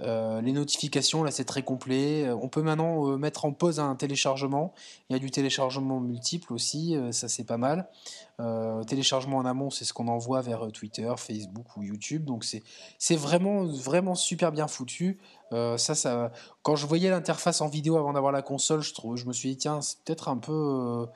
Euh, 0.00 0.40
les 0.40 0.52
notifications, 0.52 1.22
là 1.22 1.30
c'est 1.30 1.44
très 1.44 1.62
complet. 1.62 2.30
On 2.30 2.48
peut 2.48 2.62
maintenant 2.62 3.08
euh, 3.08 3.16
mettre 3.16 3.44
en 3.44 3.52
pause 3.52 3.78
un 3.78 3.94
téléchargement. 3.94 4.72
Il 5.08 5.12
y 5.12 5.16
a 5.16 5.18
du 5.18 5.30
téléchargement 5.30 6.00
multiple 6.00 6.52
aussi, 6.52 6.96
euh, 6.96 7.12
ça 7.12 7.28
c'est 7.28 7.44
pas 7.44 7.58
mal. 7.58 7.88
Téléchargement 8.86 9.38
en 9.38 9.44
amont, 9.44 9.70
c'est 9.70 9.84
ce 9.84 9.92
qu'on 9.92 10.08
envoie 10.08 10.40
vers 10.40 10.70
Twitter, 10.72 11.12
Facebook 11.16 11.76
ou 11.76 11.82
YouTube. 11.82 12.24
Donc 12.24 12.44
c'est 12.44 13.16
vraiment, 13.16 13.64
vraiment 13.64 14.14
super 14.14 14.52
bien 14.52 14.66
foutu. 14.66 15.18
ça, 15.50 15.94
ça, 15.94 16.32
quand 16.62 16.76
je 16.76 16.86
voyais 16.86 17.10
l'interface 17.10 17.60
en 17.60 17.68
vidéo 17.68 17.96
avant 17.96 18.12
d'avoir 18.12 18.32
la 18.32 18.42
console, 18.42 18.80
je, 18.80 18.94
trouve, 18.94 19.16
je 19.16 19.26
me 19.26 19.32
suis 19.32 19.50
dit, 19.50 19.56
tiens, 19.56 19.80
c'est 19.80 19.98
peut-être 20.04 20.28
un 20.28 20.38
peu 20.38 21.06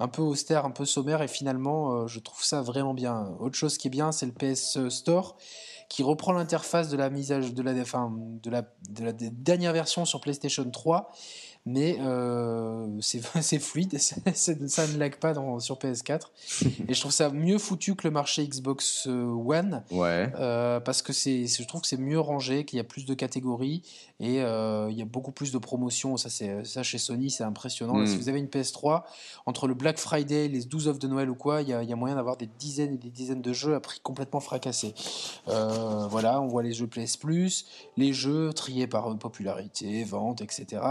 un 0.00 0.08
peu 0.08 0.22
austère, 0.22 0.64
un 0.64 0.72
peu 0.72 0.84
sommaire, 0.84 1.22
et 1.22 1.28
finalement, 1.28 2.06
je 2.08 2.18
trouve 2.18 2.42
ça 2.42 2.62
vraiment 2.62 2.94
bien. 2.94 3.32
Autre 3.38 3.54
chose 3.54 3.78
qui 3.78 3.86
est 3.86 3.90
bien, 3.90 4.10
c'est 4.10 4.26
le 4.26 4.32
PS 4.32 4.88
Store 4.88 5.36
qui 5.88 6.02
reprend 6.02 6.32
l'interface 6.32 6.88
de 6.88 6.96
la 6.96 7.10
mise 7.10 7.32
à, 7.32 7.40
de 7.40 7.62
la, 7.62 8.62
de 8.90 9.04
la 9.04 9.12
dernière 9.12 9.72
version 9.72 10.04
sur 10.04 10.20
PlayStation 10.20 10.68
3 10.68 11.10
mais 11.66 11.96
euh, 12.00 12.86
c'est 13.00 13.58
fluide, 13.58 13.98
ça 14.34 14.86
ne 14.86 14.98
lag 14.98 15.16
pas 15.16 15.32
dans, 15.32 15.58
sur 15.60 15.76
PS4. 15.76 16.20
et 16.88 16.94
je 16.94 17.00
trouve 17.00 17.12
ça 17.12 17.30
mieux 17.30 17.58
foutu 17.58 17.94
que 17.94 18.06
le 18.06 18.10
marché 18.10 18.46
Xbox 18.46 19.06
euh, 19.06 19.24
One, 19.24 19.82
ouais. 19.90 20.30
euh, 20.38 20.80
parce 20.80 21.00
que 21.00 21.12
je 21.12 21.66
trouve 21.66 21.80
que 21.80 21.86
c'est 21.86 21.96
mieux 21.96 22.20
rangé, 22.20 22.64
qu'il 22.64 22.76
y 22.76 22.80
a 22.80 22.84
plus 22.84 23.06
de 23.06 23.14
catégories 23.14 23.82
et 24.20 24.42
euh, 24.42 24.88
il 24.90 24.98
y 24.98 25.02
a 25.02 25.06
beaucoup 25.06 25.32
plus 25.32 25.52
de 25.52 25.58
promotions. 25.58 26.16
Ça, 26.16 26.28
ça 26.28 26.82
chez 26.82 26.98
Sony, 26.98 27.30
c'est 27.30 27.44
impressionnant. 27.44 28.04
si 28.06 28.14
hmm. 28.14 28.18
vous 28.18 28.28
avez 28.28 28.38
une 28.38 28.46
PS3, 28.46 29.04
entre 29.46 29.66
le 29.66 29.74
Black 29.74 29.98
Friday, 29.98 30.48
les 30.48 30.64
12 30.64 30.88
offres 30.88 30.98
de 30.98 31.08
Noël 31.08 31.30
ou 31.30 31.34
quoi, 31.34 31.62
il 31.62 31.68
y 31.68 31.72
a, 31.72 31.82
y 31.82 31.92
a, 31.92 31.96
moyen 31.96 32.16
d'avoir 32.16 32.36
des 32.36 32.48
dizaines 32.58 32.94
et 32.94 32.98
des 32.98 33.10
dizaines 33.10 33.42
de 33.42 33.52
jeux 33.52 33.74
à 33.74 33.80
prix 33.80 34.00
complètement 34.00 34.40
fracassés. 34.40 34.94
Voilà, 35.46 36.40
on 36.40 36.46
voit 36.46 36.62
les 36.62 36.72
jeux 36.72 36.86
PS 36.86 37.16
Plus, 37.16 37.66
les 37.96 38.12
jeux 38.12 38.52
triés 38.52 38.86
par 38.86 39.16
popularité, 39.16 40.04
vente, 40.04 40.42
etc. 40.42 40.82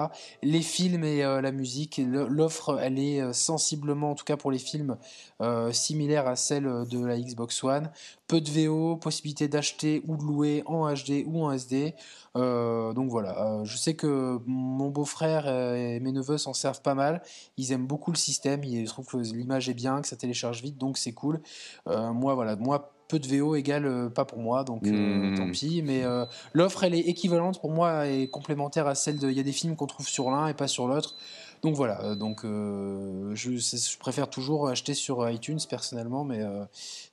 Les 0.41 0.62
films 0.63 1.03
et 1.03 1.23
euh, 1.23 1.41
la 1.41 1.51
musique. 1.51 2.01
L'offre, 2.03 2.79
elle 2.81 2.97
est 2.97 3.21
euh, 3.21 3.33
sensiblement, 3.33 4.11
en 4.11 4.15
tout 4.15 4.25
cas 4.25 4.37
pour 4.37 4.51
les 4.51 4.57
films, 4.57 4.97
euh, 5.41 5.71
similaire 5.71 6.27
à 6.27 6.35
celle 6.35 6.63
de 6.63 7.05
la 7.05 7.19
Xbox 7.19 7.63
One. 7.63 7.91
Peu 8.27 8.41
de 8.41 8.49
VO, 8.49 8.95
possibilité 8.95 9.47
d'acheter 9.47 10.01
ou 10.07 10.17
de 10.17 10.23
louer 10.23 10.63
en 10.65 10.91
HD 10.91 11.23
ou 11.27 11.43
en 11.45 11.51
SD. 11.51 11.93
donc 12.33 13.09
voilà, 13.09 13.61
je 13.63 13.77
sais 13.77 13.93
que 13.95 14.39
mon 14.47 14.89
beau-frère 14.89 15.47
et 15.47 15.99
mes 15.99 16.11
neveux 16.11 16.39
s'en 16.39 16.53
servent 16.53 16.81
pas 16.81 16.95
mal. 16.95 17.21
Ils 17.57 17.73
aiment 17.73 17.85
beaucoup 17.85 18.11
le 18.11 18.17
système, 18.17 18.63
ils 18.63 18.87
trouvent 18.87 19.05
que 19.05 19.17
l'image 19.17 19.69
est 19.69 19.75
bien, 19.75 20.01
que 20.01 20.07
ça 20.07 20.15
télécharge 20.15 20.63
vite, 20.63 20.77
donc 20.79 20.97
c'est 20.97 21.11
cool. 21.11 21.41
moi 21.85 22.33
voilà, 22.33 22.55
moi 22.55 22.92
peu 23.07 23.19
de 23.19 23.27
VO 23.27 23.55
égale 23.55 23.85
euh, 23.85 24.09
pas 24.09 24.25
pour 24.25 24.39
moi, 24.39 24.63
donc 24.63 24.85
euh, 24.85 24.91
hmm. 25.31 25.35
tant 25.35 25.51
pis. 25.51 25.81
Mais 25.83 26.03
euh, 26.03 26.25
l'offre, 26.53 26.83
elle 26.83 26.93
est 26.93 26.99
équivalente 26.99 27.59
pour 27.59 27.71
moi 27.71 28.07
et 28.07 28.27
complémentaire 28.27 28.87
à 28.87 28.95
celle 28.95 29.19
de. 29.19 29.29
Il 29.29 29.37
y 29.37 29.39
a 29.39 29.43
des 29.43 29.51
films 29.51 29.75
qu'on 29.75 29.87
trouve 29.87 30.07
sur 30.07 30.31
l'un 30.31 30.47
et 30.47 30.53
pas 30.53 30.67
sur 30.67 30.87
l'autre. 30.87 31.15
Donc 31.61 31.75
voilà, 31.75 32.13
donc 32.15 32.41
je, 32.43 33.31
je, 33.33 33.97
préfère 33.97 34.29
toujours 34.29 34.67
acheter 34.67 34.93
sur 34.93 35.29
iTunes 35.29 35.61
personnellement, 35.69 36.25
mais 36.25 36.41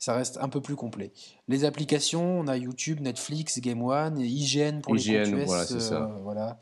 ça 0.00 0.12
reste 0.12 0.38
un 0.42 0.48
peu 0.48 0.60
plus 0.60 0.74
complet. 0.74 1.12
Les 1.46 1.64
applications, 1.64 2.40
on 2.40 2.48
a 2.48 2.56
YouTube, 2.56 2.98
Netflix, 3.00 3.60
Game 3.60 3.80
One, 3.80 4.18
IGN 4.18 4.80
pour 4.80 4.96
les 4.96 5.22
comptes 5.22 5.46
voilà, 5.46 5.66
c'est 5.66 5.78
ça. 5.78 6.10
voilà. 6.24 6.58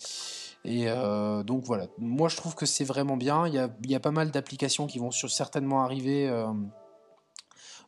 Et 0.67 0.85
donc 1.47 1.65
voilà, 1.65 1.87
moi 1.97 2.29
je 2.29 2.37
trouve 2.37 2.55
que 2.55 2.67
c'est 2.67 2.85
vraiment 2.85 3.17
bien. 3.17 3.47
Il 3.47 3.55
y 3.55 3.59
a, 3.59 3.71
il 3.83 3.91
y 3.91 3.95
a 3.95 4.01
pas 4.01 4.11
mal 4.11 4.33
d'applications 4.33 4.87
qui 4.87 4.99
vont 4.99 5.11
sur, 5.11 5.31
certainement 5.31 5.83
arriver 5.83 6.29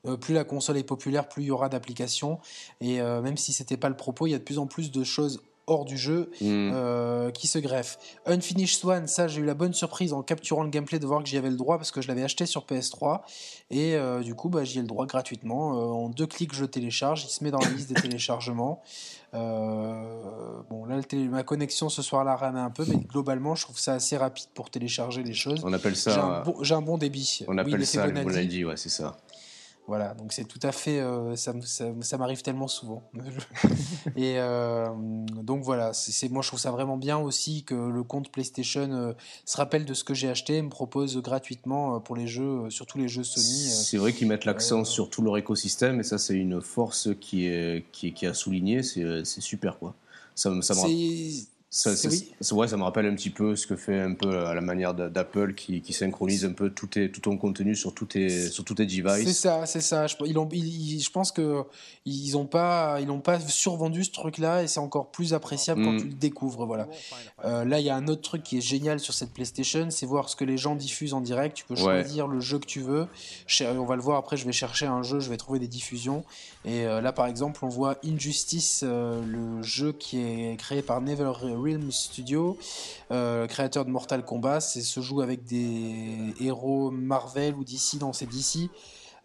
euh, 0.06 0.16
plus 0.16 0.34
la 0.34 0.44
console 0.44 0.78
est 0.78 0.84
populaire, 0.84 1.28
plus 1.28 1.42
il 1.42 1.46
y 1.46 1.50
aura 1.50 1.68
d'applications. 1.68 2.38
Et 2.80 3.00
euh, 3.00 3.20
même 3.20 3.36
si 3.36 3.52
c'était 3.52 3.76
pas 3.76 3.88
le 3.88 3.96
propos, 3.96 4.26
il 4.26 4.30
y 4.30 4.34
a 4.34 4.38
de 4.38 4.44
plus 4.44 4.58
en 4.58 4.66
plus 4.66 4.90
de 4.90 5.04
choses 5.04 5.42
hors 5.66 5.84
du 5.84 5.96
jeu 5.96 6.30
mm. 6.40 6.46
euh, 6.46 7.30
qui 7.30 7.46
se 7.46 7.58
greffent. 7.58 7.98
Unfinished 8.26 8.80
Swan, 8.80 9.06
ça 9.06 9.28
j'ai 9.28 9.40
eu 9.40 9.44
la 9.44 9.54
bonne 9.54 9.74
surprise 9.74 10.12
en 10.12 10.22
capturant 10.22 10.64
le 10.64 10.70
gameplay 10.70 10.98
de 10.98 11.06
voir 11.06 11.22
que 11.22 11.28
j'y 11.28 11.36
avais 11.36 11.50
le 11.50 11.56
droit 11.56 11.76
parce 11.76 11.92
que 11.92 12.00
je 12.00 12.08
l'avais 12.08 12.24
acheté 12.24 12.44
sur 12.44 12.64
PS3 12.64 13.20
et 13.70 13.96
du 14.24 14.34
coup 14.34 14.48
bah, 14.48 14.64
j'y 14.64 14.78
ai 14.78 14.80
le 14.80 14.88
droit 14.88 15.06
gratuitement. 15.06 15.68
en 16.04 16.08
deux 16.08 16.26
clics 16.26 16.56
je 16.56 16.64
télécharge, 16.64 17.22
il 17.22 17.28
se 17.28 17.44
met 17.44 17.52
dans 17.52 17.60
la 17.60 17.68
liste 17.68 17.88
des 17.88 18.00
téléchargements. 18.00 18.82
bon 19.32 20.86
là 20.86 21.00
ma 21.30 21.44
connexion 21.44 21.88
ce 21.88 22.02
soir-là 22.02 22.34
rame 22.34 22.56
un 22.56 22.70
peu 22.70 22.84
mais 22.88 22.96
globalement 22.96 23.54
je 23.54 23.62
trouve 23.62 23.78
ça 23.78 23.92
assez 23.92 24.16
rapide 24.16 24.46
pour 24.54 24.70
télécharger 24.70 25.22
les 25.22 25.34
choses. 25.34 25.60
On 25.62 25.72
appelle 25.72 25.94
ça... 25.94 26.42
J'ai 26.62 26.74
un, 26.74 26.82
bon, 26.82 26.98
débit. 26.98 27.44
On 27.46 27.58
appelle 27.58 27.86
ça 27.86 28.08
le 28.08 28.24
Bonaldi, 28.24 28.64
ouais 28.64 28.76
c'est 28.76 28.88
ça. 28.88 29.16
Voilà, 29.86 30.14
donc 30.14 30.32
c'est 30.32 30.44
tout 30.44 30.60
à 30.62 30.70
fait, 30.70 31.00
euh, 31.00 31.34
ça, 31.34 31.52
ça, 31.64 32.18
m'arrive 32.18 32.42
tellement 32.42 32.68
souvent. 32.68 33.02
et 34.16 34.38
euh, 34.38 34.86
donc 35.42 35.64
voilà, 35.64 35.92
c'est 35.92 36.28
moi 36.28 36.42
je 36.42 36.48
trouve 36.48 36.60
ça 36.60 36.70
vraiment 36.70 36.96
bien 36.96 37.18
aussi 37.18 37.64
que 37.64 37.74
le 37.74 38.02
compte 38.04 38.30
PlayStation 38.30 38.88
euh, 38.92 39.12
se 39.44 39.56
rappelle 39.56 39.84
de 39.84 39.94
ce 39.94 40.04
que 40.04 40.14
j'ai 40.14 40.28
acheté, 40.28 40.58
et 40.58 40.62
me 40.62 40.68
propose 40.68 41.18
gratuitement 41.18 41.98
pour 41.98 42.14
les 42.14 42.28
jeux, 42.28 42.70
surtout 42.70 42.98
les 42.98 43.08
jeux 43.08 43.24
Sony. 43.24 43.46
C'est 43.46 43.96
vrai 43.96 44.12
qu'ils 44.12 44.28
mettent 44.28 44.44
l'accent 44.44 44.84
sur 44.84 45.10
tout 45.10 45.22
leur 45.22 45.36
écosystème 45.36 45.98
et 45.98 46.04
ça 46.04 46.18
c'est 46.18 46.34
une 46.34 46.60
force 46.60 47.08
qui 47.20 47.46
est 47.46 47.84
qui, 47.90 48.12
qui 48.12 48.26
a 48.26 48.34
souligné, 48.34 48.84
c'est 48.84 49.24
super 49.24 49.78
quoi. 49.78 49.94
Ça, 50.36 50.50
ça 50.62 50.74
me 50.74 50.80
ça, 51.72 51.90
ouais, 52.52 52.66
ça 52.66 52.76
me 52.76 52.82
rappelle 52.82 53.06
un 53.06 53.14
petit 53.14 53.30
peu 53.30 53.54
ce 53.54 53.64
que 53.64 53.76
fait 53.76 54.00
un 54.00 54.14
peu 54.14 54.44
à 54.44 54.54
la 54.54 54.60
manière 54.60 54.92
d'Apple 54.92 55.54
qui, 55.54 55.80
qui, 55.80 55.92
synchronise 55.92 56.44
un 56.44 56.52
peu 56.52 56.70
tout, 56.70 56.88
tes, 56.88 57.12
tout 57.12 57.20
ton 57.20 57.36
contenu 57.38 57.76
sur 57.76 57.94
tous 57.94 58.06
tes, 58.06 58.50
sur 58.50 58.64
tous 58.64 58.74
tes 58.74 58.86
devices. 58.86 59.28
C'est 59.28 59.32
ça, 59.32 59.66
c'est 59.66 59.80
ça. 59.80 60.08
Je, 60.08 60.16
ils 60.26 60.36
ont, 60.36 60.48
je 60.50 61.10
pense 61.10 61.30
que 61.30 61.62
ils 62.04 62.32
n'ont 62.32 62.46
pas, 62.46 62.98
ils 63.00 63.20
pas 63.20 63.38
survendu 63.38 64.02
ce 64.02 64.10
truc-là 64.10 64.64
et 64.64 64.66
c'est 64.66 64.80
encore 64.80 65.12
plus 65.12 65.32
appréciable 65.32 65.84
quand 65.84 65.92
mm. 65.92 66.00
tu 66.00 66.06
le 66.08 66.14
découvres. 66.14 66.66
Voilà. 66.66 66.88
Euh, 67.44 67.64
là, 67.64 67.78
il 67.78 67.86
y 67.86 67.90
a 67.90 67.94
un 67.94 68.08
autre 68.08 68.22
truc 68.22 68.42
qui 68.42 68.58
est 68.58 68.62
génial 68.62 68.98
sur 68.98 69.14
cette 69.14 69.32
PlayStation, 69.32 69.90
c'est 69.90 70.06
voir 70.06 70.28
ce 70.28 70.34
que 70.34 70.44
les 70.44 70.58
gens 70.58 70.74
diffusent 70.74 71.14
en 71.14 71.20
direct. 71.20 71.56
Tu 71.56 71.64
peux 71.64 71.76
choisir 71.76 72.26
le 72.26 72.40
jeu 72.40 72.58
que 72.58 72.66
tu 72.66 72.80
veux. 72.80 73.06
On 73.60 73.84
va 73.84 73.94
le 73.94 74.02
voir 74.02 74.18
après. 74.18 74.36
Je 74.36 74.44
vais 74.44 74.52
chercher 74.52 74.86
un 74.86 75.04
jeu, 75.04 75.20
je 75.20 75.30
vais 75.30 75.36
trouver 75.36 75.60
des 75.60 75.68
diffusions. 75.68 76.24
Et 76.64 76.84
euh, 76.84 77.00
là, 77.00 77.12
par 77.12 77.26
exemple, 77.26 77.64
on 77.64 77.68
voit 77.68 77.96
Injustice, 78.04 78.82
euh, 78.84 79.22
le 79.24 79.62
jeu 79.62 79.92
qui 79.92 80.20
est 80.20 80.56
créé 80.58 80.82
par 80.82 81.00
Never 81.00 81.32
Realm 81.60 81.90
Studio, 81.90 82.56
euh, 83.10 83.46
créateur 83.46 83.84
de 83.84 83.90
Mortal 83.90 84.24
Kombat. 84.24 84.60
C'est 84.60 84.82
se 84.82 85.00
joue 85.00 85.20
avec 85.20 85.44
des 85.44 86.34
héros 86.40 86.90
Marvel 86.90 87.54
ou 87.54 87.64
DC 87.64 87.98
dans 87.98 88.12
ces 88.12 88.26
DC. 88.26 88.70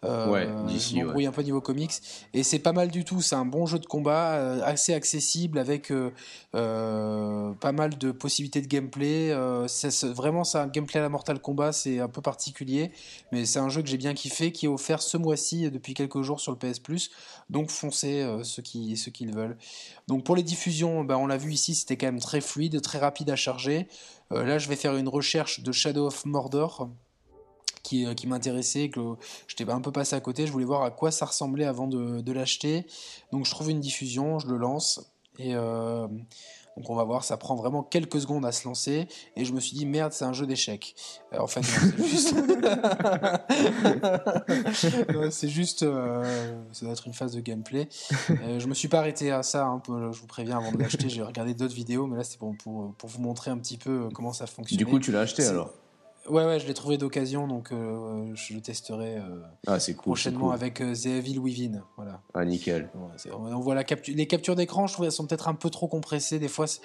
Euh, 0.04 0.30
ouais, 0.30 0.48
d'ici. 0.66 1.00
un 1.00 1.32
peu 1.32 1.42
niveau 1.42 1.60
comics. 1.60 1.92
Et 2.34 2.42
c'est 2.42 2.58
pas 2.58 2.72
mal 2.72 2.90
du 2.90 3.04
tout. 3.04 3.20
C'est 3.22 3.34
un 3.34 3.44
bon 3.44 3.66
jeu 3.66 3.78
de 3.78 3.86
combat, 3.86 4.34
euh, 4.34 4.60
assez 4.64 4.94
accessible, 4.94 5.58
avec 5.58 5.90
euh, 5.90 6.10
euh, 6.54 7.52
pas 7.54 7.72
mal 7.72 7.96
de 7.96 8.12
possibilités 8.12 8.60
de 8.60 8.66
gameplay. 8.66 9.34
c'est, 9.68 10.04
vraiment, 10.04 10.44
c'est 10.44 10.58
un 10.58 10.68
gameplay 10.68 11.00
à 11.00 11.02
la 11.02 11.08
Mortal 11.08 11.40
Kombat, 11.40 11.72
c'est 11.72 12.00
un 12.00 12.08
peu 12.08 12.20
particulier. 12.20 12.92
Mais 13.32 13.46
c'est 13.46 13.58
un 13.58 13.68
jeu 13.68 13.82
que 13.82 13.88
j'ai 13.88 13.96
bien 13.96 14.14
kiffé, 14.14 14.52
qui 14.52 14.66
est 14.66 14.68
offert 14.68 15.02
ce 15.02 15.16
mois-ci 15.16 15.70
depuis 15.70 15.94
quelques 15.94 16.22
jours 16.22 16.40
sur 16.40 16.52
le 16.52 16.58
PS 16.58 16.78
Plus. 16.78 17.10
Donc 17.50 17.70
foncez 17.70 18.26
ceux, 18.42 18.62
qui, 18.62 18.96
ceux 18.96 19.10
qui 19.10 19.24
le 19.24 19.32
veulent. 19.32 19.56
Donc 20.08 20.24
pour 20.24 20.36
les 20.36 20.42
diffusions, 20.42 21.04
ben, 21.04 21.16
on 21.16 21.26
l'a 21.26 21.36
vu 21.36 21.52
ici, 21.52 21.74
c'était 21.74 21.96
quand 21.96 22.06
même 22.06 22.20
très 22.20 22.40
fluide, 22.40 22.80
très 22.82 22.98
rapide 22.98 23.30
à 23.30 23.36
charger. 23.36 23.88
là, 24.30 24.58
je 24.58 24.68
vais 24.68 24.76
faire 24.76 24.96
une 24.96 25.08
recherche 25.08 25.60
de 25.60 25.72
Shadow 25.72 26.06
of 26.06 26.24
Mordor 26.26 26.90
qui, 27.86 28.04
euh, 28.04 28.14
qui 28.14 28.26
m'intéressait, 28.26 28.88
que 28.88 29.00
j'étais 29.46 29.70
un 29.70 29.80
peu 29.80 29.92
passé 29.92 30.16
à 30.16 30.20
côté. 30.20 30.46
Je 30.46 30.52
voulais 30.52 30.64
voir 30.64 30.82
à 30.82 30.90
quoi 30.90 31.10
ça 31.10 31.26
ressemblait 31.26 31.64
avant 31.64 31.86
de, 31.86 32.32
l'acheter. 32.32 32.86
Donc 33.32 33.46
je 33.46 33.50
trouve 33.50 33.70
une 33.70 33.80
diffusion, 33.80 34.38
je 34.38 34.48
le 34.48 34.58
lance. 34.58 35.12
Et 35.38 35.54
euh, 35.54 36.06
donc 36.76 36.90
on 36.90 36.94
va 36.94 37.04
voir, 37.04 37.24
ça 37.24 37.36
prend 37.36 37.54
vraiment 37.54 37.82
quelques 37.82 38.20
secondes 38.20 38.44
à 38.44 38.52
se 38.52 38.66
lancer. 38.66 39.06
Et 39.36 39.44
je 39.44 39.52
me 39.52 39.60
suis 39.60 39.76
dit, 39.76 39.86
merde, 39.86 40.12
c'est 40.12 40.24
un 40.24 40.32
jeu 40.32 40.46
d'échecs. 40.46 40.94
Euh, 41.32 41.38
en 41.38 41.46
fait, 41.46 41.62
c'est 41.62 42.06
juste. 42.06 42.34
c'est 45.30 45.48
juste. 45.48 45.80
ça 45.80 46.84
doit 46.84 46.92
être 46.92 47.06
une 47.06 47.14
phase 47.14 47.32
de 47.32 47.40
gameplay. 47.40 47.88
je 48.28 48.66
me 48.66 48.74
suis 48.74 48.88
pas 48.88 48.98
arrêté 48.98 49.30
à 49.30 49.42
ça, 49.42 49.64
hein, 49.64 49.80
je 49.88 50.20
vous 50.20 50.26
préviens, 50.26 50.58
avant 50.58 50.72
de 50.72 50.78
l'acheter. 50.78 51.08
J'ai 51.08 51.22
regardé 51.22 51.54
d'autres 51.54 51.74
vidéos, 51.74 52.06
mais 52.06 52.16
là, 52.16 52.24
c'est 52.24 52.38
pour, 52.38 52.54
pour, 52.56 52.92
pour, 52.94 53.08
vous 53.08 53.22
montrer 53.22 53.52
un 53.52 53.58
petit 53.58 53.78
peu 53.78 54.08
comment 54.12 54.32
ça 54.32 54.46
fonctionne. 54.46 54.78
Du 54.78 54.86
coup, 54.86 54.98
tu 54.98 55.12
l'as 55.12 55.20
acheté 55.20 55.46
alors? 55.46 55.72
Ouais, 56.28 56.44
ouais, 56.44 56.58
je 56.60 56.66
l'ai 56.66 56.74
trouvé 56.74 56.98
d'occasion, 56.98 57.46
donc 57.46 57.72
euh, 57.72 58.30
je 58.34 58.54
le 58.54 58.60
testerai 58.60 59.16
euh, 59.18 59.40
Ah, 59.66 59.78
cool. 59.94 60.02
prochainement 60.02 60.46
cool. 60.46 60.54
avec 60.54 60.80
euh, 60.80 60.94
Within. 61.38 61.82
Voilà. 61.95 61.95
Ah, 62.38 62.44
nickel. 62.44 62.90
Ouais, 62.94 63.32
on 63.32 63.60
voit 63.60 63.74
la 63.74 63.82
capture, 63.84 64.14
les 64.14 64.26
captures 64.26 64.54
d'écran, 64.56 64.86
je 64.86 64.92
trouve, 64.92 65.06
elles 65.06 65.12
sont 65.12 65.26
peut-être 65.26 65.48
un 65.48 65.54
peu 65.54 65.70
trop 65.70 65.88
compressées. 65.88 66.38
Des 66.38 66.48
fois, 66.48 66.66
c'est- 66.66 66.80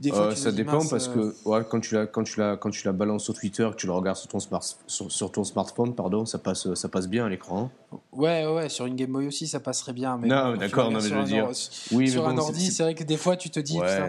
des 0.00 0.10
fois 0.10 0.26
Euh, 0.26 0.34
ça 0.34 0.52
dépend 0.52 0.72
mince, 0.78 0.90
parce 0.90 1.08
euh, 1.08 1.32
que 1.42 1.48
ouais, 1.48 1.62
quand 1.70 1.80
tu 1.80 1.94
la 1.94 2.06
quand 2.06 2.22
tu 2.24 2.38
la 2.40 2.56
quand 2.56 2.68
tu 2.70 2.84
la 2.86 2.92
balances 2.92 3.24
sur 3.24 3.32
Twitter, 3.34 3.66
que 3.70 3.76
tu 3.76 3.86
la 3.86 3.94
regardes 3.94 4.18
sur 4.18 4.28
ton 4.28 4.40
smart 4.40 4.62
sur, 4.86 5.10
sur 5.10 5.30
ton 5.32 5.44
smartphone, 5.44 5.94
pardon, 5.94 6.26
ça 6.26 6.38
passe 6.38 6.74
ça 6.74 6.88
passe 6.88 7.06
bien 7.08 7.24
à 7.24 7.28
l'écran. 7.30 7.70
Ouais, 8.12 8.44
ouais, 8.46 8.68
sur 8.68 8.84
une 8.86 8.96
Game 8.96 9.12
Boy 9.12 9.26
aussi, 9.28 9.46
ça 9.46 9.60
passerait 9.60 9.92
bien. 9.94 10.18
Mais 10.18 10.26
Non, 10.28 10.52
tu 10.52 10.58
d'accord, 10.58 10.90
non, 10.90 10.98
mais 11.00 11.08
je 11.08 11.14
veux 11.14 11.22
dire- 11.24 11.44
or- 11.44 11.52
Oui, 11.92 12.10
sur 12.10 12.24
mais 12.24 12.28
un 12.30 12.34
bon, 12.34 12.42
ordi, 12.42 12.70
c'est- 12.70 12.82
vrai 12.82 12.94
que 12.94 13.04
des 13.04 13.16
fois, 13.16 13.36
tu 13.36 13.48
te 13.48 13.60
dis, 13.60 13.78
Ouais. 13.78 13.86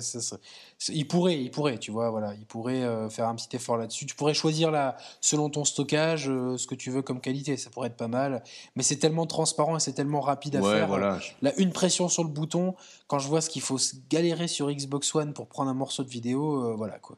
c'est, 0.00 0.92
il 0.92 1.06
pourrait, 1.06 1.38
il 1.40 1.50
pourrait, 1.50 1.78
tu 1.78 1.90
vois, 1.90 2.10
voilà, 2.10 2.32
il 2.34 2.46
pourrait 2.46 2.82
euh, 2.82 3.08
faire 3.08 3.28
un 3.28 3.34
petit 3.34 3.54
effort 3.54 3.76
là-dessus. 3.76 4.06
Tu 4.06 4.14
pourrais 4.16 4.34
choisir 4.34 4.70
la, 4.70 4.96
selon 5.20 5.50
ton 5.50 5.64
stockage, 5.64 6.28
euh, 6.30 6.56
ce 6.56 6.66
que 6.66 6.74
tu 6.74 6.90
veux 6.90 7.02
comme 7.02 7.20
qualité, 7.20 7.56
ça 7.56 7.68
pourrait 7.70 7.88
être 7.88 7.96
pas 7.96 8.08
mal. 8.08 8.42
Mais 8.76 8.82
c'est 8.82 8.96
tellement 8.96 9.26
transparent 9.26 9.76
et 9.76 9.80
c'est 9.80 9.92
tellement 9.92 10.20
rapide 10.20 10.37
à 10.54 10.60
ouais, 10.60 10.74
faire. 10.78 10.86
voilà. 10.86 11.18
Là, 11.42 11.52
une 11.58 11.72
pression 11.72 12.08
sur 12.08 12.22
le 12.24 12.30
bouton, 12.30 12.74
quand 13.06 13.18
je 13.18 13.28
vois 13.28 13.40
ce 13.40 13.50
qu'il 13.50 13.62
faut 13.62 13.78
galérer 14.10 14.48
sur 14.48 14.70
Xbox 14.70 15.14
One 15.14 15.32
pour 15.32 15.46
prendre 15.46 15.70
un 15.70 15.74
morceau 15.74 16.04
de 16.04 16.08
vidéo, 16.08 16.62
euh, 16.62 16.74
voilà 16.76 16.98
quoi. 16.98 17.16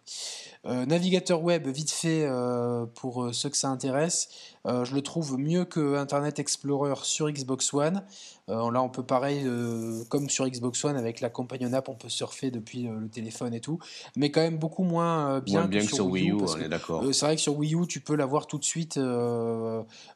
Euh, 0.66 0.84
navigateur 0.86 1.42
web, 1.42 1.66
vite 1.68 1.90
fait 1.90 2.24
euh, 2.24 2.84
pour 2.94 3.24
euh, 3.24 3.32
ceux 3.32 3.48
que 3.48 3.56
ça 3.56 3.68
intéresse, 3.68 4.28
euh, 4.66 4.84
je 4.84 4.94
le 4.94 5.00
trouve 5.00 5.38
mieux 5.38 5.64
que 5.64 5.96
Internet 5.96 6.38
Explorer 6.38 6.94
sur 7.02 7.30
Xbox 7.30 7.72
One. 7.72 8.02
Euh, 8.50 8.70
là, 8.70 8.82
on 8.82 8.88
peut 8.88 9.02
pareil, 9.04 9.42
euh, 9.46 10.04
comme 10.08 10.28
sur 10.28 10.46
Xbox 10.48 10.84
One, 10.84 10.96
avec 10.96 11.20
la 11.20 11.30
Companion 11.30 11.72
App, 11.72 11.88
on 11.88 11.94
peut 11.94 12.08
surfer 12.08 12.50
depuis 12.50 12.88
euh, 12.88 12.98
le 12.98 13.08
téléphone 13.08 13.54
et 13.54 13.60
tout, 13.60 13.78
mais 14.16 14.30
quand 14.30 14.40
même 14.40 14.58
beaucoup 14.58 14.82
moins 14.82 15.40
bien, 15.40 15.60
Moins 15.60 15.68
bien 15.68 15.80
que 15.80 15.86
sur 15.94 16.06
Wii 16.06 16.30
U, 16.30 16.34
on 16.34 16.46
que 16.56 16.62
est 16.62 16.68
d'accord. 16.68 17.04
c'est 17.12 17.24
vrai 17.26 17.36
que 17.36 17.42
sur 17.42 17.56
Wii 17.56 17.74
U, 17.76 17.86
tu 17.86 18.00
peux 18.00 18.16
l'avoir 18.16 18.46
tout 18.46 18.58
de 18.58 18.64
suite 18.64 18.98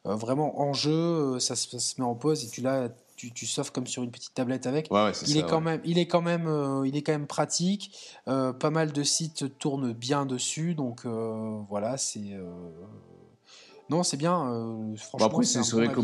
vraiment 0.03 0.59
en 0.61 0.73
jeu, 0.73 1.39
ça, 1.39 1.55
se- 1.55 1.69
ça 1.69 1.79
se 1.79 1.99
met 1.99 2.05
en 2.07 2.15
pause 2.15 2.43
et 2.43 2.49
tu 2.49 2.61
l'as, 2.61 2.89
tu, 3.15 3.31
tu 3.31 3.45
surfes 3.45 3.71
comme 3.71 3.87
sur 3.87 4.03
une 4.03 4.11
petite 4.11 4.33
tablette 4.33 4.67
avec. 4.67 4.91
Ouais, 4.91 5.05
ouais, 5.05 5.13
c'est 5.13 5.25
Il 5.27 5.33
ça, 5.33 5.39
est, 5.39 5.49
quand 5.49 5.57
ouais. 5.57 5.63
même, 5.63 5.81
il, 5.85 5.97
est 5.97 6.07
quand 6.07 6.21
même, 6.21 6.83
il 6.85 6.95
est 6.97 7.01
quand 7.01 7.13
même 7.13 7.27
pratique. 7.27 7.95
Pas 8.25 8.69
mal 8.71 8.91
de 8.91 9.03
sites 9.03 9.57
tournent 9.57 9.93
bien 9.93 10.25
dessus, 10.25 10.75
donc 10.75 11.05
voilà, 11.69 11.97
c'est. 11.97 12.37
Non, 13.89 14.03
c'est 14.03 14.17
bien. 14.17 14.49
euh, 14.51 14.95
franchement, 14.97 15.27
après, 15.27 15.45
c'est 15.45 15.59
bon 15.59 15.77
vrai 15.77 15.87
que 15.93 16.01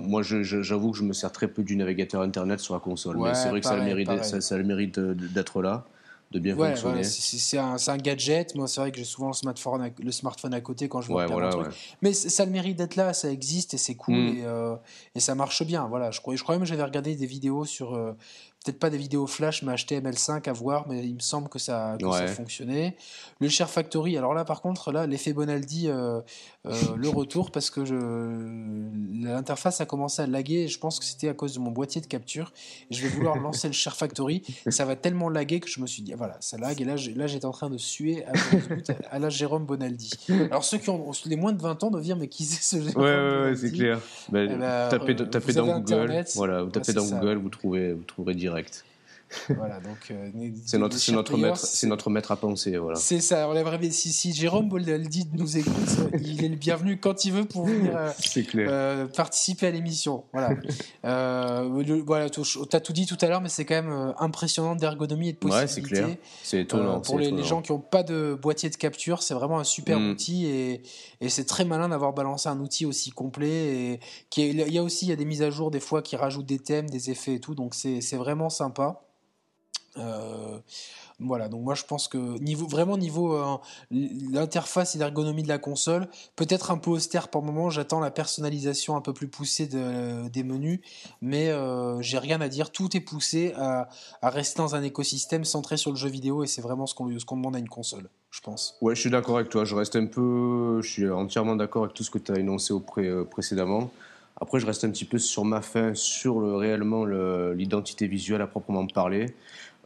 moi, 0.00 0.22
j'avoue 0.22 0.90
que 0.90 0.98
je 0.98 1.04
me 1.04 1.12
sers 1.12 1.30
très 1.30 1.48
peu 1.48 1.62
du 1.62 1.76
navigateur 1.76 2.22
internet 2.22 2.60
sur 2.60 2.74
la 2.74 2.80
console, 2.80 3.16
Ouais, 3.18 3.28
mais 3.30 3.34
c'est 3.34 3.48
vrai 3.50 3.60
que 3.60 3.66
ça 3.66 3.74
a 3.74 3.76
le 3.76 3.84
mérite, 3.84 4.06
pareil. 4.06 4.24
ça, 4.24 4.40
ça 4.40 4.54
a 4.56 4.58
le 4.58 4.64
mérite 4.64 4.98
de- 4.98 5.14
de- 5.14 5.28
d'être 5.28 5.62
là, 5.62 5.84
de 6.32 6.38
bien 6.40 6.56
Ouais, 6.56 6.70
fonctionner. 6.70 6.94
voilà, 6.94 7.08
c'est- 7.08 7.90
un, 7.90 7.96
gadget. 7.98 8.54
Moi, 8.56 8.66
c'est 8.68 8.80
vrai 8.80 8.90
que 8.90 8.98
j'ai 8.98 9.04
souvent 9.04 9.28
le 9.28 9.32
smartphone, 9.34 9.82
à, 9.82 9.90
le 10.00 10.12
smartphone 10.12 10.54
à 10.54 10.60
côté 10.60 10.88
quand 10.88 11.00
je 11.00 11.12
regarder 11.12 11.32
voilà, 11.34 11.46
un 11.48 11.50
truc. 11.50 11.66
ouais. 11.66 11.72
Mais 12.02 12.12
ça 12.12 12.42
a 12.42 12.46
le 12.46 12.52
mérite 12.52 12.76
d'être 12.76 12.96
là, 12.96 13.12
ça 13.12 13.30
existe 13.30 13.74
et 13.74 13.78
c'est 13.78 13.94
cool 13.96 14.14
Mm. 14.14 14.28
et, 14.38 14.44
euh, 14.44 14.76
et 15.14 15.20
ça 15.20 15.34
marche 15.34 15.64
bien. 15.64 15.86
Voilà, 15.88 16.10
je 16.10 16.20
crois, 16.20 16.34
je 16.36 16.42
crois 16.42 16.54
même 16.56 16.62
que 16.62 16.68
j'avais 16.68 16.82
regardé 16.84 17.14
des 17.14 17.26
vidéos 17.26 17.64
sur, 17.64 17.94
euh, 17.94 18.12
peut-être 18.64 18.78
pas 18.78 18.90
des 18.90 18.98
vidéos 18.98 19.26
flash, 19.26 19.62
mais 19.62 19.74
HTML5 19.74 20.48
à 20.48 20.52
voir, 20.52 20.86
mais 20.88 21.04
il 21.06 21.14
me 21.14 21.20
semble 21.20 21.48
que 21.48 21.58
ça, 21.58 21.96
que 21.98 22.10
ça 22.10 22.20
Ouais. 22.20 22.26
fonctionnait. 22.28 22.96
Le 23.40 23.48
Share 23.48 23.70
Factory, 23.70 24.18
alors 24.18 24.34
là 24.34 24.44
par 24.44 24.60
contre, 24.60 24.92
là, 24.92 25.06
l'effet 25.06 25.32
Bonaldi, 25.32 25.88
euh, 25.88 26.20
euh, 26.66 26.72
le 26.96 27.08
retour, 27.08 27.50
parce 27.52 27.70
que 27.70 27.84
je, 27.86 27.94
l'interface 29.22 29.80
a 29.80 29.86
commencé 29.86 30.22
à 30.22 30.26
laguer 30.26 30.62
et 30.64 30.68
je 30.68 30.78
pense 30.78 30.98
que 30.98 31.04
c'était 31.04 31.28
à 31.28 31.34
cause 31.34 31.54
de 31.54 31.58
mon 31.60 31.70
boîtier 31.70 32.00
de 32.00 32.06
capture. 32.06 32.52
Et 32.90 32.94
je 32.94 33.02
vais 33.02 33.08
vouloir 33.08 33.36
lancer 33.40 33.66
le 33.68 33.72
Share 33.72 33.96
Factory 33.96 34.42
et 34.66 34.70
ça 34.70 34.84
va 34.84 34.96
tellement 34.96 35.28
laguer 35.28 35.60
que 35.60 35.68
je 35.68 35.80
me 35.80 35.86
suis 35.86 36.02
dit, 36.02 36.12
ah, 36.12 36.16
voilà, 36.16 36.36
ça 36.40 36.58
lag 36.58 36.80
et 36.80 36.84
là, 36.84 36.96
là 37.16 37.26
j'étais 37.26 37.46
en 37.46 37.50
train 37.52 37.70
de 37.70 37.78
suer 37.78 38.24
à, 38.26 38.32
à 39.10 39.18
la 39.18 39.30
Jérôme 39.30 39.64
Bonaldi. 39.64 40.10
Alors 40.50 40.64
ceux 40.64 40.78
qui 40.78 40.90
ont 40.90 41.10
les 41.26 41.36
moins 41.36 41.52
de 41.52 41.62
20 41.62 41.82
ans 41.84 41.90
doivent 41.90 42.02
dire, 42.04 42.16
mais 42.16 42.28
qui 42.28 42.44
c'est 42.44 42.62
ce 42.62 42.82
Jérôme 42.82 43.02
Ouais, 43.04 43.10
ouais, 43.10 43.40
ouais, 43.50 43.56
c'est 43.56 43.72
clair. 43.72 44.00
Ben, 44.30 44.50
Eh 44.52 44.56
ben, 44.56 44.88
tapez 44.90 45.12
euh, 45.18 45.24
tapez 45.26 45.52
vous 45.52 45.58
dans 45.58 45.78
Google, 45.80 45.94
Internet, 45.94 46.32
voilà, 46.36 46.62
vous 46.62 46.70
tapez 46.70 46.92
dans 46.92 47.04
ça. 47.04 47.18
Google, 47.18 47.38
vous 47.38 47.48
trouvez, 47.48 47.92
vous 47.94 48.04
trouverez 48.04 48.34
direct. 48.34 48.49
direkt. 48.50 48.84
Voilà, 49.50 49.80
donc 49.80 50.10
euh, 50.10 50.30
C'est 50.66 50.78
notre, 50.78 50.96
c'est 50.98 51.12
maître, 51.36 51.56
c'est 51.58 51.86
notre 51.86 52.10
maître 52.10 52.32
à 52.32 52.36
penser, 52.36 52.76
voilà. 52.76 52.98
C'est 52.98 53.20
ça, 53.20 53.48
on 53.48 53.54
bien. 53.78 53.90
Si, 53.90 54.12
si 54.12 54.32
Jérôme 54.32 54.68
Bonaldi 54.68 55.28
nous 55.32 55.56
écoute, 55.56 55.72
il 56.20 56.44
est 56.44 56.48
le 56.48 56.56
bienvenu 56.56 56.98
quand 56.98 57.24
il 57.24 57.32
veut 57.32 57.44
pour 57.44 57.66
venir 57.66 57.96
euh, 57.96 58.10
euh, 58.56 59.06
participer 59.06 59.68
à 59.68 59.70
l'émission. 59.70 60.24
Voilà. 60.32 60.50
le- 61.04 62.02
voilà, 62.02 62.28
tu 62.30 62.40
as 62.72 62.80
tout 62.80 62.92
dit 62.92 63.06
tout 63.06 63.16
à 63.20 63.26
l'heure, 63.28 63.40
mais 63.40 63.48
c'est 63.48 63.64
quand 63.64 63.82
même 63.82 64.14
impressionnant 64.18 64.74
d'ergonomie 64.74 65.28
et 65.30 65.32
de 65.32 65.38
Ouais, 65.44 65.62
possibilités. 65.62 65.94
c'est 65.96 66.02
clair. 66.04 66.16
C'est 66.42 66.60
étonnant. 66.62 67.00
Pour 67.00 67.18
les, 67.18 67.30
gens 67.44 67.62
qui 67.62 67.72
n'ont 67.72 67.78
pas 67.78 68.02
de 68.02 68.38
boîtier 68.40 68.70
de 68.70 68.76
capture, 68.76 69.22
c'est 69.22 69.34
vraiment 69.34 69.58
un 69.58 69.64
super 69.64 69.98
Mm. 70.00 70.10
outil 70.10 70.46
et, 70.46 70.82
et 71.20 71.28
c'est 71.28 71.44
très 71.44 71.64
malin 71.64 71.88
d'avoir 71.88 72.12
balancé 72.12 72.48
un 72.48 72.58
outil 72.60 72.86
aussi 72.86 73.10
complet. 73.10 73.50
Et 73.94 74.00
qui 74.30 74.42
est- 74.42 74.50
il 74.50 74.72
y 74.72 74.78
a 74.78 74.82
aussi 74.82 75.06
il 75.06 75.08
y 75.08 75.12
a 75.12 75.16
des 75.16 75.24
mises 75.24 75.42
à 75.42 75.50
jour 75.50 75.70
des 75.70 75.80
fois 75.80 76.02
qui 76.02 76.16
rajoutent 76.16 76.46
des 76.46 76.58
thèmes, 76.58 76.88
des 76.90 77.10
effets 77.10 77.34
et 77.34 77.40
tout, 77.40 77.54
donc 77.54 77.74
c'est 77.74 78.00
vraiment 78.16 78.50
sympa. 78.50 79.02
Euh, 79.96 80.58
voilà, 81.18 81.48
donc 81.48 81.62
moi 81.64 81.74
je 81.74 81.84
pense 81.84 82.06
que 82.08 82.38
niveau 82.38 82.66
vraiment 82.66 82.96
niveau 82.96 83.34
euh, 83.34 83.56
l'interface 83.90 84.94
et 84.94 84.98
l'ergonomie 84.98 85.42
de 85.42 85.48
la 85.48 85.58
console, 85.58 86.08
peut-être 86.36 86.70
un 86.70 86.78
peu 86.78 86.90
austère 86.90 87.28
par 87.28 87.42
moment. 87.42 87.70
J'attends 87.70 88.00
la 88.00 88.10
personnalisation 88.10 88.96
un 88.96 89.00
peu 89.00 89.12
plus 89.12 89.28
poussée 89.28 89.66
de- 89.66 90.28
des 90.28 90.44
menus, 90.44 90.80
mais 91.20 91.48
euh, 91.48 92.00
j'ai 92.00 92.18
rien 92.18 92.40
à 92.40 92.48
dire. 92.48 92.70
Tout 92.70 92.96
est 92.96 93.00
poussé 93.00 93.52
à, 93.56 93.88
rester 94.22 94.58
dans 94.62 94.74
un 94.74 94.82
écosystème 94.82 95.44
centré 95.44 95.76
sur 95.76 95.90
le 95.90 95.96
jeu 95.96 96.08
vidéo 96.08 96.42
et 96.44 96.46
c'est 96.46 96.62
vraiment 96.62 96.86
ce 96.86 96.94
qu'on 96.94 97.06
demande 97.36 97.56
à 97.56 97.58
une 97.58 97.68
console, 97.68 98.08
je 98.30 98.40
pense. 98.40 98.76
Ouais, 98.80 98.94
je 98.94 99.00
suis 99.00 99.10
d'accord 99.10 99.36
avec 99.36 99.50
toi. 99.50 99.64
Je 99.64 99.74
reste 99.74 99.96
un 99.96 100.06
peu. 100.06 100.80
Je 100.82 100.88
suis 100.88 101.10
entièrement 101.10 101.56
d'accord 101.56 101.84
avec 101.84 101.94
tout 101.94 102.04
ce 102.04 102.10
que 102.10 102.18
tu 102.18 102.32
as 102.32 102.38
énoncé 102.38 102.72
au 102.72 102.80
pré- 102.80 103.06
euh, 103.08 103.24
précédemment. 103.24 103.90
Après, 104.40 104.58
je 104.58 104.64
reste 104.64 104.84
un 104.84 104.90
petit 104.90 105.04
peu 105.04 105.18
sur 105.18 105.44
ma 105.44 105.60
fin, 105.60 105.94
sur 105.94 106.40
le, 106.40 106.56
réellement 106.56 107.04
le- 107.04 107.52
l'identité 107.52 108.06
visuelle 108.06 108.40
à 108.40 108.46
proprement 108.46 108.86
parler. 108.86 109.34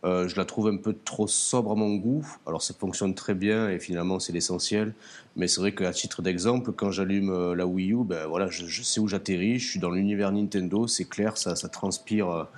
Euh, 0.05 0.28
je 0.28 0.36
la 0.36 0.44
trouve 0.44 0.68
un 0.68 0.76
peu 0.76 0.94
trop 1.05 1.26
sobre 1.26 1.72
à 1.72 1.74
mon 1.74 1.94
goût. 1.94 2.26
Alors, 2.47 2.62
ça 2.62 2.74
fonctionne 2.74 3.14
très 3.14 3.35
bien 3.35 3.70
et 3.70 3.78
finalement, 3.78 4.20
c'est 4.20 4.32
l'essentiel. 4.32 4.94
Mais 5.36 5.48
c'est 5.48 5.60
vrai 5.60 5.74
qu'à 5.74 5.93
titre 5.93 6.20
d'exemple, 6.20 6.72
quand 6.72 6.90
j'allume 6.90 7.31
euh, 7.31 7.55
la 7.55 7.66
Wii 7.66 7.93
U, 7.93 8.05
ben 8.05 8.26
voilà, 8.26 8.48
je, 8.48 8.82
sais 8.82 9.01
où 9.01 9.09
j'atterris. 9.09 9.59
Je 9.59 9.70
suis 9.70 9.81
dans 9.81 9.90
l'univers 9.90 10.31
Nintendo. 10.31 10.86
C'est 10.86 11.06
clair, 11.06 11.39
ça, 11.39 11.55
transpire. 11.68 12.48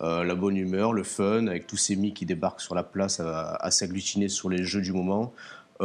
euh, 0.00 0.24
la 0.24 0.34
bonne 0.34 0.56
humeur, 0.56 0.92
le 0.92 1.04
fun, 1.04 1.46
avec 1.46 1.66
tous 1.66 1.76
ces 1.76 1.94
mis 1.96 2.14
qui 2.14 2.26
débarquent 2.26 2.60
sur 2.60 2.74
la 2.74 2.82
place 2.82 3.20
à 3.20 3.70
s'agglutiner 3.70 4.28
sur 4.28 4.48
les 4.48 4.64
jeux 4.64 4.80
du 4.80 4.92
moment. 4.92 5.32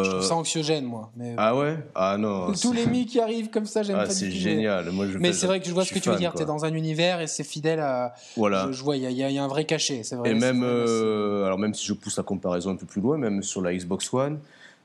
Je 0.03 0.09
Euh, 0.09 0.11
trouve 0.13 0.27
ça 0.27 0.35
anxiogène, 0.35 0.85
moi. 0.85 1.11
Mais 1.17 1.34
ah 1.38 1.55
ouais? 1.55 1.77
Ah 1.95 2.17
non. 2.17 2.51
tous 2.61 2.73
les 2.73 2.85
mi 2.85 3.05
qui 3.05 3.19
arrivent 3.19 3.49
comme 3.49 3.65
ça, 3.65 3.84
j'aime 3.84 3.97
Ah, 3.99 4.05
pas 4.05 4.09
c'est 4.11 4.26
du 4.27 4.31
tout. 4.31 4.38
mais- 4.38 4.41
génial. 4.55 4.91
Moi, 4.91 5.07
je 5.07 5.17
Mais 5.17 5.34
c'est 5.34 5.47
vrai 5.47 5.59
que 5.59 5.67
je 5.67 5.73
vois 5.73 5.85
ce 5.85 5.93
que 5.93 5.99
tu 5.99 6.09
veux 6.09 6.15
dire. 6.15 6.34
Tu 6.35 6.43
es 6.43 6.45
dans 6.45 6.65
un 6.65 6.73
univers 6.73 7.21
et 7.21 7.27
c'est 7.27 7.43
fidèle 7.43 7.80
à. 7.80 8.13
Voilà. 8.38 8.67
Je, 8.67 8.73
je 8.73 8.84
vois, 8.84 8.97
il 8.97 9.03
y, 9.03 9.05
a- 9.23 9.30
y 9.30 9.34
y 9.34 9.38
un 9.39 9.47
vrai 9.47 9.65
cachet. 9.65 10.03
C'est 10.03 10.15
vrai. 10.15 10.31
Et 10.31 10.34
même, 10.34 10.59
vrai, 10.59 10.67
euh, 10.69 11.45
alors 11.45 11.57
même 11.59 11.73
si 11.73 11.85
je 11.85 11.93
pousse 11.93 12.17
la 12.17 12.23
comparaison 12.23 12.71
un 12.71 12.76
peu 12.76 12.85
plus 12.85 13.01
loin, 13.01 13.17
même 13.17 13.43
sur 13.43 13.61
la 13.61 13.73
Xbox 13.73 14.13
One, 14.13 14.39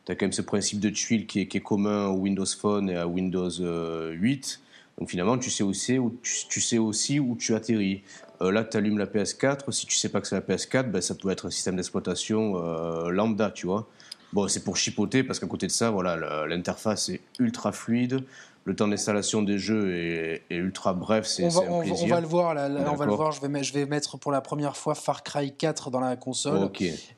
tu 0.06 0.12
as 0.12 0.14
quand 0.16 0.24
même 0.26 0.32
ce 0.32 0.42
principe 0.42 0.80
de 0.80 0.90
tuile 0.90 1.26
qui 1.26 1.40
est, 1.40 1.46
qui 1.46 1.56
est 1.58 1.62
commun 1.62 2.06
au 2.08 2.16
Windows 2.16 2.44
Phone 2.46 2.90
et 2.90 2.96
à 2.96 3.06
Windows 3.06 3.50
euh, 3.60 4.10
8. 4.12 4.60
Donc 4.98 5.10
finalement, 5.10 5.36
tu 5.38 5.50
sais 5.50 5.64
aussi 5.64 5.98
où 5.98 6.16
tu, 6.22 6.32
tu 6.48 6.60
sais 6.60 6.78
aussi 6.78 7.18
où 7.20 7.36
tu 7.36 7.54
atterris. 7.54 8.02
Euh, 8.42 8.50
là, 8.52 8.64
tu 8.64 8.76
allumes 8.76 8.98
la 8.98 9.06
PS4. 9.06 9.70
Si 9.72 9.86
tu 9.86 9.96
sais 9.96 10.08
pas 10.08 10.20
que 10.20 10.26
c'est 10.28 10.34
la 10.36 10.40
PS4, 10.40 10.90
ben, 10.90 11.00
ça 11.00 11.14
peut 11.14 11.30
être 11.30 11.46
un 11.46 11.50
système 11.50 11.76
d'exploitation 11.76 12.54
euh, 12.62 13.10
lambda, 13.10 13.50
tu 13.50 13.66
vois. 13.66 13.88
Bon, 14.34 14.48
c'est 14.48 14.64
pour 14.64 14.76
chipoter 14.76 15.22
parce 15.22 15.38
qu'à 15.38 15.46
côté 15.46 15.68
de 15.68 15.72
ça, 15.72 15.90
voilà, 15.92 16.44
l'interface 16.46 17.08
est 17.08 17.20
ultra 17.38 17.70
fluide. 17.70 18.24
Le 18.66 18.74
temps 18.74 18.88
d'installation 18.88 19.42
des 19.42 19.58
jeux 19.58 19.94
est, 19.94 20.42
est 20.48 20.56
ultra 20.56 20.94
bref. 20.94 21.26
C'est 21.26 21.44
on 21.44 21.48
va, 21.48 21.60
c'est 21.60 21.66
un 21.66 21.70
on, 21.70 21.80
plaisir. 21.82 21.98
on 22.02 22.06
va 22.08 22.20
le 22.20 22.26
voir 22.26 22.54
là, 22.54 22.68
là, 22.70 22.90
on 22.90 22.96
va 22.96 23.04
le 23.04 23.12
voir. 23.12 23.30
Je 23.30 23.40
vais, 23.42 23.48
mettre, 23.48 23.66
je 23.66 23.74
vais 23.74 23.84
mettre 23.84 24.16
pour 24.16 24.32
la 24.32 24.40
première 24.40 24.76
fois 24.76 24.94
Far 24.94 25.22
Cry 25.22 25.54
4 25.54 25.90
dans 25.90 26.00
la 26.00 26.16
console 26.16 26.70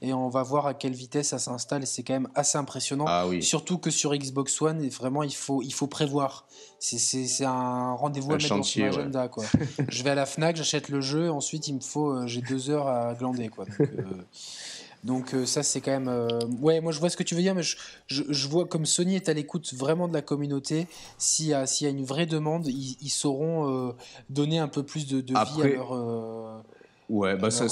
et 0.02 0.12
on 0.12 0.28
va 0.28 0.42
voir 0.42 0.66
à 0.66 0.74
quelle 0.74 0.92
vitesse 0.92 1.28
ça 1.28 1.38
s'installe. 1.38 1.84
Et 1.84 1.86
c'est 1.86 2.02
quand 2.02 2.14
même 2.14 2.28
assez 2.34 2.58
impressionnant. 2.58 3.04
Ah 3.06 3.28
oui. 3.28 3.44
Surtout 3.44 3.78
que 3.78 3.90
sur 3.90 4.12
Xbox 4.14 4.60
One, 4.60 4.82
et 4.82 4.88
vraiment, 4.88 5.22
il 5.22 5.34
faut, 5.34 5.62
il 5.62 5.72
faut 5.72 5.86
prévoir. 5.86 6.46
C'est- 6.80 7.44
un 7.44 7.92
rendez-vous 7.94 8.32
à 8.32 8.34
mettre 8.34 8.46
chantier, 8.46 8.86
dans 8.86 8.90
son 8.92 8.96
ouais. 8.96 9.02
agenda. 9.04 9.28
Quoi. 9.28 9.44
je 9.88 10.02
vais 10.02 10.10
à 10.10 10.14
la 10.16 10.26
Fnac, 10.26 10.56
j'achète 10.56 10.88
le 10.88 11.00
jeu. 11.00 11.30
Ensuite, 11.30 11.68
il 11.68 11.76
me 11.76 11.80
faut, 11.80 12.10
euh, 12.10 12.26
j'ai 12.26 12.42
deux 12.42 12.70
heures 12.70 12.88
à 12.88 13.14
glander. 13.14 13.48
Quoi. 13.48 13.64
Donc, 13.66 13.80
euh, 13.80 14.22
donc, 15.06 15.34
euh, 15.34 15.46
ça, 15.46 15.62
c'est 15.62 15.80
quand 15.80 15.92
même. 15.92 16.08
euh, 16.08 16.28
Ouais, 16.60 16.80
moi 16.80 16.92
je 16.92 16.98
vois 17.00 17.08
ce 17.10 17.16
que 17.16 17.22
tu 17.22 17.34
veux 17.34 17.40
dire, 17.42 17.54
mais 17.54 17.62
je, 17.62 17.76
je, 18.08 18.22
je 18.28 18.48
vois 18.48 18.66
comme 18.66 18.86
Sony 18.86 19.16
est 19.16 19.28
à 19.28 19.32
l'écoute 19.32 19.72
vraiment 19.74 20.08
de 20.08 20.14
la 20.14 20.22
communauté. 20.22 20.86
S'il 21.18 21.46
y, 21.46 21.54
a- 21.54 21.66
s'il 21.66 21.86
y 21.86 21.88
a 21.88 21.92
une 21.92 22.04
vraie 22.04 22.26
demande, 22.26 22.66
ils, 22.66 22.96
ils 23.00 23.10
sauront 23.10 23.88
euh, 23.88 23.92
donner 24.30 24.58
un 24.58 24.68
peu 24.68 24.82
plus 24.82 25.06
de, 25.06 25.20
de 25.20 25.34
vie 25.44 25.62
à 25.62 25.68
leur, 25.68 25.92
Ouais, 27.08 27.36
bah 27.36 27.52
ça, 27.52 27.68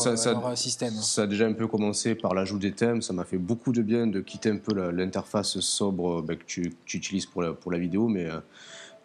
a 1.23 1.27
déjà 1.27 1.47
un 1.47 1.53
peu 1.55 1.67
commencé 1.67 2.15
par 2.15 2.35
l'ajout 2.35 2.59
des 2.59 2.71
thèmes. 2.71 3.03
Ça 3.03 3.13
m'a 3.13 3.25
fait 3.25 3.39
beaucoup 3.39 3.73
de 3.73 3.83
bien 3.83 4.07
de 4.07 4.21
quitter 4.21 4.51
un 4.51 4.59
peu 4.59 4.73
l'interface 4.93 5.59
sobre 5.59 6.23
bah, 6.23 6.37
que, 6.37 6.45
tu, 6.45 6.71
que 6.71 6.77
tu 6.87 6.97
utilises 6.99 7.27
pour 7.27 7.43
la, 7.43 7.53
pour 7.53 7.73
la 7.73 7.79
vidéo, 7.79 8.07
mais 8.07 8.27
euh, 8.27 8.39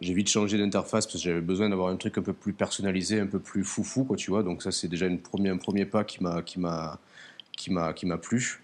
j'ai 0.00 0.14
vite 0.14 0.28
changé 0.28 0.56
d'interface 0.56 1.06
parce 1.06 1.16
que 1.16 1.22
j'avais 1.22 1.40
besoin 1.40 1.68
d'avoir 1.68 1.88
un 1.88 1.96
truc 1.96 2.16
un 2.18 2.22
peu 2.22 2.32
plus 2.32 2.52
personnalisé, 2.52 3.18
un 3.20 3.26
peu 3.26 3.40
plus 3.40 3.64
foufou, 3.64 4.04
quoi, 4.04 4.16
tu 4.16 4.30
vois. 4.30 4.44
Donc 4.44 4.62
ça, 4.62 4.70
c'est 4.70 4.88
déjà 4.88 5.06
une 5.06 5.18
premier, 5.18 5.48
un 5.50 5.56
premier 5.58 5.84
pas 5.84 6.04
qui 6.04 6.22
m'a 6.22 6.98
qui 7.60 7.72
m'a 7.72 7.92
qui 7.92 8.06
m'a 8.06 8.18
plu. 8.18 8.62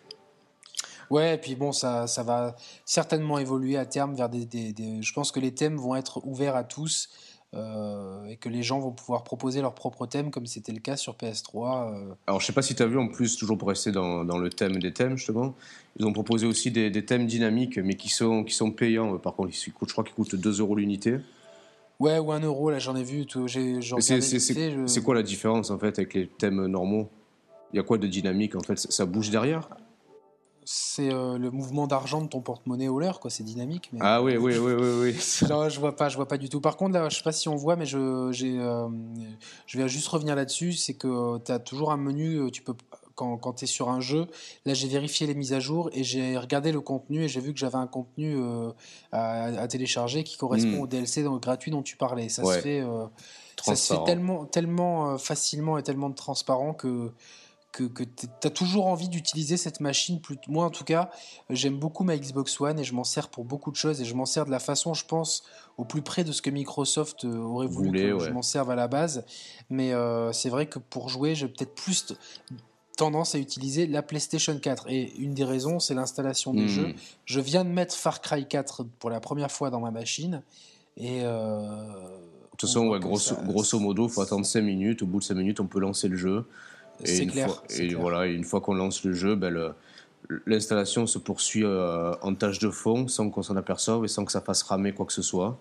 Ouais, 1.10 1.34
et 1.34 1.38
puis 1.38 1.54
bon, 1.54 1.72
ça, 1.72 2.06
ça 2.06 2.22
va 2.22 2.56
certainement 2.84 3.38
évoluer 3.38 3.76
à 3.76 3.86
terme 3.86 4.14
vers 4.14 4.28
des, 4.28 4.44
des, 4.44 5.02
Je 5.02 5.12
pense 5.12 5.30
que 5.30 5.38
les 5.38 5.54
thèmes 5.54 5.76
vont 5.76 5.94
être 5.94 6.20
ouverts 6.26 6.56
à 6.56 6.64
tous 6.64 7.08
euh, 7.54 8.24
et 8.26 8.36
que 8.36 8.48
les 8.48 8.62
gens 8.62 8.80
vont 8.80 8.90
pouvoir 8.90 9.22
proposer 9.22 9.60
leurs 9.60 9.74
propres 9.74 10.06
thèmes 10.06 10.30
comme 10.32 10.46
c'était 10.46 10.72
le 10.72 10.80
cas 10.80 10.96
sur 10.96 11.14
PS3. 11.14 11.94
Euh. 11.94 12.14
Alors 12.26 12.40
je 12.40 12.46
sais 12.46 12.52
pas 12.52 12.62
si 12.62 12.74
tu 12.74 12.82
as 12.82 12.86
vu 12.86 12.98
en 12.98 13.08
plus, 13.08 13.36
toujours 13.36 13.56
pour 13.56 13.68
rester 13.68 13.92
dans, 13.92 14.24
dans, 14.24 14.38
le 14.38 14.50
thème 14.50 14.78
des 14.78 14.92
thèmes 14.92 15.16
justement, 15.16 15.54
ils 15.96 16.04
ont 16.04 16.12
proposé 16.12 16.46
aussi 16.46 16.72
des, 16.72 16.90
des, 16.90 17.04
thèmes 17.04 17.26
dynamiques 17.26 17.78
mais 17.78 17.94
qui 17.94 18.08
sont, 18.08 18.42
qui 18.42 18.54
sont 18.54 18.72
payants. 18.72 19.16
Par 19.18 19.34
contre, 19.34 19.50
ils 19.54 19.72
coûtent, 19.72 19.88
je 19.88 19.94
crois 19.94 20.04
qu'ils 20.04 20.14
coûtent 20.14 20.34
2 20.34 20.60
euros 20.60 20.74
l'unité. 20.74 21.18
Ouais, 22.00 22.18
ou 22.18 22.32
1 22.32 22.40
euro, 22.40 22.70
là 22.70 22.80
j'en 22.80 22.96
ai 22.96 23.04
vu. 23.04 23.24
C'est 23.46 25.02
quoi 25.04 25.14
la 25.14 25.22
différence 25.22 25.70
en 25.70 25.78
fait 25.78 25.98
avec 25.98 26.14
les 26.14 26.26
thèmes 26.26 26.66
normaux? 26.66 27.08
Y 27.76 27.80
a 27.80 27.82
quoi 27.82 27.98
de 27.98 28.06
dynamique 28.06 28.56
en 28.56 28.60
fait 28.60 28.78
Ça 28.78 29.06
bouge 29.06 29.30
derrière? 29.30 29.68
C'est 30.68 31.12
euh, 31.12 31.38
le 31.38 31.52
mouvement 31.52 31.86
d'argent 31.86 32.20
de 32.20 32.26
ton 32.26 32.40
porte-monnaie 32.40 32.88
au 32.88 32.98
leur, 32.98 33.20
quoi. 33.20 33.30
C'est 33.30 33.44
dynamique. 33.44 33.88
Mais... 33.92 34.00
Ah 34.02 34.20
oui, 34.20 34.36
oui, 34.36 34.58
oui, 34.58 34.72
oui, 34.72 34.90
oui. 35.00 35.12
je 35.70 35.78
vois 35.78 35.94
pas, 35.94 36.08
je 36.08 36.16
vois 36.16 36.26
pas 36.26 36.38
du 36.38 36.48
tout. 36.48 36.60
Par 36.60 36.76
contre, 36.76 36.94
là, 36.94 37.08
je 37.08 37.18
sais 37.18 37.22
pas 37.22 37.30
si 37.30 37.48
on 37.48 37.54
voit, 37.54 37.76
mais 37.76 37.86
je, 37.86 38.30
j'ai, 38.32 38.58
euh, 38.58 38.88
je 39.66 39.78
vais 39.78 39.86
juste 39.86 40.08
revenir 40.08 40.34
là-dessus. 40.34 40.72
C'est 40.72 40.94
que 40.94 41.06
euh, 41.06 41.38
tu 41.38 41.52
as 41.52 41.60
toujours 41.60 41.92
un 41.92 41.96
menu. 41.96 42.50
Tu 42.50 42.62
peux, 42.62 42.74
quand, 43.14 43.36
quand 43.36 43.52
tu 43.52 43.64
es 43.64 43.66
sur 43.68 43.90
un 43.90 44.00
jeu, 44.00 44.26
là, 44.64 44.74
j'ai 44.74 44.88
vérifié 44.88 45.28
les 45.28 45.36
mises 45.36 45.52
à 45.52 45.60
jour 45.60 45.88
et 45.92 46.02
j'ai 46.02 46.36
regardé 46.36 46.72
le 46.72 46.80
contenu 46.80 47.22
et 47.22 47.28
j'ai 47.28 47.40
vu 47.40 47.52
que 47.52 47.60
j'avais 47.60 47.76
un 47.76 47.86
contenu 47.86 48.36
à, 49.12 49.68
télécharger 49.68 50.24
qui 50.24 50.36
correspond 50.36 50.78
hmm. 50.78 50.80
au 50.80 50.86
DLC 50.88 51.24
gratuit 51.40 51.70
dont 51.70 51.82
tu 51.82 51.96
parlais. 51.96 52.28
Ça 52.28 52.42
se 52.42 52.58
fait, 52.58 52.82
ça 53.62 53.76
se 53.76 53.94
fait 53.94 54.04
tellement, 54.04 54.46
tellement 54.46 55.16
facilement 55.16 55.78
et 55.78 55.84
tellement 55.84 56.10
transparent 56.10 56.74
que 56.74 57.12
que, 57.84 58.04
tu 58.04 58.26
as 58.44 58.50
toujours 58.50 58.86
envie 58.86 59.08
d'utiliser 59.08 59.56
cette 59.56 59.80
machine. 59.80 60.20
Plus, 60.20 60.36
moi, 60.48 60.64
en 60.64 60.70
tout 60.70 60.84
cas, 60.84 61.10
j'aime 61.50 61.78
beaucoup 61.78 62.04
ma 62.04 62.16
Xbox 62.16 62.60
One 62.60 62.78
et 62.78 62.84
je 62.84 62.94
m'en 62.94 63.04
sers 63.04 63.28
pour 63.28 63.44
beaucoup 63.44 63.70
de 63.70 63.76
choses. 63.76 64.00
Et 64.00 64.04
je 64.04 64.14
m'en 64.14 64.26
sers 64.26 64.46
de 64.46 64.50
la 64.50 64.58
façon, 64.58 64.94
je 64.94 65.04
pense, 65.04 65.44
au 65.76 65.84
plus 65.84 66.02
près 66.02 66.24
de 66.24 66.32
ce 66.32 66.42
que 66.42 66.50
Microsoft 66.50 67.24
euh, 67.24 67.36
aurait 67.38 67.66
voulu 67.66 67.92
que 67.92 68.18
je 68.24 68.30
m'en 68.30 68.42
serve 68.42 68.70
à 68.70 68.74
la 68.74 68.88
base. 68.88 69.24
Mais 69.70 69.92
euh, 69.92 70.32
c'est 70.32 70.48
vrai 70.48 70.66
que 70.66 70.78
pour 70.78 71.08
jouer, 71.08 71.34
j'ai 71.34 71.48
peut-être 71.48 71.74
plus 71.74 72.14
tendance 72.96 73.34
à 73.34 73.38
utiliser 73.38 73.86
la 73.86 74.02
PlayStation 74.02 74.58
4. 74.58 74.86
Et 74.88 75.14
une 75.18 75.34
des 75.34 75.44
raisons, 75.44 75.78
c'est 75.78 75.94
l'installation 75.94 76.54
du 76.54 76.64
hmm. 76.64 76.68
jeu. 76.68 76.94
Je 77.24 77.40
viens 77.40 77.64
de 77.64 77.70
mettre 77.70 77.94
Far 77.94 78.20
Cry 78.20 78.46
4 78.46 78.84
pour 78.98 79.10
la 79.10 79.20
première 79.20 79.50
fois 79.50 79.70
dans 79.70 79.80
ma 79.80 79.90
machine. 79.90 80.42
Et. 80.96 81.20
Euh, 81.22 81.92
de 82.56 82.58
toute 82.58 82.70
façon, 82.70 82.98
grosso, 82.98 83.36
grosso 83.44 83.78
modo, 83.78 84.06
il 84.06 84.10
faut 84.10 84.22
attendre 84.22 84.46
5 84.46 84.62
minutes. 84.62 85.02
Au 85.02 85.06
bout 85.06 85.18
de 85.18 85.24
5 85.24 85.34
minutes, 85.34 85.60
on 85.60 85.66
peut 85.66 85.78
lancer 85.78 86.08
le 86.08 86.16
jeu. 86.16 86.46
C'est 87.04 87.26
clair. 87.26 87.62
et 87.70 87.94
voilà, 87.94 88.26
une 88.26 88.44
fois 88.44 88.60
qu'on 88.60 88.74
lance 88.74 89.04
le 89.04 89.12
jeu, 89.12 89.34
ben 89.34 89.74
l'installation 90.46 91.06
se 91.06 91.18
poursuit 91.18 91.64
euh, 91.64 92.12
en 92.22 92.34
tâche 92.34 92.58
de 92.58 92.70
fond 92.70 93.06
sans 93.08 93.30
qu'on 93.30 93.42
s'en 93.42 93.56
aperçoive 93.56 94.04
et 94.04 94.08
sans 94.08 94.24
que 94.24 94.32
ça 94.32 94.40
fasse 94.40 94.62
ramer 94.62 94.92
quoi 94.92 95.06
que 95.06 95.12
ce 95.12 95.22
soit. 95.22 95.58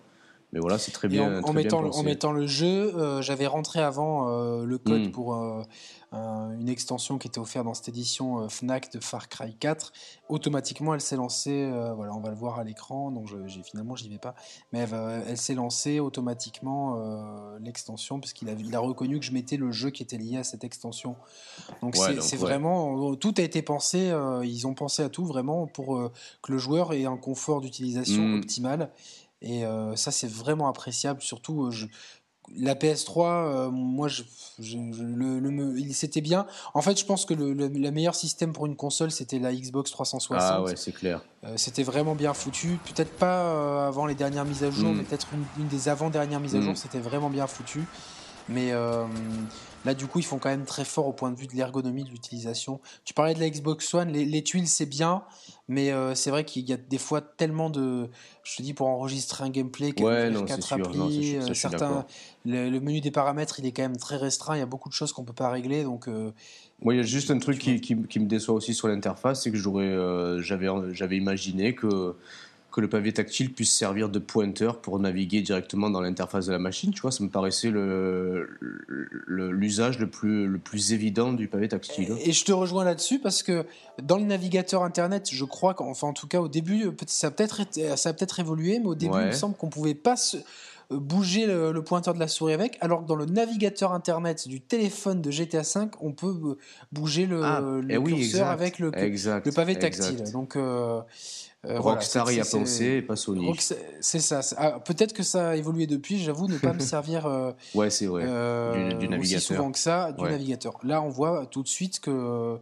Mais 0.52 0.60
voilà, 0.60 0.78
c'est 0.78 0.92
très 0.92 1.08
bien. 1.08 1.42
En, 1.42 1.52
mettant, 1.52 1.84
en, 1.84 2.02
mettant, 2.02 2.32
le 2.32 2.46
jeu, 2.46 2.96
euh, 2.96 3.20
j'avais 3.20 3.46
rentré 3.46 3.80
avant 3.80 4.28
euh, 4.28 4.64
le 4.64 4.78
code 4.78 5.08
hmm. 5.08 5.10
pour 5.10 5.34
une 6.12 6.68
extension 6.68 7.18
qui 7.18 7.28
était 7.28 7.38
offerte 7.38 7.64
dans 7.64 7.74
cette 7.74 7.88
édition 7.88 8.40
euh, 8.40 8.48
Fnac 8.48 8.92
de 8.92 9.00
Far 9.00 9.28
Cry 9.28 9.54
4. 9.54 9.92
Automatiquement, 10.28 10.94
elle 10.94 11.00
s'est 11.00 11.16
lancée. 11.16 11.64
Euh, 11.64 11.92
voilà, 11.94 12.14
on 12.14 12.20
va 12.20 12.30
le 12.30 12.36
voir 12.36 12.58
à 12.58 12.64
l'écran. 12.64 13.10
Donc, 13.10 13.28
j'ai 13.46 13.62
finalement, 13.62 13.96
j'y 13.96 14.08
vais 14.08 14.18
pas. 14.18 14.34
Mais 14.72 14.86
elle, 15.26 15.36
s'est 15.36 15.54
lancée 15.54 16.00
automatiquement 16.00 16.96
euh, 16.98 17.58
l'extension 17.60 18.20
puisqu'il 18.20 18.48
a, 18.48 18.52
il 18.52 18.74
a 18.74 18.80
reconnu 18.80 19.18
que 19.18 19.24
je 19.24 19.32
mettais 19.32 19.56
le 19.56 19.70
jeu 19.72 19.90
qui 19.90 20.02
était 20.02 20.18
lié 20.18 20.38
à 20.38 20.44
cette 20.44 20.64
extension. 20.64 21.16
Donc, 21.82 21.96
c'est 21.96 22.36
vraiment 22.36 23.14
tout 23.16 23.34
a 23.38 23.42
été 23.42 23.62
pensé. 23.62 24.12
ils 24.44 24.66
ont 24.66 24.74
pensé 24.74 25.02
à 25.02 25.08
tout 25.08 25.24
vraiment 25.24 25.66
pour 25.66 26.10
que 26.42 26.52
le 26.52 26.58
joueur 26.58 26.92
ait 26.92 27.04
un 27.04 27.16
confort 27.16 27.60
d'utilisation 27.60 28.22
hmm. 28.22 28.38
optimal. 28.38 28.90
Et 29.42 29.64
ça, 29.94 30.10
c'est 30.10 30.30
vraiment 30.30 30.68
appréciable. 30.68 31.20
Surtout, 31.22 31.70
je, 31.70 31.86
la 32.54 32.74
PS3, 32.74 33.20
euh, 33.20 33.70
moi, 33.70 34.08
je, 34.08 34.22
le, 34.58 35.92
c'était 35.92 36.20
bien. 36.20 36.46
En 36.74 36.82
fait, 36.82 36.98
je 36.98 37.04
pense 37.04 37.24
que 37.24 37.34
le, 37.34 37.90
meilleur 37.90 38.14
système 38.14 38.52
pour 38.52 38.66
une 38.66 38.76
console, 38.76 39.10
c'était 39.10 39.38
la 39.38 39.52
Xbox 39.54 39.90
360. 39.90 40.38
Ah 40.40 40.62
ouais, 40.62 40.76
c'est 40.76 40.92
clair. 40.92 41.22
Euh, 41.44 41.54
c'était 41.56 41.82
vraiment 41.82 42.14
bien 42.14 42.34
foutu. 42.34 42.78
Peut-être 42.84 43.12
pas 43.12 43.40
euh, 43.40 43.88
avant 43.88 44.06
les 44.06 44.14
dernières 44.14 44.44
mises 44.44 44.64
à 44.64 44.70
jour, 44.70 44.90
hmm. 44.90 44.98
mais 44.98 45.02
peut-être 45.04 45.28
une, 45.58 45.68
des 45.68 45.88
avant-dernières 45.88 46.40
mises 46.40 46.56
à 46.56 46.60
jour, 46.60 46.72
hmm. 46.72 46.76
c'était 46.76 47.00
vraiment 47.00 47.30
bien 47.30 47.46
foutu. 47.46 47.84
Mais 48.48 48.72
Là, 49.86 49.94
du 49.94 50.08
coup, 50.08 50.18
ils 50.18 50.24
font 50.24 50.38
quand 50.38 50.48
même 50.48 50.64
très 50.64 50.84
fort 50.84 51.06
au 51.06 51.12
point 51.12 51.30
de 51.30 51.38
vue 51.38 51.46
de 51.46 51.54
l'ergonomie 51.54 52.02
de 52.02 52.10
l'utilisation. 52.10 52.80
Tu 53.04 53.14
parlais 53.14 53.34
de 53.34 53.38
la 53.38 53.48
Xbox 53.48 53.94
One, 53.94 54.10
les, 54.10 54.42
tuiles, 54.42 54.66
c'est 54.66 54.84
bien, 54.84 55.22
mais 55.68 55.92
euh, 55.92 56.16
c'est 56.16 56.30
vrai 56.30 56.44
qu'il 56.44 56.68
y 56.68 56.72
a 56.72 56.76
des 56.76 56.98
fois 56.98 57.20
tellement 57.20 57.70
de. 57.70 58.08
Je 58.42 58.56
te 58.56 58.62
dis, 58.62 58.74
pour 58.74 58.88
enregistrer 58.88 59.44
un 59.44 59.50
gameplay, 59.50 59.94
ouais, 60.02 60.30
non, 60.30 60.44
quatre 60.44 60.72
applis, 60.72 61.36
euh, 61.36 61.54
certains. 61.54 62.04
Le, 62.44 62.80
menu 62.80 63.00
des 63.00 63.12
paramètres, 63.12 63.60
il 63.60 63.66
est 63.66 63.70
quand 63.70 63.82
même 63.82 63.96
très 63.96 64.16
restreint. 64.16 64.56
Il 64.56 64.58
y 64.58 64.62
a 64.62 64.66
beaucoup 64.66 64.88
de 64.88 64.94
choses 64.94 65.12
qu'on 65.12 65.22
peut 65.22 65.32
pas 65.32 65.50
régler, 65.50 65.84
donc. 65.84 66.08
Euh, 66.08 66.32
moi, 66.82 66.92
il 66.92 66.96
y 66.96 67.00
a 67.00 67.04
juste 67.04 67.30
un 67.30 67.38
truc 67.38 67.60
qui, 67.60 67.80
qui, 67.80 67.94
me 67.94 68.26
déçoit 68.26 68.56
aussi 68.56 68.74
sur 68.74 68.88
l'interface, 68.88 69.44
c'est 69.44 69.52
que 69.52 69.56
j'aurais, 69.56 69.96
j'avais, 70.42 70.66
j'avais 70.92 71.16
imaginé 71.16 71.76
que 71.76 72.16
que 72.76 72.82
le 72.82 72.90
pavé 72.90 73.10
tactile 73.10 73.54
puisse 73.54 73.72
servir 73.72 74.10
de 74.10 74.18
pointeur 74.18 74.82
pour 74.82 74.98
naviguer 74.98 75.40
directement 75.40 75.88
dans 75.88 76.02
l'interface 76.02 76.44
de 76.44 76.52
la 76.52 76.58
machine. 76.58 76.92
Tu 76.92 77.00
vois, 77.00 77.10
ça 77.10 77.24
me 77.24 77.30
paraissait 77.30 77.72
l'usage 79.26 79.98
le, 79.98 80.04
le, 80.04 80.10
plus, 80.10 80.46
le 80.46 80.58
plus 80.58 80.92
évident 80.92 81.32
du 81.32 81.48
pavé 81.48 81.68
tactile. 81.68 82.14
Et, 82.22 82.32
je 82.32 82.44
te 82.44 82.52
rejoins 82.52 82.84
là-dessus 82.84 83.18
parce 83.18 83.42
que 83.42 83.64
dans 84.02 84.18
le 84.18 84.24
navigateur 84.24 84.82
Internet, 84.82 85.30
je 85.32 85.44
crois 85.46 85.72
qu'enfin, 85.72 86.08
en 86.08 86.12
tout 86.12 86.28
cas, 86.28 86.38
au 86.38 86.48
début, 86.48 86.90
ça 87.06 87.28
a 87.28 87.30
peut-être 87.30 87.62
ça 87.96 88.10
a 88.10 88.12
peut-être 88.12 88.40
évolué, 88.40 88.78
mais 88.78 88.88
au 88.88 88.94
début, 88.94 89.20
il 89.22 89.28
me 89.28 89.32
semble 89.32 89.56
qu'on 89.56 89.70
pouvait 89.70 89.94
pas 89.94 90.16
se 90.16 90.36
euh, 90.92 90.98
bouger 90.98 91.46
le, 91.46 91.82
pointeur 91.82 92.12
de 92.12 92.20
la 92.20 92.28
souris 92.28 92.52
avec, 92.52 92.76
alors 92.82 93.02
que 93.02 93.08
dans 93.08 93.16
le 93.16 93.24
navigateur 93.24 93.92
internet 93.92 94.46
du 94.46 94.60
téléphone 94.60 95.22
de 95.22 95.30
GTA 95.30 95.62
V, 95.62 95.86
on 96.00 96.12
peut 96.12 96.26
euh, 96.26 96.58
bouger 96.92 97.26
le, 97.26 97.42
ah, 97.42 97.62
eh 97.88 98.02
curseur 98.02 98.48
avec 98.48 98.78
le, 98.78 98.92
le 98.94 99.52
pavé 99.52 99.76
tactile. 99.76 100.30
Donc 100.30 100.56
euh, 100.56 101.00
euh, 101.68 101.80
Rockstar 101.80 102.30
y 102.32 102.40
a 102.40 102.44
pensé 102.44 102.84
et 102.84 103.02
pas 103.02 103.16
Sony. 103.16 103.50
C'est 104.00 104.20
ça. 104.20 104.40
Ah, 104.56 104.78
peut-être 104.80 105.12
que 105.12 105.22
ça 105.22 105.50
a 105.50 105.56
évolué 105.56 105.86
depuis. 105.86 106.18
J'avoue 106.18 106.46
ne 106.46 106.58
pas 106.58 106.72
me 106.72 106.78
servir. 106.80 107.26
Euh, 107.26 107.52
ouais, 107.74 107.90
c'est 107.90 108.06
vrai. 108.06 108.24
Euh, 108.26 108.92
du, 108.94 109.08
navigateur. 109.08 109.18
Aussi 109.18 109.40
souvent 109.40 109.72
que 109.72 109.78
ça 109.78 110.12
du 110.12 110.24
navigateur. 110.24 110.78
Là, 110.82 111.02
on 111.02 111.08
voit 111.08 111.46
tout 111.46 111.62
de 111.62 111.68
suite 111.68 112.00
que 112.00 112.58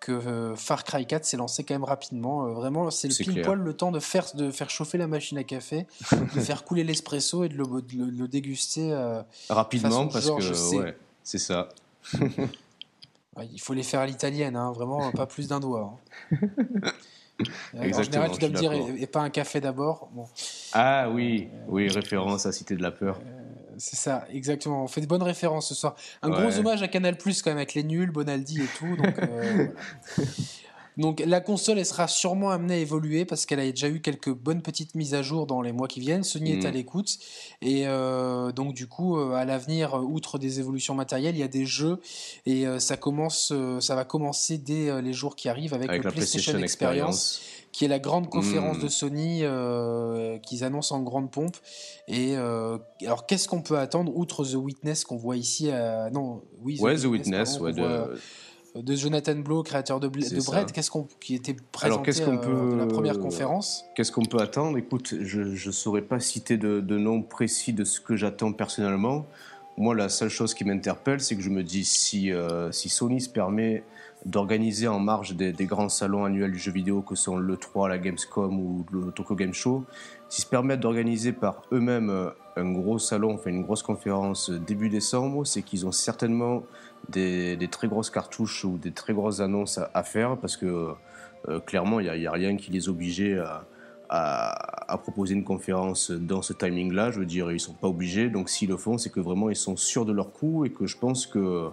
que 0.00 0.54
Far 0.56 0.82
Cry 0.82 1.06
4 1.06 1.24
s'est 1.24 1.36
lancé 1.36 1.62
quand 1.62 1.74
même 1.74 1.84
rapidement. 1.84 2.52
vraiment, 2.54 2.90
c'est 2.90 3.06
le 3.06 3.14
pile 3.14 3.42
poil 3.42 3.58
le 3.58 3.74
temps 3.74 3.92
de 3.92 4.00
faire 4.00 4.26
de 4.34 4.50
faire 4.50 4.68
chauffer 4.68 4.98
la 4.98 5.06
machine 5.06 5.38
à 5.38 5.44
café, 5.44 5.86
de 6.34 6.40
faire 6.40 6.64
couler 6.64 6.82
l'espresso 6.82 7.44
et 7.44 7.48
de 7.48 7.56
le, 7.56 8.26
déguster 8.26 8.92
rapidement 9.48 10.08
parce 10.08 10.26
que 10.26 10.76
ouais, 10.76 10.96
c'est 11.22 11.38
ça. 11.38 11.68
il 13.52 13.60
faut 13.60 13.74
les 13.74 13.84
faire 13.84 14.00
à 14.00 14.06
l'italienne, 14.06 14.56
hein, 14.56 14.72
vraiment 14.72 15.12
pas 15.12 15.26
plus 15.26 15.46
d'un 15.46 15.60
doigt. 15.60 15.98
Hein. 16.32 16.92
En 17.76 18.02
général, 18.02 18.30
tu 18.30 18.38
dois 18.38 18.48
me 18.48 18.54
dire, 18.54 18.72
et, 18.72 19.06
pas 19.06 19.20
un 19.20 19.30
café 19.30 19.60
d'abord. 19.60 20.08
Bon. 20.12 20.26
Ah 20.72 21.08
oui, 21.10 21.48
oui, 21.68 21.88
référence 21.88 22.46
à 22.46 22.52
Cité 22.52 22.76
de 22.76 22.82
la 22.82 22.90
Peur. 22.90 23.20
Euh, 23.20 23.74
c'est 23.78 23.96
ça, 23.96 24.24
exactement. 24.32 24.84
On 24.84 24.88
fait 24.88 25.00
de 25.00 25.06
bonnes 25.06 25.22
références 25.22 25.68
ce 25.68 25.74
soir. 25.74 25.96
Un 26.22 26.30
gros 26.30 26.58
hommage 26.58 26.82
à 26.82 26.88
Canal 26.88 27.16
Plus 27.16 27.42
quand 27.42 27.50
même 27.50 27.58
avec 27.58 27.74
les 27.74 27.82
nuls, 27.82 28.10
Bonaldi 28.10 28.62
et 28.62 28.68
tout. 28.78 28.96
Donc, 28.96 29.18
euh, 29.18 29.68
Donc 30.98 31.22
la 31.24 31.40
console, 31.40 31.78
elle 31.78 31.86
sera 31.86 32.06
sûrement 32.08 32.50
amenée 32.50 32.74
à 32.74 32.78
évoluer 32.78 33.24
parce 33.24 33.46
qu'elle 33.46 33.60
a 33.60 33.70
déjà 33.70 33.88
eu 33.88 34.00
quelques 34.00 34.32
bonnes 34.32 34.62
petites 34.62 34.94
mises 34.94 35.14
à 35.14 35.22
jour 35.22 35.46
dans 35.46 35.62
les 35.62 35.72
mois 35.72 35.88
qui 35.88 36.00
viennent. 36.00 36.22
Sony 36.22 36.52
est 36.52 36.66
à 36.66 36.70
mm. 36.70 36.74
l'écoute 36.74 37.18
et 37.62 37.86
euh, 37.86 38.52
donc 38.52 38.74
du 38.74 38.86
coup, 38.86 39.18
euh, 39.18 39.32
à 39.32 39.44
l'avenir, 39.44 39.94
outre 39.94 40.38
des 40.38 40.60
évolutions 40.60 40.94
matérielles, 40.94 41.34
il 41.34 41.40
y 41.40 41.44
a 41.44 41.48
des 41.48 41.66
jeux 41.66 41.98
et 42.44 42.66
euh, 42.66 42.78
ça 42.78 42.96
commence, 42.96 43.52
ça 43.80 43.94
va 43.94 44.04
commencer 44.04 44.58
dès 44.58 45.00
les 45.00 45.12
jours 45.12 45.36
qui 45.36 45.48
arrivent 45.48 45.74
avec, 45.74 45.90
le 45.90 46.10
PlayStation, 46.10 46.58
Experience. 46.58 47.40
qui 47.72 47.86
est 47.86 47.88
la 47.88 47.98
grande 47.98 48.28
conférence 48.28 48.78
mm. 48.78 48.82
de 48.82 48.88
Sony 48.88 49.42
qu'ils 50.42 50.64
annoncent 50.64 50.94
en 50.94 51.02
grande 51.02 51.30
pompe. 51.30 51.56
Et 52.06 52.36
alors, 52.36 53.26
qu'est-ce 53.26 53.48
qu'on 53.48 53.62
peut 53.62 53.78
attendre 53.78 54.14
outre 54.14 54.44
The 54.44 54.56
Witness 54.56 55.04
qu'on 55.04 55.16
voit 55.16 55.36
ici 55.36 55.70
Non, 56.12 56.42
oui, 56.60 56.76
The 56.76 56.82
Witness, 56.82 57.02
The 57.02 57.06
Witness 57.06 57.60
ouais, 57.60 57.72
de 57.72 58.18
de 58.74 58.94
Jonathan 58.94 59.36
Blow, 59.36 59.62
créateur 59.62 60.00
de, 60.00 60.08
de 60.08 60.44
Brett, 60.44 60.72
qu'est-ce 60.72 60.90
qu'on 60.90 61.06
qui 61.20 61.34
était 61.34 61.56
présenté 61.72 62.22
Alors, 62.22 62.30
qu'on 62.30 62.38
peut, 62.38 62.74
euh, 62.74 62.76
la 62.76 62.86
première 62.86 63.18
conférence 63.18 63.84
Qu'est-ce 63.94 64.12
qu'on 64.12 64.24
peut 64.24 64.40
attendre? 64.40 64.78
Écoute, 64.78 65.14
je 65.20 65.40
ne 65.40 65.72
saurais 65.72 66.02
pas 66.02 66.20
citer 66.20 66.56
de, 66.56 66.80
nom 66.96 67.22
précis 67.22 67.72
de 67.72 67.84
ce 67.84 68.00
que 68.00 68.16
j'attends 68.16 68.52
personnellement. 68.52 69.26
Moi, 69.76 69.94
la 69.94 70.08
seule 70.08 70.28
chose 70.28 70.54
qui 70.54 70.64
m'interpelle, 70.64 71.20
c'est 71.20 71.36
que 71.36 71.42
je 71.42 71.50
me 71.50 71.62
dis 71.62 71.84
si, 71.84 72.32
euh, 72.32 72.72
si 72.72 72.88
Sony 72.88 73.20
se 73.20 73.28
permet 73.28 73.84
d'organiser 74.24 74.86
en 74.86 75.00
marge 75.00 75.34
des, 75.34 75.52
grands 75.66 75.88
salons 75.88 76.24
annuels 76.24 76.52
du 76.52 76.58
jeu 76.58 76.72
vidéo 76.72 77.02
que 77.02 77.14
sont 77.14 77.36
l'E3, 77.36 77.88
la 77.88 77.98
Gamescom 77.98 78.58
ou 78.58 78.86
le 78.92 79.10
Tokyo 79.10 79.34
Game 79.34 79.52
Show, 79.52 79.84
s'ils 80.28 80.44
se 80.44 80.48
permettent 80.48 80.80
d'organiser 80.80 81.32
par 81.32 81.62
eux-mêmes 81.72 82.10
euh, 82.10 82.30
un 82.56 82.70
gros 82.70 82.98
salon, 82.98 83.34
enfin 83.34 83.50
une 83.50 83.62
grosse 83.62 83.82
conférence 83.82 84.50
début 84.50 84.88
décembre, 84.88 85.44
c'est 85.46 85.62
qu'ils 85.62 85.86
ont 85.86 85.92
certainement 85.92 86.62
des, 87.08 87.68
très 87.70 87.88
grosses 87.88 88.10
cartouches 88.10 88.64
ou 88.64 88.78
des 88.78 88.92
très 88.92 89.12
grosses 89.12 89.40
annonces 89.40 89.78
à, 89.94 90.02
faire 90.02 90.36
parce 90.38 90.56
que 90.56 90.92
clairement, 91.66 92.00
il 92.00 92.10
n'y 92.10 92.26
a, 92.26 92.32
rien 92.32 92.56
qui 92.56 92.70
les 92.70 92.88
obligeait 92.88 93.38
à, 94.08 94.98
proposer 95.02 95.34
une 95.34 95.44
conférence 95.44 96.10
dans 96.10 96.42
ce 96.42 96.52
timing-là. 96.52 97.10
Je 97.10 97.20
veux 97.20 97.26
dire, 97.26 97.50
ils 97.50 97.60
sont 97.60 97.74
pas 97.74 97.88
obligés. 97.88 98.28
Donc 98.28 98.48
s'ils 98.48 98.68
le 98.68 98.76
font, 98.76 98.98
c'est 98.98 99.10
que 99.10 99.20
vraiment 99.20 99.50
ils 99.50 99.56
sont 99.56 99.76
sûrs 99.76 100.04
de 100.04 100.12
leur 100.12 100.32
coup 100.32 100.64
et 100.64 100.70
que 100.70 100.86
je 100.86 100.96
pense 100.96 101.26
que 101.26 101.70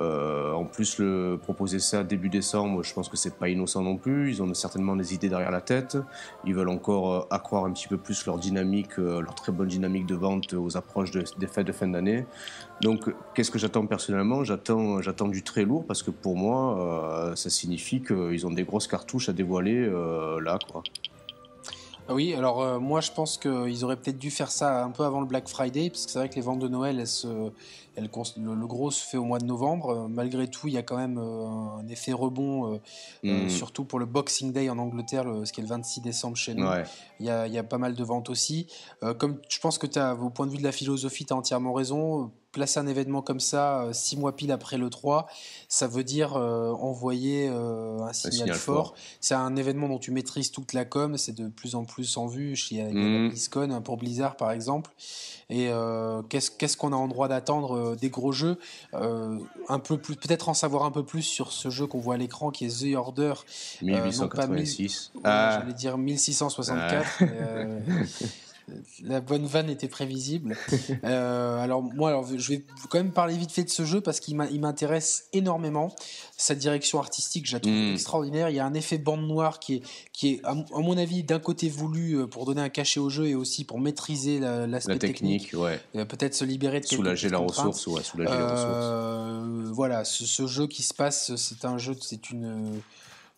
euh, 0.00 0.52
en 0.52 0.64
plus, 0.64 0.98
le, 0.98 1.38
proposer 1.40 1.78
ça 1.78 2.02
début 2.02 2.28
décembre, 2.28 2.82
je 2.82 2.92
pense 2.92 3.08
que 3.08 3.16
c'est 3.16 3.36
pas 3.36 3.48
innocent 3.48 3.82
non 3.82 3.96
plus. 3.96 4.30
Ils 4.30 4.42
ont 4.42 4.52
certainement 4.54 4.96
des 4.96 5.14
idées 5.14 5.28
derrière 5.28 5.50
la 5.50 5.60
tête. 5.60 5.96
Ils 6.44 6.54
veulent 6.54 6.68
encore 6.68 7.12
euh, 7.12 7.20
accroître 7.30 7.66
un 7.66 7.72
petit 7.72 7.88
peu 7.88 7.96
plus 7.96 8.26
leur 8.26 8.38
dynamique, 8.38 8.98
euh, 8.98 9.20
leur 9.20 9.34
très 9.34 9.52
bonne 9.52 9.68
dynamique 9.68 10.06
de 10.06 10.16
vente 10.16 10.54
aux 10.54 10.76
approches 10.76 11.10
des 11.12 11.46
fêtes 11.46 11.66
de 11.66 11.72
fin 11.72 11.88
d'année. 11.88 12.26
Donc, 12.80 13.14
qu'est-ce 13.34 13.50
que 13.50 13.58
j'attends 13.58 13.86
personnellement? 13.86 14.44
J'attends, 14.44 15.00
j'attends 15.00 15.28
du 15.28 15.42
très 15.42 15.64
lourd 15.64 15.84
parce 15.86 16.02
que 16.02 16.10
pour 16.10 16.36
moi, 16.36 17.32
ça 17.36 17.48
signifie 17.48 18.02
qu'ils 18.02 18.46
ont 18.46 18.50
des 18.50 18.64
grosses 18.64 18.88
cartouches 18.88 19.28
à 19.28 19.32
dévoiler 19.32 19.88
là, 20.40 20.58
quoi. 20.70 20.82
Ah 22.06 22.12
oui, 22.12 22.34
alors 22.34 22.60
euh, 22.60 22.78
moi 22.78 23.00
je 23.00 23.10
pense 23.10 23.38
qu'ils 23.38 23.82
auraient 23.82 23.96
peut-être 23.96 24.18
dû 24.18 24.30
faire 24.30 24.50
ça 24.50 24.84
un 24.84 24.90
peu 24.90 25.04
avant 25.04 25.20
le 25.20 25.26
Black 25.26 25.48
Friday, 25.48 25.88
parce 25.88 26.04
que 26.04 26.12
c'est 26.12 26.18
vrai 26.18 26.28
que 26.28 26.34
les 26.34 26.42
ventes 26.42 26.58
de 26.58 26.68
Noël, 26.68 27.00
elles 27.00 27.52
le, 27.96 28.66
gros 28.66 28.90
se 28.90 29.04
fait 29.04 29.16
au 29.16 29.24
mois 29.24 29.38
de 29.38 29.44
novembre. 29.44 29.90
Euh, 29.90 30.08
malgré 30.08 30.48
tout, 30.48 30.68
il 30.68 30.74
y 30.74 30.78
a 30.78 30.82
quand 30.82 30.96
même 30.96 31.18
euh, 31.18 31.46
un 31.78 31.86
effet 31.88 32.12
rebond, 32.12 32.80
mm. 33.22 33.48
surtout 33.48 33.84
pour 33.84 33.98
le 33.98 34.06
Boxing 34.06 34.52
Day 34.52 34.68
en 34.68 34.78
Angleterre, 34.78 35.26
ce 35.44 35.52
qui 35.52 35.60
est 35.60 35.64
le 35.64 35.68
26 35.68 36.00
décembre 36.00 36.36
chez 36.36 36.54
nous. 36.54 36.66
Il, 37.20 37.26
y 37.26 37.30
a, 37.30 37.46
il, 37.46 37.52
y 37.52 37.58
a, 37.58 37.64
pas 37.64 37.78
mal 37.78 37.94
de 37.94 38.04
ventes 38.04 38.30
aussi. 38.30 38.66
comme 39.18 39.40
je 39.48 39.58
pense 39.58 39.78
que 39.78 39.86
tu 39.86 39.98
as, 39.98 40.14
au 40.14 40.30
point 40.30 40.46
de 40.46 40.52
vue 40.52 40.58
de 40.58 40.64
la 40.64 40.72
philosophie, 40.72 41.24
tu 41.24 41.32
as 41.32 41.36
entièrement 41.36 41.72
raison 41.72 42.30
placer 42.54 42.78
un 42.80 42.86
événement 42.86 43.20
comme 43.20 43.40
ça 43.40 43.82
euh, 43.82 43.92
six 43.92 44.16
mois 44.16 44.34
pile 44.34 44.52
après 44.52 44.78
le 44.78 44.88
3, 44.88 45.26
ça 45.68 45.86
veut 45.86 46.04
dire 46.04 46.36
euh, 46.36 46.70
envoyer 46.72 47.48
euh, 47.50 47.98
un, 47.98 48.12
signal 48.14 48.54
fort. 48.54 48.94
C'est 49.20 49.34
un 49.34 49.56
événement 49.56 49.88
dont 49.88 49.98
tu 49.98 50.12
maîtrises 50.12 50.52
toute 50.52 50.72
la 50.72 50.86
com, 50.86 51.18
c'est 51.18 51.34
de 51.34 51.48
plus 51.48 51.74
en 51.74 51.84
plus 51.84 52.16
en 52.16 52.26
vue 52.26 52.56
chez 52.56 52.82
mmh. 52.82 53.28
BlizzCon, 53.28 53.70
hein, 53.70 53.82
pour 53.82 53.98
Blizzard 53.98 54.36
par 54.36 54.52
exemple. 54.52 54.90
Et 55.50 55.68
qu'est-ce 56.30 56.76
qu'on 56.76 56.92
a 56.94 56.96
en 56.96 57.06
droit 57.06 57.28
d'attendre 57.28 57.83
des 58.00 58.10
gros 58.10 58.32
jeux 58.32 58.58
Un 58.92 59.78
peu 59.78 59.98
plus, 59.98 60.16
peut-être 60.16 60.48
en 60.48 60.54
savoir 60.54 60.84
un 60.84 60.90
peu 60.90 61.04
plus 61.04 61.22
sur 61.22 61.52
ce 61.52 61.70
jeu 61.70 61.86
qu'on 61.86 62.00
voit 62.00 62.14
à 62.14 62.18
l'écran 62.18 62.50
qui 62.50 62.66
est 62.66 62.82
The 62.82 62.96
Order. 62.96 63.34
1886. 63.82 65.12
Ah. 65.24 65.58
J'allais 65.60 65.74
dire 65.74 65.98
1664. 65.98 67.22
la 69.02 69.20
bonne 69.20 69.46
vanne 69.46 69.70
était 69.70 69.88
prévisible. 69.88 70.56
Euh, 71.04 71.58
alors 71.58 71.82
moi, 71.82 72.10
alors, 72.10 72.26
je 72.36 72.48
vais 72.52 72.62
quand 72.88 72.98
même 72.98 73.12
parler 73.12 73.36
vite 73.36 73.50
fait 73.50 73.64
de 73.64 73.68
ce 73.68 73.84
jeu 73.84 74.00
parce 74.00 74.20
qu'il 74.20 74.36
m'intéresse 74.36 75.24
énormément. 75.32 75.94
Sa 76.36 76.54
direction 76.54 76.98
artistique, 76.98 77.46
je 77.46 77.54
la 77.54 77.60
trouve 77.60 77.74
mm. 77.74 77.92
extraordinaire. 77.92 78.48
Il 78.48 78.56
y 78.56 78.60
a 78.60 78.64
un 78.64 78.74
effet 78.74 78.96
bande 78.96 79.26
noire 79.26 79.58
qui 79.58 79.74
est, 79.74 79.82
qui 80.12 80.34
est 80.34 80.40
à, 80.44 80.54
mon 80.54 80.96
avis, 80.96 81.24
d'un 81.24 81.40
côté 81.40 81.68
voulu 81.68 82.14
euh, 82.14 82.26
pour 82.26 82.46
donner 82.46 82.62
un 82.62 82.68
cachet 82.68 83.00
au 83.00 83.10
jeu 83.10 83.26
et 83.26 83.34
aussi 83.34 83.64
pour 83.64 83.80
maîtriser 83.80 84.38
l'aspect 84.38 84.98
technique. 84.98 85.50
ouais. 85.54 85.80
Euh, 85.96 86.04
peut-être 86.04 86.34
se 86.34 86.44
libérer 86.44 86.80
de 86.80 86.86
soulager 86.86 87.28
la 87.28 87.38
ressource, 87.38 87.86
ouais, 87.86 88.02
soulager 88.02 88.30
la 88.30 88.52
ressource. 88.52 89.74
Voilà, 89.74 90.04
ce, 90.04 90.24
ce, 90.24 90.46
jeu 90.46 90.66
qui 90.66 90.82
se 90.82 90.94
passe, 90.94 91.34
c'est 91.36 91.64
un 91.64 91.78
jeu, 91.78 91.96
c'est 92.00 92.30
une 92.30 92.80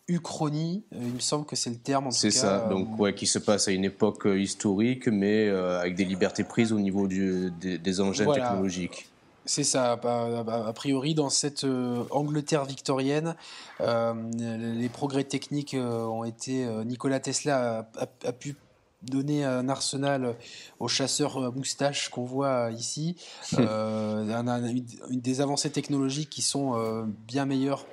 uchronie, 0.07 0.83
euh, 0.93 0.99
il 1.01 1.13
me 1.13 1.19
semble 1.19 1.45
que 1.45 1.55
c'est 1.55 1.69
le 1.69 1.77
terme 1.77 2.07
en 2.07 2.11
C'est 2.11 2.31
ça, 2.31 2.65
euh, 2.65 2.69
donc 2.69 2.97
ouais, 2.99 3.13
qui 3.13 3.27
se 3.27 3.39
passe 3.39 3.67
à 3.67 3.71
une 3.71 3.83
époque 3.83 4.25
euh, 4.25 4.39
historique, 4.39 5.07
mais 5.07 5.49
avec 5.49 5.95
des 5.95 6.05
libertés 6.05 6.43
prises 6.43 6.71
au 6.71 6.79
niveau 6.79 7.07
du, 7.07 7.51
des, 7.51 8.01
engins 8.01 8.31
technologiques. 8.31 9.09
C'est 9.45 9.63
ça. 9.63 9.93
A, 9.93 10.73
priori, 10.73 11.15
dans 11.15 11.29
cette 11.29 11.65
Angleterre 12.11 12.65
victorienne, 12.65 13.35
les 13.79 14.89
progrès 14.89 15.23
techniques 15.23 15.75
ont 15.79 16.23
été. 16.23 16.67
Nicolas 16.85 17.19
Tesla 17.19 17.89
a, 18.25 18.31
pu 18.33 18.55
donner 19.03 19.45
un 19.45 19.69
arsenal 19.69 20.35
aux 20.79 20.89
chasseurs 20.89 21.53
moustaches 21.55 22.09
qu'on 22.09 22.25
voit 22.25 22.71
ici. 22.71 23.15
une, 23.57 24.85
des 25.11 25.39
avancées 25.39 25.69
technologiques 25.69 26.29
qui 26.29 26.41
sont 26.41 27.07
bien 27.25 27.45
meilleures 27.45 27.85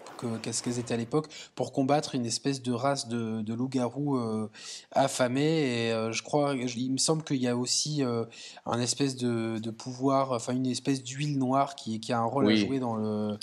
qu'est-ce 0.42 0.62
qu'elles 0.62 0.78
étaient 0.78 0.94
à 0.94 0.96
l'époque, 0.96 1.26
pour 1.54 1.72
combattre 1.72 2.14
une 2.14 2.26
espèce 2.26 2.62
de 2.62 2.72
race 2.72 3.08
de, 3.08 3.42
de 3.42 3.54
loups-garous 3.54 4.16
euh, 4.16 4.50
affamés. 4.92 5.86
Et 5.86 5.92
euh, 5.92 6.12
je 6.12 6.22
crois, 6.22 6.54
il 6.54 6.92
me 6.92 6.98
semble 6.98 7.22
qu'il 7.22 7.36
y 7.38 7.48
a 7.48 7.56
aussi 7.56 8.02
euh, 8.02 8.24
un 8.66 8.80
espèce 8.80 9.16
de, 9.16 9.58
de, 9.58 9.70
pouvoir, 9.70 10.32
enfin 10.32 10.52
une 10.52 10.66
espèce 10.66 11.02
d'huile 11.02 11.38
noire 11.38 11.74
qui, 11.74 12.00
qui, 12.00 12.12
a 12.12 12.18
un 12.18 12.24
rôle 12.24 12.50
à 12.50 12.56
jouer 12.56 12.78
dans 12.78 12.96
le, 12.96 13.38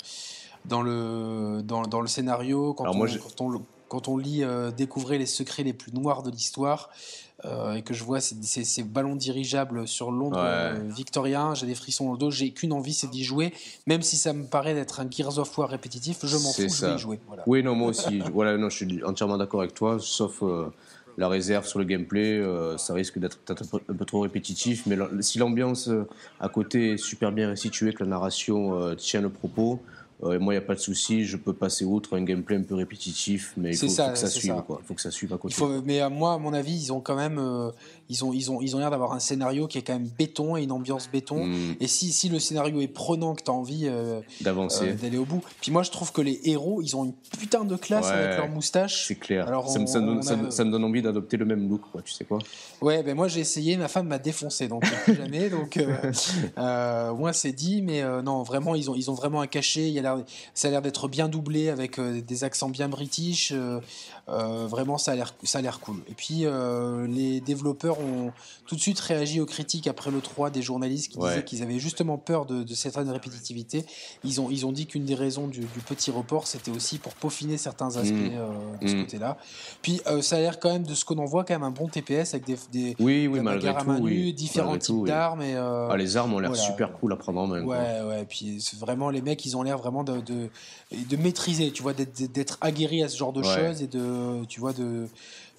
dans 0.64 0.82
le, 0.82 1.62
dans, 1.64 1.82
dans 1.82 2.00
le 2.00 2.08
scénario. 2.08 2.74
Quand, 2.74 2.88
on, 2.88 3.06
quand, 3.06 3.40
on, 3.40 3.62
quand 3.88 4.08
on 4.08 4.16
lit 4.16 4.44
Découvrir 4.76 5.18
les 5.18 5.26
secrets 5.26 5.62
les 5.62 5.72
plus 5.74 5.92
noirs 5.92 6.22
de 6.22 6.30
l'histoire, 6.30 6.90
euh, 7.44 7.74
et 7.74 7.82
que 7.82 7.92
je 7.92 8.04
vois 8.04 8.20
ces, 8.20 8.36
ces, 8.42 8.82
ballons 8.84 9.16
dirigeables 9.16 9.88
sur 9.88 10.12
Londres 10.12 10.38
euh, 10.38 10.78
victorien, 10.94 11.54
j'ai 11.54 11.66
des 11.66 11.74
frissons 11.74 12.06
dans 12.06 12.12
le 12.12 12.18
dos, 12.18 12.30
j'ai 12.30 12.50
qu'une 12.52 12.72
envie, 12.72 12.94
c'est 12.94 13.08
d'y 13.08 13.24
jouer, 13.24 13.52
même 13.88 14.02
si 14.02 14.16
ça 14.16 14.32
me 14.32 14.44
paraît 14.44 14.74
d'être 14.74 15.00
un 15.00 15.10
Gears 15.10 15.38
of 15.38 15.58
War 15.58 15.68
répétitif, 15.68 16.24
je 16.24 16.36
m'en 16.36 16.52
fous, 16.52 16.68
je 16.68 16.86
vais 16.86 16.94
y 16.94 16.98
jouer. 16.98 17.20
Oui, 17.46 17.64
non, 17.64 17.74
moi 17.74 17.88
aussi, 17.88 18.20
voilà, 18.32 18.56
non, 18.56 18.68
je 18.68 18.76
suis 18.76 19.04
entièrement 19.04 19.38
d'accord 19.38 19.60
avec 19.60 19.74
toi, 19.74 19.96
sauf 19.98 20.42
euh, 20.42 20.66
la 21.18 21.26
réserve 21.26 21.66
sur 21.66 21.80
le 21.80 21.84
gameplay, 21.84 22.40
ça 22.78 22.94
risque 22.94 23.18
d'être 23.18 23.38
un, 23.48 23.94
peu 23.94 24.04
trop 24.04 24.20
répétitif, 24.20 24.86
mais 24.86 24.96
si 25.20 25.38
l'ambiance 25.38 25.90
à 26.40 26.48
côté 26.48 26.92
est 26.92 26.96
super 26.96 27.32
bien 27.32 27.48
restituée, 27.48 27.92
que 27.92 28.04
la 28.04 28.10
narration 28.10 28.94
tient 28.96 29.20
le 29.20 29.28
propos, 29.28 29.82
moi, 30.22 30.54
il 30.54 30.58
n'y 30.58 30.62
a 30.62 30.66
pas 30.66 30.74
de 30.74 30.80
souci, 30.80 31.24
je 31.24 31.36
peux 31.36 31.52
passer 31.52 31.84
outre 31.84 32.16
un 32.16 32.22
gameplay 32.22 32.56
un 32.56 32.62
peu 32.62 32.74
répétitif, 32.74 33.52
mais 33.56 33.70
il 33.70 33.76
faut, 33.76 33.86
que 33.86 33.92
ça 33.92 34.14
suive. 34.28 34.54
Il 34.56 34.86
faut 34.86 34.94
que 34.94 35.00
ça 35.00 35.10
suive 35.10 35.32
à 35.32 35.38
côté. 35.38 35.54
mais 35.84 36.00
à 36.00 36.08
moi, 36.08 36.34
à 36.34 36.38
mon 36.38 36.52
avis, 36.52 36.74
ils 36.74 36.92
ont 36.92 37.00
quand 37.00 37.16
même, 37.16 37.38
euh, 37.38 37.70
ils 38.08 38.24
ont, 38.24 38.32
ils 38.32 38.50
ont, 38.50 38.60
ils 38.60 38.76
ont 38.76 38.78
l'air 38.78 38.90
d'avoir 38.90 39.12
un 39.12 39.18
scénario 39.18 39.66
qui 39.66 39.78
est 39.78 39.82
quand 39.82 39.94
même 39.94 40.08
béton 40.18 40.56
et 40.56 40.62
une 40.62 40.72
ambiance 40.72 41.08
béton. 41.10 41.44
Hmm. 41.46 41.74
Et 41.80 41.86
si, 41.86 42.12
si 42.12 42.28
le 42.28 42.38
scénario 42.38 42.80
est 42.80 42.88
prenant, 42.88 43.34
que 43.34 43.42
tu 43.42 43.50
as 43.50 43.54
envie 43.54 43.84
euh, 43.86 44.20
d'avancer, 44.40 44.90
euh, 44.90 44.94
d'aller 44.94 45.18
au 45.18 45.24
bout. 45.24 45.42
Puis 45.60 45.70
moi, 45.70 45.82
je 45.82 45.90
trouve 45.90 46.12
que 46.12 46.20
les 46.20 46.40
héros, 46.44 46.82
ils 46.82 46.96
ont 46.96 47.04
une 47.04 47.14
putain 47.38 47.64
de 47.64 47.76
classe 47.76 48.06
avec 48.06 48.36
leur 48.36 48.48
moustache. 48.48 49.06
C'est 49.08 49.16
clair. 49.16 49.46
Alors, 49.46 49.68
ça, 49.68 49.78
me, 49.78 50.70
donne, 50.70 50.84
envie 50.84 51.02
d'adopter 51.02 51.36
le 51.36 51.44
même 51.44 51.68
look, 51.68 51.82
quoi, 51.92 52.02
tu 52.02 52.12
sais 52.12 52.24
quoi? 52.24 52.38
Ouais, 52.80 53.02
ben 53.02 53.14
moi 53.14 53.28
j'ai 53.28 53.40
essayé, 53.40 53.76
ma 53.76 53.86
femme 53.86 54.08
m'a 54.08 54.18
défoncé, 54.18 54.66
donc 54.66 54.84
jamais. 55.06 55.48
Donc, 55.50 55.78
moi 56.56 57.32
c'est 57.32 57.52
dit, 57.52 57.82
mais 57.82 58.02
non, 58.22 58.42
vraiment, 58.42 58.74
ils 58.74 58.90
ont, 58.90 58.94
ils 58.94 59.10
ont 59.10 59.14
vraiment 59.14 59.40
un 59.40 59.46
cachet. 59.46 59.90
Il 59.90 60.06
a 60.06 60.12
ça 60.54 60.68
a 60.68 60.70
l'air 60.70 60.82
d'être 60.82 61.08
bien 61.08 61.28
doublé 61.28 61.68
avec 61.68 61.98
euh, 61.98 62.20
des 62.20 62.44
accents 62.44 62.68
bien 62.68 62.88
british. 62.88 63.52
Euh, 63.52 63.80
euh, 64.28 64.66
vraiment, 64.66 64.98
ça 64.98 65.12
a 65.12 65.16
l'air, 65.16 65.34
ça 65.42 65.58
a 65.58 65.62
l'air 65.62 65.80
cool. 65.80 66.02
Et 66.08 66.14
puis, 66.14 66.44
les 67.08 67.40
développeurs 67.40 67.91
ont 68.00 68.32
tout 68.66 68.76
de 68.76 68.80
suite 68.80 69.00
réagi 69.00 69.40
aux 69.40 69.46
critiques 69.46 69.86
après 69.86 70.10
le 70.10 70.20
3 70.20 70.50
des 70.50 70.62
journalistes 70.62 71.12
qui 71.12 71.18
disaient 71.18 71.44
qu'ils 71.44 71.62
avaient 71.62 71.78
justement 71.78 72.18
peur 72.18 72.46
de, 72.46 72.62
de 72.62 72.74
certaine 72.74 73.10
répétitivité. 73.10 73.84
Ils 74.24 74.40
ont, 74.40 74.48
ils 74.50 74.66
ont 74.66 74.72
dit 74.72 74.86
qu'une 74.86 75.04
des 75.04 75.14
raisons 75.14 75.48
du, 75.48 75.66
petit 75.86 76.10
report, 76.10 76.46
c'était 76.46 76.70
aussi 76.70 76.98
pour 76.98 77.14
peaufiner 77.14 77.58
certains 77.58 77.96
aspects 77.96 78.12
mmh. 78.12 78.84
de 78.84 78.88
ce 78.88 78.94
mmh. 78.94 79.04
côté-là. 79.04 79.36
Puis, 79.82 80.00
ça 80.20 80.36
a 80.36 80.40
l'air 80.40 80.60
quand 80.60 80.72
même, 80.72 80.84
de 80.84 80.94
ce 80.94 81.04
qu'on 81.04 81.18
en 81.18 81.24
voit, 81.24 81.44
quand 81.44 81.54
même 81.54 81.62
un 81.62 81.70
bon 81.70 81.88
TPS 81.88 82.34
avec 82.34 82.46
des, 82.46 82.56
des 82.72 82.96
oui, 82.98 83.26
oui, 83.26 83.40
malgré 83.40 83.72
main 83.84 84.00
nue, 84.00 84.32
différents 84.32 84.78
types 84.78 85.04
d'armes. 85.06 85.42
Et, 85.42 85.54
ah, 85.54 85.94
les 85.96 86.16
armes 86.16 86.34
ont 86.34 86.38
l'air 86.38 86.54
super 86.56 86.92
cool 86.92 87.12
à 87.12 87.16
prendre 87.16 87.40
en 87.40 87.46
main. 87.46 87.62
Ouais, 87.62 88.00
ouais. 88.06 88.24
Puis 88.28 88.58
vraiment, 88.78 89.10
les 89.10 89.22
mecs, 89.22 89.44
ils 89.44 89.56
ont 89.56 89.62
l'air 89.62 89.78
vraiment 89.78 90.04
de, 90.04 90.20
de, 90.20 90.48
de 90.92 91.16
maîtriser, 91.16 91.70
tu 91.70 91.82
vois, 91.82 91.92
d'être 91.92 92.58
aguerri 92.60 93.02
à 93.02 93.08
ce 93.08 93.16
genre 93.16 93.32
de 93.32 93.42
choses 93.42 93.82
et 93.82 93.86
de, 93.86 94.44
tu 94.46 94.60
vois, 94.60 94.72
de, 94.72 95.08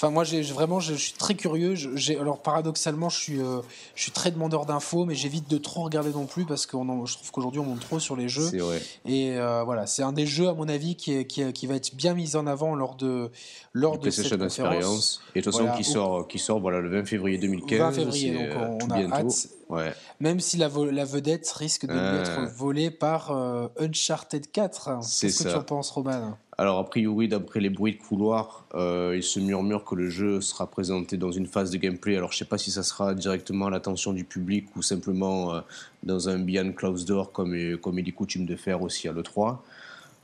Enfin, 0.03 0.11
moi, 0.11 0.25
j'ai 0.25 0.41
vraiment, 0.41 0.81
je, 0.81 0.95
suis 0.95 1.13
très 1.13 1.33
curieux. 1.33 1.75
Alors, 2.19 2.41
paradoxalement, 2.41 3.07
je 3.07 3.17
suis, 3.17 3.39
euh, 3.39 3.61
je 3.95 4.01
suis 4.01 4.11
très 4.11 4.31
demandeur 4.31 4.65
d'infos, 4.65 5.05
mais 5.05 5.15
j'évite 5.15 5.49
de 5.49 5.57
trop 5.57 5.83
regarder 5.83 6.09
non 6.09 6.25
plus 6.25 6.43
parce 6.43 6.65
que 6.65 6.75
je 6.75 7.13
trouve 7.13 7.31
qu'aujourd'hui, 7.31 7.61
on 7.61 7.63
monte 7.63 7.79
trop 7.79 7.99
sur 7.99 8.17
les 8.17 8.27
jeux. 8.27 8.49
Vrai. 8.57 8.81
Et 9.05 9.37
euh, 9.37 9.63
voilà, 9.63 9.87
c'est 9.87 10.03
un 10.03 10.11
des 10.11 10.25
jeux, 10.25 10.49
à 10.49 10.53
mon 10.55 10.67
avis, 10.67 10.97
qui, 10.97 11.25
qui, 11.25 11.53
qui, 11.53 11.67
va 11.67 11.75
être 11.75 11.95
bien 11.95 12.15
mis 12.15 12.35
en 12.35 12.47
avant 12.47 12.75
lors 12.75 12.95
de, 12.95 13.31
lors 13.71 13.97
de 13.97 14.09
cette 14.09 14.37
conférence. 14.37 15.21
Et 15.35 15.39
de 15.39 15.45
toute 15.45 15.53
façon, 15.53 15.69
qui 15.77 15.85
sort, 15.85 16.27
qui 16.27 16.37
sort, 16.37 16.59
voilà, 16.59 16.81
le 16.81 16.89
20 16.89 17.05
février 17.05 17.37
2015. 17.37 17.79
20 17.79 17.91
février, 17.93 18.33
donc 18.33 18.41
euh, 18.41 18.77
on, 18.83 18.89
a 18.89 19.19
hâte. 19.19 19.47
Ouais. 19.73 19.93
Même 20.19 20.39
si 20.39 20.57
la, 20.57 20.69
la, 20.91 21.05
vedette 21.05 21.49
risque 21.51 21.85
de 21.85 21.93
lui 21.93 22.19
être 22.21 22.41
volée 22.55 22.91
par 22.91 23.31
Uncharted 23.79 24.51
4. 24.51 24.99
Qu'est-ce 25.19 25.43
que 25.43 25.49
tu 25.49 25.55
en 25.55 25.63
penses, 25.63 25.89
Roman? 25.91 26.37
Alors, 26.57 26.77
a 26.77 26.85
priori, 26.85 27.27
d'après 27.27 27.59
les 27.59 27.69
bruits 27.69 27.93
de 27.93 28.01
couloir, 28.01 28.65
euh, 28.75 29.13
il 29.15 29.23
se 29.23 29.39
murmure 29.39 29.83
que 29.85 29.95
le 29.95 30.09
jeu 30.09 30.39
sera 30.39 30.67
présenté 30.69 31.17
dans 31.17 31.31
une 31.31 31.47
phase 31.47 31.71
de 31.71 31.77
gameplay. 31.77 32.15
Alors, 32.15 32.31
je 32.31 32.35
ne 32.35 32.39
sais 32.39 32.45
pas 32.45 32.59
si 32.59 32.69
ça 32.69 32.83
sera 32.83 33.15
directement 33.15 33.67
à 33.67 33.69
l'attention 33.71 34.13
du 34.13 34.23
public 34.23 34.67
ou 34.75 34.83
simplement 34.83 35.55
euh, 35.55 35.61
dans 36.03 36.29
un 36.29 36.37
Beyond 36.37 36.73
Closed 36.73 37.07
Door, 37.07 37.31
comme, 37.31 37.55
comme 37.77 37.97
il 37.97 38.07
est 38.07 38.11
coutume 38.11 38.45
de 38.45 38.55
faire 38.55 38.83
aussi 38.83 39.07
à 39.07 39.13
l'E3. 39.13 39.57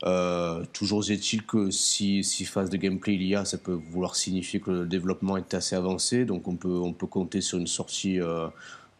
Euh, 0.05 0.63
toujours 0.71 1.09
est-il 1.09 1.43
que 1.45 1.71
si, 1.71 2.23
si 2.23 2.45
phase 2.45 2.69
de 2.69 2.77
gameplay 2.77 3.15
il 3.15 3.23
y 3.23 3.35
a, 3.35 3.43
ça 3.43 3.57
peut 3.57 3.77
vouloir 3.91 4.15
signifier 4.15 4.59
que 4.59 4.71
le 4.71 4.85
développement 4.85 5.35
est 5.35 5.55
assez 5.55 5.75
avancé. 5.75 6.25
Donc, 6.25 6.47
on 6.47 6.55
peut, 6.55 6.69
on 6.69 6.93
peut 6.93 7.07
compter 7.07 7.41
sur 7.41 7.57
une 7.57 7.67
sortie. 7.67 8.19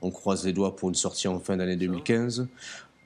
On 0.02 0.12
croise 0.12 0.46
les 0.46 0.54
doigts 0.54 0.76
pour 0.76 0.90
une 0.90 0.96
sortie 0.96 1.28
en 1.28 1.40
fin 1.40 1.58
d'année 1.58 1.76
2015. 1.76 2.48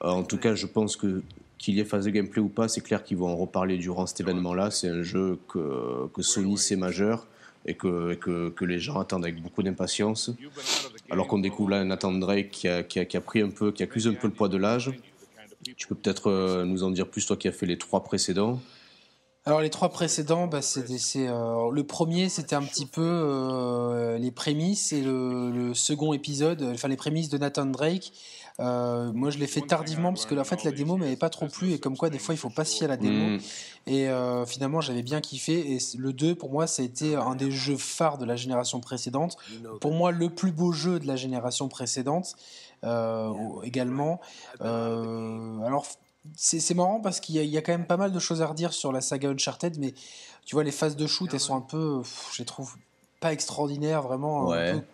en 0.02 0.24
tout 0.24 0.38
cas, 0.38 0.56
je 0.56 0.66
pense 0.66 0.96
que 0.96 1.22
qu'il 1.64 1.76
y 1.76 1.80
ait 1.80 1.86
phase 1.86 2.04
de 2.04 2.10
gameplay 2.10 2.42
ou 2.42 2.50
pas, 2.50 2.68
c'est 2.68 2.82
clair 2.82 3.06
qu'ils 3.06 3.16
vont 3.16 3.30
en 3.30 3.38
reparler 3.38 3.78
durant 3.78 4.06
cet 4.06 4.20
événement-là. 4.20 4.70
C'est 4.70 4.90
un 4.90 5.02
jeu 5.02 5.40
que, 5.48 6.08
que 6.14 6.22
Sony 6.22 6.58
sait 6.58 6.76
majeur 6.76 7.26
et 7.66 7.76
que, 7.76 8.16
que, 8.16 8.50
que, 8.50 8.66
les 8.66 8.80
gens 8.80 9.00
attendent 9.00 9.24
avec 9.24 9.42
beaucoup 9.42 9.64
d'impatience. 9.64 10.30
Alors 11.10 11.28
qu'on 11.28 11.40
découvre 11.40 11.70
là 11.70 11.78
un 11.78 11.86
Nathan 11.86 12.12
Drake 12.12 12.52
qui 12.52 12.68
a, 12.68 12.84
qui, 12.84 13.00
a, 13.00 13.06
qui 13.06 13.16
a, 13.16 13.22
pris 13.22 13.40
un 13.40 13.50
peu, 13.50 13.72
qui 13.72 13.82
accuse 13.82 14.08
un 14.08 14.14
peu 14.14 14.28
le 14.28 14.34
poids 14.34 14.50
de 14.50 14.58
l'âge. 14.58 14.92
Tu 15.78 15.88
peux 15.88 15.96
peut-être 15.96 16.30
euh, 16.30 16.66
nous 16.66 16.84
en 16.84 16.92
dire 16.92 17.08
plus, 17.08 17.26
toi 17.26 17.38
qui 17.38 17.48
as 17.48 17.54
fait 17.54 17.66
les 17.66 17.78
trois 17.78 18.04
précédents. 18.04 18.60
Alors 19.46 19.60
les 19.60 19.70
trois 19.70 19.90
précédents, 19.90 20.48
bah, 20.48 20.62
c'est, 20.62 20.86
euh, 21.28 21.70
le 21.70 21.84
premier 21.84 22.30
c'était 22.30 22.56
un 22.56 22.64
petit 22.64 22.86
peu 22.86 23.02
euh, 23.02 24.18
les 24.18 24.32
prémices 24.32 24.94
et 24.94 25.02
le, 25.02 25.52
le, 25.52 25.74
second 25.74 26.14
épisode, 26.14 26.64
enfin 26.74 26.88
les 26.88 26.96
prémices 26.96 27.30
de 27.30 27.38
Nathan 27.38 27.66
Drake. 27.66 28.14
Euh, 28.60 29.12
moi 29.14 29.32
je 29.32 29.40
l'ai 29.40 29.48
fait 29.48 29.62
tardivement 29.62 30.14
parce 30.14 30.28
que 30.28 30.36
en 30.36 30.44
fait 30.44 30.64
la 30.64 30.72
démo 30.72 30.96
m'avait 30.96 31.16
pas 31.16 31.32
trop 31.32 31.48
plu 31.48 31.74
et 31.74 31.80
comme 31.80 31.98
quoi 31.98 32.12
des 32.12 32.20
fois 32.20 32.36
il 32.36 32.38
faut 32.38 32.52
pas 32.52 32.66
se 32.66 32.76
fier 32.76 32.86
à 32.86 32.90
la 32.90 32.98
démo. 32.98 33.38
Mm. 33.38 33.40
Et 33.88 34.10
euh, 34.10 34.46
finalement 34.46 34.80
j'avais 34.80 35.02
bien 35.02 35.22
kiffé 35.22 35.74
et 35.74 35.80
le 35.98 36.14
2 36.14 36.36
pour 36.36 36.52
moi 36.52 36.68
ça 36.68 36.84
a 36.84 36.86
été 36.86 37.16
un 37.16 37.36
des 37.36 37.50
jeux 37.50 37.78
phares 37.78 38.20
de 38.20 38.26
la 38.26 38.36
génération 38.36 38.80
précédente. 38.80 39.38
Pour 39.82 39.92
moi 39.92 40.12
le 40.12 40.30
plus 40.30 40.52
beau 40.52 40.72
jeu 40.72 41.00
de 41.00 41.08
la 41.08 41.16
génération 41.16 41.68
précédente 41.68 42.36
euh, 42.84 43.32
également. 43.64 44.20
Euh, 44.62 45.60
alors 45.62 45.88
c'est 46.36 46.74
marrant 46.74 47.02
parce 47.02 47.20
qu'il 47.20 47.36
y, 47.36 47.46
y, 47.46 47.58
a 47.58 47.62
quand 47.62 47.74
même 47.74 47.88
pas 47.88 47.98
mal 47.98 48.12
de 48.12 48.20
choses 48.20 48.42
à 48.42 48.48
redire 48.48 48.74
sur 48.74 48.92
la 48.92 49.02
saga 49.02 49.30
Uncharted, 49.30 49.78
mais 49.78 49.94
tu 50.46 50.56
vois, 50.56 50.64
les 50.64 50.72
phases 50.72 50.96
de 50.96 51.08
shoot, 51.08 51.34
elles 51.34 51.40
sont 51.40 51.56
un 51.56 51.62
peu, 51.62 52.02
je 52.34 52.40
les 52.40 52.46
trouve 52.46 52.76
pas 53.20 53.34
extraordinaires, 53.34 54.02
vraiment. 54.02 54.48
Ouais. 54.48 54.70
Un 54.70 54.80
peu, 54.80 54.86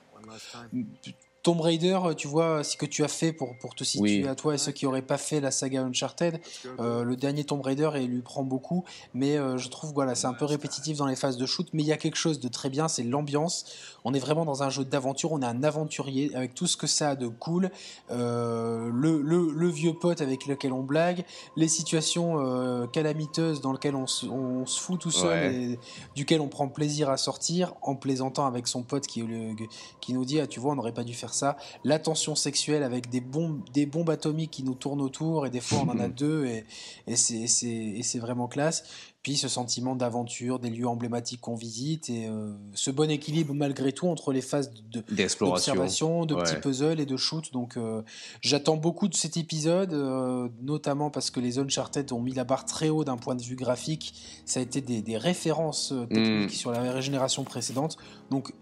Tomb 1.50 1.62
Raider, 1.62 2.00
tu 2.16 2.28
vois, 2.28 2.64
ce 2.64 2.78
que 2.78 2.86
tu 2.86 3.04
as 3.04 3.08
fait 3.08 3.34
pour, 3.34 3.58
pour 3.58 3.74
te 3.74 3.84
situer 3.84 4.22
Oui. 4.22 4.28
à 4.28 4.36
toi 4.36 4.54
et 4.54 4.60
ceux 4.60 4.72
qui 4.72 4.86
n'auraient 4.86 5.02
pas 5.02 5.18
fait 5.18 5.40
la 5.40 5.50
saga 5.50 5.82
Uncharted, 5.82 6.40
euh, 6.80 7.04
le 7.04 7.16
dernier 7.16 7.44
Tomb 7.44 7.62
Raider 7.62 7.90
il 7.96 8.08
lui 8.12 8.22
prend 8.22 8.44
beaucoup, 8.44 8.84
mais 9.16 9.36
euh, 9.36 9.58
je 9.58 9.68
trouve 9.70 9.92
voilà, 9.94 10.14
c'est 10.14 10.28
un 10.28 10.34
peu 10.36 10.46
répétitif 10.46 10.98
dans 10.98 11.08
les 11.08 11.16
phases 11.16 11.38
de 11.38 11.46
shoot, 11.48 11.68
mais 11.74 11.82
il 11.82 11.88
y 11.88 11.92
a 11.92 11.98
quelque 11.98 12.18
chose 12.18 12.40
de 12.40 12.48
très 12.50 12.70
bien, 12.70 12.88
c'est 12.88 13.02
l'ambiance. 13.02 13.66
On 14.06 14.14
est 14.14 14.20
vraiment 14.20 14.46
dans 14.46 14.62
un 14.62 14.70
jeu 14.70 14.86
d'aventure, 14.86 15.32
on 15.32 15.42
est 15.42 15.46
un 15.46 15.64
aventurier 15.64 16.36
avec 16.36 16.54
tout 16.54 16.68
ce 16.68 16.78
que 16.78 16.86
ça 16.86 17.10
a 17.10 17.16
de 17.16 17.28
cool, 17.28 17.72
euh, 18.12 18.92
le, 18.94 19.20
le, 19.22 19.52
le 19.52 19.68
vieux 19.70 19.94
pote 19.94 20.22
avec 20.22 20.46
lequel 20.46 20.72
on 20.72 20.84
blague, 20.84 21.26
les 21.58 21.68
situations 21.68 22.36
euh, 22.40 22.86
calamiteuses 22.86 23.60
dans 23.62 23.72
lesquelles 23.72 23.96
on 23.96 24.06
se, 24.06 24.28
on 24.28 24.68
se 24.68 24.80
fout 24.80 25.00
tout 25.00 25.10
seul 25.12 25.30
Ouais. 25.30 25.54
et 25.56 25.80
duquel 26.16 26.42
on 26.42 26.48
prend 26.48 26.68
plaisir 26.68 27.10
à 27.10 27.18
sortir 27.18 27.74
en 27.82 27.96
plaisantant 27.96 28.46
avec 28.46 28.68
son 28.68 28.84
pote 28.84 29.08
qui, 29.08 29.22
le- 29.24 29.56
qui 30.00 30.14
nous 30.14 30.26
dit 30.26 30.40
ah 30.40 30.46
tu 30.48 30.60
vois 30.60 30.74
on 30.74 30.76
n'aurait 30.76 30.94
pas 30.94 31.04
dû 31.04 31.14
faire 31.14 31.34
ça 31.34 31.39
la 31.84 32.00
tension 32.00 32.36
sexuelle 32.36 32.84
avec 32.84 33.10
des 33.10 33.22
bombes 33.22 33.62
des 33.74 33.86
bombes 33.86 34.10
atomiques 34.10 34.52
qui 34.52 34.64
nous 34.64 34.76
tournent 34.76 35.02
autour 35.02 35.46
et 35.46 35.50
des 35.50 35.62
fois 35.62 35.80
on 35.86 35.90
en 35.90 36.00
a 36.00 36.08
deux 36.24 36.46
et, 36.46 36.66
et 37.08 37.16
c'est 37.16 38.20
vraiment 38.20 38.48
classe 38.48 38.84
puis 39.22 39.36
ce 39.36 39.50
sentiment 39.50 39.96
d'aventure 39.98 40.60
des 40.60 40.70
lieux 40.70 40.88
emblématiques 40.88 41.42
qu'on 41.42 41.56
visite 41.56 42.10
et 42.10 42.28
euh, 42.28 42.54
ce 42.74 42.90
bon 42.90 43.12
équilibre 43.12 43.54
malgré 43.54 43.92
tout 43.92 44.08
entre 44.08 44.32
les 44.32 44.42
phases 44.42 44.72
de, 44.92 45.04
D'exploration. 45.14 45.74
d'observation, 45.74 46.26
de 46.26 46.36
petits 46.36 46.54
Ouais. 46.54 46.62
puzzles 46.62 47.00
et 47.02 47.06
de 47.06 47.18
shoot. 47.18 47.52
Donc 47.52 47.76
euh, 47.76 48.02
j'attends 48.40 48.78
beaucoup 48.78 49.10
de 49.10 49.14
cet 49.14 49.36
épisode, 49.36 49.92
euh, 49.94 50.48
notamment 50.62 51.10
parce 51.10 51.32
que 51.32 51.42
les 51.42 51.60
Uncharted 51.60 52.10
ont 52.14 52.22
mis 52.22 52.34
la 52.34 52.46
barre 52.46 52.64
très 52.64 52.88
haut 52.88 53.04
d'un 53.04 53.18
point 53.18 53.36
de 53.36 53.42
vue 53.42 53.58
graphique. 53.58 54.14
Ça 54.46 54.62
a 54.62 54.64
été 54.64 54.80
des, 54.80 55.02
des 55.02 55.18
références 55.18 55.92
euh, 55.92 56.06
techniques 56.06 56.52
Mm. 56.52 56.62
sur 56.62 56.72
la 56.72 57.02
génération 57.02 57.44
précédente. 57.44 57.98
Donc 58.32 58.54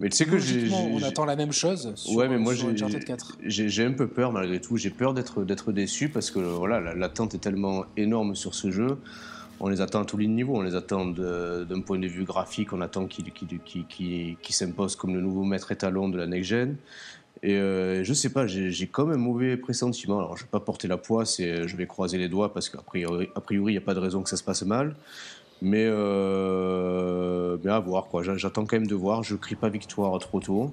Mais 0.00 0.08
tu 0.08 0.16
sais 0.16 0.26
que 0.26 0.38
j'ai. 0.38 0.68
on 0.70 1.02
attend 1.02 1.24
la 1.24 1.36
même 1.36 1.52
chose 1.52 1.92
sur, 1.94 2.16
ouais, 2.16 2.28
mais 2.28 2.38
moi 2.38 2.54
sur 2.54 2.66
j'ai- 2.68 2.72
Uncharted 2.84 3.04
4. 3.04 3.38
j'ai 3.44 3.84
un 3.84 3.92
peu 3.92 4.06
peur 4.08 4.32
malgré 4.32 4.60
tout. 4.60 4.76
J'ai 4.76 4.90
peur 4.90 5.14
d'être 5.14 5.72
déçu 5.72 6.08
parce 6.08 6.30
que 6.30 6.40
voilà, 6.40 6.80
la- 6.80 6.94
l'attente 6.94 7.34
est 7.34 7.38
tellement 7.38 7.84
énorme 7.96 8.34
sur 8.34 8.54
ce 8.54 8.70
jeu. 8.70 8.98
On 9.60 9.68
les 9.68 9.80
attend 9.80 10.02
à 10.02 10.04
tous 10.04 10.16
les 10.16 10.26
niveaux. 10.26 10.56
On 10.56 10.62
les 10.62 10.74
attend 10.74 11.06
d'un 11.06 11.80
point 11.80 11.98
de 11.98 12.08
vue 12.08 12.24
graphique. 12.24 12.72
On 12.72 12.80
attend 12.80 13.06
qu'il 13.06 13.30
qu'il- 13.32 13.60
qu'il- 13.60 13.86
qu'il- 13.86 14.36
qu'il 14.42 14.54
s'impose 14.54 14.96
comme 14.96 15.14
le 15.14 15.20
nouveau 15.20 15.44
maître 15.44 15.70
étalon 15.70 16.08
de 16.08 16.18
la 16.18 16.26
next 16.26 16.50
gen. 16.50 16.76
Et 17.42 17.54
euh, 17.56 18.02
je 18.02 18.14
sais 18.14 18.30
pas, 18.30 18.46
j'ai 18.46 18.70
j'ai 18.70 18.86
comme 18.88 19.12
un 19.12 19.16
mauvais 19.16 19.56
pressentiment. 19.56 20.18
Alors 20.18 20.36
je 20.36 20.42
vais 20.42 20.48
pas 20.50 20.60
porter 20.60 20.88
la 20.88 20.96
poisse 20.96 21.38
et 21.40 21.68
je 21.68 21.76
vais 21.76 21.86
croiser 21.86 22.18
les 22.18 22.28
doigts 22.28 22.52
parce 22.52 22.68
qu'a 22.68 22.78
priori, 22.82 23.28
a 23.36 23.40
priori, 23.40 23.72
il 23.72 23.76
n'y 23.76 23.82
a 23.82 23.84
pas 23.84 23.94
de 23.94 24.00
raison 24.00 24.22
que 24.22 24.28
ça 24.30 24.36
se 24.36 24.42
passe 24.44 24.62
mal. 24.62 24.96
Mais, 25.62 25.86
euh, 25.86 27.56
mais 27.64 27.70
à 27.70 27.78
voir 27.80 28.06
quoi. 28.06 28.22
J'a- 28.22 28.36
J'attends 28.36 28.64
quand 28.66 28.76
même 28.76 28.86
de 28.86 28.94
voir. 28.94 29.22
Je 29.22 29.36
crie 29.36 29.54
pas 29.54 29.68
victoire 29.68 30.18
trop 30.18 30.40
tôt. 30.40 30.72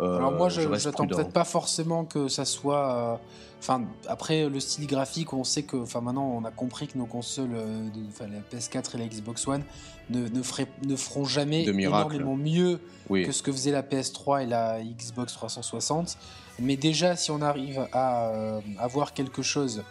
Euh, 0.00 0.16
Alors 0.18 0.32
moi, 0.32 0.48
j'attends 0.48 1.06
peut-être 1.06 1.32
pas 1.32 1.44
forcément 1.44 2.04
que 2.04 2.28
ça 2.28 2.44
soit. 2.44 2.92
euh, 2.92 3.16
Enfin, 3.60 3.82
après 4.06 4.48
le 4.48 4.60
style 4.60 4.86
graphique, 4.86 5.32
on 5.32 5.42
sait 5.42 5.64
que, 5.64 5.76
enfin 5.78 6.00
maintenant, 6.00 6.30
on 6.32 6.44
a 6.44 6.52
compris 6.52 6.86
que 6.86 6.96
nos 6.96 7.06
consoles, 7.06 7.50
euh, 7.54 7.88
de- 7.90 8.32
la 8.32 8.38
PS4 8.56 8.94
et 8.94 8.98
la 8.98 9.08
Xbox 9.08 9.48
One, 9.48 9.64
ne, 10.10 10.28
ne, 10.28 10.42
feraient- 10.44 10.68
ne 10.86 10.94
feront 10.94 11.24
jamais 11.24 11.64
énormément 11.64 12.36
mieux 12.36 12.78
Oui. 13.10 13.24
que 13.26 13.32
ce 13.32 13.42
que 13.42 13.50
faisait 13.50 13.72
la 13.72 13.82
PS3 13.82 14.44
et 14.44 14.46
la 14.46 14.78
Xbox 14.80 15.32
360. 15.34 16.18
Mais 16.60 16.76
déjà, 16.76 17.16
si 17.16 17.32
on 17.32 17.42
arrive 17.42 17.88
à 17.92 18.28
euh, 18.28 18.60
avoir 18.78 19.12
quelque 19.12 19.42
chose 19.42 19.82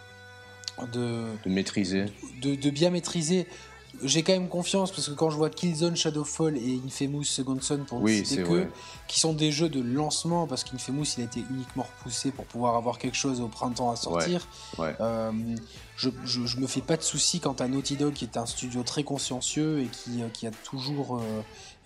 de, 0.94 1.24
de 1.44 1.50
maîtriser. 1.50 2.06
de, 2.40 2.54
de 2.54 2.70
bien 2.70 2.88
maîtriser, 2.88 3.46
j'ai 4.02 4.22
quand 4.22 4.32
même 4.32 4.48
confiance 4.48 4.90
parce 4.92 5.08
que 5.08 5.14
quand 5.14 5.30
je 5.30 5.36
vois 5.36 5.50
Killzone 5.50 5.96
Shadowfall 5.96 6.56
et 6.56 6.80
Infamous 6.86 7.24
Second 7.24 7.58
Son 7.60 7.78
pour 7.78 8.00
Oui, 8.02 8.18
citer 8.18 8.36
c'est 8.36 8.42
que, 8.42 8.48
vrai. 8.48 8.70
qui 9.08 9.18
sont 9.18 9.32
des 9.32 9.50
jeux 9.50 9.68
de 9.68 9.80
lancement 9.80 10.46
parce 10.46 10.62
qu'Infamous 10.64 11.04
il 11.16 11.22
a 11.22 11.24
été 11.24 11.42
uniquement 11.50 11.84
repoussé 11.98 12.30
pour 12.30 12.44
pouvoir 12.44 12.76
avoir 12.76 12.98
quelque 12.98 13.16
chose 13.16 13.40
au 13.40 13.48
printemps 13.48 13.90
à 13.90 13.96
sortir. 13.96 14.46
Ouais. 14.78 14.94
Euh, 15.00 15.32
je, 15.96 16.10
je, 16.24 16.46
je 16.46 16.58
me 16.58 16.66
fais 16.66 16.80
pas 16.80 16.96
de 16.96 17.02
soucis 17.02 17.40
quant 17.40 17.54
à 17.54 17.66
Naughty 17.66 17.96
Dog 17.96 18.12
qui 18.12 18.24
est 18.24 18.36
un 18.36 18.46
studio 18.46 18.82
très 18.84 19.02
consciencieux 19.02 19.80
et 19.80 19.86
qui, 19.86 20.22
euh, 20.22 20.28
qui 20.32 20.46
a 20.46 20.50
toujours 20.64 21.16
euh, 21.16 21.20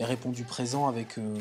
répondu 0.00 0.44
présent 0.44 0.88
avec 0.88 1.18
euh, 1.18 1.36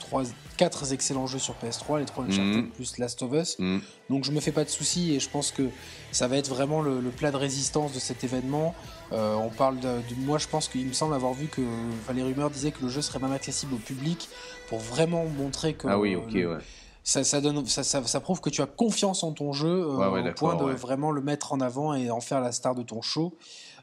trois, 0.00 0.22
quatre 0.56 0.92
excellents 0.92 1.26
jeux 1.26 1.38
sur 1.38 1.54
PS3, 1.54 1.98
les 2.00 2.04
trois 2.04 2.24
Uncharted 2.24 2.56
Mhm. 2.64 2.70
plus 2.70 2.98
Last 2.98 3.22
of 3.22 3.32
Us. 3.32 3.56
Mm. 3.58 3.78
Donc 4.10 4.24
je 4.24 4.30
me 4.32 4.40
fais 4.40 4.52
pas 4.52 4.64
de 4.64 4.68
soucis 4.68 5.14
et 5.14 5.20
je 5.20 5.28
pense 5.30 5.50
que 5.52 5.68
ça 6.10 6.28
va 6.28 6.36
être 6.36 6.48
vraiment 6.48 6.82
le, 6.82 7.00
le 7.00 7.10
plat 7.10 7.30
de 7.30 7.36
résistance 7.36 7.92
de 7.92 7.98
cet 7.98 8.24
événement. 8.24 8.74
Euh, 9.12 9.34
on 9.36 9.48
parle 9.48 9.76
de, 9.80 9.88
de- 9.88 10.14
moi 10.18 10.38
je 10.38 10.48
pense 10.48 10.68
qu'il 10.68 10.86
me 10.86 10.92
semble 10.92 11.14
avoir 11.14 11.32
vu 11.32 11.46
que 11.46 11.62
enfin, 12.02 12.12
les 12.12 12.22
rumeurs 12.22 12.50
disaient 12.50 12.72
que 12.72 12.82
le 12.82 12.88
jeu 12.88 13.00
serait 13.02 13.18
même 13.20 13.32
accessible 13.32 13.74
au 13.74 13.78
public 13.78 14.28
pour 14.68 14.78
vraiment 14.80 15.24
montrer 15.24 15.74
que 15.74 15.88
Ah 15.88 15.98
oui, 15.98 16.14
ok, 16.14 16.32
le- 16.32 16.54
ouais. 16.56 16.60
ça, 17.04 17.24
ça 17.24 17.40
donne 17.40 17.64
ça, 17.66 17.82
ça, 17.82 18.02
ça 18.04 18.20
prouve 18.20 18.40
que 18.42 18.50
tu 18.50 18.60
as 18.60 18.66
confiance 18.66 19.24
en 19.24 19.32
ton 19.32 19.52
jeu 19.52 19.68
euh, 19.68 19.96
Ouais, 20.10 20.28
au 20.30 20.32
point 20.34 20.56
de 20.56 20.64
ouais. 20.64 20.74
vraiment 20.74 21.10
le 21.10 21.22
mettre 21.22 21.52
en 21.54 21.60
avant 21.60 21.94
et 21.94 22.10
en 22.10 22.20
faire 22.20 22.40
la 22.40 22.52
star 22.52 22.74
de 22.74 22.82
ton 22.82 23.00
show. 23.02 23.34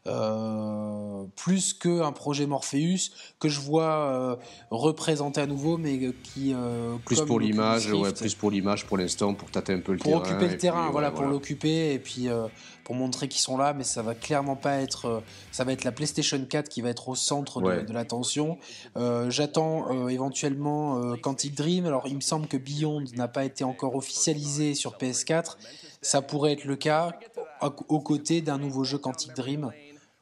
Euh, 0.08 1.24
plus 1.36 1.74
qu'un 1.74 2.12
projet 2.12 2.46
Morpheus 2.46 3.12
que 3.40 3.50
je 3.50 3.60
vois 3.60 3.84
euh, 3.84 4.36
représenté 4.72 5.42
à 5.42 5.46
nouveau 5.46 5.78
mais 5.78 6.00
qui 6.24 6.54
euh, 6.54 6.96
Plus 7.06 7.22
pour 7.22 7.40
l'image, 7.40 7.92
ouais, 7.92 8.14
plus 8.14 8.36
pour 8.36 8.52
l'image 8.52 8.86
pour 8.86 8.98
l'instant, 8.98 9.34
pour 9.34 9.52
tâter 9.52 9.74
un 9.74 9.80
peu 9.80 9.92
le 9.92 9.98
pour 10.00 10.24
terrain. 10.24 10.36
occuper 10.36 10.48
le 10.52 10.58
terrain, 10.58 10.84
puis, 10.84 10.92
voilà, 10.92 11.12
pour 11.12 11.26
l'occuper 11.26 11.94
et 11.94 12.00
puis 12.00 12.28
pour 12.84 12.96
montrer 12.96 13.28
qu'ils 13.28 13.42
sont 13.42 13.58
là, 13.58 13.74
mais 13.74 13.84
ça 13.84 14.02
va 14.02 14.16
clairement 14.16 14.56
pas 14.56 14.78
être, 14.78 15.22
ça 15.52 15.64
va 15.64 15.74
être 15.74 15.84
la 15.84 15.92
PlayStation 15.92 16.44
4 16.44 16.70
qui 16.70 16.82
va 16.82 16.90
être 16.90 17.10
au 17.10 17.16
centre 17.16 17.62
de- 17.62 17.68
Ouais. 17.68 17.84
de, 17.84 17.94
l'attention. 17.94 18.58
Euh, 18.98 19.30
J'attends 19.30 19.94
euh, 19.94 20.08
éventuellement 20.08 20.98
euh, 20.98 21.16
Quantic 21.16 21.56
Dream. 21.56 21.86
Alors 21.86 22.08
il 22.08 22.16
me 22.16 22.22
semble 22.22 22.48
que 22.48 22.58
Beyond 22.58 23.04
n'a 23.16 23.28
pas 23.28 23.46
été 23.46 23.64
encore 23.64 23.96
officialisé 23.96 24.74
sur 24.74 24.98
PS4. 24.98 25.58
Ça 26.02 26.22
pourrait 26.22 26.54
être 26.54 26.66
le 26.66 26.76
cas 26.78 27.12
aux 27.90 28.00
côtés 28.00 28.42
d'un 28.42 28.58
nouveau 28.58 28.84
jeu 28.84 28.98
Quantic 28.98 29.36
Dream. 29.36 29.72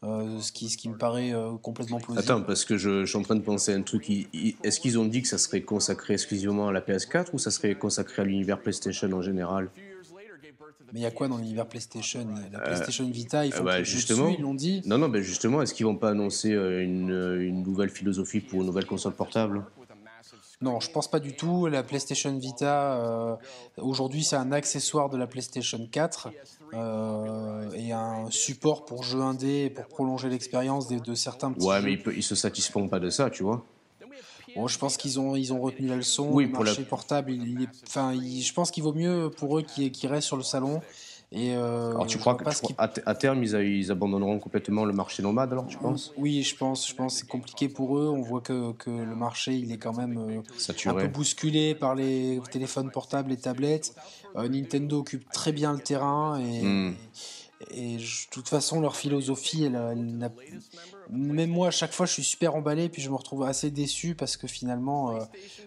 Euh, 0.07 0.39
ce, 0.39 0.51
qui, 0.51 0.69
ce 0.69 0.77
qui 0.77 0.89
me 0.89 0.97
paraît 0.97 1.33
euh, 1.33 1.51
complètement 1.61 1.99
plausible. 1.99 2.23
Attends, 2.23 2.41
parce 2.41 2.65
que 2.65 2.77
je, 2.77 3.05
je 3.05 3.09
suis 3.09 3.17
en 3.17 3.23
train 3.23 3.35
de 3.35 3.41
penser 3.41 3.73
à 3.73 3.75
un 3.75 3.81
truc. 3.81 4.09
Est-ce 4.63 4.79
qu'ils 4.79 4.97
ont 4.99 5.05
dit 5.05 5.21
que 5.21 5.27
ça 5.27 5.37
serait 5.37 5.61
consacré 5.61 6.13
exclusivement 6.13 6.67
à 6.67 6.71
la 6.71 6.81
PS4 6.81 7.27
ou 7.33 7.39
ça 7.39 7.51
serait 7.51 7.75
consacré 7.75 8.21
à 8.21 8.25
l'univers 8.25 8.59
PlayStation 8.59 9.11
en 9.11 9.21
général? 9.21 9.69
Mais 10.93 11.01
il 11.01 11.03
y 11.03 11.05
a 11.05 11.11
quoi 11.11 11.27
dans 11.27 11.37
l'univers 11.37 11.67
PlayStation? 11.67 12.25
La 12.51 12.59
PlayStation 12.59 13.09
Vita, 13.09 13.43
font 13.51 13.61
euh, 13.61 13.65
bah, 13.65 13.83
justement. 13.83 14.25
dessus, 14.27 14.35
ils 14.39 14.41
l'ont 14.41 14.53
dit. 14.53 14.81
Non, 14.85 14.97
non, 14.97 15.09
ben 15.09 15.21
justement, 15.21 15.61
est-ce 15.61 15.73
qu'ils 15.73 15.85
vont 15.85 15.97
pas 15.97 16.11
annoncer 16.11 16.53
euh, 16.53 16.81
une, 16.81 17.11
euh, 17.11 17.45
une 17.45 17.63
nouvelle 17.63 17.89
philosophie 17.89 18.39
pour 18.39 18.61
une 18.61 18.67
nouvelle 18.67 18.85
console 18.85 19.13
portable? 19.13 19.63
Non, 20.59 20.79
je 20.79 20.89
pense 20.89 21.07
pas 21.09 21.19
du 21.19 21.35
tout. 21.35 21.67
La 21.67 21.83
PlayStation 21.83 22.35
Vita, 22.35 22.93
euh, 22.95 23.35
aujourd'hui, 23.77 24.23
c'est 24.23 24.35
un 24.37 24.51
accessoire 24.51 25.07
de 25.09 25.15
la 25.17 25.27
PlayStation 25.27 25.77
4 25.91 26.29
euh, 26.73 27.69
et 27.75 27.91
un 27.91 28.31
support 28.31 28.85
pour 28.85 29.03
jeux 29.03 29.21
indés 29.21 29.65
et 29.65 29.69
pour 29.69 29.85
prolonger 29.87 30.29
l'expérience 30.29 30.87
de, 30.87 30.97
de 30.97 31.13
certains 31.13 31.51
petits 31.51 31.67
Ouais, 31.67 31.77
jeux. 31.81 31.85
mais 31.85 32.13
ils, 32.15 32.23
se 32.23 32.33
satisfont 32.33 32.87
pas 32.87 32.99
de 32.99 33.11
ça, 33.11 33.29
tu 33.29 33.43
vois. 33.43 33.63
Bon, 34.55 34.65
je 34.67 34.79
pense 34.79 34.97
qu'ils 34.97 35.19
ont, 35.19 35.35
ils 35.35 35.53
ont 35.53 35.61
retenu 35.61 35.87
la 35.87 35.97
leçon. 35.97 36.29
Oui, 36.31 36.45
le 36.45 36.51
pour 36.51 36.63
la- 36.63 36.71
marché 36.71 36.83
portable, 36.85 37.31
il, 37.31 37.47
il 37.47 37.61
est, 37.63 37.69
enfin, 37.85 38.13
il- 38.13 38.41
je 38.41 38.51
pense 38.53 38.71
qu'il 38.71 38.81
vaut 38.81 38.93
mieux 38.93 39.29
pour 39.29 39.59
eux 39.59 39.61
qu'ils 39.61 39.91
qu'ils 39.91 40.09
restent 40.09 40.25
sur 40.27 40.37
le 40.37 40.41
salon. 40.41 40.81
Et 41.33 41.55
euh, 41.55 41.91
Alors 41.91 42.07
tu 42.07 42.17
crois 42.17 42.35
que 42.35 42.49
tu 42.49 42.55
crois- 42.73 42.75
à, 42.77 43.15
terme, 43.15 43.43
ils, 43.43 43.91
abandonneront 43.91 44.39
complètement 44.39 44.85
le 44.85 44.93
marché 44.93 45.21
nomade, 45.21 45.51
alors 45.51 45.67
tu 45.67 45.77
penses? 45.77 46.13
Oui, 46.17 46.41
je 46.41 46.55
pense. 46.55 46.87
Je 46.87 46.95
pense 46.95 47.17
c'est 47.17 47.27
compliqué 47.27 47.67
pour 47.67 47.97
eux. 47.97 48.07
On 48.07 48.21
voit 48.21 48.39
que, 48.41 48.71
que 48.73 48.89
le 48.89 49.15
marché, 49.15 49.53
il 49.53 49.71
est 49.73 49.77
quand 49.77 49.95
même 49.97 50.17
euh, 50.17 50.41
un 50.85 50.93
peu 50.93 51.07
bousculé 51.07 51.75
par 51.75 51.95
les 51.95 52.39
téléphones 52.49 52.91
portables 52.91 53.31
et 53.33 53.37
tablettes. 53.37 53.93
Euh, 54.37 54.47
Nintendo 54.47 54.99
occupe 54.99 55.29
très 55.31 55.51
bien 55.51 55.73
le 55.73 55.79
terrain 55.79 56.39
et, 56.39 56.61
Mm. 56.61 56.95
et 57.71 57.97
de 57.97 58.29
toute 58.31 58.47
façon, 58.47 58.79
leur 58.79 58.95
philosophie, 58.95 59.65
elle, 59.65 60.31
même 61.09 61.49
moi, 61.49 61.67
à 61.67 61.71
chaque 61.71 61.93
fois, 61.93 62.05
je 62.05 62.13
suis 62.13 62.23
super 62.23 62.55
emballé, 62.55 62.89
puis 62.89 63.01
je 63.01 63.09
me 63.09 63.15
retrouve 63.15 63.43
assez 63.43 63.71
déçu 63.71 64.15
parce 64.15 64.35
que 64.37 64.47
finalement, 64.47 65.15
euh, 65.15 65.19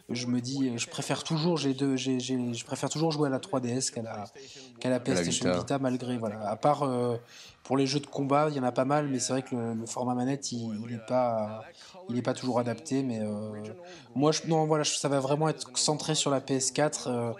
je 0.08 0.26
me 0.26 0.40
dis, 0.40 0.76
je 0.76 0.86
préfère 0.86 1.24
toujours, 1.24 1.56
j'ai 1.56 1.74
deux, 1.74 1.96
j'ai, 1.96 2.20
je 2.20 2.64
préfère 2.64 2.90
toujours 2.90 3.10
jouer 3.10 3.28
à 3.28 3.30
la 3.30 3.38
3DS 3.38 3.90
qu'à 3.90 4.02
la, 4.02 4.24
qu'à 4.80 4.90
la 4.90 5.00
PlayStation 5.00 5.52
Vita. 5.52 5.78
malgré, 5.78 6.18
voilà. 6.18 6.48
À 6.48 6.56
part 6.56 6.82
euh, 6.82 7.16
pour 7.62 7.76
les 7.76 7.86
jeux 7.86 8.00
de 8.00 8.06
combat, 8.06 8.48
il 8.50 8.56
y 8.56 8.60
en 8.60 8.64
a 8.64 8.72
pas 8.72 8.84
mal, 8.84 9.08
mais 9.08 9.18
c'est 9.18 9.32
vrai 9.32 9.42
que 9.42 9.54
le, 9.54 9.86
format 9.86 10.14
manette, 10.14 10.52
il 10.52 10.68
n'est 10.88 10.98
pas, 11.06 11.62
il 12.08 12.18
est 12.18 12.22
pas 12.22 12.34
toujours 12.34 12.58
adapté. 12.58 13.02
Mais 13.02 13.20
euh, 13.20 13.50
moi, 14.14 14.32
je, 14.32 14.42
non, 14.46 14.66
voilà, 14.66 14.84
ça 14.84 15.08
va 15.08 15.20
vraiment 15.20 15.48
être 15.48 15.70
centré 15.76 16.14
sur 16.14 16.30
la 16.30 16.40
PS4. 16.40 17.04
Euh, 17.06 17.32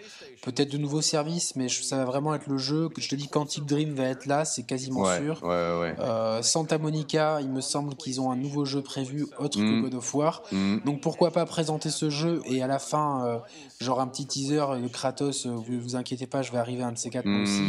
peut-être 0.42 0.70
de 0.70 0.78
nouveaux 0.78 1.02
services, 1.02 1.56
mais 1.56 1.68
ça 1.68 1.96
va 1.96 2.04
vraiment 2.04 2.34
être 2.34 2.46
le 2.46 2.58
jeu. 2.58 2.88
Que 2.88 3.00
je 3.00 3.08
te 3.08 3.14
dis, 3.14 3.28
Quantic 3.28 3.64
Dream 3.66 3.94
va 3.94 4.04
être 4.04 4.26
là, 4.26 4.44
c'est 4.44 4.62
quasiment 4.62 5.04
sûr. 5.16 5.40
Euh, 5.44 6.42
Santa 6.42 6.78
Monica, 6.78 7.40
il 7.40 7.50
me 7.50 7.60
semble 7.60 7.94
qu'ils 7.94 8.20
ont 8.20 8.30
un 8.30 8.36
nouveau 8.36 8.64
jeu 8.64 8.82
prévu 8.82 9.26
autre 9.38 9.58
que 9.58 9.62
mm. 9.62 9.82
God 9.82 9.94
of 9.94 10.14
War. 10.14 10.42
Mm. 10.52 10.78
Donc 10.84 11.00
pourquoi 11.00 11.30
pas 11.30 11.46
présenter 11.46 11.90
ce 11.90 12.10
jeu 12.10 12.42
et 12.46 12.62
à 12.62 12.66
la 12.66 12.78
fin, 12.78 13.42
genre 13.80 14.00
un 14.00 14.06
petit 14.06 14.26
teaser, 14.26 14.80
de 14.80 14.88
Kratos, 14.88 15.46
vous 15.46 15.80
vous 15.80 15.96
inquiétez 15.96 16.26
pas, 16.26 16.42
je 16.42 16.52
vais 16.52 16.58
arriver 16.58 16.82
à 16.82 16.88
un 16.88 16.92
de 16.92 16.98
ces 16.98 17.10
quatre 17.10 17.26
mm. 17.26 17.42
aussi. 17.42 17.62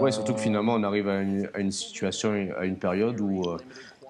Ouais, 0.00 0.12
surtout 0.12 0.34
que 0.34 0.40
finalement, 0.40 0.74
on 0.74 0.82
arrive 0.82 1.08
à 1.08 1.20
une, 1.20 1.70
situation, 1.70 2.32
à 2.58 2.64
une 2.66 2.76
période 2.76 3.20
où 3.20 3.44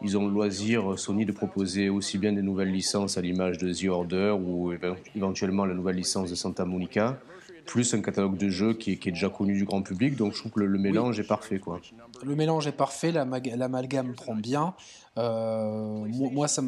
ils 0.02 0.16
ont 0.16 0.26
le 0.26 0.32
loisir, 0.32 0.98
Sony, 0.98 1.24
de 1.24 1.32
proposer 1.32 1.88
aussi 1.88 2.18
bien 2.18 2.32
des 2.32 2.42
nouvelles 2.42 2.72
licences 2.72 3.18
à 3.18 3.20
l'image 3.20 3.58
de 3.58 3.72
The 3.72 3.88
Order 3.88 4.36
ou 4.40 4.72
éventuellement 5.14 5.66
la 5.66 5.74
nouvelle 5.74 5.96
licence 5.96 6.30
de 6.30 6.34
Santa 6.34 6.64
Monica, 6.64 7.20
plus 7.70 7.94
un 7.94 8.00
catalogue 8.00 8.36
de 8.36 8.48
jeux 8.48 8.74
qui 8.74 8.90
est, 8.92 9.10
déjà 9.10 9.28
connu 9.28 9.54
du 9.54 9.64
grand 9.64 9.80
public. 9.80 10.16
Donc 10.16 10.34
je 10.34 10.40
trouve 10.40 10.50
que 10.50 10.60
le, 10.60 10.78
mélange 10.78 11.20
est 11.20 11.26
parfait. 11.26 11.60
Quoi. 11.60 11.80
Le 12.24 12.34
mélange 12.34 12.66
est 12.66 12.72
parfait, 12.72 13.12
l'amalgame 13.12 14.12
prend 14.14 14.34
bien. 14.34 14.74
Euh, 15.18 16.04
moi, 16.32 16.48
ça 16.48 16.62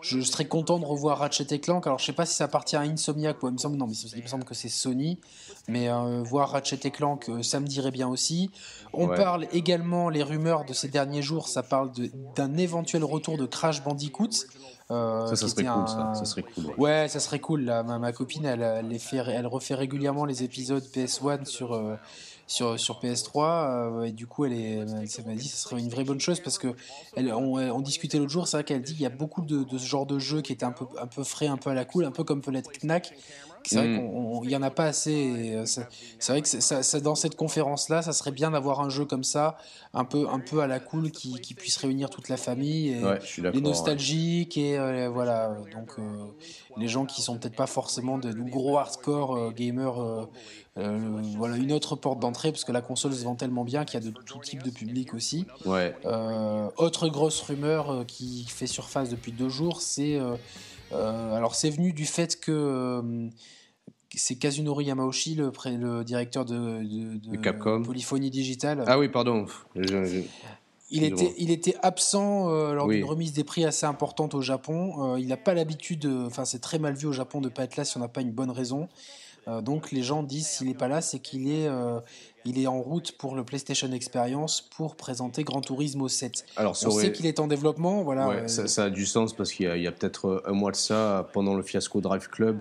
je 0.00 0.20
serais 0.20 0.44
content 0.44 0.78
de 0.78 0.84
revoir 0.84 1.18
Ratchet 1.18 1.46
et 1.50 1.60
Clank. 1.60 1.86
Alors, 1.86 1.98
je 1.98 2.04
sais 2.04 2.12
pas 2.12 2.24
si 2.24 2.36
ça 2.36 2.44
appartient 2.44 2.76
à 2.76 2.80
Insomniac 2.80 3.42
ou 3.42 3.48
il 3.48 3.52
me 3.52 3.58
semble 3.58 3.76
non, 3.76 3.88
mais 3.88 3.94
il 3.94 4.22
me 4.22 4.28
semble 4.28 4.44
que 4.44 4.54
c'est 4.54 4.68
Sony. 4.68 5.18
Mais 5.68 5.88
euh, 5.88 6.22
voir 6.22 6.50
Ratchet 6.50 6.80
et 6.84 6.90
Clank, 6.90 7.28
euh, 7.28 7.42
ça 7.42 7.58
me 7.58 7.66
dirait 7.66 7.90
bien 7.90 8.08
aussi. 8.08 8.50
On 8.92 9.08
parle 9.08 9.48
également 9.52 10.08
les 10.08 10.22
rumeurs 10.22 10.64
de 10.64 10.72
ces 10.72 10.88
derniers 10.88 11.22
jours. 11.22 11.48
Ça 11.48 11.64
parle 11.64 11.90
d'un 12.36 12.56
éventuel 12.56 13.02
retour 13.02 13.38
de 13.38 13.46
Crash 13.46 13.82
Bandicoot. 13.82 14.30
Ça, 14.88 15.34
ça 15.34 15.48
serait, 15.48 15.64
cool, 15.64 15.88
ça. 15.88 16.24
serait 16.24 16.42
cool. 16.42 16.64
Ouais, 16.78 17.08
ça 17.08 17.20
serait 17.20 17.40
cool. 17.40 17.62
Là. 17.62 17.82
Ma, 17.82 18.12
copine, 18.12 18.44
elle, 18.44 18.62
elle, 18.62 18.98
fait, 18.98 19.16
elle 19.16 19.46
refait 19.46 19.74
régulièrement 19.74 20.24
les 20.24 20.42
épisodes 20.42 20.84
PS1 20.84 21.46
sur 21.46 21.74
sur, 22.46 22.78
sur 22.78 23.00
PS3. 23.00 23.40
Euh, 23.40 24.02
et 24.04 24.12
du 24.12 24.26
coup, 24.26 24.44
elle, 24.44 24.52
est, 24.52 24.72
elle 24.72 24.88
m'a 24.88 25.34
dit 25.34 25.48
que 25.48 25.54
ce 25.54 25.56
serait 25.56 25.80
une 25.80 25.88
vraie 25.88 26.04
bonne 26.04 26.20
chose 26.20 26.40
parce 26.40 26.58
que 26.58 26.74
elle, 27.16 27.32
on, 27.32 27.80
discutait 27.80 28.18
l'autre 28.18 28.30
jour. 28.30 28.48
C'est 28.48 28.56
vrai 28.56 28.64
qu'elle 28.64 28.82
dit 28.82 28.92
qu'il 28.92 29.02
y 29.02 29.06
a 29.06 29.10
beaucoup 29.10 29.42
de, 29.42 29.64
de, 29.64 29.78
ce 29.78 29.86
genre 29.86 30.06
de 30.06 30.18
jeu 30.18 30.42
qui 30.42 30.52
était 30.52 30.64
un 30.64 30.72
peu, 30.72 30.86
un 31.00 31.06
peu 31.06 31.24
frais, 31.24 31.46
un 31.46 31.56
peu 31.56 31.70
à 31.70 31.74
la 31.74 31.84
cool, 31.84 32.04
un 32.04 32.10
peu 32.10 32.24
comme 32.24 32.40
peut 32.40 32.50
l'être 32.50 32.70
Knack. 32.82 33.14
C'est 33.64 33.76
vrai 33.76 33.88
mm. 33.88 34.40
qu'il 34.40 34.48
n'y 34.48 34.56
en 34.56 34.62
a 34.62 34.70
pas 34.70 34.84
assez. 34.84 35.54
Euh, 35.54 35.64
c'est 35.64 36.32
vrai 36.32 36.42
que 36.42 36.48
ça, 36.48 37.00
dans 37.00 37.14
cette 37.14 37.36
conférence-là, 37.36 38.02
ça 38.02 38.12
serait 38.12 38.30
bien 38.30 38.50
d'avoir 38.50 38.80
un 38.80 38.88
jeu 38.88 39.04
comme 39.04 39.24
ça, 39.24 39.56
un 39.92 40.04
peu, 40.04 40.28
un 40.28 40.40
peu 40.40 40.60
à 40.60 40.66
la 40.66 40.80
cool, 40.80 41.10
qui, 41.10 41.40
qui 41.40 41.54
puisse 41.54 41.76
réunir 41.76 42.10
toute 42.10 42.28
la 42.28 42.36
famille, 42.36 42.90
et 42.90 43.02
les 43.38 43.60
nostalgiques, 43.60 44.56
et 44.56 44.78
euh, 44.78 45.08
voilà. 45.08 45.56
Donc, 45.74 45.92
les 46.76 46.88
gens 46.88 47.06
qui 47.06 47.22
sont 47.22 47.38
peut-être 47.38 47.56
pas 47.56 47.66
forcément 47.66 48.18
de, 48.18 48.32
gros 48.32 48.78
hardcore 48.78 49.52
gamers 49.52 50.28
euh, 50.76 51.22
voilà 51.36 51.56
une 51.56 51.70
autre 51.70 51.94
porte 51.94 52.18
d'entrée 52.18 52.50
parce 52.50 52.64
que 52.64 52.72
la 52.72 52.80
console 52.80 53.14
se 53.14 53.22
vend 53.22 53.36
tellement 53.36 53.62
bien 53.62 53.84
qu'il 53.84 54.02
y 54.02 54.02
a 54.02 54.10
de 54.10 54.12
tout 54.12 54.40
type 54.40 54.62
de 54.64 54.70
public 54.70 55.14
aussi. 55.14 55.46
Ouais. 55.64 55.94
Euh, 56.04 56.68
autre 56.76 57.08
grosse 57.08 57.40
rumeur 57.42 57.90
euh, 57.90 58.04
qui 58.04 58.44
fait 58.48 58.66
surface 58.66 59.08
depuis 59.08 59.30
deux 59.30 59.48
jours, 59.48 59.80
c'est 59.80 60.18
alors 60.94 61.54
c'est 61.54 61.70
venu 61.70 61.92
du 61.92 62.06
fait 62.06 62.38
que 62.40 63.28
c'est 64.14 64.36
Kazunori 64.36 64.86
Yamauchi, 64.86 65.34
le, 65.34 65.50
le 65.66 66.04
directeur 66.04 66.44
de, 66.44 66.82
de, 67.18 67.36
Capcom. 67.36 67.82
Polyphonie 67.82 68.30
Digital. 68.30 68.84
Ah 68.86 68.98
oui, 68.98 69.08
pardon. 69.08 69.46
Il 70.90 71.02
était, 71.02 71.34
il 71.38 71.50
était 71.50 71.74
absent 71.82 72.48
lors 72.72 72.88
d'une 72.88 73.04
remise 73.04 73.32
des 73.32 73.44
prix 73.44 73.64
assez 73.64 73.86
importante 73.86 74.34
au 74.34 74.40
Japon. 74.40 75.16
il 75.16 75.26
n'a 75.26 75.36
pas 75.36 75.54
l'habitude, 75.54 76.06
enfin 76.26 76.44
c'est 76.44 76.60
très 76.60 76.78
mal 76.78 76.94
vu 76.94 77.06
au 77.06 77.12
Japon 77.12 77.40
de 77.40 77.48
ne 77.48 77.52
pas 77.52 77.64
être 77.64 77.76
là 77.76 77.84
si 77.84 77.96
on 77.96 78.00
n'a 78.00 78.08
pas 78.08 78.20
une 78.20 78.32
bonne 78.32 78.50
raison. 78.50 78.88
Euh, 79.48 79.60
donc 79.60 79.92
les 79.92 80.02
gens 80.02 80.22
disent 80.22 80.48
s'il 80.48 80.68
n'est 80.68 80.74
pas 80.74 80.88
là, 80.88 81.00
c'est 81.00 81.18
qu'il 81.18 81.50
est, 81.50 81.66
euh, 81.66 82.00
il 82.44 82.58
est 82.58 82.66
en 82.66 82.80
route 82.80 83.12
pour 83.12 83.34
le 83.34 83.44
PlayStation 83.44 83.90
Experience 83.92 84.60
pour 84.76 84.96
présenter 84.96 85.44
Gran 85.44 85.60
Turismo 85.60 86.08
7. 86.08 86.46
Alors, 86.56 86.76
On 86.86 86.90
sait 86.90 87.12
qu'il 87.12 87.26
est 87.26 87.40
en 87.40 87.46
développement, 87.46 88.02
voilà. 88.02 88.28
Euh, 88.28 88.48
ça, 88.48 88.84
a 88.84 88.90
du 88.90 89.06
sens 89.06 89.32
parce 89.32 89.52
qu'il 89.52 89.66
y 89.66 89.86
a, 89.86 89.92
peut-être 89.92 90.42
un 90.46 90.52
mois 90.52 90.70
de 90.70 90.76
ça, 90.76 91.28
pendant 91.32 91.54
le 91.54 91.62
fiasco 91.62 92.00
Drive 92.00 92.28
Club, 92.28 92.58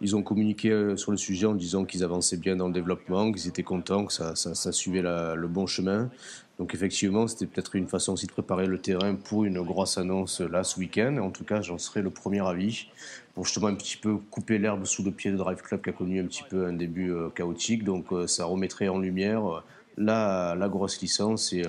ils 0.00 0.16
ont 0.16 0.22
communiqué 0.22 0.94
sur 0.96 1.10
le 1.10 1.16
sujet 1.16 1.46
en 1.46 1.54
disant 1.54 1.84
qu'ils 1.84 2.04
avançaient 2.04 2.36
bien 2.36 2.56
dans 2.56 2.66
le 2.66 2.74
développement, 2.74 3.30
qu'ils 3.32 3.48
étaient 3.48 3.62
contents, 3.62 4.06
que 4.06 4.12
ça, 4.12 4.34
ça, 4.34 4.72
suivait 4.72 5.02
le 5.02 5.46
bon 5.48 5.66
chemin. 5.66 6.10
Donc 6.58 6.74
effectivement, 6.74 7.26
c'était 7.26 7.46
peut-être 7.46 7.74
une 7.76 7.88
façon 7.88 8.12
aussi 8.12 8.26
de 8.26 8.32
préparer 8.32 8.66
le 8.66 8.78
terrain 8.78 9.14
pour 9.14 9.44
une 9.44 9.60
grosse 9.62 9.98
annonce 9.98 10.40
là 10.40 10.64
ce 10.64 10.78
week-end. 10.78 11.16
En 11.18 11.30
tout 11.30 11.44
cas, 11.44 11.62
j'en 11.62 11.78
serais 11.78 12.02
le 12.02 12.10
premier 12.10 12.46
avis 12.46 12.88
pour 13.34 13.46
justement 13.46 13.68
un 13.68 13.74
petit 13.74 13.96
peu 13.96 14.16
couper 14.16 14.58
l'herbe 14.58 14.84
sous 14.84 15.02
le 15.02 15.10
pied 15.10 15.30
de 15.30 15.36
Drive 15.36 15.62
Club 15.62 15.82
qui 15.82 15.90
a 15.90 15.92
connu 15.92 16.20
un 16.20 16.26
petit 16.26 16.42
peu 16.48 16.66
un 16.66 16.72
début 16.72 17.10
euh, 17.10 17.30
chaotique. 17.30 17.84
Donc 17.84 18.12
euh, 18.12 18.26
ça 18.26 18.44
remettrait 18.44 18.88
en 18.88 18.98
lumière 18.98 19.46
euh, 19.46 19.60
la, 19.96 20.54
la 20.54 20.68
grosse 20.68 21.00
licence 21.00 21.52
et 21.52 21.62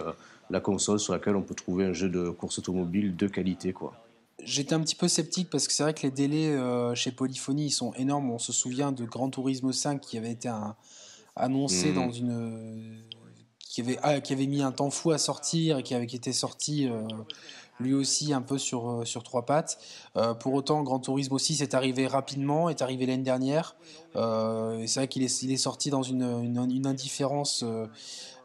la 0.50 0.60
console 0.60 1.00
sur 1.00 1.14
laquelle 1.14 1.36
on 1.36 1.42
peut 1.42 1.56
trouver 1.56 1.86
un 1.86 1.94
jeu 1.94 2.10
de 2.10 2.30
course 2.30 2.60
automobile 2.60 3.16
de 3.16 3.28
qualité. 3.28 3.74
quoi. 3.74 3.94
J'étais 4.44 4.74
un 4.74 4.82
petit 4.82 4.96
peu 4.96 5.08
sceptique 5.08 5.50
parce 5.50 5.68
que 5.68 5.74
c'est 5.74 5.84
vrai 5.84 5.94
que 5.94 6.04
les 6.04 6.12
délais 6.12 6.58
chez 6.96 7.12
Polyphony 7.12 7.66
ils 7.66 7.72
sont 7.72 7.94
énormes. 7.96 8.32
On 8.32 8.40
se 8.40 8.54
souvient 8.54 8.94
de 8.94 9.04
Gran 9.04 9.30
Turismo 9.30 9.74
5 9.74 10.00
qui 10.00 10.18
avait 10.18 10.32
été 10.32 10.50
annoncé 11.36 11.92
mmh. 11.92 11.96
dans 11.96 12.12
une 12.12 13.04
qui 13.74 13.82
avait, 13.82 13.98
ah, 14.04 14.22
qui 14.22 14.34
avait 14.34 14.46
mis 14.46 14.62
un 14.62 14.72
temps 14.72 14.92
fou 14.92 15.12
à 15.12 15.18
sortir 15.18 15.80
et 15.80 15.84
qui 15.84 15.96
avait 15.96 16.06
qui 16.06 16.16
était 16.16 16.32
sorti 16.32 16.88
lui 17.80 17.94
aussi 17.94 18.34
un 18.34 18.42
peu 18.42 18.58
sur, 18.58 18.90
euh, 18.90 19.06
sur 19.06 19.24
trois 19.24 19.46
pattes. 19.46 19.78
Euh, 20.16 20.34
pour 20.34 20.54
autant, 20.54 20.84
Grand 20.84 21.00
Tourisme 21.00 21.34
aussi 21.34 21.56
c'est 21.56 21.74
arrivé 21.74 22.08
rapidement, 22.08 22.70
est 22.70 22.82
arrivé 22.82 23.06
l'année 23.06 23.24
dernière. 23.24 23.76
Euh, 24.16 24.84
c'est 24.86 25.02
vrai 25.02 25.08
qu'il 25.08 25.24
est, 25.24 25.44
il 25.44 25.52
est 25.52 25.58
sorti 25.58 25.90
dans 25.90 26.04
une, 26.04 26.24
une, 26.44 26.88
indifférence 26.88 27.66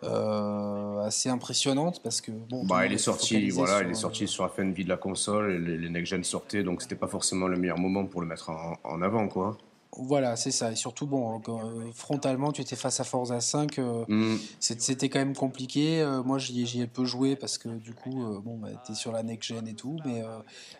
assez 0.02 1.28
impressionnante 1.28 2.00
parce 2.02 2.20
que 2.20 2.30
bon. 2.30 2.64
Bah, 2.64 2.86
il 2.86 2.92
est 2.92 2.98
sorti, 2.98 3.50
voilà, 3.50 3.82
il 3.82 3.90
est 3.90 3.94
sorti 3.94 4.26
sur 4.28 4.44
la 4.44 4.48
fin 4.48 4.64
de 4.64 4.72
vie 4.72 4.84
de 4.84 4.88
la 4.88 4.96
console, 4.96 5.52
et 5.52 5.58
les, 5.58 5.76
les 5.76 5.90
next 5.90 6.10
gen 6.10 6.24
sortaient, 6.24 6.62
donc 6.62 6.82
c'était 6.82 6.94
pas 6.94 7.08
forcément 7.08 7.48
le 7.48 7.56
meilleur 7.56 7.78
moment 7.78 8.06
pour 8.06 8.20
le 8.20 8.26
mettre 8.26 8.50
en, 8.50 8.76
en 8.84 9.02
avant, 9.02 9.28
quoi. 9.28 9.56
Voilà, 9.96 10.36
c'est 10.36 10.50
ça. 10.50 10.70
Et 10.70 10.76
surtout, 10.76 11.06
bon, 11.06 11.40
euh, 11.48 11.90
frontalement, 11.94 12.52
tu 12.52 12.60
étais 12.60 12.76
face 12.76 13.00
à 13.00 13.04
Forza 13.04 13.40
5. 13.40 13.78
Euh, 13.78 14.04
mm. 14.06 14.38
C'était 14.60 15.08
quand 15.08 15.18
même 15.18 15.34
compliqué. 15.34 16.02
Euh, 16.02 16.22
moi, 16.22 16.38
j'y 16.38 16.80
ai 16.80 16.86
peu 16.86 17.04
joué 17.04 17.36
parce 17.36 17.56
que 17.56 17.68
du 17.70 17.94
coup, 17.94 18.22
bon, 18.44 18.58
bah, 18.58 18.68
tu 18.84 18.92
es 18.92 18.94
sur 18.94 19.12
la 19.12 19.22
next-gen 19.22 19.66
et 19.66 19.74
tout. 19.74 19.96
Mais 20.04 20.22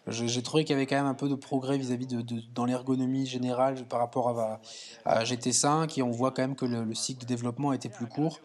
j'ai 0.09 0.43
trouvé 0.43 0.65
qu'il 0.65 0.75
y 0.75 0.77
avait 0.77 0.87
quand 0.87 0.97
même 0.97 1.07
un 1.07 1.15
peu 1.15 1.29
de 1.29 1.35
progrès 1.35 1.79
vis-à-vis 1.79 2.07
de, 2.07 2.23
dans 2.55 2.67
l'ergonomie 2.67 3.27
générale 3.27 3.87
par 3.89 3.99
rapport 3.99 4.39
à, 4.39 4.61
à, 5.05 5.25
GT5. 5.25 5.99
Et 5.99 6.03
on 6.03 6.11
voit 6.11 6.31
quand 6.31 6.43
même 6.43 6.57
que 6.57 6.67
le, 6.67 6.95
cycle 6.95 7.23
de 7.23 7.27
développement 7.27 7.73
était 7.73 7.89
plus 7.89 8.07
court. 8.07 8.41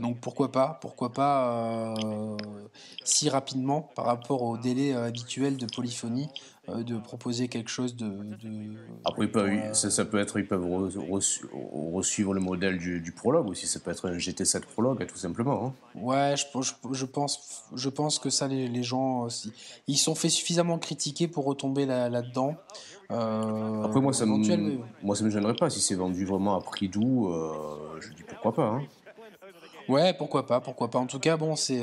donc 0.00 0.18
pourquoi 0.20 0.50
pas 0.50 0.78
Pourquoi 0.80 1.12
pas 1.12 1.94
si 3.04 3.28
rapidement 3.28 3.82
par 3.94 4.06
rapport 4.06 4.42
au 4.42 4.56
délai 4.56 4.94
habituel 4.94 5.56
de 5.56 5.66
polyphonie 5.66 6.28
de 6.78 6.98
proposer 6.98 7.48
quelque 7.48 7.70
chose 7.70 7.96
de. 7.96 8.10
Après, 9.04 9.28
ça, 9.72 10.04
peut 10.04 10.18
être, 10.18 10.38
ils 10.38 10.46
peuvent 10.46 10.64
re, 10.64 12.32
le 12.32 12.40
modèle 12.40 12.78
du, 12.78 13.12
prologue 13.12 13.48
aussi. 13.48 13.66
Ça 13.66 13.80
peut 13.80 13.90
être 13.90 14.08
un 14.08 14.16
GT7 14.16 14.60
prologue, 14.60 15.06
tout 15.06 15.16
simplement. 15.16 15.66
Hein. 15.66 16.00
Ouais, 16.00 16.34
je, 16.36 16.44
je, 16.92 17.04
pense, 17.04 17.64
je 17.74 17.88
pense 17.88 18.18
que 18.18 18.30
ça, 18.30 18.48
les, 18.48 18.82
gens, 18.82 19.28
ils 19.86 19.98
sont 19.98 20.14
fait 20.14 20.28
suffisamment 20.28 20.78
critiquer 20.78 21.28
pour 21.28 21.44
retomber 21.44 21.86
là-dedans. 21.86 22.56
Euh, 23.10 23.82
Après, 23.82 24.00
moi, 24.00 24.12
ça 24.12 24.26
me, 24.26 24.78
moi, 25.02 25.16
ça 25.16 25.24
me 25.24 25.30
gênerait 25.30 25.54
pas 25.54 25.70
si 25.70 25.80
c'est 25.80 25.96
vendu 25.96 26.24
vraiment 26.24 26.56
à 26.56 26.60
prix 26.60 26.88
doux. 26.88 27.28
Euh, 27.28 27.98
je 28.00 28.08
dis 28.14 28.22
pourquoi 28.22 28.54
pas. 28.54 28.66
Hein. 28.66 28.82
Ouais, 29.88 30.14
pourquoi 30.14 30.46
pas, 30.46 30.60
pourquoi 30.60 30.88
pas. 30.88 30.98
En 31.00 31.06
tout 31.06 31.18
cas, 31.18 31.36
bon, 31.36 31.56
c'est 31.56 31.82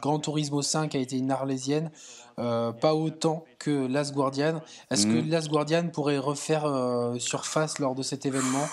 Grand 0.00 0.18
Turismo 0.18 0.62
5 0.62 0.94
a 0.94 0.98
été 0.98 1.16
une 1.16 1.30
arlésienne. 1.30 1.90
Euh, 2.38 2.72
pas 2.72 2.94
autant 2.94 3.44
que 3.58 3.86
Last 3.88 4.14
Guardian. 4.14 4.62
Est-ce 4.90 5.06
que 5.06 5.20
mm. 5.20 5.28
Last 5.28 5.48
Guardian 5.48 5.88
pourrait 5.88 6.18
refaire 6.18 6.64
euh, 6.66 7.18
surface 7.18 7.78
lors 7.78 7.94
de 7.94 8.02
cet 8.02 8.26
événement? 8.26 8.66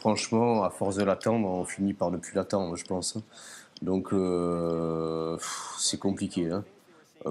Franchement, 0.00 0.64
à 0.64 0.70
force 0.70 0.96
de 0.96 1.04
l'attendre, 1.04 1.48
on 1.48 1.64
finit 1.64 1.94
par 1.94 2.10
ne 2.10 2.16
plus 2.16 2.34
l'attendre, 2.34 2.76
je 2.76 2.84
pense. 2.84 3.16
Hein. 3.16 3.22
Donc, 3.82 4.12
euh, 4.12 5.36
c'est 5.78 5.98
compliqué. 5.98 6.50
Hein. 6.50 6.64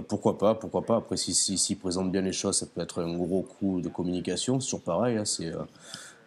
pourquoi 0.08 0.38
pas, 0.38 0.56
pourquoi 0.56 0.84
pas. 0.84 0.98
Après, 0.98 1.18
s'ils 1.18 1.36
si, 1.36 1.58
si, 1.58 1.76
présentent 1.76 2.12
bien 2.12 2.22
les 2.22 2.34
choses, 2.34 2.58
ça 2.58 2.66
peut 2.66 2.82
être 2.82 3.02
un 3.02 3.18
gros 3.18 3.42
coup 3.42 3.82
de 3.82 3.90
communication. 3.90 4.60
C'est 4.60 4.68
toujours 4.68 4.82
pareil. 4.82 5.18
Hein. 5.18 5.26
c'est 5.26 5.52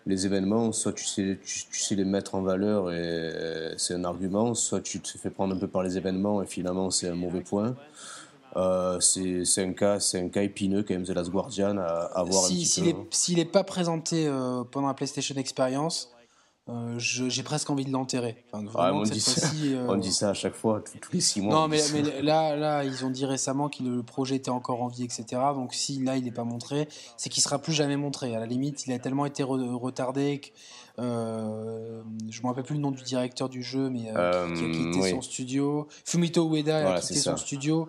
les 0.07 0.27
événements, 0.27 0.73
soit 0.73 0.93
tu 0.93 1.05
sais, 1.05 1.39
tu, 1.45 1.81
sais 1.81 1.95
les 1.95 2.05
mettre 2.05 2.35
en 2.35 2.43
valeur 2.43 2.91
et 2.91 3.75
c'est 3.77 3.95
un 3.95 4.05
argument, 4.05 4.55
soit 4.55 4.81
tu 4.81 5.01
te 5.01 5.19
fais 5.19 5.31
prendre 5.31 5.55
un 5.55 5.59
peu 5.59 5.69
par 5.69 5.83
les 5.83 5.99
événements 5.99 6.43
et 6.43 6.47
finalement 6.47 6.91
c'est 6.91 7.09
un 7.09 7.15
mauvais 7.15 7.43
point. 7.43 7.77
Euh, 8.57 8.99
c'est 9.01 9.65
un 9.65 9.73
cas, 9.73 10.01
c'est 10.01 10.21
un 10.21 10.29
cas 10.29 10.43
épineux 10.43 10.83
quand 10.83 10.95
même 10.95 11.05
The 11.05 11.11
Last 11.11 11.31
Guardian 11.31 11.79
à, 11.79 12.11
à 12.15 12.25
voir 12.25 12.45
si, 12.45 12.67
S'il 12.67 13.37
n'est 13.37 13.45
pas 13.45 13.65
présenté 13.65 14.27
euh, 14.27 14.65
pendant 14.65 14.89
la 14.89 14.95
PlayStation 14.95 15.37
Experience, 15.37 16.11
euh, 16.69 16.95
j'ai 16.99 17.43
presque 17.43 17.69
envie 17.71 17.85
de 17.85 17.91
l'enterrer. 17.91 18.45
on, 18.53 19.03
dit 19.03 19.21
ça, 19.21 19.49
on 19.89 19.97
dit 19.97 20.13
ça 20.13 20.31
à 20.31 20.35
chaque 20.35 20.55
fois, 20.55 20.83
tous, 21.01 21.13
les 21.13 21.21
six 21.21 21.41
mois. 21.41 21.55
Non, 21.55 21.69
mais, 21.69 21.81
mais, 21.93 22.23
là, 22.23 22.55
là, 22.55 22.85
ils 22.85 23.05
ont 23.05 23.11
dit 23.11 23.25
récemment 23.25 23.69
que 23.69 23.83
le 23.83 24.03
projet 24.03 24.37
était 24.37 24.51
encore 24.51 24.83
en 24.83 24.89
vie, 24.89 25.05
etc. 25.05 25.25
Donc 25.55 25.75
si 25.75 25.99
là, 26.01 26.17
il 26.17 26.25
n'est 26.25 26.31
pas 26.31 26.45
montré, 26.45 26.89
c'est 27.17 27.29
qu'il 27.29 27.43
sera 27.43 27.59
plus 27.59 27.73
jamais 27.73 27.97
montré. 27.97 28.37
À 28.37 28.41
la 28.41 28.47
limite, 28.47 28.87
il 28.87 28.93
a 28.93 28.99
tellement 28.99 29.27
été 29.27 29.43
retardé 29.43 30.41
que 30.41 30.49
euh, 31.01 32.03
je 32.29 32.43
me 32.43 32.47
rappelle 32.47 32.65
plus 32.65 32.75
le 32.75 32.81
nom 32.81 32.91
du 32.91 33.03
directeur 33.03 33.49
du 33.49 33.63
jeu, 33.63 33.91
mais 33.91 34.13
euh, 34.15 34.55
qui, 34.55 34.65
a 34.65 34.69
quitté 34.69 35.11
son 35.11 35.23
studio. 35.23 35.89
Fumito 36.05 36.49
Ueda 36.49 36.95
a 36.95 37.01
quitté 37.01 37.15
son 37.15 37.37
studio. 37.37 37.89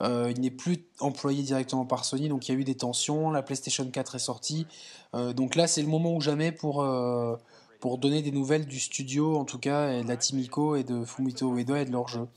il 0.00 0.40
n'est 0.40 0.50
plus 0.50 0.84
employé 1.00 1.42
directement 1.42 1.84
par 1.84 2.04
Sony, 2.04 2.28
donc 2.28 2.48
il 2.48 2.52
y 2.52 2.56
a 2.56 2.58
eu 2.60 2.64
des 2.64 2.76
tensions. 2.76 3.30
La 3.30 3.42
PlayStation 3.42 3.84
4 3.84 4.14
est 4.14 4.18
sortie. 4.18 4.66
donc 5.36 5.54
là, 5.54 5.66
c'est 5.66 5.82
le 5.82 5.88
moment 5.88 6.14
ou 6.14 6.20
jamais 6.20 6.52
pour 6.52 6.84
pour 7.82 7.98
donner 7.98 8.22
des 8.22 8.30
nouvelles 8.30 8.64
du 8.64 8.78
studio, 8.78 9.36
en 9.36 9.44
tout 9.44 9.58
cas, 9.58 9.90
et 9.90 10.04
de 10.04 10.08
la 10.08 10.16
Timiko 10.16 10.76
et 10.76 10.84
de 10.84 11.04
Fumito 11.04 11.52
Ueda 11.52 11.80
et 11.80 11.84
de 11.84 11.90
leur 11.90 12.06
jeu. 12.06 12.28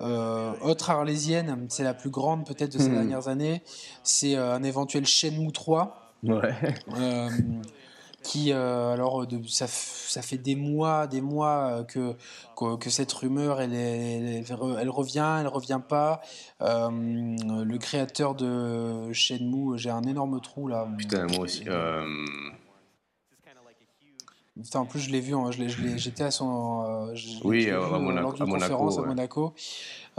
Euh, 0.00 0.52
autre 0.62 0.88
arlésienne, 0.88 1.66
c'est 1.68 1.82
la 1.82 1.94
plus 1.94 2.10
grande 2.10 2.46
peut-être 2.46 2.74
de 2.74 2.78
ces 2.78 2.90
hmm. 2.90 2.94
dernières 2.94 3.26
années, 3.26 3.62
c'est 4.04 4.36
euh, 4.36 4.54
un 4.54 4.62
éventuel 4.62 5.04
Shenmue 5.04 5.50
3. 5.50 6.14
Ouais. 6.22 6.54
Euh, 8.24 8.30
qui, 8.30 8.52
alors, 8.52 9.26
de, 9.26 9.46
ça, 9.46 9.66
ça, 9.66 10.22
fait 10.22 10.38
des 10.38 10.56
mois, 10.56 11.06
des 11.06 11.20
mois 11.20 11.84
que, 11.84 12.14
que, 12.56 12.90
cette 12.90 13.12
rumeur, 13.12 13.60
elle, 13.60 13.74
elle, 13.74 14.44
elle, 14.48 14.90
revient, 14.90 15.38
elle 15.40 15.48
revient 15.48 15.80
pas. 15.86 16.20
le 16.60 17.76
créateur 17.76 18.34
de 18.34 19.12
Shenmue, 19.12 19.78
j'ai 19.78 19.90
un 19.90 20.02
énorme 20.02 20.40
trou 20.40 20.68
là. 20.68 20.88
Putain, 20.98 21.26
moi 21.26 21.40
aussi 21.40 21.64
en 24.74 24.86
plus, 24.86 25.00
je 25.00 25.10
l'ai 25.10 25.20
vu, 25.20 25.34
j'étais 25.96 26.24
à 26.24 26.30
son. 26.30 27.10
Euh, 27.10 27.14
oui, 27.42 27.70
à, 27.70 27.80
Monaco, 27.98 28.42
à 28.42 28.46
Monaco, 28.46 29.00
à 29.00 29.06
Monaco. 29.06 29.54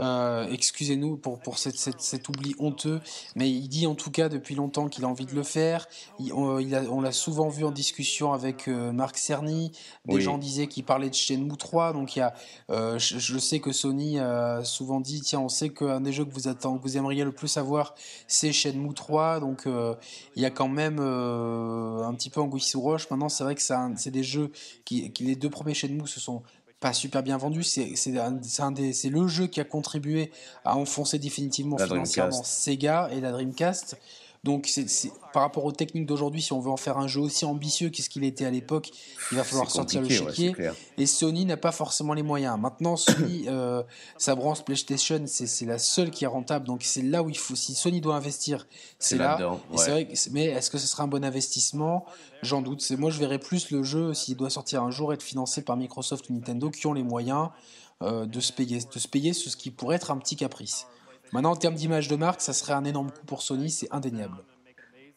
Euh, 0.00 0.46
excusez-nous 0.50 1.16
pour, 1.16 1.38
pour 1.38 1.58
cette, 1.58 1.76
cet 1.76 2.28
oubli 2.28 2.54
honteux, 2.58 3.00
mais 3.34 3.50
il 3.50 3.68
dit 3.68 3.86
en 3.86 3.94
tout 3.94 4.10
cas 4.10 4.28
depuis 4.28 4.54
longtemps 4.54 4.88
qu'il 4.88 5.04
a 5.04 5.08
envie 5.08 5.26
de 5.26 5.34
le 5.34 5.42
faire. 5.42 5.88
Il, 6.18 6.32
on, 6.32 7.00
l'a 7.00 7.12
souvent 7.12 7.48
vu 7.48 7.64
en 7.64 7.70
discussion 7.70 8.32
avec 8.32 8.68
euh, 8.68 8.92
Marc 8.92 9.16
Cerny. 9.16 9.72
Des 10.04 10.20
gens 10.20 10.38
disaient 10.38 10.66
qu'il 10.66 10.84
parlait 10.84 11.08
de 11.08 11.14
Shenmue 11.14 11.56
3. 11.56 11.92
Donc 11.92 12.16
il 12.16 12.20
y 12.20 12.22
a, 12.22 12.34
euh, 12.70 12.98
je, 12.98 13.38
sais 13.38 13.60
que 13.60 13.72
Sony 13.72 14.18
a 14.18 14.64
souvent 14.64 15.00
dit 15.00 15.20
tiens, 15.20 15.40
on 15.40 15.48
sait 15.48 15.70
qu'un 15.70 16.00
des 16.00 16.12
jeux 16.12 16.24
que 16.24 16.32
vous, 16.32 16.48
attend, 16.48 16.76
vous 16.76 16.96
aimeriez 16.96 17.24
le 17.24 17.32
plus 17.32 17.56
avoir, 17.56 17.94
c'est 18.26 18.52
Shenmue 18.52 18.94
3. 18.94 19.40
Donc 19.40 19.66
il 19.66 20.42
y 20.42 20.46
a 20.46 20.50
quand 20.50 20.68
même 20.68 20.98
un 20.98 22.14
petit 22.14 22.30
peu 22.30 22.40
anguille 22.40 22.60
sous 22.60 22.80
roche. 22.80 23.08
Maintenant, 23.10 23.28
c'est 23.28 23.44
vrai 23.44 23.54
que 23.54 23.62
c'est 23.62 24.10
des 24.10 24.24
jeux 24.24 24.50
qui, 24.84 25.10
qui, 25.12 25.24
les 25.24 25.36
deux 25.36 25.50
premiers 25.50 25.74
Shenmue 25.74 26.06
se 26.06 26.20
sont 26.20 26.42
pas 26.80 26.92
super 26.92 27.22
bien 27.22 27.36
vendu. 27.36 27.62
C'est 27.62 27.94
le 29.10 29.28
jeu 29.28 29.46
qui 29.46 29.60
a 29.60 29.64
contribué 29.64 30.30
à 30.64 30.76
enfoncer 30.76 31.18
définitivement 31.18 31.78
financièrement 31.78 32.42
Sega 32.42 33.08
et 33.12 33.20
la 33.20 33.32
Dreamcast. 33.32 33.98
Donc, 34.46 34.68
c'est 34.68 35.10
par 35.32 35.42
rapport 35.42 35.64
aux 35.64 35.72
techniques 35.72 36.06
d'aujourd'hui, 36.06 36.40
si 36.40 36.52
on 36.52 36.60
veut 36.60 36.70
en 36.70 36.76
faire 36.76 36.98
un 36.98 37.08
jeu 37.08 37.20
aussi 37.20 37.44
ambitieux 37.44 37.90
qu'est-ce 37.90 38.08
qu'il 38.08 38.22
était 38.22 38.44
à 38.44 38.50
l'époque, 38.50 38.92
il 39.32 39.36
va 39.36 39.42
falloir 39.42 39.68
sortir 39.68 40.00
le 40.02 40.08
chéquier. 40.08 40.54
et 40.96 41.06
Sony 41.06 41.44
n'a 41.44 41.56
pas 41.56 41.72
forcément 41.72 42.14
les 42.14 42.22
moyens. 42.22 42.56
Maintenant, 42.56 42.96
Sony, 42.96 43.46
euh, 43.48 43.82
sa 44.18 44.36
branche 44.36 44.62
PlayStation, 44.62 45.20
c'est 45.26 45.66
la 45.66 45.78
seule 45.78 46.12
qui 46.12 46.22
est 46.22 46.28
rentable. 46.28 46.64
Donc, 46.64 46.84
c'est 46.84 47.02
là 47.02 47.24
où 47.24 47.28
il 47.28 47.36
faut. 47.36 47.56
Si 47.56 47.74
Sony 47.74 48.00
doit 48.00 48.14
investir, 48.14 48.68
c'est 49.00 49.18
là. 49.18 49.36
vrai 49.72 50.08
mais 50.30 50.44
est-ce 50.44 50.70
que 50.70 50.78
ce 50.78 50.86
sera 50.86 51.02
un 51.02 51.08
bon 51.08 51.24
investissement? 51.24 52.06
J'en 52.42 52.62
doute. 52.62 52.88
Moi, 52.92 53.10
je 53.10 53.18
verrais 53.18 53.40
plus 53.40 53.72
le 53.72 53.82
jeu 53.82 54.14
s'il 54.14 54.36
doit 54.36 54.50
sortir 54.50 54.84
un 54.84 54.92
jour 54.92 55.12
être 55.12 55.24
financé 55.24 55.62
par 55.62 55.76
Microsoft 55.76 56.30
ou 56.30 56.34
Nintendo 56.34 56.70
qui 56.70 56.86
ont 56.86 56.92
les 56.92 57.02
moyens 57.02 57.48
euh, 58.02 58.26
de 58.26 58.38
se 58.38 58.52
payer, 58.52 58.78
de 58.78 58.98
se 59.00 59.08
payer 59.08 59.32
ce 59.32 59.56
qui 59.56 59.72
pourrait 59.72 59.96
être 59.96 60.12
un 60.12 60.18
petit 60.18 60.36
caprice. 60.36 60.86
Maintenant, 61.32 61.52
en 61.52 61.56
termes 61.56 61.74
d'image 61.74 62.08
de 62.08 62.16
marque, 62.16 62.40
ça 62.40 62.52
serait 62.52 62.72
un 62.72 62.84
énorme 62.84 63.10
coup 63.10 63.26
pour 63.26 63.42
Sony, 63.42 63.70
c'est 63.70 63.92
indéniable. 63.92 64.36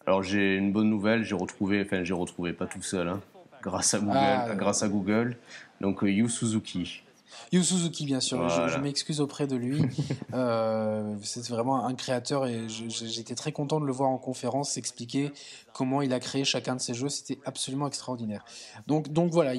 Alors 0.05 0.23
j'ai 0.23 0.55
une 0.55 0.71
bonne 0.71 0.89
nouvelle, 0.89 1.23
j'ai 1.23 1.35
retrouvé, 1.35 1.83
enfin 1.85 2.03
j'ai 2.03 2.13
retrouvé 2.13 2.51
pas 2.53 2.65
tout 2.65 2.81
seul, 2.81 3.07
hein, 3.07 3.21
grâce 3.61 3.93
à 3.93 3.99
Google, 3.99 4.17
ah, 4.17 4.55
grâce 4.55 4.81
à 4.81 4.87
Google. 4.87 5.37
Donc 5.81 6.03
euh, 6.03 6.11
Yu 6.11 6.27
Suzuki. 6.29 7.03
Yu 7.51 7.63
Suzuki, 7.63 8.05
bien 8.05 8.19
sûr. 8.19 8.49
Je, 8.49 8.77
m'excuse 8.79 9.21
auprès 9.21 9.45
de 9.47 9.55
lui. 9.55 9.83
euh, 10.33 11.15
c'est 11.21 11.47
vraiment 11.49 11.85
un 11.85 11.93
créateur 11.93 12.47
et 12.47 12.67
j'étais 12.67 13.35
très 13.35 13.51
content 13.51 13.79
de 13.79 13.85
le 13.85 13.91
voir 13.91 14.09
en 14.09 14.17
conférence 14.17 14.71
s'expliquer 14.71 15.31
comment 15.79 16.01
il 16.01 16.11
a 16.11 16.19
créé 16.19 16.43
chacun 16.43 16.75
de 16.75 16.81
ses 16.81 16.93
jeux. 16.93 17.07
C'était 17.07 17.39
absolument 17.45 17.87
extraordinaire. 17.87 18.43
Donc, 18.85 19.13
donc 19.13 19.31
voilà, 19.31 19.53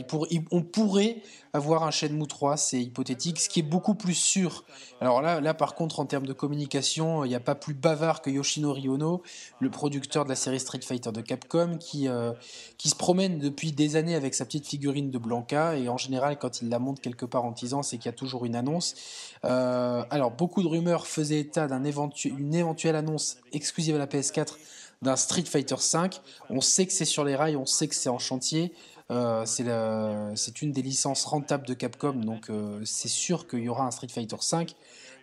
on 0.50 0.62
pourrait 0.62 1.22
avoir 1.54 1.84
un 1.84 1.90
Shenmue 1.90 2.26
3, 2.26 2.58
c'est 2.58 2.82
hypothétique, 2.82 3.40
ce 3.40 3.48
qui 3.48 3.60
est 3.60 3.62
beaucoup 3.62 3.94
plus 3.94 4.12
sûr. 4.12 4.66
Alors 5.00 5.22
là, 5.22 5.40
là 5.40 5.54
par 5.54 5.74
contre, 5.74 5.98
en 5.98 6.04
termes 6.04 6.26
de 6.26 6.34
communication, 6.34 7.24
il 7.24 7.28
n'y 7.28 7.34
a 7.34 7.40
pas 7.40 7.54
plus 7.54 7.72
bavard 7.72 8.20
que 8.20 8.28
Yoshinori 8.28 8.86
Ono, 8.90 9.22
le 9.60 9.70
producteur 9.70 10.24
de 10.24 10.28
la 10.28 10.36
série 10.36 10.60
Street 10.60 10.82
Fighter 10.82 11.10
de 11.10 11.22
Capcom, 11.22 11.78
qui, 11.78 12.06
euh, 12.06 12.32
qui 12.76 12.90
se 12.90 12.96
promène 12.96 13.38
depuis 13.38 13.72
des 13.72 13.96
années 13.96 14.14
avec 14.14 14.34
sa 14.34 14.44
petite 14.44 14.66
figurine 14.66 15.10
de 15.10 15.16
Blanca, 15.16 15.74
et 15.78 15.88
en 15.88 15.96
général, 15.96 16.38
quand 16.38 16.60
il 16.60 16.68
la 16.68 16.78
monte 16.78 17.00
quelque 17.00 17.24
part 17.24 17.46
en 17.46 17.54
teasant, 17.54 17.82
c'est 17.82 17.96
qu'il 17.96 18.06
y 18.06 18.14
a 18.14 18.18
toujours 18.18 18.44
une 18.44 18.56
annonce. 18.56 18.94
Euh, 19.46 20.04
alors, 20.10 20.32
beaucoup 20.32 20.62
de 20.62 20.68
rumeurs 20.68 21.06
faisaient 21.06 21.40
état 21.40 21.66
d'une 21.66 22.54
éventuelle 22.54 22.96
annonce 22.96 23.38
exclusive 23.54 23.94
à 23.94 23.98
la 23.98 24.06
PS4 24.06 24.58
d'un 25.02 25.16
Street 25.16 25.44
Fighter 25.44 25.76
V. 25.76 26.08
On 26.50 26.60
sait 26.60 26.86
que 26.86 26.92
c'est 26.92 27.04
sur 27.04 27.24
les 27.24 27.36
rails, 27.36 27.56
on 27.56 27.66
sait 27.66 27.88
que 27.88 27.94
c'est 27.94 28.08
en 28.08 28.18
chantier. 28.18 28.72
Euh, 29.10 29.44
c'est 29.44 30.62
une 30.62 30.72
des 30.72 30.82
licences 30.82 31.24
rentables 31.24 31.66
de 31.66 31.74
Capcom, 31.74 32.12
donc 32.12 32.48
euh, 32.48 32.80
c'est 32.84 33.08
sûr 33.08 33.48
qu'il 33.48 33.60
y 33.60 33.68
aura 33.68 33.84
un 33.84 33.90
Street 33.90 34.08
Fighter 34.08 34.36
V. 34.36 34.66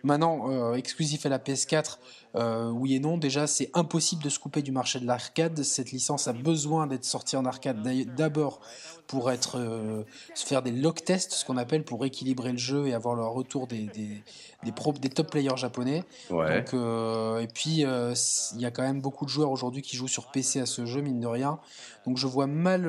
Maintenant, 0.04 0.50
euh, 0.50 0.74
exclusif 0.74 1.26
à 1.26 1.28
la 1.28 1.38
PS4, 1.38 1.98
euh, 2.36 2.70
oui 2.70 2.94
et 2.94 3.00
non. 3.00 3.18
Déjà, 3.18 3.46
c'est 3.46 3.70
impossible 3.74 4.22
de 4.22 4.28
se 4.28 4.38
couper 4.38 4.62
du 4.62 4.72
marché 4.72 5.00
de 5.00 5.06
l'arcade. 5.06 5.62
Cette 5.62 5.90
licence 5.90 6.28
a 6.28 6.32
besoin 6.32 6.86
d'être 6.86 7.04
sortie 7.04 7.36
en 7.36 7.44
arcade 7.44 7.82
d'abord 8.14 8.60
pour 9.06 9.30
être 9.30 9.58
euh, 9.58 10.04
faire 10.34 10.62
des 10.62 10.70
lock 10.70 11.04
tests, 11.04 11.32
ce 11.32 11.44
qu'on 11.44 11.56
appelle 11.56 11.84
pour 11.84 12.04
équilibrer 12.04 12.52
le 12.52 12.58
jeu 12.58 12.86
et 12.86 12.94
avoir 12.94 13.14
le 13.14 13.24
retour 13.24 13.66
des 13.66 13.86
des, 13.86 14.22
des, 14.62 15.08
top 15.08 15.30
players 15.30 15.56
japonais. 15.56 16.04
Donc, 16.30 16.74
et 16.74 17.46
puis 17.52 17.80
il 17.80 18.60
y 18.60 18.66
a 18.66 18.70
quand 18.70 18.82
même 18.82 19.00
beaucoup 19.00 19.24
de 19.24 19.30
joueurs 19.30 19.50
aujourd'hui 19.50 19.82
qui 19.82 19.96
jouent 19.96 20.08
sur 20.08 20.30
PC 20.30 20.60
à 20.60 20.66
ce 20.66 20.84
jeu 20.84 21.00
mine 21.00 21.20
de 21.20 21.26
rien. 21.26 21.58
Donc 22.06 22.18
je 22.18 22.26
vois 22.26 22.46
mal 22.46 22.86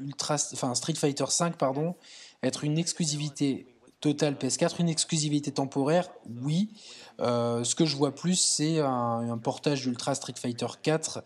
Ultra, 0.00 0.36
enfin 0.52 0.74
Street 0.74 0.94
Fighter 0.94 1.26
5 1.28 1.56
pardon 1.56 1.94
être 2.42 2.64
une 2.64 2.78
exclusivité 2.78 3.66
Total 4.00 4.34
PS4, 4.34 4.80
une 4.80 4.88
exclusivité 4.88 5.52
temporaire, 5.52 6.08
oui. 6.42 6.70
Euh, 7.20 7.64
ce 7.64 7.74
que 7.74 7.84
je 7.84 7.96
vois 7.96 8.14
plus, 8.14 8.36
c'est 8.36 8.80
un, 8.80 9.38
portage 9.42 9.82
d'Ultra 9.82 10.14
Street 10.14 10.34
Fighter 10.40 10.66
4 10.82 11.22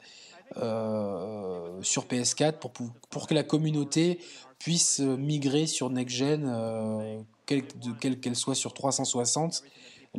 euh, 0.57 1.79
sur 1.83 2.07
PS4 2.07 2.59
pour, 2.59 2.73
pour, 3.11 3.29
que 3.29 3.35
la 3.35 3.45
communauté 3.45 4.19
puisse 4.59 4.99
migrer 4.99 5.67
sur 5.67 5.89
Next 5.89 6.17
Gen, 6.17 6.47
euh, 6.49 7.21
quelle 7.47 8.19
qu'elle 8.19 8.37
soit 8.37 8.57
sur 8.57 8.75
360. 8.75 9.63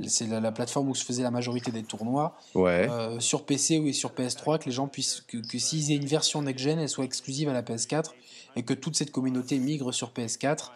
C'est 0.07 0.27
la, 0.27 0.51
plateforme 0.51 0.89
où 0.89 0.95
se 0.95 1.05
faisait 1.05 1.23
la 1.23 1.31
majorité 1.31 1.71
des 1.71 1.83
tournois. 1.83 2.37
Ouais. 2.53 2.89
sur 3.19 3.45
PC 3.45 3.79
ou 3.79 3.91
sur 3.91 4.11
PS3, 4.11 4.59
que 4.59 4.65
les 4.65 4.71
gens 4.71 4.87
puissent, 4.87 5.21
que, 5.27 5.37
que 5.37 5.57
s'ils 5.57 5.91
aient 5.91 5.95
une 5.95 6.05
version 6.05 6.41
Next 6.41 6.63
Gen, 6.63 6.79
elle 6.79 6.89
soit 6.89 7.05
exclusive 7.05 7.49
à 7.49 7.53
la 7.53 7.63
PS4 7.63 8.11
et 8.57 8.63
que 8.63 8.73
toute 8.73 8.95
cette 8.95 9.11
communauté 9.11 9.57
migre 9.57 9.93
sur 9.93 10.11
PS4. 10.11 10.71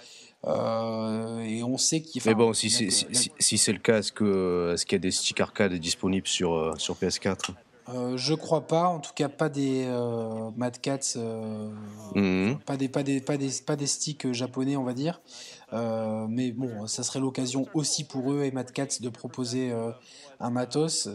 Euh, 0.46 1.42
et 1.42 1.64
on 1.64 1.78
sait 1.78 2.02
qu'il. 2.02 2.22
Mais 2.26 2.34
bon, 2.34 2.54
si 2.54 2.70
c'est 2.70 2.90
si, 2.90 3.58
c'est 3.58 3.74
le 3.74 3.80
cas, 3.80 4.00
est-ce 4.00 4.12
que 4.12 4.72
est-ce 4.74 4.86
qu'il 4.86 4.96
y 4.96 5.00
a 5.00 5.00
des 5.00 5.12
sticks 5.12 5.40
arcade 5.42 5.74
disponibles 5.74 6.28
sur 6.28 6.54
euh, 6.54 6.74
sur 6.78 6.96
PS4 6.96 7.52
euh, 7.90 8.18
je 8.18 8.36
crois 8.36 8.68
pas, 8.68 8.88
en 8.88 9.00
tout 9.00 9.14
cas 9.16 9.30
pas 9.30 9.50
des 9.50 9.88
Mad 10.56 10.80
Cats, 10.80 11.18
mhm. 12.14 12.60
pas, 12.64 12.78
des, 12.78 12.88
pas, 12.88 13.02
des, 13.02 13.20
pas, 13.20 13.36
des, 13.36 13.50
pas 13.66 13.76
des 13.76 13.88
sticks 13.88 14.32
japonais 14.32 14.78
on 14.78 14.84
va 14.84 14.94
dire. 14.94 15.22
mais 15.74 16.52
bon, 16.52 16.86
ça 16.86 17.02
serait 17.02 17.20
l'occasion 17.20 17.66
aussi 17.74 18.04
pour 18.04 18.32
eux 18.32 18.44
et 18.44 18.52
Mad 18.52 18.72
Cats 18.72 19.00
de 19.02 19.10
proposer 19.10 19.74
un 20.40 20.50
matos. 20.50 21.10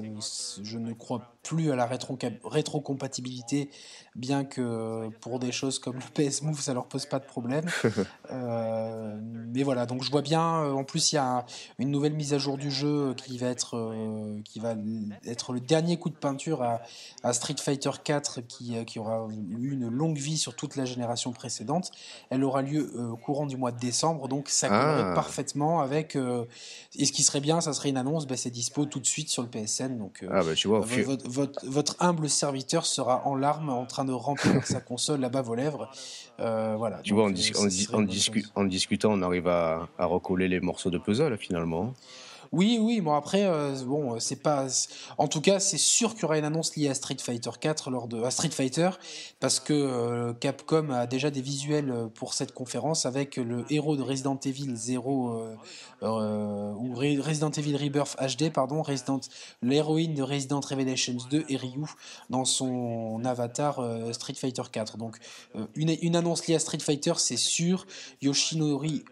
Je 0.62 0.78
ne 0.78 0.92
crois 0.92 1.34
plus 1.44 1.70
à 1.70 1.76
la 1.76 1.86
rétrocompatibilité, 1.86 3.68
bien 4.16 4.44
que 4.44 5.10
pour 5.20 5.38
des 5.38 5.52
choses 5.52 5.78
comme 5.78 5.96
le 5.96 6.28
PS 6.30 6.42
Move, 6.42 6.60
ça 6.60 6.72
leur 6.72 6.86
pose 6.86 7.06
pas 7.06 7.20
de 7.20 7.26
problème. 7.26 7.66
Euh, 8.30 9.18
mais 9.20 9.62
voilà, 9.62 9.86
donc 9.86 10.02
je 10.02 10.10
vois 10.10 10.22
bien. 10.22 10.62
Euh, 10.62 10.72
en 10.72 10.82
plus, 10.82 11.12
il 11.12 11.16
y 11.16 11.18
a 11.18 11.44
une 11.78 11.90
nouvelle 11.90 12.14
mise 12.14 12.32
à 12.32 12.38
jour 12.38 12.56
du 12.56 12.70
jeu 12.70 13.14
qui 13.14 13.36
va 13.36 13.48
être, 13.48 13.76
euh, 13.76 14.40
qui 14.44 14.60
va 14.60 14.74
être 15.26 15.52
le 15.52 15.60
dernier 15.60 15.98
coup 15.98 16.08
de 16.08 16.16
peinture 16.16 16.62
à, 16.62 17.32
Street 17.32 17.54
Fighter 17.60 17.90
4, 18.02 18.40
qui, 18.40 18.82
qui, 18.86 18.98
aura 18.98 19.28
eu 19.30 19.72
une 19.72 19.88
longue 19.88 20.16
vie 20.16 20.38
sur 20.38 20.56
toute 20.56 20.76
la 20.76 20.84
génération 20.84 21.32
précédente. 21.32 21.90
Elle 22.30 22.44
aura 22.44 22.62
lieu 22.62 22.90
au 23.12 23.16
courant 23.16 23.46
du 23.46 23.56
mois 23.56 23.72
de 23.72 23.78
décembre, 23.78 24.26
donc 24.26 24.48
ça 24.48 24.68
ah. 24.70 25.12
parfaitement 25.14 25.80
avec. 25.80 26.16
et 26.16 27.04
ce 27.04 27.12
qui 27.12 27.22
serait 27.22 27.40
bien, 27.40 27.60
ça 27.60 27.72
serait 27.74 27.90
une 27.90 27.98
annonce, 27.98 28.26
ben, 28.26 28.36
c'est 28.36 28.50
dispo 28.50 28.86
tout 28.86 29.00
de 29.00 29.06
suite 29.06 29.13
sur 29.22 29.42
le 29.42 29.48
PSN. 29.48 29.98
Donc, 29.98 30.24
ah 30.30 30.42
bah, 30.42 30.54
tu 30.54 30.68
vois, 30.68 30.84
votre, 31.64 31.96
humble 32.00 32.28
serviteur 32.28 32.86
sera 32.86 33.26
en 33.26 33.34
larmes 33.34 33.70
en 33.70 33.86
train 33.86 34.04
de 34.04 34.12
remplir 34.12 34.66
sa 34.66 34.80
console 34.80 35.20
là-bas 35.20 35.42
vos 35.42 35.54
lèvres. 35.54 35.90
Euh, 36.40 36.74
voilà. 36.76 37.00
Tu 37.02 37.14
vois, 37.14 37.24
en, 37.24 37.30
euh, 37.30 38.66
discutant, 38.66 39.12
on 39.12 39.22
arrive 39.22 39.48
à, 39.48 39.88
à 39.98 40.06
recoller 40.06 40.48
les 40.48 40.60
morceaux 40.60 40.90
de 40.90 40.98
puzzle 40.98 41.36
finalement. 41.38 41.94
Oui, 42.56 42.78
oui, 42.80 43.00
bon 43.00 43.14
après, 43.14 43.42
euh, 43.46 43.74
bon, 43.84 44.20
c'est 44.20 44.40
pas. 44.40 44.68
En 45.18 45.26
tout 45.26 45.40
cas, 45.40 45.58
c'est 45.58 45.76
sûr 45.76 46.14
qu'il 46.14 46.22
y 46.22 46.24
aura 46.24 46.38
une 46.38 46.44
annonce 46.44 46.76
liée 46.76 46.88
à 46.88 46.94
Street 46.94 47.16
Fighter 47.20 47.50
4 47.60 47.90
lors 47.90 48.06
de 48.06 48.22
à 48.22 48.30
Street 48.30 48.50
Fighter, 48.50 48.90
parce 49.40 49.58
que 49.58 49.72
euh, 49.72 50.32
Capcom 50.34 50.90
a 50.90 51.08
déjà 51.08 51.32
des 51.32 51.40
visuels 51.40 51.90
euh, 51.90 52.06
pour 52.06 52.32
cette 52.32 52.54
conférence 52.54 53.06
avec 53.06 53.38
le 53.38 53.64
héros 53.70 53.96
de 53.96 54.02
Resident 54.02 54.38
Evil 54.44 54.70
0 54.72 55.56
ou 56.02 56.94
Resident 56.94 57.50
Evil 57.50 57.76
Rebirth 57.76 58.16
HD, 58.20 58.52
pardon, 58.52 58.82
Resident, 58.82 59.20
l'héroïne 59.60 60.14
de 60.14 60.22
Resident 60.22 60.60
Revelations 60.60 61.16
2 61.28 61.46
et 61.48 61.56
Ryu 61.56 61.86
dans 62.30 62.44
son 62.44 63.20
avatar 63.24 63.80
Street 64.12 64.34
Fighter 64.34 64.62
4. 64.70 64.96
Donc 64.96 65.18
une, 65.74 66.14
annonce 66.14 66.46
liée 66.46 66.54
à 66.54 66.58
Street 66.60 66.78
Fighter, 66.78 67.14
c'est 67.16 67.36
sûr. 67.36 67.86
Yoshinori, 68.22 69.02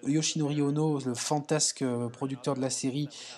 Ono, 0.62 1.00
le 1.00 1.14
fantasque 1.14 1.84
producteur 2.12 2.54
de 2.54 2.60
la 2.60 2.70
série, 2.70 3.08
euh, 3.08 3.31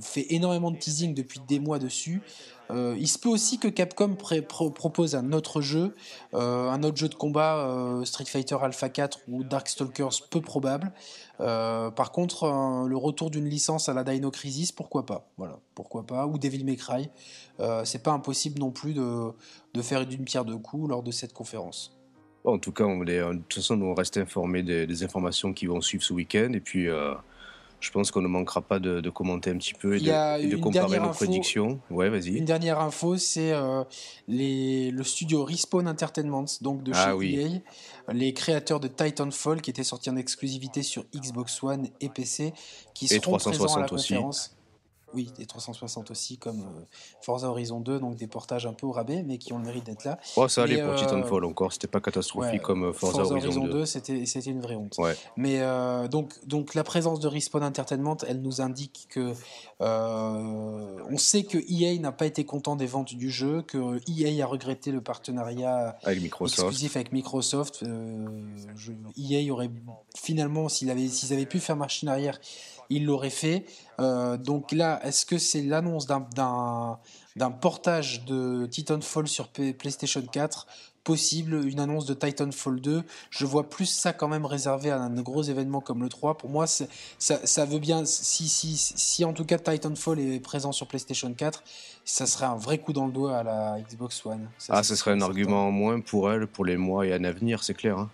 fait 0.00 0.26
énormément 0.30 0.70
de 0.70 0.76
teasing 0.76 1.14
depuis 1.14 1.40
des 1.46 1.58
mois 1.58 1.78
dessus. 1.78 2.22
Euh, 2.70 2.96
il 2.98 3.08
se 3.08 3.18
peut 3.18 3.28
aussi 3.28 3.58
que 3.58 3.68
Capcom 3.68 4.14
propose 4.14 5.14
un 5.14 5.32
autre 5.32 5.60
jeu, 5.60 5.94
euh, 6.34 6.70
un 6.70 6.82
autre 6.82 6.96
jeu 6.96 7.08
de 7.08 7.14
combat, 7.14 8.00
Street 8.04 8.24
Fighter 8.24 8.56
Alpha 8.60 8.88
4 8.88 9.20
ou 9.28 9.44
Darkstalkers, 9.44 10.22
peu 10.30 10.40
probable. 10.40 10.92
par 11.38 12.12
contre, 12.12 12.86
le 12.86 12.96
retour 12.96 13.30
d'une 13.30 13.48
licence 13.48 13.88
à 13.88 13.94
la 13.94 14.04
Dino 14.04 14.30
Crisis, 14.30 14.72
pourquoi 14.72 15.06
pas? 15.06 15.28
Voilà, 15.36 15.58
pourquoi 15.74 16.06
pas 16.06 16.26
Ou 16.26 16.38
Devil 16.38 16.64
May 16.64 16.76
Cry. 16.76 17.10
c'est 17.84 18.02
pas 18.02 18.12
impossible 18.12 18.58
non 18.58 18.70
plus 18.70 18.94
de, 18.94 19.30
de 19.74 19.82
faire 19.82 20.06
d'une 20.06 20.24
pierre 20.24 20.44
deux 20.44 20.58
coups 20.58 20.88
lors 20.88 21.02
de 21.02 21.10
cette 21.10 21.32
conférence. 21.32 21.96
En 22.44 22.58
tout 22.58 22.72
cas, 22.72 22.84
de 22.84 23.32
toute 23.48 23.54
façon, 23.54 23.80
on 23.80 23.94
reste 23.94 24.18
informés 24.18 24.62
des, 24.62 24.86
des, 24.86 25.02
informations 25.02 25.54
qui 25.54 25.64
vont 25.64 25.80
suivre 25.80 26.04
ce 26.04 26.12
week-end. 26.12 26.52
Et 26.52 26.60
puis, 26.60 26.88
je 27.84 27.90
pense 27.90 28.10
qu'on 28.10 28.22
ne 28.22 28.28
manquera 28.28 28.62
pas 28.62 28.78
de, 28.78 29.10
commenter 29.10 29.50
un 29.50 29.58
petit 29.58 29.74
peu 29.74 29.96
et 29.96 30.00
de, 30.00 30.56
comparer 30.56 30.98
nos 30.98 31.10
prédictions. 31.10 31.80
Ouais, 31.90 32.08
vas-y. 32.08 32.36
Une 32.36 32.46
dernière 32.46 32.80
info, 32.80 33.18
c'est 33.18 33.52
euh, 33.52 33.84
le 34.26 35.02
studio 35.02 35.44
Respawn 35.44 35.86
Entertainment, 35.86 36.46
donc 36.62 36.82
de 36.82 36.92
ah 36.94 37.14
chez 37.20 37.42
EA, 37.42 38.12
les 38.12 38.32
créateurs 38.32 38.80
de 38.80 38.88
Titanfall, 38.88 39.60
qui 39.60 39.68
était 39.68 39.84
sorti 39.84 40.08
en 40.08 40.16
exclusivité 40.16 40.82
sur 40.82 41.04
Xbox 41.14 41.62
One 41.62 41.88
et 42.00 42.08
PC, 42.08 42.54
qui 42.94 43.06
seront 43.06 43.36
360 43.36 43.58
présents 43.58 43.76
à 43.76 43.80
la 43.80 43.88
conférence. 43.88 44.56
Oui, 45.14 45.30
des 45.36 45.46
360 45.46 46.10
aussi, 46.10 46.38
comme 46.38 46.60
euh, 46.60 46.84
Forza 47.22 47.48
Horizon 47.48 47.80
2, 47.80 48.00
donc 48.00 48.16
des 48.16 48.26
portages 48.26 48.66
un 48.66 48.72
peu 48.72 48.86
au 48.86 48.92
rabais, 48.92 49.22
mais 49.22 49.38
qui 49.38 49.52
ont 49.52 49.58
le 49.58 49.64
mérite 49.64 49.86
d'être 49.86 50.04
là. 50.04 50.18
Oh, 50.36 50.48
ça 50.48 50.64
allait 50.64 50.82
pour 50.82 50.92
euh, 50.92 50.96
Titanfall 50.96 51.44
encore, 51.44 51.72
c'était 51.72 51.86
pas 51.86 52.00
catastrophique 52.00 52.62
comme 52.62 52.84
euh, 52.84 52.92
Forza, 52.92 53.22
Horizon, 53.22 53.66
2. 53.66 53.86
c'était 53.86 54.24
une 54.24 54.60
vraie 54.60 54.76
honte. 54.76 54.96
Mais 55.36 55.60
donc, 56.08 56.34
donc 56.46 56.74
la 56.74 56.84
présence 56.84 57.20
de 57.20 57.28
Respawn 57.28 57.62
Entertainment, 57.62 58.16
elle 58.26 58.42
nous 58.42 58.60
indique 58.60 59.06
que 59.10 59.32
on 59.80 61.18
sait 61.18 61.44
que 61.44 61.58
EA 61.68 61.98
n'a 61.98 62.12
pas 62.12 62.26
été 62.26 62.44
content 62.44 62.76
des 62.76 62.86
ventes 62.86 63.14
du 63.14 63.30
jeu, 63.30 63.62
que 63.62 64.00
EA 64.08 64.44
a 64.44 64.46
regretté 64.46 64.90
le 64.90 65.00
partenariat 65.00 65.96
avec 66.02 66.22
Microsoft. 66.22 66.58
exclusif 66.58 66.96
avec 66.96 67.12
Microsoft. 67.12 67.84
EA 69.16 69.52
aurait 69.52 69.70
finalement, 70.16 70.68
s'ils 70.68 70.90
avaient, 70.90 71.08
avaient 71.30 71.46
pu 71.46 71.60
faire 71.60 71.76
machine 71.76 72.08
arrière, 72.08 72.40
il 72.90 73.06
l'aurait 73.06 73.30
fait. 73.30 73.64
Euh, 74.00 74.36
donc 74.36 74.72
là, 74.72 75.00
est-ce 75.04 75.26
que 75.26 75.38
c'est 75.38 75.62
l'annonce 75.62 76.06
d'un 76.06 77.50
portage 77.60 78.24
de 78.24 78.66
Titanfall 78.66 79.28
sur 79.28 79.48
PlayStation 79.48 80.22
4 80.22 80.66
possible, 81.04 81.66
une 81.66 81.80
annonce 81.80 82.06
de 82.06 82.14
Titanfall 82.14 82.80
2 82.80 83.02
Je 83.30 83.46
vois 83.46 83.68
plus 83.68 83.84
ça 83.84 84.12
quand 84.12 84.26
même 84.26 84.46
réservé 84.46 84.90
à 84.90 84.98
un 84.98 85.14
gros 85.20 85.42
événement 85.42 85.80
comme 85.80 86.02
le 86.02 86.08
3. 86.08 86.38
Pour 86.38 86.48
moi, 86.48 86.66
ça, 86.66 86.86
ça, 87.18 87.64
veut 87.66 87.78
bien, 87.78 88.06
si, 88.06 88.48
si, 88.48 88.76
si 88.76 89.24
en 89.24 89.34
tout 89.34 89.44
cas 89.44 89.58
Titanfall 89.58 90.18
est 90.18 90.40
présent 90.40 90.72
sur 90.72 90.88
PlayStation 90.88 91.32
4, 91.32 91.62
ça 92.06 92.26
serait 92.26 92.46
un 92.46 92.56
vrai 92.56 92.78
coup 92.78 92.94
dans 92.94 93.06
le 93.06 93.12
doigt 93.12 93.36
à 93.36 93.42
la 93.42 93.80
Xbox 93.82 94.24
One. 94.24 94.48
ah, 94.70 94.82
ce 94.82 94.96
serait 94.96 95.12
un 95.12 95.20
argument 95.20 95.68
en 95.68 95.70
moins 95.70 96.00
pour 96.00 96.32
elle 96.32 96.46
pour 96.46 96.64
les 96.64 96.78
mois 96.78 97.06
et 97.06 97.12
à 97.12 97.18
venir, 97.32 97.62
c'est 97.62 97.74
clair. 97.74 97.98
Hein 97.98 98.10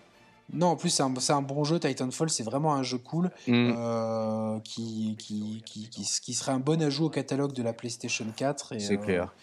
non, 0.53 0.67
en 0.67 0.75
plus, 0.75 0.89
c'est 0.89 1.03
un, 1.03 1.41
bon 1.41 1.63
jeu. 1.63 1.79
Titanfall, 1.79 2.29
c'est 2.29 2.43
vraiment 2.43 2.73
un 2.73 2.83
jeu 2.83 2.97
cool 2.97 3.31
mm. 3.47 3.73
euh, 3.77 4.59
qui, 4.59 5.15
qui, 5.17 5.63
qui, 5.65 5.87
qui, 5.89 6.33
serait 6.33 6.51
un 6.51 6.59
bon 6.59 6.81
ajout 6.81 7.05
au 7.05 7.09
catalogue 7.09 7.53
de 7.53 7.63
la 7.63 7.73
PlayStation 7.73 8.25
4. 8.35 8.73
C'est 8.79 8.93
euh, 8.93 8.97
clair. 8.97 9.33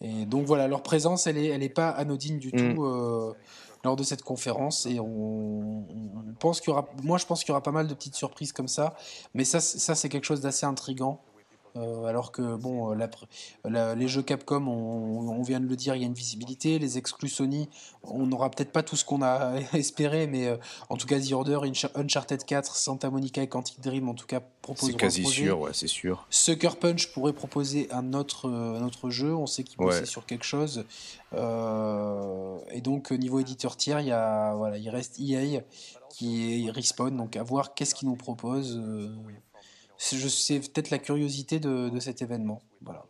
Et 0.00 0.26
donc 0.26 0.46
voilà, 0.46 0.68
leur 0.68 0.82
présence, 0.82 1.26
elle 1.26 1.36
n'est 1.36 1.46
elle 1.46 1.62
est 1.62 1.68
pas 1.68 1.90
anodine 1.90 2.38
du 2.38 2.48
mm. 2.48 2.74
tout 2.74 2.84
euh, 2.84 3.34
lors 3.84 3.96
de 3.96 4.04
cette 4.04 4.22
conférence. 4.22 4.86
Et 4.86 5.00
on, 5.00 5.84
pense 6.38 6.60
qu'il 6.60 6.70
y 6.70 6.72
aura, 6.72 6.88
moi, 7.02 7.18
je 7.18 7.26
pense 7.26 7.42
qu'il 7.42 7.50
y 7.50 7.52
aura 7.52 7.62
pas 7.62 7.72
mal 7.72 7.88
de 7.88 7.94
petites 7.94 8.14
surprises 8.14 8.52
comme 8.52 8.68
ça. 8.68 8.94
Mais 9.34 9.44
ça, 9.44 9.60
ça 9.60 9.96
c'est 9.96 10.08
quelque 10.08 10.26
chose 10.26 10.40
d'assez 10.40 10.66
intrigant. 10.66 11.20
Euh, 11.78 12.04
alors 12.04 12.32
que 12.32 12.56
bon, 12.56 12.92
euh, 12.92 13.94
les 13.94 14.08
jeux 14.08 14.22
Capcom, 14.22 14.66
on, 14.66 15.42
vient 15.42 15.60
de 15.60 15.66
le 15.66 15.76
dire, 15.76 15.94
il 15.94 16.00
y 16.00 16.04
a 16.04 16.06
une 16.06 16.14
visibilité. 16.14 16.78
Les 16.78 16.98
exclus 16.98 17.28
Sony, 17.28 17.68
on 18.02 18.26
n'aura 18.26 18.50
peut-être 18.50 18.72
pas 18.72 18.82
tout 18.82 18.96
ce 18.96 19.04
qu'on 19.04 19.22
a 19.22 19.54
espéré, 19.74 20.26
mais 20.26 20.46
euh, 20.46 20.56
en 20.88 20.96
tout 20.96 21.06
cas, 21.06 21.20
The 21.20 21.32
Order, 21.32 21.60
Uncharted 21.94 22.44
4, 22.44 22.74
Santa 22.74 23.10
Monica 23.10 23.42
et 23.42 23.48
Quantic 23.48 23.80
Dream, 23.80 24.08
en 24.08 24.14
tout 24.14 24.26
cas, 24.26 24.40
proposent. 24.62 24.90
C'est 24.90 24.96
quasi 24.96 25.24
sûr, 25.24 25.60
ouais, 25.60 25.70
c'est 25.72 25.88
sûr. 25.88 26.26
Sucker 26.30 26.76
Punch 26.80 27.12
pourrait 27.12 27.32
proposer 27.32 27.88
un 27.92 28.12
autre, 28.12 28.48
un 28.50 28.84
autre 28.84 29.10
jeu. 29.10 29.34
On 29.34 29.46
sait 29.46 29.62
qu'il 29.62 29.78
bossait 29.78 30.06
sur 30.06 30.26
quelque 30.26 30.44
chose. 30.44 30.84
et 31.32 32.80
donc, 32.80 33.12
niveau 33.12 33.40
éditeur 33.40 33.76
tiers, 33.76 34.00
il 34.00 34.08
y 34.08 34.12
a, 34.12 34.54
voilà, 34.54 34.78
il 34.78 34.90
reste 34.90 35.20
EA 35.20 35.60
qui 36.10 36.66
est 36.66 36.70
Respawn. 36.70 37.16
Donc, 37.16 37.36
à 37.36 37.42
voir 37.42 37.74
qu'est-ce 37.74 37.94
qu'ils 37.94 38.08
nous 38.08 38.16
proposent 38.16 38.80
c'est 39.98 40.60
peut-être 40.60 40.90
la 40.90 40.98
curiosité 40.98 41.60
de, 41.60 41.98
cet 42.00 42.22
événement. 42.22 42.62
Voilà. 42.82 43.04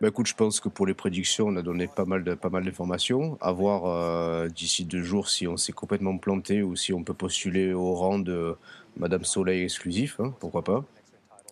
Bah 0.00 0.08
écoute, 0.08 0.26
je 0.26 0.34
pense 0.34 0.58
que 0.58 0.68
pour 0.68 0.86
les 0.86 0.94
prédictions, 0.94 1.46
on 1.46 1.56
a 1.56 1.62
donné 1.62 1.86
pas 1.86 2.04
mal 2.04 2.24
de 2.24 2.34
pas 2.34 2.50
mal 2.50 2.64
d'informations. 2.64 3.38
À 3.40 3.52
voir 3.52 3.86
euh, 3.86 4.48
d'ici 4.48 4.84
deux 4.84 5.02
jours 5.02 5.28
si 5.28 5.46
on 5.46 5.56
s'est 5.56 5.72
complètement 5.72 6.18
planté 6.18 6.62
ou 6.62 6.74
si 6.74 6.92
on 6.92 7.04
peut 7.04 7.14
postuler 7.14 7.72
au 7.72 7.94
rang 7.94 8.18
de 8.18 8.56
Madame 8.96 9.24
Soleil 9.24 9.62
exclusif, 9.62 10.18
hein, 10.18 10.34
pourquoi 10.40 10.62
pas. 10.62 10.84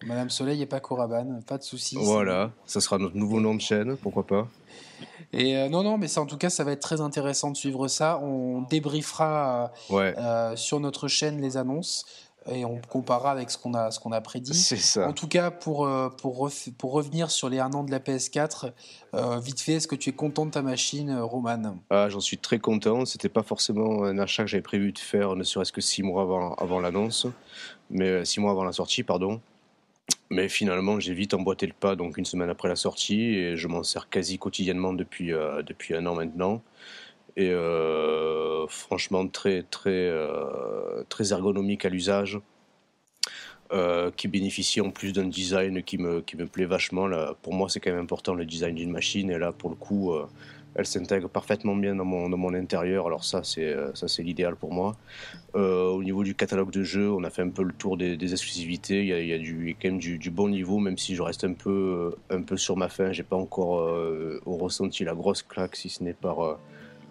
Madame 0.05 0.29
Soleil 0.29 0.61
et 0.61 0.67
pas 0.67 0.81
Coraban, 0.81 1.41
pas 1.47 1.59
de 1.59 1.63
soucis. 1.63 1.97
Voilà, 2.01 2.51
ça 2.67 2.81
sera 2.81 2.99
notre 2.99 3.17
nouveau 3.17 3.41
nom 3.41 3.55
de 3.55 3.61
chaîne, 3.61 3.97
pourquoi 3.97 4.27
pas. 4.27 4.49
Et 5.33 5.57
euh, 5.57 5.69
non, 5.69 5.83
non, 5.83 5.97
mais 5.97 6.09
ça, 6.09 6.21
en 6.21 6.27
tout 6.27 6.37
cas, 6.37 6.51
ça 6.51 6.65
va 6.65 6.73
être 6.73 6.83
très 6.83 7.01
intéressant 7.01 7.51
de 7.51 7.57
suivre 7.57 7.89
ça. 7.89 8.19
On 8.19 8.63
débriefera 8.63 9.73
euh, 9.91 10.57
sur 10.57 10.81
notre 10.81 11.09
chaîne 11.09 11.41
les 11.41 11.57
annonces 11.57 12.05
et 12.51 12.65
on 12.65 12.81
comparera 12.89 13.31
avec 13.31 13.51
ce 13.51 13.59
qu'on 13.59 13.75
a, 13.75 13.91
ce 13.91 14.01
qu'on 14.01 14.13
a 14.13 14.21
prédit. 14.21 14.55
C'est 14.55 14.77
ça. 14.77 15.09
En 15.09 15.13
tout 15.13 15.29
cas, 15.29 15.51
pour, 15.51 15.87
euh, 15.87 16.09
pour, 16.09 16.51
pour 16.79 16.93
revenir 16.93 17.31
sur 17.31 17.49
les 17.49 17.59
un 17.59 17.73
an 17.73 17.85
de 17.85 17.91
la 17.91 18.01
PS4, 18.01 18.73
euh, 19.15 19.39
vite 19.39 19.61
fait, 19.61 19.75
est-ce 19.75 19.89
que 19.89 19.95
tu 19.95 20.11
es 20.11 20.13
content 20.13 20.47
de 20.47 20.51
ta 20.51 20.63
machine, 20.63 21.11
euh, 21.11 21.25
Roman? 21.25 21.77
Ah, 21.91 22.09
J'en 22.09 22.21
suis 22.21 22.39
très 22.39 22.59
content. 22.59 23.05
C'était 23.05 23.29
pas 23.29 23.43
forcément 23.43 24.05
un 24.05 24.19
achat 24.19 24.45
que 24.45 24.51
j'avais 24.51 24.63
prévu 24.63 24.93
de 24.93 24.99
faire, 24.99 25.37
ne 25.37 25.45
serait-ce 25.45 25.73
que 25.73 25.81
six 25.81 26.03
mois 26.03 26.23
avant, 26.23 26.55
avant 26.55 26.81
l'annonce, 26.81 27.27
mais 27.91 28.25
six 28.25 28.41
mois 28.41 28.51
avant 28.51 28.65
la 28.65 28.73
sortie, 28.73 29.03
pardon. 29.03 29.41
Mais 30.31 30.49
finalement, 30.49 30.99
j'ai 30.99 31.15
vite 31.15 31.35
emboîté 31.35 31.67
le 31.67 31.75
pas, 31.75 31.95
donc 31.95 32.17
une 32.17 32.25
semaine 32.25 32.51
après 32.51 32.69
la 32.69 32.77
sortie, 32.77 33.21
et 33.21 33.57
je 33.57 33.69
m'en 33.69 33.83
sers 33.83 34.09
quasi 34.09 34.39
quotidiennement 34.39 34.95
depuis, 34.95 35.29
depuis 35.29 35.95
un 35.95 36.07
an 36.07 36.15
maintenant 36.15 36.63
et 37.37 37.51
euh, 37.51 38.67
franchement 38.69 39.27
très 39.27 39.63
très 39.63 39.91
euh, 39.91 41.05
très 41.09 41.33
ergonomique 41.33 41.85
à 41.85 41.89
l'usage. 41.89 42.39
qui 44.17 44.29
bénéficie 44.29 44.83
en 44.83 44.91
plus 44.91 45.15
d'un 45.15 45.29
design 45.29 45.83
qui 45.83 45.97
me, 45.97 46.21
qui 46.21 46.37
me 46.37 46.47
plaît 46.47 46.67
vachement. 46.67 47.07
Là. 47.07 47.35
Pour 47.41 47.55
moi, 47.55 47.71
c'est 47.71 47.81
quand 47.81 47.91
même 47.91 48.03
important 48.03 48.35
le 48.35 48.45
design 48.45 48.75
d'une 48.75 48.91
machine. 48.91 49.31
Et 49.31 49.39
là, 49.39 49.51
pour 49.51 49.71
le 49.71 49.77
coup, 49.77 50.13
elle 50.75 50.85
s'intègre 50.85 51.31
parfaitement 51.31 51.75
bien 51.75 51.95
dans 51.95 52.05
mon, 52.05 52.29
dans 52.29 52.37
mon 52.37 52.53
intérieur. 52.53 53.07
Alors 53.07 53.25
ça, 53.25 53.43
c'est 53.43 53.75
ça 53.95 54.09
c'est 54.09 54.23
l'idéal 54.23 54.57
pour 54.57 54.75
moi. 54.75 54.95
au 55.55 56.03
niveau 56.03 56.23
du 56.23 56.35
catalogue 56.35 56.71
de 56.71 56.83
jeux, 56.83 57.11
on 57.11 57.25
a 57.25 57.31
fait 57.31 57.41
un 57.41 57.49
peu 57.49 57.63
le 57.63 57.73
tour 57.73 57.97
des, 57.97 58.33
exclusivités. 58.33 59.07
Il 59.07 59.27
y, 59.27 59.33
a, 59.33 59.39
du, 59.39 59.75
quand 59.81 59.89
même 59.89 59.99
du, 59.99 60.19
du, 60.19 60.31
bon 60.31 60.51
niveau, 60.51 60.79
même 60.79 60.99
si 60.99 61.15
je 61.15 61.23
reste 61.23 61.45
un 61.45 61.55
peu, 61.55 62.15
un 62.29 62.43
peu 62.43 62.59
sur 62.59 62.77
ma 62.77 62.91
faim. 62.91 63.11
J'ai 63.13 63.23
pas 63.23 63.37
encore 63.37 63.79
ressenti 64.45 65.03
la 65.05 65.15
grosse 65.15 65.43
claque, 65.43 65.77
si 65.77 65.89
ce 65.89 66.05
n'est 66.05 66.13
par 66.13 66.59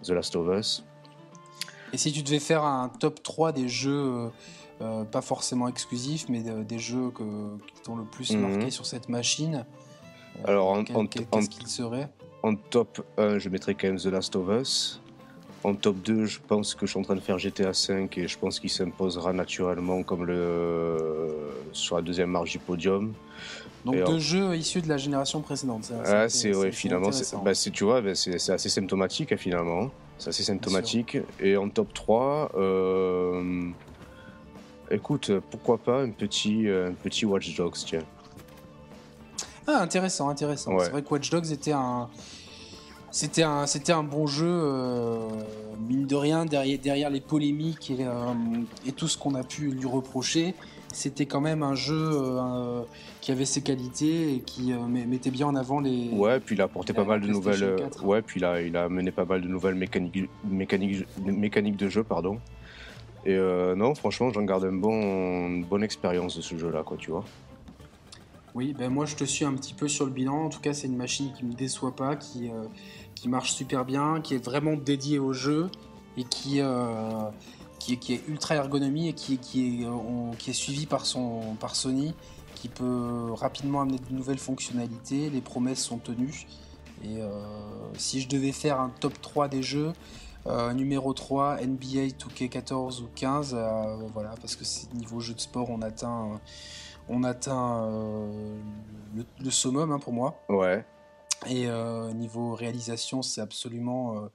The 0.02 0.10
Last 0.10 0.36
of 0.36 0.56
Us. 0.56 0.84
Et 1.92 1.98
si 1.98 2.12
tu 2.12 2.22
devais 2.22 2.40
faire 2.40 2.64
un 2.64 2.88
top 2.88 3.22
3 3.22 3.52
des 3.52 3.68
jeux, 3.68 3.92
euh, 3.92 4.28
euh, 4.80 5.04
pas 5.04 5.20
forcément 5.20 5.68
exclusifs, 5.68 6.26
mais 6.28 6.40
des 6.40 6.78
jeux 6.78 7.10
que, 7.10 7.22
qui 7.66 7.82
t'ont 7.82 7.96
le 7.96 8.04
plus 8.04 8.32
mhm. 8.32 8.40
marqué 8.40 8.70
sur 8.70 8.86
cette 8.86 9.08
machine, 9.08 9.64
euh, 10.38 10.48
alors 10.48 10.82
qu'est-ce 10.84 11.50
qu'il 11.50 11.66
serait? 11.66 12.08
En 12.42 12.56
top 12.56 13.04
1, 13.18 13.38
je 13.38 13.48
mettrais 13.48 13.74
quand 13.74 13.88
même 13.88 13.98
The 13.98 14.06
Last 14.06 14.34
of 14.36 14.48
Us. 14.48 15.00
En 15.64 15.74
top 15.74 15.96
2, 16.02 16.24
je 16.24 16.40
pense 16.40 16.74
que 16.74 16.86
je 16.86 16.90
suis 16.90 16.98
en 16.98 17.04
train 17.04 17.14
de 17.14 17.20
faire 17.20 17.38
GTA 17.38 17.72
5 17.72 18.18
et 18.18 18.26
je 18.26 18.36
pense 18.36 18.58
qu'il 18.58 18.70
s'imposera 18.70 19.32
naturellement 19.32 20.02
comme 20.02 20.24
le 20.24 21.52
sur 21.72 21.96
la 21.96 22.02
deuxième 22.02 22.30
marche 22.30 22.50
du 22.50 22.58
podium. 22.58 23.14
Donc 23.84 23.96
deux 24.04 24.18
jeux 24.18 24.56
issus 24.56 24.80
de 24.80 24.88
la 24.88 24.96
génération 24.96 25.40
précédente. 25.40 25.84
Ça, 25.84 25.94
ah, 26.04 26.28
c'est 26.28 26.54
ouais, 26.54 26.70
finalement, 26.70 27.10
bah, 27.44 27.52
tu 27.54 27.84
vois, 27.84 28.00
bah, 28.00 28.14
c'est 28.14 28.50
assez 28.50 28.68
symptomatique 28.68 29.32
hein, 29.32 29.36
finalement. 29.36 29.90
C'est 30.18 30.28
assez 30.28 30.44
symptomatique. 30.44 31.18
Et 31.40 31.56
en 31.56 31.68
top 31.68 31.92
3, 31.92 32.52
euh, 32.54 33.70
écoute, 34.90 35.32
pourquoi 35.50 35.78
pas 35.78 36.02
un 36.02 36.10
petit, 36.10 36.68
euh, 36.68 36.90
un 36.90 36.92
petit 36.92 37.26
Watch 37.26 37.56
Dogs, 37.56 37.74
tiens. 37.84 38.04
Ah, 39.66 39.80
intéressant, 39.82 40.28
intéressant. 40.28 40.78
C'est 40.78 40.90
vrai 40.90 41.02
que 41.02 41.08
Watch 41.08 41.30
Dogs 41.30 41.50
était 41.50 41.72
un. 41.72 42.08
C'était 43.10 43.42
un, 43.42 43.66
c'était 43.66 43.92
un 43.92 44.04
bon 44.04 44.26
jeu, 44.26 44.48
euh, 44.48 45.28
mine 45.86 46.06
de 46.06 46.14
rien, 46.14 46.46
derrière, 46.46 46.78
derrière 46.78 47.10
les 47.10 47.20
polémiques 47.20 47.90
et, 47.90 48.06
et 48.86 48.92
tout 48.92 49.06
ce 49.06 49.18
qu'on 49.18 49.34
a 49.34 49.42
pu 49.42 49.70
lui 49.70 49.86
reprocher 49.86 50.54
c'était 50.92 51.26
quand 51.26 51.40
même 51.40 51.62
un 51.62 51.74
jeu 51.74 52.10
euh, 52.12 52.82
qui 53.20 53.32
avait 53.32 53.44
ses 53.44 53.62
qualités 53.62 54.34
et 54.34 54.40
qui 54.40 54.72
euh, 54.72 54.80
mettait 54.86 55.30
bien 55.30 55.46
en 55.46 55.54
avant 55.54 55.80
les. 55.80 56.10
Ouais, 56.10 56.40
puis 56.40 56.54
il 56.54 56.60
a 56.60 56.64
apporté 56.64 56.92
pas 56.92 57.04
mal 57.04 57.20
de 57.20 57.28
nouvelles. 57.28 57.62
Euh, 57.62 57.88
ouais, 58.02 58.22
puis 58.22 58.40
il 58.40 58.44
a, 58.44 58.60
il 58.60 58.76
a 58.76 58.88
mené 58.88 59.10
pas 59.10 59.24
mal 59.24 59.40
de 59.40 59.48
nouvelles 59.48 59.74
mécaniques, 59.74 60.28
mécaniques, 60.44 61.06
mécaniques 61.24 61.76
de 61.76 61.88
jeu, 61.88 62.02
pardon. 62.02 62.38
Et 63.24 63.36
non, 63.36 63.94
franchement, 63.94 64.30
j'en 64.32 64.42
garde 64.42 64.64
un 64.64 64.72
bon, 64.72 65.46
une 65.46 65.64
bonne 65.64 65.84
expérience 65.84 66.36
de 66.36 66.42
ce 66.42 66.56
jeu-là, 66.56 66.82
quoi, 66.82 66.96
tu 66.96 67.10
vois. 67.10 67.24
Oui, 68.54 68.74
ben 68.78 68.90
moi 68.90 69.06
je 69.06 69.16
te 69.16 69.24
suis 69.24 69.46
un 69.46 69.54
petit 69.54 69.72
peu 69.72 69.88
sur 69.88 70.04
le 70.04 70.10
bilan. 70.10 70.44
En 70.44 70.48
tout 70.50 70.60
cas, 70.60 70.74
c'est 70.74 70.86
une 70.86 70.96
machine 70.96 71.32
qui 71.32 71.44
me 71.44 71.54
déçoit 71.54 71.96
pas, 71.96 72.16
qui, 72.16 72.50
qui 73.14 73.28
marche 73.28 73.52
super 73.52 73.84
bien, 73.84 74.20
qui 74.20 74.34
est 74.34 74.44
vraiment 74.44 74.74
dédiée 74.74 75.18
au 75.18 75.32
jeu 75.32 75.68
et 76.16 76.24
qui, 76.24 76.60
qui, 77.82 78.12
est 78.12 78.28
ultra 78.28 78.54
ergonomie 78.54 79.08
et 79.08 79.12
qui, 79.12 79.38
qui, 79.38 79.82
est, 79.82 80.36
qui 80.38 80.50
est 80.50 80.54
suivi 80.54 80.86
par, 80.86 81.06
son, 81.06 81.56
par 81.58 81.74
Sony, 81.74 82.14
qui 82.54 82.68
peut 82.68 83.32
rapidement 83.32 83.80
amener 83.80 83.98
de 83.98 84.14
nouvelles 84.14 84.38
fonctionnalités. 84.38 85.30
Les 85.30 85.40
promesses 85.40 85.82
sont 85.82 85.98
tenues. 85.98 86.46
Et 87.04 87.20
euh, 87.20 87.28
si 87.96 88.20
je 88.20 88.28
devais 88.28 88.52
faire 88.52 88.80
un 88.80 88.90
top 89.00 89.20
3 89.20 89.48
des 89.48 89.62
jeux, 89.62 89.92
euh, 90.46 90.72
numéro 90.72 91.12
3, 91.12 91.56
NBA 91.56 92.14
2K14 92.18 93.02
ou 93.02 93.08
15, 93.14 93.54
euh, 93.54 93.96
voilà, 94.12 94.34
parce 94.40 94.56
que 94.56 94.64
c'est 94.64 94.92
niveau 94.94 95.20
jeu 95.20 95.34
de 95.34 95.40
sport, 95.40 95.70
on 95.70 95.82
atteint, 95.82 96.40
on 97.08 97.24
atteint 97.24 97.88
le, 99.40 99.50
summum 99.50 99.90
hein, 99.90 99.98
pour 99.98 100.12
moi. 100.12 100.40
Ouais. 100.48 100.84
Et 101.48 101.66
niveau 102.14 102.54
réalisation, 102.54 103.22
c'est 103.22 103.40
absolument 103.40 104.28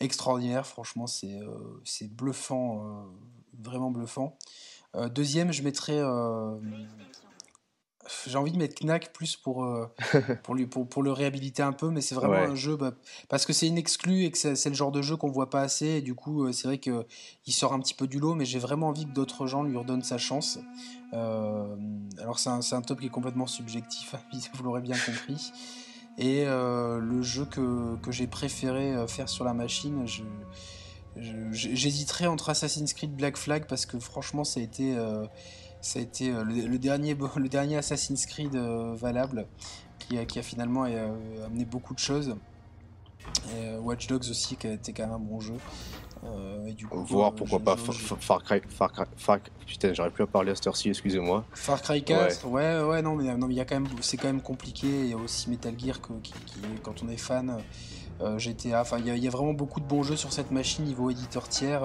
extraordinaire. 0.00 0.66
Franchement, 0.66 1.06
c'est 1.06 1.40
euh, 1.40 2.08
bluffant, 2.10 2.84
euh, 2.84 3.02
vraiment 3.62 3.90
bluffant. 3.90 4.36
Euh, 4.96 5.08
deuxième, 5.08 5.52
je 5.52 5.62
mettrais 5.62 6.00
j'ai 8.26 8.38
envie 8.38 8.50
de 8.50 8.58
mettre 8.58 8.74
Knack 8.84 9.12
plus 9.12 9.36
pour, 9.36 9.64
pour, 10.42 10.56
lui, 10.56 10.66
pour, 10.66 10.88
pour, 10.88 11.04
le 11.04 11.12
réhabiliter 11.12 11.62
un 11.62 11.72
peu, 11.72 11.90
mais 11.90 12.00
c'est 12.00 12.16
vraiment 12.16 12.34
un 12.34 12.56
jeu 12.56 12.74
bah, 12.74 12.92
parce 13.28 13.46
que 13.46 13.52
c'est 13.52 13.68
une 13.68 13.78
exclue 13.78 14.24
et 14.24 14.32
que 14.32 14.38
c'est 14.38 14.68
le 14.68 14.74
genre 14.74 14.90
de 14.90 15.00
jeu 15.00 15.16
qu'on 15.16 15.30
voit 15.30 15.48
pas 15.48 15.60
assez. 15.60 15.86
Et 15.86 16.00
du 16.00 16.16
coup, 16.16 16.52
c'est 16.52 16.66
vrai 16.66 16.78
qu'il 16.78 17.04
sort 17.50 17.72
un 17.72 17.78
petit 17.78 17.94
peu 17.94 18.08
du 18.08 18.18
lot, 18.18 18.34
mais 18.34 18.44
j'ai 18.44 18.58
vraiment 18.58 18.88
envie 18.88 19.06
que 19.06 19.12
d'autres 19.12 19.46
gens 19.46 19.62
lui 19.62 19.76
redonnent 19.76 20.02
sa 20.02 20.18
chance. 20.18 20.58
alors, 21.12 22.38
c'est 22.38 22.50
un, 22.50 22.60
un, 22.72 22.82
top 22.82 22.98
qui 22.98 23.06
est 23.06 23.10
complètement 23.10 23.46
subjectif, 23.46 24.16
vous 24.54 24.64
l'aurez 24.64 24.80
bien 24.80 24.96
compris. 24.98 25.52
Et 26.20 26.44
euh, 26.46 27.00
le 27.00 27.22
jeu 27.22 27.46
que, 27.46 27.96
que 27.96 28.12
j'ai 28.12 28.26
préféré 28.26 28.92
euh, 28.92 29.06
faire 29.06 29.26
sur 29.30 29.42
la 29.42 29.54
machine, 29.54 30.04
j'hésiterais 31.16 32.26
entre 32.26 32.50
Assassin's 32.50 32.92
Creed 32.92 33.16
Black 33.16 33.38
Flag 33.38 33.64
parce 33.66 33.86
que 33.86 33.98
franchement 33.98 34.44
ça 34.44 34.60
a 34.60 34.62
été, 34.62 34.96
euh, 34.98 35.26
ça 35.80 35.98
a 35.98 36.02
été 36.02 36.30
le, 36.30 36.78
dernier, 36.78 37.16
le 37.36 37.48
dernier 37.48 37.78
Assassin's 37.78 38.26
Creed 38.26 38.54
valable 38.54 39.46
qui 39.98 40.18
a, 40.18 40.26
qui 40.26 40.38
a 40.38 40.42
finalement 40.42 40.82
amené 40.82 41.64
beaucoup 41.64 41.94
de 41.94 41.98
choses. 41.98 42.36
Et 43.54 43.76
Watch 43.78 44.06
Dogs 44.06 44.28
aussi 44.28 44.56
qui 44.56 44.66
a 44.66 44.72
été 44.72 44.92
quand 44.92 45.04
même 45.04 45.14
un 45.14 45.18
bon 45.18 45.40
jeu. 45.40 45.56
Euh, 46.24 46.66
et 46.66 46.72
du 46.72 46.86
coup, 46.86 47.02
Voir 47.04 47.30
euh, 47.30 47.34
pourquoi 47.34 47.60
pas 47.60 47.76
Far 47.76 48.42
Cry, 48.42 48.60
Far 48.68 48.92
Cry, 48.92 49.04
putain, 49.66 49.94
j'aurais 49.94 50.10
plus 50.10 50.24
à 50.24 50.26
parler 50.26 50.52
à 50.52 50.54
cette 50.54 50.66
heure-ci, 50.66 50.90
excusez-moi. 50.90 51.44
Far 51.54 51.80
Cry 51.80 52.02
4, 52.02 52.46
ouais, 52.46 52.82
ouais, 52.82 53.02
non, 53.02 53.16
mais 53.16 53.34
non, 53.36 53.46
mais 53.46 53.54
y 53.54 53.60
a 53.60 53.64
quand 53.64 53.80
même, 53.80 53.88
c'est 54.00 54.16
quand 54.16 54.28
même 54.28 54.42
compliqué. 54.42 54.86
Il 54.86 55.08
y 55.08 55.12
a 55.14 55.16
aussi 55.16 55.48
Metal 55.48 55.74
Gear 55.78 55.98
qui, 56.22 56.34
quand 56.82 57.02
on 57.02 57.08
est 57.08 57.16
fan. 57.16 57.58
Euh, 58.20 58.38
GTA, 58.38 58.82
enfin 58.82 58.98
il 58.98 59.16
y, 59.16 59.26
a 59.26 59.30
vraiment 59.30 59.54
beaucoup 59.54 59.80
de 59.80 59.86
bons 59.86 60.02
jeux 60.02 60.14
sur 60.16 60.30
cette 60.30 60.50
machine 60.50 60.84
niveau 60.84 61.08
éditeur 61.08 61.48
tiers. 61.48 61.80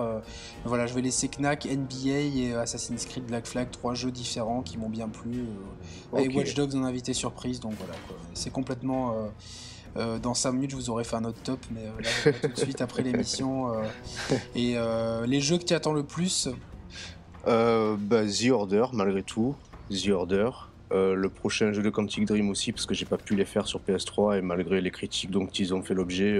voilà, 0.65 0.85
je 0.85 0.93
vais 0.93 1.01
laisser 1.01 1.29
Knack, 1.29 1.65
NBA 1.65 2.09
et 2.09 2.53
Assassin's 2.55 3.05
Creed 3.05 3.25
Black 3.25 3.45
Flag, 3.45 3.71
trois 3.71 3.93
jeux 3.93 4.11
différents 4.11 4.61
qui 4.61 4.77
m'ont 4.77 4.89
bien 4.89 5.07
plu. 5.07 5.45
Et 6.17 6.27
Watch 6.27 6.55
Dogs 6.55 6.75
en 6.75 6.83
invité 6.83 7.13
surprise, 7.13 7.61
donc 7.61 7.75
voilà, 7.77 7.93
c'est 8.33 8.51
complètement 8.51 9.15
euh, 9.97 10.19
dans 10.19 10.33
5 10.33 10.51
minutes, 10.51 10.71
je 10.71 10.75
vous 10.75 10.89
aurais 10.89 11.03
fait 11.03 11.15
un 11.15 11.23
autre 11.23 11.41
top, 11.43 11.59
mais 11.71 11.81
euh, 11.81 12.01
là, 12.01 12.09
tout 12.41 12.47
de 12.49 12.57
suite 12.57 12.81
après 12.81 13.01
l'émission. 13.03 13.73
Euh, 13.73 13.83
et 14.55 14.75
les 15.27 15.41
jeux 15.41 15.57
que 15.57 15.63
tu 15.63 15.73
attends 15.73 15.93
le 15.93 16.03
plus? 16.03 16.49
Bah, 17.45 18.23
The 18.25 18.49
Order, 18.51 18.85
malgré 18.93 19.23
tout. 19.23 19.55
The 19.89 20.09
Order. 20.09 20.49
le 20.91 21.27
prochain 21.27 21.71
jeu 21.71 21.81
de 21.81 21.89
Quantic 21.89 22.25
Dream 22.25 22.49
aussi, 22.49 22.71
parce 22.71 22.85
que 22.85 22.93
j'ai 22.93 23.05
pas 23.05 23.17
pu 23.17 23.35
les 23.35 23.45
faire 23.45 23.67
sur 23.67 23.79
PS3 23.79 24.37
et 24.37 24.41
malgré 24.41 24.81
les 24.81 24.91
critiques 24.91 25.31
dont 25.31 25.47
ils 25.47 25.73
ont 25.73 25.81
fait 25.81 25.93
l'objet, 25.93 26.39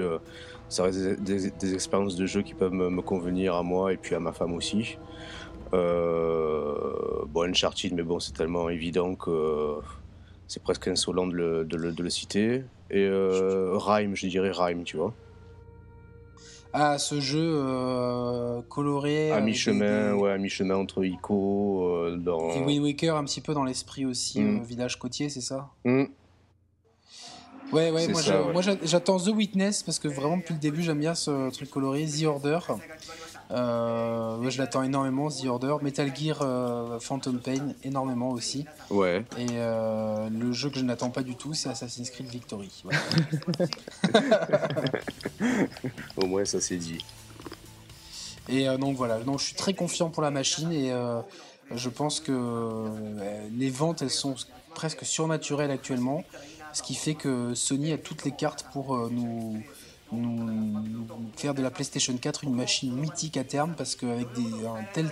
ça 0.68 0.82
reste 0.82 1.20
des, 1.22 1.74
expériences 1.74 2.16
de 2.16 2.26
jeu 2.26 2.42
qui 2.42 2.54
peuvent 2.54 2.72
me, 2.72 3.02
convenir 3.02 3.54
à 3.54 3.62
moi 3.62 3.92
et 3.92 3.96
puis 3.96 4.14
à 4.14 4.20
ma 4.20 4.32
femme 4.32 4.52
aussi. 4.54 4.98
bon, 5.72 7.42
Uncharted, 7.42 7.94
mais 7.94 8.02
bon, 8.02 8.18
c'est 8.18 8.32
tellement 8.32 8.68
évident 8.68 9.14
que 9.14 9.78
c'est 10.48 10.62
presque 10.62 10.88
insolent 10.88 11.26
de 11.26 11.34
le, 11.34 11.64
de 11.64 12.02
le, 12.02 12.10
citer. 12.10 12.64
Et 12.90 13.04
euh, 13.04 13.72
Rhyme, 13.74 14.14
je 14.14 14.26
dirais 14.28 14.50
Rhyme, 14.52 14.84
tu 14.84 14.96
vois. 14.96 15.12
Ah, 16.72 16.98
ce 16.98 17.20
jeu 17.20 17.40
euh, 17.42 18.60
coloré. 18.68 19.32
À 19.32 19.40
mi-chemin, 19.40 20.14
ouais, 20.14 20.32
à 20.32 20.38
mi-chemin 20.38 20.76
entre 20.76 21.04
Ico. 21.04 21.88
Euh, 21.88 22.16
dans... 22.16 22.50
Et 22.50 22.60
Wind 22.60 22.82
Waker, 22.84 23.16
un 23.16 23.24
petit 23.24 23.40
peu 23.40 23.54
dans 23.54 23.64
l'esprit 23.64 24.04
aussi, 24.04 24.40
mm. 24.40 24.62
village 24.62 24.98
côtier, 24.98 25.28
c'est 25.28 25.40
ça? 25.40 25.70
Mm. 25.84 26.04
Ouais, 27.72 27.90
ouais, 27.90 28.06
moi 28.08 28.62
j'attends 28.84 29.18
The 29.18 29.28
Witness 29.28 29.82
parce 29.82 29.98
que 29.98 30.06
vraiment 30.06 30.36
depuis 30.36 30.54
le 30.54 30.60
début 30.60 30.82
j'aime 30.82 31.00
bien 31.00 31.16
ce 31.16 31.50
truc 31.50 31.68
coloré. 31.68 32.06
The 32.06 32.24
Order. 32.24 32.60
Euh, 33.50 34.50
je 34.50 34.58
l'attends 34.58 34.82
énormément, 34.82 35.28
The 35.28 35.46
Order. 35.46 35.76
Metal 35.82 36.14
Gear 36.14 36.38
euh, 36.42 36.98
Phantom 36.98 37.38
Pain, 37.38 37.74
énormément 37.84 38.30
aussi. 38.30 38.66
Ouais. 38.90 39.24
Et 39.38 39.46
euh, 39.52 40.28
le 40.30 40.52
jeu 40.52 40.70
que 40.70 40.78
je 40.78 40.84
n'attends 40.84 41.10
pas 41.10 41.22
du 41.22 41.36
tout, 41.36 41.54
c'est 41.54 41.68
Assassin's 41.68 42.10
Creed 42.10 42.28
Victory. 42.28 42.82
Au 46.16 46.26
moins, 46.26 46.44
ça 46.44 46.60
c'est 46.60 46.76
dit. 46.76 47.04
Et 48.48 48.66
donc 48.78 48.96
voilà, 48.96 49.18
donc, 49.18 49.40
je 49.40 49.46
suis 49.46 49.56
très 49.56 49.74
confiant 49.74 50.08
pour 50.08 50.22
la 50.22 50.30
machine 50.30 50.70
et 50.70 50.92
je 51.74 51.88
pense 51.88 52.20
que 52.20 52.86
les 53.56 53.70
ventes, 53.70 54.02
elles 54.02 54.10
sont 54.10 54.36
presque 54.74 55.04
surnaturelles 55.04 55.72
actuellement. 55.72 56.22
Ce 56.72 56.82
qui 56.82 56.94
fait 56.94 57.14
que 57.14 57.54
Sony 57.54 57.92
a 57.92 57.98
toutes 57.98 58.24
les 58.24 58.30
cartes 58.30 58.66
pour 58.72 59.10
nous 59.10 59.60
faire 61.36 61.54
de 61.54 61.62
la 61.62 61.70
PlayStation 61.70 62.16
4 62.16 62.44
une 62.44 62.54
machine 62.54 62.94
mythique 62.94 63.36
à 63.36 63.44
terme 63.44 63.74
parce 63.76 63.96
qu'avec 63.96 64.28
un 64.36 64.84
tel, 64.92 65.10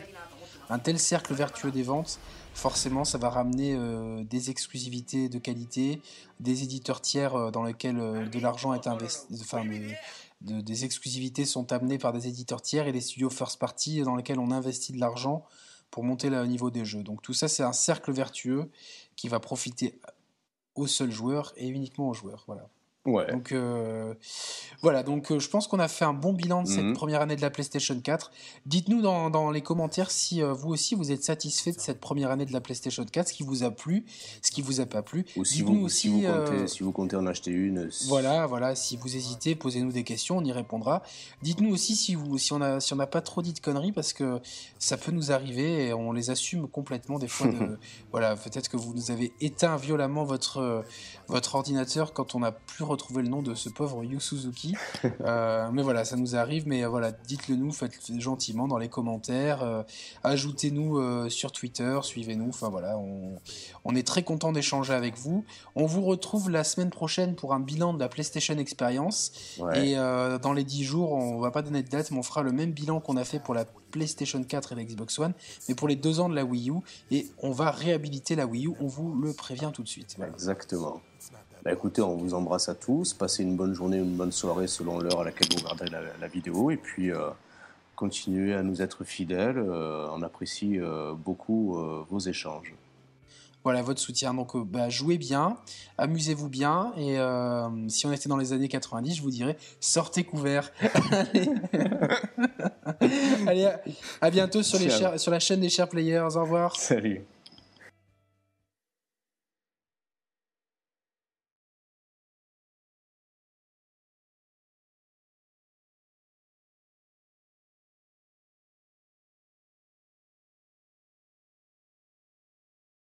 un 0.70 0.78
tel 0.78 0.98
cercle 0.98 1.34
vertueux 1.34 1.70
des 1.70 1.82
ventes, 1.82 2.18
forcément 2.54 3.04
ça 3.04 3.18
va 3.18 3.30
ramener 3.30 3.74
euh, 3.74 4.22
des 4.24 4.50
exclusivités 4.50 5.28
de 5.28 5.38
qualité, 5.38 6.00
des 6.40 6.62
éditeurs 6.62 7.00
tiers 7.00 7.34
euh, 7.34 7.50
dans 7.50 7.64
lesquels 7.64 7.98
euh, 7.98 8.26
de 8.26 8.38
l'argent 8.38 8.72
est 8.74 8.86
investi, 8.86 9.26
enfin 9.40 9.64
des 10.40 10.84
exclusivités 10.84 11.46
sont 11.46 11.72
amenées 11.72 11.98
par 11.98 12.12
des 12.12 12.28
éditeurs 12.28 12.60
tiers 12.60 12.86
et 12.86 12.92
des 12.92 13.00
studios 13.00 13.30
first 13.30 13.58
party 13.58 14.02
dans 14.02 14.14
lesquels 14.14 14.38
on 14.38 14.50
investit 14.50 14.92
de 14.92 15.00
l'argent 15.00 15.44
pour 15.90 16.04
monter 16.04 16.28
le 16.28 16.44
niveau 16.46 16.70
des 16.70 16.84
jeux. 16.84 17.02
Donc 17.02 17.22
tout 17.22 17.32
ça, 17.32 17.48
c'est 17.48 17.62
un 17.62 17.72
cercle 17.72 18.12
vertueux 18.12 18.68
qui 19.16 19.28
va 19.28 19.40
profiter 19.40 19.98
aux 20.74 20.86
seuls 20.86 21.12
joueurs 21.12 21.52
et 21.56 21.68
uniquement 21.68 22.08
aux 22.08 22.14
joueurs. 22.14 22.44
Voilà. 22.46 22.68
Ouais. 23.06 23.30
Donc 23.32 23.52
euh, 23.52 24.14
voilà, 24.80 25.02
donc 25.02 25.30
euh, 25.30 25.38
je 25.38 25.48
pense 25.50 25.66
qu'on 25.66 25.78
a 25.78 25.88
fait 25.88 26.04
un 26.06 26.14
bon 26.14 26.32
bilan 26.32 26.62
de 26.62 26.68
cette 26.68 26.84
Mhm. 26.84 26.94
première 26.94 27.20
année 27.20 27.36
de 27.36 27.42
la 27.42 27.50
PlayStation 27.50 27.98
4. 28.00 28.30
Dites-nous 28.66 29.02
dans, 29.02 29.28
dans 29.28 29.50
les 29.50 29.60
commentaires 29.60 30.10
si 30.10 30.42
euh, 30.42 30.52
vous 30.54 30.70
aussi 30.70 30.94
vous 30.94 31.12
êtes 31.12 31.22
satisfait 31.22 31.72
de 31.72 31.80
cette 31.80 32.00
première 32.00 32.30
année 32.30 32.46
de 32.46 32.52
la 32.52 32.60
PlayStation 32.62 33.04
4, 33.04 33.28
ce 33.28 33.32
qui 33.34 33.42
vous 33.42 33.62
a 33.62 33.70
plu, 33.70 34.06
ce 34.42 34.50
qui 34.50 34.62
vous 34.62 34.80
a 34.80 34.86
pas 34.86 35.02
plu. 35.02 35.26
Ou 35.36 35.44
si 35.44 35.60
vous, 35.62 35.74
aussi, 35.84 35.96
si, 36.02 36.08
vous 36.08 36.22
comptez, 36.22 36.66
si 36.66 36.82
vous 36.82 36.92
comptez 36.92 37.16
en 37.16 37.26
acheter 37.26 37.50
une. 37.50 37.90
si- 37.90 38.08
Voilà, 38.08 38.46
voilà, 38.46 38.74
si 38.74 38.96
vous 38.96 39.14
hésitez, 39.16 39.54
posez-nous 39.54 39.92
des 39.92 40.04
questions, 40.04 40.38
on 40.38 40.44
y 40.44 40.52
répondra. 40.52 41.02
Dites-nous 41.42 41.72
aussi 41.72 41.96
si, 41.96 42.14
vous, 42.14 42.38
si 42.38 42.52
on 42.54 42.60
a 42.62 42.80
si 42.80 42.92
on 42.94 42.96
n'a 42.96 43.06
pas 43.06 43.20
trop 43.20 43.42
dit 43.42 43.52
de 43.52 43.60
conneries 43.60 43.92
parce 43.92 44.12
que 44.14 44.40
ça 44.78 44.96
peut 44.96 45.12
nous 45.12 45.30
arriver 45.30 45.88
et 45.88 45.92
on 45.94 46.12
les 46.12 46.30
assume 46.30 46.68
complètement 46.68 47.18
des 47.18 47.28
fois. 47.28 47.48
De, 47.48 47.78
voilà, 48.12 48.34
peut-être 48.36 48.68
que 48.70 48.76
vous 48.78 48.94
nous 48.94 49.10
avez 49.10 49.32
éteint 49.42 49.76
violemment 49.76 50.24
votre 50.24 50.84
votre 51.28 51.54
ordinateur 51.54 52.12
quand 52.12 52.34
on 52.34 52.40
n'a 52.40 52.52
plus 52.52 52.84
retrouvé 52.94 53.22
le 53.22 53.28
nom 53.28 53.42
de 53.42 53.54
ce 53.54 53.68
pauvre 53.68 54.02
Yu 54.04 54.20
Suzuki. 54.20 54.74
Euh, 55.20 55.68
mais 55.72 55.82
voilà, 55.82 56.04
ça 56.04 56.16
nous 56.16 56.34
arrive. 56.36 56.66
Mais 56.66 56.84
euh, 56.84 56.88
voilà, 56.88 57.12
dites-le 57.12 57.56
nous, 57.56 57.70
faites-le 57.72 58.18
gentiment 58.20 58.66
dans 58.68 58.78
les 58.78 58.88
commentaires. 58.88 59.62
euh, 59.62 59.82
Ajoutez-nous 60.22 60.98
euh, 60.98 61.28
sur 61.28 61.52
Twitter, 61.52 61.98
suivez-nous. 62.02 62.48
Enfin 62.48 62.68
voilà, 62.70 62.96
on, 62.98 63.36
on 63.84 63.94
est 63.94 64.06
très 64.06 64.22
content 64.22 64.52
d'échanger 64.52 64.94
avec 64.94 65.16
vous. 65.18 65.44
On 65.74 65.86
vous 65.86 66.02
retrouve 66.02 66.50
la 66.50 66.64
semaine 66.64 66.90
prochaine 66.90 67.34
pour 67.34 67.52
un 67.52 67.60
bilan 67.60 67.92
de 67.94 68.00
la 68.00 68.08
PlayStation 68.08 68.56
Experience. 68.56 69.32
Ouais. 69.58 69.88
Et 69.90 69.94
dans 69.94 70.52
les 70.52 70.64
10 70.64 70.84
jours, 70.84 71.12
on 71.12 71.38
va 71.40 71.50
pas 71.50 71.62
donner 71.62 71.82
de 71.82 71.88
date, 71.88 72.10
mais 72.10 72.18
on 72.18 72.22
fera 72.22 72.42
le 72.42 72.52
même 72.52 72.72
bilan 72.72 73.00
qu'on 73.00 73.16
a 73.16 73.24
fait 73.24 73.40
pour 73.40 73.54
la 73.54 73.64
PlayStation 73.90 74.42
4 74.42 74.72
et 74.72 74.74
la 74.74 74.84
Xbox 74.84 75.18
One, 75.18 75.34
mais 75.68 75.74
pour 75.74 75.86
les 75.88 75.96
deux 75.96 76.18
ans 76.20 76.28
de 76.28 76.34
la 76.34 76.44
Wii 76.44 76.70
U. 76.70 76.74
Et 77.10 77.28
on 77.42 77.52
va 77.52 77.70
réhabiliter 77.70 78.34
la 78.34 78.46
Wii 78.46 78.66
U, 78.66 78.72
on 78.80 78.86
vous 78.86 79.14
le 79.14 79.32
prévient 79.32 79.70
tout 79.72 79.82
de 79.82 79.88
suite. 79.88 80.14
Voilà. 80.16 80.32
Exactement. 80.32 81.00
Bah, 81.64 81.72
écoutez, 81.72 82.02
on 82.02 82.16
vous 82.16 82.34
embrasse 82.34 82.68
à 82.68 82.74
tous. 82.74 83.14
Passez 83.14 83.42
une 83.42 83.56
bonne 83.56 83.72
journée, 83.74 83.96
une 83.98 84.16
bonne 84.16 84.32
soirée 84.32 84.66
selon 84.66 84.98
l'heure 84.98 85.20
à 85.20 85.24
laquelle 85.24 85.48
vous 85.52 85.62
regardez 85.66 85.86
la, 85.90 86.00
la 86.20 86.28
vidéo. 86.28 86.70
Et 86.70 86.76
puis, 86.76 87.10
euh, 87.10 87.28
continuez 87.96 88.54
à 88.54 88.62
nous 88.62 88.82
être 88.82 89.04
fidèles. 89.04 89.56
euh, 89.58 90.06
on 90.12 90.20
apprécie 90.22 90.78
euh, 90.78 91.14
beaucoup 91.14 91.78
vos 92.10 92.18
échanges. 92.18 92.74
Voilà 93.62 93.80
votre 93.80 93.98
soutien. 93.98 94.34
Donc, 94.34 94.54
bah, 94.66 94.90
jouez 94.90 95.16
bien, 95.16 95.56
amusez-vous 95.96 96.50
bien. 96.50 96.92
Et 96.98 97.16
si 97.88 98.06
on 98.06 98.12
était 98.12 98.28
dans 98.28 98.36
les 98.36 98.52
années 98.52 98.68
90, 98.68 99.14
je 99.16 99.22
vous 99.22 99.30
dirais 99.30 99.56
sortez 99.80 100.22
couverts. 100.22 100.70
Allez, 101.10 101.48
Allez 103.46 103.64
à, 103.64 103.80
à 104.20 104.30
bientôt 104.30 104.62
sur, 104.62 104.78
les 104.78 104.90
Ciao. 104.90 104.98
chers- 104.98 105.18
sur 105.18 105.30
la 105.30 105.40
chaîne 105.40 105.60
des 105.60 105.70
chers 105.70 105.88
players. 105.88 106.18
Au 106.36 106.42
revoir. 106.42 106.76
Salut. 106.76 107.22